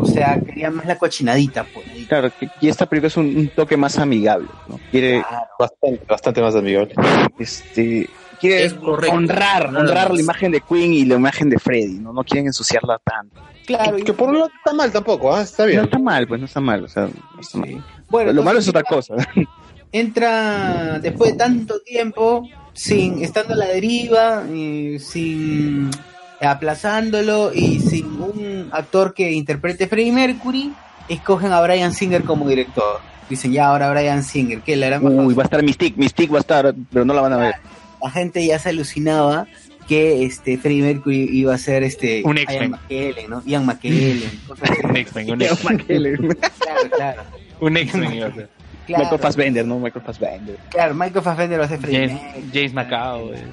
O 0.00 0.06
sea, 0.06 0.38
quería 0.40 0.70
más 0.70 0.86
la 0.86 0.96
cochinadita, 0.96 1.64
pues. 1.74 1.84
Claro, 2.06 2.30
y 2.60 2.68
esta 2.68 2.86
película 2.88 3.08
es 3.08 3.16
un, 3.16 3.26
un 3.36 3.48
toque 3.48 3.76
más 3.76 3.98
amigable, 3.98 4.46
¿no? 4.68 4.78
Quiere, 4.92 5.24
Bastante, 5.58 6.04
bastante 6.08 6.40
más 6.40 6.54
amigable. 6.54 6.94
este, 7.38 8.08
quiere 8.36 8.64
Es 8.64 8.74
correcto. 8.74 9.16
honrar, 9.16 9.66
honrar 9.66 10.08
más. 10.08 10.16
la 10.18 10.20
imagen 10.22 10.52
de 10.52 10.60
Queen 10.60 10.92
y 10.92 11.04
la 11.04 11.14
imagen 11.16 11.50
de 11.50 11.58
Freddy, 11.58 11.98
¿no? 11.98 12.12
No 12.12 12.22
quieren 12.24 12.46
ensuciarla 12.46 12.98
tanto. 13.04 13.40
Claro, 13.66 13.96
Que, 13.96 14.04
que 14.04 14.12
por 14.12 14.28
un 14.28 14.36
lado 14.36 14.50
está 14.56 14.72
mal 14.74 14.92
tampoco, 14.92 15.34
¿ah? 15.34 15.42
Está 15.42 15.64
bien. 15.64 15.78
No 15.78 15.84
está 15.84 15.98
mal, 15.98 16.26
pues 16.28 16.40
no 16.40 16.46
está 16.46 16.60
mal, 16.60 16.84
o 16.84 16.88
sea, 16.88 17.02
no 17.34 17.40
está 17.40 17.58
mal. 17.58 17.84
Bueno, 18.08 18.32
Lo 18.32 18.42
malo 18.42 18.58
es 18.60 18.68
otra 18.68 18.82
cosa. 18.84 19.14
entra 19.92 20.98
después 21.00 21.32
de 21.32 21.38
tanto 21.38 21.80
tiempo 21.80 22.48
sin 22.72 23.22
estando 23.22 23.54
a 23.54 23.56
la 23.56 23.66
deriva 23.66 24.44
eh, 24.48 24.98
sin 25.00 25.90
aplazándolo 26.40 27.52
y 27.54 27.80
sin 27.80 28.06
un 28.20 28.68
actor 28.72 29.14
que 29.14 29.32
interprete 29.32 29.86
Freddie 29.86 30.12
Mercury 30.12 30.72
escogen 31.08 31.52
a 31.52 31.60
Brian 31.62 31.92
Singer 31.94 32.24
como 32.24 32.46
director 32.48 33.00
dicen 33.30 33.52
ya 33.52 33.68
ahora 33.68 33.90
Brian 33.90 34.22
Singer 34.22 34.60
que 34.60 34.76
la, 34.76 34.86
gran 34.88 35.06
Uy, 35.06 35.34
va 35.34 35.42
a 35.42 35.46
estar 35.46 35.62
Mystique, 35.62 35.96
Mystique 35.98 36.30
va 36.32 36.38
a 36.38 36.40
estar, 36.40 36.74
pero 36.92 37.04
no 37.04 37.14
la 37.14 37.22
van 37.22 37.32
a 37.32 37.36
ver. 37.38 37.54
La 38.02 38.10
gente 38.10 38.44
ya 38.46 38.58
se 38.58 38.68
alucinaba 38.70 39.46
que 39.88 40.24
este 40.24 40.58
Freddie 40.58 40.82
Mercury 40.82 41.28
iba 41.32 41.54
a 41.54 41.58
ser 41.58 41.84
este 41.84 42.22
Un 42.24 42.36
Ian. 42.38 42.70
McKellen 42.72 43.30
¿no? 43.30 43.42
Ian 43.46 43.64
McKellen 43.66 44.30
cosas 44.46 44.70
así. 44.70 44.80
Un 44.84 44.96
X-Men, 44.96 45.30
un 45.30 45.42
X-Men. 45.42 46.16
claro 46.58 46.90
claro 46.96 47.22
Un 47.60 47.76
X-Men 47.76 48.12
iba 48.14 48.26
a 48.26 48.34
ser. 48.34 48.48
claro, 48.86 49.02
Michael 49.04 49.20
Fassbender, 49.20 49.66
¿no? 49.66 49.78
Michael 49.78 50.04
Fassbender. 50.04 50.56
claro 50.70 50.94
Michael 50.94 51.22
Fassbender 51.24 51.60
va 51.60 51.64
a 51.64 51.68
ser 51.68 51.78
Freddie 51.78 52.08
James, 52.08 52.22
Mercury. 52.22 52.50
James 52.52 52.72
Macao. 52.74 53.32
eh. 53.32 53.44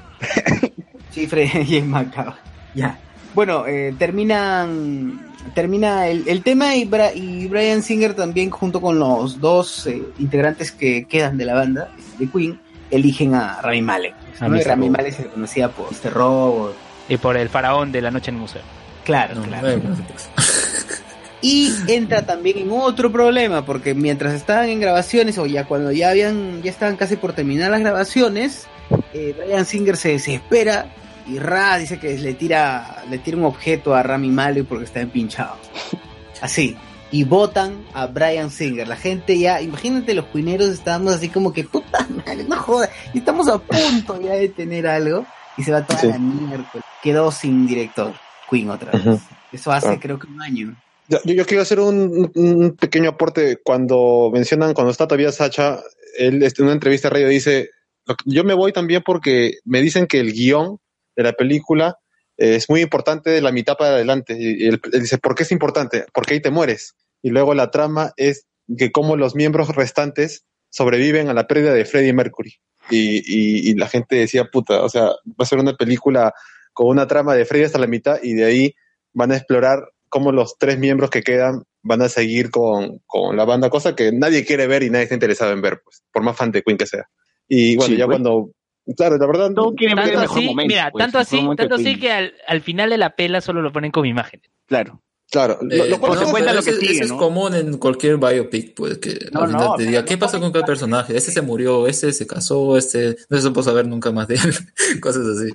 Sí, 1.11 1.27
Fred 1.27 1.47
James 1.67 1.85
Macao. 1.85 2.33
Ya. 2.73 2.97
Bueno, 3.35 3.65
eh, 3.67 3.93
terminan 3.99 5.19
termina 5.53 6.07
el, 6.07 6.27
el 6.27 6.41
tema 6.41 6.75
y, 6.75 6.85
Bra- 6.89 7.11
y 7.13 7.47
Brian 7.47 7.83
Singer 7.83 8.13
también 8.15 8.49
junto 8.49 8.79
con 8.81 8.97
los 8.97 9.39
dos 9.41 9.85
eh, 9.87 10.01
integrantes 10.17 10.71
que 10.71 11.05
quedan 11.05 11.37
de 11.37 11.45
la 11.45 11.53
banda 11.53 11.89
de 12.17 12.27
Queen 12.27 12.59
eligen 12.89 13.35
a 13.35 13.61
Rami 13.61 13.81
Malek. 13.81 14.13
Mr. 14.39 14.67
Rami. 14.67 14.89
Malek 14.89 15.13
se 15.13 15.23
le 15.23 15.29
conocía 15.29 15.69
por 15.69 15.91
este 15.91 16.09
robot. 16.09 16.75
Y 17.09 17.17
por 17.17 17.37
el 17.37 17.49
faraón 17.49 17.91
de 17.91 18.01
la 18.01 18.11
noche 18.11 18.29
en 18.31 18.35
el 18.35 18.41
museo. 18.41 18.61
Claro, 19.03 19.35
No, 19.35 19.43
claro. 19.43 19.77
no. 19.77 19.95
Y 21.41 21.73
entra 21.89 22.25
también 22.25 22.57
en 22.59 22.69
otro 22.71 23.11
problema, 23.11 23.65
porque 23.65 23.93
mientras 23.93 24.33
estaban 24.33 24.69
en 24.69 24.79
grabaciones, 24.79 25.37
o 25.37 25.45
ya 25.45 25.65
cuando 25.65 25.91
ya 25.91 26.11
habían, 26.11 26.61
ya 26.63 26.71
estaban 26.71 26.95
casi 26.95 27.17
por 27.17 27.33
terminar 27.33 27.69
las 27.69 27.81
grabaciones, 27.81 28.65
eh, 29.13 29.35
Brian 29.37 29.65
Singer 29.65 29.97
se 29.97 30.09
desespera 30.13 30.85
y 31.27 31.39
Ra 31.39 31.77
dice 31.77 31.99
que 31.99 32.17
le 32.17 32.33
tira, 32.35 33.03
le 33.09 33.17
tira 33.17 33.35
un 33.35 33.43
objeto 33.43 33.93
a 33.93 34.01
Rami 34.03 34.29
Malek 34.29 34.65
porque 34.65 34.85
está 34.85 35.01
empinchado. 35.01 35.57
Así. 36.41 36.77
Y 37.13 37.23
votan 37.25 37.85
a 37.93 38.07
Brian 38.07 38.49
Singer. 38.49 38.87
La 38.87 38.95
gente 38.95 39.37
ya, 39.37 39.61
imagínate 39.61 40.13
los 40.15 40.25
cuineros 40.25 40.69
estábamos 40.69 41.13
así 41.13 41.29
como 41.29 41.53
que, 41.53 41.63
puta 41.63 42.05
madre, 42.09 42.43
no 42.43 42.57
jodas. 42.57 42.89
Y 43.13 43.19
estamos 43.19 43.47
a 43.47 43.59
punto 43.59 44.19
ya 44.19 44.33
de 44.33 44.49
tener 44.49 44.87
algo. 44.87 45.25
Y 45.55 45.63
se 45.63 45.71
va 45.71 45.85
toda 45.85 45.99
Sí. 45.99 46.07
la 46.07 46.17
miércoles. 46.17 46.83
Quedó 47.03 47.31
sin 47.31 47.67
director. 47.67 48.13
Queen 48.49 48.69
otra 48.71 48.91
vez. 48.91 49.21
Eso 49.51 49.71
hace 49.71 49.89
Ah. 49.89 49.99
creo 50.01 50.17
que 50.17 50.25
un 50.27 50.41
año. 50.41 50.75
Yo, 51.07 51.19
yo 51.25 51.45
quiero 51.45 51.61
hacer 51.61 51.79
un, 51.79 52.31
un 52.33 52.75
pequeño 52.75 53.11
aporte. 53.11 53.57
Cuando 53.63 54.31
mencionan, 54.33 54.73
cuando 54.73 54.89
está 54.91 55.07
todavía 55.07 55.31
Sacha, 55.31 55.79
él 56.17 56.41
este, 56.41 56.61
en 56.61 56.65
una 56.65 56.73
entrevista 56.73 57.09
a 57.09 57.11
radio 57.11 57.27
dice, 57.27 57.69
"Lo 58.05 58.15
que- 58.15 58.23
yo 58.25 58.43
me 58.43 58.55
voy 58.55 58.71
también 58.73 59.03
porque 59.05 59.59
me 59.65 59.81
dicen 59.81 60.07
que 60.07 60.19
el 60.19 60.33
guion 60.33 60.79
de 61.15 61.23
la 61.23 61.33
película 61.33 61.97
es 62.37 62.69
muy 62.69 62.81
importante 62.81 63.29
de 63.29 63.41
la 63.41 63.51
mitad 63.51 63.77
para 63.77 63.91
adelante. 63.91 64.35
Y 64.37 64.67
él, 64.67 64.81
él 64.91 65.01
dice, 65.01 65.17
¿por 65.17 65.35
qué 65.35 65.43
es 65.43 65.51
importante? 65.51 66.05
Porque 66.13 66.33
ahí 66.33 66.41
te 66.41 66.51
mueres. 66.51 66.95
Y 67.21 67.29
luego 67.29 67.53
la 67.53 67.71
trama 67.71 68.13
es 68.17 68.45
que 68.77 68.91
cómo 68.91 69.15
los 69.15 69.35
miembros 69.35 69.75
restantes 69.75 70.45
sobreviven 70.69 71.29
a 71.29 71.33
la 71.33 71.47
pérdida 71.47 71.73
de 71.73 71.85
Freddie 71.85 72.13
Mercury. 72.13 72.55
Y, 72.89 73.17
y, 73.17 73.69
y 73.69 73.75
la 73.75 73.87
gente 73.87 74.15
decía, 74.15 74.45
puta, 74.45 74.83
o 74.83 74.89
sea, 74.89 75.03
va 75.03 75.39
a 75.39 75.45
ser 75.45 75.59
una 75.59 75.75
película 75.75 76.33
con 76.73 76.87
una 76.87 77.07
trama 77.07 77.35
de 77.35 77.45
Freddie 77.45 77.65
hasta 77.65 77.79
la 77.79 77.87
mitad 77.87 78.17
y 78.21 78.33
de 78.33 78.45
ahí 78.45 78.75
van 79.13 79.31
a 79.31 79.37
explorar 79.37 79.93
cómo 80.09 80.31
los 80.31 80.57
tres 80.57 80.77
miembros 80.79 81.09
que 81.09 81.21
quedan 81.21 81.63
van 81.81 82.01
a 82.01 82.09
seguir 82.09 82.49
con, 82.49 82.99
con 83.05 83.37
la 83.37 83.45
banda, 83.45 83.69
cosa 83.69 83.95
que 83.95 84.11
nadie 84.11 84.45
quiere 84.45 84.67
ver 84.67 84.83
y 84.83 84.89
nadie 84.89 85.03
está 85.03 85.15
interesado 85.15 85.51
en 85.53 85.61
ver, 85.61 85.81
pues, 85.83 86.03
por 86.11 86.23
más 86.23 86.35
fan 86.35 86.51
de 86.51 86.63
Queen 86.63 86.77
que 86.77 86.87
sea. 86.87 87.07
Y 87.47 87.75
bueno, 87.75 87.93
Sí, 87.93 87.97
ya 87.97 88.05
cuando, 88.05 88.51
claro, 88.97 89.17
la 89.17 89.25
verdad, 89.27 89.51
Todos 89.53 89.73
quieren 89.77 89.95
ver 89.95 90.05
el 90.05 90.11
Tanto 90.11 90.21
mejor 90.21 90.37
así, 90.37 90.47
momento. 90.47 90.67
mira, 90.73 90.89
pues, 90.91 91.03
tanto 91.03 91.19
así, 91.19 91.39
tanto 91.57 91.75
así 91.75 91.99
que 91.99 92.11
al, 92.11 92.33
al 92.47 92.61
final 92.61 92.89
de 92.89 92.97
la 92.97 93.15
pela 93.15 93.41
solo 93.41 93.61
lo 93.61 93.71
ponen 93.71 93.91
como 93.91 94.05
imágenes. 94.05 94.49
Claro. 94.65 95.01
claro, 95.31 95.59
Eh, 95.69 95.87
lo 95.89 95.99
cual 95.99 96.13
no, 96.15 96.21
es- 96.21 96.29
cuenta 96.31 96.51
pero 96.51 96.59
lo 96.59 96.63
que 96.63 96.69
ese- 96.71 96.79
sigue, 96.79 96.91
ese 96.93 97.03
es 97.05 97.13
común 97.13 97.55
en 97.55 97.77
cualquier 97.77 98.17
biopic, 98.17 98.75
pues 98.75 98.97
que 98.99 99.17
No, 99.31 99.41
al 99.41 99.47
final 99.47 99.67
no, 99.67 99.75
te 99.75 99.83
diga, 99.83 100.05
¿qué 100.05 100.13
no 100.13 100.19
pasó 100.19 100.39
con 100.39 100.51
cada 100.51 100.65
personaje? 100.65 101.17
Ese 101.17 101.31
se 101.31 101.41
murió, 101.41 101.87
ese 101.87 102.13
se 102.13 102.27
casó, 102.27 102.77
este 102.77 103.15
no 103.29 103.37
se 103.37 103.43
supo 103.43 103.63
saber 103.63 103.87
nunca 103.87 104.11
más 104.11 104.27
de 104.27 104.35
él, 104.35 104.41
cosas 105.01 105.23
así. 105.27 105.49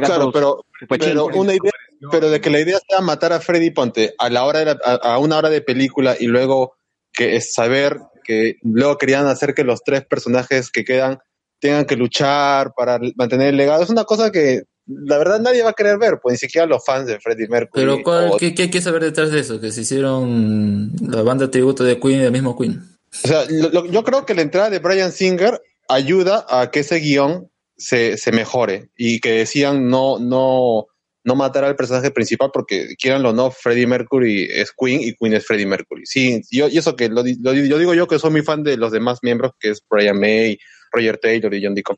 Claro, 0.00 0.32
pero, 0.32 0.64
fue 0.88 0.98
pero 0.98 1.26
una 1.26 1.52
idea, 1.54 1.72
pero 2.10 2.28
de 2.30 2.40
que 2.40 2.50
la 2.50 2.60
idea 2.60 2.78
sea 2.88 3.00
matar 3.02 3.32
a 3.32 3.40
Freddy 3.40 3.70
Ponte 3.70 4.14
a 4.18 4.30
la 4.30 4.44
hora 4.44 4.60
de 4.60 4.64
la- 4.66 4.78
a, 4.84 4.94
a 5.14 5.18
una 5.18 5.36
hora 5.38 5.48
de 5.50 5.60
película 5.60 6.16
y 6.18 6.26
luego 6.26 6.74
que 7.12 7.36
es 7.36 7.52
saber 7.52 7.98
que 8.24 8.56
luego 8.62 8.96
querían 8.98 9.26
hacer 9.26 9.54
que 9.54 9.64
los 9.64 9.82
tres 9.84 10.04
personajes 10.04 10.70
que 10.70 10.84
quedan 10.84 11.18
tengan 11.60 11.84
que 11.84 11.96
luchar 11.96 12.72
para 12.76 12.98
mantener 13.16 13.48
el 13.48 13.56
legado. 13.56 13.82
Es 13.82 13.90
una 13.90 14.04
cosa 14.04 14.30
que 14.32 14.62
la 14.86 15.18
verdad 15.18 15.40
nadie 15.40 15.62
va 15.62 15.70
a 15.70 15.74
querer 15.74 15.98
ver, 15.98 16.18
pues 16.20 16.32
ni 16.34 16.38
siquiera 16.38 16.66
los 16.66 16.84
fans 16.84 17.06
de 17.06 17.20
Freddie 17.20 17.46
Mercury. 17.48 17.82
Pero 17.84 18.02
¿cuál, 18.02 18.30
o- 18.32 18.36
qué, 18.38 18.54
qué 18.54 18.62
hay 18.62 18.70
que 18.70 18.80
saber 18.80 19.02
detrás 19.04 19.30
de 19.30 19.40
eso? 19.40 19.60
Que 19.60 19.70
se 19.70 19.82
hicieron 19.82 20.92
la 21.00 21.22
banda 21.22 21.50
tributo 21.50 21.84
de 21.84 22.00
Queen 22.00 22.20
y 22.22 22.24
el 22.24 22.32
mismo 22.32 22.58
Queen. 22.58 22.82
O 23.24 23.28
sea, 23.28 23.44
lo- 23.48 23.68
lo- 23.70 23.86
yo 23.86 24.02
creo 24.04 24.26
que 24.26 24.34
la 24.34 24.42
entrada 24.42 24.70
de 24.70 24.78
Brian 24.80 25.12
Singer 25.12 25.60
ayuda 25.88 26.46
a 26.48 26.70
que 26.70 26.80
ese 26.80 26.96
guion 26.96 27.50
se, 27.76 28.16
se 28.16 28.32
mejore 28.32 28.90
y 28.96 29.20
que 29.20 29.30
decían 29.32 29.88
no, 29.88 30.18
no, 30.18 30.86
no 31.24 31.34
matar 31.34 31.64
al 31.64 31.76
personaje 31.76 32.10
principal 32.10 32.50
porque 32.52 32.94
quieranlo 32.98 33.30
o 33.30 33.32
no, 33.32 33.50
Freddie 33.50 33.86
Mercury 33.86 34.48
es 34.52 34.72
Queen 34.76 35.00
y 35.02 35.14
Queen 35.14 35.34
es 35.34 35.46
Freddie 35.46 35.66
Mercury. 35.66 36.02
Sí, 36.06 36.42
yo, 36.50 36.68
y 36.68 36.78
eso 36.78 36.96
que 36.96 37.08
lo, 37.08 37.22
lo 37.22 37.52
yo 37.54 37.78
digo 37.78 37.94
yo 37.94 38.06
que 38.06 38.18
soy 38.18 38.30
muy 38.30 38.42
fan 38.42 38.62
de 38.62 38.76
los 38.76 38.92
demás 38.92 39.18
miembros, 39.22 39.52
que 39.58 39.70
es 39.70 39.82
Brian 39.88 40.18
May, 40.18 40.58
Roger 40.90 41.18
Taylor 41.18 41.52
y 41.54 41.64
John 41.64 41.74
Deacon. 41.74 41.96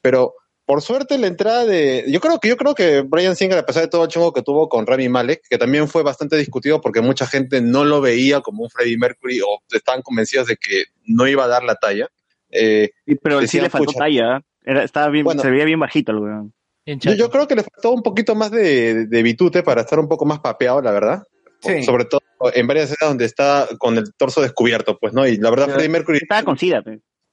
Pero 0.00 0.34
por 0.64 0.82
suerte 0.82 1.16
la 1.16 1.26
entrada 1.28 1.64
de, 1.64 2.04
yo 2.08 2.20
creo 2.20 2.38
que 2.38 2.48
yo 2.48 2.56
creo 2.56 2.74
que 2.74 3.00
Brian 3.00 3.36
Singer, 3.36 3.58
a 3.58 3.64
pesar 3.64 3.82
de 3.84 3.88
todo 3.88 4.04
el 4.04 4.10
chongo 4.10 4.32
que 4.34 4.42
tuvo 4.42 4.68
con 4.68 4.86
Rami 4.86 5.08
Malek, 5.08 5.40
que 5.48 5.56
también 5.56 5.88
fue 5.88 6.02
bastante 6.02 6.36
discutido 6.36 6.80
porque 6.80 7.00
mucha 7.00 7.26
gente 7.26 7.60
no 7.62 7.84
lo 7.84 8.00
veía 8.02 8.40
como 8.42 8.64
un 8.64 8.70
Freddie 8.70 8.98
Mercury 8.98 9.40
o 9.40 9.60
estaban 9.72 10.02
convencidos 10.02 10.46
de 10.48 10.56
que 10.56 10.84
no 11.06 11.26
iba 11.26 11.44
a 11.44 11.48
dar 11.48 11.64
la 11.64 11.76
talla. 11.76 12.08
Eh, 12.50 12.90
Pero 13.22 13.46
sí 13.46 13.60
le 13.60 13.70
faltó 13.70 13.86
"Pucha". 13.86 13.98
talla. 14.00 14.36
¿eh? 14.36 14.40
Era, 14.64 14.84
estaba 14.84 15.08
bien, 15.08 15.24
Bueno. 15.24 15.40
se 15.40 15.50
veía 15.50 15.64
bien 15.64 15.80
bajito 15.80 16.12
el 16.12 16.18
weón. 16.18 16.52
Yo, 16.84 17.12
yo 17.14 17.30
creo 17.30 17.46
que 17.46 17.54
le 17.54 17.62
faltó 17.62 17.90
un 17.92 18.02
poquito 18.02 18.34
más 18.34 18.50
de, 18.50 19.06
de 19.06 19.22
bitute 19.22 19.62
para 19.62 19.82
estar 19.82 19.98
un 19.98 20.08
poco 20.08 20.24
más 20.24 20.40
papeado, 20.40 20.80
la 20.80 20.90
verdad. 20.92 21.22
Sí. 21.60 21.82
Sobre 21.82 22.04
todo 22.04 22.20
en 22.54 22.66
varias 22.66 22.90
escenas 22.90 23.10
donde 23.10 23.24
está 23.24 23.68
con 23.78 23.98
el 23.98 24.14
torso 24.14 24.40
descubierto, 24.40 24.96
pues, 24.98 25.12
¿no? 25.12 25.26
Y 25.26 25.36
la 25.36 25.50
verdad, 25.50 25.66
Pero 25.66 25.74
Freddie 25.78 25.92
Mercury. 25.92 26.18
Estaba 26.22 26.42
con 26.44 26.56
sida. 26.56 26.82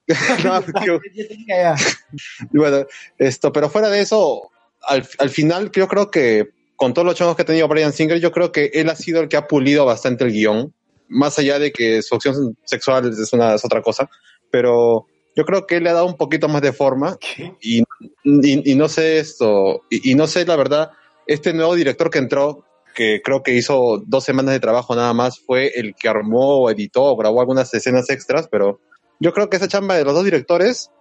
No, 0.44 0.62
tío. 0.84 1.00
Y 1.14 2.58
bueno, 2.58 2.86
esto, 3.18 3.52
pero 3.52 3.70
fuera 3.70 3.90
de 3.90 4.02
eso, 4.02 4.50
al, 4.84 5.08
al 5.20 5.30
final 5.30 5.72
yo 5.72 5.88
creo 5.88 6.12
que 6.12 6.50
con 6.76 6.94
todos 6.94 7.06
los 7.06 7.16
chongos 7.16 7.36
que 7.36 7.44
ha 7.44 7.46
tenido 7.46 7.68
Brian 7.68 7.94
Singer, 7.94 8.20
yo 8.20 8.32
creo 8.32 8.52
que 8.52 8.70
él 8.74 8.90
ha 8.90 8.96
sido 8.96 9.22
el 9.22 9.30
que 9.30 9.38
ha 9.38 9.48
pulido 9.48 9.86
bastante 9.86 10.26
el 10.26 10.32
guion, 10.32 10.74
más 11.08 11.40
allá 11.40 11.58
de 11.60 11.72
que 11.72 12.02
su 12.02 12.16
opción 12.16 12.58
sexual 12.66 13.10
es, 13.10 13.34
una, 13.34 13.56
es 13.56 13.64
otra 13.64 13.82
cosa, 13.82 14.10
pero 14.52 15.06
yo 15.36 15.46
creo 15.46 15.66
que 15.66 15.78
él 15.78 15.84
le 15.84 15.90
ha 15.90 15.94
dado 15.94 16.06
un 16.06 16.18
poquito 16.18 16.48
más 16.48 16.62
de 16.62 16.74
forma. 16.74 17.18
Y, 17.62 17.84
y, 18.24 18.72
y 18.72 18.76
no 18.76 18.90
sé 18.90 19.20
esto, 19.20 19.84
y, 19.90 20.12
y 20.12 20.16
no 20.16 20.28
sé 20.28 20.46
la 20.46 20.56
verdad, 20.56 20.92
este 21.28 21.54
nuevo 21.54 21.76
director 21.76 22.10
que 22.10 22.20
entró, 22.20 22.66
que 22.94 23.22
creo 23.24 23.44
que 23.44 23.54
hizo 23.54 24.02
dos 24.06 24.24
semanas 24.24 24.54
de 24.54 24.60
trabajo 24.60 24.96
nada 24.96 25.14
más, 25.14 25.40
fue 25.40 25.72
el 25.76 25.96
que 25.96 26.08
armó, 26.10 26.70
editó, 26.70 27.16
grabó 27.16 27.42
algunas 27.42 27.74
escenas 27.74 28.10
extras, 28.10 28.48
pero 28.50 28.80
yo 29.20 29.34
creo 29.34 29.50
que 29.50 29.58
esa 29.58 29.68
chamba 29.68 29.96
de 29.96 30.04
los 30.04 30.14
dos 30.14 30.24
directores 30.24 30.92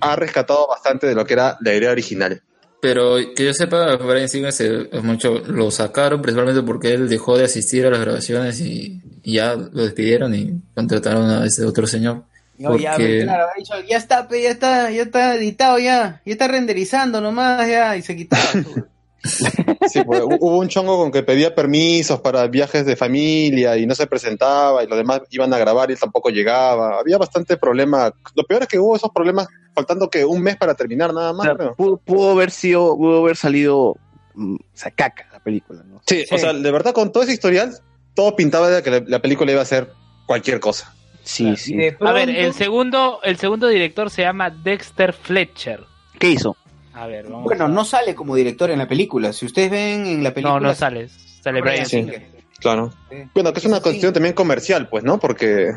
ha 0.00 0.16
rescatado 0.16 0.66
bastante 0.66 1.06
de 1.06 1.14
lo 1.14 1.24
que 1.24 1.34
era 1.34 1.58
la 1.60 1.74
idea 1.74 1.90
original. 1.90 2.42
Pero 2.80 3.16
que 3.34 3.44
yo 3.44 3.54
sepa, 3.54 3.96
Brian 3.96 4.28
Singer 4.28 4.52
se, 4.52 4.88
mucho, 5.02 5.40
lo 5.40 5.70
sacaron 5.70 6.22
principalmente 6.22 6.62
porque 6.62 6.92
él 6.92 7.08
dejó 7.08 7.36
de 7.36 7.44
asistir 7.44 7.84
a 7.86 7.90
las 7.90 8.00
grabaciones 8.00 8.60
y, 8.60 9.02
y 9.22 9.34
ya 9.34 9.56
lo 9.56 9.82
despidieron 9.82 10.34
y 10.34 10.62
contrataron 10.74 11.28
a 11.28 11.44
ese 11.44 11.64
otro 11.64 11.86
señor. 11.88 12.24
No, 12.56 12.76
ya, 12.76 12.96
claro, 12.96 13.46
ha 13.46 13.58
dicho, 13.58 13.74
ya 13.88 13.96
está, 13.96 14.26
pe, 14.26 14.42
ya 14.42 14.50
está, 14.50 14.90
ya 14.90 15.02
está 15.02 15.36
editado 15.36 15.78
ya, 15.78 16.22
ya 16.24 16.32
está 16.32 16.48
renderizando 16.48 17.20
nomás 17.20 17.68
ya, 17.68 17.96
y 17.96 18.02
se 18.02 18.16
quitaba. 18.16 18.42
Sí, 19.24 20.02
pues, 20.04 20.22
hubo 20.22 20.58
un 20.58 20.68
chongo 20.68 20.96
con 20.96 21.10
que 21.10 21.22
pedía 21.22 21.54
permisos 21.54 22.20
para 22.20 22.46
viajes 22.46 22.86
de 22.86 22.94
familia 22.96 23.76
y 23.76 23.86
no 23.86 23.94
se 23.94 24.06
presentaba 24.06 24.84
y 24.84 24.86
los 24.86 24.96
demás 24.96 25.22
iban 25.30 25.52
a 25.52 25.58
grabar 25.58 25.90
y 25.90 25.94
él 25.94 25.98
tampoco 25.98 26.30
llegaba. 26.30 26.98
Había 27.00 27.18
bastante 27.18 27.56
problema. 27.56 28.12
Lo 28.34 28.44
peor 28.44 28.62
es 28.62 28.68
que 28.68 28.78
hubo 28.78 28.96
esos 28.96 29.10
problemas 29.10 29.48
faltando 29.74 30.08
que 30.08 30.24
un 30.24 30.42
mes 30.42 30.56
para 30.56 30.74
terminar 30.74 31.12
nada 31.12 31.32
O 31.32 31.34
más. 31.34 31.46
sea, 31.46 31.56
creo. 31.56 31.74
pudo, 31.74 31.96
pudo 31.98 32.30
haber 32.32 32.50
sido, 32.50 32.96
pudo 32.96 33.18
haber 33.20 33.36
salido, 33.36 33.96
mm, 34.34 34.54
o 34.54 34.58
sea, 34.72 34.90
caca 34.92 35.26
la 35.32 35.40
película, 35.40 35.82
¿no? 35.84 36.00
Sí, 36.06 36.24
o 36.30 36.38
sea, 36.38 36.52
de 36.52 36.70
verdad 36.70 36.92
con 36.92 37.10
todo 37.12 37.22
ese 37.22 37.32
historial, 37.32 37.76
todo 38.14 38.36
pintaba 38.36 38.68
de 38.70 38.82
que 38.82 38.90
la, 38.90 39.02
la 39.06 39.18
película 39.20 39.50
iba 39.52 39.62
a 39.62 39.66
ser 39.66 39.90
cualquier 40.26 40.60
cosa. 40.60 40.94
Sí, 41.24 41.56
sí. 41.56 41.76
A 42.00 42.12
ver, 42.12 42.30
el 42.30 42.54
segundo, 42.54 43.20
el 43.22 43.36
segundo 43.36 43.68
director 43.68 44.10
se 44.10 44.22
llama 44.22 44.48
Dexter 44.48 45.12
Fletcher. 45.12 45.80
¿Qué 46.18 46.30
hizo? 46.30 46.56
A 46.98 47.06
ver, 47.06 47.24
vamos 47.26 47.44
Bueno, 47.44 47.66
a- 47.66 47.68
no 47.68 47.84
sale 47.84 48.14
como 48.14 48.34
director 48.34 48.70
en 48.70 48.78
la 48.78 48.88
película. 48.88 49.32
Si 49.32 49.46
ustedes 49.46 49.70
ven 49.70 50.06
en 50.06 50.22
la 50.24 50.34
película. 50.34 50.58
No, 50.60 50.68
no 50.68 50.74
sale. 50.74 51.08
Sale 51.08 51.60
Brian 51.60 51.86
Sí, 51.86 51.98
Singer. 51.98 52.26
claro. 52.60 52.92
Bueno, 53.34 53.52
que 53.52 53.60
es 53.60 53.66
una 53.66 53.80
cuestión 53.80 54.12
también 54.12 54.34
comercial, 54.34 54.88
pues, 54.88 55.04
¿no? 55.04 55.18
Porque 55.20 55.70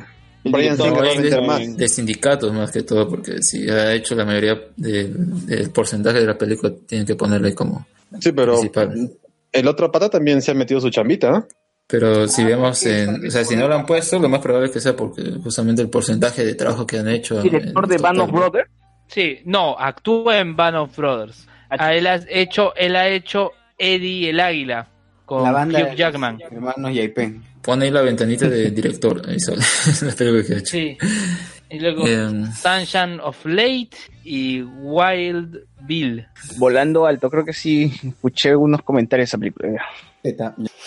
Brian 0.43 0.75
Singer 0.75 0.93
va 0.95 0.99
a 0.99 1.13
vender 1.13 1.33
de, 1.35 1.41
más. 1.47 1.77
de 1.77 1.87
sindicatos 1.87 2.51
más 2.53 2.71
que 2.71 2.81
todo, 2.81 3.07
porque 3.07 3.37
si 3.41 3.69
ha 3.69 3.93
hecho 3.93 4.15
la 4.15 4.25
mayoría 4.25 4.59
de- 4.75 5.11
del 5.13 5.69
porcentaje 5.69 6.19
de 6.21 6.25
la 6.25 6.37
película, 6.37 6.73
tienen 6.87 7.05
que 7.05 7.15
ponerle 7.15 7.53
como 7.53 7.85
Sí, 8.19 8.31
pero 8.31 8.53
principal. 8.53 9.11
el 9.51 9.67
otro 9.67 9.91
pata 9.91 10.09
también 10.09 10.41
se 10.41 10.51
ha 10.51 10.55
metido 10.55 10.81
su 10.81 10.89
chambita, 10.89 11.29
¿no? 11.29 11.47
Pero 11.85 12.27
si 12.27 12.43
vemos, 12.45 12.83
en, 12.85 13.27
o 13.27 13.29
sea, 13.29 13.43
si 13.43 13.55
no 13.55 13.67
lo 13.67 13.75
han 13.75 13.85
puesto, 13.85 14.17
lo 14.17 14.29
más 14.29 14.39
probable 14.39 14.67
es 14.67 14.73
que 14.73 14.79
sea 14.79 14.95
porque 14.95 15.21
justamente 15.43 15.81
el 15.81 15.89
porcentaje 15.89 16.43
de 16.45 16.55
trabajo 16.55 16.87
que 16.87 16.97
han 16.97 17.09
hecho. 17.09 17.41
¿Director 17.41 17.83
en 17.83 17.89
de. 17.89 17.97
Band 17.97 18.19
of 18.21 18.31
Brothers? 18.31 18.69
Sí, 19.11 19.39
no, 19.45 19.77
actúa 19.77 20.39
en 20.39 20.55
Band 20.55 20.77
of 20.77 20.95
Brothers. 20.95 21.47
A 21.69 21.93
él 21.93 22.07
ha 22.07 22.15
hecho, 22.29 22.73
él 22.75 22.95
ha 22.95 23.07
hecho 23.09 23.51
Eddie 23.77 24.29
el 24.29 24.39
Águila 24.39 24.87
con 25.25 25.43
La 25.43 25.51
banda 25.51 25.79
Hugh 25.79 25.89
de 25.89 25.95
Jackman. 25.95 26.39
Hermanos 26.41 26.93
Yaipen. 26.93 27.43
Pone 27.61 27.85
ahí 27.85 27.91
la 27.91 28.01
ventanita 28.01 28.47
de 28.49 28.71
director. 28.71 29.21
Ahí 29.27 29.39
sale 29.39 29.61
la 30.01 30.15
película 30.15 30.43
que 30.45 30.53
ha 30.53 30.57
hecho. 30.57 30.65
Sí. 30.71 30.97
Y 31.69 31.79
luego 31.79 32.07
Em. 32.07 32.51
Sunshine 32.53 33.19
of 33.21 33.45
Late 33.45 33.91
y 34.23 34.61
Wild 34.61 35.59
Bill. 35.81 36.25
Volando 36.57 37.05
alto, 37.05 37.29
creo 37.29 37.45
que 37.45 37.53
sí 37.53 37.91
escuché 38.05 38.55
unos 38.55 38.81
comentarios 38.81 39.25
de 39.27 39.29
esa 39.29 39.37
película. 39.37 39.85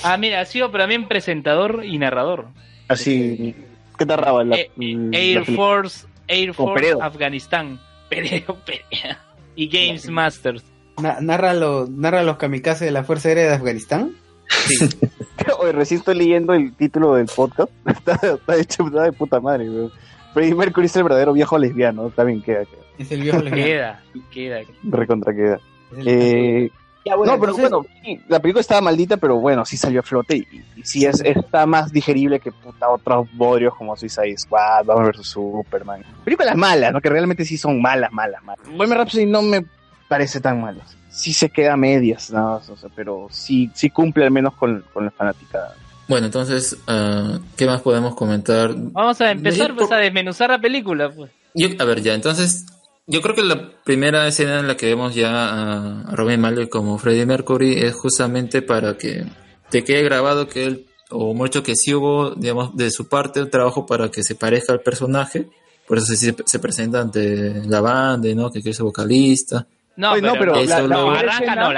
Ah, 0.02 0.16
mira, 0.16 0.40
ha 0.40 0.44
sido 0.44 0.70
también 0.70 1.08
presentador 1.08 1.84
y 1.84 1.96
narrador. 1.98 2.48
Así, 2.88 3.54
¿qué 3.98 4.04
te 4.04 4.06
narraba 4.06 4.44
la, 4.44 4.56
Eh, 4.56 4.70
la 4.76 5.18
Air 5.18 5.42
película? 5.44 5.56
Force, 5.56 6.06
Air 6.28 6.54
Force. 6.54 6.94
Afganistán. 7.00 7.80
Peredo, 8.08 8.56
Peredo. 8.66 9.16
Y 9.56 9.68
Games 9.68 10.08
Masters. 10.08 10.64
Na- 11.00 11.20
narra, 11.20 11.54
lo- 11.54 11.86
narra 11.88 12.22
los 12.22 12.36
kamikazes 12.36 12.86
de 12.86 12.90
la 12.92 13.04
Fuerza 13.04 13.28
Aérea 13.28 13.48
de 13.48 13.54
Afganistán. 13.54 14.12
Oye, 15.58 15.72
recién 15.72 15.98
estoy 16.00 16.16
leyendo 16.16 16.54
el 16.54 16.74
título 16.76 17.14
del 17.14 17.26
podcast. 17.26 17.70
Está, 17.86 18.14
está 18.14 18.56
hecho 18.56 18.86
está 18.86 19.02
de 19.04 19.12
puta 19.12 19.40
madre, 19.40 19.68
weón. 19.68 19.92
Freddie 20.32 20.54
Mercury 20.54 20.86
es 20.86 20.96
el 20.96 21.04
verdadero 21.04 21.32
viejo 21.32 21.56
lesbiano. 21.58 22.08
Está 22.08 22.24
bien, 22.24 22.42
queda, 22.42 22.64
queda. 22.64 22.82
Es 22.98 23.10
el 23.12 23.22
viejo 23.22 23.38
lesbiano. 23.40 23.98
Queda, 24.32 24.60
queda. 24.60 24.60
Recontra 24.82 25.32
queda. 25.34 25.60
Eh, 26.04 26.70
Ya, 27.04 27.16
bueno, 27.16 27.34
no, 27.34 27.40
pero 27.40 27.52
entonces- 27.52 27.70
bueno, 27.70 27.86
sí, 28.02 28.20
la 28.28 28.40
película 28.40 28.60
estaba 28.62 28.80
maldita, 28.80 29.16
pero 29.18 29.36
bueno, 29.36 29.64
sí 29.64 29.76
salió 29.76 30.00
a 30.00 30.02
flote 30.02 30.36
y, 30.36 30.46
y 30.76 30.82
sí 30.84 31.04
es, 31.04 31.20
está 31.20 31.66
más 31.66 31.92
digerible 31.92 32.40
que 32.40 32.50
puta 32.50 32.88
otros 32.88 33.28
bodrios 33.34 33.74
como 33.74 33.94
Suicide 33.96 34.38
Squad, 34.38 34.86
Batman 34.86 35.12
vs 35.12 35.26
Superman. 35.26 36.02
Películas 36.24 36.56
malas, 36.56 36.92
¿no? 36.92 37.00
Que 37.00 37.10
realmente 37.10 37.44
sí 37.44 37.58
son 37.58 37.82
malas, 37.82 38.10
malas, 38.10 38.42
malas. 38.42 38.66
Bohemian 38.74 38.98
Rhapsody 38.98 39.26
no 39.26 39.42
me 39.42 39.64
parece 40.08 40.40
tan 40.40 40.60
malo. 40.62 40.80
Sí 41.10 41.32
se 41.32 41.50
queda 41.50 41.74
a 41.74 41.76
medias, 41.76 42.30
¿no? 42.30 42.54
O 42.56 42.76
sea, 42.76 42.88
pero 42.94 43.28
sí, 43.30 43.70
sí 43.74 43.90
cumple 43.90 44.24
al 44.24 44.30
menos 44.30 44.54
con, 44.54 44.82
con 44.92 45.04
la 45.04 45.10
fanática. 45.10 45.74
Bueno, 46.08 46.26
entonces, 46.26 46.76
ah, 46.86 47.38
¿qué 47.56 47.66
más 47.66 47.80
podemos 47.82 48.14
comentar? 48.14 48.72
Vamos 48.74 49.20
a 49.20 49.30
empezar 49.30 49.74
pues, 49.74 49.92
a 49.92 49.96
desmenuzar 49.96 50.50
la 50.50 50.58
película. 50.58 51.10
Pues. 51.10 51.30
Yo, 51.54 51.68
a 51.78 51.84
ver, 51.84 52.02
ya, 52.02 52.14
entonces, 52.14 52.66
yo 53.06 53.20
creo 53.20 53.34
que 53.34 53.42
la 53.42 53.82
primera 53.84 54.26
escena 54.26 54.60
en 54.60 54.68
la 54.68 54.76
que 54.76 54.86
vemos 54.86 55.14
ya 55.14 55.30
a, 55.30 56.14
Robin 56.14 56.40
Malek 56.40 56.68
como 56.68 56.98
Freddie 56.98 57.26
Mercury 57.26 57.74
es 57.74 57.94
justamente 57.94 58.62
para 58.62 58.96
que 58.96 59.24
te 59.70 59.84
quede 59.84 60.02
grabado 60.02 60.48
que 60.48 60.64
él, 60.64 60.86
o 61.10 61.34
mucho 61.34 61.62
que 61.62 61.76
sí 61.76 61.94
hubo, 61.94 62.30
digamos, 62.30 62.76
de 62.76 62.90
su 62.90 63.08
parte, 63.08 63.42
un 63.42 63.50
trabajo 63.50 63.86
para 63.86 64.10
que 64.10 64.22
se 64.22 64.34
parezca 64.34 64.72
al 64.72 64.80
personaje. 64.80 65.48
Por 65.86 65.98
eso 65.98 66.14
se, 66.14 66.34
se 66.44 66.58
presenta 66.58 67.00
ante 67.00 67.62
la 67.66 67.80
banda, 67.80 68.32
¿no? 68.34 68.50
Que 68.50 68.62
quiere 68.62 68.74
ser 68.74 68.84
vocalista. 68.84 69.66
No, 69.96 70.12
Oye, 70.12 70.22
no, 70.22 70.32
pero, 70.32 70.54
pero 70.54 70.64
la, 70.66 70.80
la- 70.80 70.88
no, 70.88 71.12
la 71.12 71.18
arranca, 71.20 71.34
escena- 71.44 71.54
no, 71.62 71.72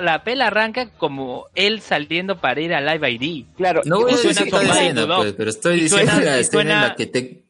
la 0.00 0.24
pela 0.24 0.46
arranca 0.48 0.90
como 0.98 1.46
él 1.54 1.80
saliendo 1.80 2.40
para 2.40 2.60
ir 2.60 2.74
a 2.74 2.80
Live 2.80 3.08
ID. 3.10 3.44
Claro, 3.56 3.82
No 3.84 4.00
voy 4.00 4.12
a 4.12 4.16
decir 4.16 4.52
la 4.52 4.62
escena, 4.62 5.06
pues, 5.16 5.32
pero 5.34 5.50
estoy 5.50 5.78
Y 5.78 5.80
diciendo 5.82 6.10
suena- 6.12 6.24
la 6.30 6.36
y 6.38 6.40
escena 6.40 6.60
en 6.62 6.80
la 6.88 6.94
que 6.96 7.06
te, 7.06 7.42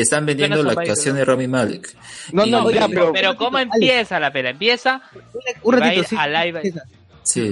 están 0.00 0.24
vendiendo 0.24 0.62
la 0.62 0.72
actuación 0.72 1.16
de 1.16 1.24
Rami 1.26 1.46
Malek. 1.46 1.94
No, 2.32 2.46
Y- 2.46 2.50
no, 2.50 2.70
ya, 2.70 2.88
pero, 2.88 3.12
pero, 3.12 3.36
¿cómo 3.36 3.58
empieza 3.58 4.18
la 4.18 4.32
pela? 4.32 4.50
Empieza 4.50 5.02
Un 5.62 5.74
va 5.74 5.78
a 5.78 5.80
ratito, 5.80 6.00
ir 6.02 6.06
sí. 6.06 6.16
a 6.18 6.26
Live 6.26 6.60
ID. 6.64 6.76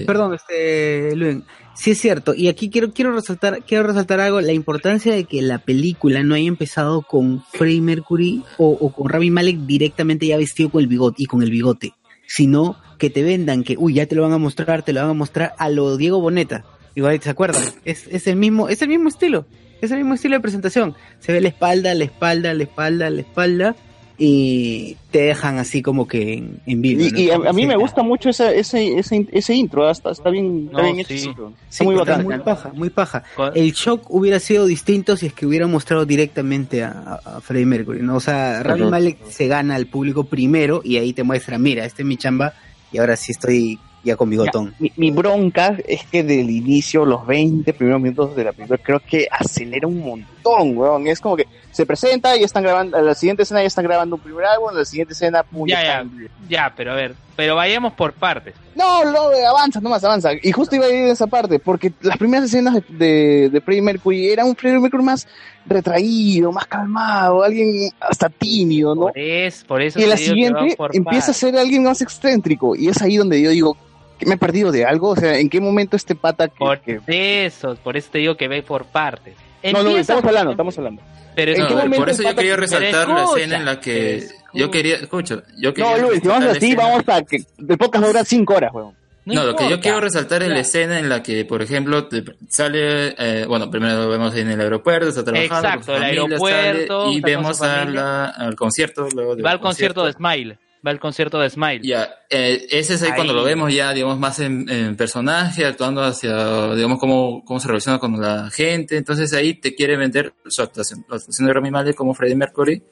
Perdón, 0.07 0.35
este, 0.35 1.15
Luen. 1.17 1.45
Sí 1.75 1.93
es 1.93 2.01
cierto, 2.01 2.35
y 2.35 2.49
aquí 2.49 2.71
quiero 2.71 2.93
quiero 2.93 3.13
resaltar 3.13 3.63
quiero 3.65 3.85
resaltar 3.85 4.19
algo, 4.19 4.41
la 4.41 4.53
importancia 4.53 5.15
de 5.15 5.25
que 5.25 5.41
la 5.43 5.59
película 5.59 6.25
no 6.25 6.35
haya 6.35 6.49
empezado 6.49 7.03
con 7.03 7.45
Freddie 7.53 7.81
Mercury 7.81 8.43
o, 8.57 8.71
o 8.71 8.93
con 8.93 9.09
Rami 9.09 9.31
Malek 9.31 9.59
directamente 9.59 10.27
ya 10.27 10.37
vestido 10.37 10.71
con 10.71 10.81
el 10.81 10.89
bigote 10.89 11.23
y 11.23 11.27
con 11.27 11.41
el 11.45 11.53
bigote, 11.53 11.95
sino 12.27 12.77
que 12.99 13.11
te 13.11 13.23
vendan 13.23 13.63
que, 13.63 13.77
uy, 13.79 13.95
ya 13.95 14.07
te 14.07 14.17
lo 14.17 14.23
van 14.23 14.33
a 14.33 14.39
mostrar, 14.39 14.83
te 14.83 14.93
lo 14.93 15.03
van 15.03 15.11
a 15.11 15.15
mostrar 15.15 15.55
a 15.57 15.71
lo 15.71 15.97
Diego 15.97 16.21
Boneta. 16.21 16.65
Igual 16.97 17.23
se 17.23 17.31
acuerdan, 17.31 17.63
es, 17.85 18.09
es 18.09 18.27
el 18.27 18.35
mismo, 18.35 18.69
es 18.69 18.83
el 18.83 18.89
mismo 18.89 19.09
estilo, 19.09 19.47
es 19.81 19.93
el 19.93 19.99
mismo 19.99 20.15
estilo 20.15 20.35
de 20.35 20.41
presentación. 20.41 20.97
Se 21.21 21.33
ve 21.33 21.41
la 21.41 21.49
espalda, 21.49 21.95
la 21.95 22.05
espalda, 22.05 22.53
la 22.55 22.65
espalda, 22.65 23.09
la 23.09 23.21
espalda, 23.21 23.77
y 24.21 24.97
te 25.13 25.23
dejan 25.23 25.59
así 25.59 25.81
como 25.81 26.09
que 26.09 26.35
en, 26.35 26.61
en 26.67 26.83
vivo. 26.83 27.03
Y, 27.03 27.11
¿no? 27.13 27.19
y 27.19 27.31
a, 27.31 27.51
a 27.51 27.53
mí 27.53 27.67
me 27.67 27.77
gusta 27.77 28.03
mucho 28.03 28.31
ese, 28.31 28.59
ese, 28.59 28.99
ese, 28.99 29.27
ese 29.31 29.55
intro, 29.55 29.87
¿ah? 29.87 29.93
está, 29.93 30.11
está 30.11 30.29
bien, 30.31 30.65
está 30.67 30.79
No, 30.79 30.85
bien 30.85 30.99
hecho. 30.99 31.15
sí. 31.17 31.25
intro. 31.29 31.53
Sí, 31.69 31.85
muy 31.85 31.95
bacán. 31.95 32.25
muy 32.25 32.39
paja, 32.39 32.73
muy 32.75 32.91
paja. 32.91 33.23
El 33.55 33.73
shock 33.73 34.07
hubiera 34.11 34.41
sido 34.41 34.67
distinto 34.67 35.17
si 35.17 35.27
es 35.27 35.33
que 35.33 35.47
hubiera 35.47 35.67
mostrado 35.69 36.05
directamente 36.05 36.83
a, 36.83 37.21
a, 37.25 37.37
a 37.37 37.41
Freddie 37.41 37.67
Mercury, 37.67 38.03
¿no? 38.03 38.17
O 38.17 38.21
sea, 38.21 38.63
Rami 38.65 38.83
Ujú. 38.83 38.91
Malek 38.91 39.25
se 39.31 39.47
gana 39.47 39.77
al 39.77 39.87
público 39.87 40.25
primero 40.25 40.81
y 40.85 40.97
ahí 40.97 41.13
te 41.13 41.23
muestra, 41.23 41.57
mira, 41.59 41.85
este 41.85 42.03
es 42.03 42.07
mi 42.09 42.17
chamba 42.17 42.55
y 42.91 42.99
ahora 42.99 43.15
sí 43.17 43.33
estoy 43.33 43.79
ya 44.05 44.17
con 44.17 44.31
bigotón. 44.31 44.75
Mi, 44.79 44.93
mi 44.97 45.11
bronca 45.11 45.77
es 45.87 46.05
que 46.11 46.23
del 46.23 46.49
inicio, 46.51 47.05
los 47.05 47.27
20 47.27 47.73
primeros 47.75 48.01
minutos 48.01 48.35
de 48.37 48.45
la 48.45 48.53
película, 48.53 48.79
creo 48.83 49.01
que 49.01 49.27
acelera 49.31 49.87
un 49.87 49.99
montón, 50.01 50.77
weón. 50.77 51.07
Es 51.09 51.21
como 51.21 51.37
que 51.37 51.47
se 51.79 51.87
presenta 51.87 52.37
y 52.37 52.43
están 52.43 52.65
grabando, 52.65 52.97
a 52.97 53.03
la 53.03 53.15
siguiente 53.15 53.45
escena 53.45 53.61
ya 53.61 53.69
están 53.69 53.85
grabando 53.85 54.17
un 54.17 54.23
primer 54.23 54.45
álbum, 54.47 54.71
a 54.71 54.73
la 54.73 54.85
siguiente 54.85 55.13
escena, 55.15 55.45
pum, 55.45 55.67
Ya, 55.69 55.81
ya, 55.83 55.91
están- 56.01 56.29
ya, 56.49 56.73
pero 56.77 56.91
a 56.91 56.95
ver, 56.97 57.15
pero 57.37 57.55
vayamos 57.55 57.93
por 57.93 58.13
partes. 58.15 58.55
No, 58.75 59.05
no, 59.05 59.29
avanza, 59.49 59.81
nomás 59.81 60.03
avanza. 60.03 60.31
Y 60.43 60.51
justo 60.51 60.75
iba 60.75 60.87
a 60.87 60.89
ir 60.89 60.95
en 60.97 61.09
esa 61.09 61.29
parte, 61.29 61.61
porque 61.61 61.93
las 62.01 62.17
primeras 62.19 62.47
escenas 62.47 62.75
de, 62.75 62.83
de, 62.89 63.51
de 63.51 63.61
Freddie 63.61 63.83
Mercury 63.83 64.29
era 64.29 64.45
un 64.45 64.57
Freddie 64.57 64.81
Mercury 64.81 65.05
más 65.05 65.29
retraído, 65.67 66.51
más 66.51 66.67
calmado, 66.67 67.43
alguien 67.45 67.91
hasta 68.01 68.29
tímido, 68.29 68.95
¿no? 68.95 69.03
Por 69.03 69.19
eso, 69.19 69.67
por 69.67 69.81
eso 69.83 70.01
y 70.01 70.07
la 70.07 70.17
siguiente 70.17 70.77
empieza 70.93 71.31
a 71.31 71.35
ser 71.35 71.57
alguien 71.57 71.85
más 71.85 72.03
excéntrico. 72.03 72.75
Y 72.75 72.89
es 72.89 73.01
ahí 73.03 73.17
donde 73.17 73.41
yo 73.41 73.51
digo, 73.51 73.77
que 74.19 74.27
me 74.27 74.35
he 74.35 74.39
perdido 74.39 74.73
de 74.73 74.85
algo? 74.85 75.11
O 75.11 75.17
sea, 75.17 75.39
¿en 75.39 75.49
qué 75.49 75.61
momento 75.61 75.95
este 75.97 76.17
pata 76.17 76.49
que... 76.49 76.57
Por 76.59 76.81
que- 76.81 77.01
eso, 77.47 77.77
por 77.85 77.97
eso 77.97 78.09
te 78.11 78.19
digo 78.19 78.37
que 78.37 78.49
ve 78.49 78.63
por 78.63 78.85
partes. 78.87 79.35
No, 79.63 79.83
no, 79.83 79.97
estamos 79.97 80.25
hablando, 80.25 80.51
estamos 80.53 80.79
hablando. 80.79 81.03
Pero 81.35 81.53
¿En 81.53 81.59
No, 81.61 81.69
qué 81.69 81.75
momento 81.75 81.97
por 81.99 82.11
eso 82.11 82.23
yo 82.23 82.35
quería 82.35 82.55
que- 82.55 82.61
resaltar 82.61 83.09
la 83.09 83.25
escena 83.25 83.57
en 83.57 83.65
la 83.65 83.81
que 83.81 84.17
escucha. 84.17 84.45
yo 84.55 84.71
quería, 84.71 84.97
escucha, 84.97 85.43
yo 85.57 85.73
quería 85.75 85.97
No, 85.99 86.09
Luis, 86.09 86.21
si 86.23 86.29
vamos 86.29 86.49
así, 86.57 86.75
vamos 86.75 87.03
a 87.09 87.23
que 87.23 87.37
el 87.37 87.79
podcast 87.79 88.03
va 88.03 88.07
a 88.07 88.11
durar 88.11 88.25
cinco 88.27 88.55
horas, 88.55 88.73
weón. 88.73 88.95
No, 89.25 89.45
lo 89.45 89.55
que 89.57 89.69
yo 89.69 89.79
quiero 89.79 90.01
resaltar 90.01 90.43
es 90.43 90.49
la 90.49 90.61
escena 90.61 90.99
en 90.99 91.11
la 91.11 91.23
que, 91.23 91.45
por 91.45 91.61
ejemplo, 91.61 92.07
te- 92.09 92.25
sale, 92.49 93.15
eh, 93.19 93.45
bueno, 93.47 93.71
primero 93.71 94.05
lo 94.05 94.09
vemos 94.09 94.35
en 94.35 94.51
el 94.51 94.59
aeropuerto, 94.59 95.09
está 95.11 95.23
trabajando 95.23 95.69
Exacto, 95.69 95.87
con 95.87 95.97
su 95.97 96.03
el 96.03 96.03
aeropuerto, 96.03 97.05
sale, 97.05 97.13
y 97.15 97.21
vemos 97.21 97.61
a 97.61 97.85
la- 97.85 98.25
al 98.27 98.57
concierto. 98.57 99.07
Luego 99.15 99.37
del 99.37 99.45
Va 99.45 99.51
al 99.51 99.61
concierto 99.61 100.07
de 100.07 100.13
Smile. 100.15 100.59
Va 100.89 100.93
al 100.93 101.01
concierto 101.01 101.39
de 101.39 101.51
Smile. 101.51 101.81
Ya, 101.83 102.09
eh, 102.31 102.67
ese 102.71 102.95
es 102.95 103.03
ahí, 103.03 103.11
Ahí. 103.11 103.15
cuando 103.15 103.35
lo 103.35 103.45
vemos 103.45 103.75
ya, 103.75 103.93
digamos, 103.93 104.19
más 104.19 104.39
en, 104.41 104.67
en 104.71 104.97
personaje, 104.97 105.67
actuando 105.67 106.03
hacia, 106.03 106.75
digamos, 106.75 106.99
cómo, 106.99 107.45
cómo 107.45 107.61
se 107.61 107.69
relaciona 107.69 107.99
con 107.99 108.19
la 108.19 108.49
gente. 108.51 108.97
Entonces 108.97 109.35
ahí 109.35 109.53
te 109.53 109.75
quiere 109.75 109.99
vender 109.99 110.33
su 110.47 110.63
actuación, 110.63 111.05
la 111.11 111.17
actuación 111.17 111.47
de 111.47 111.53
Rami 111.53 111.71
Malek 111.71 111.95
como 111.95 112.15
Freddie 112.15 112.37
Mercury. 112.37 112.83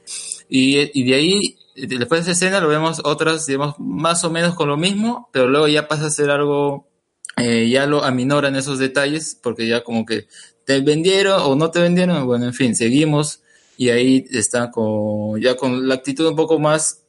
Y, 0.50 0.90
y 1.00 1.04
de 1.04 1.14
ahí, 1.14 1.56
después 1.74 2.26
de 2.26 2.32
esa 2.32 2.44
escena, 2.46 2.60
lo 2.60 2.68
vemos 2.68 3.00
otras, 3.02 3.46
digamos, 3.46 3.76
más 3.78 4.22
o 4.24 4.30
menos 4.30 4.54
con 4.54 4.68
lo 4.68 4.76
mismo, 4.76 5.30
pero 5.32 5.48
luego 5.48 5.68
ya 5.68 5.88
pasa 5.88 6.08
a 6.08 6.10
ser 6.10 6.28
algo, 6.28 6.86
eh, 7.38 7.70
ya 7.70 7.86
lo 7.86 8.04
aminoran 8.04 8.56
esos 8.56 8.78
detalles, 8.78 9.38
porque 9.42 9.66
ya 9.66 9.82
como 9.82 10.04
que 10.04 10.26
te 10.66 10.80
vendieron 10.80 11.40
o 11.42 11.56
no 11.56 11.70
te 11.70 11.80
vendieron, 11.80 12.26
bueno, 12.26 12.44
en 12.44 12.52
fin, 12.52 12.76
seguimos. 12.76 13.40
Y 13.78 13.88
ahí 13.90 14.26
está 14.30 14.70
con, 14.70 15.40
ya 15.40 15.56
con 15.56 15.86
la 15.88 15.94
actitud 15.94 16.26
un 16.26 16.36
poco 16.36 16.58
más 16.58 17.05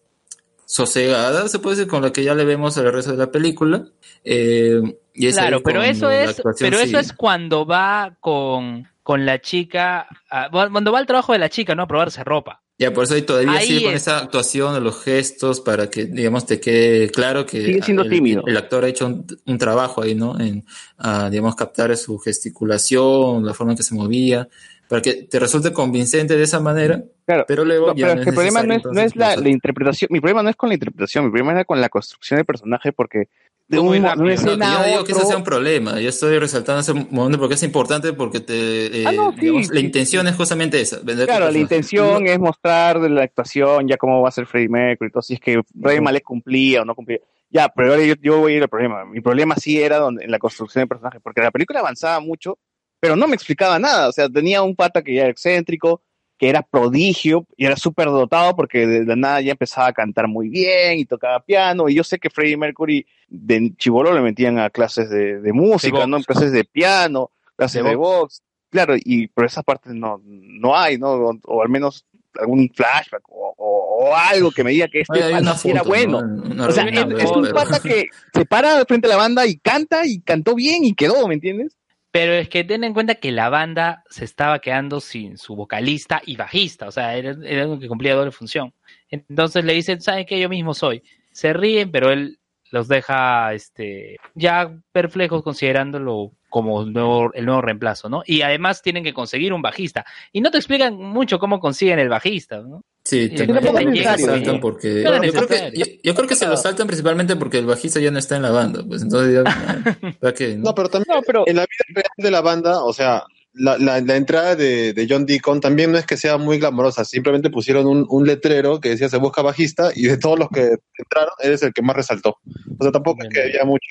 sosegada, 0.68 1.48
se 1.48 1.60
puede 1.60 1.78
decir, 1.78 1.90
con 1.90 2.02
la 2.04 2.12
que 2.12 2.24
ya 2.26 2.36
le 2.36 2.44
vemos 2.44 2.78
al 2.78 2.92
resto 2.92 3.12
de 3.12 3.18
la 3.18 3.32
película. 3.32 3.86
Eh, 4.26 4.82
y 5.14 5.28
es 5.28 5.36
Claro, 5.36 5.64
pero 5.64 5.82
eso 5.82 6.10
la 6.10 6.26
es, 6.26 6.42
pero 6.60 6.78
eso 6.78 6.86
sigue. 6.88 7.00
es 7.00 7.14
cuando 7.14 7.66
va 7.66 8.18
con, 8.20 8.86
con 9.02 9.26
la 9.26 9.40
chica, 9.40 10.08
ah, 10.30 10.50
cuando 10.52 10.92
va 10.92 11.00
al 11.00 11.06
trabajo 11.08 11.32
de 11.32 11.40
la 11.40 11.50
chica, 11.50 11.74
¿no? 11.74 11.84
A 11.84 11.88
probarse 11.88 12.24
ropa. 12.24 12.62
Ya, 12.80 12.94
por 12.94 13.06
eso 13.06 13.16
ahí 13.16 13.24
todavía 13.24 13.54
Ahí 13.54 13.66
sigue 13.66 13.86
con 13.86 13.96
es. 13.96 14.02
esa 14.04 14.20
actuación 14.20 14.74
de 14.76 14.82
los 14.82 15.02
gestos 15.04 15.62
para 15.62 15.90
que, 15.90 16.06
digamos, 16.06 16.46
te 16.46 16.60
quede 16.60 17.10
claro 17.10 17.46
que 17.46 17.66
Sigue 17.66 17.82
siendo 17.82 18.04
el, 18.04 18.10
tímido. 18.10 18.44
el 18.46 18.56
actor 18.58 18.84
ha 18.84 18.90
hecho 18.90 19.08
un, 19.08 19.26
un 19.48 19.58
trabajo 19.58 20.04
ahí, 20.04 20.14
¿no? 20.16 20.38
En, 20.40 20.64
ah, 21.00 21.30
digamos, 21.32 21.56
captar 21.56 21.96
su 21.98 22.20
gesticulación, 22.20 23.46
la 23.46 23.54
forma 23.56 23.72
en 23.72 23.78
que 23.78 23.84
se 23.84 23.96
movía, 23.96 24.48
para 24.90 25.02
que 25.02 25.14
te 25.24 25.40
resulte 25.40 25.74
convincente 25.74 26.36
de 26.38 26.44
esa 26.44 26.60
manera, 26.60 27.04
Claro. 27.26 27.46
pero 27.48 27.66
luego 27.66 27.88
No, 27.88 27.96
ya 27.96 28.06
pero 28.06 28.16
no 28.16 28.20
es 28.22 28.24
que 28.24 28.30
el 28.30 28.36
problema 28.36 28.64
no 28.64 28.74
es, 28.74 28.86
no 28.86 28.92
es 28.92 29.16
la, 29.16 29.26
entonces, 29.26 29.44
la 29.44 29.50
interpretación, 29.50 30.08
mi 30.12 30.20
problema 30.22 30.44
no 30.44 30.50
es 30.50 30.56
con 30.56 30.70
la 30.70 30.76
interpretación, 30.76 31.26
mi 31.26 31.32
problema 31.32 31.52
era 31.52 31.66
con 31.66 31.82
la 31.82 31.90
construcción 31.90 32.38
del 32.38 32.46
personaje, 32.46 32.94
porque 32.94 33.28
de, 33.68 33.80
un, 33.80 34.02
No, 34.02 34.16
No, 34.16 34.26
yo 34.32 34.56
no 34.56 34.84
digo 34.86 35.04
que 35.04 35.12
ese 35.12 35.20
otro- 35.22 35.26
sea 35.28 35.36
un 35.38 35.44
problema, 35.44 36.00
yo 36.00 36.08
estoy 36.08 36.40
resaltando 36.40 36.80
ese 36.80 36.94
momento 36.94 37.38
porque 37.38 37.56
es 37.56 37.64
importante 37.64 38.14
porque 38.14 38.40
te, 38.40 39.02
eh, 39.02 39.06
Ah, 39.06 39.12
no, 39.12 39.32
sí, 39.34 39.42
digamos, 39.42 39.70
la 39.70 39.80
sí. 39.82 39.86
intención 39.86 40.26
es 40.28 40.36
justamente 40.36 40.80
esa, 40.80 41.00
vender 41.04 41.28
Claro, 41.28 41.52
la 41.52 41.58
intención 41.58 42.26
es 42.28 42.40
mostrar 42.40 43.02
de 43.02 43.10
la 43.10 43.24
actuación, 43.24 43.88
ya 43.90 43.98
cómo 43.98 44.22
va 44.22 44.30
a 44.30 44.32
ser 44.32 44.46
Freddie 44.46 44.70
Mercury, 44.70 45.12
todo, 45.12 45.22
si 45.22 45.34
es 45.34 45.42
que 45.42 45.62
Freddie 45.82 46.00
Malek 46.00 46.24
cumplía 46.24 46.84
o 46.84 46.86
no 46.86 46.96
cumplía. 46.96 47.20
Ya, 47.50 47.68
pero 47.70 47.92
ahora 47.92 48.04
yo, 48.04 48.14
yo 48.22 48.40
voy 48.40 48.54
a 48.54 48.56
ir 48.58 48.64
al 48.64 48.70
problema. 48.70 49.06
Mi 49.06 49.20
problema 49.22 49.56
sí 49.56 49.82
era 49.82 49.98
donde, 50.00 50.24
en 50.24 50.32
la 50.32 50.40
construcción 50.40 50.82
del 50.82 50.88
personaje, 50.90 51.20
porque 51.22 51.42
la 51.42 51.52
película 51.52 51.80
avanzaba 51.80 52.20
mucho, 52.22 52.58
pero 53.00 53.16
no 53.16 53.28
me 53.28 53.36
explicaba 53.36 53.80
nada. 53.80 54.08
O 54.10 54.12
sea, 54.12 54.30
tenía 54.30 54.62
un 54.62 54.76
pata 54.76 55.02
que 55.02 55.14
ya 55.14 55.22
era 55.24 55.32
excéntrico, 55.32 56.02
que 56.38 56.50
era 56.50 56.62
prodigio 56.62 57.48
y 57.58 57.66
era 57.66 57.76
súper 57.76 58.08
dotado 58.08 58.56
porque 58.56 58.86
de 58.86 59.06
la 59.06 59.16
nada 59.16 59.42
ya 59.42 59.52
empezaba 59.52 59.88
a 59.88 59.94
cantar 59.94 60.28
muy 60.28 60.50
bien 60.50 61.00
y 61.00 61.06
tocaba 61.06 61.40
piano. 61.44 61.90
Y 61.90 61.96
yo 61.96 62.04
sé 62.04 62.20
que 62.20 62.30
Freddie 62.30 62.58
Mercury 62.58 63.06
de 63.28 63.74
chivolo 63.78 64.14
le 64.14 64.22
metían 64.22 64.60
a 64.60 64.70
clases 64.70 65.10
de, 65.10 65.40
de 65.42 65.54
música. 65.54 65.98
¿no? 66.08 66.18
Clases 66.24 66.52
de 66.52 66.64
piano, 66.64 67.32
clases 67.56 67.84
De 67.84 67.90
de 67.90 67.96
box. 67.96 68.42
Claro, 68.70 68.96
y 68.98 69.28
por 69.28 69.46
esa 69.46 69.64
parte 69.64 69.90
no, 69.94 70.22
no 70.26 70.76
hay, 70.78 70.98
¿no? 70.98 71.12
O, 71.14 71.40
o 71.46 71.62
al 71.64 71.70
menos 71.70 72.06
algún 72.38 72.70
flashback 72.74 73.24
o, 73.30 73.54
o- 73.58 73.84
o 74.00 74.16
algo 74.16 74.52
que 74.52 74.64
me 74.64 74.70
diga 74.72 74.88
que 74.90 75.02
este 75.02 75.24
Oye, 75.24 75.32
pata 75.32 75.58
era 75.70 75.82
bueno. 75.82 76.20
O 76.68 76.72
sea, 76.72 76.84
es, 76.86 77.24
es 77.24 77.32
un 77.32 77.50
pata 77.52 77.80
que 77.80 78.10
se 78.34 78.46
para 78.46 78.86
frente 78.86 79.08
a 79.08 79.10
la 79.10 79.16
banda 79.18 79.48
y 79.48 79.58
canta 79.58 80.06
y 80.06 80.20
cantó 80.20 80.54
bien 80.54 80.84
y 80.86 80.94
quedó, 80.94 81.28
¿me 81.28 81.34
entiendes? 81.34 81.76
Pero 82.12 82.34
es 82.34 82.50
que 82.50 82.64
ten 82.64 82.84
en 82.84 82.94
cuenta 82.94 83.16
que 83.16 83.32
la 83.32 83.50
banda 83.50 84.04
se 84.10 84.26
estaba 84.26 84.60
quedando 84.60 85.00
sin 85.02 85.38
su 85.38 85.56
vocalista 85.56 86.22
y 86.26 86.36
bajista, 86.36 86.88
o 86.88 86.92
sea, 86.92 87.16
era, 87.16 87.36
era 87.44 87.64
algo 87.64 87.80
que 87.80 87.88
cumplía 87.88 88.16
doble 88.16 88.32
función. 88.32 88.74
Entonces 89.10 89.66
le 89.66 89.74
dicen, 89.74 90.02
¿saben 90.02 90.26
qué? 90.26 90.40
Yo 90.40 90.50
mismo 90.50 90.74
soy. 90.74 91.04
Se 91.32 91.54
ríen, 91.54 91.92
pero 91.92 92.12
él 92.12 92.40
los 92.72 92.88
deja 92.88 93.54
este, 93.54 94.18
ya 94.36 94.76
perplejos 94.92 95.44
considerándolo 95.44 96.32
como 96.50 96.82
el 96.82 96.94
nuevo, 96.94 97.34
el 97.34 97.46
nuevo 97.46 97.62
reemplazo, 97.62 98.10
¿no? 98.10 98.24
Y 98.26 98.42
además 98.42 98.82
tienen 98.82 99.04
que 99.04 99.14
conseguir 99.14 99.54
un 99.54 99.62
bajista. 99.62 100.06
Y 100.32 100.42
no 100.42 100.52
te 100.52 100.58
explican 100.58 100.96
mucho 100.96 101.40
cómo 101.40 101.60
consiguen 101.60 102.00
el 102.00 102.10
bajista, 102.10 102.62
¿no? 102.62 102.84
Sí, 103.08 103.30
es 103.32 103.40
se 103.40 103.48
necesario, 103.48 104.26
saltan 104.26 104.56
¿no? 104.56 104.60
porque 104.60 105.02
No 105.02 105.14
es 105.24 105.32
yo 105.32 105.46
creo 105.46 105.48
que 105.48 105.78
yo, 105.78 105.86
yo 106.04 106.14
creo 106.14 106.28
que 106.28 106.36
se 106.36 106.46
lo 106.46 106.58
saltan 106.58 106.88
principalmente 106.88 107.38
porque 107.38 107.58
el 107.60 107.66
bajista 107.66 108.02
ya 108.02 108.12
no 108.12 108.20
está 108.20 108.36
en 108.36 108.42
la 108.42 108.52
banda, 108.52 108.84
pues 108.86 109.02
entonces 109.02 109.34
ya, 109.34 109.44
¿para 110.20 110.34
qué, 110.34 110.58
no? 110.58 110.64
No, 110.66 110.76
pero 110.76 110.90
también 110.90 111.18
en 111.46 111.56
la 111.56 111.62
vida 111.62 111.86
real 111.96 112.12
de 112.18 112.32
la 112.32 112.42
banda, 112.42 112.84
o 112.84 112.92
sea, 112.92 113.24
la, 113.54 113.78
la, 113.78 114.02
la 114.02 114.16
entrada 114.18 114.58
de, 114.58 114.92
de 114.92 115.08
John 115.10 115.26
Deacon 115.26 115.62
también 115.62 115.94
no 115.94 115.98
es 115.98 116.06
que 116.06 116.18
sea 116.18 116.38
muy 116.38 116.60
glamorosa, 116.60 117.06
simplemente 117.06 117.50
pusieron 117.50 117.88
un, 117.88 118.06
un 118.10 118.28
letrero 118.28 118.82
que 118.82 118.90
decía 118.90 119.08
se 119.08 119.18
busca 119.20 119.42
bajista 119.42 119.92
y 119.96 120.08
de 120.08 120.18
todos 120.18 120.38
los 120.38 120.50
que 120.50 120.76
entraron, 120.98 121.32
eres 121.42 121.64
el 121.64 121.72
que 121.72 121.82
más 121.84 121.96
resaltó. 121.96 122.40
O 122.78 122.84
sea, 122.84 122.92
tampoco 122.92 123.24
es 123.24 123.30
que 123.30 123.42
había 123.42 123.64
mucho, 123.64 123.88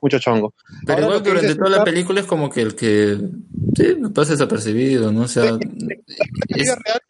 mucho 0.00 0.20
chongo. 0.20 0.54
Pero 0.86 0.94
Ahora, 0.94 1.06
igual 1.06 1.22
que 1.24 1.28
durante 1.28 1.48
dices, 1.48 1.58
toda 1.58 1.76
la 1.76 1.82
película 1.82 2.20
es 2.20 2.26
como 2.26 2.48
que 2.48 2.60
el 2.60 2.76
que 2.76 3.18
sí, 3.76 3.96
pasa 4.14 4.30
desapercibido, 4.30 5.10
¿no? 5.10 5.22
O 5.22 5.28
sea, 5.28 5.44
la 5.44 5.58
vida 5.58 6.78
real 6.84 7.00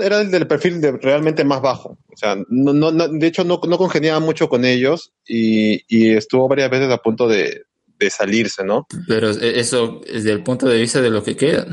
era 0.00 0.20
el 0.20 0.30
del 0.30 0.46
perfil 0.46 0.80
de 0.80 0.92
realmente 0.92 1.44
más 1.44 1.60
bajo. 1.60 1.98
O 2.12 2.16
sea, 2.16 2.36
no, 2.48 2.72
no, 2.72 2.90
no- 2.90 3.08
de 3.08 3.26
hecho 3.26 3.44
no, 3.44 3.60
no 3.68 3.78
congeniaba 3.78 4.20
mucho 4.20 4.48
con 4.48 4.64
ellos 4.64 5.12
y, 5.26 5.82
y 5.88 6.12
estuvo 6.14 6.48
varias 6.48 6.70
veces 6.70 6.90
a 6.90 6.98
punto 6.98 7.28
de, 7.28 7.62
de 7.98 8.10
salirse, 8.10 8.64
¿no? 8.64 8.86
pero 9.08 9.30
e- 9.30 9.60
eso 9.60 10.00
desde 10.10 10.32
el 10.32 10.42
punto 10.42 10.66
de 10.68 10.80
vista 10.80 11.00
de 11.00 11.10
lo 11.10 11.22
que 11.22 11.36
queda. 11.36 11.66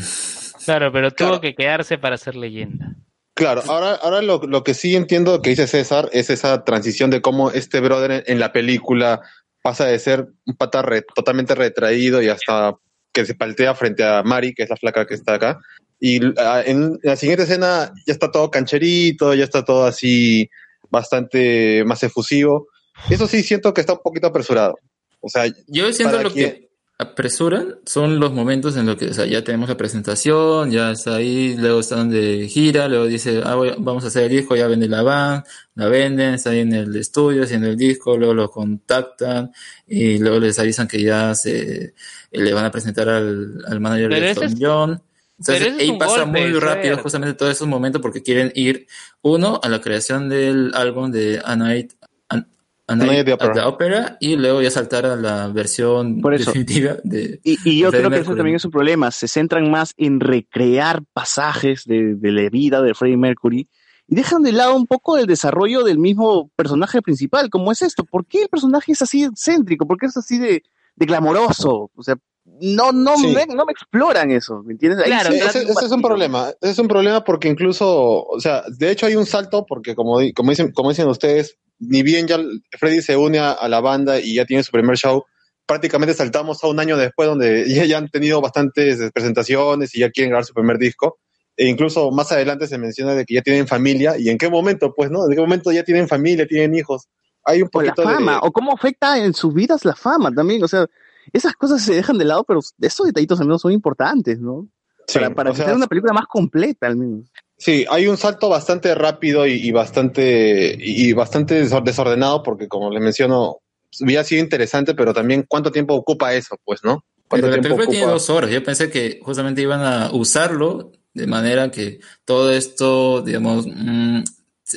Claro, 0.65 0.91
pero 0.91 1.11
tuvo 1.11 1.41
que 1.41 1.55
quedarse 1.55 1.97
para 1.97 2.17
ser 2.17 2.35
leyenda. 2.35 2.95
Claro, 3.33 3.63
ahora, 3.67 3.95
ahora 3.95 4.21
lo, 4.21 4.41
lo 4.43 4.63
que 4.63 4.73
sí 4.73 4.95
entiendo 4.95 5.41
que 5.41 5.51
dice 5.51 5.65
César 5.65 6.09
es 6.11 6.29
esa 6.29 6.63
transición 6.63 7.09
de 7.09 7.21
cómo 7.21 7.49
este 7.49 7.79
brother 7.79 8.11
en, 8.11 8.23
en 8.27 8.39
la 8.39 8.51
película 8.51 9.21
pasa 9.63 9.85
de 9.85 9.97
ser 9.99 10.27
un 10.45 10.55
pata 10.55 10.81
re- 10.81 11.03
totalmente 11.15 11.55
retraído 11.55 12.21
y 12.21 12.27
hasta 12.27 12.75
que 13.13 13.25
se 13.25 13.35
paltea 13.35 13.73
frente 13.73 14.03
a 14.03 14.21
Mari, 14.23 14.53
que 14.53 14.63
es 14.63 14.69
la 14.69 14.75
flaca 14.75 15.05
que 15.07 15.13
está 15.15 15.35
acá. 15.35 15.59
Y 16.03 16.19
ah, 16.39 16.63
en 16.65 16.99
la 17.03 17.15
siguiente 17.15 17.43
escena 17.43 17.93
ya 18.07 18.11
está 18.13 18.31
todo 18.31 18.49
cancherito, 18.49 19.35
ya 19.35 19.43
está 19.43 19.63
todo 19.63 19.85
así 19.85 20.49
bastante 20.89 21.83
más 21.85 22.01
efusivo. 22.03 22.67
Eso 23.09 23.27
sí 23.27 23.43
siento 23.43 23.73
que 23.73 23.81
está 23.81 23.93
un 23.93 23.99
poquito 24.03 24.27
apresurado. 24.27 24.77
O 25.19 25.29
sea, 25.29 25.45
Yo 25.67 25.93
siento 25.93 26.21
lo 26.21 26.31
quien- 26.31 26.51
que 26.53 26.71
apresuran 26.97 27.77
son 27.85 28.19
los 28.19 28.31
momentos 28.31 28.77
en 28.77 28.85
los 28.85 28.95
que 28.95 29.07
o 29.07 29.13
sea, 29.13 29.25
ya 29.25 29.43
tenemos 29.43 29.67
la 29.69 29.75
presentación, 29.77 30.69
ya 30.69 30.91
está 30.91 31.15
ahí, 31.15 31.55
luego 31.57 31.79
están 31.79 32.11
de 32.11 32.47
gira, 32.47 32.87
luego 32.87 33.05
dice, 33.07 33.41
ah, 33.43 33.55
voy- 33.55 33.73
vamos 33.79 34.03
a 34.03 34.07
hacer 34.07 34.23
el 34.25 34.29
disco, 34.29 34.55
ya 34.55 34.67
vende 34.67 34.87
la 34.87 35.01
van, 35.01 35.43
la 35.73 35.87
venden, 35.87 36.35
está 36.35 36.51
ahí 36.51 36.59
en 36.59 36.73
el 36.73 36.95
estudio 36.95 37.43
haciendo 37.43 37.67
el 37.69 37.75
disco, 37.77 38.17
luego 38.17 38.35
lo 38.35 38.51
contactan 38.51 39.51
y 39.87 40.19
luego 40.19 40.39
les 40.39 40.59
avisan 40.59 40.87
que 40.87 41.01
ya 41.01 41.33
se 41.33 41.93
le 42.31 42.53
van 42.53 42.65
a 42.65 42.71
presentar 42.71 43.09
al, 43.09 43.63
al 43.67 43.79
manager 43.79 44.09
Pero 44.09 44.41
de 44.41 44.55
John. 44.59 45.01
Entonces, 45.47 45.73
ahí 45.79 45.97
pasa 45.97 46.23
golpe, 46.23 46.41
muy 46.49 46.59
rápido 46.59 46.97
justamente 46.97 47.33
todos 47.35 47.51
esos 47.53 47.67
momentos 47.67 48.01
porque 48.01 48.21
quieren 48.21 48.51
ir, 48.55 48.87
uno, 49.21 49.59
a 49.63 49.69
la 49.69 49.81
creación 49.81 50.29
del 50.29 50.71
álbum 50.75 51.11
de 51.11 51.41
A 51.43 51.55
Night, 51.55 51.93
A- 52.29 52.45
A 52.87 52.95
Night 52.95 53.25
Night 53.27 53.41
at 53.41 53.53
the 53.53 53.61
Opera 53.61 54.17
y 54.19 54.35
luego 54.35 54.61
ya 54.61 54.69
saltar 54.69 55.05
a 55.05 55.15
la 55.15 55.47
versión 55.47 56.21
Por 56.21 56.33
eso. 56.33 56.45
definitiva 56.51 56.97
de 57.03 57.39
Y, 57.43 57.57
y 57.69 57.79
yo 57.79 57.89
de 57.91 57.97
creo 57.99 58.09
que 58.09 58.17
Mercury. 58.17 58.37
también 58.37 58.55
es 58.57 58.65
un 58.65 58.71
problema. 58.71 59.11
Se 59.11 59.27
centran 59.27 59.69
más 59.71 59.93
en 59.97 60.19
recrear 60.19 61.01
pasajes 61.13 61.85
de, 61.85 62.15
de 62.15 62.31
la 62.31 62.49
vida 62.49 62.81
de 62.81 62.93
Freddie 62.93 63.17
Mercury 63.17 63.67
y 64.07 64.15
dejan 64.15 64.43
de 64.43 64.51
lado 64.51 64.75
un 64.75 64.85
poco 64.87 65.17
el 65.17 65.25
desarrollo 65.25 65.83
del 65.83 65.97
mismo 65.99 66.51
personaje 66.55 67.01
principal. 67.01 67.49
¿Cómo 67.49 67.71
es 67.71 67.81
esto? 67.81 68.03
¿Por 68.03 68.25
qué 68.25 68.43
el 68.43 68.49
personaje 68.49 68.91
es 68.91 69.01
así 69.01 69.23
excéntrico? 69.23 69.87
¿Por 69.87 69.97
qué 69.97 70.07
es 70.07 70.17
así 70.17 70.37
de, 70.37 70.61
de 70.95 71.05
glamoroso? 71.05 71.89
O 71.95 72.03
sea, 72.03 72.15
no, 72.45 72.91
no, 72.91 73.17
Sí. 73.17 73.27
me, 73.27 73.45
no 73.45 73.65
me 73.65 73.71
exploran 73.71 74.31
eso, 74.31 74.63
¿me 74.63 74.73
entiendes? 74.73 75.05
Ahí 75.05 75.11
Sí, 75.11 75.39
sí 75.39 75.47
ese, 75.47 75.63
ese 75.63 75.85
es 75.85 75.91
un 75.91 76.01
problema. 76.01 76.49
Ese 76.61 76.71
es 76.71 76.79
un 76.79 76.87
problema 76.87 77.23
porque 77.23 77.47
incluso, 77.47 78.23
o 78.23 78.39
sea, 78.39 78.63
de 78.67 78.91
hecho 78.91 79.05
hay 79.05 79.15
un 79.15 79.25
salto 79.25 79.65
porque 79.65 79.95
como, 79.95 80.19
como, 80.35 80.49
dicen, 80.49 80.71
como 80.71 80.89
dicen 80.89 81.07
ustedes, 81.07 81.57
ni 81.79 82.03
bien 82.03 82.27
ya 82.27 82.39
Freddy 82.79 83.01
se 83.01 83.15
une 83.15 83.39
a, 83.39 83.51
a 83.51 83.69
la 83.69 83.79
banda 83.79 84.19
y 84.19 84.35
ya 84.35 84.45
tiene 84.45 84.63
su 84.63 84.71
primer 84.71 84.97
show, 84.97 85.23
prácticamente 85.65 86.13
saltamos 86.13 86.63
a 86.63 86.67
un 86.67 86.79
año 86.79 86.97
después 86.97 87.27
donde 87.29 87.65
ya, 87.73 87.85
ya 87.85 87.97
han 87.97 88.09
tenido 88.09 88.41
bastantes 88.41 89.11
presentaciones 89.13 89.95
y 89.95 89.99
ya 89.99 90.09
quieren 90.09 90.29
grabar 90.31 90.45
su 90.45 90.53
primer 90.53 90.77
disco. 90.77 91.19
E 91.57 91.67
incluso 91.67 92.09
más 92.11 92.31
adelante 92.31 92.65
se 92.65 92.77
menciona 92.77 93.13
de 93.13 93.25
que 93.25 93.35
ya 93.35 93.41
tienen 93.41 93.67
familia 93.67 94.17
y 94.17 94.29
en 94.29 94.37
qué 94.37 94.49
momento, 94.49 94.93
pues, 94.95 95.11
¿no? 95.11 95.25
¿En 95.25 95.35
qué 95.35 95.41
momento 95.41 95.71
ya 95.71 95.83
tienen 95.83 96.07
familia, 96.07 96.47
tienen 96.47 96.73
hijos? 96.73 97.07
Hay 97.43 97.61
un 97.61 97.69
o 97.71 97.81
la 97.81 97.93
poquito 97.93 98.07
de... 98.07 98.15
fama, 98.15 98.39
o 98.41 98.51
cómo 98.51 98.71
afecta 98.73 99.17
en 99.17 99.33
sus 99.33 99.53
vidas 99.53 99.85
la 99.85 99.95
fama 99.95 100.31
también. 100.33 100.63
O 100.63 100.67
sea, 100.67 100.87
esas 101.33 101.53
cosas 101.53 101.81
se 101.81 101.93
dejan 101.93 102.17
de 102.17 102.25
lado, 102.25 102.43
pero 102.43 102.59
esos 102.81 103.05
detallitos 103.05 103.39
al 103.39 103.47
menos 103.47 103.61
son 103.61 103.71
importantes, 103.71 104.39
¿no? 104.39 104.67
Sí, 105.07 105.19
para 105.19 105.33
para 105.33 105.53
sea, 105.53 105.65
hacer 105.65 105.75
una 105.75 105.87
película 105.87 106.13
más 106.13 106.25
completa 106.27 106.87
al 106.87 106.95
menos. 106.95 107.31
Sí, 107.57 107.85
hay 107.89 108.07
un 108.07 108.17
salto 108.17 108.49
bastante 108.49 108.95
rápido 108.95 109.45
y, 109.45 109.53
y 109.53 109.71
bastante 109.71 110.75
y 110.79 111.13
bastante 111.13 111.63
desor- 111.63 111.83
desordenado 111.83 112.41
porque 112.43 112.67
como 112.67 112.89
les 112.91 113.01
menciono, 113.03 113.57
hubiera 113.99 114.23
sido 114.23 114.41
interesante, 114.41 114.95
pero 114.95 115.13
también 115.13 115.45
cuánto 115.47 115.71
tiempo 115.71 115.93
ocupa 115.93 116.33
eso, 116.33 116.57
pues, 116.63 116.81
¿no? 116.83 117.03
Pero 117.29 117.43
¿Cuánto 117.43 117.47
la 117.47 117.61
película 117.61 117.87
tiene 117.87 118.05
dos 118.07 118.29
horas. 118.29 118.49
Yo 118.51 118.63
pensé 118.63 118.89
que 118.89 119.19
justamente 119.21 119.61
iban 119.61 119.81
a 119.81 120.11
usarlo 120.11 120.91
de 121.13 121.27
manera 121.27 121.69
que 121.71 121.99
todo 122.25 122.51
esto, 122.51 123.21
digamos, 123.21 123.67
mm, 123.67 124.21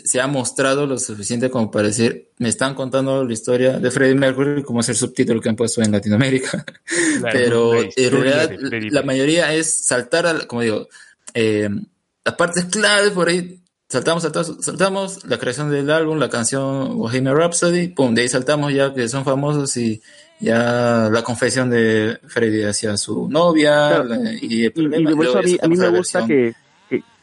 se 0.05 0.21
ha 0.21 0.27
mostrado 0.27 0.87
lo 0.87 0.99
suficiente 0.99 1.51
como 1.51 1.71
para 1.71 1.89
decir, 1.89 2.31
me 2.39 2.49
están 2.49 2.75
contando 2.75 3.25
la 3.25 3.33
historia 3.33 3.79
de 3.79 3.91
Freddie 3.91 4.15
Mercury, 4.15 4.63
como 4.63 4.81
es 4.81 4.89
el 4.89 4.97
subtítulo 4.97 5.41
que 5.41 5.49
han 5.49 5.57
puesto 5.57 5.83
en 5.83 5.93
Latinoamérica. 5.93 6.65
Claro, 7.21 7.33
Pero 7.33 7.75
en 7.97 8.11
realidad 8.23 8.51
la 8.91 9.03
mayoría 9.03 9.53
es 9.55 9.87
saltar, 9.87 10.27
al, 10.27 10.47
como 10.47 10.63
digo, 10.63 10.89
eh, 11.33 11.69
las 12.25 12.35
partes 12.35 12.65
claves 12.67 13.11
por 13.11 13.29
ahí. 13.29 13.61
Saltamos, 13.89 14.23
saltamos, 14.23 14.57
saltamos 14.65 15.25
la 15.27 15.39
creación 15.39 15.71
del 15.71 15.91
álbum, 15.91 16.19
la 16.19 16.29
canción 16.29 16.97
Bohemian 16.99 17.37
Rhapsody, 17.37 17.89
pum, 17.89 18.15
de 18.15 18.23
ahí 18.23 18.29
saltamos 18.29 18.73
ya 18.73 18.93
que 18.93 19.09
son 19.09 19.25
famosos 19.25 19.77
y 19.77 20.01
ya 20.41 21.09
la 21.13 21.23
confesión 21.23 21.71
de 21.71 22.19
Freddie 22.27 22.67
hacia 22.69 22.97
su 22.97 23.29
novia 23.29 23.89
Claro. 23.89 24.05
la- 24.05 24.33
y 24.33 24.65
el 24.65 24.67
Y, 24.67 24.71
problema, 24.71 25.11
y 25.11 25.15
por 25.15 25.25
eso 25.27 25.33
luego 25.35 25.39
a 25.39 25.43
mí, 25.43 25.57
ya 25.57 25.65
a 25.65 25.69
mí 25.69 25.77
me 25.77 25.89
gusta 25.91 26.19
versión, 26.21 26.29
que 26.29 26.55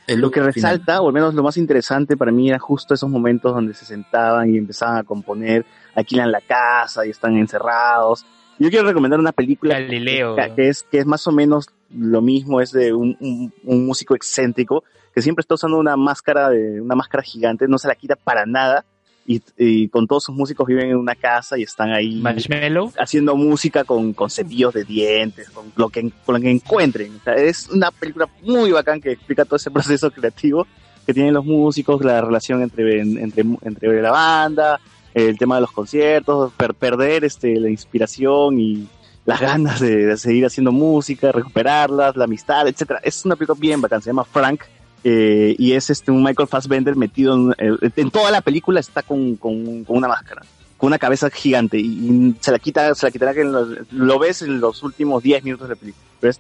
el 0.08 0.20
lo 0.20 0.30
que 0.32 0.40
final. 0.40 0.54
resalta, 0.54 1.02
o 1.02 1.08
al 1.08 1.14
menos 1.14 1.34
lo 1.34 1.44
más 1.44 1.58
interesante 1.58 2.18
para 2.18 2.32
mí, 2.32 2.50
era 2.50 2.60
justo 2.60 2.94
esos 2.94 3.10
momentos 3.10 3.54
donde 3.54 3.74
se 3.74 3.86
sentaban 3.86 4.54
y 4.54 4.58
empezaban 4.58 4.98
a 4.98 5.04
componer, 5.04 5.66
alquilan 5.96 6.32
la 6.32 6.42
casa 6.42 7.06
y 7.06 7.10
están 7.10 7.36
encerrados. 7.38 8.26
Yo 8.60 8.70
quiero 8.70 8.88
recomendar 8.88 9.20
una 9.20 9.32
película 9.32 9.80
Galileo. 9.80 10.36
que, 10.36 10.54
que 10.56 10.68
es, 10.70 10.84
que 10.84 11.00
es 11.00 11.06
más 11.06 11.26
o 11.28 11.32
menos 11.32 11.68
lo 11.96 12.22
mismo, 12.22 12.62
es 12.62 12.72
de 12.72 12.94
un, 12.94 13.18
un- 13.20 13.54
un 13.64 13.86
músico 13.86 14.16
excéntrico 14.16 14.84
que 15.14 15.22
siempre 15.22 15.42
está 15.42 15.56
usando 15.56 15.78
una 15.78 15.98
máscara 15.98 16.50
de 16.50 16.80
una 16.80 16.96
máscara 16.96 17.22
gigante, 17.24 17.68
no 17.68 17.78
se 17.78 17.88
la 17.88 17.96
quita 17.96 18.16
para 18.16 18.46
nada 18.46 18.86
y, 19.36 19.44
y 19.58 19.88
con 19.90 20.08
todos 20.08 20.24
sus 20.26 20.36
músicos 20.36 20.66
viven 20.68 20.90
en 20.90 20.98
una 20.98 21.16
casa 21.16 21.58
y 21.58 21.64
están 21.64 21.92
ahí 21.92 22.20
Marshmallow. 22.22 22.92
haciendo 22.98 23.36
música 23.36 23.84
con, 23.84 24.14
con 24.14 24.30
cepillos 24.30 24.74
de 24.74 24.84
dientes, 24.84 25.50
con 25.50 25.72
lo 25.76 25.90
que, 25.90 26.12
con 26.26 26.36
lo 26.36 26.42
que 26.42 26.50
encuentren. 26.52 27.16
O 27.16 27.24
sea, 27.24 27.36
es 27.36 27.70
una 27.70 27.92
película 27.92 28.28
muy 28.44 28.72
bacán 28.72 29.00
que 29.02 29.12
explica 29.12 29.46
todo 29.46 29.56
ese 29.56 29.72
proceso 29.72 30.12
creativo 30.12 30.66
que 31.06 31.14
tienen 31.14 31.34
los 31.34 31.46
músicos, 31.46 32.04
la 32.04 32.22
relación 32.22 32.62
entre, 32.62 33.02
entre, 33.02 33.44
entre 33.64 34.02
la 34.02 34.12
banda, 34.12 34.80
el 35.14 35.38
tema 35.38 35.56
de 35.56 35.62
los 35.62 35.72
conciertos, 35.72 36.54
per- 36.54 36.74
perder 36.76 37.26
este, 37.26 37.60
la 37.60 37.70
inspiración 37.70 38.60
y 38.60 38.88
las 39.26 39.40
ganas 39.42 39.80
de, 39.80 40.06
de 40.06 40.18
seguir 40.18 40.46
haciendo 40.46 40.72
música, 40.72 41.32
recuperarlas, 41.32 42.16
la 42.16 42.26
amistad, 42.26 42.68
etcétera. 42.68 43.00
Es 43.04 43.26
una 43.26 43.36
película 43.36 43.58
bien 43.60 43.82
bacán, 43.82 44.02
se 44.02 44.10
llama 44.10 44.24
Frank. 44.24 44.62
Eh, 45.04 45.56
y 45.58 45.74
es 45.74 45.90
este 45.90 46.12
un 46.12 46.24
Michael 46.24 46.48
Fassbender 46.48 46.96
metido 46.96 47.34
en, 47.34 47.56
eh, 47.58 48.06
toda 48.12 48.32
la 48.32 48.42
película 48.42 48.80
está 48.80 49.02
con, 49.02 49.36
con, 49.36 49.84
una 49.88 50.08
máscara 50.08 50.44
con 50.78 50.88
una 50.88 51.00
cabeza 51.00 51.30
gigante 51.30 51.78
y, 51.78 51.86
y 51.86 52.36
se 52.40 52.52
la 52.52 52.60
quita, 52.60 52.96
se 52.96 53.06
la 53.06 53.12
quitará 53.12 53.34
que 53.34 53.44
lo 53.44 54.20
ves 54.20 54.42
en 54.42 54.60
los 54.60 54.82
últimos 54.82 55.22
10 55.22 55.44
minutos 55.44 55.68
de 55.70 55.76
la 55.76 55.80
película. 55.80 56.06
Pero 56.20 56.32
es, 56.32 56.40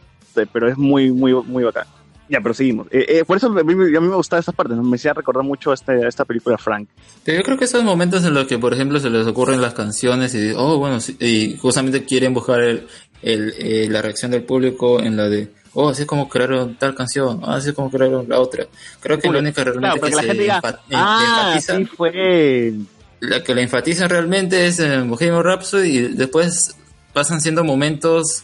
pero 0.52 0.68
es 0.68 0.78
muy, 0.78 1.12
muy, 1.12 1.34
muy 1.34 1.64
bacán. 1.64 1.86
Ya, 2.32 2.40
pero 2.40 2.54
seguimos. 2.54 2.88
Eh, 2.92 3.06
eh, 3.10 3.26
por 3.26 3.36
eso 3.36 3.48
a 3.48 3.64
mí, 3.64 3.74
a 3.74 4.00
mí 4.00 4.08
me 4.08 4.16
gustaba 4.16 4.40
esta 4.40 4.54
parte, 4.54 4.74
¿no? 4.74 4.84
me 4.84 4.96
hacía 4.96 5.14
recordar 5.14 5.44
mucho 5.44 5.74
este, 5.74 6.08
esta 6.08 6.24
película 6.24 6.58
Frank. 6.58 6.88
Yo 7.26 7.44
creo 7.44 7.58
que 7.58 7.66
esos 7.66 7.84
momentos 7.84 8.24
en 8.24 8.34
los 8.34 8.48
que, 8.48 8.58
por 8.58 8.74
ejemplo, 8.74 9.02
se 9.02 9.10
les 9.10 9.28
ocurren 9.28 9.62
las 9.62 9.74
canciones 9.74 10.34
y, 10.34 10.54
oh, 10.56 10.78
bueno, 10.78 11.00
y 11.20 11.58
justamente 11.58 12.06
quieren 12.06 12.34
buscar 12.34 12.62
el, 12.62 12.88
eh, 13.22 13.88
la 13.90 14.02
reacción 14.02 14.32
del 14.32 14.44
público 14.44 15.02
en 15.02 15.18
la 15.18 15.28
de, 15.28 15.52
oh, 15.74 15.90
así 15.90 16.02
es 16.04 16.08
como 16.08 16.28
crearon 16.30 16.76
tal 16.76 16.94
canción, 16.96 17.42
ah, 17.44 17.56
así 17.56 17.70
es 17.70 17.76
como 17.76 17.90
crearon 17.92 18.28
la 18.30 18.40
otra. 18.40 18.66
Creo 19.00 19.20
que 19.20 19.30
la 19.32 19.40
única 19.40 19.64
realmente 19.64 20.00
Claro, 20.00 20.10
que 20.10 20.16
la 20.16 20.22
se 20.22 20.28
gente 20.28 20.42
diga, 20.44 20.62
enfa- 20.62 20.80
en- 20.90 20.98
ah, 21.00 21.52
enfatiza, 21.54 21.78
sí 21.78 21.86
fue... 21.86 22.74
la 23.22 23.44
que 23.44 23.56
la 23.56 23.62
enfatizan 23.62 24.10
realmente 24.10 24.66
es 24.68 24.80
en 24.80 25.10
Bohemian 25.10 25.44
Rhapsody 25.44 25.90
y 25.90 26.02
después 26.10 26.76
pasan 27.14 27.40
siendo 27.42 27.64
momentos 27.64 28.44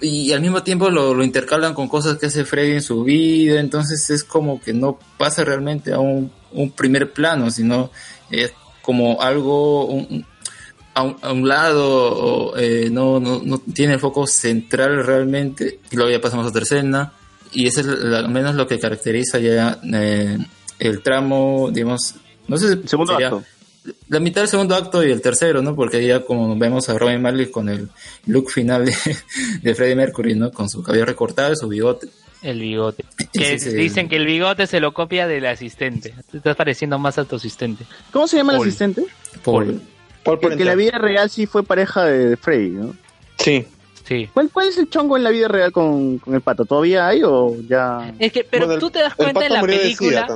y 0.00 0.32
al 0.32 0.42
mismo 0.42 0.62
tiempo 0.62 0.90
lo, 0.90 1.14
lo 1.14 1.24
intercalan 1.24 1.72
con 1.72 1.88
cosas 1.88 2.18
que 2.18 2.26
hace 2.26 2.44
Freddy 2.44 2.72
en 2.72 2.82
su 2.82 3.02
vida, 3.04 3.60
entonces 3.60 4.10
es 4.10 4.22
como 4.22 4.60
que 4.60 4.74
no 4.74 4.98
pasa 5.16 5.42
realmente 5.44 5.92
a 5.94 5.98
un, 6.00 6.30
un 6.52 6.70
primer 6.72 7.12
plano, 7.12 7.50
sino 7.50 7.90
es 8.30 8.52
como 8.82 9.22
algo 9.22 9.86
un- 9.86 10.26
a, 10.94 11.02
un, 11.02 11.16
a 11.22 11.32
un 11.32 11.48
lado, 11.48 11.84
o, 12.14 12.56
eh, 12.56 12.88
no, 12.90 13.20
no, 13.20 13.40
no 13.44 13.58
tiene 13.58 13.94
el 13.94 14.00
foco 14.00 14.26
central 14.26 15.04
realmente, 15.04 15.80
y 15.90 15.96
luego 15.96 16.10
ya 16.10 16.20
pasamos 16.20 16.46
a 16.46 16.50
otra 16.50 16.62
escena, 16.62 17.12
y 17.52 17.66
eso 17.66 17.80
es 17.80 17.86
la- 17.86 18.18
al 18.20 18.28
menos 18.28 18.54
lo 18.54 18.66
que 18.66 18.78
caracteriza 18.78 19.38
ya 19.38 19.78
eh, 19.92 20.38
el 20.78 21.02
tramo, 21.02 21.70
digamos, 21.72 22.14
no 22.48 22.56
sé 22.56 22.76
si 22.82 22.88
Segundo 22.88 23.12
sería- 23.12 23.28
acto. 23.28 23.44
la 24.08 24.20
mitad 24.20 24.40
del 24.42 24.48
segundo 24.48 24.74
acto 24.74 25.04
y 25.04 25.10
el 25.10 25.20
tercero, 25.20 25.62
¿no? 25.62 25.74
Porque 25.76 26.04
ya 26.06 26.24
como 26.24 26.56
vemos 26.56 26.88
a 26.88 26.98
Robin 26.98 27.20
Marley 27.22 27.50
con 27.50 27.68
el 27.68 27.88
look 28.26 28.50
final 28.50 28.84
de, 28.86 28.94
de 29.62 29.74
Freddie 29.74 29.96
Mercury, 29.96 30.34
¿no? 30.34 30.50
Con 30.50 30.68
su 30.68 30.82
cabello 30.82 31.04
recortado 31.06 31.52
y 31.52 31.56
su 31.56 31.68
bigote. 31.68 32.08
El 32.42 32.60
bigote. 32.60 33.04
Que 33.32 33.56
dicen 33.56 34.08
que 34.08 34.16
el 34.16 34.26
bigote 34.26 34.66
se 34.66 34.78
lo 34.78 34.92
copia 34.92 35.26
del 35.26 35.46
asistente. 35.46 36.14
Te 36.30 36.36
estás 36.38 36.54
pareciendo 36.56 36.98
más 36.98 37.16
a 37.18 37.24
tu 37.24 37.36
asistente. 37.36 37.84
¿Cómo 38.12 38.26
se 38.28 38.36
llama 38.36 38.54
el 38.54 38.60
asistente? 38.60 39.04
Paul. 39.42 39.64
Paul 39.66 39.82
Que, 40.24 40.48
que 40.56 40.62
en 40.62 40.64
la 40.66 40.74
vida 40.74 40.98
real 40.98 41.28
sí 41.30 41.46
fue 41.46 41.62
pareja 41.62 42.04
de 42.04 42.36
Freddy, 42.36 42.70
¿no? 42.70 42.94
Sí. 43.38 43.66
Sí. 44.06 44.28
¿Cuál, 44.34 44.50
¿Cuál 44.52 44.68
es 44.68 44.78
el 44.78 44.90
chongo 44.90 45.16
en 45.16 45.24
la 45.24 45.30
vida 45.30 45.48
real 45.48 45.72
con, 45.72 46.18
con 46.18 46.34
el 46.34 46.40
pato? 46.42 46.64
¿Todavía 46.64 47.08
hay 47.08 47.22
o 47.24 47.56
ya...? 47.68 48.12
Es 48.18 48.32
que, 48.32 48.44
pero 48.44 48.66
Bueno, 48.66 48.80
tú 48.80 48.90
te 48.90 48.98
das 49.00 49.14
cuenta 49.14 49.46
en 49.46 49.52
la 49.52 49.60
película. 49.62 50.26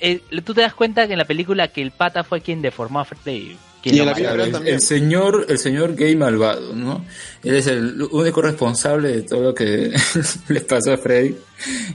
eh, 0.00 0.20
tú 0.44 0.52
te 0.54 0.60
das 0.62 0.74
cuenta 0.74 1.06
que 1.06 1.12
en 1.12 1.18
la 1.20 1.24
película 1.24 1.68
que 1.68 1.80
el 1.82 1.90
pata 1.92 2.24
fue 2.24 2.40
quien 2.40 2.60
deformó 2.60 2.98
a 3.00 3.04
Freddy. 3.04 3.56
quien 3.82 3.94
Y 3.94 3.98
lo 3.98 4.02
en 4.02 4.06
la 4.06 4.12
mató. 4.12 4.20
vida 4.22 4.32
real 4.34 4.46
el, 4.48 4.52
también. 4.52 4.74
el 4.74 4.80
señor, 4.80 5.46
el 5.48 5.58
señor 5.58 5.94
gay 5.94 6.16
malvado, 6.16 6.74
¿no? 6.74 7.04
Él 7.44 7.54
es 7.54 7.66
el 7.68 8.02
único 8.10 8.42
responsable 8.42 9.08
de 9.12 9.22
todo 9.22 9.42
lo 9.42 9.54
que 9.54 9.92
le 10.48 10.60
pasó 10.62 10.92
a 10.92 10.96
Freddy. 10.96 11.36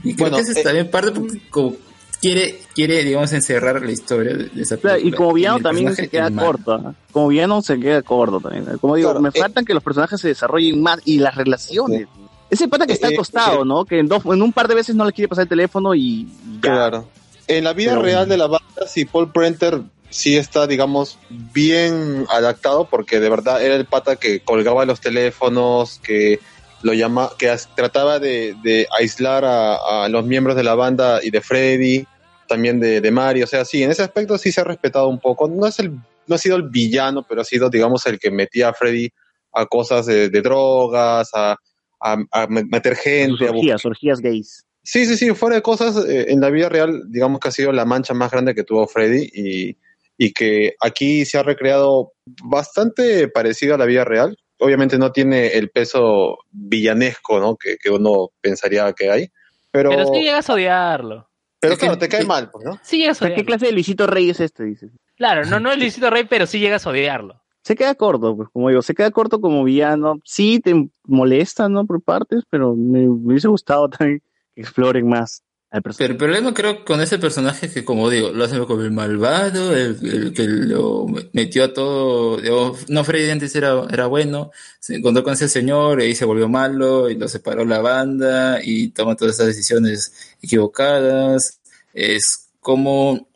Y 0.04 0.14
creo 0.14 0.30
Bueno, 0.30 0.36
que 0.38 0.42
es 0.52 0.56
eh, 0.56 0.62
también 0.62 0.90
parte 0.90 1.10
porque 1.12 1.38
como 1.50 1.76
quiere, 2.20 2.60
quiere, 2.74 3.02
digamos, 3.04 3.32
encerrar 3.32 3.82
la 3.82 3.90
historia 3.92 4.34
de, 4.36 4.50
esa 4.62 4.76
Claro, 4.76 4.98
y 4.98 5.02
película. 5.02 5.16
como 5.18 5.32
villano 5.34 5.60
también 5.60 5.94
se 5.96 6.08
queda 6.08 6.30
corto. 6.30 6.94
Como 7.12 7.28
villano 7.28 7.62
se 7.62 7.78
queda 7.80 8.02
corto 8.02 8.40
también. 8.40 8.64
Como 8.78 8.96
digo, 8.96 9.10
Claro, 9.10 9.20
me 9.22 9.28
eh, 9.30 9.40
faltan 9.40 9.64
que 9.64 9.74
los 9.74 9.82
personajes 9.82 10.20
se 10.20 10.28
desarrollen 10.28 10.82
más 10.82 11.00
y 11.04 11.18
las 11.18 11.34
relaciones. 11.34 12.06
Ese 12.50 12.66
pata 12.68 12.86
que 12.86 12.94
está 12.94 13.06
Eh, 13.08 13.10
al 13.12 13.16
costado, 13.16 13.62
eh, 13.62 13.66
¿no? 13.66 13.84
Que 13.84 13.98
en, 14.00 14.08
dos, 14.08 14.24
en 14.26 14.42
un 14.42 14.52
par 14.52 14.66
de 14.68 14.74
veces 14.74 14.94
no 14.96 15.04
le 15.04 15.12
quiere 15.12 15.28
pasar 15.28 15.42
el 15.42 15.48
teléfono 15.48 15.94
y 15.94 16.26
ya. 16.56 16.60
Claro. 16.60 17.08
En 17.46 17.64
la 17.64 17.72
vida 17.72 17.92
Pero- 17.92 18.02
real 18.02 18.28
de 18.28 18.36
la 18.36 18.46
banda, 18.48 18.86
sí, 18.86 19.04
Paul 19.04 19.30
Prenter 19.32 19.80
sí 20.08 20.36
está, 20.36 20.66
digamos, 20.66 21.18
bien 21.30 22.26
adaptado 22.28 22.86
porque 22.86 23.20
de 23.20 23.28
verdad 23.30 23.62
era 23.64 23.76
el 23.76 23.84
pata 23.86 24.16
que 24.16 24.40
colgaba 24.40 24.84
los 24.84 25.00
teléfonos, 25.00 26.00
que 26.02 26.40
lo 26.82 26.94
llama, 26.94 27.30
que 27.38 27.48
as- 27.50 27.68
trataba 27.74 28.18
de, 28.18 28.54
de 28.62 28.86
aislar 28.98 29.44
a, 29.44 30.04
a 30.04 30.08
los 30.08 30.24
miembros 30.24 30.56
de 30.56 30.62
la 30.64 30.74
banda 30.74 31.20
y 31.22 31.30
de 31.30 31.40
Freddy, 31.40 32.06
también 32.48 32.80
de, 32.80 33.00
de 33.00 33.10
Mario. 33.10 33.44
O 33.44 33.48
sea, 33.48 33.64
sí, 33.64 33.82
en 33.82 33.90
ese 33.90 34.02
aspecto 34.02 34.36
sí 34.38 34.50
se 34.52 34.60
ha 34.60 34.64
respetado 34.64 35.08
un 35.08 35.18
poco. 35.20 35.48
No 35.48 35.66
es 35.66 35.78
el, 35.78 35.92
no 36.26 36.34
ha 36.34 36.38
sido 36.38 36.56
el 36.56 36.68
villano, 36.68 37.24
pero 37.28 37.40
ha 37.42 37.44
sido, 37.44 37.70
digamos, 37.70 38.06
el 38.06 38.18
que 38.18 38.30
metía 38.30 38.70
a 38.70 38.74
Freddy 38.74 39.08
a 39.52 39.66
cosas 39.66 40.06
de, 40.06 40.28
de 40.30 40.42
drogas, 40.42 41.30
a, 41.34 41.56
a, 42.00 42.16
a 42.32 42.46
meter 42.46 42.96
gente, 42.96 43.48
orgías, 43.48 43.84
orgías 43.84 44.20
gays. 44.20 44.64
Sí, 44.82 45.04
sí, 45.04 45.16
sí, 45.16 45.34
fuera 45.34 45.56
de 45.56 45.62
cosas, 45.62 45.96
eh, 46.08 46.26
en 46.28 46.40
la 46.40 46.48
vida 46.50 46.68
real, 46.68 47.02
digamos 47.08 47.38
que 47.38 47.48
ha 47.48 47.52
sido 47.52 47.70
la 47.72 47.84
mancha 47.84 48.14
más 48.14 48.30
grande 48.30 48.54
que 48.54 48.64
tuvo 48.64 48.86
Freddy 48.86 49.28
y, 49.34 49.76
y 50.16 50.32
que 50.32 50.74
aquí 50.80 51.24
se 51.26 51.36
ha 51.38 51.42
recreado 51.42 52.12
bastante 52.44 53.28
parecido 53.28 53.74
a 53.74 53.78
la 53.78 53.84
vida 53.84 54.04
real. 54.04 54.36
Obviamente 54.60 54.98
no 54.98 55.10
tiene 55.12 55.48
el 55.48 55.70
peso 55.70 56.38
villanesco, 56.50 57.40
¿no? 57.40 57.56
Que, 57.56 57.76
que 57.78 57.90
uno 57.90 58.30
pensaría 58.40 58.92
que 58.92 59.10
hay, 59.10 59.30
pero, 59.70 59.90
Pero 59.90 60.06
sí 60.06 60.20
llegas 60.22 60.48
a 60.50 60.54
odiarlo. 60.54 61.28
pero 61.58 61.76
claro, 61.76 61.98
te 61.98 62.08
cae 62.08 62.24
mal, 62.24 62.50
pues, 62.50 62.64
¿no? 62.64 62.78
Sí 62.82 62.98
llegas 62.98 63.20
a 63.20 63.24
O 63.24 63.26
sea, 63.26 63.28
¿Qué 63.28 63.32
odiarlo. 63.42 63.46
clase 63.46 63.66
de 63.66 63.72
Luisito 63.72 64.06
Rey 64.06 64.30
es 64.30 64.40
este? 64.40 64.64
Dices. 64.64 64.90
Claro, 65.16 65.44
no, 65.44 65.60
no 65.60 65.70
es 65.70 65.78
Luisito 65.78 66.10
Rey, 66.10 66.24
pero 66.28 66.46
sí 66.46 66.58
llegas 66.58 66.86
a 66.86 66.90
odiarlo. 66.90 67.42
Se 67.62 67.76
queda 67.76 67.94
corto, 67.94 68.34
pues 68.36 68.48
como 68.50 68.70
digo, 68.70 68.80
se 68.82 68.94
queda 68.94 69.10
corto 69.10 69.40
como 69.40 69.62
villano. 69.64 70.18
Sí, 70.24 70.60
te 70.60 70.88
molesta, 71.04 71.68
¿no? 71.68 71.84
Por 71.86 72.02
partes, 72.02 72.42
pero 72.48 72.74
me, 72.74 73.00
me 73.00 73.08
hubiese 73.08 73.48
gustado 73.48 73.88
también 73.90 74.22
que 74.54 74.62
exploren 74.62 75.06
más 75.08 75.42
Pero 75.70 75.94
el 76.12 76.16
problema 76.16 76.52
creo 76.52 76.84
con 76.84 77.00
ese 77.00 77.18
personaje 77.20 77.70
que, 77.70 77.84
como 77.84 78.10
digo, 78.10 78.30
lo 78.30 78.44
hacen 78.44 78.64
como 78.64 78.82
el 78.82 78.90
malvado, 78.90 79.76
el, 79.76 80.32
que 80.34 80.42
lo 80.42 81.06
metió 81.32 81.64
a 81.64 81.72
todo. 81.72 82.38
digamos, 82.38 82.90
no, 82.90 83.04
Freddy 83.04 83.30
antes 83.30 83.54
era, 83.54 83.84
era 83.88 84.06
bueno, 84.06 84.50
se 84.80 84.96
encontró 84.96 85.22
con 85.22 85.34
ese 85.34 85.48
señor 85.48 86.02
y 86.02 86.16
se 86.16 86.24
volvió 86.24 86.48
malo 86.48 87.08
y 87.08 87.14
lo 87.14 87.28
separó 87.28 87.64
la 87.64 87.80
banda 87.80 88.58
y 88.64 88.88
toma 88.88 89.14
todas 89.14 89.36
esas 89.36 89.46
decisiones 89.46 90.12
equivocadas. 90.42 91.60
Es 91.94 92.48
como, 92.60 93.28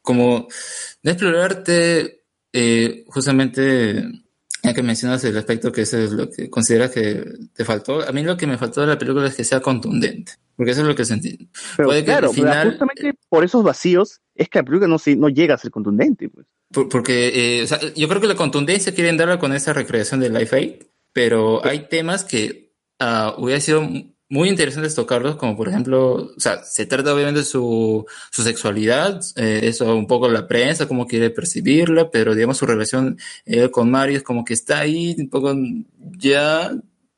como 0.00 0.48
de 1.02 1.10
explorarte, 1.10 2.22
eh, 2.52 3.04
justamente, 3.08 4.02
ya 4.62 4.74
que 4.74 4.82
mencionas 4.82 5.24
el 5.24 5.36
aspecto 5.36 5.72
que 5.72 5.82
eso 5.82 5.98
es 5.98 6.12
lo 6.12 6.30
que 6.30 6.48
consideras 6.50 6.90
que 6.90 7.24
te 7.54 7.64
faltó, 7.64 8.06
a 8.06 8.12
mí 8.12 8.22
lo 8.22 8.36
que 8.36 8.46
me 8.46 8.58
faltó 8.58 8.80
de 8.80 8.88
la 8.88 8.98
película 8.98 9.26
es 9.26 9.34
que 9.34 9.44
sea 9.44 9.60
contundente, 9.60 10.32
porque 10.60 10.72
eso 10.72 10.82
es 10.82 10.86
lo 10.86 10.94
que 10.94 11.06
sentí. 11.06 11.48
Pero 11.78 11.88
Puede 11.88 12.00
que 12.00 12.04
claro, 12.04 12.28
al 12.28 12.34
pero 12.34 12.46
final, 12.46 12.68
justamente 12.68 13.14
por 13.30 13.44
esos 13.44 13.64
vacíos 13.64 14.20
es 14.34 14.50
que 14.50 14.58
la 14.58 14.64
película 14.66 14.88
no, 14.88 14.98
se, 14.98 15.16
no 15.16 15.30
llega 15.30 15.54
a 15.54 15.58
ser 15.58 15.70
contundente. 15.70 16.28
Pues. 16.28 16.46
por- 16.70 16.90
porque 16.90 17.60
eh, 17.60 17.62
o 17.62 17.66
sea, 17.66 17.78
yo 17.96 18.08
creo 18.08 18.20
que 18.20 18.26
la 18.26 18.34
contundencia 18.36 18.94
quieren 18.94 19.16
darla 19.16 19.38
con 19.38 19.54
esa 19.54 19.72
recreación 19.72 20.20
de 20.20 20.28
Life 20.28 20.54
Aid, 20.54 20.72
pero 21.14 21.64
hay 21.64 21.88
temas 21.88 22.24
que 22.24 22.74
ah, 22.98 23.34
hubiera 23.38 23.58
sido 23.60 23.88
muy 24.32 24.48
interesantes 24.48 24.94
tocarlos, 24.94 25.34
como 25.36 25.56
por 25.56 25.68
ejemplo, 25.68 26.12
o 26.36 26.38
sea, 26.38 26.62
se 26.62 26.86
trata 26.86 27.12
obviamente 27.14 27.40
de 27.40 27.44
su, 27.46 28.06
su 28.30 28.42
sexualidad, 28.42 29.20
eh, 29.36 29.60
eso 29.64 29.96
un 29.96 30.06
poco 30.06 30.28
la 30.28 30.46
prensa, 30.46 30.86
cómo 30.86 31.06
quiere 31.08 31.30
percibirla, 31.30 32.10
pero 32.12 32.34
digamos 32.36 32.58
su 32.58 32.66
relación 32.66 33.18
eh, 33.46 33.70
con 33.70 33.90
Mario 33.90 34.18
es 34.18 34.22
como 34.22 34.44
que 34.44 34.54
está 34.54 34.78
ahí, 34.78 35.16
un 35.18 35.30
poco 35.30 35.52
ya 36.16 36.70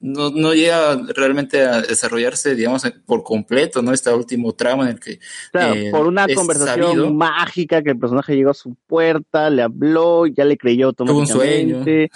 no, 0.03 0.31
no 0.31 0.53
llega 0.53 0.97
realmente 1.15 1.63
a 1.63 1.81
desarrollarse, 1.81 2.55
digamos, 2.55 2.83
por 3.07 3.23
completo, 3.23 3.81
¿no? 3.83 3.93
Este 3.93 4.13
último 4.13 4.53
tramo 4.53 4.83
en 4.83 4.89
el 4.91 5.01
que... 5.01 5.19
Claro, 5.53 5.75
eh, 5.75 5.91
por 5.93 6.07
una 6.07 6.27
conversación 6.29 6.87
sabido- 6.87 7.13
mágica 7.15 7.83
que 7.83 7.91
el 7.91 7.99
personaje 7.99 8.35
llegó 8.37 8.51
a 8.51 8.55
su 8.55 8.75
puerta, 8.87 9.49
le 9.49 9.63
habló, 9.63 10.27
ya 10.27 10.45
le 10.45 10.59
creyó 10.59 10.93
Tuvo 10.93 11.17
un 11.19 11.27
sueño. 11.27 11.79
automáticamente, 11.79 12.11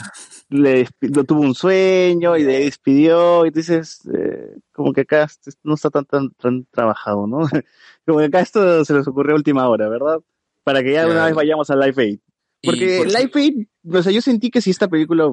le 0.50 0.84
tuvo 1.26 1.40
un 1.40 1.54
sueño 1.54 2.36
y 2.36 2.44
le 2.44 2.58
despidió 2.64 3.46
y 3.46 3.50
dices, 3.50 4.00
eh, 4.12 4.56
como 4.72 4.92
que 4.92 5.02
acá 5.02 5.24
este- 5.24 5.52
no 5.62 5.74
está 5.74 5.88
tan, 5.90 6.04
tan, 6.04 6.30
tan 6.32 6.64
trabajado, 6.70 7.26
¿no? 7.26 7.38
como 8.06 8.18
que 8.18 8.24
acá 8.26 8.40
esto 8.40 8.84
se 8.84 8.94
les 8.94 9.06
ocurrió 9.06 9.32
a 9.34 9.36
última 9.38 9.68
hora, 9.68 9.88
¿verdad? 9.88 10.18
Para 10.64 10.82
que 10.82 10.92
ya 10.92 11.00
de 11.00 11.06
una 11.06 11.14
Claro. 11.14 11.26
vez 11.26 11.34
vayamos 11.36 11.70
a 11.70 11.76
Life 11.76 12.02
Aid. 12.02 12.18
Porque 12.62 12.98
por- 12.98 13.06
Life 13.06 13.38
Aid, 13.38 13.66
o 13.92 14.02
sea, 14.02 14.10
yo 14.12 14.20
sentí 14.20 14.50
que 14.50 14.60
si 14.60 14.70
esta 14.70 14.88
película, 14.88 15.28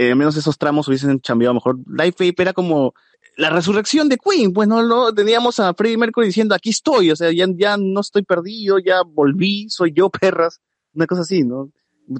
eh, 0.00 0.14
menos 0.14 0.34
esos 0.36 0.56
tramos 0.56 0.88
hubiesen 0.88 1.18
cambiado 1.18 1.52
mejor, 1.52 1.78
Life 1.86 2.24
Aid 2.24 2.34
era 2.38 2.54
como 2.54 2.94
la 3.36 3.50
resurrección 3.50 4.08
de 4.08 4.16
Queen, 4.16 4.52
pues 4.52 4.66
no, 4.66 4.82
no, 4.82 5.12
teníamos 5.12 5.60
a 5.60 5.74
Freddie 5.74 5.98
Mercury 5.98 6.28
diciendo, 6.28 6.54
aquí 6.54 6.70
estoy, 6.70 7.10
o 7.10 7.16
sea, 7.16 7.30
ya, 7.32 7.46
ya 7.54 7.76
no 7.76 8.00
estoy 8.00 8.22
perdido, 8.22 8.78
ya 8.78 9.02
volví, 9.02 9.68
soy 9.68 9.92
yo, 9.92 10.08
perras, 10.20 10.60
una 10.94 11.06
cosa 11.06 11.20
así, 11.22 11.42
¿no? 11.42 11.70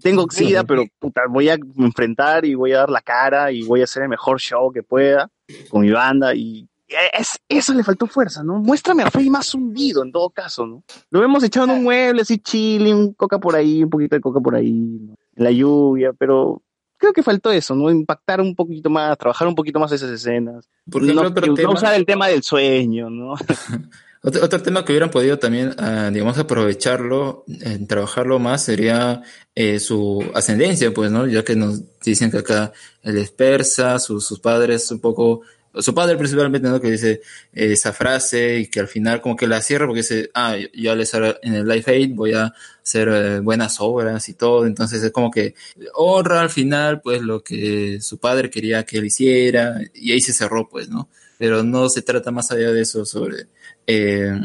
Tengo 0.02 0.26
Sí. 0.30 0.44
sida, 0.44 0.62
pero 0.64 0.84
puta, 0.98 1.22
voy 1.28 1.48
a 1.48 1.58
enfrentar 1.78 2.44
y 2.44 2.54
voy 2.54 2.72
a 2.72 2.80
dar 2.80 2.90
la 2.90 3.00
cara 3.00 3.50
y 3.50 3.62
voy 3.62 3.80
a 3.80 3.84
hacer 3.84 4.02
el 4.02 4.08
mejor 4.10 4.38
show 4.38 4.70
que 4.70 4.82
pueda 4.82 5.30
con 5.70 5.80
mi 5.80 5.90
banda 5.90 6.34
y 6.34 6.68
es, 7.12 7.38
eso 7.48 7.72
le 7.72 7.82
faltó 7.82 8.06
fuerza, 8.06 8.42
¿no? 8.44 8.58
Muéstrame 8.58 9.02
a 9.04 9.10
Freddie 9.10 9.30
más 9.30 9.54
hundido 9.54 10.02
en 10.04 10.12
todo 10.12 10.28
caso, 10.30 10.66
¿no? 10.66 10.84
Lo 11.10 11.24
hemos 11.24 11.42
echado 11.42 11.66
en 11.66 11.72
un 11.78 11.82
mueble 11.84 12.22
así 12.22 12.38
chilling, 12.38 12.94
un 12.94 13.12
coca 13.14 13.38
por 13.38 13.56
ahí, 13.56 13.82
un 13.84 13.90
poquito 13.90 14.16
de 14.16 14.20
coca 14.20 14.40
por 14.40 14.54
ahí, 14.54 14.70
¿no? 15.00 15.14
en 15.36 15.44
la 15.44 15.50
lluvia, 15.50 16.12
pero 16.12 16.62
creo 17.00 17.12
que 17.12 17.22
faltó 17.24 17.50
eso, 17.50 17.74
¿no? 17.74 17.90
Impactar 17.90 18.40
un 18.40 18.54
poquito 18.54 18.88
más, 18.90 19.18
trabajar 19.18 19.48
un 19.48 19.54
poquito 19.56 19.80
más 19.80 19.90
esas 19.90 20.10
escenas. 20.10 20.68
Por 20.88 21.02
ejemplo, 21.02 21.22
no, 21.24 21.28
otro 21.30 21.54
tema- 21.54 21.72
usar 21.72 21.94
el 21.94 22.06
tema 22.06 22.28
del 22.28 22.42
sueño, 22.44 23.10
¿no? 23.10 23.34
Otro, 24.22 24.44
otro 24.44 24.60
tema 24.60 24.84
que 24.84 24.92
hubieran 24.92 25.10
podido 25.10 25.38
también, 25.38 25.74
ah, 25.78 26.10
digamos, 26.12 26.36
aprovecharlo, 26.36 27.44
en 27.62 27.86
trabajarlo 27.86 28.38
más, 28.38 28.62
sería 28.62 29.22
eh, 29.54 29.80
su 29.80 30.22
ascendencia, 30.34 30.92
pues, 30.92 31.10
¿no? 31.10 31.26
Ya 31.26 31.42
que 31.42 31.56
nos 31.56 31.80
dicen 32.04 32.30
que 32.30 32.36
acá 32.36 32.70
él 33.02 33.16
es 33.16 33.30
persa, 33.30 33.98
su- 33.98 34.20
sus 34.20 34.38
padres 34.38 34.90
un 34.90 35.00
poco, 35.00 35.40
su 35.74 35.94
padre 35.94 36.16
principalmente, 36.16 36.68
¿no? 36.68 36.80
Que 36.80 36.90
dice 36.90 37.20
eh, 37.52 37.72
esa 37.72 37.92
frase 37.92 38.58
y 38.58 38.66
que 38.66 38.80
al 38.80 38.88
final 38.88 39.20
como 39.20 39.36
que 39.36 39.46
la 39.46 39.60
cierra 39.60 39.86
porque 39.86 40.00
dice, 40.00 40.30
ah, 40.34 40.56
yo 40.74 40.92
estar 40.94 41.38
en 41.42 41.54
el 41.54 41.68
Life 41.68 41.90
Aid 41.90 42.14
voy 42.14 42.34
a 42.34 42.52
hacer 42.82 43.08
eh, 43.08 43.40
buenas 43.40 43.76
obras 43.80 44.28
y 44.28 44.34
todo, 44.34 44.66
entonces 44.66 45.02
es 45.02 45.12
como 45.12 45.30
que 45.30 45.54
honra 45.94 46.40
al 46.40 46.50
final, 46.50 47.00
pues, 47.00 47.22
lo 47.22 47.42
que 47.42 48.00
su 48.00 48.18
padre 48.18 48.50
quería 48.50 48.84
que 48.84 48.98
él 48.98 49.06
hiciera 49.06 49.80
y 49.94 50.12
ahí 50.12 50.20
se 50.20 50.32
cerró, 50.32 50.68
pues, 50.68 50.88
¿no? 50.88 51.08
Pero 51.38 51.62
no 51.62 51.88
se 51.88 52.02
trata 52.02 52.30
más 52.30 52.50
allá 52.50 52.72
de 52.72 52.82
eso 52.82 53.04
sobre 53.06 53.46
eh, 53.86 54.38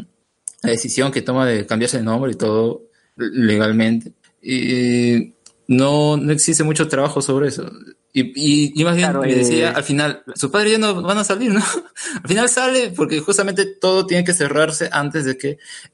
la 0.62 0.70
decisión 0.70 1.12
que 1.12 1.22
toma 1.22 1.46
de 1.46 1.66
cambiarse 1.66 1.98
el 1.98 2.04
nombre 2.04 2.32
y 2.32 2.36
todo 2.36 2.82
legalmente. 3.16 4.12
Y 4.42 5.34
no, 5.68 6.16
no 6.16 6.32
existe 6.32 6.62
mucho 6.64 6.88
trabajo 6.88 7.20
sobre 7.20 7.48
eso. 7.48 7.70
Y, 8.18 8.32
y, 8.34 8.80
y 8.80 8.84
más 8.84 8.96
bien 8.96 9.10
Claro, 9.10 9.20
me 9.20 9.34
decía, 9.34 9.68
eh, 9.68 9.72
al 9.76 9.82
final, 9.84 10.22
sus 10.34 10.50
padres 10.50 10.72
ya 10.72 10.78
no 10.78 11.02
van 11.02 11.18
a 11.18 11.24
salir, 11.24 11.52
¿no? 11.52 11.60
al 12.22 12.26
final 12.26 12.48
sale 12.48 12.90
porque 12.96 13.20
justamente 13.20 13.66
todo 13.66 14.06
tiene 14.06 14.24
que 14.24 14.32
cerrarse 14.32 14.88
antes 14.90 15.26
de 15.26 15.36
que 15.36 15.48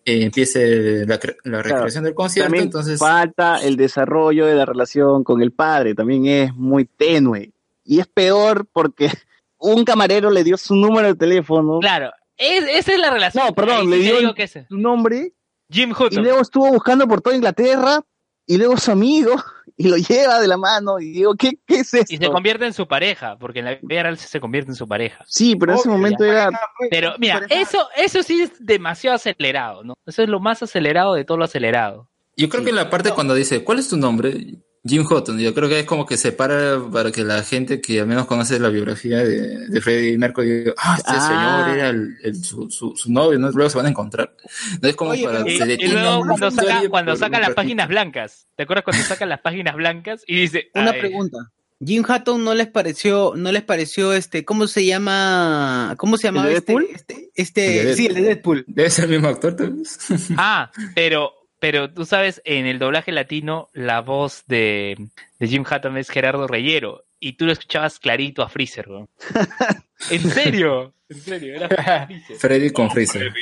eh, 0.04 0.22
empiece 0.22 1.04
la, 1.04 1.18
cre- 1.18 1.34
la 1.42 1.62
recreación 1.62 2.04
del 2.04 2.14
concierto. 2.14 2.46
También 2.46 2.64
Entonces, 2.66 3.00
falta 3.00 3.56
el 3.56 3.76
desarrollo 3.76 4.46
de 4.46 4.54
la 4.54 4.64
relación 4.64 5.24
con 5.24 5.42
el 5.42 5.50
padre, 5.50 5.96
también 5.96 6.26
es 6.26 6.54
muy 6.54 6.84
tenue. 6.84 7.50
Y 7.84 7.98
es 7.98 8.06
peor 8.06 8.66
porque 8.72 9.10
un 9.58 9.84
camarero 9.84 10.30
le 10.30 10.44
dio 10.44 10.56
su 10.56 10.76
número 10.76 11.08
de 11.08 11.14
teléfono. 11.16 11.80
Claro, 11.80 12.12
es- 12.36 12.62
esa 12.70 12.92
es 12.92 13.00
la 13.00 13.10
relación. 13.10 13.46
No, 13.48 13.52
perdón, 13.52 13.78
Ahí 13.80 13.86
le 13.88 13.98
dio 13.98 14.18
el- 14.20 14.34
que 14.34 14.46
su 14.46 14.62
nombre 14.70 15.32
Jim 15.68 15.90
y 15.90 15.92
Hutton. 15.92 16.22
luego 16.22 16.40
estuvo 16.40 16.68
buscando 16.70 17.08
por 17.08 17.20
toda 17.20 17.34
Inglaterra 17.34 18.00
y 18.46 18.58
luego 18.58 18.76
su 18.76 18.92
amigo 18.92 19.34
y 19.82 19.88
lo 19.88 19.96
lleva 19.96 20.40
de 20.40 20.46
la 20.46 20.56
mano 20.56 21.00
y 21.00 21.10
digo, 21.10 21.34
¿qué, 21.34 21.58
qué 21.66 21.80
es 21.80 21.92
esto? 21.92 22.14
Y 22.14 22.18
se 22.18 22.30
convierte 22.30 22.66
en 22.66 22.72
su 22.72 22.86
pareja, 22.86 23.36
porque 23.36 23.58
en 23.58 23.64
la 23.64 23.78
vida 23.82 24.04
real 24.04 24.16
se 24.16 24.40
convierte 24.40 24.70
en 24.70 24.76
su 24.76 24.86
pareja. 24.86 25.24
Sí, 25.26 25.56
pero 25.56 25.72
en 25.72 25.78
ese 25.78 25.88
momento 25.88 26.24
ya. 26.24 26.32
era... 26.32 26.60
Pero 26.88 27.14
mira, 27.18 27.42
eso, 27.50 27.88
eso 27.96 28.22
sí 28.22 28.42
es 28.42 28.52
demasiado 28.64 29.16
acelerado, 29.16 29.82
¿no? 29.82 29.94
Eso 30.06 30.22
es 30.22 30.28
lo 30.28 30.38
más 30.38 30.62
acelerado 30.62 31.14
de 31.14 31.24
todo 31.24 31.38
lo 31.38 31.44
acelerado. 31.44 32.08
yo 32.36 32.48
creo 32.48 32.62
que 32.62 32.70
en 32.70 32.76
la 32.76 32.90
parte 32.90 33.10
cuando 33.10 33.34
dice, 33.34 33.64
¿cuál 33.64 33.80
es 33.80 33.88
tu 33.88 33.96
nombre? 33.96 34.62
Jim 34.84 35.06
Hutton, 35.08 35.38
yo 35.38 35.54
creo 35.54 35.68
que 35.68 35.78
es 35.78 35.86
como 35.86 36.04
que 36.06 36.16
se 36.16 36.32
para 36.32 36.80
para 36.92 37.12
que 37.12 37.22
la 37.22 37.44
gente 37.44 37.80
que 37.80 38.00
al 38.00 38.06
menos 38.08 38.26
conoce 38.26 38.58
la 38.58 38.68
biografía 38.68 39.18
de, 39.18 39.68
de 39.68 39.80
Freddie 39.80 40.18
Mercury 40.18 40.50
diga, 40.50 40.74
ah, 40.76 40.96
este 40.98 41.10
Ah. 41.14 41.62
señor 41.64 41.78
era 41.78 41.88
el, 41.90 42.16
el- 42.24 42.44
su, 42.44 42.68
su, 42.68 42.92
su 42.96 43.12
novio, 43.12 43.38
¿no? 43.38 43.50
luego 43.52 43.70
se 43.70 43.76
van 43.76 43.86
a 43.86 43.90
encontrar. 43.90 44.34
No 44.80 44.88
es 44.88 44.96
como 44.96 45.12
Oye, 45.12 45.24
para 45.24 45.48
Y, 45.48 45.56
se 45.56 45.72
y 45.74 45.86
luego 45.86 46.24
cuando 46.26 46.50
saca, 46.50 46.88
cuando 46.88 47.16
saca 47.16 47.38
las 47.38 47.54
páginas 47.54 47.86
blancas, 47.88 48.48
¿te 48.56 48.64
acuerdas 48.64 48.84
cuando 48.84 49.04
saca 49.04 49.24
las 49.24 49.40
páginas 49.40 49.76
blancas 49.76 50.24
y 50.26 50.40
dice, 50.40 50.70
Una 50.74 50.90
"Ay, 50.90 51.00
pregunta. 51.00 51.38
Jim 51.84 52.04
Hutton 52.08 52.44
no 52.44 52.54
les 52.54 52.68
pareció, 52.68 53.34
no 53.36 53.50
les 53.52 53.62
pareció 53.62 54.12
este, 54.12 54.44
¿cómo 54.44 54.66
se 54.68 54.84
llama? 54.86 55.94
¿Cómo 55.96 56.16
se 56.16 56.28
llamaba 56.28 56.46
de 56.48 56.54
este? 56.56 56.72
Deadpool? 56.72 56.88
Este, 56.94 57.30
este, 57.34 57.80
El 57.80 57.86
de 57.86 57.94
sí, 57.96 58.06
el 58.06 58.14
de 58.14 58.22
Deadpool. 58.22 58.64
Debe 58.68 58.90
ser 58.90 59.04
el 59.06 59.10
mismo 59.10 59.28
actor, 59.28 59.54
tal 59.56 59.70
vez. 59.74 59.98
Ah, 60.36 60.70
pero, 60.94 61.32
pero 61.62 61.88
tú 61.94 62.04
sabes, 62.04 62.42
en 62.44 62.66
el 62.66 62.80
doblaje 62.80 63.12
latino, 63.12 63.68
la 63.72 64.00
voz 64.00 64.42
de, 64.48 64.96
de 65.38 65.46
Jim 65.46 65.62
Hutton 65.62 65.96
es 65.96 66.10
Gerardo 66.10 66.48
Reyero. 66.48 67.04
Y 67.20 67.34
tú 67.34 67.46
lo 67.46 67.52
escuchabas 67.52 68.00
clarito 68.00 68.42
a 68.42 68.48
Freezer, 68.48 68.88
weón. 68.88 69.08
¿En 70.10 70.28
serio? 70.28 70.92
En 71.08 71.20
serio, 71.20 71.54
era 71.54 71.68
Freezer. 72.08 72.36
Freddy 72.36 72.70
con 72.72 72.90
Freezer. 72.90 73.32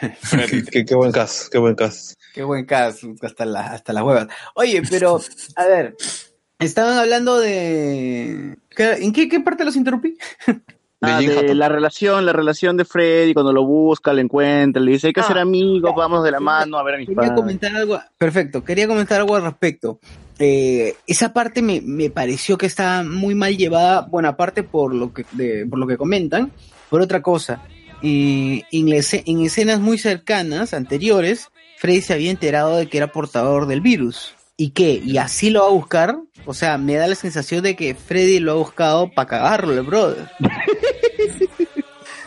Qué, 0.50 0.62
qué- 0.70 0.84
qué 0.84 0.94
buen 0.94 1.10
caso, 1.10 1.48
qué 1.50 1.58
buen 1.58 1.74
caso. 1.74 2.14
Qué 2.32 2.44
buen 2.44 2.64
caso, 2.64 3.12
hasta, 3.22 3.44
la, 3.44 3.60
hasta 3.72 3.92
las 3.92 4.04
huevas. 4.04 4.28
Oye, 4.54 4.82
pero, 4.88 5.20
a 5.56 5.66
ver, 5.66 5.96
estaban 6.60 6.96
hablando 6.96 7.40
de... 7.40 8.56
¿qué- 8.70 8.92
¿En 9.00 9.12
qué, 9.12 9.28
qué 9.28 9.40
parte 9.40 9.64
los 9.64 9.74
interrumpí? 9.74 10.16
Ah, 11.04 11.20
de 11.20 11.54
la 11.54 11.68
relación, 11.68 12.24
la 12.26 12.32
relación 12.32 12.76
de 12.76 12.84
Freddy, 12.84 13.34
cuando 13.34 13.52
lo 13.52 13.64
busca, 13.64 14.12
lo 14.12 14.20
encuentra, 14.20 14.82
le 14.82 14.92
dice 14.92 15.08
hay 15.08 15.12
que 15.12 15.20
Ah, 15.20 15.24
ser 15.28 15.38
amigos, 15.38 15.90
ya. 15.90 15.96
vamos 15.96 16.24
de 16.24 16.30
la 16.30 16.40
mano 16.40 16.78
a 16.78 16.82
ver 16.82 16.94
a 16.94 16.98
mis 16.98 17.06
Quería 17.08 17.20
padres. 17.22 17.36
comentar 17.36 17.74
algo, 17.76 18.00
perfecto, 18.18 18.64
quería 18.64 18.86
comentar 18.86 19.20
algo 19.20 19.36
al 19.36 19.42
respecto. 19.42 19.98
Eh, 20.38 20.96
esa 21.06 21.32
parte 21.32 21.62
me, 21.62 21.80
me 21.80 22.10
pareció 22.10 22.58
que 22.58 22.66
está 22.66 23.02
muy 23.04 23.34
mal 23.34 23.56
llevada, 23.56 24.00
bueno, 24.10 24.28
aparte 24.28 24.62
por 24.64 24.92
lo 24.94 25.12
que, 25.12 25.24
de- 25.32 25.66
por 25.66 25.78
lo 25.78 25.86
que 25.86 25.96
comentan, 25.96 26.50
por 26.90 27.00
otra 27.00 27.22
cosa. 27.22 27.60
y 28.02 28.64
en, 28.72 28.88
en 28.92 29.40
escenas 29.42 29.80
muy 29.80 29.96
cercanas, 29.98 30.74
anteriores, 30.74 31.48
Freddy 31.78 32.00
se 32.02 32.12
había 32.14 32.30
enterado 32.30 32.76
de 32.76 32.86
que 32.88 32.98
era 32.98 33.12
portador 33.12 33.66
del 33.66 33.80
virus. 33.80 34.34
¿Y 34.56 34.70
qué? 34.70 35.00
¿Y 35.04 35.16
así 35.18 35.50
lo 35.50 35.60
va 35.62 35.66
a 35.68 35.70
buscar? 35.70 36.18
O 36.46 36.54
sea, 36.54 36.76
me 36.78 36.94
da 36.96 37.06
la 37.06 37.14
sensación 37.14 37.62
de 37.62 37.74
que 37.76 37.94
Freddy 37.94 38.38
lo 38.40 38.52
ha 38.52 38.54
buscado 38.56 39.10
para 39.12 39.28
cagarlo, 39.28 39.72
el 39.74 39.82
brother. 39.82 40.28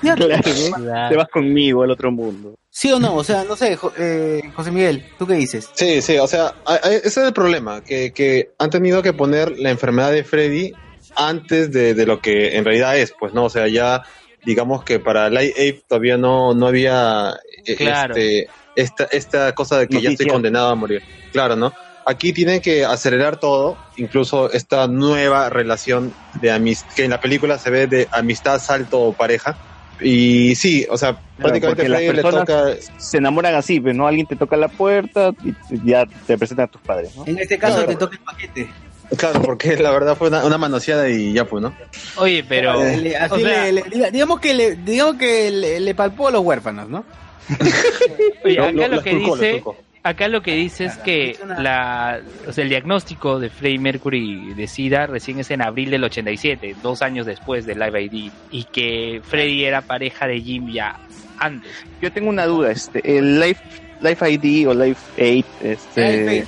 Claro, 0.01 0.27
¿no? 0.27 1.09
Te 1.09 1.15
vas 1.15 1.27
conmigo 1.29 1.81
al 1.83 1.89
otro 1.91 2.11
mundo. 2.11 2.55
¿Sí 2.69 2.91
o 2.91 2.99
no? 2.99 3.15
O 3.15 3.23
sea, 3.23 3.43
no 3.43 3.55
sé, 3.55 3.75
Jo- 3.75 3.91
eh, 3.97 4.41
José 4.55 4.69
Miguel, 4.71 5.03
¿tú 5.17 5.25
qué 5.25 5.33
dices? 5.33 5.71
Sí, 5.73 6.01
sí, 6.03 6.17
o 6.19 6.27
sea, 6.27 6.53
ese 6.83 7.07
es 7.07 7.17
el 7.17 7.33
problema, 7.33 7.83
que, 7.83 8.13
que 8.13 8.51
han 8.59 8.69
tenido 8.69 9.01
que 9.01 9.13
poner 9.13 9.57
la 9.57 9.71
enfermedad 9.71 10.11
de 10.11 10.23
Freddy 10.23 10.71
antes 11.15 11.71
de, 11.71 11.95
de 11.95 12.05
lo 12.05 12.21
que 12.21 12.55
en 12.57 12.63
realidad 12.63 12.95
es, 12.97 13.11
pues, 13.19 13.33
¿no? 13.33 13.45
O 13.45 13.49
sea, 13.49 13.67
ya 13.67 14.03
digamos 14.45 14.83
que 14.83 14.99
para 14.99 15.29
Light 15.31 15.53
Ape 15.55 15.81
todavía 15.87 16.15
no, 16.17 16.53
no 16.53 16.67
había 16.67 17.33
eh, 17.65 17.75
Claro. 17.75 18.15
este, 18.15 18.47
esta, 18.75 19.03
esta 19.05 19.55
cosa 19.55 19.79
de 19.79 19.87
que 19.87 19.99
ya 19.99 20.11
estoy 20.11 20.27
condenado 20.27 20.69
a 20.69 20.75
morir. 20.75 21.01
Claro, 21.31 21.55
¿no? 21.55 21.73
Aquí 22.09 22.31
tienen 22.31 22.61
que 22.61 22.85
acelerar 22.85 23.37
todo, 23.37 23.77
incluso 23.97 24.49
esta 24.53 24.87
nueva 24.87 25.49
relación 25.49 26.13
de 26.41 26.51
amistad, 26.51 26.87
que 26.95 27.03
en 27.03 27.11
la 27.11 27.19
película 27.19 27.59
se 27.59 27.69
ve 27.69 27.85
de 27.87 28.07
amistad, 28.11 28.59
salto 28.59 28.99
o 29.01 29.13
pareja. 29.13 29.57
Y 29.99 30.55
sí, 30.55 30.85
o 30.89 30.97
sea, 30.97 31.19
prácticamente 31.37 31.89
las 31.89 31.99
Freddy 32.01 32.15
le 32.15 32.21
toca 32.23 32.65
se 32.97 33.17
enamoran 33.17 33.55
así, 33.55 33.79
pues, 33.81 33.93
¿no? 33.95 34.07
Alguien 34.07 34.25
te 34.27 34.35
toca 34.35 34.55
la 34.55 34.67
puerta 34.69 35.31
y 35.43 35.53
ya 35.89 36.05
te 36.25 36.37
presentan 36.37 36.65
a 36.65 36.71
tus 36.71 36.81
padres, 36.81 37.15
¿no? 37.15 37.25
En 37.25 37.39
este 37.39 37.57
caso 37.57 37.77
Claro. 37.77 37.89
te 37.89 37.95
toca 37.97 38.15
el 38.15 38.21
paquete. 38.23 38.69
Claro, 39.17 39.41
porque 39.41 39.75
la 39.77 39.91
verdad 39.91 40.15
fue 40.17 40.27
una, 40.27 40.45
una 40.45 40.57
manoseada 40.57 41.09
y 41.09 41.33
ya 41.33 41.45
fue, 41.45 41.61
¿no? 41.61 41.73
Oye, 42.17 42.43
pero. 42.47 42.73
Le- 42.83 42.97
le- 42.97 43.17
así 43.17 43.33
o 43.35 43.39
sea, 43.39 43.63
le- 43.63 43.71
le- 43.73 43.83
diga- 43.85 44.11
digamos 44.11 44.39
que 44.39 44.53
le, 44.53 44.75
digamos 44.75 45.15
que 45.17 45.49
le, 45.51 45.79
le 45.79 45.95
palpó 45.95 46.27
a 46.27 46.31
los 46.31 46.41
huérfanos, 46.41 46.87
¿no? 46.89 47.03
Oye, 48.45 48.55
Lo- 48.55 48.63
acá 48.65 48.71
lo- 48.73 48.87
lo, 48.87 48.95
lo 48.95 49.01
que 49.03 49.15
dice. 49.15 49.63
Acá 50.07 50.27
lo 50.27 50.41
que 50.41 50.53
dice 50.53 50.85
es 50.85 50.97
que 50.97 51.37
la, 51.59 52.19
o 52.47 52.53
sea, 52.53 52.63
el 52.63 52.69
diagnóstico 52.69 53.39
de 53.39 53.49
Freddie 53.49 53.79
Mercury 53.79 54.53
de 54.53 54.67
SIDA 54.67 55.07
recién 55.07 55.39
es 55.39 55.51
en 55.51 55.61
abril 55.61 55.91
del 55.91 56.03
87, 56.03 56.75
dos 56.81 57.01
años 57.01 57.25
después 57.25 57.65
del 57.65 57.79
Live 57.79 58.01
ID, 58.03 58.31
y 58.51 58.63
que 58.65 59.21
Freddie 59.23 59.67
era 59.67 59.81
pareja 59.81 60.27
de 60.27 60.39
Jim 60.41 60.71
ya 60.71 60.99
antes. 61.39 61.71
Yo 62.01 62.11
tengo 62.11 62.29
una 62.29 62.45
duda, 62.45 62.71
este, 62.71 63.17
el 63.17 63.39
Life, 63.39 63.61
Life 64.01 64.31
ID 64.31 64.67
o 64.69 64.73
Life 64.73 65.01
8, 65.17 65.45
este, 65.61 66.45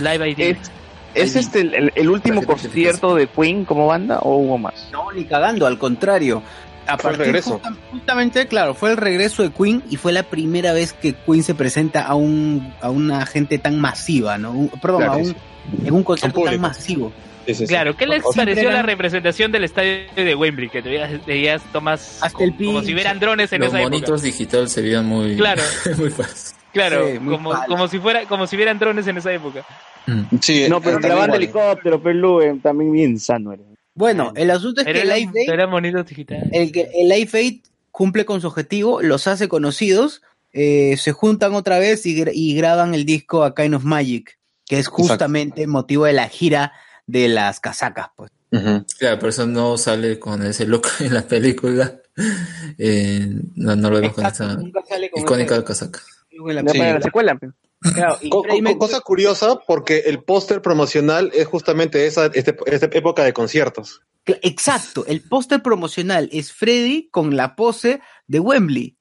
Live 0.00 0.30
ID. 0.30 0.40
es, 0.40 0.70
¿es 1.14 1.36
este 1.36 1.90
el 1.94 2.10
último 2.10 2.44
concierto 2.44 3.14
de 3.14 3.26
Queen 3.28 3.64
como 3.64 3.86
banda 3.86 4.18
o 4.20 4.36
hubo 4.36 4.58
más? 4.58 4.88
No, 4.92 5.10
ni 5.12 5.24
cagando, 5.24 5.66
al 5.66 5.78
contrario. 5.78 6.42
A 6.86 6.98
Fue 6.98 7.10
partir 7.10 7.26
regreso. 7.26 7.52
justa- 7.52 7.74
justamente, 7.90 8.46
claro, 8.46 8.74
fue 8.74 8.90
el 8.90 8.96
regreso 8.96 9.42
de 9.42 9.50
Queen 9.50 9.82
y 9.90 9.96
fue 9.96 10.12
la 10.12 10.22
primera 10.22 10.72
vez 10.72 10.92
que 10.92 11.14
Queen 11.14 11.42
se 11.42 11.54
presenta 11.54 12.02
a 12.06 12.14
un 12.14 12.74
a 12.82 12.90
una 12.90 13.24
gente 13.26 13.58
tan 13.58 13.78
masiva, 13.80 14.36
¿no? 14.38 14.50
Un- 14.52 14.68
perdón, 14.82 14.98
Claro, 15.02 15.12
a 15.14 15.16
un, 15.16 15.36
en 15.86 15.94
un 15.94 16.02
concierto 16.04 16.42
tan 16.42 16.60
masivo. 16.60 17.12
Sí, 17.46 17.54
sí, 17.54 17.66
sí. 17.66 17.66
Claro, 17.66 17.94
¿qué 17.96 18.06
les 18.06 18.22
pareció 18.34 18.70
la 18.70 18.82
representación 18.82 19.52
del 19.52 19.64
estadio 19.64 19.98
de 20.16 20.34
Wembley? 20.34 20.68
Que 20.70 20.80
te 20.82 20.88
veías, 20.88 21.24
veías 21.26 21.62
tomas 21.72 22.18
Hasta 22.22 22.42
el 22.44 22.54
como, 22.56 22.66
como 22.72 22.82
si 22.82 22.92
hubieran 22.94 23.20
drones 23.20 23.52
en 23.52 23.60
Los 23.60 23.68
esa 23.68 23.80
época. 23.80 23.90
monitos 23.90 24.22
digital 24.22 24.68
se 24.70 24.80
veían 24.82 25.04
muy, 25.06 25.36
Claro. 25.36 25.62
muy 25.98 26.10
falsos. 26.10 26.54
Claro, 26.72 27.06
Sí, 27.12 27.18
muy 27.18 27.34
como, 27.36 27.52
como 27.68 27.86
si 27.88 27.98
fuera, 27.98 28.24
como 28.26 28.46
si 28.46 28.56
hubieran 28.56 28.78
drones 28.78 29.06
en 29.06 29.18
esa 29.18 29.32
época. 29.32 29.62
Sí, 30.40 30.66
No, 30.68 30.80
pero 30.80 30.94
banda 31.00 31.08
igual. 31.14 31.34
helicóptero, 31.34 32.02
pero 32.02 32.42
eh, 32.42 32.58
también 32.62 32.92
bien 32.92 33.18
sano 33.18 33.52
era. 33.52 33.62
Bueno, 33.94 34.32
el 34.36 34.50
asunto 34.50 34.80
es 34.80 34.86
que 34.86 34.92
Aid, 35.12 35.28
el, 36.52 36.72
que- 36.72 36.90
el 36.94 37.08
Live 37.08 37.30
Aid 37.32 37.60
cumple 37.90 38.24
con 38.24 38.40
su 38.40 38.48
objetivo, 38.48 39.02
los 39.02 39.26
hace 39.28 39.46
conocidos, 39.48 40.22
eh, 40.52 40.96
se 40.96 41.12
juntan 41.12 41.54
otra 41.54 41.78
vez 41.78 42.04
y, 42.06 42.16
gra- 42.20 42.32
y 42.34 42.54
graban 42.56 42.94
el 42.94 43.04
disco 43.04 43.44
A 43.44 43.54
Kind 43.54 43.74
of 43.74 43.84
Magic, 43.84 44.38
que 44.66 44.78
es 44.78 44.88
justamente 44.88 45.66
motivo 45.66 46.04
de 46.06 46.12
la 46.12 46.28
gira 46.28 46.72
de 47.06 47.28
las 47.28 47.60
casacas, 47.60 48.08
pues. 48.16 48.30
Ujú. 48.52 48.84
Claro, 48.98 49.18
por 49.18 49.28
eso 49.30 49.46
no 49.46 49.76
sale 49.78 50.18
con 50.18 50.44
ese 50.44 50.66
look 50.66 50.86
en 51.00 51.14
la 51.14 51.22
película. 51.22 52.00
Eh, 52.78 53.28
no, 53.56 53.74
no 53.76 53.90
lo 53.90 53.96
vemos 54.00 54.14
con 54.14 54.24
Exacto, 54.24 54.44
esa 54.52 55.10
con 55.10 55.22
icónica 55.22 55.54
ese- 55.56 55.64
casaca. 55.64 56.00
con 56.38 56.54
la- 56.54 56.62
Sí. 56.62 56.78
la 56.78 57.00
secuela. 57.00 57.38
Claro, 57.92 58.16
y 58.20 58.30
Co- 58.30 58.42
Freddie 58.42 58.58
co- 58.60 58.64
Mercury- 58.64 58.78
cosa 58.78 59.00
curiosa, 59.00 59.58
porque 59.66 59.98
el 60.06 60.22
póster 60.22 60.62
promocional 60.62 61.30
es 61.34 61.46
justamente 61.46 62.06
esa 62.06 62.26
este- 62.32 62.56
esta 62.66 62.86
época 62.86 63.24
de 63.24 63.32
conciertos. 63.32 64.00
Exacto, 64.26 65.04
el 65.06 65.20
póster 65.20 65.60
promocional 65.62 66.28
es 66.32 66.52
Freddy 66.52 67.08
con 67.10 67.36
la 67.36 67.54
pose 67.56 68.00
de 68.26 68.40
Wembley. 68.40 68.96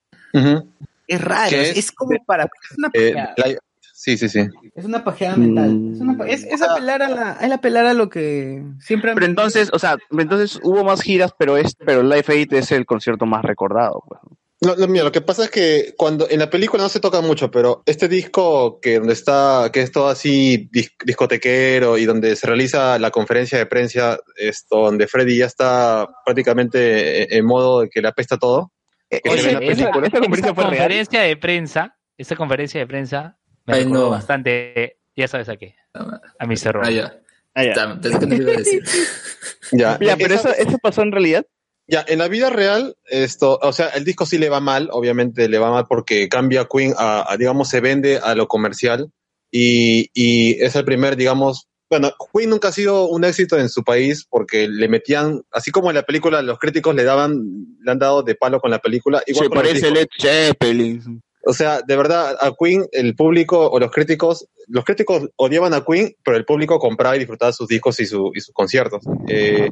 Es 1.07 1.21
raro, 1.21 1.49
¿Qué 1.49 1.69
es, 1.69 1.91
como 1.91 2.11
para. 2.25 2.43
Es 2.45 2.77
una 2.77 2.89
Eh, 2.93 3.13
la- 3.13 3.55
sí, 3.93 4.17
sí, 4.17 4.27
sí. 4.27 4.39
es 4.75 4.83
una 4.85 5.03
pajeada 5.03 5.37
mental. 5.37 5.69
Mm. 5.73 5.93
Es, 5.93 5.99
una 6.01 6.25
es, 6.27 6.43
es 6.43 6.61
apelar 6.61 7.01
a 7.03 7.09
la, 7.09 7.37
es 7.39 7.51
apelar 7.51 7.85
a 7.85 7.93
lo 7.93 8.09
que 8.09 8.63
siempre 8.79 9.11
han 9.11 9.15
Pero 9.15 9.27
entonces, 9.27 9.69
o 9.71 9.79
sea, 9.79 9.97
entonces 10.11 10.59
hubo 10.63 10.83
más 10.83 11.01
giras, 11.01 11.31
pero 11.37 11.55
es, 11.55 11.75
pero 11.85 12.03
Life 12.03 12.33
8 12.33 12.57
es 12.57 12.71
el 12.73 12.85
concierto 12.85 13.25
más 13.25 13.43
recordado, 13.45 14.03
pues. 14.07 14.19
No, 14.65 14.75
no, 14.75 14.87
mira, 14.87 15.03
lo 15.03 15.11
que 15.11 15.21
pasa 15.21 15.43
es 15.45 15.49
que 15.51 15.93
cuando 15.97 16.27
en 16.29 16.39
la 16.39 16.49
película 16.49 16.81
no 16.83 16.89
se 16.89 16.99
toca 16.99 17.21
mucho, 17.21 17.51
pero 17.51 17.83
este 17.85 18.07
disco 18.07 18.79
que 18.79 18.99
donde 18.99 19.13
está, 19.13 19.69
que 19.73 19.81
es 19.81 19.91
todo 19.91 20.07
así 20.07 20.69
dis- 20.71 20.93
discotequero 21.05 21.97
y 21.97 22.05
donde 22.05 22.35
se 22.35 22.47
realiza 22.47 22.97
la 22.99 23.11
conferencia 23.11 23.57
de 23.57 23.65
prensa, 23.65 24.19
esto, 24.37 24.77
donde 24.85 25.07
Freddy 25.07 25.37
ya 25.39 25.45
está 25.47 26.07
prácticamente 26.25 27.35
en- 27.37 27.45
modo 27.45 27.81
de 27.81 27.89
que 27.89 28.01
le 28.01 28.07
apesta 28.07 28.37
todo. 28.37 28.71
que 29.09 29.17
se 29.17 29.29
ve 29.29 29.31
Oye, 29.33 29.39
en 29.41 29.45
la 29.45 29.59
esa, 29.59 29.59
película. 29.83 30.07
esa 30.07 30.19
conferencia 30.19 30.45
esa 30.51 30.55
fue 30.55 30.63
real. 30.63 30.77
conferencia 30.77 31.21
de 31.21 31.37
prensa, 31.37 31.97
esa 32.17 32.35
conferencia 32.35 32.79
de 32.79 32.87
prensa 32.87 33.37
me 33.65 33.73
Ay, 33.75 33.85
no. 33.85 34.09
bastante, 34.09 34.97
ya 35.15 35.27
sabes 35.27 35.49
a 35.49 35.55
qué, 35.57 35.75
a 35.93 36.45
Mr. 36.47 36.67
Ah, 36.67 36.71
Robot. 36.71 36.89
ya. 36.89 37.19
Ah, 37.55 37.63
ya. 37.63 37.73
Ta- 37.73 37.99
Pensé 38.01 38.19
que 38.19 38.25
no 38.25 38.35
lo 38.35 38.41
iba 38.43 38.51
a 38.53 38.55
decir. 38.57 38.83
Ya, 39.71 39.97
pero 40.17 40.35
eso, 40.35 40.49
eso 40.55 40.77
pasó 40.79 41.01
en 41.01 41.11
realidad. 41.11 41.45
Ya, 41.87 42.05
en 42.07 42.19
la 42.19 42.29
vida 42.29 42.49
real, 42.49 42.95
esto, 43.05 43.59
o 43.61 43.73
sea, 43.73 43.89
el 43.89 44.05
disco 44.05 44.25
sí 44.25 44.37
le 44.37 44.49
va 44.49 44.61
mal, 44.61 44.89
obviamente 44.91 45.49
le 45.49 45.59
va 45.59 45.69
mal 45.69 45.85
porque 45.87 46.29
cambia 46.29 46.67
Queen 46.71 46.93
a, 46.97 47.31
a, 47.31 47.37
digamos, 47.37 47.69
se 47.69 47.81
vende 47.81 48.19
a 48.19 48.35
lo 48.35 48.47
comercial 48.47 49.11
y, 49.51 50.09
y 50.13 50.61
es 50.63 50.75
el 50.75 50.85
primer, 50.85 51.17
digamos, 51.17 51.67
bueno, 51.89 52.11
Queen 52.33 52.49
nunca 52.49 52.69
ha 52.69 52.71
sido 52.71 53.07
un 53.07 53.23
éxito 53.23 53.57
en 53.59 53.69
su 53.69 53.83
país 53.83 54.25
porque 54.27 54.67
le 54.67 54.87
metían, 54.87 55.41
así 55.51 55.69
como 55.69 55.91
en 55.91 55.95
la 55.95 56.03
película, 56.03 56.41
los 56.41 56.57
críticos 56.57 56.95
le 56.95 57.03
daban, 57.03 57.77
le 57.81 57.91
han 57.91 57.99
dado 57.99 58.23
de 58.23 58.33
palo 58.33 58.59
con 58.59 58.71
la 58.71 58.79
película, 58.79 59.21
igual 59.27 59.45
Se 59.45 59.49
con 59.49 59.57
parece. 59.59 59.91
Led 59.91 60.07
Zeppelin. 60.19 61.21
O 61.45 61.53
sea, 61.53 61.81
de 61.85 61.95
verdad, 61.95 62.37
a 62.39 62.53
Queen, 62.57 62.87
el 62.93 63.15
público 63.15 63.69
o 63.69 63.77
los 63.77 63.91
críticos, 63.91 64.47
los 64.67 64.85
críticos 64.85 65.29
odiaban 65.35 65.73
a 65.73 65.83
Queen, 65.83 66.15
pero 66.23 66.37
el 66.37 66.45
público 66.45 66.79
compraba 66.79 67.15
y 67.15 67.19
disfrutaba 67.19 67.51
sus 67.51 67.67
discos 67.67 67.99
y, 67.99 68.05
su, 68.05 68.31
y 68.33 68.39
sus 68.39 68.53
conciertos. 68.53 69.03
Eh, 69.27 69.69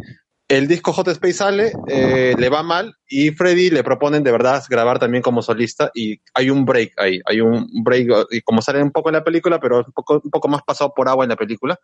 el 0.52 0.68
disco 0.68 0.92
Hot 0.94 1.08
Space 1.08 1.34
sale, 1.34 1.72
eh, 1.88 2.36
le 2.38 2.50
va 2.50 2.62
mal 2.62 2.94
y 3.08 3.32
Freddy 3.32 3.70
le 3.70 3.84
proponen 3.84 4.22
de 4.24 4.32
verdad 4.32 4.62
grabar 4.70 5.00
también 5.00 5.24
como 5.24 5.42
solista 5.42 5.92
y 5.94 6.20
hay 6.34 6.50
un 6.50 6.66
break 6.66 6.94
ahí, 6.98 7.22
hay 7.26 7.40
un 7.42 7.68
break, 7.84 8.28
y 8.32 8.42
como 8.42 8.62
sale 8.62 8.84
un 8.84 8.92
poco 8.92 9.10
en 9.10 9.14
la 9.16 9.24
película, 9.24 9.60
pero 9.60 9.78
un 9.80 9.94
poco, 9.94 10.22
un 10.24 10.30
poco 10.30 10.48
más 10.50 10.62
pasado 10.64 10.94
por 10.94 11.08
agua 11.08 11.24
en 11.26 11.30
la 11.30 11.36
película. 11.38 11.80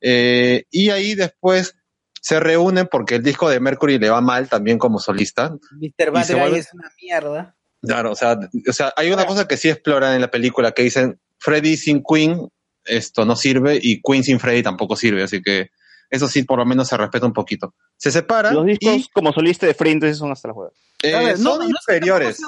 Eh, 0.00 0.64
y 0.70 0.90
ahí 0.90 1.14
después 1.14 1.74
se 2.20 2.38
reúnen 2.38 2.86
porque 2.90 3.14
el 3.16 3.22
disco 3.22 3.48
de 3.48 3.60
Mercury 3.60 3.98
le 3.98 4.10
va 4.10 4.20
mal 4.20 4.48
también 4.48 4.78
como 4.78 4.98
solista. 4.98 5.50
Mr. 5.80 6.10
Bad 6.10 6.20
y 6.22 6.24
se 6.24 6.34
Guy 6.34 6.42
vuelve- 6.42 6.58
es 6.58 6.74
una 6.74 6.90
mierda. 7.00 7.56
Claro, 7.80 8.12
o 8.12 8.14
sea, 8.14 8.38
o 8.68 8.72
sea, 8.72 8.92
hay 8.96 9.10
una 9.10 9.24
cosa 9.26 9.48
que 9.48 9.56
sí 9.56 9.68
exploran 9.68 10.14
en 10.14 10.20
la 10.20 10.30
película 10.30 10.72
que 10.72 10.82
dicen 10.82 11.18
Freddy 11.38 11.76
sin 11.76 12.02
Queen 12.02 12.48
esto 12.84 13.24
no 13.24 13.36
sirve 13.36 13.78
y 13.80 14.00
Queen 14.02 14.22
sin 14.22 14.38
Freddy 14.38 14.62
tampoco 14.62 14.96
sirve, 14.96 15.22
así 15.22 15.40
que 15.42 15.70
eso 16.12 16.28
sí 16.28 16.44
por 16.44 16.58
lo 16.58 16.64
menos 16.64 16.86
se 16.88 16.96
respeta 16.96 17.26
un 17.26 17.32
poquito. 17.32 17.74
Se 17.96 18.10
separan 18.12 18.54
Los 18.54 18.66
discos 18.66 18.96
y 18.96 19.08
como 19.12 19.32
solista 19.32 19.66
de 19.66 19.74
Free 19.74 19.90
entonces 19.92 20.18
son 20.18 20.30
hasta 20.30 20.48
la 20.48 20.54
juega. 20.54 20.70
eh, 21.02 21.12
ver, 21.12 21.38
no, 21.40 21.56
son 21.56 21.68
no 21.70 21.76
inferiores. 21.76 22.38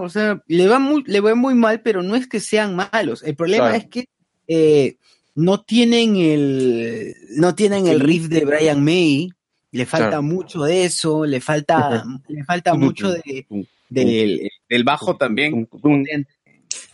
O 0.00 0.08
sea, 0.08 0.42
le 0.46 0.66
va 0.68 0.78
muy, 0.78 1.02
le 1.06 1.20
va 1.20 1.34
muy 1.34 1.54
mal, 1.54 1.80
pero 1.80 2.02
no 2.02 2.14
es 2.16 2.26
que 2.26 2.40
sean 2.40 2.76
malos. 2.76 3.22
El 3.22 3.36
problema 3.36 3.68
Claro. 3.68 3.78
es 3.78 3.86
que 3.88 4.08
eh, 4.48 4.96
no 5.34 5.62
tienen 5.62 6.16
el, 6.16 7.14
no 7.36 7.54
tienen 7.54 7.86
el 7.86 8.00
riff 8.00 8.26
de 8.28 8.44
Brian 8.44 8.82
May. 8.84 9.30
Le 9.70 9.84
falta 9.86 10.08
Claro. 10.08 10.22
mucho 10.22 10.62
de 10.64 10.84
eso, 10.86 11.24
le 11.26 11.40
falta, 11.42 12.02
le 12.26 12.42
falta 12.44 12.72
mucho 12.74 13.12
de, 13.12 13.46
del, 13.90 14.50
del 14.68 14.82
bajo 14.84 15.16
también. 15.16 15.68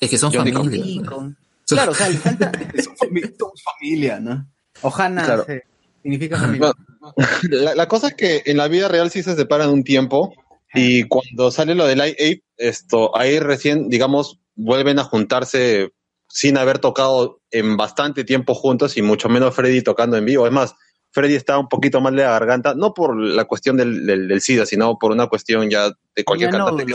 Es 0.00 0.10
que 0.10 0.18
son 0.18 0.32
familia. 0.32 1.02
Claro, 1.66 1.92
o 1.92 1.94
sea, 1.94 2.08
le 2.10 2.16
falta, 2.18 2.52
son 3.38 3.50
familia, 3.78 4.20
¿no? 4.20 4.46
Ojana 4.82 5.24
Claro. 5.24 5.44
se- 5.44 5.62
significa 6.04 6.38
familia. 6.38 6.72
La, 7.50 7.74
la 7.74 7.88
cosa 7.88 8.08
es 8.08 8.14
que 8.14 8.42
en 8.46 8.58
la 8.58 8.68
vida 8.68 8.86
real 8.88 9.10
sí 9.10 9.24
se 9.24 9.34
separan 9.34 9.70
un 9.70 9.82
tiempo 9.82 10.32
y 10.72 11.04
cuando 11.04 11.50
sale 11.50 11.74
lo 11.74 11.86
del 11.86 11.98
Light 11.98 12.14
Ape, 12.14 12.44
esto, 12.56 13.16
ahí 13.16 13.38
recién, 13.38 13.88
digamos, 13.88 14.40
vuelven 14.54 14.98
a 14.98 15.04
juntarse 15.04 15.92
sin 16.28 16.58
haber 16.58 16.78
tocado 16.78 17.40
en 17.50 17.76
bastante 17.76 18.24
tiempo 18.24 18.54
juntos 18.54 18.96
y 18.96 19.02
mucho 19.02 19.28
menos 19.28 19.54
Freddy 19.54 19.82
tocando 19.82 20.16
en 20.16 20.24
vivo. 20.24 20.46
Es 20.46 20.52
más, 20.52 20.74
Freddy 21.12 21.36
está 21.36 21.58
un 21.58 21.68
poquito 21.68 22.00
mal 22.00 22.16
de 22.16 22.24
la 22.24 22.32
garganta, 22.32 22.74
no 22.74 22.92
por 22.92 23.16
la 23.16 23.44
cuestión 23.44 23.76
del, 23.76 24.04
del, 24.04 24.26
del 24.26 24.40
SIDA, 24.40 24.66
sino 24.66 24.98
por 24.98 25.12
una 25.12 25.28
cuestión 25.28 25.70
ya 25.70 25.90
de 26.14 26.24
cualquier 26.24 26.50
cantante 26.50 26.86
que. 26.86 26.94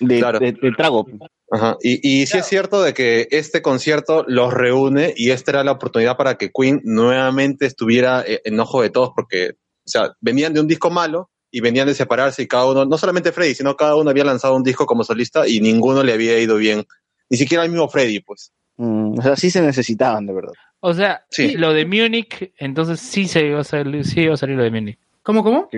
De, 0.00 0.18
Claro. 0.18 0.38
de- 0.38 0.52
del 0.52 0.76
trago. 0.76 1.06
Ajá. 1.50 1.76
Y, 1.82 2.22
y 2.22 2.26
sí 2.26 2.38
es 2.38 2.46
cierto 2.46 2.82
de 2.82 2.94
que 2.94 3.28
este 3.30 3.62
concierto 3.62 4.24
los 4.26 4.52
reúne 4.52 5.12
y 5.16 5.30
esta 5.30 5.52
era 5.52 5.64
la 5.64 5.72
oportunidad 5.72 6.16
para 6.16 6.36
que 6.36 6.50
Queen 6.50 6.80
nuevamente 6.84 7.66
estuviera 7.66 8.22
eh, 8.26 8.40
en 8.44 8.58
ojo 8.58 8.82
de 8.82 8.90
todos 8.90 9.10
porque, 9.14 9.50
o 9.50 9.88
sea, 9.88 10.12
venían 10.20 10.52
de 10.54 10.60
un 10.60 10.66
disco 10.68 10.90
malo 10.90 11.30
y 11.50 11.60
venían 11.60 11.86
de 11.86 11.94
separarse 11.94 12.42
y 12.42 12.48
cada 12.48 12.66
uno, 12.70 12.84
no 12.84 12.98
solamente 12.98 13.30
Freddy, 13.30 13.54
sino 13.54 13.76
cada 13.76 13.94
uno 13.94 14.10
había 14.10 14.24
lanzado 14.24 14.56
un 14.56 14.64
disco 14.64 14.86
como 14.86 15.04
solista 15.04 15.46
y 15.46 15.60
ninguno 15.60 16.02
le 16.02 16.12
había 16.12 16.38
ido 16.40 16.56
bien. 16.56 16.84
Ni 17.30 17.36
siquiera 17.36 17.62
el 17.64 17.70
mismo 17.70 17.88
Freddy, 17.88 18.20
pues. 18.20 18.52
Mm, 18.76 19.18
o 19.18 19.22
sea, 19.22 19.36
sí 19.36 19.50
se 19.50 19.62
necesitaban, 19.62 20.26
de 20.26 20.32
verdad. 20.34 20.52
O 20.80 20.92
sea, 20.92 21.24
Sí. 21.30 21.52
lo 21.56 21.72
de 21.72 21.86
Múnich, 21.86 22.52
entonces 22.58 22.98
sí 23.00 23.28
se 23.28 23.46
iba 23.46 23.60
a 23.60 23.64
salir, 23.64 24.04
sí 24.04 24.22
iba 24.22 24.34
a 24.34 24.36
salir 24.36 24.56
lo 24.56 24.64
de 24.64 24.70
Múnich. 24.72 24.98
¿Cómo, 25.22 25.44
cómo? 25.44 25.68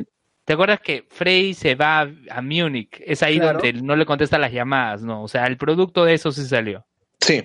¿Te 0.46 0.52
acuerdas 0.54 0.80
que 0.80 1.04
Frey 1.10 1.52
se 1.54 1.74
va 1.74 2.00
a, 2.02 2.08
a 2.30 2.40
Múnich? 2.40 3.02
Es 3.04 3.22
ahí 3.22 3.38
Claro. 3.38 3.58
donde 3.60 3.74
no 3.82 3.94
le 3.96 4.06
contesta 4.06 4.38
las 4.38 4.52
llamadas, 4.52 5.02
¿no? 5.02 5.22
O 5.22 5.28
sea, 5.28 5.44
el 5.46 5.58
producto 5.58 6.04
de 6.06 6.14
eso 6.14 6.32
sí 6.32 6.46
salió. 6.46 6.86
Sí. 7.20 7.42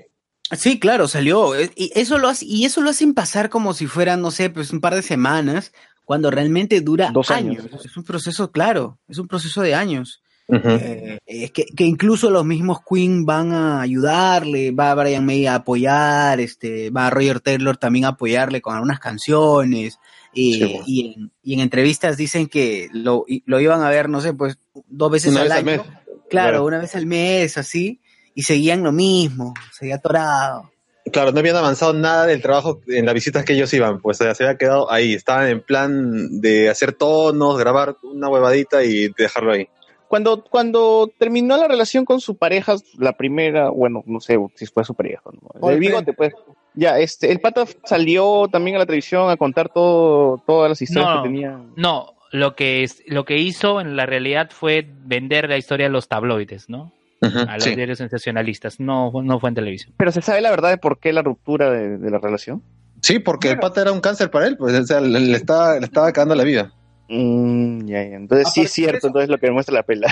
Sí, 0.51 0.79
claro, 0.79 1.07
salió. 1.07 1.55
Eh, 1.55 1.71
Y 1.75 1.91
eso 1.95 2.17
lo 2.19 2.27
hace, 2.29 2.45
y 2.45 2.63
eso 2.65 2.81
lo 2.81 2.89
hacen 2.91 3.13
pasar 3.13 3.49
como 3.49 3.73
si 3.73 3.87
fueran, 3.87 4.21
no 4.21 4.31
sé, 4.31 4.49
pues 4.49 4.71
un 4.71 4.81
par 4.81 4.93
de 4.95 5.01
semanas, 5.01 5.73
cuando 6.05 6.29
realmente 6.29 6.79
dura 6.81 7.09
Dos 7.11 7.31
años. 7.31 7.65
años. 7.65 7.85
Es 7.85 7.97
un 7.97 8.03
proceso, 8.03 8.51
claro, 8.51 8.99
es 9.07 9.17
un 9.17 9.27
proceso 9.27 9.61
de 9.61 9.73
años. 9.75 10.21
Eh, 10.53 11.17
es 11.25 11.51
que, 11.51 11.63
que 11.65 11.85
incluso 11.85 12.29
los 12.29 12.43
mismos 12.45 12.79
Queen 12.87 13.25
van 13.25 13.53
a 13.53 13.79
ayudarle, 13.81 14.71
va 14.71 14.93
Brian 14.93 15.25
May 15.25 15.47
a 15.47 15.55
apoyar, 15.55 16.41
este, 16.41 16.89
va 16.89 17.09
Roger 17.09 17.39
Taylor 17.39 17.77
también 17.77 18.03
a 18.05 18.09
apoyarle 18.09 18.61
con 18.61 18.75
algunas 18.75 18.99
canciones. 18.99 19.97
Y, 20.33 20.53
Sí, 20.53 20.63
bueno. 20.65 20.83
y, 20.87 21.13
en, 21.13 21.31
y 21.43 21.53
en 21.55 21.59
entrevistas 21.59 22.17
dicen 22.17 22.47
que 22.47 22.87
lo, 22.93 23.25
lo 23.45 23.59
iban 23.59 23.81
a 23.83 23.89
ver, 23.89 24.07
no 24.09 24.21
sé, 24.21 24.33
pues 24.33 24.57
dos 24.87 25.11
veces 25.11 25.31
Una 25.31 25.41
al 25.41 25.47
vez 25.47 25.51
al 25.57 25.57
año. 25.59 25.65
mes. 25.65 25.81
Claro, 26.29 26.49
Claro. 26.49 26.65
una 26.65 26.79
vez 26.79 26.95
al 26.95 27.05
mes, 27.05 27.57
así, 27.57 27.99
y 28.33 28.43
seguían 28.43 28.83
lo 28.83 28.91
mismo, 28.93 29.53
seguía 29.71 29.95
atorado. 29.95 30.71
Claro, 31.11 31.31
no 31.31 31.39
habían 31.39 31.55
avanzado 31.57 31.93
nada 31.93 32.25
del 32.27 32.41
trabajo 32.41 32.79
en 32.87 33.05
las 33.05 33.13
visitas 33.15 33.43
que 33.43 33.53
ellos 33.53 33.73
iban, 33.73 33.99
pues 33.99 34.17
se 34.17 34.23
había 34.29 34.55
quedado 34.55 34.89
ahí, 34.91 35.13
estaban 35.13 35.47
en 35.49 35.61
plan 35.61 36.39
de 36.39 36.69
hacer 36.69 36.93
tonos, 36.93 37.57
grabar 37.57 37.97
una 38.03 38.29
huevadita 38.29 38.83
y 38.83 39.09
dejarlo 39.17 39.51
ahí. 39.51 39.67
Cuando, 40.07 40.43
cuando 40.43 41.11
terminó 41.17 41.57
la 41.57 41.67
relación 41.67 42.05
con 42.05 42.21
su 42.21 42.37
pareja, 42.37 42.75
la 42.97 43.17
primera, 43.17 43.69
bueno, 43.69 44.03
no 44.05 44.19
sé 44.19 44.37
si 44.55 44.65
fue 44.67 44.83
su 44.85 44.93
pareja, 44.93 45.23
¿no? 45.59 45.69
El 45.69 45.79
bigote, 45.79 46.13
pues. 46.13 46.33
Ya, 46.73 46.99
este, 46.99 47.31
el 47.31 47.39
pata 47.41 47.65
salió 47.83 48.47
también 48.51 48.75
a 48.77 48.79
la 48.79 48.85
televisión 48.85 49.29
a 49.29 49.37
contar 49.37 49.69
todo, 49.69 50.41
todas 50.47 50.69
las 50.69 50.81
historias 50.81 51.15
No. 51.15 51.23
que 51.23 51.29
tenía. 51.29 51.59
No, 51.75 52.13
lo 52.31 52.55
que, 52.55 52.83
es, 52.83 53.03
lo 53.07 53.25
que 53.25 53.37
hizo 53.37 53.81
en 53.81 53.95
la 53.97 54.05
realidad 54.05 54.49
fue 54.51 54.87
vender 55.05 55.49
la 55.49 55.57
historia 55.57 55.87
a 55.87 55.89
los 55.89 56.07
tabloides, 56.07 56.69
¿no? 56.69 56.93
A 57.21 57.55
los 57.55 57.63
sí. 57.65 57.75
diarios 57.75 57.97
sensacionalistas. 57.99 58.79
No, 58.79 59.11
no 59.21 59.39
fue 59.39 59.49
en 59.49 59.55
televisión. 59.55 59.93
Pero 59.97 60.11
se 60.11 60.21
sabe 60.21 60.41
la 60.41 60.49
verdad 60.49 60.69
de 60.69 60.77
por 60.77 60.97
qué 60.99 61.13
la 61.13 61.21
ruptura 61.21 61.69
de, 61.69 61.97
de 61.97 62.09
la 62.09 62.17
relación. 62.19 62.63
Sí, 63.01 63.19
porque 63.19 63.49
el 63.51 63.59
pata 63.59 63.81
era 63.81 63.91
un 63.91 63.99
cáncer 63.99 64.31
para 64.31 64.47
él, 64.47 64.57
pues 64.57 64.73
o 64.73 64.83
sea, 64.85 65.01
le, 65.01 65.19
le 65.19 65.35
estaba, 65.37 65.77
le 65.77 65.85
estaba 65.85 66.11
cagando 66.13 66.35
la 66.35 66.43
vida. 66.43 66.71
Mm, 67.09 67.85
ya, 67.85 68.03
ya. 68.03 68.15
Entonces 68.15 68.47
sí 68.53 68.61
es 68.61 68.71
cierto, 68.71 68.97
eso- 68.97 69.07
entonces 69.07 69.29
lo 69.29 69.37
que 69.37 69.47
demuestra 69.47 69.73
la 69.75 69.83
pela. 69.83 70.07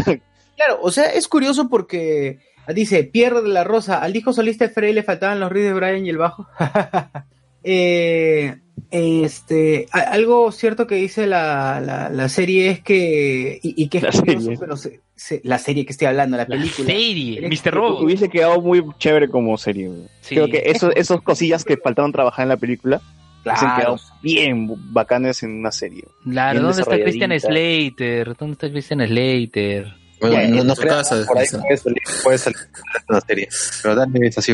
Claro, 0.56 0.80
o 0.82 0.92
sea, 0.92 1.06
es 1.06 1.28
curioso 1.30 1.70
porque 1.70 2.40
dice 2.68 3.04
Pierre 3.04 3.42
de 3.42 3.50
la 3.50 3.64
Rosa, 3.64 4.02
al 4.02 4.14
disco 4.14 4.34
solista 4.34 4.68
de 4.68 4.74
Frey 4.74 4.94
le 4.94 5.04
faltaban 5.04 5.40
los 5.40 5.52
riffs 5.52 5.66
de 5.68 5.74
Brian 5.74 6.06
y 6.06 6.10
el 6.10 6.18
bajo. 6.18 6.48
Eh, 7.64 8.56
este, 8.92 9.88
a- 9.92 10.00
algo 10.00 10.52
cierto 10.54 10.88
que 10.88 10.96
dice 10.96 11.28
la, 11.28 11.82
la, 11.86 12.10
la 12.10 12.30
serie 12.30 12.70
es 12.70 12.80
que, 12.82 13.60
y, 13.62 13.84
y 13.84 13.90
que 13.90 13.98
es 13.98 14.04
La 14.06 14.12
curioso, 14.12 14.42
serie. 14.46 14.58
pero 14.58 14.78
se- 14.78 15.02
se- 15.16 15.42
la 15.44 15.58
serie 15.58 15.86
que 15.86 15.92
estoy 15.92 16.08
hablando, 16.08 16.38
la 16.38 16.46
película. 16.48 16.88
serie, 16.88 17.42
Mr. 17.50 17.74
Robot. 17.74 18.02
Hubiese 18.04 18.30
quedado 18.30 18.62
muy 18.62 18.82
chévere 18.98 19.28
como 19.30 19.58
serie. 19.58 19.90
Sí. 20.22 20.36
Creo 20.36 20.48
que 20.48 20.64
eso, 20.68 20.90
esos 20.96 21.22
cosillas 21.22 21.66
que 21.66 21.76
faltaban 21.78 22.12
trabajar 22.14 22.44
en 22.44 22.50
la 22.50 22.58
película 22.58 23.02
hubiesen 23.44 23.68
Claro. 23.68 23.78
quedado 23.78 23.98
bien 24.24 24.70
bacanes 24.94 25.44
en 25.44 25.52
una 25.60 25.72
serie. 25.74 26.06
Claro, 26.24 26.62
¿dónde 26.62 26.82
está 26.82 26.98
Christian. 26.98 27.38
Slater? 27.40 28.36
¿Dónde 28.38 28.54
está 28.54 28.70
Christian 28.70 29.06
Slater? 29.06 29.94
Bueno, 30.20 30.36
Ya, 30.36 30.48
no, 30.48 30.62
en 30.62 30.68
no 30.68 30.76
su 30.76 30.82
creas, 30.82 31.10
casa, 31.10 31.26
por 31.26 31.38
ahí 31.38 31.46
puede 31.52 31.78
salir, 31.78 32.02
puede 32.24 32.38
salir 32.38 32.60
una 33.08 33.22
serie. 33.22 33.48
Pero 33.82 33.96
dale, 33.96 34.28
es 34.28 34.38
así. 34.38 34.54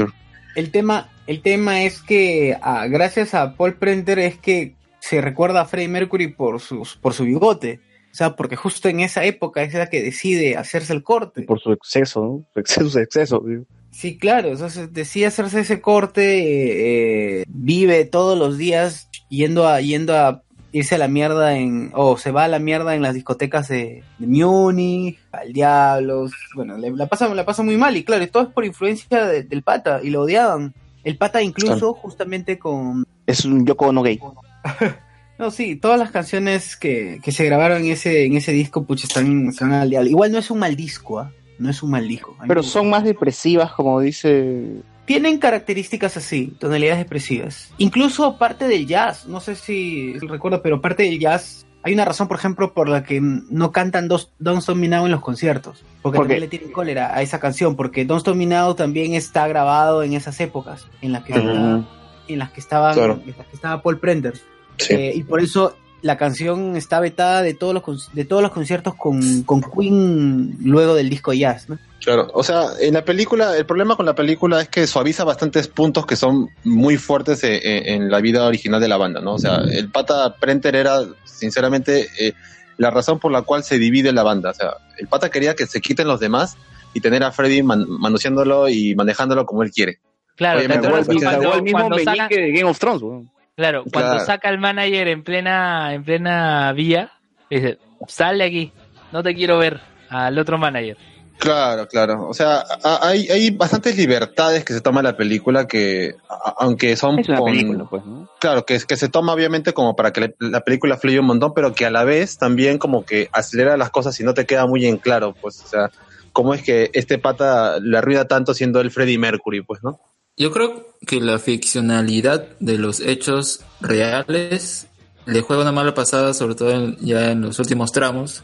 El 0.55 0.71
tema, 0.71 1.09
el 1.27 1.41
tema 1.41 1.83
es 1.83 2.01
que 2.01 2.57
ah, 2.61 2.87
gracias 2.87 3.33
a 3.33 3.55
Paul 3.55 3.75
Prenter 3.75 4.19
es 4.19 4.37
que 4.37 4.75
se 4.99 5.21
recuerda 5.21 5.61
a 5.61 5.65
Freddie 5.65 5.87
Mercury 5.89 6.27
por 6.29 6.59
sus, 6.61 6.95
por 6.95 7.13
su 7.13 7.25
bigote. 7.25 7.79
O 8.11 8.15
sea, 8.17 8.35
porque 8.37 8.55
justo 8.55 8.87
en 8.87 9.01
esa 9.01 9.25
época 9.25 9.61
es 9.61 9.73
la 9.73 9.89
que 9.89 10.01
decide 10.01 10.55
hacerse 10.55 10.93
el 10.93 11.03
corte. 11.03 11.41
Por 11.41 11.59
su 11.59 11.73
exceso, 11.73 12.21
¿no? 12.21 12.45
Su 12.53 12.59
exceso, 12.61 12.99
exceso. 12.99 13.41
güey. 13.41 13.57
Sí, 13.91 14.17
claro, 14.17 14.49
entonces 14.51 14.91
decide 14.91 15.27
hacerse 15.27 15.61
ese 15.61 15.79
corte, 15.79 16.39
eh, 16.39 17.41
eh, 17.41 17.45
vive 17.47 18.03
todos 18.03 18.37
los 18.37 18.57
días 18.57 19.09
yendo 19.29 19.67
a, 19.67 19.79
yendo 19.79 20.17
a 20.17 20.43
irse 20.77 20.95
a 20.95 20.97
la 20.97 21.07
mierda 21.07 21.57
en, 21.57 21.91
o 21.93 22.17
se 22.17 22.31
va 22.31 22.43
a 22.43 22.47
la 22.47 22.59
mierda 22.59 22.95
en 22.95 23.01
las 23.01 23.13
discotecas 23.13 23.67
de, 23.69 24.03
de 24.19 24.27
Múnich, 24.27 25.17
al 25.31 25.53
Diablos, 25.53 26.33
bueno, 26.55 26.77
le- 26.77 26.91
la 26.91 27.05
pasa, 27.07 27.33
la 27.33 27.45
pasa 27.45 27.63
muy 27.63 27.77
mal 27.77 27.95
y 27.95 28.03
claro, 28.03 28.23
y 28.23 28.27
todo 28.27 28.43
es 28.43 28.49
por 28.49 28.65
influencia 28.65 29.25
de- 29.25 29.43
del 29.43 29.61
pata 29.63 30.01
y 30.03 30.09
lo 30.09 30.21
odiaban. 30.23 30.73
El 31.03 31.17
pata 31.17 31.41
incluso 31.41 31.93
justamente 31.93 32.57
con, 32.59 33.05
Es 33.25 33.45
un 33.45 33.65
Yoko 33.65 33.87
Ono 33.87 34.01
gay. 34.03 34.19
no, 35.39 35.51
sí, 35.51 35.75
todas 35.75 35.99
las 35.99 36.11
canciones 36.11 36.75
que, 36.75 37.19
que 37.23 37.31
se 37.31 37.45
grabaron 37.45 37.83
en 37.83 37.91
ese, 37.91 38.25
en 38.25 38.35
ese 38.35 38.51
disco, 38.51 38.83
pucha, 38.85 39.07
están, 39.07 39.47
están 39.49 39.71
al 39.73 39.89
diablo. 39.89 40.09
Igual 40.09 40.31
no 40.31 40.39
es 40.39 40.49
un 40.51 40.59
mal 40.59 40.75
disco, 40.75 41.19
¿ah? 41.19 41.31
No 41.57 41.69
es 41.69 41.81
un 41.83 41.91
mal 41.91 42.05
disco. 42.07 42.35
Pero 42.47 42.63
son 42.63 42.89
más 42.89 43.03
depresivas, 43.05 43.71
como 43.71 44.01
dice. 44.01 44.81
Tienen 45.05 45.37
características 45.37 46.17
así, 46.17 46.53
tonalidades 46.59 46.99
depresivas. 46.99 47.71
Incluso 47.77 48.37
parte 48.37 48.67
del 48.67 48.87
jazz, 48.87 49.27
no 49.27 49.39
sé 49.39 49.55
si 49.55 50.13
recuerdo, 50.19 50.61
pero 50.61 50.81
parte 50.81 51.03
del 51.03 51.19
jazz, 51.19 51.65
hay 51.83 51.93
una 51.93 52.05
razón, 52.05 52.27
por 52.27 52.37
ejemplo, 52.37 52.73
por 52.73 52.89
la 52.89 53.03
que 53.03 53.19
no 53.21 53.71
cantan 53.71 54.07
dos, 54.07 54.31
Don't 54.39 54.59
Stop 54.59 54.75
Me 54.77 54.87
Now 54.87 55.05
en 55.05 55.11
los 55.11 55.21
conciertos. 55.21 55.83
Porque 56.01 56.17
¿Por 56.17 56.25
también 56.25 56.41
le 56.41 56.47
tienen 56.47 56.71
cólera 56.71 57.15
a 57.15 57.21
esa 57.21 57.39
canción, 57.39 57.75
porque 57.75 58.05
Don't 58.05 58.19
Stop 58.21 58.35
Me 58.35 58.47
Now 58.47 58.73
también 58.73 59.13
está 59.13 59.47
grabado 59.47 60.01
en 60.01 60.13
esas 60.13 60.39
épocas, 60.41 60.87
en 61.01 61.11
las 61.11 61.23
que, 61.23 61.33
está- 61.33 61.83
en 62.27 62.39
las 62.39 62.49
que, 62.51 62.59
estaban, 62.59 62.93
Claro. 62.95 63.19
en 63.23 63.35
las 63.37 63.45
que 63.47 63.55
estaba 63.55 63.81
Paul 63.83 63.99
Prender. 63.99 64.33
Sí. 64.77 64.93
Eh, 64.95 65.13
y 65.15 65.23
por 65.23 65.39
eso 65.41 65.75
la 66.01 66.17
canción 66.17 66.75
está 66.75 66.99
vetada 66.99 67.41
de 67.43 67.53
todos 67.53 67.73
los, 67.73 68.11
de 68.13 68.25
todos 68.25 68.41
los 68.41 68.51
conciertos 68.51 68.95
con, 68.95 69.43
con 69.43 69.61
Queen 69.61 70.57
luego 70.63 70.95
del 70.95 71.09
disco 71.09 71.33
jazz, 71.33 71.69
¿no? 71.69 71.77
Claro, 72.05 72.29
o 72.33 72.43
sea, 72.43 72.67
en 72.79 72.93
la 72.93 73.03
película, 73.03 73.57
el 73.57 73.65
problema 73.65 73.95
con 73.95 74.05
la 74.05 74.13
película 74.15 74.61
es 74.61 74.69
que 74.69 74.85
suaviza 74.85 75.23
bastantes 75.23 75.67
puntos 75.67 76.05
que 76.05 76.15
son 76.15 76.49
muy 76.63 76.97
fuertes 76.97 77.43
eh, 77.43 77.55
eh, 77.57 77.93
en, 77.95 78.11
la 78.11 78.21
vida 78.21 78.45
original 78.45 78.79
de 78.79 78.87
la 78.87 78.97
banda, 78.97 79.21
¿no? 79.21 79.33
O 79.33 79.39
sea, 79.39 79.57
el 79.71 79.89
pata 79.89 80.35
Prenter 80.35 80.75
era, 80.75 80.99
sinceramente, 81.23 82.07
eh, 82.19 82.33
la 82.77 82.91
razón 82.91 83.19
por 83.19 83.31
la 83.31 83.41
cual 83.41 83.63
se 83.63 83.79
divide 83.79 84.13
la 84.13 84.21
banda. 84.23 84.51
O 84.51 84.53
sea, 84.53 84.73
el 84.99 85.07
pata 85.07 85.29
quería 85.29 85.55
que 85.55 85.65
se 85.65 85.81
quiten 85.81 86.07
los 86.07 86.19
demás 86.19 86.57
y 86.93 87.01
tener 87.01 87.23
a 87.23 87.31
Freddy 87.31 87.63
man- 87.63 87.85
manoseándolo 87.89 88.69
y 88.69 88.93
manejándolo 88.95 89.45
como 89.45 89.63
él 89.63 89.71
quiere. 89.71 89.99
Claro, 90.35 90.59
Oye, 90.59 90.67
¿te 90.67 90.73
me 90.73 90.75
acuerdas 90.85 91.01
acuerdo 91.09 91.19
que 91.19 91.25
que 91.25 91.31
cuando, 91.31 91.53
el 91.55 91.61
mismo 91.63 91.79
cuando 91.79 91.95
meñique 91.95 92.17
sacan- 92.17 92.29
de 92.29 92.51
Game 92.51 92.63
of 92.69 92.79
Thrones. 92.79 93.01
güey. 93.01 93.23
claro, 93.55 93.83
cuando 93.91 94.11
Claro. 94.11 94.25
saca 94.25 94.49
al 94.49 94.59
manager 94.59 95.07
en 95.07 95.23
plena, 95.23 95.93
en 95.93 96.03
plena 96.03 96.71
vía, 96.73 97.11
dice, 97.49 97.79
sal 98.07 98.37
de 98.37 98.43
aquí, 98.43 98.71
no 99.11 99.23
te 99.23 99.33
quiero 99.33 99.57
ver 99.57 99.79
al 100.09 100.37
otro 100.37 100.57
manager. 100.59 100.97
Claro, 101.37 101.87
claro. 101.87 102.27
O 102.29 102.33
sea, 102.33 102.63
hay, 103.01 103.27
hay 103.29 103.51
bastantes 103.51 103.97
libertades 103.97 104.63
que 104.63 104.73
se 104.73 104.81
toma 104.81 105.01
la 105.03 105.17
película 105.17 105.67
que, 105.67 106.15
aunque 106.57 106.95
son 106.95 107.19
Es 107.19 107.27
una 107.29 107.37
con- 107.39 107.51
película, 107.51 107.85
pues, 107.89 108.05
¿no? 108.05 108.29
Claro, 108.39 108.65
que, 108.65 108.75
es- 108.75 108.85
que 108.85 108.95
se 108.95 109.09
toma 109.09 109.33
obviamente 109.33 109.73
como 109.73 109.95
para 109.95 110.11
que 110.13 110.21
la, 110.21 110.31
la 110.39 110.61
película 110.61 110.97
fluya 110.97 111.19
un 111.19 111.27
montón, 111.27 111.53
pero 111.53 111.73
que 111.73 111.85
a 111.85 111.91
la 111.91 112.03
vez 112.03 112.37
también 112.37 112.77
como 112.77 113.05
que 113.05 113.29
acelera 113.33 113.77
las 113.77 113.89
cosas 113.91 114.19
y 114.19 114.23
no 114.23 114.33
te 114.33 114.45
queda 114.45 114.65
muy 114.65 114.85
en 114.85 114.97
claro, 114.97 115.35
pues, 115.39 115.61
o 115.63 115.67
sea, 115.67 115.91
cómo 116.31 116.53
es 116.53 116.63
que 116.63 116.89
este 116.93 117.17
pata 117.17 117.79
le 117.79 117.97
arruina 117.97 118.25
tanto 118.25 118.53
siendo 118.53 118.79
el 118.81 118.89
Freddie 118.91 119.17
Mercury, 119.19 119.61
pues, 119.61 119.83
¿no? 119.83 119.99
Yo 120.37 120.51
creo 120.51 120.85
que 121.05 121.19
la 121.21 121.37
ficcionalidad 121.39 122.45
de 122.59 122.77
los 122.77 122.99
hechos 122.99 123.61
reales 123.81 124.87
le 125.25 125.41
juega 125.41 125.61
una 125.63 125.71
mala 125.71 125.93
pasada, 125.93 126.33
sobre 126.33 126.55
todo 126.55 126.71
en- 126.71 126.97
ya 126.97 127.31
en 127.31 127.41
los 127.41 127.59
últimos 127.59 127.91
tramos, 127.91 128.43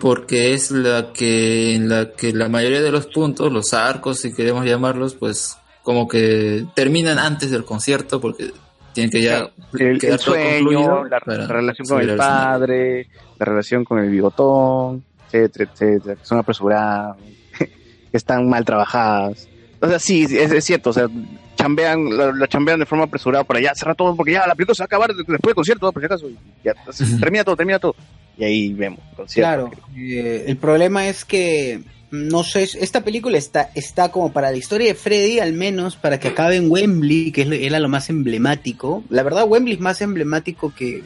porque 0.00 0.54
es 0.54 0.70
la 0.70 1.12
que 1.12 1.74
en 1.74 1.88
la 1.88 2.12
que 2.12 2.32
la 2.32 2.48
mayoría 2.48 2.82
de 2.82 2.90
los 2.90 3.06
puntos, 3.06 3.52
los 3.52 3.74
arcos, 3.74 4.20
si 4.20 4.34
queremos 4.34 4.64
llamarlos, 4.64 5.14
pues 5.14 5.56
como 5.82 6.08
que 6.08 6.66
terminan 6.74 7.18
antes 7.18 7.50
del 7.50 7.64
concierto, 7.64 8.20
porque 8.20 8.52
tienen 8.94 9.10
que 9.10 9.22
ya 9.22 9.50
El, 9.78 9.98
quedar 9.98 10.14
el 10.14 10.24
todo 10.24 10.34
sueño, 10.34 11.04
la, 11.04 11.18
relación 11.18 11.86
con 11.86 12.00
el 12.00 12.16
padre, 12.16 13.08
la 13.38 13.44
relación 13.44 13.84
con 13.84 13.98
el 13.98 14.10
bigotón, 14.10 15.04
etcétera, 15.26 15.70
etcétera, 15.72 16.16
que 16.16 16.24
son 16.24 16.38
apresuradas, 16.38 17.16
que 17.58 17.68
están 18.12 18.48
mal 18.48 18.64
trabajadas. 18.64 19.48
O 19.80 19.88
sea, 19.88 19.98
sí, 19.98 20.24
es, 20.24 20.52
es 20.52 20.64
cierto, 20.64 20.90
o 20.90 20.92
sea, 20.92 21.08
chambean, 21.54 22.16
la, 22.16 22.32
la 22.32 22.48
chambean 22.48 22.78
de 22.80 22.86
forma 22.86 23.04
apresurada 23.04 23.44
para 23.44 23.60
ya 23.60 23.74
cerrar 23.74 23.96
todo, 23.96 24.14
porque 24.16 24.32
ya 24.32 24.46
la 24.46 24.54
película 24.54 24.74
se 24.74 24.82
va 24.82 24.84
a 24.84 24.86
acabar 24.86 25.14
después 25.14 25.38
del 25.40 25.54
concierto, 25.54 25.92
por 25.92 26.02
si 26.02 26.06
acaso, 26.06 26.28
y 26.28 26.36
ya, 26.64 26.74
termina 27.20 27.44
todo, 27.44 27.56
termina 27.56 27.78
todo. 27.78 27.94
Y 28.36 28.44
ahí 28.44 28.72
vemos 28.74 29.00
el 29.10 29.16
concierto. 29.16 29.70
Claro, 29.70 29.70
eh, 29.96 30.44
el 30.48 30.56
problema 30.56 31.06
es 31.06 31.24
que 31.24 31.80
no 32.10 32.44
sé, 32.44 32.62
esta 32.62 33.00
película 33.02 33.36
está, 33.38 33.70
está 33.74 34.12
como 34.12 34.32
para 34.32 34.52
la 34.52 34.56
historia 34.56 34.86
de 34.86 34.94
Freddy, 34.94 35.40
al 35.40 35.52
menos 35.52 35.96
para 35.96 36.20
que 36.20 36.28
acabe 36.28 36.54
en 36.56 36.70
Wembley, 36.70 37.32
que 37.32 37.42
es 37.42 37.48
lo- 37.48 37.56
era 37.56 37.80
lo 37.80 37.88
más 37.88 38.08
emblemático. 38.08 39.02
La 39.10 39.24
verdad, 39.24 39.46
Wembley 39.48 39.74
es 39.74 39.80
más 39.80 40.00
emblemático 40.00 40.72
que, 40.72 41.02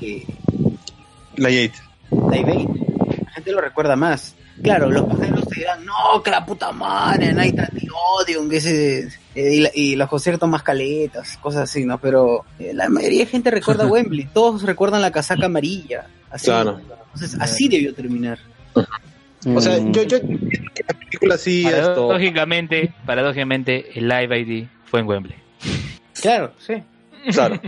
que 0.00 0.24
La 1.36 1.50
Yate. 1.50 1.74
Live 2.10 2.50
Aid. 2.50 2.68
La 3.26 3.30
gente 3.32 3.52
lo 3.52 3.60
recuerda 3.60 3.94
más. 3.94 4.34
Claro, 4.62 4.88
los 4.90 5.04
pajeros 5.04 5.46
te 5.48 5.60
dirán, 5.60 5.84
no, 5.84 6.22
que 6.22 6.30
la 6.30 6.46
puta 6.46 6.72
madre, 6.72 7.34
Night 7.34 7.58
at 7.58 7.68
the 7.78 7.86
Odeon, 8.22 8.48
que 8.48 8.56
ese, 8.56 9.08
eh, 9.36 9.54
y, 9.54 9.60
la- 9.60 9.70
y 9.74 9.94
los 9.96 10.08
conciertos 10.08 10.48
más 10.48 10.62
caletas, 10.64 11.36
cosas 11.36 11.62
así, 11.70 11.84
¿no? 11.84 11.98
Pero 11.98 12.44
eh, 12.58 12.72
la 12.74 12.88
mayoría 12.88 13.20
de 13.20 13.26
gente 13.26 13.50
recuerda 13.50 13.86
Wembley, 13.88 14.26
todos 14.32 14.62
recuerdan 14.62 15.02
la 15.02 15.10
casaca 15.12 15.46
amarilla. 15.46 16.06
Así, 16.30 16.46
Claro. 16.46 16.80
Entonces, 17.14 17.38
así 17.40 17.68
debió 17.68 17.94
terminar. 17.94 18.38
O 19.54 19.60
sea, 19.60 19.78
yo, 19.78 20.02
yo 20.02 20.20
que 20.20 20.84
la 20.88 20.94
película 20.98 21.38
sí 21.38 21.64
esto. 21.66 22.08
Paradójicamente, 22.08 22.92
paradójicamente, 23.06 23.98
el 23.98 24.08
Live 24.08 24.40
ID 24.40 24.66
fue 24.86 25.00
en 25.00 25.06
Wembley. 25.06 25.36
Claro, 26.20 26.52
sí. 26.58 26.74
Claro. 27.32 27.60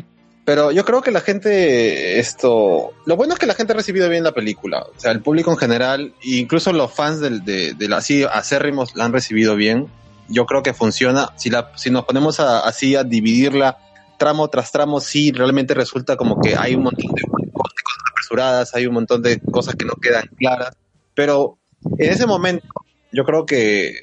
Pero 0.44 0.72
yo 0.72 0.84
creo 0.84 1.02
que 1.02 1.10
la 1.10 1.20
gente, 1.20 2.18
esto, 2.18 2.92
lo 3.05 3.16
bueno 3.16 3.34
es 3.34 3.38
que 3.38 3.47
la 3.47 3.55
gente 3.55 3.74
ha 3.74 3.76
recibido 3.76 4.08
bien 4.08 4.24
la 4.24 4.32
película. 4.32 4.80
O 4.97 4.98
sea, 4.98 5.12
el 5.12 5.20
público 5.20 5.50
en 5.52 5.58
general, 5.58 6.14
incluso 6.22 6.72
los 6.72 6.92
fans 6.92 7.20
del, 7.20 7.44
de, 7.44 7.74
de 7.74 7.88
la 7.88 7.98
así 7.98 8.24
acérrimos 8.24 8.97
la 8.97 9.05
han 9.05 9.12
recibido 9.12 9.55
bien. 9.56 9.86
Yo 10.28 10.44
creo 10.47 10.62
que 10.62 10.74
funciona. 10.74 11.31
Si 11.36 11.50
la, 11.50 11.73
si 11.76 11.90
nos 11.90 12.05
ponemos 12.05 12.39
a- 12.40 12.60
así 12.60 12.94
a 12.97 13.05
dividirla 13.05 13.78
tramo 14.18 14.48
tras 14.48 14.73
tramo, 14.73 15.00
sí, 15.00 15.32
realmente 15.32 15.74
resulta 15.74 16.16
como 16.16 16.40
que 16.40 16.57
hay 16.57 16.74
un 16.74 16.82
montón 16.82 17.12
de 17.15 17.23
cosas 17.52 17.74
apresuradas, 18.12 18.74
hay 18.74 18.86
un 18.86 18.94
montón 18.94 19.23
de 19.23 19.40
cosas 19.40 19.74
que 19.76 19.84
no 19.84 19.94
quedan 19.94 20.26
claras. 20.36 20.76
Pero 21.15 21.58
en 21.98 22.12
ese 22.12 22.26
momento, 22.26 22.66
yo 23.12 23.24
creo 23.24 23.47
que 23.47 23.94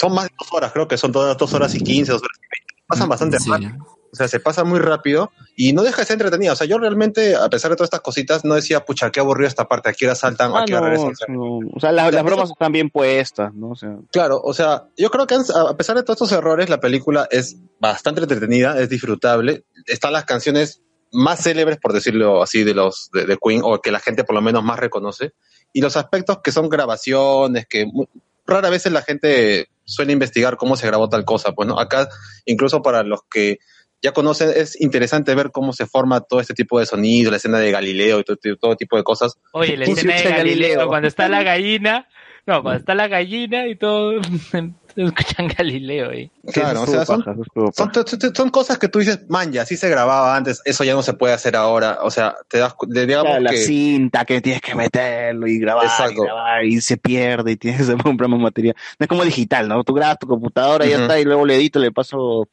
son 0.00 0.14
más 0.14 0.24
de 0.24 0.30
dos 0.38 0.48
horas, 0.52 0.72
creo 0.72 0.88
que 0.88 0.96
son 0.96 1.12
todas 1.12 1.36
dos 1.36 1.52
horas 1.54 1.74
y 1.74 1.80
quince, 1.80 2.12
dos 2.12 2.22
horas 2.22 2.38
y 2.38 2.40
veinte. 2.40 2.84
Pasan 2.86 3.08
bastante 3.08 3.36
rápido. 3.70 3.96
O 4.12 4.16
sea, 4.16 4.28
se 4.28 4.40
pasa 4.40 4.62
muy 4.64 4.78
rápido 4.78 5.32
y 5.56 5.72
no 5.72 5.82
deja 5.82 6.02
de 6.02 6.06
ser 6.06 6.14
entretenida. 6.14 6.52
O 6.52 6.56
sea, 6.56 6.66
yo 6.66 6.76
realmente, 6.78 7.34
a 7.34 7.48
pesar 7.48 7.70
de 7.70 7.76
todas 7.76 7.86
estas 7.86 8.00
cositas, 8.02 8.44
no 8.44 8.54
decía, 8.54 8.84
pucha, 8.84 9.10
qué 9.10 9.20
aburrido 9.20 9.48
esta 9.48 9.66
parte, 9.66 9.88
aquí 9.88 10.04
ahora 10.04 10.14
saltan, 10.16 10.52
Ah, 10.54 10.60
aquí 10.62 10.72
no, 10.72 10.80
regresan. 10.82 11.08
O 11.10 11.14
sea, 11.14 11.26
no. 11.28 11.42
O 11.74 11.80
sea, 11.80 11.92
la- 11.92 12.10
las 12.10 12.22
bromas 12.22 12.50
están 12.50 12.72
bien 12.72 12.90
puestas, 12.90 13.54
¿no? 13.54 13.70
O 13.70 13.74
sea, 13.74 13.96
Claro, 14.10 14.40
o 14.44 14.52
sea, 14.52 14.84
yo 14.98 15.10
creo 15.10 15.26
que 15.26 15.34
a 15.36 15.76
pesar 15.78 15.96
de 15.96 16.02
todos 16.02 16.20
estos 16.20 16.32
errores, 16.38 16.68
la 16.68 16.78
película 16.78 17.26
es 17.30 17.56
bastante 17.80 18.20
entretenida, 18.20 18.78
es 18.78 18.90
disfrutable. 18.90 19.64
Están 19.86 20.12
las 20.12 20.24
canciones 20.26 20.82
más 21.10 21.42
célebres, 21.42 21.78
por 21.78 21.92
decirlo 21.94 22.42
así, 22.42 22.64
de 22.64 22.74
los 22.74 23.10
de, 23.12 23.24
de 23.24 23.38
Queen, 23.42 23.62
o 23.64 23.80
que 23.80 23.92
la 23.92 24.00
gente 24.00 24.24
por 24.24 24.34
lo 24.34 24.42
menos 24.42 24.62
más 24.62 24.78
reconoce. 24.78 25.32
Y 25.72 25.80
los 25.80 25.96
aspectos 25.96 26.40
que 26.44 26.52
son 26.52 26.68
grabaciones, 26.68 27.66
que 27.66 27.86
mu- 27.86 28.04
rara 28.46 28.68
vez 28.68 28.84
la 28.90 29.00
gente 29.02 29.68
suele 29.84 30.12
investigar 30.12 30.56
cómo 30.58 30.76
se 30.76 30.86
grabó 30.86 31.08
tal 31.08 31.24
cosa. 31.24 31.52
Pues, 31.52 31.66
¿no? 31.66 31.78
Acá, 31.78 32.08
incluso 32.44 32.82
para 32.82 33.02
los 33.02 33.20
que 33.30 33.58
ya 34.02 34.12
conocen, 34.12 34.50
es 34.54 34.80
interesante 34.80 35.34
ver 35.34 35.50
cómo 35.52 35.72
se 35.72 35.86
forma 35.86 36.20
todo 36.20 36.40
este 36.40 36.54
tipo 36.54 36.78
de 36.80 36.86
sonido, 36.86 37.30
la 37.30 37.36
escena 37.38 37.58
de 37.58 37.70
Galileo 37.70 38.20
y 38.20 38.24
todo, 38.24 38.36
todo 38.60 38.76
tipo 38.76 38.96
de 38.96 39.04
cosas. 39.04 39.38
Oye, 39.52 39.76
la 39.76 39.84
escena 39.84 40.14
de 40.16 40.22
Galileo, 40.24 40.68
Galileo. 40.68 40.88
cuando 40.88 41.08
está 41.08 41.28
la 41.28 41.42
gallina, 41.42 42.08
no, 42.46 42.62
cuando 42.62 42.80
está 42.80 42.94
la 42.96 43.06
gallina 43.06 43.68
y 43.68 43.76
todo, 43.76 44.14
escuchan 44.96 45.46
Galileo 45.56 46.10
ahí. 46.10 46.30
Claro, 46.52 46.82
o 46.82 46.86
sea, 46.86 47.06
son, 47.06 47.22
son, 47.24 47.92
son- 47.94 48.34
son 48.34 48.50
cosas 48.50 48.78
que 48.78 48.88
tú 48.88 48.98
dices, 48.98 49.20
man, 49.28 49.52
ya 49.52 49.62
así 49.62 49.76
se 49.76 49.88
grababa 49.88 50.36
antes, 50.36 50.60
eso 50.64 50.82
ya 50.84 50.94
no 50.94 51.02
se 51.02 51.12
puede 51.14 51.32
hacer 51.34 51.54
ahora. 51.56 51.98
O 52.02 52.10
sea, 52.10 52.34
te 52.48 52.58
das, 52.58 52.74
digamos 52.88 53.26
Claro, 53.26 53.40
la 53.40 53.50
que. 53.52 53.56
cinta 53.58 54.24
que 54.24 54.40
tienes 54.40 54.60
que 54.60 54.74
meterlo 54.74 55.46
y 55.46 55.58
grabar, 55.60 55.86
y 56.10 56.14
grabar 56.14 56.64
y 56.64 56.80
se 56.80 56.96
pierde 56.96 57.52
y 57.52 57.56
tienes 57.56 57.88
que 57.88 57.96
comprar 57.96 58.28
más 58.30 58.40
material. 58.40 58.74
No 58.98 59.04
es 59.04 59.08
como 59.08 59.24
digital, 59.24 59.68
¿no? 59.68 59.84
Tú 59.84 59.94
grabas 59.94 60.18
tu 60.18 60.26
computadora 60.26 60.84
y 60.86 60.90
ya 60.90 61.02
está 61.02 61.20
y 61.20 61.24
luego 61.24 61.46
le 61.46 61.54
edito, 61.54 61.78
le 61.78 61.92
paso... 61.92 62.48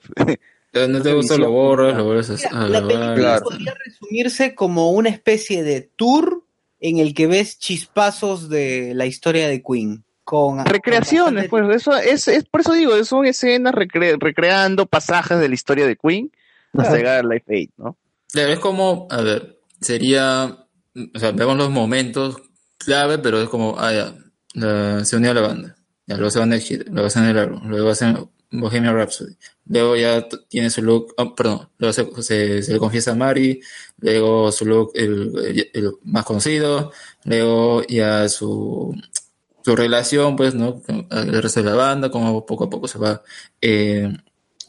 No 0.73 1.01
te 1.01 1.13
gusta, 1.13 1.37
lo 1.37 1.51
borras, 1.51 1.97
lo 1.97 2.05
vuelves 2.05 2.45
a, 2.45 2.49
a 2.49 2.67
La 2.67 2.85
película 2.87 3.39
podría 3.41 3.73
resumirse 3.85 4.53
como 4.55 4.91
una 4.91 5.09
especie 5.09 5.63
de 5.63 5.81
tour 5.95 6.43
en 6.79 6.99
el 6.99 7.13
que 7.13 7.27
ves 7.27 7.57
chispazos 7.59 8.49
de 8.49 8.93
la 8.95 9.05
historia 9.05 9.47
de 9.47 9.61
Queen. 9.63 10.03
Con, 10.23 10.63
Recreaciones, 10.63 11.49
pues, 11.49 11.75
eso 11.75 11.97
es, 11.97 12.27
es 12.27 12.45
por 12.45 12.61
eso 12.61 12.73
digo, 12.73 13.03
son 13.03 13.25
escenas 13.25 13.73
recre- 13.73 14.15
recreando 14.19 14.85
pasajes 14.85 15.39
de 15.39 15.49
la 15.49 15.55
historia 15.55 15.87
de 15.87 15.95
Queen 15.95 16.31
hasta 16.73 16.95
llegar 16.97 17.25
a 17.25 17.27
Life 17.27 17.45
Aid, 17.51 17.69
¿no? 17.77 17.97
Claro, 18.31 18.51
es 18.53 18.59
como, 18.59 19.07
a 19.09 19.21
ver, 19.21 19.57
sería, 19.81 20.55
o 21.15 21.19
sea, 21.19 21.31
vemos 21.31 21.57
los 21.57 21.71
momentos 21.71 22.43
clave, 22.77 23.17
pero 23.17 23.41
es 23.41 23.49
como, 23.49 23.73
ah, 23.79 23.91
ya, 23.91 24.13
la- 24.53 25.03
se 25.03 25.15
unió 25.17 25.31
a 25.31 25.33
la 25.33 25.41
banda, 25.41 25.75
ya, 26.05 26.15
luego 26.15 26.29
se 26.29 26.37
van 26.37 26.53
a 26.53 26.59
Hit, 26.59 26.87
luego 26.89 27.07
hacen 27.07 27.23
el 27.23 27.37
álbum, 27.39 27.67
luego 27.67 27.89
hacen 27.89 28.29
Bohemian 28.51 28.95
Rhapsody, 28.95 29.35
luego 29.67 29.95
ya 29.95 30.27
tiene 30.47 30.69
su 30.69 30.81
look, 30.81 31.13
oh, 31.17 31.35
perdón, 31.35 31.69
luego 31.77 31.93
se, 32.21 32.61
le 32.61 32.79
confiesa 32.79 33.11
a 33.11 33.15
Mari, 33.15 33.61
luego 33.99 34.51
su 34.51 34.65
look, 34.65 34.91
el, 34.95 35.71
más 36.03 36.25
conocido, 36.25 36.91
luego 37.25 37.83
ya 37.87 38.27
su, 38.27 38.95
su 39.63 39.75
relación, 39.75 40.35
pues, 40.35 40.55
¿no? 40.55 40.81
Con 40.81 41.07
el 41.11 41.41
resto 41.41 41.61
de 41.61 41.69
la 41.69 41.75
banda, 41.75 42.09
como 42.09 42.45
poco 42.45 42.65
a 42.65 42.69
poco 42.69 42.87
se 42.87 42.97
va 42.97 43.21
eh, 43.61 44.11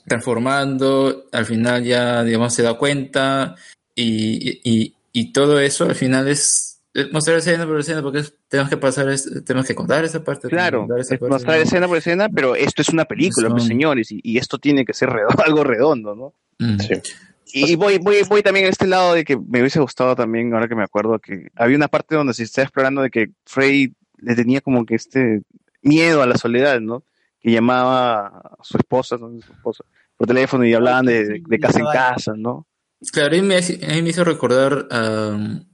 transformando, 0.07 1.26
al 1.33 1.47
final 1.47 1.83
ya, 1.84 2.23
digamos, 2.23 2.52
se 2.52 2.62
da 2.62 2.75
cuenta 2.75 3.57
y, 3.94 4.60
y, 4.62 4.94
y 5.12 5.33
todo 5.33 5.59
eso 5.59 5.84
al 5.84 5.94
final 5.94 6.28
es 6.28 6.69
mostrar 7.12 7.36
escena 7.38 7.66
por 7.66 7.78
escena 7.78 8.02
porque 8.02 8.24
tenemos 8.48 8.68
que 8.70 8.76
pasar, 8.76 9.08
es- 9.10 9.44
tenemos 9.44 9.66
que 9.66 9.74
contar 9.74 10.04
esa 10.04 10.22
parte. 10.24 10.48
Claro, 10.48 10.86
esa 10.98 11.14
es 11.14 11.20
parte, 11.20 11.32
mostrar 11.32 11.56
¿no? 11.58 11.62
escena 11.62 11.88
por 11.88 11.96
escena, 11.98 12.28
pero 12.28 12.54
esto 12.56 12.82
es 12.82 12.88
una 12.88 13.04
película, 13.04 13.48
pues, 13.48 13.62
Son- 13.62 13.68
señores, 13.68 14.10
y, 14.12 14.20
y 14.22 14.38
esto 14.38 14.58
tiene 14.58 14.84
que 14.84 14.92
ser 14.94 15.10
redondo, 15.10 15.42
algo 15.46 15.64
redondo, 15.64 16.14
¿no? 16.14 16.34
Mm. 16.58 16.78
Y 17.52 17.74
voy, 17.74 17.98
voy, 17.98 18.18
voy 18.28 18.42
también 18.42 18.66
a 18.66 18.68
este 18.68 18.86
lado 18.86 19.14
de 19.14 19.24
que 19.24 19.36
me 19.36 19.60
hubiese 19.60 19.80
gustado 19.80 20.14
también, 20.14 20.52
ahora 20.54 20.68
que 20.68 20.76
me 20.76 20.84
acuerdo, 20.84 21.18
que 21.18 21.48
había 21.56 21.76
una 21.76 21.88
parte 21.88 22.14
donde 22.14 22.32
se 22.34 22.44
está 22.44 22.62
explorando 22.62 23.02
de 23.02 23.10
que 23.10 23.30
Frey 23.44 23.92
le 24.18 24.34
tenía 24.36 24.60
como 24.60 24.84
que 24.86 24.94
este 24.94 25.42
miedo 25.82 26.22
a 26.22 26.26
la 26.26 26.36
soledad, 26.36 26.80
¿no? 26.80 27.02
Que 27.40 27.50
llamaba 27.50 28.26
a 28.26 28.56
su 28.62 28.76
esposa, 28.76 29.16
¿no? 29.16 29.30
Su 29.40 29.52
esposa 29.52 29.84
por 30.16 30.28
teléfono 30.28 30.64
y 30.66 30.74
hablaban 30.74 31.06
de, 31.06 31.40
de 31.44 31.58
casa 31.58 31.78
en 31.80 31.86
casa, 31.86 32.34
¿no? 32.36 32.66
Claro, 33.10 33.34
ahí 33.34 33.42
me, 33.42 33.56
ahí 33.56 34.02
me 34.02 34.10
hizo 34.10 34.22
recordar 34.22 34.86
um, 34.92 35.64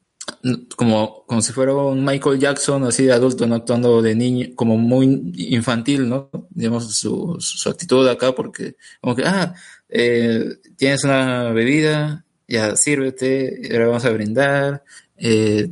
como, 0.76 1.24
como 1.26 1.42
si 1.42 1.52
fuera 1.52 1.74
un 1.74 2.04
Michael 2.04 2.38
Jackson 2.38 2.84
así 2.84 3.04
de 3.04 3.12
adulto, 3.12 3.46
¿no? 3.46 3.56
Actuando 3.56 4.02
de 4.02 4.14
niño, 4.14 4.48
como 4.54 4.76
muy 4.76 5.32
infantil, 5.36 6.08
¿no? 6.08 6.30
Digamos, 6.50 6.94
su, 6.96 7.36
su 7.40 7.68
actitud 7.68 8.06
acá, 8.08 8.32
porque 8.34 8.76
como 9.00 9.16
que, 9.16 9.24
ah, 9.24 9.54
eh, 9.88 10.56
tienes 10.76 11.04
una 11.04 11.50
bebida, 11.50 12.24
ya 12.48 12.76
sírvete, 12.76 13.68
ahora 13.72 13.88
vamos 13.88 14.04
a 14.04 14.10
brindar, 14.10 14.84
eh, 15.16 15.70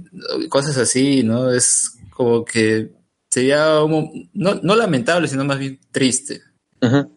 cosas 0.49 0.77
así, 0.79 1.23
¿no? 1.23 1.53
Es 1.53 1.99
como 2.11 2.45
que 2.45 2.91
sería 3.31 3.81
no, 4.33 4.55
no 4.63 4.77
lamentable, 4.77 5.29
sino 5.29 5.45
más 5.45 5.59
bien 5.59 5.81
triste. 5.91 6.43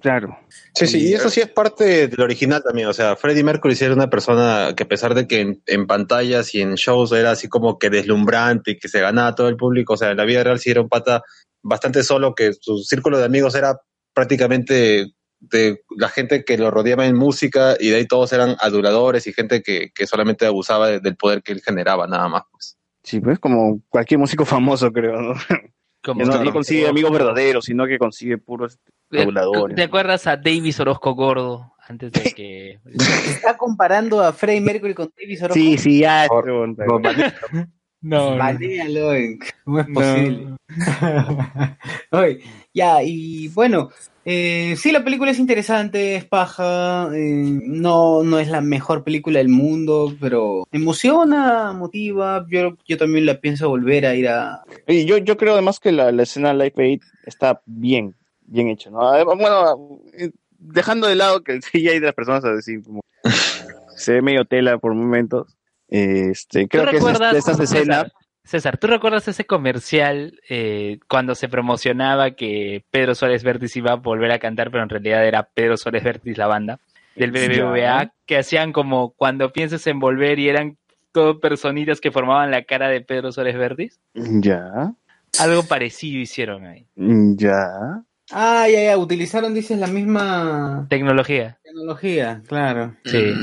Claro. 0.02 0.38
Sí, 0.74 0.88
sí, 0.88 1.10
y 1.10 1.14
eso 1.14 1.30
sí 1.30 1.42
es 1.42 1.50
parte 1.50 2.08
del 2.08 2.22
original 2.22 2.62
también. 2.64 2.88
O 2.88 2.94
sea, 2.94 3.16
Freddie 3.16 3.44
Mercury 3.44 3.76
sí 3.76 3.86
era 3.86 3.94
una 3.94 4.10
persona 4.10 4.74
que 4.76 4.84
a 4.84 4.88
pesar 4.88 5.14
de 5.16 5.28
que 5.28 5.42
en, 5.42 5.62
en 5.66 5.88
pantallas 5.88 6.54
y 6.56 6.62
en 6.62 6.76
shows 6.76 7.12
era 7.12 7.32
así 7.32 7.48
como 7.48 7.78
que 7.80 7.90
deslumbrante 7.90 8.72
y 8.72 8.78
que 8.78 8.88
se 8.88 9.02
ganaba 9.02 9.36
todo 9.36 9.48
el 9.50 9.58
público, 9.58 9.94
o 9.94 9.98
sea, 9.98 10.12
en 10.12 10.18
la 10.18 10.26
vida 10.26 10.44
real 10.44 10.60
sí 10.60 10.70
era 10.72 10.82
un 10.82 10.90
pata 10.90 11.22
bastante 11.64 12.04
solo, 12.04 12.36
que 12.36 12.54
su 12.54 12.78
círculo 12.80 13.18
de 13.18 13.26
amigos 13.26 13.56
era 13.56 13.78
prácticamente 14.14 15.08
de 15.40 15.82
la 15.96 16.10
gente 16.10 16.44
que 16.44 16.58
lo 16.58 16.72
rodeaba 16.72 17.06
en 17.06 17.16
música 17.16 17.76
y 17.80 17.90
de 17.90 17.98
ahí 17.98 18.08
todos 18.08 18.34
eran 18.34 18.56
aduladores 18.60 19.28
y 19.28 19.34
gente 19.34 19.62
que, 19.62 19.92
que 19.94 20.08
solamente 20.08 20.46
abusaba 20.46 20.88
de- 20.88 21.00
del 21.00 21.16
poder 21.16 21.44
que 21.44 21.52
él 21.52 21.62
generaba, 21.62 22.08
nada 22.08 22.28
más. 22.28 22.44
Pues. 22.52 22.78
Sí, 23.04 23.20
pues 23.20 23.38
como 23.40 23.82
cualquier 23.90 24.20
músico 24.20 24.46
famoso, 24.46 24.92
creo, 24.92 25.22
¿no? 25.22 25.34
Como 26.08 26.22
Que 26.22 26.26
no, 26.26 26.54
consigue 26.54 26.88
amigos 26.88 27.12
verdaderos, 27.12 27.66
sino 27.66 27.86
que 27.86 27.98
consigue 27.98 28.38
puros 28.38 28.80
reguladores. 29.10 29.76
¿Te 29.76 29.84
acuerdas 29.84 30.26
a 30.26 30.38
Davis 30.38 30.80
Orozco 30.80 31.14
Gordo 31.16 31.74
antes 31.86 32.14
de 32.14 32.32
que... 32.34 32.80
Está 33.26 33.58
comparando 33.58 34.24
a 34.24 34.32
Freddie 34.32 34.62
Mercury 34.62 34.94
con 34.94 35.12
Davis 35.20 35.42
Orozco. 35.42 35.60
Sí, 35.60 35.78
sí, 35.78 36.00
ya. 36.00 36.28
No, 38.08 38.38
Banéalo, 38.38 39.14
eh, 39.14 39.38
¿cómo 39.66 39.80
es 39.82 39.88
posible? 39.88 40.48
Oye, 42.12 42.40
ya, 42.74 43.04
y 43.04 43.50
bueno, 43.50 43.90
eh, 44.24 44.76
sí, 44.78 44.94
la 44.94 45.04
película 45.04 45.32
es 45.32 45.40
interesante, 45.40 46.16
es 46.16 46.24
paja, 46.24 47.10
eh, 47.14 47.60
no, 47.66 48.24
no 48.24 48.40
es 48.40 48.48
la 48.48 48.62
mejor 48.62 49.04
película 49.04 49.40
del 49.40 49.50
mundo, 49.50 50.16
pero 50.22 50.66
emociona, 50.72 51.74
motiva, 51.74 52.46
yo, 52.50 52.78
yo 52.88 52.98
también 52.98 53.26
la 53.26 53.42
pienso 53.42 53.68
volver 53.68 54.06
a 54.06 54.16
ir 54.16 54.30
a... 54.30 54.64
Y 54.88 55.04
yo, 55.04 55.18
yo 55.18 55.36
creo 55.36 55.54
además 55.54 55.82
que 55.82 55.92
la, 55.92 56.14
la 56.14 56.24
escena 56.24 56.54
Life 56.54 56.82
Aid 56.82 57.02
está 57.26 57.62
bien, 57.66 58.16
bien 58.46 58.70
hecha, 58.70 58.90
¿no? 58.90 59.02
Ah, 59.02 59.22
Bueno, 59.26 60.00
eh, 60.18 60.32
dejando 60.60 61.08
de 61.08 61.16
lado 61.16 61.44
que 61.44 61.52
el 61.52 61.62
CGI 61.62 62.00
de 62.00 62.08
las 62.08 62.16
personas 62.16 62.46
a 62.46 62.54
decir 62.54 62.84
como 62.84 63.02
se 63.98 64.14
ve 64.14 64.22
medio 64.22 64.46
tela 64.46 64.78
por 64.78 64.94
momentos. 64.94 65.57
Este, 65.90 66.68
creo 66.68 66.86
que 66.86 66.92
recuerdas, 66.92 67.34
de 67.34 67.40
estas 67.40 67.58
César, 67.58 67.78
escenas 67.78 68.12
César, 68.44 68.78
¿tú 68.78 68.88
recuerdas 68.88 69.28
ese 69.28 69.46
comercial 69.46 70.40
eh, 70.50 71.00
cuando 71.10 71.36
se 71.36 71.50
promocionaba 71.50 72.32
que 72.32 72.86
Pedro 72.92 73.14
Suárez 73.14 73.44
Vértiz 73.44 73.76
iba 73.76 73.92
a 73.92 73.96
volver 73.96 74.32
a 74.32 74.40
cantar, 74.40 74.72
pero 74.72 74.84
en 74.84 74.90
realidad 74.90 75.28
era 75.28 75.44
Pedro 75.44 75.76
Suárez 75.76 76.04
Vértiz 76.04 76.38
la 76.38 76.48
banda 76.48 76.80
del 77.18 77.32
BBVA, 77.32 78.14
que 78.26 78.38
hacían 78.38 78.72
como 78.72 79.10
cuando 79.12 79.52
pienses 79.52 79.86
en 79.88 80.00
volver 80.00 80.40
y 80.40 80.48
eran 80.48 80.78
todo 81.12 81.40
personitas 81.40 82.00
que 82.00 82.12
formaban 82.12 82.52
la 82.52 82.64
cara 82.64 82.88
de 82.88 83.02
Pedro 83.02 83.32
Suárez 83.32 83.58
Vértiz? 83.58 84.00
Ya. 84.14 84.94
Algo 85.40 85.64
parecido 85.64 86.20
hicieron 86.20 86.66
ahí. 86.66 86.86
Ya. 86.96 88.04
Ah, 88.32 88.68
ya, 88.70 88.84
ya, 88.84 88.98
utilizaron, 88.98 89.54
dices, 89.54 89.78
la 89.80 89.88
misma 89.88 90.86
Tecnología. 90.90 91.58
tecnología, 91.64 92.42
claro. 92.48 92.96
Sí. 93.06 93.34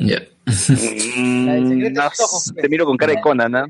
Ya. 0.00 0.22
La 0.46 1.52
del 1.54 1.68
secreto 1.68 1.90
Mm, 1.90 1.94
No 1.94 2.06
ojos, 2.06 2.52
te 2.60 2.68
miro 2.68 2.84
con 2.86 2.96
cara 2.96 3.12
de 3.14 3.20
Conan, 3.20 3.52
¿no? 3.52 3.66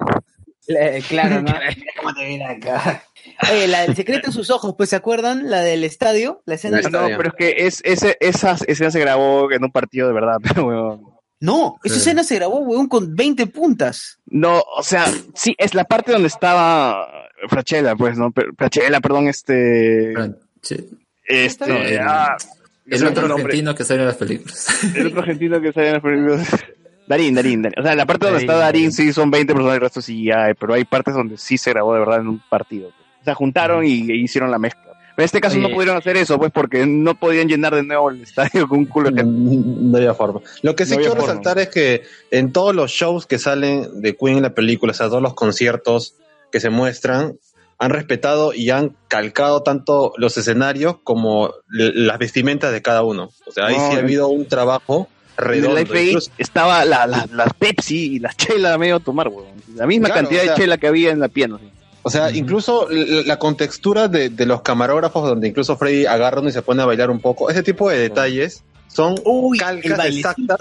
La- 0.68 1.00
claro, 1.08 1.42
¿no? 1.42 1.52
Mira 1.76 1.92
cómo 1.98 2.14
te 2.14 2.24
viene 2.26 2.44
acá. 2.46 3.04
Oye, 3.50 3.66
la 3.66 3.82
del 3.82 3.96
secreto 3.96 4.28
en 4.28 4.32
sus 4.32 4.50
ojos, 4.50 4.74
pues, 4.76 4.90
¿se 4.90 4.96
acuerdan? 4.96 5.50
La 5.50 5.60
del 5.62 5.84
estadio, 5.84 6.42
la 6.46 6.54
escena 6.54 6.76
del 6.78 6.90
No, 6.92 6.98
estadio. 7.00 7.16
pero 7.16 7.28
es 7.30 7.34
que 7.36 7.66
es, 7.66 7.80
ese, 7.84 8.16
esa 8.20 8.56
escena 8.66 8.90
se 8.90 9.00
grabó 9.00 9.50
en 9.50 9.64
un 9.64 9.70
partido 9.72 10.06
de 10.08 10.14
verdad, 10.14 10.36
pero 10.42 10.66
weón. 10.66 11.02
No, 11.40 11.76
esa 11.82 11.96
escena 11.96 12.22
se 12.22 12.36
grabó, 12.36 12.60
weón, 12.60 12.86
con 12.86 13.16
20 13.16 13.48
puntas. 13.48 14.20
No, 14.26 14.60
o 14.76 14.82
sea, 14.84 15.04
sí, 15.34 15.54
es 15.58 15.74
la 15.74 15.82
parte 15.84 16.12
donde 16.12 16.28
estaba 16.28 17.08
Frachela, 17.48 17.96
pues, 17.96 18.16
¿no? 18.16 18.32
Frachela, 18.56 19.00
perdón, 19.00 19.26
este... 19.26 20.12
Este... 21.26 21.64
El- 21.66 22.00
ah, 22.92 22.96
El 22.96 23.06
otro 23.06 23.28
nombre. 23.28 23.44
argentino 23.44 23.74
que 23.74 23.84
sale 23.84 24.00
en 24.00 24.06
las 24.06 24.16
películas. 24.16 24.84
El 24.94 25.06
otro 25.08 25.20
argentino 25.20 25.60
que 25.60 25.72
sale 25.72 25.86
en 25.88 25.92
las 25.94 26.02
películas. 26.02 26.48
Darín, 27.06 27.34
Darín, 27.34 27.62
Darín. 27.62 27.80
O 27.80 27.82
sea, 27.82 27.94
la 27.94 28.06
parte 28.06 28.26
donde 28.26 28.38
Darín, 28.38 28.50
está 28.50 28.58
Darín, 28.60 28.82
Darín. 28.82 28.92
sí 28.92 29.12
son 29.12 29.30
20 29.30 29.52
personas, 29.52 29.74
el 29.74 29.80
resto 29.80 30.00
sí 30.00 30.30
hay, 30.30 30.54
pero 30.54 30.74
hay 30.74 30.84
partes 30.84 31.14
donde 31.14 31.36
sí 31.36 31.58
se 31.58 31.70
grabó 31.70 31.94
de 31.94 32.00
verdad 32.00 32.20
en 32.20 32.28
un 32.28 32.42
partido. 32.48 32.88
O 32.88 33.24
sea, 33.24 33.34
juntaron 33.34 33.84
y, 33.84 34.10
e 34.10 34.16
hicieron 34.16 34.50
la 34.50 34.58
mezcla. 34.58 34.82
Pero 35.14 35.24
en 35.24 35.24
este 35.26 35.40
caso 35.42 35.56
Oye. 35.58 35.68
no 35.68 35.74
pudieron 35.74 35.96
hacer 35.96 36.16
eso, 36.16 36.38
pues, 36.38 36.50
porque 36.52 36.86
no 36.86 37.14
podían 37.14 37.46
llenar 37.46 37.74
de 37.74 37.82
nuevo 37.82 38.10
el 38.10 38.22
estadio 38.22 38.66
con 38.66 38.78
un 38.78 38.84
culo 38.86 39.10
de 39.10 39.22
gente. 39.22 39.32
No 39.82 39.98
había 39.98 40.14
forma. 40.14 40.40
Lo 40.62 40.74
que 40.74 40.86
sí 40.86 40.92
No 40.92 40.98
quiero 40.98 41.12
forma. 41.12 41.26
resaltar 41.26 41.58
es 41.58 41.68
que 41.68 42.02
en 42.30 42.50
todos 42.52 42.74
los 42.74 42.90
shows 42.90 43.26
que 43.26 43.38
salen 43.38 44.00
de 44.00 44.16
Queen 44.16 44.38
en 44.38 44.42
la 44.44 44.54
película, 44.54 44.92
o 44.92 44.94
sea, 44.94 45.08
todos 45.08 45.20
los 45.22 45.34
conciertos 45.34 46.14
que 46.50 46.60
se 46.60 46.70
muestran, 46.70 47.34
han 47.82 47.90
respetado 47.90 48.52
y 48.54 48.70
han 48.70 48.96
calcado 49.08 49.62
tanto 49.62 50.12
los 50.16 50.36
escenarios 50.36 50.96
como 51.04 51.52
las 51.68 52.18
vestimentas 52.18 52.72
de 52.72 52.80
cada 52.82 53.02
uno. 53.02 53.30
O 53.46 53.52
sea, 53.52 53.66
ahí 53.66 53.76
No, 53.76 53.80
sí 53.90 53.96
ha 53.96 53.98
en- 53.98 54.04
habido 54.04 54.28
un 54.28 54.46
trabajo 54.46 55.08
En 55.38 55.44
redondo. 55.44 55.76
el 55.78 55.84
Live 55.84 55.98
Aid 55.98 56.08
Incluso- 56.08 56.30
estaba 56.38 56.84
la, 56.84 57.06
la, 57.06 57.26
la 57.32 57.44
Pepsi 57.46 58.14
y 58.14 58.18
la 58.18 58.32
chela 58.34 58.74
a 58.74 58.78
medio 58.78 59.00
tomar, 59.00 59.28
weón. 59.28 59.46
La 59.74 59.86
misma 59.86 60.06
Claro, 60.08 60.20
cantidad 60.22 60.42
o 60.42 60.44
sea- 60.46 60.54
de 60.54 60.60
chela 60.60 60.78
que 60.78 60.86
había 60.86 61.10
en 61.10 61.20
la 61.20 61.28
piano. 61.28 61.58
sí. 61.58 61.68
O 62.04 62.10
sea, 62.10 62.30
incluso 62.32 62.88
la, 62.90 63.22
la 63.22 63.38
contextura 63.38 64.08
de, 64.08 64.28
de 64.28 64.44
los 64.46 64.62
camarógrafos, 64.62 65.28
donde 65.28 65.46
incluso 65.48 65.76
Freddy 65.76 66.04
agarra 66.06 66.40
uno 66.40 66.48
y 66.48 66.52
se 66.52 66.60
pone 66.62 66.82
a 66.82 66.84
bailar 66.86 67.10
un 67.10 67.20
poco, 67.20 67.48
ese 67.48 67.62
tipo 67.62 67.88
de 67.90 67.98
detalles 67.98 68.64
son 68.88 69.14
calcas 69.56 70.04
exactas. 70.06 70.58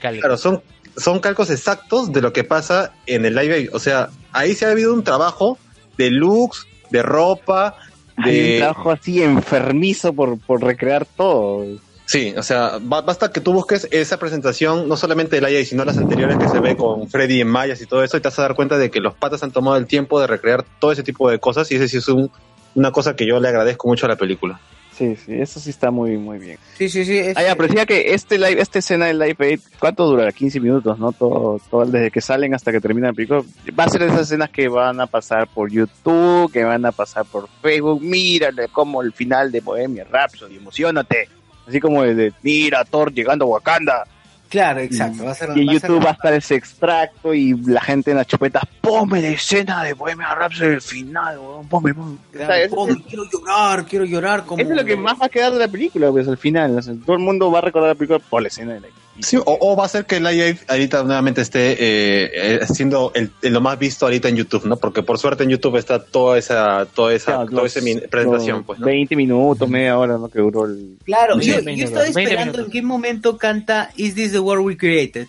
Claro, 0.00 0.36
son, 0.36 0.62
son 0.96 1.20
calcos 1.20 1.48
exactos 1.50 2.12
de 2.12 2.20
lo 2.20 2.32
que 2.34 2.44
pasa 2.44 2.92
en 3.06 3.24
el 3.24 3.34
live. 3.34 3.70
O 3.72 3.78
sea, 3.78 4.10
ahí 4.32 4.54
se 4.54 4.66
ha 4.66 4.70
habido 4.72 4.92
un 4.92 5.02
trabajo 5.04 5.58
de 5.98 6.10
looks, 6.10 6.66
de 6.90 7.02
ropa, 7.02 7.76
Hay 8.16 8.38
un 8.40 8.46
de... 8.46 8.58
trabajo 8.58 8.90
así 8.90 9.22
enfermizo 9.22 10.12
por, 10.12 10.38
por 10.38 10.62
recrear 10.62 11.04
todo. 11.06 11.64
Sí, 12.06 12.34
o 12.36 12.42
sea, 12.42 12.72
ba- 12.82 13.00
basta 13.00 13.32
que 13.32 13.40
tú 13.40 13.52
busques 13.54 13.88
esa 13.90 14.18
presentación, 14.18 14.88
no 14.88 14.96
solamente 14.96 15.36
del 15.36 15.46
Aid, 15.46 15.64
sino 15.64 15.84
las 15.84 15.96
anteriores 15.98 16.36
que 16.38 16.48
se 16.48 16.60
ve 16.60 16.76
con 16.76 17.08
Freddy 17.08 17.40
en 17.40 17.48
mayas 17.48 17.80
y 17.80 17.86
todo 17.86 18.04
eso, 18.04 18.16
y 18.16 18.20
te 18.20 18.28
vas 18.28 18.38
a 18.38 18.42
dar 18.42 18.54
cuenta 18.54 18.76
de 18.76 18.90
que 18.90 19.00
los 19.00 19.14
patas 19.14 19.42
han 19.42 19.52
tomado 19.52 19.76
el 19.78 19.86
tiempo 19.86 20.20
de 20.20 20.26
recrear 20.26 20.64
todo 20.80 20.92
ese 20.92 21.02
tipo 21.02 21.30
de 21.30 21.38
cosas, 21.38 21.72
y 21.72 21.76
ese 21.76 21.88
sí 21.88 21.96
es 21.96 22.08
un- 22.08 22.30
una 22.74 22.92
cosa 22.92 23.16
que 23.16 23.26
yo 23.26 23.40
le 23.40 23.48
agradezco 23.48 23.88
mucho 23.88 24.04
a 24.06 24.10
la 24.10 24.16
película. 24.16 24.60
Sí, 24.96 25.16
sí, 25.16 25.34
eso 25.34 25.58
sí 25.58 25.70
está 25.70 25.90
muy, 25.90 26.16
muy 26.16 26.38
bien. 26.38 26.58
Sí, 26.78 26.88
sí, 26.88 27.04
sí. 27.04 27.20
Ah, 27.34 27.42
ya, 27.42 27.56
pero 27.56 27.66
decía 27.66 27.84
que 27.84 28.14
este 28.14 28.38
live, 28.38 28.60
esta 28.60 28.78
escena 28.78 29.06
del 29.06 29.18
Live 29.18 29.36
Aid, 29.38 29.60
¿cuánto 29.80 30.06
dura? 30.06 30.30
15 30.30 30.60
minutos, 30.60 30.98
¿no? 30.98 31.10
Todo, 31.10 31.60
todo 31.68 31.84
desde 31.84 32.12
que 32.12 32.20
salen 32.20 32.54
hasta 32.54 32.70
que 32.70 32.80
termina 32.80 33.08
la 33.08 33.12
película. 33.12 33.42
Va 33.78 33.84
a 33.84 33.88
ser 33.88 34.02
esas 34.02 34.20
escenas 34.20 34.50
que 34.50 34.68
van 34.68 35.00
a 35.00 35.06
pasar 35.06 35.48
por 35.48 35.70
YouTube, 35.70 36.52
que 36.52 36.62
van 36.62 36.86
a 36.86 36.92
pasar 36.92 37.24
por 37.24 37.48
Facebook. 37.60 38.00
Mírale 38.02 38.68
como 38.68 39.02
el 39.02 39.12
final 39.12 39.50
de 39.50 39.60
Bohemia 39.60 40.04
Rhapsody, 40.04 40.56
emocionate. 40.56 41.28
Así 41.66 41.80
como 41.80 42.02
de, 42.02 42.14
de, 42.14 42.32
mira, 42.42 42.84
Thor 42.84 43.12
llegando 43.12 43.46
a 43.46 43.48
Wakanda. 43.48 44.04
Claro, 44.54 44.78
exacto. 44.80 45.24
Va 45.24 45.32
a 45.32 45.34
ser, 45.34 45.48
Y 45.56 45.62
en 45.62 45.66
va 45.66 45.72
a 45.72 45.80
ser- 45.80 45.90
YouTube 45.90 46.04
va 46.06 46.10
a 46.10 46.12
estar 46.12 46.32
ese 46.32 46.54
extracto 46.54 47.34
y 47.34 47.54
la 47.66 47.80
gente 47.80 48.12
en 48.12 48.18
las 48.18 48.26
chupetas, 48.28 48.62
ponme 48.80 49.20
la 49.20 49.28
escena 49.30 49.82
de 49.82 49.94
Bohemia 49.94 50.32
Rhapsody 50.32 50.74
el 50.74 50.80
final, 50.80 51.38
weón, 51.40 51.68
ponme, 51.68 51.92
ponme. 51.92 52.18
Claro, 52.30 52.70
ponme, 52.74 53.02
quiero 53.08 53.24
llorar, 53.32 53.84
quiero 53.84 54.04
llorar. 54.04 54.44
Como... 54.44 54.62
Eso 54.62 54.70
es 54.70 54.76
lo 54.76 54.84
que 54.84 54.94
más 54.96 55.20
va 55.20 55.26
a 55.26 55.28
quedar 55.28 55.52
de 55.52 55.58
la 55.58 55.66
película, 55.68 56.08
pues 56.12 56.28
al 56.28 56.38
final. 56.38 56.78
o 56.78 56.82
sea, 56.82 56.94
todo 57.04 57.16
el 57.16 57.22
mundo 57.22 57.50
va 57.50 57.58
a 57.58 57.62
recordar 57.62 57.88
la 57.88 57.94
película 57.96 58.20
por 58.20 58.42
la 58.42 58.48
escena 58.48 58.74
de 58.74 58.80
la 58.80 58.86
Sí, 59.20 59.36
o, 59.36 59.44
o 59.46 59.76
va 59.76 59.84
a 59.84 59.88
ser 59.88 60.06
que 60.06 60.16
el 60.16 60.24
Live 60.24 60.58
ahorita 60.66 61.04
nuevamente 61.04 61.40
esté 61.40 61.74
eh, 61.74 62.30
eh, 62.34 62.60
siendo 62.66 63.12
el, 63.14 63.30
el 63.42 63.52
lo 63.52 63.60
más 63.60 63.78
visto 63.78 64.06
ahorita 64.06 64.28
en 64.28 64.34
YouTube, 64.34 64.64
¿no? 64.64 64.76
Porque 64.76 65.04
por 65.04 65.18
suerte 65.18 65.44
en 65.44 65.50
YouTube 65.50 65.76
está 65.76 66.02
toda 66.04 66.36
esa, 66.36 66.84
toda 66.86 67.14
esa, 67.14 67.26
Claro, 67.36 67.46
toda 67.48 67.62
los- 67.62 67.76
esa 67.76 68.08
presentación, 68.10 68.64
pues, 68.64 68.80
¿no? 68.80 68.86
20 68.86 69.14
minutos, 69.14 69.68
media 69.68 69.96
hora, 69.96 70.18
¿no? 70.18 70.28
Que 70.28 70.40
duró 70.40 70.64
el. 70.64 70.96
Claro, 71.04 71.40
Sí, 71.40 71.46
yo, 71.50 71.54
20 71.62 71.76
yo 71.76 71.84
estaba 71.84 72.00
minutos, 72.06 72.14
20 72.16 72.32
esperando 72.32 72.64
en 72.64 72.70
qué 72.72 72.82
momento 72.82 73.38
canta 73.38 73.90
Is 73.94 74.16
This 74.16 74.32
the 74.32 74.38
World 74.44 74.64
We 74.66 74.76
Created. 74.76 75.26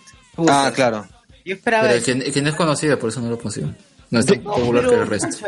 Ah, 0.48 0.70
claro. 0.74 1.06
Yo 1.44 1.54
esperaba 1.54 1.84
Pero 1.88 1.94
eso. 1.96 2.12
que, 2.24 2.32
que 2.32 2.42
no 2.42 2.48
es 2.50 2.54
conocida, 2.54 2.98
por 2.98 3.08
eso 3.10 3.20
no 3.20 3.30
lo 3.30 3.38
pusieron. 3.38 3.76
No 4.10 4.20
es 4.20 4.26
tan 4.26 4.40
popular 4.42 4.82
pero, 4.84 4.90
que 4.96 5.02
el 5.02 5.06
resto. 5.08 5.46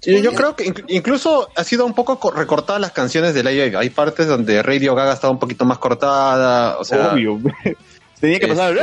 Sí, 0.00 0.22
yo 0.22 0.32
creo 0.32 0.54
que 0.54 0.64
inc- 0.66 0.84
incluso 0.88 1.48
ha 1.56 1.64
sido 1.64 1.84
un 1.84 1.92
poco 1.92 2.20
co- 2.20 2.30
recortadas 2.30 2.80
las 2.80 2.92
canciones 2.92 3.34
de 3.34 3.42
Live 3.42 3.62
Aid. 3.64 3.74
Hay 3.74 3.90
partes 3.90 4.26
donde 4.28 4.62
Radio 4.62 4.94
Gaga 4.94 5.12
estaba 5.14 5.32
un 5.32 5.38
poquito 5.40 5.64
más 5.64 5.78
cortada, 5.78 6.78
o 6.78 6.84
sea... 6.84 7.12
Obvio. 7.14 7.40
Tenía 8.20 8.38
que 8.38 8.46
Es- 8.46 8.52
pasar. 8.52 8.76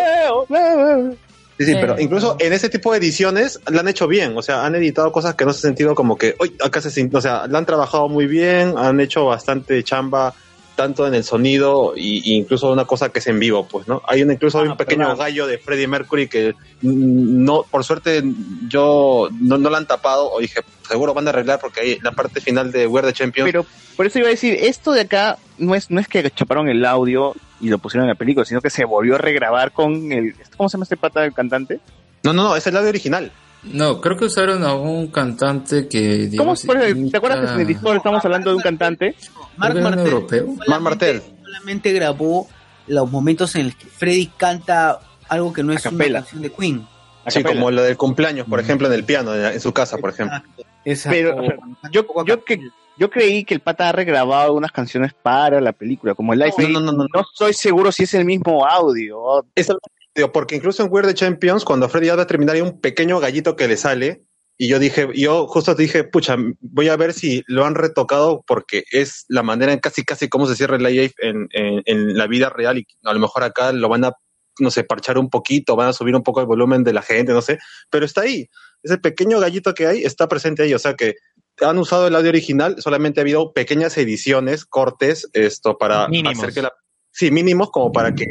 Sí, 1.57 1.63
sí, 1.65 1.73
pero 1.79 1.97
incluso 1.99 2.35
en 2.39 2.51
ese 2.51 2.67
tipo 2.67 2.91
de 2.91 2.97
ediciones 2.97 3.61
la 3.71 3.79
han 3.79 3.87
hecho 3.87 4.09
bien, 4.09 4.37
o 4.37 4.41
sea, 4.41 4.65
han 4.65 4.75
editado 4.75 5.09
cosas 5.13 5.35
que 5.35 5.45
no 5.45 5.53
se 5.53 5.59
ha 5.59 5.61
sentido 5.61 5.95
como 5.95 6.17
que, 6.17 6.35
uy, 6.37 6.53
acá 6.61 6.81
se 6.81 6.91
sin-", 6.91 7.15
o 7.15 7.21
sea, 7.21 7.47
la 7.47 7.59
han 7.59 7.65
trabajado 7.65 8.09
muy 8.09 8.27
bien, 8.27 8.73
han 8.77 8.99
hecho 8.99 9.25
bastante 9.25 9.81
chamba 9.85 10.33
tanto 10.75 11.07
en 11.07 11.13
el 11.15 11.23
sonido 11.23 11.93
y, 11.95 12.21
y 12.29 12.35
incluso 12.35 12.71
una 12.71 12.85
cosa 12.85 13.09
que 13.09 13.19
es 13.19 13.27
en 13.27 13.39
vivo, 13.39 13.67
pues, 13.67 13.87
¿no? 13.87 14.01
Hay 14.07 14.21
un, 14.23 14.31
incluso 14.31 14.59
hay 14.59 14.67
un 14.67 14.77
pequeño 14.77 15.05
perdón. 15.05 15.17
gallo 15.17 15.47
de 15.47 15.57
Freddie 15.57 15.87
Mercury 15.87 16.27
que 16.27 16.53
no, 16.81 17.63
por 17.63 17.83
suerte 17.83 18.23
yo 18.67 19.29
no, 19.39 19.57
no 19.57 19.69
la 19.69 19.77
han 19.77 19.87
tapado 19.87 20.31
o 20.31 20.39
dije, 20.39 20.61
seguro 20.87 21.13
van 21.13 21.27
a 21.27 21.29
arreglar 21.31 21.59
porque 21.59 21.79
ahí 21.81 21.99
la 22.01 22.11
parte 22.11 22.41
final 22.41 22.71
de 22.71 22.87
We're 22.87 23.07
the 23.07 23.13
Champions 23.13 23.47
Pero 23.47 23.65
por 23.95 24.05
eso 24.05 24.19
iba 24.19 24.27
a 24.27 24.31
decir, 24.31 24.57
esto 24.59 24.91
de 24.91 25.01
acá 25.01 25.37
no 25.57 25.75
es, 25.75 25.89
no 25.89 25.99
es 25.99 26.07
que 26.07 26.29
chaparon 26.31 26.67
el 26.67 26.85
audio 26.85 27.33
y 27.61 27.69
lo 27.69 27.77
pusieron 27.77 28.05
en 28.05 28.09
la 28.09 28.15
película, 28.15 28.45
sino 28.45 28.61
que 28.61 28.69
se 28.69 28.85
volvió 28.85 29.15
a 29.15 29.17
regrabar 29.17 29.71
con 29.71 30.11
el. 30.11 30.35
¿Cómo 30.57 30.67
se 30.67 30.73
llama 30.75 30.83
este 30.83 30.97
pata 30.97 31.21
del 31.21 31.33
cantante? 31.33 31.79
No, 32.23 32.33
no, 32.33 32.43
no, 32.43 32.55
es 32.55 32.67
el 32.67 32.75
audio 32.75 32.89
original. 32.89 33.31
No, 33.71 33.99
creo 34.01 34.15
que 34.17 34.25
usaron 34.25 34.63
a 34.63 34.73
un 34.75 35.07
cantante 35.07 35.87
que. 35.87 36.29
¿Cómo 36.37 36.55
digamos, 36.55 36.65
ejemplo, 36.65 37.11
¿Te 37.11 37.17
acuerdas 37.17 37.39
que 37.39 37.45
en 37.45 37.51
el 37.53 37.61
imita- 37.61 37.67
Discord 37.67 37.97
estamos 37.97 38.25
hablando 38.25 38.49
de 38.51 38.55
un 38.57 38.61
cantante? 38.61 39.15
Marc 39.57 39.75
Martel, 39.81 40.05
europeo. 40.05 40.47
Mar 40.67 40.81
Martel. 40.81 41.21
solamente 41.43 41.91
grabó 41.93 42.47
los 42.87 43.09
momentos 43.11 43.55
en 43.55 43.67
los 43.67 43.75
que 43.75 43.87
Freddy 43.87 44.27
canta 44.37 44.99
algo 45.27 45.51
que 45.53 45.63
no 45.63 45.73
es 45.73 45.85
una 45.85 46.13
canción 46.13 46.41
de 46.41 46.51
Queen. 46.51 46.87
Sí, 47.27 47.43
como 47.43 47.71
la 47.71 47.81
del 47.81 47.97
cumpleaños, 47.97 48.47
por 48.47 48.59
ejemplo, 48.59 48.87
en 48.87 48.93
el 48.93 49.03
piano, 49.03 49.33
en, 49.33 49.59
su 49.59 49.73
casa, 49.73 49.97
por 49.97 50.11
ejemplo. 50.11 50.37
Esa, 50.83 51.09
Pero, 51.09 51.35
o 51.35 51.41
sea, 51.43 51.55
yo, 51.91 52.05
yo, 52.25 52.43
que, 52.45 52.59
yo 52.97 53.09
creí 53.09 53.43
que 53.43 53.55
el 53.55 53.61
pata 53.61 53.89
ha 53.89 53.91
regrabado 53.91 54.53
unas 54.53 54.71
canciones 54.71 55.13
para 55.13 55.59
la 55.59 55.71
película, 55.71 56.13
como 56.13 56.33
el 56.33 56.39
live. 56.39 56.51
No, 56.59 56.67
no, 56.67 56.79
no, 56.81 56.91
no, 56.91 57.05
no 57.11 57.21
estoy 57.21 57.53
seguro 57.53 57.91
si 57.91 58.03
es 58.03 58.13
el 58.13 58.25
mismo 58.25 58.63
audio. 58.67 59.43
Es 59.55 59.69
el- 59.69 59.77
digo, 60.15 60.31
porque 60.31 60.55
incluso 60.55 60.83
en 60.83 60.89
the 60.89 61.13
Champions, 61.13 61.65
cuando 61.65 61.89
Freddy 61.89 62.07
ya 62.07 62.15
va 62.15 62.23
a 62.23 62.27
terminar, 62.27 62.55
hay 62.55 62.61
un 62.61 62.79
pequeño 62.79 63.19
gallito 63.19 63.55
que 63.55 63.67
le 63.67 63.77
sale. 63.77 64.23
Y 64.57 64.69
yo 64.69 64.79
dije, 64.79 65.09
yo 65.13 65.47
justo 65.47 65.75
dije, 65.75 66.05
pucha, 66.05 66.37
voy 66.61 66.87
a 66.87 66.95
ver 66.95 67.11
si 67.11 67.43
lo 67.47 67.65
han 67.65 67.75
retocado 67.75 68.41
porque 68.47 68.85
es 68.89 69.25
la 69.27 69.43
manera 69.43 69.73
en 69.73 69.79
casi 69.79 70.05
casi 70.05 70.29
cómo 70.29 70.47
se 70.47 70.55
cierra 70.55 70.77
el 70.77 70.83
live 70.83 71.13
en, 71.17 71.49
en, 71.51 71.81
en 71.85 72.17
la 72.17 72.25
vida 72.27 72.49
real 72.49 72.77
y 72.77 72.87
a 73.03 73.13
lo 73.13 73.19
mejor 73.19 73.43
acá 73.43 73.73
lo 73.73 73.89
van 73.89 74.05
a, 74.05 74.13
no 74.59 74.71
sé, 74.71 74.85
parchar 74.85 75.17
un 75.17 75.29
poquito, 75.29 75.75
van 75.75 75.89
a 75.89 75.93
subir 75.93 76.15
un 76.15 76.23
poco 76.23 76.39
el 76.39 76.45
volumen 76.45 76.85
de 76.85 76.93
la 76.93 77.01
gente, 77.01 77.33
no 77.33 77.41
sé, 77.41 77.59
pero 77.89 78.05
está 78.05 78.21
ahí. 78.21 78.47
Ese 78.81 78.97
pequeño 78.97 79.41
gallito 79.41 79.73
que 79.73 79.87
hay 79.87 80.03
está 80.03 80.29
presente 80.29 80.63
ahí, 80.63 80.73
o 80.73 80.79
sea 80.79 80.93
que 80.93 81.15
han 81.59 81.77
usado 81.77 82.07
el 82.07 82.15
audio 82.15 82.29
original, 82.29 82.77
solamente 82.79 83.19
ha 83.19 83.23
habido 83.23 83.51
pequeñas 83.51 83.97
ediciones, 83.97 84.65
cortes, 84.65 85.29
esto 85.33 85.77
para 85.77 86.07
Mínimos. 86.07 86.39
hacer 86.39 86.53
que 86.53 86.61
la 86.61 86.71
sí, 87.15 87.31
mínimos 87.31 87.71
como 87.71 87.91
para 87.91 88.13
que 88.13 88.25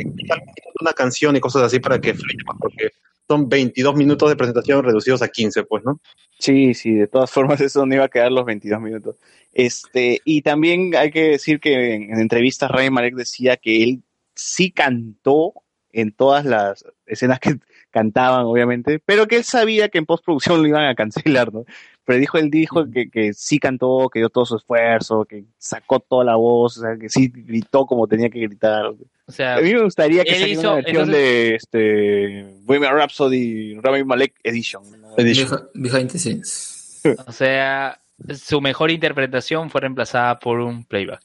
una 0.81 0.93
canción 0.93 1.35
y 1.35 1.41
cosas 1.41 1.63
así 1.63 1.81
para 1.81 1.99
que 2.01 2.13
fluya 2.13 2.45
porque 2.61 2.91
son 3.27 3.49
22 3.49 3.97
minutos 3.97 4.29
de 4.29 4.37
presentación 4.37 4.85
reducidos 4.85 5.23
a 5.23 5.29
15, 5.29 5.65
pues, 5.65 5.83
¿no? 5.85 5.99
Sí, 6.39 6.75
sí, 6.75 6.93
de 6.93 7.07
todas 7.07 7.31
formas 7.31 7.61
eso 7.63 7.87
no 7.87 7.95
iba 7.95 8.05
a 8.05 8.09
quedar 8.09 8.31
los 8.31 8.45
22 8.45 8.81
minutos. 8.83 9.17
Este, 9.55 10.21
y 10.25 10.43
también 10.43 10.95
hay 10.95 11.11
que 11.11 11.31
decir 11.31 11.61
que 11.61 11.95
en, 11.95 12.13
en 12.13 12.21
entrevistas 12.21 12.71
Ray 12.71 12.91
Malek 12.91 13.15
decía 13.15 13.57
que 13.57 13.83
él 13.83 14.03
sí 14.35 14.71
cantó 14.71 15.55
en 15.93 16.13
todas 16.13 16.45
las 16.45 16.85
escenas 17.07 17.41
que 17.41 17.57
cantaban, 17.91 18.45
obviamente, 18.45 18.99
pero 18.99 19.27
que 19.27 19.37
él 19.37 19.45
sabía 19.45 19.89
que 19.89 19.99
en 19.99 20.07
postproducción 20.07 20.61
lo 20.61 20.69
iban 20.69 20.85
a 20.85 20.95
cancelar, 20.95 21.55
¿no? 21.55 21.65
Pero 22.07 22.19
dijo, 22.19 22.37
él 22.39 22.51
dijo 22.51 22.85
que, 22.91 23.09
que 23.09 23.33
sí 23.33 23.59
cantó, 23.59 24.09
que 24.13 24.19
dio 24.19 24.29
todo 24.29 24.45
su 24.45 24.57
esfuerzo, 24.57 25.25
que 25.25 25.45
sacó 25.59 26.01
toda 26.01 26.25
la 26.25 26.37
voz, 26.37 26.77
o 26.77 26.81
sea, 26.83 26.97
que 27.01 27.09
sí 27.09 27.33
gritó 27.35 27.87
como 27.87 28.07
tenía 28.07 28.29
que 28.29 28.41
gritar. 28.41 28.87
O 29.27 29.33
sea, 29.33 29.57
a 29.57 29.61
mí 29.61 29.73
me 29.73 29.83
gustaría 29.83 30.23
que 30.23 30.33
saliera 30.33 30.53
hizo- 30.53 30.61
una 30.61 30.75
versión 30.77 30.97
entonces- 31.03 31.15
de 31.17 31.55
este 31.55 32.47
Bohemian 32.65 32.95
Rhapsody 32.95 33.75
Rami 33.81 34.05
Malek 34.05 34.35
Edition. 34.45 34.83
Behind 35.17 35.49
behind 35.75 36.11
the 36.11 36.19
scenes. 36.19 37.01
O 37.27 37.33
sea, 37.33 37.99
su 38.35 38.61
mejor 38.61 38.91
interpretación 38.91 39.71
fue 39.71 39.81
reemplazada 39.83 40.39
por 40.39 40.61
un 40.61 40.85
playback. 40.85 41.23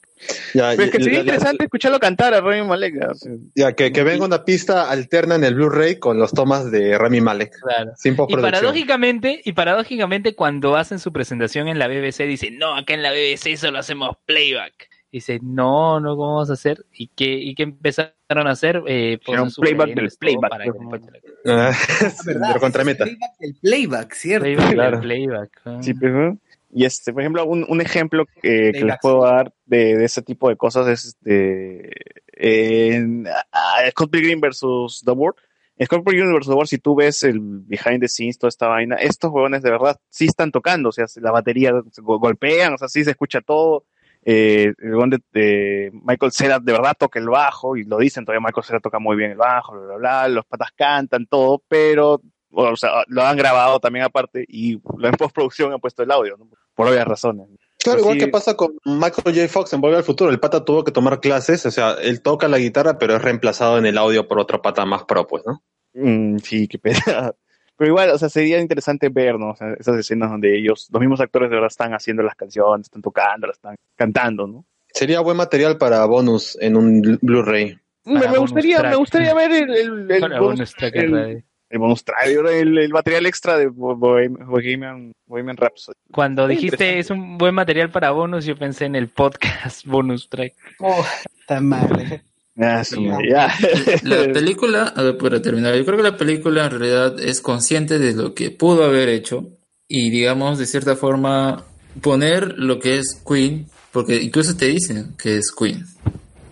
Ya, 0.54 0.70
Pero 0.72 0.82
es 0.84 0.90
que 0.90 0.98
sería 1.02 1.18
ya- 1.18 1.20
interesante 1.20 1.64
escucharlo 1.64 1.98
cantar 1.98 2.34
a 2.34 2.40
Rami 2.40 2.66
Malek. 2.66 2.94
o 3.10 3.14
sea. 3.14 3.32
ya, 3.54 3.72
que, 3.72 3.90
que 3.92 4.02
venga 4.02 4.24
una 4.26 4.44
pista 4.44 4.90
alterna 4.90 5.34
en 5.36 5.44
el 5.44 5.54
Blu-ray 5.54 5.98
con 5.98 6.18
los 6.18 6.32
tomas 6.32 6.70
de 6.70 6.98
Rami 6.98 7.20
Malek. 7.20 7.52
Claro. 7.60 7.92
Sin 7.96 8.14
Y 8.28 8.36
paradójicamente, 8.36 9.40
y 9.44 9.52
paradójicamente 9.52 10.34
cuando 10.34 10.76
hacen 10.76 10.98
su 10.98 11.12
presentación 11.12 11.68
en 11.68 11.78
la 11.78 11.88
BBC 11.88 12.24
dicen, 12.26 12.58
no, 12.58 12.74
acá 12.76 12.94
en 12.94 13.02
la 13.02 13.12
BBC 13.12 13.56
solo 13.56 13.78
hacemos 13.78 14.16
playback. 14.26 14.88
Dice, 15.12 15.40
no, 15.42 15.98
no, 15.98 16.14
¿cómo 16.16 16.34
vamos 16.34 16.50
a 16.50 16.52
hacer? 16.52 16.84
¿Y 16.92 17.08
qué, 17.08 17.24
y 17.32 17.56
qué 17.56 17.64
empezaron 17.64 18.14
a 18.46 18.50
hacer? 18.50 18.80
Eh, 18.86 19.18
Era 19.26 19.42
un 19.42 19.50
playback 19.50 19.88
del 19.94 20.08
playback, 20.16 20.50
para 20.50 20.64
pues, 20.66 21.02
que 21.02 21.10
la- 21.50 21.70
Ah, 21.70 21.72
pero 22.24 22.60
contrameta. 22.60 23.04
El 23.40 23.54
playback, 23.60 24.12
¿cierto? 24.14 24.44
Playback, 24.44 24.66
del 24.66 24.74
Claro. 24.74 25.00
playback. 25.00 25.50
ah. 25.64 25.78
Sí, 25.80 25.94
pues, 25.94 26.12
¿no? 26.12 26.38
Y 26.72 26.84
este, 26.84 27.12
por 27.12 27.22
ejemplo, 27.22 27.44
un, 27.46 27.66
un 27.68 27.80
ejemplo 27.80 28.26
que, 28.42 28.70
que 28.72 28.84
les 28.84 28.96
puedo 29.02 29.22
dar 29.24 29.52
de, 29.64 29.96
de 29.96 30.04
ese 30.04 30.22
tipo 30.22 30.48
de 30.48 30.56
cosas 30.56 30.86
es 30.88 31.04
este 31.06 31.90
en 32.32 33.26
ah, 33.52 33.82
Scott 33.90 34.10
Pilgrim 34.10 34.40
versus 34.40 35.02
The 35.04 35.10
World. 35.12 35.36
En 35.76 35.86
Scott 35.86 36.04
Pilgrim 36.04 36.32
versus 36.32 36.48
The 36.48 36.54
World, 36.54 36.68
si 36.68 36.78
tú 36.78 36.94
ves 36.94 37.22
el 37.24 37.40
behind 37.40 38.00
the 38.00 38.08
scenes, 38.08 38.38
toda 38.38 38.48
esta 38.50 38.68
vaina, 38.68 38.96
estos 38.96 39.30
huevones 39.32 39.62
de 39.62 39.70
verdad 39.70 39.98
sí 40.08 40.26
están 40.26 40.52
tocando, 40.52 40.90
o 40.90 40.92
sea, 40.92 41.06
la 41.16 41.30
batería 41.32 41.72
se 41.90 42.02
go- 42.02 42.18
golpean, 42.18 42.74
o 42.74 42.78
sea, 42.78 42.88
sí 42.88 43.02
se 43.02 43.10
escucha 43.10 43.40
todo. 43.40 43.84
Eh, 44.22 44.74
el 44.78 44.90
huevón 44.90 45.08
de, 45.08 45.18
de 45.32 45.90
Michael 46.04 46.32
Cera 46.32 46.58
de 46.58 46.72
verdad 46.72 46.94
toca 46.98 47.18
el 47.18 47.30
bajo, 47.30 47.76
y 47.78 47.84
lo 47.84 47.96
dicen 47.96 48.26
todavía, 48.26 48.46
Michael 48.46 48.64
Cera 48.64 48.80
toca 48.80 48.98
muy 48.98 49.16
bien 49.16 49.30
el 49.30 49.38
bajo, 49.38 49.72
bla, 49.72 49.86
bla, 49.86 49.96
bla, 49.96 50.28
los 50.28 50.44
patas 50.44 50.68
cantan, 50.76 51.26
todo, 51.26 51.62
pero, 51.66 52.20
o 52.50 52.76
sea, 52.76 53.04
lo 53.06 53.22
han 53.22 53.36
grabado 53.36 53.80
también 53.80 54.04
aparte, 54.04 54.44
y 54.48 54.72
en 54.74 55.12
postproducción 55.18 55.72
han 55.72 55.80
puesto 55.80 56.02
el 56.02 56.10
audio, 56.10 56.36
¿no? 56.36 56.48
por 56.74 56.88
obvias 56.88 57.06
razones. 57.06 57.46
Claro, 57.82 58.00
igual 58.00 58.14
sí. 58.14 58.20
que 58.20 58.28
pasa 58.28 58.56
con 58.56 58.78
Michael 58.84 59.36
J. 59.36 59.48
Fox 59.48 59.72
en 59.72 59.80
Volver 59.80 59.98
al 59.98 60.04
Futuro. 60.04 60.30
El 60.30 60.40
pata 60.40 60.64
tuvo 60.64 60.84
que 60.84 60.92
tomar 60.92 61.20
clases, 61.20 61.64
o 61.66 61.70
sea, 61.70 61.96
él 62.00 62.22
toca 62.22 62.48
la 62.48 62.58
guitarra, 62.58 62.98
pero 62.98 63.16
es 63.16 63.22
reemplazado 63.22 63.78
en 63.78 63.86
el 63.86 63.98
audio 63.98 64.28
por 64.28 64.38
otro 64.38 64.62
pata 64.62 64.86
más 64.86 65.04
pro, 65.04 65.26
pues, 65.26 65.42
¿no? 65.46 65.62
Mm, 65.92 66.38
sí, 66.38 66.68
qué 66.68 66.78
pena. 66.78 67.00
Pero 67.76 67.92
igual, 67.92 68.10
o 68.10 68.18
sea, 68.18 68.28
sería 68.28 68.60
interesante 68.60 69.08
ver, 69.08 69.38
¿no? 69.38 69.52
O 69.52 69.56
sea, 69.56 69.72
esas 69.72 69.96
escenas 69.96 70.30
donde 70.30 70.54
ellos, 70.54 70.88
los 70.92 71.00
mismos 71.00 71.18
actores 71.18 71.48
de 71.48 71.56
verdad 71.56 71.70
están 71.70 71.94
haciendo 71.94 72.22
las 72.22 72.34
canciones, 72.34 72.86
están 72.86 73.00
tocando, 73.00 73.46
las 73.46 73.56
están 73.56 73.76
cantando, 73.96 74.46
¿no? 74.46 74.66
Sería 74.92 75.20
buen 75.20 75.38
material 75.38 75.78
para 75.78 76.04
bonus 76.04 76.58
en 76.60 76.76
un 76.76 77.18
Blu-ray. 77.22 77.78
Me, 78.04 78.28
me 78.28 78.36
gustaría, 78.36 78.78
track. 78.80 78.90
me 78.90 78.96
gustaría 78.96 79.32
ver 79.32 79.52
el, 79.52 79.70
el, 79.70 80.10
el 80.10 80.20
Para 80.20 80.40
bonus, 80.40 80.58
bonus 80.58 80.74
track 80.74 80.96
el-. 80.96 81.44
El 81.70 81.78
bonus 81.78 82.04
track, 82.04 82.26
el, 82.26 82.78
el 82.78 82.90
material 82.90 83.26
extra 83.26 83.56
de 83.56 83.68
Bo- 83.68 83.96
Bohem- 83.96 84.44
Bohemian, 84.46 85.12
Bohemian 85.26 85.56
Rhapsody. 85.56 85.96
Cuando 86.12 86.46
Muy 86.46 86.56
dijiste 86.56 86.98
es 86.98 87.10
un 87.10 87.38
buen 87.38 87.54
material 87.54 87.90
para 87.90 88.10
bonus, 88.10 88.44
yo 88.44 88.56
pensé 88.56 88.84
en 88.86 88.96
el 88.96 89.08
podcast 89.08 89.84
bonus 89.86 90.28
track. 90.28 90.52
Oh, 90.80 91.04
está 91.40 91.60
mal. 91.60 92.22
Ah, 92.62 92.84
su 92.84 93.00
madre, 93.00 93.30
ya. 93.30 93.54
La 94.02 94.32
película, 94.34 94.92
a 94.94 95.02
ver, 95.02 95.16
para 95.16 95.40
terminar, 95.40 95.74
yo 95.76 95.84
creo 95.86 95.96
que 95.96 96.02
la 96.02 96.16
película 96.16 96.66
en 96.66 96.70
realidad 96.72 97.18
es 97.20 97.40
consciente 97.40 97.98
de 97.98 98.12
lo 98.12 98.34
que 98.34 98.50
pudo 98.50 98.84
haber 98.84 99.08
hecho 99.08 99.46
y, 99.88 100.10
digamos, 100.10 100.58
de 100.58 100.66
cierta 100.66 100.94
forma, 100.96 101.64
poner 102.02 102.58
lo 102.58 102.78
que 102.78 102.98
es 102.98 103.22
Queen, 103.26 103.66
porque 103.92 104.16
incluso 104.20 104.56
te 104.56 104.66
dicen 104.66 105.14
que 105.16 105.36
es 105.38 105.52
Queen. 105.56 105.84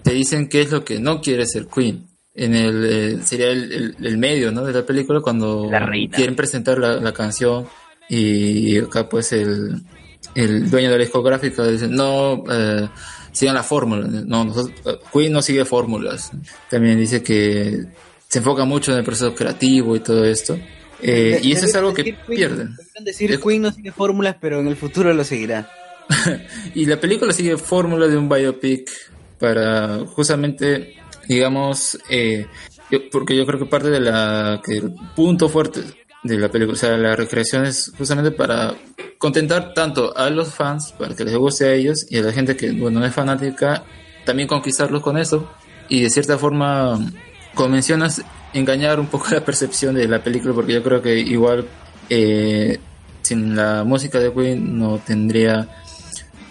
Te 0.02 0.14
dicen 0.14 0.48
qué 0.48 0.62
es 0.62 0.70
lo 0.70 0.84
que 0.84 0.98
no 1.00 1.20
quiere 1.20 1.44
ser 1.44 1.66
Queen. 1.66 2.06
En 2.40 2.54
el, 2.54 2.84
eh, 2.84 3.18
sería 3.24 3.48
el, 3.50 3.72
el- 3.72 3.96
el 4.06 4.18
medio, 4.18 4.52
¿no? 4.52 4.64
De 4.64 4.72
la 4.72 4.86
película 4.86 5.20
cuando 5.20 5.68
La 5.70 5.80
reina. 5.80 6.14
quieren 6.16 6.36
presentar 6.36 6.78
la, 6.78 6.94
la 7.00 7.12
canción 7.12 7.66
y 8.08 8.78
acá 8.78 9.08
pues 9.08 9.32
el, 9.32 9.82
el 10.34 10.70
dueño 10.70 10.90
de 10.90 10.96
la 10.98 11.02
discográfica 11.04 11.66
dice, 11.66 11.88
no, 11.88 12.44
eh, 12.50 12.88
sigan 13.32 13.54
la 13.56 13.62
fórmula. 13.62 14.06
No, 14.06 14.44
nosotros, 14.44 14.72
eh, 14.86 14.98
Queen 15.12 15.32
no 15.32 15.42
sigue 15.42 15.64
fórmulas. 15.64 16.30
También 16.70 16.98
dice 16.98 17.22
que 17.22 17.84
se 18.28 18.38
enfoca 18.38 18.64
mucho 18.64 18.92
en 18.92 18.98
el 18.98 19.04
proceso 19.04 19.34
creativo 19.34 19.96
y 19.96 20.00
todo 20.00 20.24
esto. 20.24 20.58
Eh, 21.02 21.40
y 21.42 21.52
eso 21.52 21.66
es 21.66 21.74
algo 21.76 21.92
que 21.94 22.04
Queen- 22.04 22.16
pierden. 22.26 22.76
Decir 23.00 23.38
Queen 23.40 23.62
no 23.62 23.72
sigue 23.72 23.92
fórmulas, 23.92 24.36
pero 24.40 24.60
en 24.60 24.68
el 24.68 24.76
futuro 24.76 25.12
lo 25.12 25.24
seguirá. 25.24 25.68
Y 26.74 26.86
la 26.86 26.98
película 27.00 27.32
sigue 27.32 27.56
fórmula 27.58 28.06
de 28.08 28.16
un 28.16 28.28
biopic 28.28 28.88
para 29.38 29.98
justamente, 30.06 30.94
digamos, 31.28 31.98
eh, 32.08 32.46
porque 33.12 33.36
yo 33.36 33.46
creo 33.46 33.58
que 33.58 33.66
parte 33.66 33.90
de 33.90 34.00
la 34.00 34.60
que 34.64 34.78
el 34.78 34.94
punto 35.14 35.48
fuerte 35.48 35.82
de 36.22 36.38
la 36.38 36.48
película, 36.48 36.74
o 36.74 36.78
sea, 36.78 36.96
la 36.96 37.14
recreación 37.14 37.64
es 37.66 37.92
justamente 37.96 38.30
para 38.30 38.74
contentar 39.18 39.74
tanto 39.74 40.16
a 40.16 40.30
los 40.30 40.54
fans, 40.54 40.94
para 40.98 41.14
que 41.14 41.24
les 41.24 41.36
guste 41.36 41.66
a 41.66 41.74
ellos, 41.74 42.06
y 42.10 42.18
a 42.18 42.22
la 42.22 42.32
gente 42.32 42.56
que, 42.56 42.72
bueno, 42.72 43.00
no 43.00 43.06
es 43.06 43.14
fanática, 43.14 43.84
también 44.24 44.48
conquistarlos 44.48 45.02
con 45.02 45.18
eso, 45.18 45.50
y 45.88 46.02
de 46.02 46.10
cierta 46.10 46.38
forma, 46.38 46.98
como 47.54 47.70
mencionas, 47.70 48.22
engañar 48.52 48.98
un 48.98 49.06
poco 49.06 49.26
la 49.32 49.44
percepción 49.44 49.94
de 49.94 50.08
la 50.08 50.22
película, 50.22 50.54
porque 50.54 50.72
yo 50.72 50.82
creo 50.82 51.02
que 51.02 51.18
igual 51.18 51.66
eh, 52.08 52.78
sin 53.22 53.54
la 53.54 53.84
música 53.84 54.18
de 54.18 54.32
Queen 54.32 54.78
no 54.78 54.98
tendría 54.98 55.68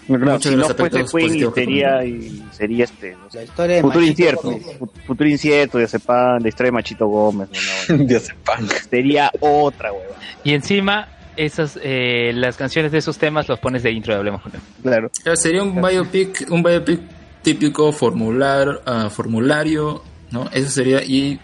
Claro, 0.08 0.40
si 0.40 0.56
no 0.56 0.66
fuese 0.70 1.06
Queen 1.06 1.54
sería, 1.54 2.06
y 2.06 2.44
sería 2.52 2.86
este, 2.86 3.16
no 3.16 3.30
sé, 3.30 3.40
La 3.40 3.44
historia 3.44 3.76
de 3.76 3.82
futuro 3.82 4.00
Machito 4.00 4.22
incierto, 4.22 4.52
Gómez. 4.52 4.78
futuro 5.06 5.30
incierto, 5.30 5.80
ya 5.80 5.88
sepan, 5.88 6.42
la 6.42 6.50
historia 6.50 6.68
de 6.68 6.72
Machito 6.72 7.08
Gómez, 7.08 7.50
¿no? 7.90 7.98
Vaina. 8.46 8.74
sería 8.90 9.32
otra 9.40 9.92
hueva. 9.92 10.16
Y 10.44 10.54
encima, 10.54 11.10
esas, 11.36 11.78
eh, 11.84 12.32
las 12.34 12.56
canciones 12.56 12.92
de 12.92 13.00
esos 13.00 13.18
temas 13.18 13.50
los 13.50 13.60
pones 13.60 13.84
de 13.84 13.92
intro 13.92 14.14
de 14.14 14.20
Hablemos 14.20 14.42
con 14.42 14.54
él. 14.56 14.62
Claro. 14.82 15.12
Claro, 15.22 15.36
sería 15.36 15.62
un 15.62 15.82
biopic, 15.82 16.48
un 16.50 16.64
biopic 16.64 17.02
típico 17.42 17.92
formular, 17.92 18.82
ah, 18.86 19.10
formulario, 19.10 20.04
¿no? 20.32 20.50
Eso 20.54 20.70
sería 20.70 21.04
y 21.04 21.40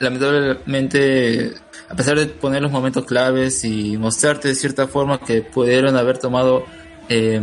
lamentablemente 0.00 1.52
a 1.88 1.94
pesar 1.94 2.18
de 2.18 2.26
poner 2.26 2.62
los 2.62 2.72
momentos 2.72 3.04
claves 3.04 3.64
y 3.64 3.98
mostrarte 3.98 4.48
de 4.48 4.54
cierta 4.54 4.88
forma 4.88 5.20
que 5.20 5.42
pudieron 5.42 5.96
haber 5.96 6.16
tomado 6.16 6.64
eh, 7.08 7.40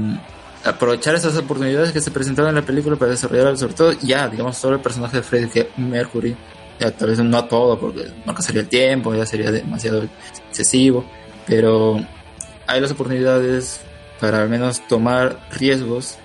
aprovechar 0.64 1.16
esas 1.16 1.38
oportunidades 1.38 1.92
que 1.92 2.02
se 2.02 2.12
presentaron 2.12 2.50
en 2.50 2.56
la 2.56 2.62
película 2.62 2.96
para 2.96 3.12
desarrollar 3.12 3.58
sobre 3.58 3.74
todo 3.74 3.92
ya 4.02 4.28
digamos 4.28 4.58
solo 4.58 4.76
el 4.76 4.82
personaje 4.82 5.18
de 5.18 5.24
Freddie 5.24 5.70
Mercury 5.78 6.36
ya 6.80 6.92
tal 6.92 7.10
vez 7.10 7.20
no 7.20 7.46
todo 7.46 7.80
porque 7.80 8.04
no 8.26 8.32
alcanzaría 8.32 8.62
el 8.62 8.68
tiempo 8.68 9.14
ya 9.16 9.26
sería 9.26 9.52
demasiado 9.52 10.04
excesivo 10.50 11.06
pero 11.48 12.00
hay 12.68 12.82
las 12.82 12.92
oportunidades 12.92 13.82
para 14.20 14.42
al 14.42 14.50
menos 14.50 14.86
tomar 14.88 15.40
riesgos 15.52 16.18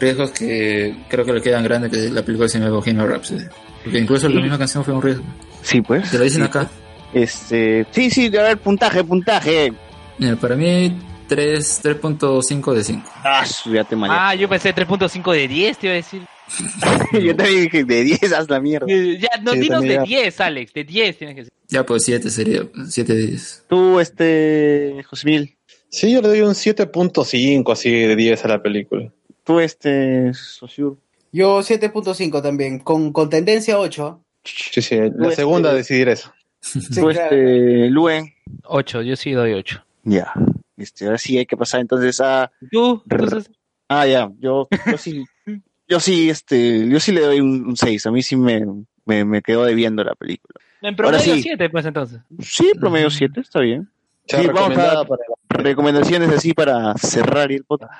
riesgos 0.00 0.32
que 0.32 0.96
creo 1.08 1.24
que 1.24 1.32
le 1.32 1.40
quedan 1.40 1.62
grandes 1.64 1.90
que 1.92 2.10
la 2.10 2.22
película 2.22 2.48
se 2.48 2.58
llama 2.58 2.72
Bohemian 2.72 3.08
Rhapsody 3.08 3.44
porque 3.84 3.98
incluso 3.98 4.28
la 4.28 4.40
misma 4.40 4.58
canción 4.58 4.84
fue 4.84 4.94
un 4.94 5.02
riesgo 5.02 5.24
Sí, 5.62 5.80
pues. 5.80 6.10
te 6.10 6.18
lo 6.18 6.24
dicen 6.24 6.42
Sí, 6.42 6.48
acá 6.48 6.68
Este, 7.14 7.86
sí, 7.92 8.10
sí, 8.10 8.26
a 8.36 8.42
ver, 8.42 8.58
puntaje, 8.58 9.02
puntaje. 9.04 9.72
Mira, 10.18 10.36
para 10.36 10.56
mí 10.56 10.94
3 10.94 11.13
3.5 11.36 12.72
de 12.74 12.84
5 12.84 13.10
Ah, 13.22 13.44
su, 13.46 13.72
ya 13.74 13.84
te 13.84 13.96
mareé. 13.96 14.16
Ah, 14.18 14.34
yo 14.34 14.48
pensé 14.48 14.74
3.5 14.74 15.32
de 15.32 15.48
10, 15.48 15.78
te 15.78 15.86
iba 15.86 15.92
a 15.92 15.96
decir. 15.96 16.22
Yo 17.12 17.34
también 17.34 17.62
dije 17.62 17.84
de 17.84 18.02
10 18.04 18.32
haz 18.34 18.50
la 18.50 18.60
mierda. 18.60 18.86
Eh, 18.88 19.18
Ya, 19.18 19.30
no, 19.42 19.52
Sí, 19.52 19.60
dinos 19.60 19.80
de 19.82 19.94
ya. 19.94 20.02
10, 20.02 20.40
Alex, 20.42 20.72
de 20.74 20.84
10 20.84 21.18
tienes 21.18 21.34
que 21.34 21.40
decir. 21.42 21.52
ya 21.68 21.86
pues 21.86 22.04
7 22.04 22.28
sería 22.30 22.62
7 22.86 23.14
de 23.14 23.26
10 23.28 23.64
Tú, 23.68 23.98
este, 24.00 25.02
Josemil, 25.08 25.56
Sí, 25.88 26.12
yo 26.12 26.20
le 26.20 26.28
doy 26.28 26.40
un 26.42 26.54
7.5 26.54 27.72
así 27.72 27.90
de 27.90 28.14
10 28.16 28.44
a 28.44 28.48
la 28.48 28.62
película. 28.62 29.10
tú, 29.44 29.58
este, 29.60 30.32
Sosur. 30.34 30.98
Yo 31.32 31.60
7.5 31.60 32.42
también, 32.42 32.78
con, 32.80 33.12
con 33.12 33.30
tendencia 33.30 33.78
8. 33.78 34.20
Sí, 34.44 34.82
sí, 34.82 34.96
la 34.96 35.10
Pues, 35.16 35.36
segunda 35.36 35.70
a 35.70 35.74
decidir 35.74 36.08
eso. 36.10 36.32
Sí, 36.60 36.80
Tú, 36.94 37.08
claro. 37.08 37.10
este, 37.22 37.88
Luen. 37.90 38.34
8, 38.64 39.02
yo 39.02 39.16
sí 39.16 39.32
doy 39.32 39.52
8. 39.54 39.82
Ya. 40.04 40.32
Este, 40.76 41.06
ahora 41.06 41.18
sí 41.18 41.38
hay 41.38 41.46
que 41.46 41.56
pasar 41.56 41.80
entonces 41.80 42.20
a. 42.20 42.50
¿Tú? 42.70 43.02
Rr. 43.06 43.22
Entonces, 43.24 43.50
Ah, 43.88 44.06
ya. 44.06 44.30
Yo, 44.38 44.66
yo 44.90 44.98
sí. 44.98 45.24
Yo 45.86 46.00
sí, 46.00 46.30
este, 46.30 46.88
yo 46.88 46.98
sí 46.98 47.12
le 47.12 47.20
doy 47.20 47.40
un 47.40 47.76
6. 47.76 48.06
A 48.06 48.10
mí 48.10 48.22
sí 48.22 48.36
me, 48.36 48.64
me, 49.04 49.26
me 49.26 49.42
quedó 49.42 49.66
debiendo 49.66 50.02
la 50.02 50.14
película. 50.14 50.58
en 50.80 50.94
Ahora 50.94 51.18
promedio 51.18 51.34
sí. 51.34 51.42
7, 51.42 51.68
pues 51.68 51.84
entonces. 51.84 52.20
Sí, 52.40 52.72
promedio 52.80 53.10
7, 53.10 53.38
está 53.38 53.60
bien. 53.60 53.90
Ya 54.26 54.40
Sí, 54.40 54.46
vamos 54.46 54.78
a 54.78 55.04
para 55.04 55.22
recomendaciones 55.50 56.30
así 56.30 56.54
para 56.54 56.94
cerrar 56.96 57.52
y 57.52 57.56
el 57.56 57.64
podcast. 57.64 57.92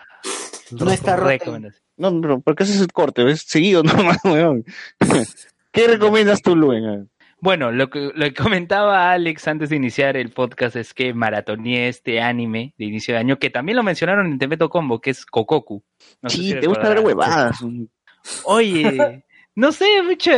No 0.70 0.90
está. 0.90 1.16
Recomendación. 1.16 1.84
No, 1.98 2.20
pero 2.22 2.40
porque 2.40 2.62
ese 2.62 2.72
es 2.72 2.80
el 2.80 2.90
corte, 2.90 3.30
es 3.30 3.42
seguido 3.42 3.82
nomás, 3.84 4.16
weón. 4.24 4.64
¿Qué 5.70 5.86
recomiendas 5.86 6.40
tú, 6.40 6.56
Luen? 6.56 7.10
Bueno, 7.44 7.70
lo 7.73 7.90
que, 7.90 8.10
lo 8.14 8.24
que 8.24 8.32
comentaba 8.58 9.12
Alex 9.12 9.48
antes 9.48 9.68
de 9.68 9.76
iniciar 9.76 10.16
el 10.16 10.31
podcast 10.31 10.76
es 10.76 10.94
que 10.94 11.12
maratoneé 11.12 11.89
este 11.89 12.23
anime 12.23 12.73
de 12.78 12.86
inicio 12.86 13.12
de 13.12 13.20
año, 13.20 13.39
que 13.39 13.50
también 13.50 13.76
lo 13.76 13.82
mencionaron 13.82 14.26
en 14.26 14.39
Temeto 14.39 14.70
Combo, 14.70 14.98
que 15.02 15.10
es 15.10 15.26
Kokoku. 15.26 15.84
No 16.23 16.31
Sí, 16.31 16.52
si 16.52 16.58
te 16.58 16.66
gusta 16.66 16.89
ver 16.89 17.00
huevadas. 17.00 17.58
Oye, 18.44 19.24
no 19.56 19.73
sé, 19.73 19.84
mucho. 20.02 20.31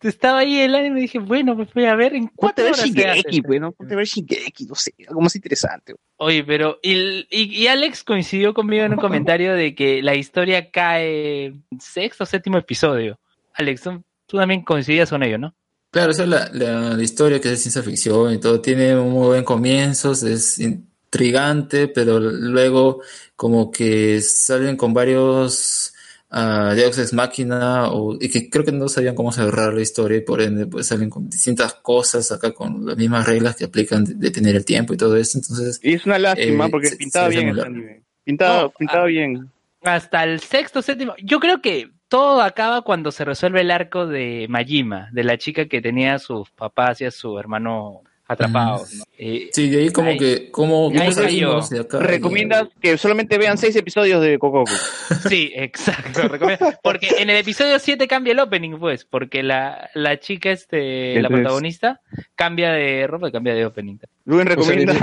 Estaba 0.00 0.40
ahí 0.40 0.60
el 0.60 0.76
anime 0.76 0.98
y 1.00 1.02
dije, 1.02 1.18
bueno, 1.18 1.56
pues 1.56 1.74
voy 1.74 1.86
a 1.86 1.96
ver 1.96 2.14
en 2.14 2.28
Ponte 2.28 2.34
cuatro 2.36 2.64
a 2.64 2.66
ver 2.66 2.74
horas 2.74 2.90
se 2.92 3.08
hace. 3.08 3.14
Shingeki, 3.22 3.42
pues, 3.42 3.60
¿no? 3.60 3.72
Ponte 3.72 3.94
a 3.94 3.96
ver 3.96 4.06
Shingeki, 4.06 4.66
no 4.66 4.74
sé, 4.76 4.92
algo 5.08 5.20
más 5.22 5.34
interesante. 5.34 5.94
Oye, 6.18 6.44
pero 6.44 6.78
y, 6.82 7.26
y- 7.30 7.62
y 7.62 7.66
Alex 7.66 8.04
coincidió 8.04 8.54
conmigo 8.54 8.84
en 8.84 8.92
un 8.92 8.98
comentario 9.00 9.54
de 9.54 9.74
que 9.74 10.02
la 10.02 10.14
historia 10.14 10.70
cae 10.70 11.46
en 11.46 11.64
sexto 11.80 12.22
o 12.22 12.26
séptimo 12.28 12.58
episodio. 12.58 13.18
Alex, 13.54 13.80
tú, 13.80 14.04
tú 14.26 14.36
también 14.36 14.62
coincidías 14.62 15.10
con 15.10 15.22
ello, 15.24 15.38
¿no? 15.38 15.52
Claro, 15.94 16.10
esa 16.10 16.24
es 16.24 16.28
la, 16.28 16.50
la, 16.52 16.96
la 16.96 17.02
historia 17.02 17.40
que 17.40 17.46
es 17.48 17.52
de 17.52 17.56
ciencia 17.58 17.82
ficción 17.82 18.34
y 18.34 18.38
todo. 18.38 18.60
Tiene 18.60 18.96
un 18.98 19.12
muy 19.12 19.28
buen 19.28 19.44
comienzo, 19.44 20.10
es 20.10 20.58
intrigante, 20.58 21.86
pero 21.86 22.18
luego 22.18 23.00
como 23.36 23.70
que 23.70 24.20
salen 24.20 24.76
con 24.76 24.92
varios 24.92 25.94
uh, 26.32 26.74
Deus 26.74 26.98
Ex 26.98 27.12
Machina 27.12 27.90
o, 27.92 28.16
y 28.20 28.28
que 28.28 28.50
creo 28.50 28.64
que 28.64 28.72
no 28.72 28.88
sabían 28.88 29.14
cómo 29.14 29.30
cerrar 29.30 29.72
la 29.72 29.82
historia 29.82 30.18
y 30.18 30.22
por 30.22 30.42
ende 30.42 30.66
pues 30.66 30.88
salen 30.88 31.08
con 31.10 31.30
distintas 31.30 31.74
cosas 31.74 32.32
acá 32.32 32.52
con 32.52 32.84
las 32.86 32.96
mismas 32.96 33.24
reglas 33.24 33.54
que 33.54 33.66
aplican 33.66 34.04
de, 34.04 34.14
de 34.14 34.30
tener 34.32 34.56
el 34.56 34.64
tiempo 34.64 34.94
y 34.94 34.96
todo 34.96 35.16
eso. 35.16 35.38
Entonces, 35.38 35.78
Y 35.80 35.94
es 35.94 36.04
una 36.06 36.18
lástima 36.18 36.66
eh, 36.66 36.70
porque 36.72 36.88
se- 36.88 36.96
pintaba 36.96 37.30
se 37.30 37.38
hace 37.38 37.44
bien 37.44 37.54
muy 37.54 37.60
ese 37.60 37.68
largo. 37.70 37.76
anime. 37.78 38.02
Pintaba, 38.24 38.62
No, 38.64 38.70
pintaba 38.70 39.04
bien. 39.06 39.48
Hasta 39.82 40.24
el 40.24 40.40
sexto, 40.40 40.82
séptimo. 40.82 41.14
Yo 41.22 41.38
creo 41.38 41.62
que 41.62 41.90
todo 42.08 42.40
acaba 42.42 42.82
cuando 42.82 43.10
se 43.12 43.24
resuelve 43.24 43.60
el 43.62 43.70
arco 43.70 44.06
de 44.06 44.46
Majima, 44.48 45.08
de 45.12 45.24
la 45.24 45.38
chica 45.38 45.66
que 45.66 45.80
tenía 45.80 46.14
a 46.14 46.18
sus 46.18 46.50
papás 46.50 47.00
y 47.00 47.04
a 47.06 47.10
su 47.10 47.38
hermano 47.38 48.02
atrapados. 48.26 48.94
¿no? 48.94 49.04
Eh, 49.18 49.50
Sí, 49.52 49.68
de 49.68 49.80
ahí 49.82 49.90
como 49.90 50.10
ahí- 50.10 50.18
que, 50.18 50.50
¿cómo, 50.50 50.90
ahí 50.98 51.12
cayó. 51.14 51.60
Recomiendas 52.00 52.68
que 52.80 52.96
solamente 52.96 53.36
vean 53.36 53.58
seis 53.58 53.76
episodios 53.76 54.22
de 54.22 54.38
Cococo. 54.38 54.70
Sí, 55.28 55.52
exacto. 55.54 56.22
recomiendo. 56.28 56.72
Porque 56.82 57.08
en 57.18 57.28
el 57.30 57.36
episodio 57.36 57.78
7 57.78 58.06
cambia 58.08 58.32
el 58.32 58.40
opening, 58.40 58.78
pues, 58.78 59.04
porque 59.04 59.42
la, 59.42 59.90
la 59.94 60.18
chica, 60.20 60.50
este, 60.50 61.20
la 61.20 61.28
protagonista, 61.28 62.00
cambia 62.34 62.72
de 62.72 63.06
ropa 63.06 63.28
y 63.28 63.32
cambia 63.32 63.54
de 63.54 63.66
opening. 63.66 63.98
Luen 64.24 64.46
recomienda 64.46 64.94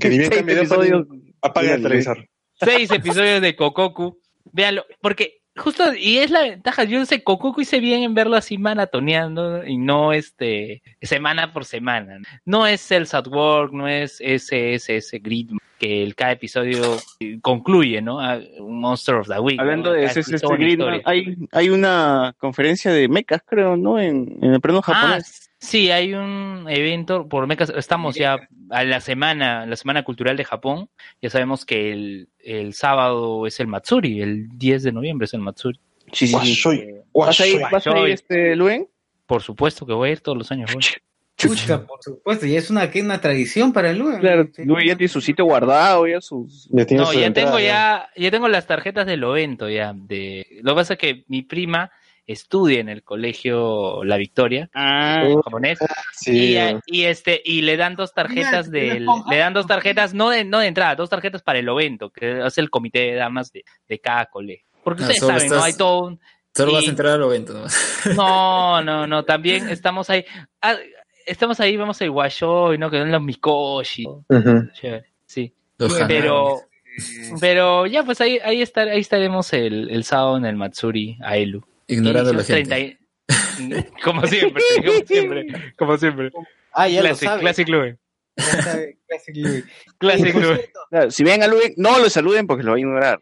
Que 0.00 0.08
ni 0.08 0.18
bien 0.18 0.30
seis 0.30 0.38
cambie 0.40 0.54
de 0.56 0.60
episodios. 0.62 1.02
opening, 1.02 1.32
apaga 1.42 1.74
el 1.74 1.82
televisor. 1.82 2.28
Seis 2.60 2.90
episodios 2.90 3.40
de 3.40 3.54
Kokoku. 3.54 4.18
Véanlo, 4.50 4.84
porque 5.00 5.37
justo, 5.58 5.94
y 5.94 6.18
es 6.18 6.30
la 6.30 6.42
ventaja, 6.42 6.84
yo 6.84 7.04
sé, 7.04 7.22
Kokoku 7.22 7.60
hice 7.60 7.80
bien 7.80 8.02
en 8.02 8.14
verlo 8.14 8.36
así 8.36 8.56
maratoneando 8.58 9.64
y 9.66 9.76
no 9.76 10.12
este, 10.12 10.82
semana 11.02 11.52
por 11.52 11.64
semana. 11.64 12.18
No 12.44 12.66
es 12.66 12.80
Cells 12.80 13.14
at 13.14 13.26
Work, 13.28 13.72
no 13.72 13.86
es 13.88 14.20
ese, 14.20 14.74
ese, 14.74 14.96
ese 14.96 15.18
grid 15.18 15.50
que 15.78 16.02
el, 16.02 16.14
cada 16.16 16.32
episodio 16.32 16.96
eh, 17.20 17.38
concluye, 17.40 18.00
¿no? 18.02 18.20
A- 18.20 18.40
Un 18.58 18.80
Monster 18.80 19.16
of 19.16 19.28
the 19.28 19.38
Week. 19.38 19.60
Hablando 19.60 19.90
¿no? 19.90 19.96
de 19.96 20.04
ese, 20.06 20.20
este 20.20 20.34
historia. 20.36 21.00
hay, 21.04 21.36
hay 21.52 21.68
una 21.70 22.34
conferencia 22.38 22.90
de 22.92 23.06
mechas, 23.08 23.42
creo, 23.46 23.76
¿no? 23.76 23.98
En, 24.00 24.38
en 24.42 24.54
el 24.54 24.60
pleno 24.60 24.78
Ah, 24.78 24.92
japonés. 24.94 25.47
Sí, 25.58 25.90
hay 25.90 26.14
un 26.14 26.66
evento 26.68 27.28
por 27.28 27.46
mecas. 27.46 27.70
Estamos 27.70 28.16
ya 28.16 28.48
a 28.70 28.84
la 28.84 29.00
semana, 29.00 29.66
la 29.66 29.76
semana 29.76 30.04
cultural 30.04 30.36
de 30.36 30.44
Japón. 30.44 30.88
Ya 31.20 31.30
sabemos 31.30 31.64
que 31.64 31.92
el, 31.92 32.28
el 32.38 32.74
sábado 32.74 33.46
es 33.46 33.60
el 33.60 33.66
Matsuri, 33.66 34.20
el 34.22 34.48
10 34.58 34.82
de 34.82 34.92
noviembre 34.92 35.26
es 35.26 35.34
el 35.34 35.40
Matsuri. 35.40 35.78
Sí, 36.12 36.26
sí, 36.26 36.34
¿Vas 37.14 37.40
a 37.40 37.46
ir, 37.46 37.60
vas 37.70 37.86
a 37.86 37.98
ir 37.98 38.10
este, 38.10 38.56
Luen? 38.56 38.88
Por 39.26 39.42
supuesto 39.42 39.84
que 39.84 39.92
voy 39.92 40.08
a 40.08 40.12
ir 40.12 40.20
todos 40.20 40.38
los 40.38 40.50
años. 40.50 40.72
voy. 40.72 40.82
Pucha, 41.40 41.86
por 41.86 42.02
supuesto, 42.02 42.46
y 42.46 42.56
es 42.56 42.68
una, 42.68 42.90
que 42.90 43.00
una 43.00 43.20
tradición 43.20 43.72
para 43.72 43.90
el 43.90 43.98
Luen. 43.98 44.18
Claro, 44.18 44.48
Luen 44.56 44.88
ya 44.88 44.96
tiene 44.96 45.08
su 45.08 45.20
sitio 45.20 45.44
guardado, 45.44 46.06
ya 46.08 46.20
sus... 46.20 46.68
Ya 46.72 46.84
tiene 46.84 47.04
No, 47.04 47.12
su 47.12 47.18
ya 47.18 47.26
entrada, 47.26 47.52
tengo 47.52 47.60
ya, 47.60 48.08
ya 48.16 48.30
tengo 48.32 48.48
las 48.48 48.66
tarjetas 48.66 49.06
del 49.06 49.22
evento 49.22 49.68
ya. 49.68 49.92
De, 49.94 50.46
lo 50.62 50.72
que 50.72 50.76
pasa 50.76 50.94
es 50.94 50.98
que 50.98 51.24
mi 51.28 51.42
prima 51.42 51.92
estudia 52.28 52.78
en 52.80 52.88
el 52.88 53.02
colegio 53.02 54.04
La 54.04 54.16
Victoria, 54.16 54.70
Ah, 54.74 55.24
japonés, 55.44 55.78
Sí, 56.12 56.50
y, 56.52 56.56
eh, 56.56 56.78
y 56.86 57.04
este 57.04 57.42
y 57.44 57.62
le 57.62 57.76
dan 57.76 57.96
dos 57.96 58.14
tarjetas 58.14 58.70
del, 58.70 59.06
le 59.30 59.36
dan 59.38 59.54
dos 59.54 59.66
tarjetas 59.66 60.14
no 60.14 60.30
de 60.30 60.44
no 60.44 60.60
de 60.60 60.66
entrada, 60.68 60.94
dos 60.94 61.10
tarjetas 61.10 61.42
para 61.42 61.58
el 61.58 61.68
evento, 61.68 62.10
que 62.10 62.46
es 62.46 62.58
el 62.58 62.70
comité 62.70 62.98
de 63.00 63.14
damas 63.14 63.50
de, 63.50 63.64
de 63.88 63.98
cada 63.98 64.26
colegio. 64.26 64.66
Porque 64.84 65.02
Ah, 65.02 65.06
ustedes 65.08 65.26
saben, 65.26 65.48
¿no? 65.50 65.62
Hay 65.62 65.72
todo 65.76 66.04
un, 66.06 66.20
Solo 66.54 66.72
y- 66.72 66.74
vas 66.74 66.86
a 66.86 66.90
entrar 66.90 67.12
al 67.14 67.22
evento. 67.24 67.54
¿no? 67.54 67.64
No, 68.84 69.06
no, 69.06 69.24
también 69.24 69.68
estamos 69.68 70.08
ahí. 70.10 70.24
ah, 70.62 70.76
estamos 71.26 71.58
ahí, 71.60 71.76
vemos 71.76 72.00
el 72.00 72.10
Washoy, 72.10 72.78
¿no? 72.78 72.90
Que 72.90 72.98
son 72.98 73.10
los 73.12 73.22
Mikoshi. 73.22 74.04
Sí. 75.26 75.52
Los 75.78 75.94
Pero, 76.08 76.56
pero 77.40 77.86
ya, 77.86 78.02
pues 78.02 78.20
ahí, 78.20 78.38
ahí, 78.44 78.62
estar, 78.62 78.88
ahí 78.88 78.98
estaremos 79.00 79.52
el, 79.52 79.90
el 79.90 80.04
sábado 80.04 80.36
en 80.36 80.44
el 80.46 80.56
Matsuri 80.56 81.16
Aelu. 81.22 81.64
Ignorando 81.88 82.30
a 82.30 82.34
la 82.34 82.44
gente. 82.44 82.64
30 82.68 82.78
y- 82.78 82.98
como 84.04 84.26
siempre, 84.26 84.62
como 84.84 85.06
siempre, 85.06 85.46
como 85.76 85.98
siempre. 85.98 86.30
Ah, 86.72 86.88
ya 86.88 87.00
Classic, 87.00 87.24
lo 87.24 87.30
sabe. 87.30 87.40
Classic. 87.42 87.68
Ya 88.36 88.62
sabe, 88.62 88.98
Classic 89.08 89.36
Lube. 89.36 89.64
Classic 89.98 90.34
Claro, 90.90 91.10
si 91.10 91.24
ven 91.24 91.42
a 91.42 91.46
Luen, 91.48 91.74
no 91.76 91.98
lo 91.98 92.08
saluden 92.08 92.46
porque 92.46 92.62
lo 92.62 92.70
va 92.70 92.76
a 92.76 92.80
ignorar. 92.80 93.20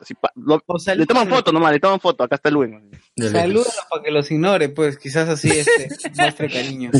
Así 0.00 0.14
pa- 0.14 0.32
lo- 0.36 0.62
o 0.66 0.78
sea, 0.78 0.94
le 0.94 1.06
toman 1.06 1.28
foto 1.28 1.52
nomás, 1.52 1.72
le 1.72 1.80
toman 1.80 2.00
foto, 2.00 2.22
acá 2.24 2.34
está 2.34 2.50
Luen. 2.50 2.90
De 3.16 3.30
lejos. 3.30 3.30
Salúdalo 3.32 3.70
para 3.90 4.02
que 4.02 4.10
los 4.10 4.30
ignore, 4.30 4.68
pues 4.68 4.98
quizás 4.98 5.28
así 5.28 5.48
este, 5.50 5.88
muestre 6.18 6.50
cariño. 6.50 6.90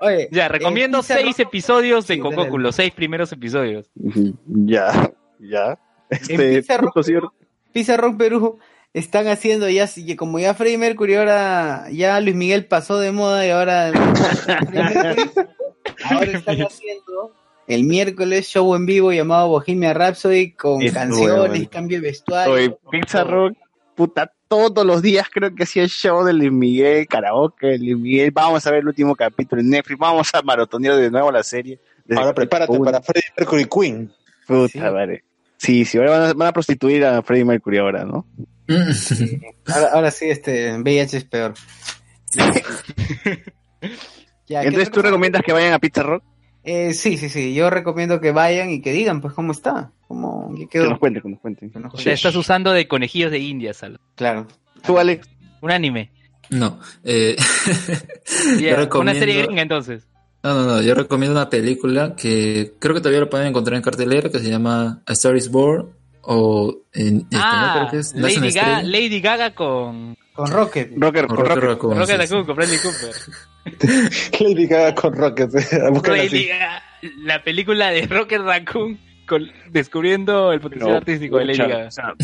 Oye, 0.00 0.28
Ya, 0.30 0.48
recomiendo 0.48 0.98
en 0.98 1.02
Pizza 1.02 1.14
seis 1.18 1.38
episodios 1.40 2.06
de 2.06 2.14
Sí, 2.14 2.20
los 2.58 2.74
seis 2.76 2.92
primeros 2.92 3.32
episodios. 3.32 3.90
Ya, 4.46 5.12
ya. 5.38 5.78
Este, 6.10 6.62
Rock-. 6.78 7.32
Pizza 7.72 7.96
Rock 7.96 8.16
Perú 8.18 8.58
están 8.94 9.26
haciendo 9.28 9.68
ya, 9.70 9.88
como 10.16 10.38
ya 10.38 10.54
Freddie 10.54 10.78
Mercury, 10.78 11.14
ahora 11.14 11.86
ya 11.90 12.20
Luis 12.20 12.36
Miguel 12.36 12.66
pasó 12.66 12.98
de 12.98 13.12
moda 13.12 13.46
y 13.46 13.50
ahora, 13.50 13.88
ahora 16.04 16.32
están 16.32 16.62
haciendo 16.62 17.32
el 17.66 17.84
miércoles 17.84 18.46
show 18.46 18.74
en 18.74 18.86
vivo 18.86 19.12
llamado 19.12 19.48
Bohemia 19.48 19.94
Rhapsody 19.94 20.52
con 20.52 20.82
Es 20.82 20.92
canciones, 20.92 21.48
bueno. 21.48 21.68
cambio 21.70 21.98
de 22.00 22.08
vestuario. 22.08 22.54
Oye, 22.54 22.76
Pizza 22.90 23.24
Rock, 23.24 23.56
puta, 23.94 24.32
todos 24.48 24.84
los 24.84 25.00
días 25.00 25.28
creo 25.32 25.54
que 25.54 25.62
hacía 25.62 25.84
el 25.84 25.88
show 25.88 26.24
de 26.24 26.32
Luis 26.34 26.52
Miguel, 26.52 27.06
karaoke, 27.06 27.78
Luis 27.78 27.96
Miguel. 27.96 28.30
Vamos 28.32 28.66
a 28.66 28.70
ver 28.70 28.80
el 28.80 28.88
último 28.88 29.14
capítulo 29.14 29.62
en 29.62 29.70
Netflix, 29.70 29.98
vamos 29.98 30.28
a 30.34 30.42
maratonear 30.42 30.96
de 30.96 31.10
nuevo 31.10 31.30
la 31.32 31.42
serie. 31.42 31.78
Ahora 32.14 32.34
prepárate 32.34 32.78
para 32.80 33.00
Freddie 33.00 33.28
Mercury 33.38 33.64
Queen. 33.64 34.12
Puta 34.46 34.68
Sí. 34.68 34.78
madre. 34.80 35.24
Sí, 35.62 35.84
sí, 35.84 35.96
ahora 35.96 36.10
van 36.10 36.22
a, 36.22 36.32
van 36.32 36.48
a 36.48 36.52
prostituir 36.52 37.04
a 37.04 37.22
Freddie 37.22 37.44
Mercury 37.44 37.78
ahora, 37.78 38.04
¿no? 38.04 38.26
Ahora, 39.66 39.88
ahora 39.92 40.10
sí, 40.10 40.28
este 40.30 40.76
VIH 40.78 41.18
es 41.18 41.24
peor. 41.24 41.54
Ya, 42.34 42.50
¿qué 43.80 44.66
Entonces, 44.68 44.90
¿tú 44.90 45.02
recomiendas 45.02 45.42
que 45.42 45.52
vayan 45.52 45.72
a 45.72 45.78
Pizza 45.78 46.02
Rock? 46.02 46.24
Eh, 46.64 46.94
sí, 46.94 47.16
sí, 47.16 47.28
sí. 47.28 47.54
Yo 47.54 47.70
recomiendo 47.70 48.20
que 48.20 48.32
vayan 48.32 48.70
y 48.70 48.80
que 48.80 48.92
digan, 48.92 49.20
pues, 49.20 49.34
cómo 49.34 49.52
está. 49.52 49.92
¿Cómo, 50.08 50.52
qué 50.56 50.80
Que 50.80 50.88
nos 50.88 50.98
cuenten, 50.98 51.22
que 51.22 51.28
nos 51.28 51.40
cuenten. 51.40 51.70
Que 51.70 51.78
nos 51.78 51.94
O 51.94 51.98
sea, 51.98 52.12
estás 52.12 52.34
usando 52.34 52.72
de 52.72 52.88
conejillos 52.88 53.30
de 53.30 53.38
India, 53.38 53.72
Sal. 53.72 54.00
Claro. 54.16 54.48
Tú, 54.84 54.98
Alex. 54.98 55.28
Un 55.60 55.70
anime. 55.70 56.10
No. 56.50 56.80
Eh, 57.04 57.36
Una 58.94 59.14
serie 59.14 59.42
gringa 59.42 59.62
entonces. 59.62 60.08
No, 60.42 60.54
no, 60.54 60.64
no. 60.64 60.82
Yo 60.82 60.94
recomiendo 60.94 61.38
una 61.38 61.48
película 61.50 62.14
que 62.16 62.72
creo 62.78 62.94
que 62.94 63.00
todavía 63.00 63.20
lo 63.20 63.30
pueden 63.30 63.48
encontrar 63.48 63.76
en 63.76 63.82
cartelera 63.82 64.28
que 64.30 64.38
se 64.40 64.50
llama 64.50 65.02
A 65.06 65.12
Star 65.12 65.36
is 65.36 65.50
Born 65.50 65.90
o 66.22 66.82
en 66.92 67.18
español 67.30 67.40
Ah, 67.42 67.74
creo 67.78 67.90
que 67.90 67.98
es 67.98 68.12
una 68.14 68.22
Lady 68.28 68.34
Gaga, 68.34 68.48
estrella. 68.50 68.82
Lady 68.82 69.20
Gaga 69.20 69.54
con 69.54 70.16
Con 70.34 70.46
Rocket. 70.50 70.90
Rocker, 70.96 71.26
con 71.26 71.36
Rocket 71.38 71.56
Rocket 71.62 72.06
sí, 72.06 72.16
Raccoon, 72.16 72.44
con 72.44 72.56
Bradley 72.56 72.78
Cooper. 72.78 74.40
Lady 74.40 74.66
Gaga 74.66 74.94
con 74.94 75.14
Rocket. 75.14 75.50
Lady. 76.08 76.46
Gaga, 76.48 76.82
la 77.24 77.42
película 77.42 77.90
de 77.90 78.06
Rocket 78.06 78.40
Raccoon 78.40 78.98
con- 79.26 79.50
descubriendo 79.70 80.52
el 80.52 80.60
potencial 80.60 80.88
Pero, 80.88 80.98
artístico 80.98 81.38
de 81.38 81.44
Lady 81.46 81.58
Gaga. 81.58 81.86
o 81.86 81.90
sea, 81.90 82.14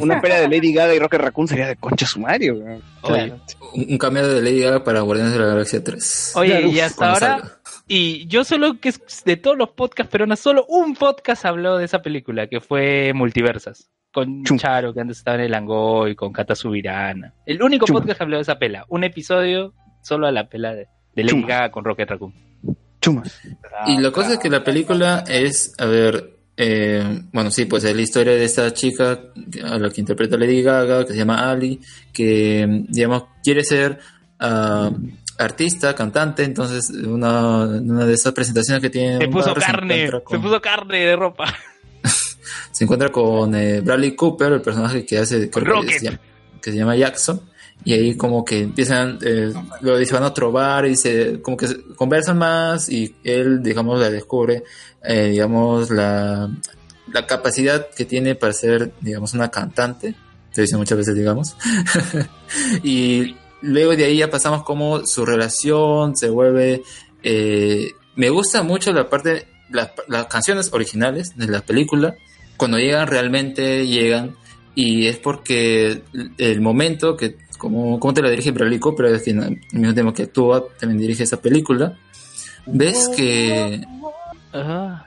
una 0.00 0.20
pelea 0.20 0.40
de 0.40 0.48
Lady 0.48 0.72
Gaga 0.72 0.94
y 0.94 0.98
Rocker 0.98 1.20
Raccoon 1.22 1.48
sería 1.48 1.66
de 1.68 1.76
concha 1.76 2.06
sumario. 2.06 2.56
Oye, 3.02 3.32
Un 3.74 3.86
un 3.90 3.98
cameo 3.98 4.26
de 4.28 4.40
Lady 4.42 4.60
Gaga 4.60 4.84
para 4.84 5.00
Guardianes 5.00 5.32
de 5.34 5.38
la 5.40 5.46
Galaxia 5.46 5.82
3. 5.82 6.32
Oye, 6.36 6.68
y 6.68 6.80
hasta 6.80 7.06
ahora, 7.12 7.38
salga. 7.38 7.58
y 7.88 8.26
yo 8.26 8.44
solo 8.44 8.78
que 8.80 8.90
es 8.90 9.00
de 9.24 9.36
todos 9.36 9.56
los 9.56 9.70
podcasts 9.70 10.10
peruanos, 10.10 10.40
solo 10.40 10.64
un 10.68 10.94
podcast 10.94 11.44
habló 11.44 11.76
de 11.78 11.84
esa 11.86 12.02
película, 12.02 12.46
que 12.46 12.60
fue 12.60 13.12
Multiversas, 13.14 13.90
con 14.12 14.44
Chum. 14.44 14.58
Charo, 14.58 14.94
que 14.94 15.00
antes 15.00 15.18
estaba 15.18 15.36
en 15.36 15.44
el 15.44 15.54
Angoy, 15.54 16.14
con 16.14 16.32
Cata 16.32 16.54
Subirana. 16.54 17.34
El 17.46 17.62
único 17.62 17.86
Chum. 17.86 17.96
podcast 17.96 18.18
que 18.18 18.22
habló 18.24 18.36
de 18.36 18.42
esa 18.42 18.58
pela, 18.58 18.84
un 18.88 19.02
episodio 19.04 19.74
solo 20.02 20.26
a 20.26 20.32
la 20.32 20.48
pela 20.48 20.72
de, 20.74 20.86
de 21.14 21.22
Lady 21.24 21.28
Chum. 21.28 21.46
Gaga 21.46 21.70
con 21.70 21.84
Rocket 21.84 22.08
Raccoon. 22.10 22.32
Chumas. 23.00 23.38
Y 23.86 23.98
la 24.00 24.10
cosa 24.12 24.32
es 24.34 24.38
que 24.38 24.48
la 24.48 24.64
película 24.64 25.24
es, 25.28 25.74
a 25.78 25.84
ver, 25.84 26.33
eh, 26.56 27.22
bueno, 27.32 27.50
sí, 27.50 27.64
pues 27.64 27.84
es 27.84 27.94
la 27.96 28.02
historia 28.02 28.34
de 28.34 28.44
esta 28.44 28.72
chica 28.72 29.20
a 29.64 29.78
la 29.78 29.90
que 29.90 30.00
interpreta 30.00 30.36
Lady 30.36 30.62
Gaga, 30.62 31.04
que 31.04 31.12
se 31.12 31.18
llama 31.18 31.50
Ali, 31.50 31.80
que, 32.12 32.84
digamos, 32.88 33.24
quiere 33.42 33.64
ser 33.64 33.98
ah, 34.38 34.90
artista, 35.38 35.94
cantante, 35.94 36.44
entonces 36.44 36.90
una, 36.90 37.64
una 37.64 38.06
de 38.06 38.14
esas 38.14 38.32
presentaciones 38.32 38.80
que 38.82 38.90
tiene... 38.90 39.18
Se 39.18 39.28
puso 39.28 39.54
bar, 39.54 39.60
carne, 39.64 39.94
encuentra 40.04 40.18
se 40.18 40.24
con- 40.24 40.42
puso 40.42 40.60
carne 40.60 40.98
de 40.98 41.16
ropa. 41.16 41.52
se 42.70 42.84
encuentra 42.84 43.10
con 43.10 43.54
eh, 43.54 43.80
Bradley 43.80 44.14
Cooper, 44.14 44.52
el 44.52 44.62
personaje 44.62 45.04
que 45.04 45.18
hace, 45.18 45.50
creo 45.50 45.64
que 45.64 45.70
Rocket. 45.70 45.98
se, 45.98 46.04
llama, 46.04 46.20
que 46.62 46.70
se 46.70 46.76
llama 46.76 46.96
Jackson, 46.96 47.40
y 47.82 47.92
ahí 47.92 48.16
como 48.16 48.44
que 48.44 48.60
empiezan, 48.60 49.18
eh, 49.22 49.52
lo 49.80 49.98
dice, 49.98 50.14
van 50.14 50.22
a 50.22 50.28
otro 50.28 50.52
bar 50.52 50.86
y 50.86 50.96
se, 50.96 51.40
como 51.42 51.56
que 51.56 51.66
conversan 51.96 52.38
más 52.38 52.88
y 52.88 53.14
él, 53.24 53.62
digamos, 53.62 54.00
le 54.00 54.10
descubre, 54.10 54.64
eh, 55.02 55.30
digamos, 55.30 55.90
la, 55.90 56.50
la 57.12 57.26
capacidad 57.26 57.88
que 57.90 58.04
tiene 58.04 58.34
para 58.34 58.52
ser, 58.52 58.92
digamos, 59.00 59.34
una 59.34 59.50
cantante, 59.50 60.14
se 60.50 60.62
dice 60.62 60.76
muchas 60.76 60.98
veces, 60.98 61.14
digamos, 61.14 61.56
y 62.82 63.36
luego 63.60 63.96
de 63.96 64.04
ahí 64.04 64.18
ya 64.18 64.30
pasamos 64.30 64.62
como 64.62 65.04
su 65.04 65.26
relación 65.26 66.16
se 66.16 66.30
vuelve, 66.30 66.82
eh, 67.22 67.90
me 68.16 68.30
gusta 68.30 68.62
mucho 68.62 68.92
la 68.92 69.10
parte, 69.10 69.46
las 69.70 70.26
canciones 70.26 70.70
originales 70.72 71.36
de 71.36 71.48
la 71.48 71.60
película, 71.60 72.14
cuando 72.56 72.78
llegan 72.78 73.08
realmente 73.08 73.86
llegan 73.86 74.36
y 74.74 75.06
es 75.06 75.18
porque 75.18 76.02
el 76.38 76.60
momento 76.60 77.16
que 77.16 77.36
como, 77.64 77.98
como 77.98 78.14
te 78.14 78.22
la 78.22 78.30
dirige 78.30 78.52
Bradley 78.52 78.78
Cooper 78.78 79.06
es 79.06 79.22
quien 79.22 79.40
al 79.42 79.58
mismo 79.72 79.92
tiempo 79.94 80.12
que 80.14 80.22
actúa 80.24 80.64
también 80.78 81.00
dirige 81.00 81.24
esa 81.24 81.40
película. 81.40 81.96
Ves 82.66 83.08
que 83.14 83.82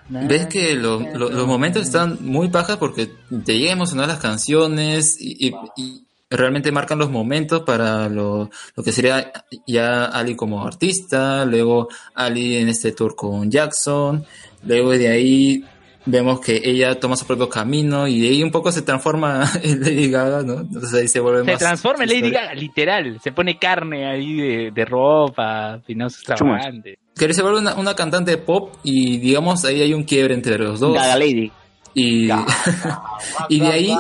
ves 0.10 0.48
que 0.48 0.76
lo- 0.76 1.00
lo- 1.00 1.30
los 1.30 1.48
momentos 1.48 1.84
están 1.84 2.18
muy 2.22 2.48
bajas 2.50 2.78
porque 2.78 3.10
te 3.46 3.54
llegan 3.58 3.70
a 3.70 3.82
emocionar 3.82 4.08
las 4.10 4.20
canciones 4.20 5.18
y, 5.22 5.48
y- 5.48 5.54
y 5.78 6.04
realmente 6.30 6.72
marcan 6.74 7.00
los 7.00 7.10
momentos 7.10 7.62
para 7.62 8.10
lo, 8.10 8.50
lo 8.76 8.84
que 8.84 8.92
sería 8.92 9.32
ya 9.66 10.04
Ali 10.06 10.36
como 10.36 10.66
artista, 10.66 11.46
luego 11.46 11.88
Ali 12.14 12.58
en 12.58 12.68
este 12.68 12.92
tour 12.92 13.16
con 13.16 13.50
Jackson, 13.50 14.26
luego 14.66 14.92
de 14.92 15.08
ahí 15.08 15.64
vemos 16.08 16.40
que 16.40 16.62
ella 16.64 17.00
toma 17.00 17.16
su 17.16 17.26
propio 17.28 17.48
camino 17.50 18.08
y 18.08 18.20
de 18.22 18.30
ahí 18.30 18.44
un 18.44 18.50
poco 18.52 18.72
se 18.72 18.82
transforma 18.82 19.48
en 19.64 19.82
Lady 19.82 20.10
Gaga, 20.10 20.42
¿no? 20.44 20.62
Entonces 20.62 20.94
ahí 20.94 21.08
se 21.08 21.20
vuelve 21.20 21.44
Se 21.46 21.52
más... 21.52 21.60
transforma 21.60 22.04
en 22.04 22.10
Lady 22.10 22.20
historia. 22.20 22.42
Gaga, 22.42 22.54
literal. 22.56 23.20
Se 23.24 23.32
pone 23.32 23.60
carne 23.60 24.08
ahí 24.10 24.36
de, 24.36 24.72
de 24.72 24.86
ropa, 24.86 25.80
finanzas 25.86 26.22
extravagantes. 26.22 26.98
que 27.16 27.34
se 27.34 27.42
vuelve 27.42 27.60
una, 27.60 27.76
una 27.76 27.96
cantante 27.96 28.32
de 28.32 28.38
pop 28.38 28.74
y 28.84 29.18
digamos 29.18 29.64
ahí 29.66 29.82
hay 29.82 29.94
un 29.94 30.04
quiebre 30.04 30.34
entre 30.34 30.58
los 30.58 30.80
dos. 30.80 30.94
Gaga 30.96 31.18
Lady. 31.18 31.52
Y, 31.94 32.30
y 33.50 33.60
de 33.60 33.68
ahí 33.68 33.98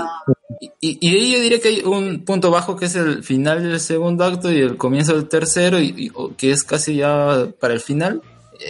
y, 0.81 0.97
y 1.01 1.11
de 1.11 1.17
ahí 1.19 1.31
yo 1.33 1.39
diría 1.39 1.59
que 1.59 1.67
hay 1.69 1.81
un 1.83 2.23
punto 2.25 2.51
bajo 2.51 2.75
que 2.75 2.85
es 2.85 2.95
el 2.95 3.23
final 3.23 3.63
del 3.63 3.79
segundo 3.79 4.23
acto 4.23 4.51
y 4.51 4.57
el 4.59 4.77
comienzo 4.77 5.13
del 5.13 5.27
tercero 5.27 5.79
y, 5.79 5.93
y- 5.97 6.11
que 6.37 6.51
es 6.51 6.63
casi 6.63 6.95
ya 6.97 7.47
para 7.59 7.73
el 7.73 7.79
final. 7.79 8.21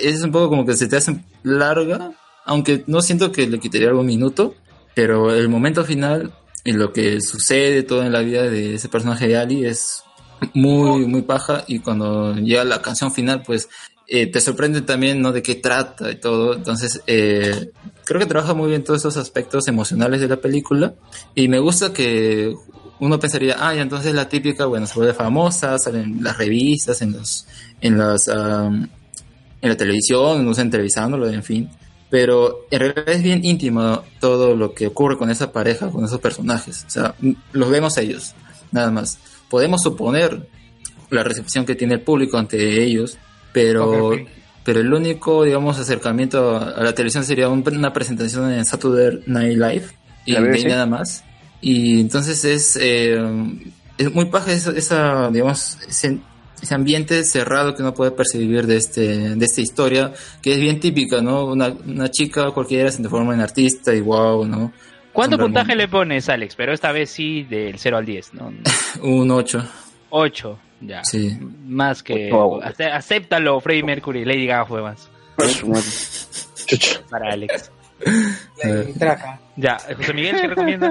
Es 0.04 0.22
un 0.24 0.32
poco 0.32 0.50
como 0.50 0.66
que 0.66 0.74
se 0.74 0.88
te 0.88 0.98
hace 0.98 1.18
larga, 1.44 2.12
aunque 2.48 2.84
no 2.88 3.02
siento 3.02 3.32
que 3.32 3.46
le 3.46 3.60
quitaría 3.60 3.90
algún 3.90 4.08
minuto, 4.08 4.56
pero 4.96 5.34
el 5.34 5.50
momento 5.50 5.84
final 5.84 6.34
y 6.64 6.72
lo 6.72 6.92
que 6.92 7.22
sucede 7.22 7.84
todo 7.84 8.04
en 8.04 8.12
la 8.12 8.22
vida 8.22 8.44
de 8.44 8.76
ese 8.76 8.90
personaje 8.90 9.28
de 9.28 9.38
Ali 9.38 9.66
es 9.66 10.04
muy, 10.54 11.06
muy 11.06 11.22
paja 11.22 11.64
y 11.68 11.80
cuando 11.80 12.36
llega 12.36 12.64
la 12.64 12.82
canción 12.82 13.12
final, 13.14 13.44
pues 13.46 13.70
eh, 14.08 14.28
te 14.28 14.40
sorprende 14.40 14.82
también, 14.82 15.22
¿no? 15.22 15.32
De 15.32 15.42
qué 15.42 15.56
trata 15.56 16.10
y 16.10 16.16
todo. 16.16 16.56
Entonces, 16.56 17.02
eh, 17.06 17.72
creo 18.06 18.20
que 18.20 18.26
trabaja 18.26 18.54
muy 18.54 18.70
bien 18.70 18.84
todos 18.84 19.02
esos 19.02 19.18
aspectos 19.18 19.68
emocionales 19.68 20.22
de 20.22 20.30
la 20.30 20.38
película 20.38 20.96
y 21.36 21.50
me 21.50 21.60
gusta 21.60 21.92
que 21.92 22.56
uno 23.00 23.20
pensaría, 23.20 23.58
ah, 23.60 23.76
ya 23.76 23.82
entonces 23.82 24.16
la 24.16 24.30
típica, 24.30 24.66
bueno, 24.66 24.88
se 24.88 24.96
vuelve 24.96 25.14
famosa, 25.14 25.78
salen 25.78 26.24
las 26.24 26.38
revistas, 26.38 27.02
en 27.02 27.12
los, 27.12 27.46
en 27.82 27.98
las, 27.98 28.28
am, 28.30 28.90
en 29.62 29.70
la 29.70 29.76
televisión, 29.76 30.46
no 30.46 30.54
sé, 30.54 30.62
entrevistándolo, 30.62 31.30
en 31.30 31.44
fin. 31.44 31.70
Pero 32.10 32.66
en 32.72 32.80
realidad 32.80 33.10
es 33.10 33.22
bien 33.22 33.44
íntimo 33.44 34.04
todo 34.20 34.56
lo 34.56 34.74
que 34.74 34.88
ocurre 34.88 35.18
con 35.18 35.30
esa 35.30 35.52
pareja, 35.52 35.90
con 35.90 36.06
esos 36.06 36.20
personajes. 36.22 36.86
O 36.88 36.90
sea, 36.90 37.16
los 37.52 37.70
vemos 37.70 37.98
a 37.98 38.02
ellos, 38.02 38.34
nada 38.72 38.92
más. 38.92 39.20
Podemos 39.50 39.82
suponer 39.82 40.48
la 41.10 41.24
recepción 41.24 41.66
que 41.66 41.76
tiene 41.76 41.96
el 41.96 42.02
público 42.02 42.38
ante 42.38 42.84
ellos, 42.84 43.18
pero, 43.52 44.12
pero 44.64 44.80
el 44.80 44.94
único, 44.94 45.44
digamos, 45.44 45.80
acercamiento 45.80 46.58
a, 46.58 46.82
la 46.84 46.94
televisión 46.94 47.26
sería 47.26 47.50
un- 47.50 47.64
una 47.68 47.92
presentación 47.94 48.52
en 48.52 48.64
Saturday 48.66 49.24
Night 49.26 49.58
Live 49.58 49.86
y 50.26 50.34
nada 50.70 50.86
más. 50.86 51.24
Y 51.62 52.00
entonces 52.02 52.44
es, 52.46 52.78
eh, 52.82 53.18
es 53.98 54.14
muy 54.14 54.26
paja 54.26 54.52
esa, 54.54 54.72
esa, 54.72 55.30
digamos, 55.32 55.78
ese, 55.88 56.20
ese 56.62 56.76
ambiente 56.76 57.24
cerrado 57.24 57.76
que 57.76 57.82
uno 57.82 57.94
puede 57.94 58.12
percibir 58.12 58.66
de 58.68 58.78
este 58.78 59.36
de 59.36 59.46
esta 59.46 59.62
historia, 59.62 60.14
que 60.42 60.54
es 60.54 60.60
bien 60.60 60.80
típica, 60.80 61.22
¿no? 61.22 61.46
Una, 61.46 61.68
una 61.86 62.10
chica 62.10 62.52
cualquiera 62.52 62.92
se 62.92 63.00
transforma 63.00 63.34
en 63.34 63.42
artista 63.42 63.94
y 63.94 64.02
wow, 64.02 64.46
¿no? 64.46 64.72
¿Cuánto 65.18 65.40
puntaje 65.40 65.76
le 65.76 65.88
pones, 65.88 66.30
Alex? 66.30 66.56
Pero 66.56 66.74
esta 66.74 66.92
vez 66.92 67.10
sí 67.10 67.42
del 67.44 67.80
0 67.80 67.98
al 67.98 68.06
10, 68.06 68.34
¿no? 68.36 68.54
Un 69.02 69.32
8. 69.32 69.68
8, 70.12 70.60
ya. 70.82 71.04
Sí. 71.04 71.36
Más 71.66 72.04
que... 72.04 72.30
Ocho. 72.32 72.62
Acéptalo, 72.94 73.60
Freddie 73.60 73.82
Mercury. 73.82 74.26
Lady 74.26 74.46
Gaga 74.46 74.68
fue 74.68 74.84
más. 74.84 75.10
Para 77.10 77.34
Alex. 77.34 77.72
Ya, 79.56 79.78
José 79.98 80.14
Miguel, 80.14 80.40
¿qué 80.40 80.48
recomienda? 80.48 80.90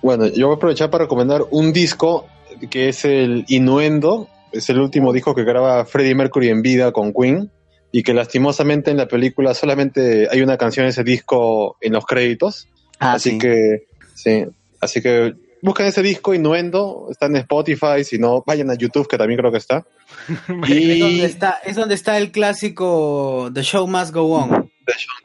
Bueno, 0.00 0.26
yo 0.26 0.46
voy 0.46 0.54
a 0.54 0.56
aprovechar 0.56 0.90
para 0.90 1.04
recomendar 1.04 1.42
un 1.50 1.72
disco 1.72 2.28
que 2.70 2.88
es 2.88 3.04
el 3.04 3.44
Innuendo. 3.48 4.28
Es 4.54 4.70
el 4.70 4.80
último 4.80 5.12
disco 5.12 5.34
que 5.34 5.44
graba 5.44 5.84
Freddie 5.84 6.14
Mercury 6.14 6.48
en 6.48 6.62
vida 6.62 6.92
con 6.92 7.12
Queen 7.12 7.50
y 7.90 8.02
que 8.02 8.14
lastimosamente 8.14 8.90
en 8.90 8.96
la 8.96 9.08
película 9.08 9.52
solamente 9.54 10.28
hay 10.30 10.42
una 10.42 10.56
canción 10.56 10.86
de 10.86 10.90
ese 10.90 11.04
disco 11.04 11.76
en 11.80 11.92
los 11.92 12.06
créditos. 12.06 12.68
Ah, 12.98 13.14
así 13.14 13.30
sí. 13.30 13.38
que, 13.38 13.86
sí, 14.14 14.44
así 14.80 15.02
que 15.02 15.34
busquen 15.62 15.86
ese 15.86 16.02
disco 16.02 16.34
Innuendo, 16.34 17.08
está 17.10 17.26
en 17.26 17.36
Spotify, 17.36 18.04
si 18.04 18.18
no, 18.18 18.44
vayan 18.46 18.70
a 18.70 18.74
YouTube 18.74 19.08
que 19.08 19.16
también 19.16 19.38
creo 19.38 19.50
que 19.50 19.58
está. 19.58 19.84
Es, 20.68 21.00
donde 21.00 21.24
está, 21.24 21.58
es 21.64 21.76
donde 21.76 21.94
está 21.94 22.18
el 22.18 22.30
clásico 22.30 23.50
The 23.52 23.62
Show 23.62 23.86
Must 23.86 24.12
Go 24.12 24.34
On. 24.34 24.70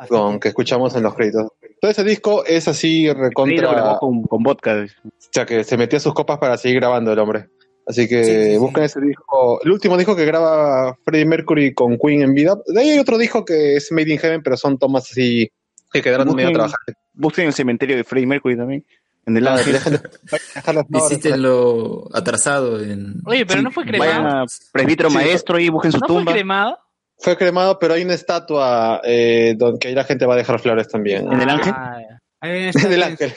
Con, 0.08 0.40
que 0.40 0.48
escuchamos 0.48 0.96
en 0.96 1.04
los 1.04 1.14
créditos. 1.14 1.52
Todo 1.82 1.92
ese 1.92 2.04
disco 2.04 2.46
es 2.46 2.68
así 2.68 2.80
Sí, 2.80 3.08
lo 3.08 3.14
recontra... 3.16 3.72
grabó 3.72 4.00
con, 4.00 4.24
con 4.24 4.42
vodka. 4.42 4.86
O 5.06 5.12
sea, 5.32 5.46
que 5.46 5.64
se 5.64 5.78
metía 5.78 6.00
sus 6.00 6.14
copas 6.14 6.38
para 6.40 6.58
seguir 6.58 6.80
grabando 6.80 7.12
el 7.12 7.20
hombre. 7.20 7.50
Así 7.88 8.08
que 8.08 8.56
busquen 8.60 8.84
ese 8.84 9.02
disco. 9.02 9.60
El 9.64 9.72
último 9.72 9.98
disco 9.98 10.16
que 10.16 10.26
graba 10.26 10.96
Freddie 11.04 11.26
Mercury 11.26 11.74
con 11.74 11.98
Queen 11.98 12.22
en 12.22 12.34
vida. 12.34 12.56
De 12.68 12.80
ahí 12.80 12.90
hay 12.92 13.00
otro 13.00 13.18
disco 13.18 13.44
que 13.44 13.78
es 13.78 13.92
Made 13.92 14.12
in 14.14 14.20
Heaven, 14.20 14.44
pero 14.44 14.58
son 14.58 14.78
tomas 14.78 15.10
así 15.10 15.52
que 15.92 16.02
quedaron 16.04 16.28
medio 16.28 16.50
Busquen, 16.50 16.54
trabajadas. 16.54 16.96
busquen 17.14 17.46
el 17.48 17.54
cementerio 17.54 17.96
de 17.98 18.04
Freddie 18.04 18.28
Mercury 18.28 18.56
también. 18.58 18.86
En 19.26 19.38
el 19.38 19.48
Ah, 19.48 19.56
lado 19.56 20.86
Hiciste 20.90 21.38
lo 21.38 22.08
atrasado 22.14 22.80
en... 22.82 23.16
Oye, 23.26 23.46
pero 23.46 23.62
no 23.62 23.72
fue 23.72 23.84
Vayan 23.86 24.00
cremado. 24.24 24.44
a 24.44 24.46
presbítero 24.72 25.10
Sí, 25.10 25.16
maestro 25.16 25.60
y 25.60 25.70
busquen 25.70 25.92
su 25.92 26.00
¿No 26.00 26.08
fue 26.08 26.16
tumba. 26.18 26.32
cremado? 26.32 26.78
Fue 27.18 27.36
cremado, 27.38 27.78
pero 27.80 27.96
hay 27.96 28.04
una 28.04 28.14
estatua 28.14 29.02
eh, 29.04 29.56
donde 29.58 29.88
ahí 29.88 29.94
la 29.96 30.04
gente 30.06 30.26
va 30.26 30.36
a 30.36 30.38
dejar 30.38 30.60
flores 30.60 30.88
también. 30.88 31.32
¿En 31.32 31.42
el 31.42 31.50
ángel? 31.50 31.74
Ah, 31.76 31.98
En 32.42 32.72
el 32.94 33.04
ángel. 33.04 33.34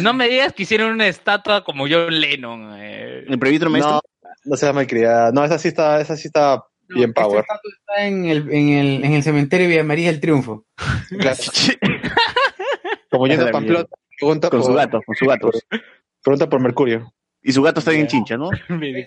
No 0.00 0.12
me 0.14 0.28
digas 0.28 0.52
que 0.52 0.62
hicieron 0.62 0.92
una 0.92 1.08
estatua 1.08 1.64
como 1.64 1.86
John 1.88 2.20
Lennon. 2.20 2.72
eh. 2.78 3.24
¿El 3.28 3.38
presbítero 3.38 3.70
No, 3.70 3.72
maestro? 3.78 4.00
no 4.44 4.56
sea 4.56 4.72
malcriada. 4.72 5.32
No, 5.32 5.44
esa 5.44 5.58
sí 5.58 5.68
está, 5.68 6.00
esa 6.00 6.16
sí 6.16 6.28
está 6.28 6.64
bien 6.88 7.12
power. 7.12 7.40
Este 7.40 7.52
estatua 7.52 7.70
está 7.78 8.06
en 8.06 8.24
el, 8.26 8.52
en 8.52 8.68
el, 8.70 9.04
en 9.04 9.12
el 9.14 9.22
cementerio 9.22 9.66
de 9.66 9.70
Villa 9.72 9.84
María 9.84 10.10
del 10.10 10.20
Triunfo. 10.20 10.64
Claro. 11.18 11.36
Como 13.10 13.26
yendo 13.26 13.46
a 13.46 13.50
pregunta 13.50 14.48
Con 14.50 14.60
por, 14.60 14.66
su 14.66 14.74
gato, 14.74 15.00
con 15.04 15.14
su 15.16 15.26
gato. 15.26 15.50
pregunta 16.22 16.48
por 16.48 16.60
Mercurio. 16.60 17.12
Y 17.42 17.52
su 17.52 17.62
gato 17.62 17.80
está 17.80 17.90
bien 17.90 18.06
chincha, 18.06 18.36
¿no? 18.36 18.50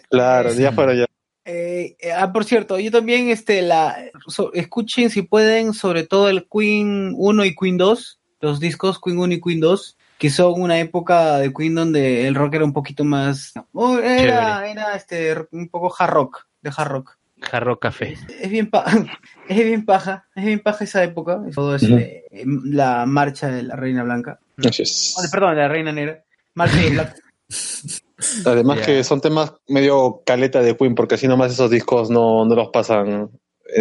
Claro, 0.10 0.52
ya 0.54 0.72
fueron 0.74 0.98
ya. 0.98 1.06
Eh, 1.46 1.96
eh, 2.00 2.12
ah, 2.12 2.34
por 2.34 2.44
cierto, 2.44 2.80
yo 2.80 2.92
también, 2.92 3.30
este, 3.30 3.62
la, 3.62 3.96
so- 4.28 4.52
escuchen 4.54 5.10
si 5.10 5.22
pueden, 5.22 5.74
sobre 5.74 6.04
todo 6.04 6.28
el 6.28 6.48
Queen 6.52 7.14
1 7.16 7.46
y 7.46 7.56
Queen 7.56 7.78
2, 7.78 8.20
los 8.42 8.60
discos 8.60 9.00
Queen 9.02 9.18
1 9.18 9.34
y 9.34 9.42
Queen 9.42 9.60
2, 9.60 9.98
que 10.18 10.30
son 10.30 10.62
una 10.62 10.80
época 10.80 11.38
de 11.40 11.54
Queen 11.54 11.76
donde 11.76 12.28
el 12.28 12.36
rock 12.36 12.56
era 12.56 12.66
un 12.66 12.74
poquito 12.74 13.04
más, 13.04 13.54
oh, 13.74 13.98
era, 14.00 14.70
era 14.70 14.96
este, 14.96 15.36
un 15.52 15.68
poco 15.70 15.94
hard 15.98 16.12
rock, 16.14 16.46
de 16.62 16.72
hard 16.76 16.90
rock. 16.90 17.18
Jarro 17.42 17.78
café. 17.80 18.18
Es 18.42 18.50
bien, 18.50 18.70
pa- 18.70 18.86
es 19.50 19.58
bien 19.58 19.86
paja, 19.86 20.26
es 20.36 20.46
bien 20.46 20.60
paja 20.62 20.86
esa 20.86 21.04
época, 21.04 21.42
todo 21.54 21.76
este, 21.76 22.24
eh, 22.32 22.46
la 22.64 23.06
marcha 23.06 23.50
de 23.50 23.64
la 23.64 23.76
Reina 23.76 24.04
Blanca, 24.04 24.40
es. 24.58 25.16
Oh, 25.18 25.22
perdón, 25.32 25.56
de 25.56 25.62
la 25.62 25.68
Reina 25.68 25.92
Negra, 25.92 26.24
marcha 26.54 26.78
de 26.78 26.90
Black. 26.92 27.16
Además 28.46 28.80
Ya. 28.80 28.86
que 28.86 29.04
son 29.04 29.20
temas 29.22 29.54
medio 29.68 30.22
caleta 30.26 30.62
de 30.62 30.76
Queen, 30.78 30.96
porque 30.96 31.16
así 31.16 31.28
nomás 31.28 31.52
esos 31.52 31.70
discos 31.70 32.10
no, 32.10 32.46
no 32.46 32.56
los 32.56 32.70
pasan 32.70 33.08
en 33.10 33.30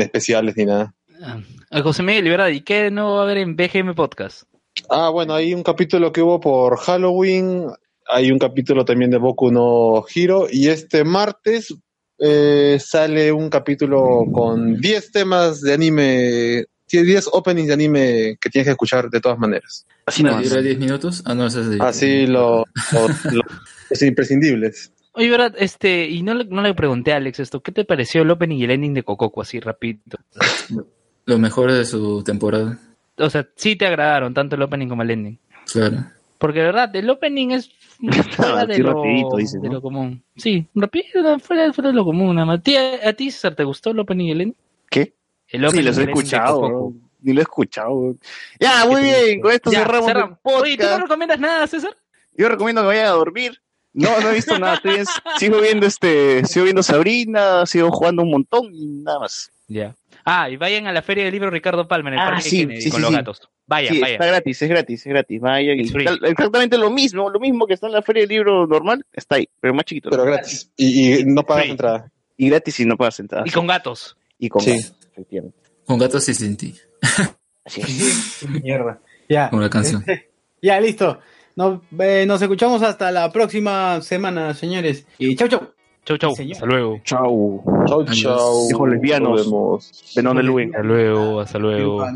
especiales 0.02 0.56
ni 0.56 0.66
nada. 0.66 0.92
Ah, 1.26 1.80
José 1.82 2.02
Miguel, 2.02 2.28
¿verdad? 2.28 2.48
¿Y 2.48 2.60
qué 2.60 2.90
no 2.90 3.14
va 3.14 3.20
a 3.20 3.22
haber 3.24 3.38
en 3.38 3.56
BGM 3.56 3.94
Podcast? 3.94 4.42
Ah, 4.90 5.08
bueno, 5.08 5.34
hay 5.34 5.54
un 5.54 5.62
capítulo 5.62 6.12
que 6.12 6.20
hubo 6.22 6.38
por 6.40 6.76
Halloween, 6.78 7.66
hay 8.08 8.30
un 8.30 8.38
capítulo 8.38 8.84
también 8.84 9.10
de 9.10 9.18
Boku 9.18 9.50
no 9.50 10.04
Hero, 10.14 10.46
y 10.50 10.68
este 10.68 11.04
martes 11.04 11.74
eh, 12.18 12.78
sale 12.80 13.32
un 13.32 13.48
capítulo 13.48 14.24
con 14.32 14.78
10 14.80 15.12
temas 15.12 15.60
de 15.60 15.72
anime, 15.74 16.64
10 16.90 17.28
openings 17.32 17.68
de 17.68 17.74
anime 17.74 18.36
que 18.40 18.50
tienes 18.50 18.66
que 18.66 18.72
escuchar 18.72 19.08
de 19.10 19.20
todas 19.20 19.38
maneras. 19.38 19.86
Así 20.06 20.22
no, 20.22 20.40
¿Dura 20.42 20.60
10 20.60 20.78
minutos? 20.78 21.22
Ah, 21.24 21.34
no, 21.34 21.46
eso 21.46 21.60
es 21.62 21.70
de... 21.70 21.78
Así 21.80 22.26
lo, 22.26 22.64
lo- 22.92 23.08
lo- 23.32 23.42
los 23.90 24.02
imprescindibles. 24.02 24.92
Oye, 25.12 25.30
verdad, 25.30 25.54
este, 25.58 26.08
y 26.08 26.22
no 26.22 26.34
le, 26.34 26.44
no 26.46 26.60
le 26.60 26.74
pregunté 26.74 27.12
a 27.12 27.16
Alex 27.16 27.38
esto, 27.40 27.62
¿qué 27.62 27.70
te 27.70 27.84
pareció 27.84 28.22
el 28.22 28.30
opening 28.30 28.56
y 28.58 28.64
el 28.64 28.72
ending 28.72 28.94
de 28.94 29.04
Cococo 29.04 29.40
así 29.42 29.60
rapidito? 29.60 30.18
Lo 31.26 31.38
mejor 31.38 31.72
de 31.72 31.84
su 31.84 32.22
temporada. 32.22 32.78
O 33.18 33.30
sea, 33.30 33.46
sí 33.56 33.76
te 33.76 33.86
agradaron 33.86 34.34
tanto 34.34 34.56
el 34.56 34.62
opening 34.62 34.88
como 34.88 35.02
el 35.02 35.10
ending. 35.10 35.38
Claro. 35.72 36.04
Porque 36.38 36.58
de 36.60 36.64
verdad, 36.66 36.94
el 36.94 37.08
opening 37.08 37.50
es 37.52 37.70
fuera 38.36 38.66
de 38.66 38.74
sí, 38.74 38.82
lo, 38.82 38.92
rapidito, 38.94 39.36
dice, 39.36 39.58
de 39.58 39.68
¿no? 39.68 39.74
lo 39.74 39.82
común. 39.82 40.22
Sí, 40.36 40.66
rápido, 40.74 41.38
fuera, 41.38 41.72
fuera 41.72 41.88
de 41.90 41.94
lo 41.96 42.04
común 42.04 42.34
nada 42.34 42.46
más. 42.46 42.62
¿Tía- 42.62 43.00
¿A 43.08 43.12
ti, 43.12 43.30
César, 43.30 43.54
te 43.54 43.64
gustó 43.64 43.90
el 43.90 44.00
opening 44.00 44.26
y 44.26 44.30
el 44.32 44.40
ending? 44.42 44.56
¿Qué? 44.90 45.14
El 45.48 45.60
Sí, 45.62 45.66
opening 45.66 45.84
los 45.86 45.96
y 45.96 46.00
he 46.00 46.02
el 46.04 46.08
escuchado. 46.10 46.92
Ni 47.22 47.32
lo 47.32 47.40
he 47.40 47.42
escuchado. 47.42 48.16
Ya, 48.60 48.84
muy 48.86 49.00
bien, 49.02 49.40
con 49.40 49.52
esto 49.52 49.70
Ya, 49.72 49.78
cerramos 49.78 50.08
el 50.08 50.14
cerramos. 50.14 50.38
podcast. 50.42 50.62
Oye, 50.62 50.76
¿tú 50.76 50.84
no 50.84 50.98
recomiendas 50.98 51.40
nada, 51.40 51.66
César? 51.66 51.96
Yo 52.36 52.48
recomiendo 52.48 52.82
que 52.82 52.88
vayan 52.88 53.06
a 53.06 53.10
dormir. 53.10 53.60
No, 53.94 54.08
no 54.20 54.28
he 54.30 54.34
visto 54.34 54.58
nada. 54.58 54.74
Estoy 54.74 54.96
en- 54.96 55.06
sigo 55.38 55.60
viendo 55.60 55.86
este, 55.86 56.44
sigo 56.46 56.64
viendo 56.64 56.82
Sabrina, 56.82 57.64
sigo 57.64 57.90
jugando 57.92 58.22
un 58.22 58.30
montón 58.32 58.74
y 58.74 58.86
nada 58.86 59.20
más. 59.20 59.50
Ya. 59.68 59.94
Ah, 60.24 60.48
y 60.48 60.56
vayan 60.56 60.86
a 60.86 60.92
la 60.92 61.02
feria 61.02 61.24
del 61.24 61.32
libro 61.32 61.50
Ricardo 61.50 61.86
Palma 61.86 62.08
en 62.10 62.14
el 62.14 62.20
Ah, 62.20 62.24
Parque 62.30 62.42
sí, 62.48 62.60
Kennedy 62.60 62.80
sí, 62.82 62.90
con 62.90 62.98
sí, 62.98 63.02
los 63.02 63.10
sí. 63.10 63.16
gatos. 63.16 63.50
Vayan, 63.66 63.94
Sí, 63.94 64.00
vayan. 64.00 64.14
está 64.14 64.26
gratis, 64.26 64.62
es 64.62 64.68
gratis, 64.68 65.00
es 65.00 65.06
gratis. 65.12 65.40
Vayan 65.40 65.78
y 65.78 65.82
exactamente 66.28 66.78
lo 66.78 66.90
mismo, 66.90 67.28
lo 67.30 67.38
mismo 67.40 67.66
que 67.66 67.74
está 67.74 67.86
en 67.86 67.92
la 67.92 68.02
feria 68.02 68.22
del 68.22 68.30
libro 68.30 68.66
normal, 68.66 69.04
está 69.12 69.36
ahí, 69.36 69.48
pero 69.60 69.74
más 69.74 69.84
chiquito. 69.84 70.10
Pero 70.10 70.24
gratis. 70.24 70.70
Y, 70.76 71.20
y 71.20 71.24
no 71.24 71.42
pagas 71.42 71.66
entrada. 71.66 72.10
Y 72.36 72.48
gratis 72.48 72.80
y 72.80 72.84
no 72.86 72.96
pagas 72.96 73.20
entrada. 73.20 73.44
Y 73.46 73.50
con 73.50 73.66
gatos. 73.66 74.16
Y 74.38 74.48
con 74.48 74.62
Sí. 74.62 74.70
gatos, 74.72 74.96
efectivamente. 75.12 75.58
Con 75.86 75.98
gatos 75.98 76.28
y 76.28 76.34
sin 76.34 76.56
ti. 76.56 76.74
Mierda. 78.62 79.00
Ya. 79.28 79.50
Como 79.50 79.62
la 79.62 79.70
canción. 79.70 80.04
Ya, 80.62 80.80
listo. 80.80 81.18
Nos, 81.56 81.82
eh, 81.98 82.24
nos 82.26 82.40
escuchamos 82.40 82.80
hasta 82.82 83.12
la 83.12 83.30
próxima 83.30 84.00
semana, 84.00 84.54
señores. 84.54 85.06
Y 85.18 85.36
chau, 85.36 85.46
chau. 85.46 85.73
Chau, 86.04 86.16
chau. 86.18 86.34
Señor. 86.34 86.52
Hasta 86.54 86.66
luego. 86.66 87.00
Chau. 87.04 87.62
Chau, 87.86 88.00
Adiós. 88.02 88.20
chau. 88.20 88.70
Hijos 88.70 88.88
lesbianos. 88.90 89.30
Nos 89.30 89.44
vemos. 89.46 90.12
Benón 90.16 90.36
de. 90.36 90.64
Hasta 90.66 90.82
luego, 90.82 91.40
hasta 91.40 91.58
luego. 91.58 92.06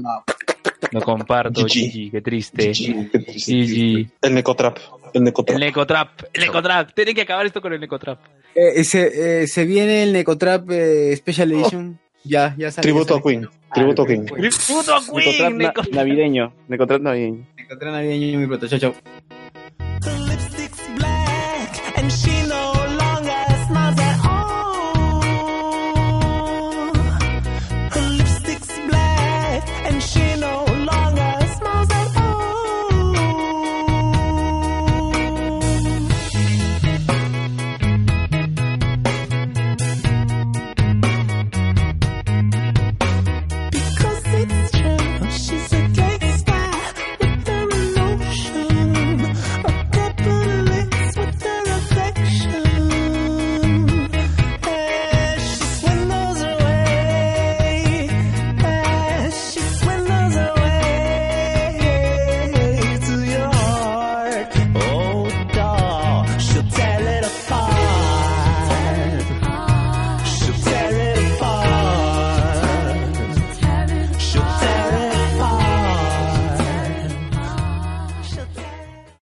No. 0.92 1.00
Comparto, 1.00 1.62
GG. 1.64 1.68
Gigi, 1.68 2.10
qué 2.10 2.20
triste. 2.22 2.70
GG, 2.72 3.10
qué 3.10 3.18
triste. 3.18 3.52
Gigi. 3.52 4.08
El 4.22 4.34
Necotrap. 4.34 4.76
El 4.78 4.82
El 5.18 5.24
Necotrap. 5.24 5.58
Necotrap, 5.58 6.08
el 6.32 6.40
Necotrap. 6.42 6.92
Tienen 6.94 7.14
que 7.14 7.22
acabar 7.22 7.44
esto 7.46 7.60
con 7.60 7.72
el 7.72 7.80
Necotrap. 7.80 8.18
Eh, 8.54 8.84
se, 8.84 9.42
eh, 9.42 9.46
se 9.46 9.64
viene 9.64 10.02
el 10.04 10.12
Necotrap 10.12 10.70
eh, 10.70 11.14
Special 11.16 11.52
Edition. 11.52 11.98
Ya, 12.24 12.54
ya 12.58 12.70
sale. 12.70 12.82
Tributo 12.82 13.16
a 13.16 13.22
Queen. 13.22 13.48
Tributo 13.72 14.02
a 14.02 14.06
Queen. 14.06 14.26
Tributo 14.26 14.94
a 14.94 15.00
Necotrap 15.00 15.24
Queen, 15.24 15.58
na- 15.58 15.68
Necotrap. 15.68 15.94
navideño. 15.94 16.52
Necotrap 16.68 17.00
navideño. 17.02 17.46
Necotrap 17.56 17.92
navideño 17.92 18.38
muy 18.38 18.46
pronto. 18.46 18.68
Chau, 18.68 18.78
chau. 18.78 18.94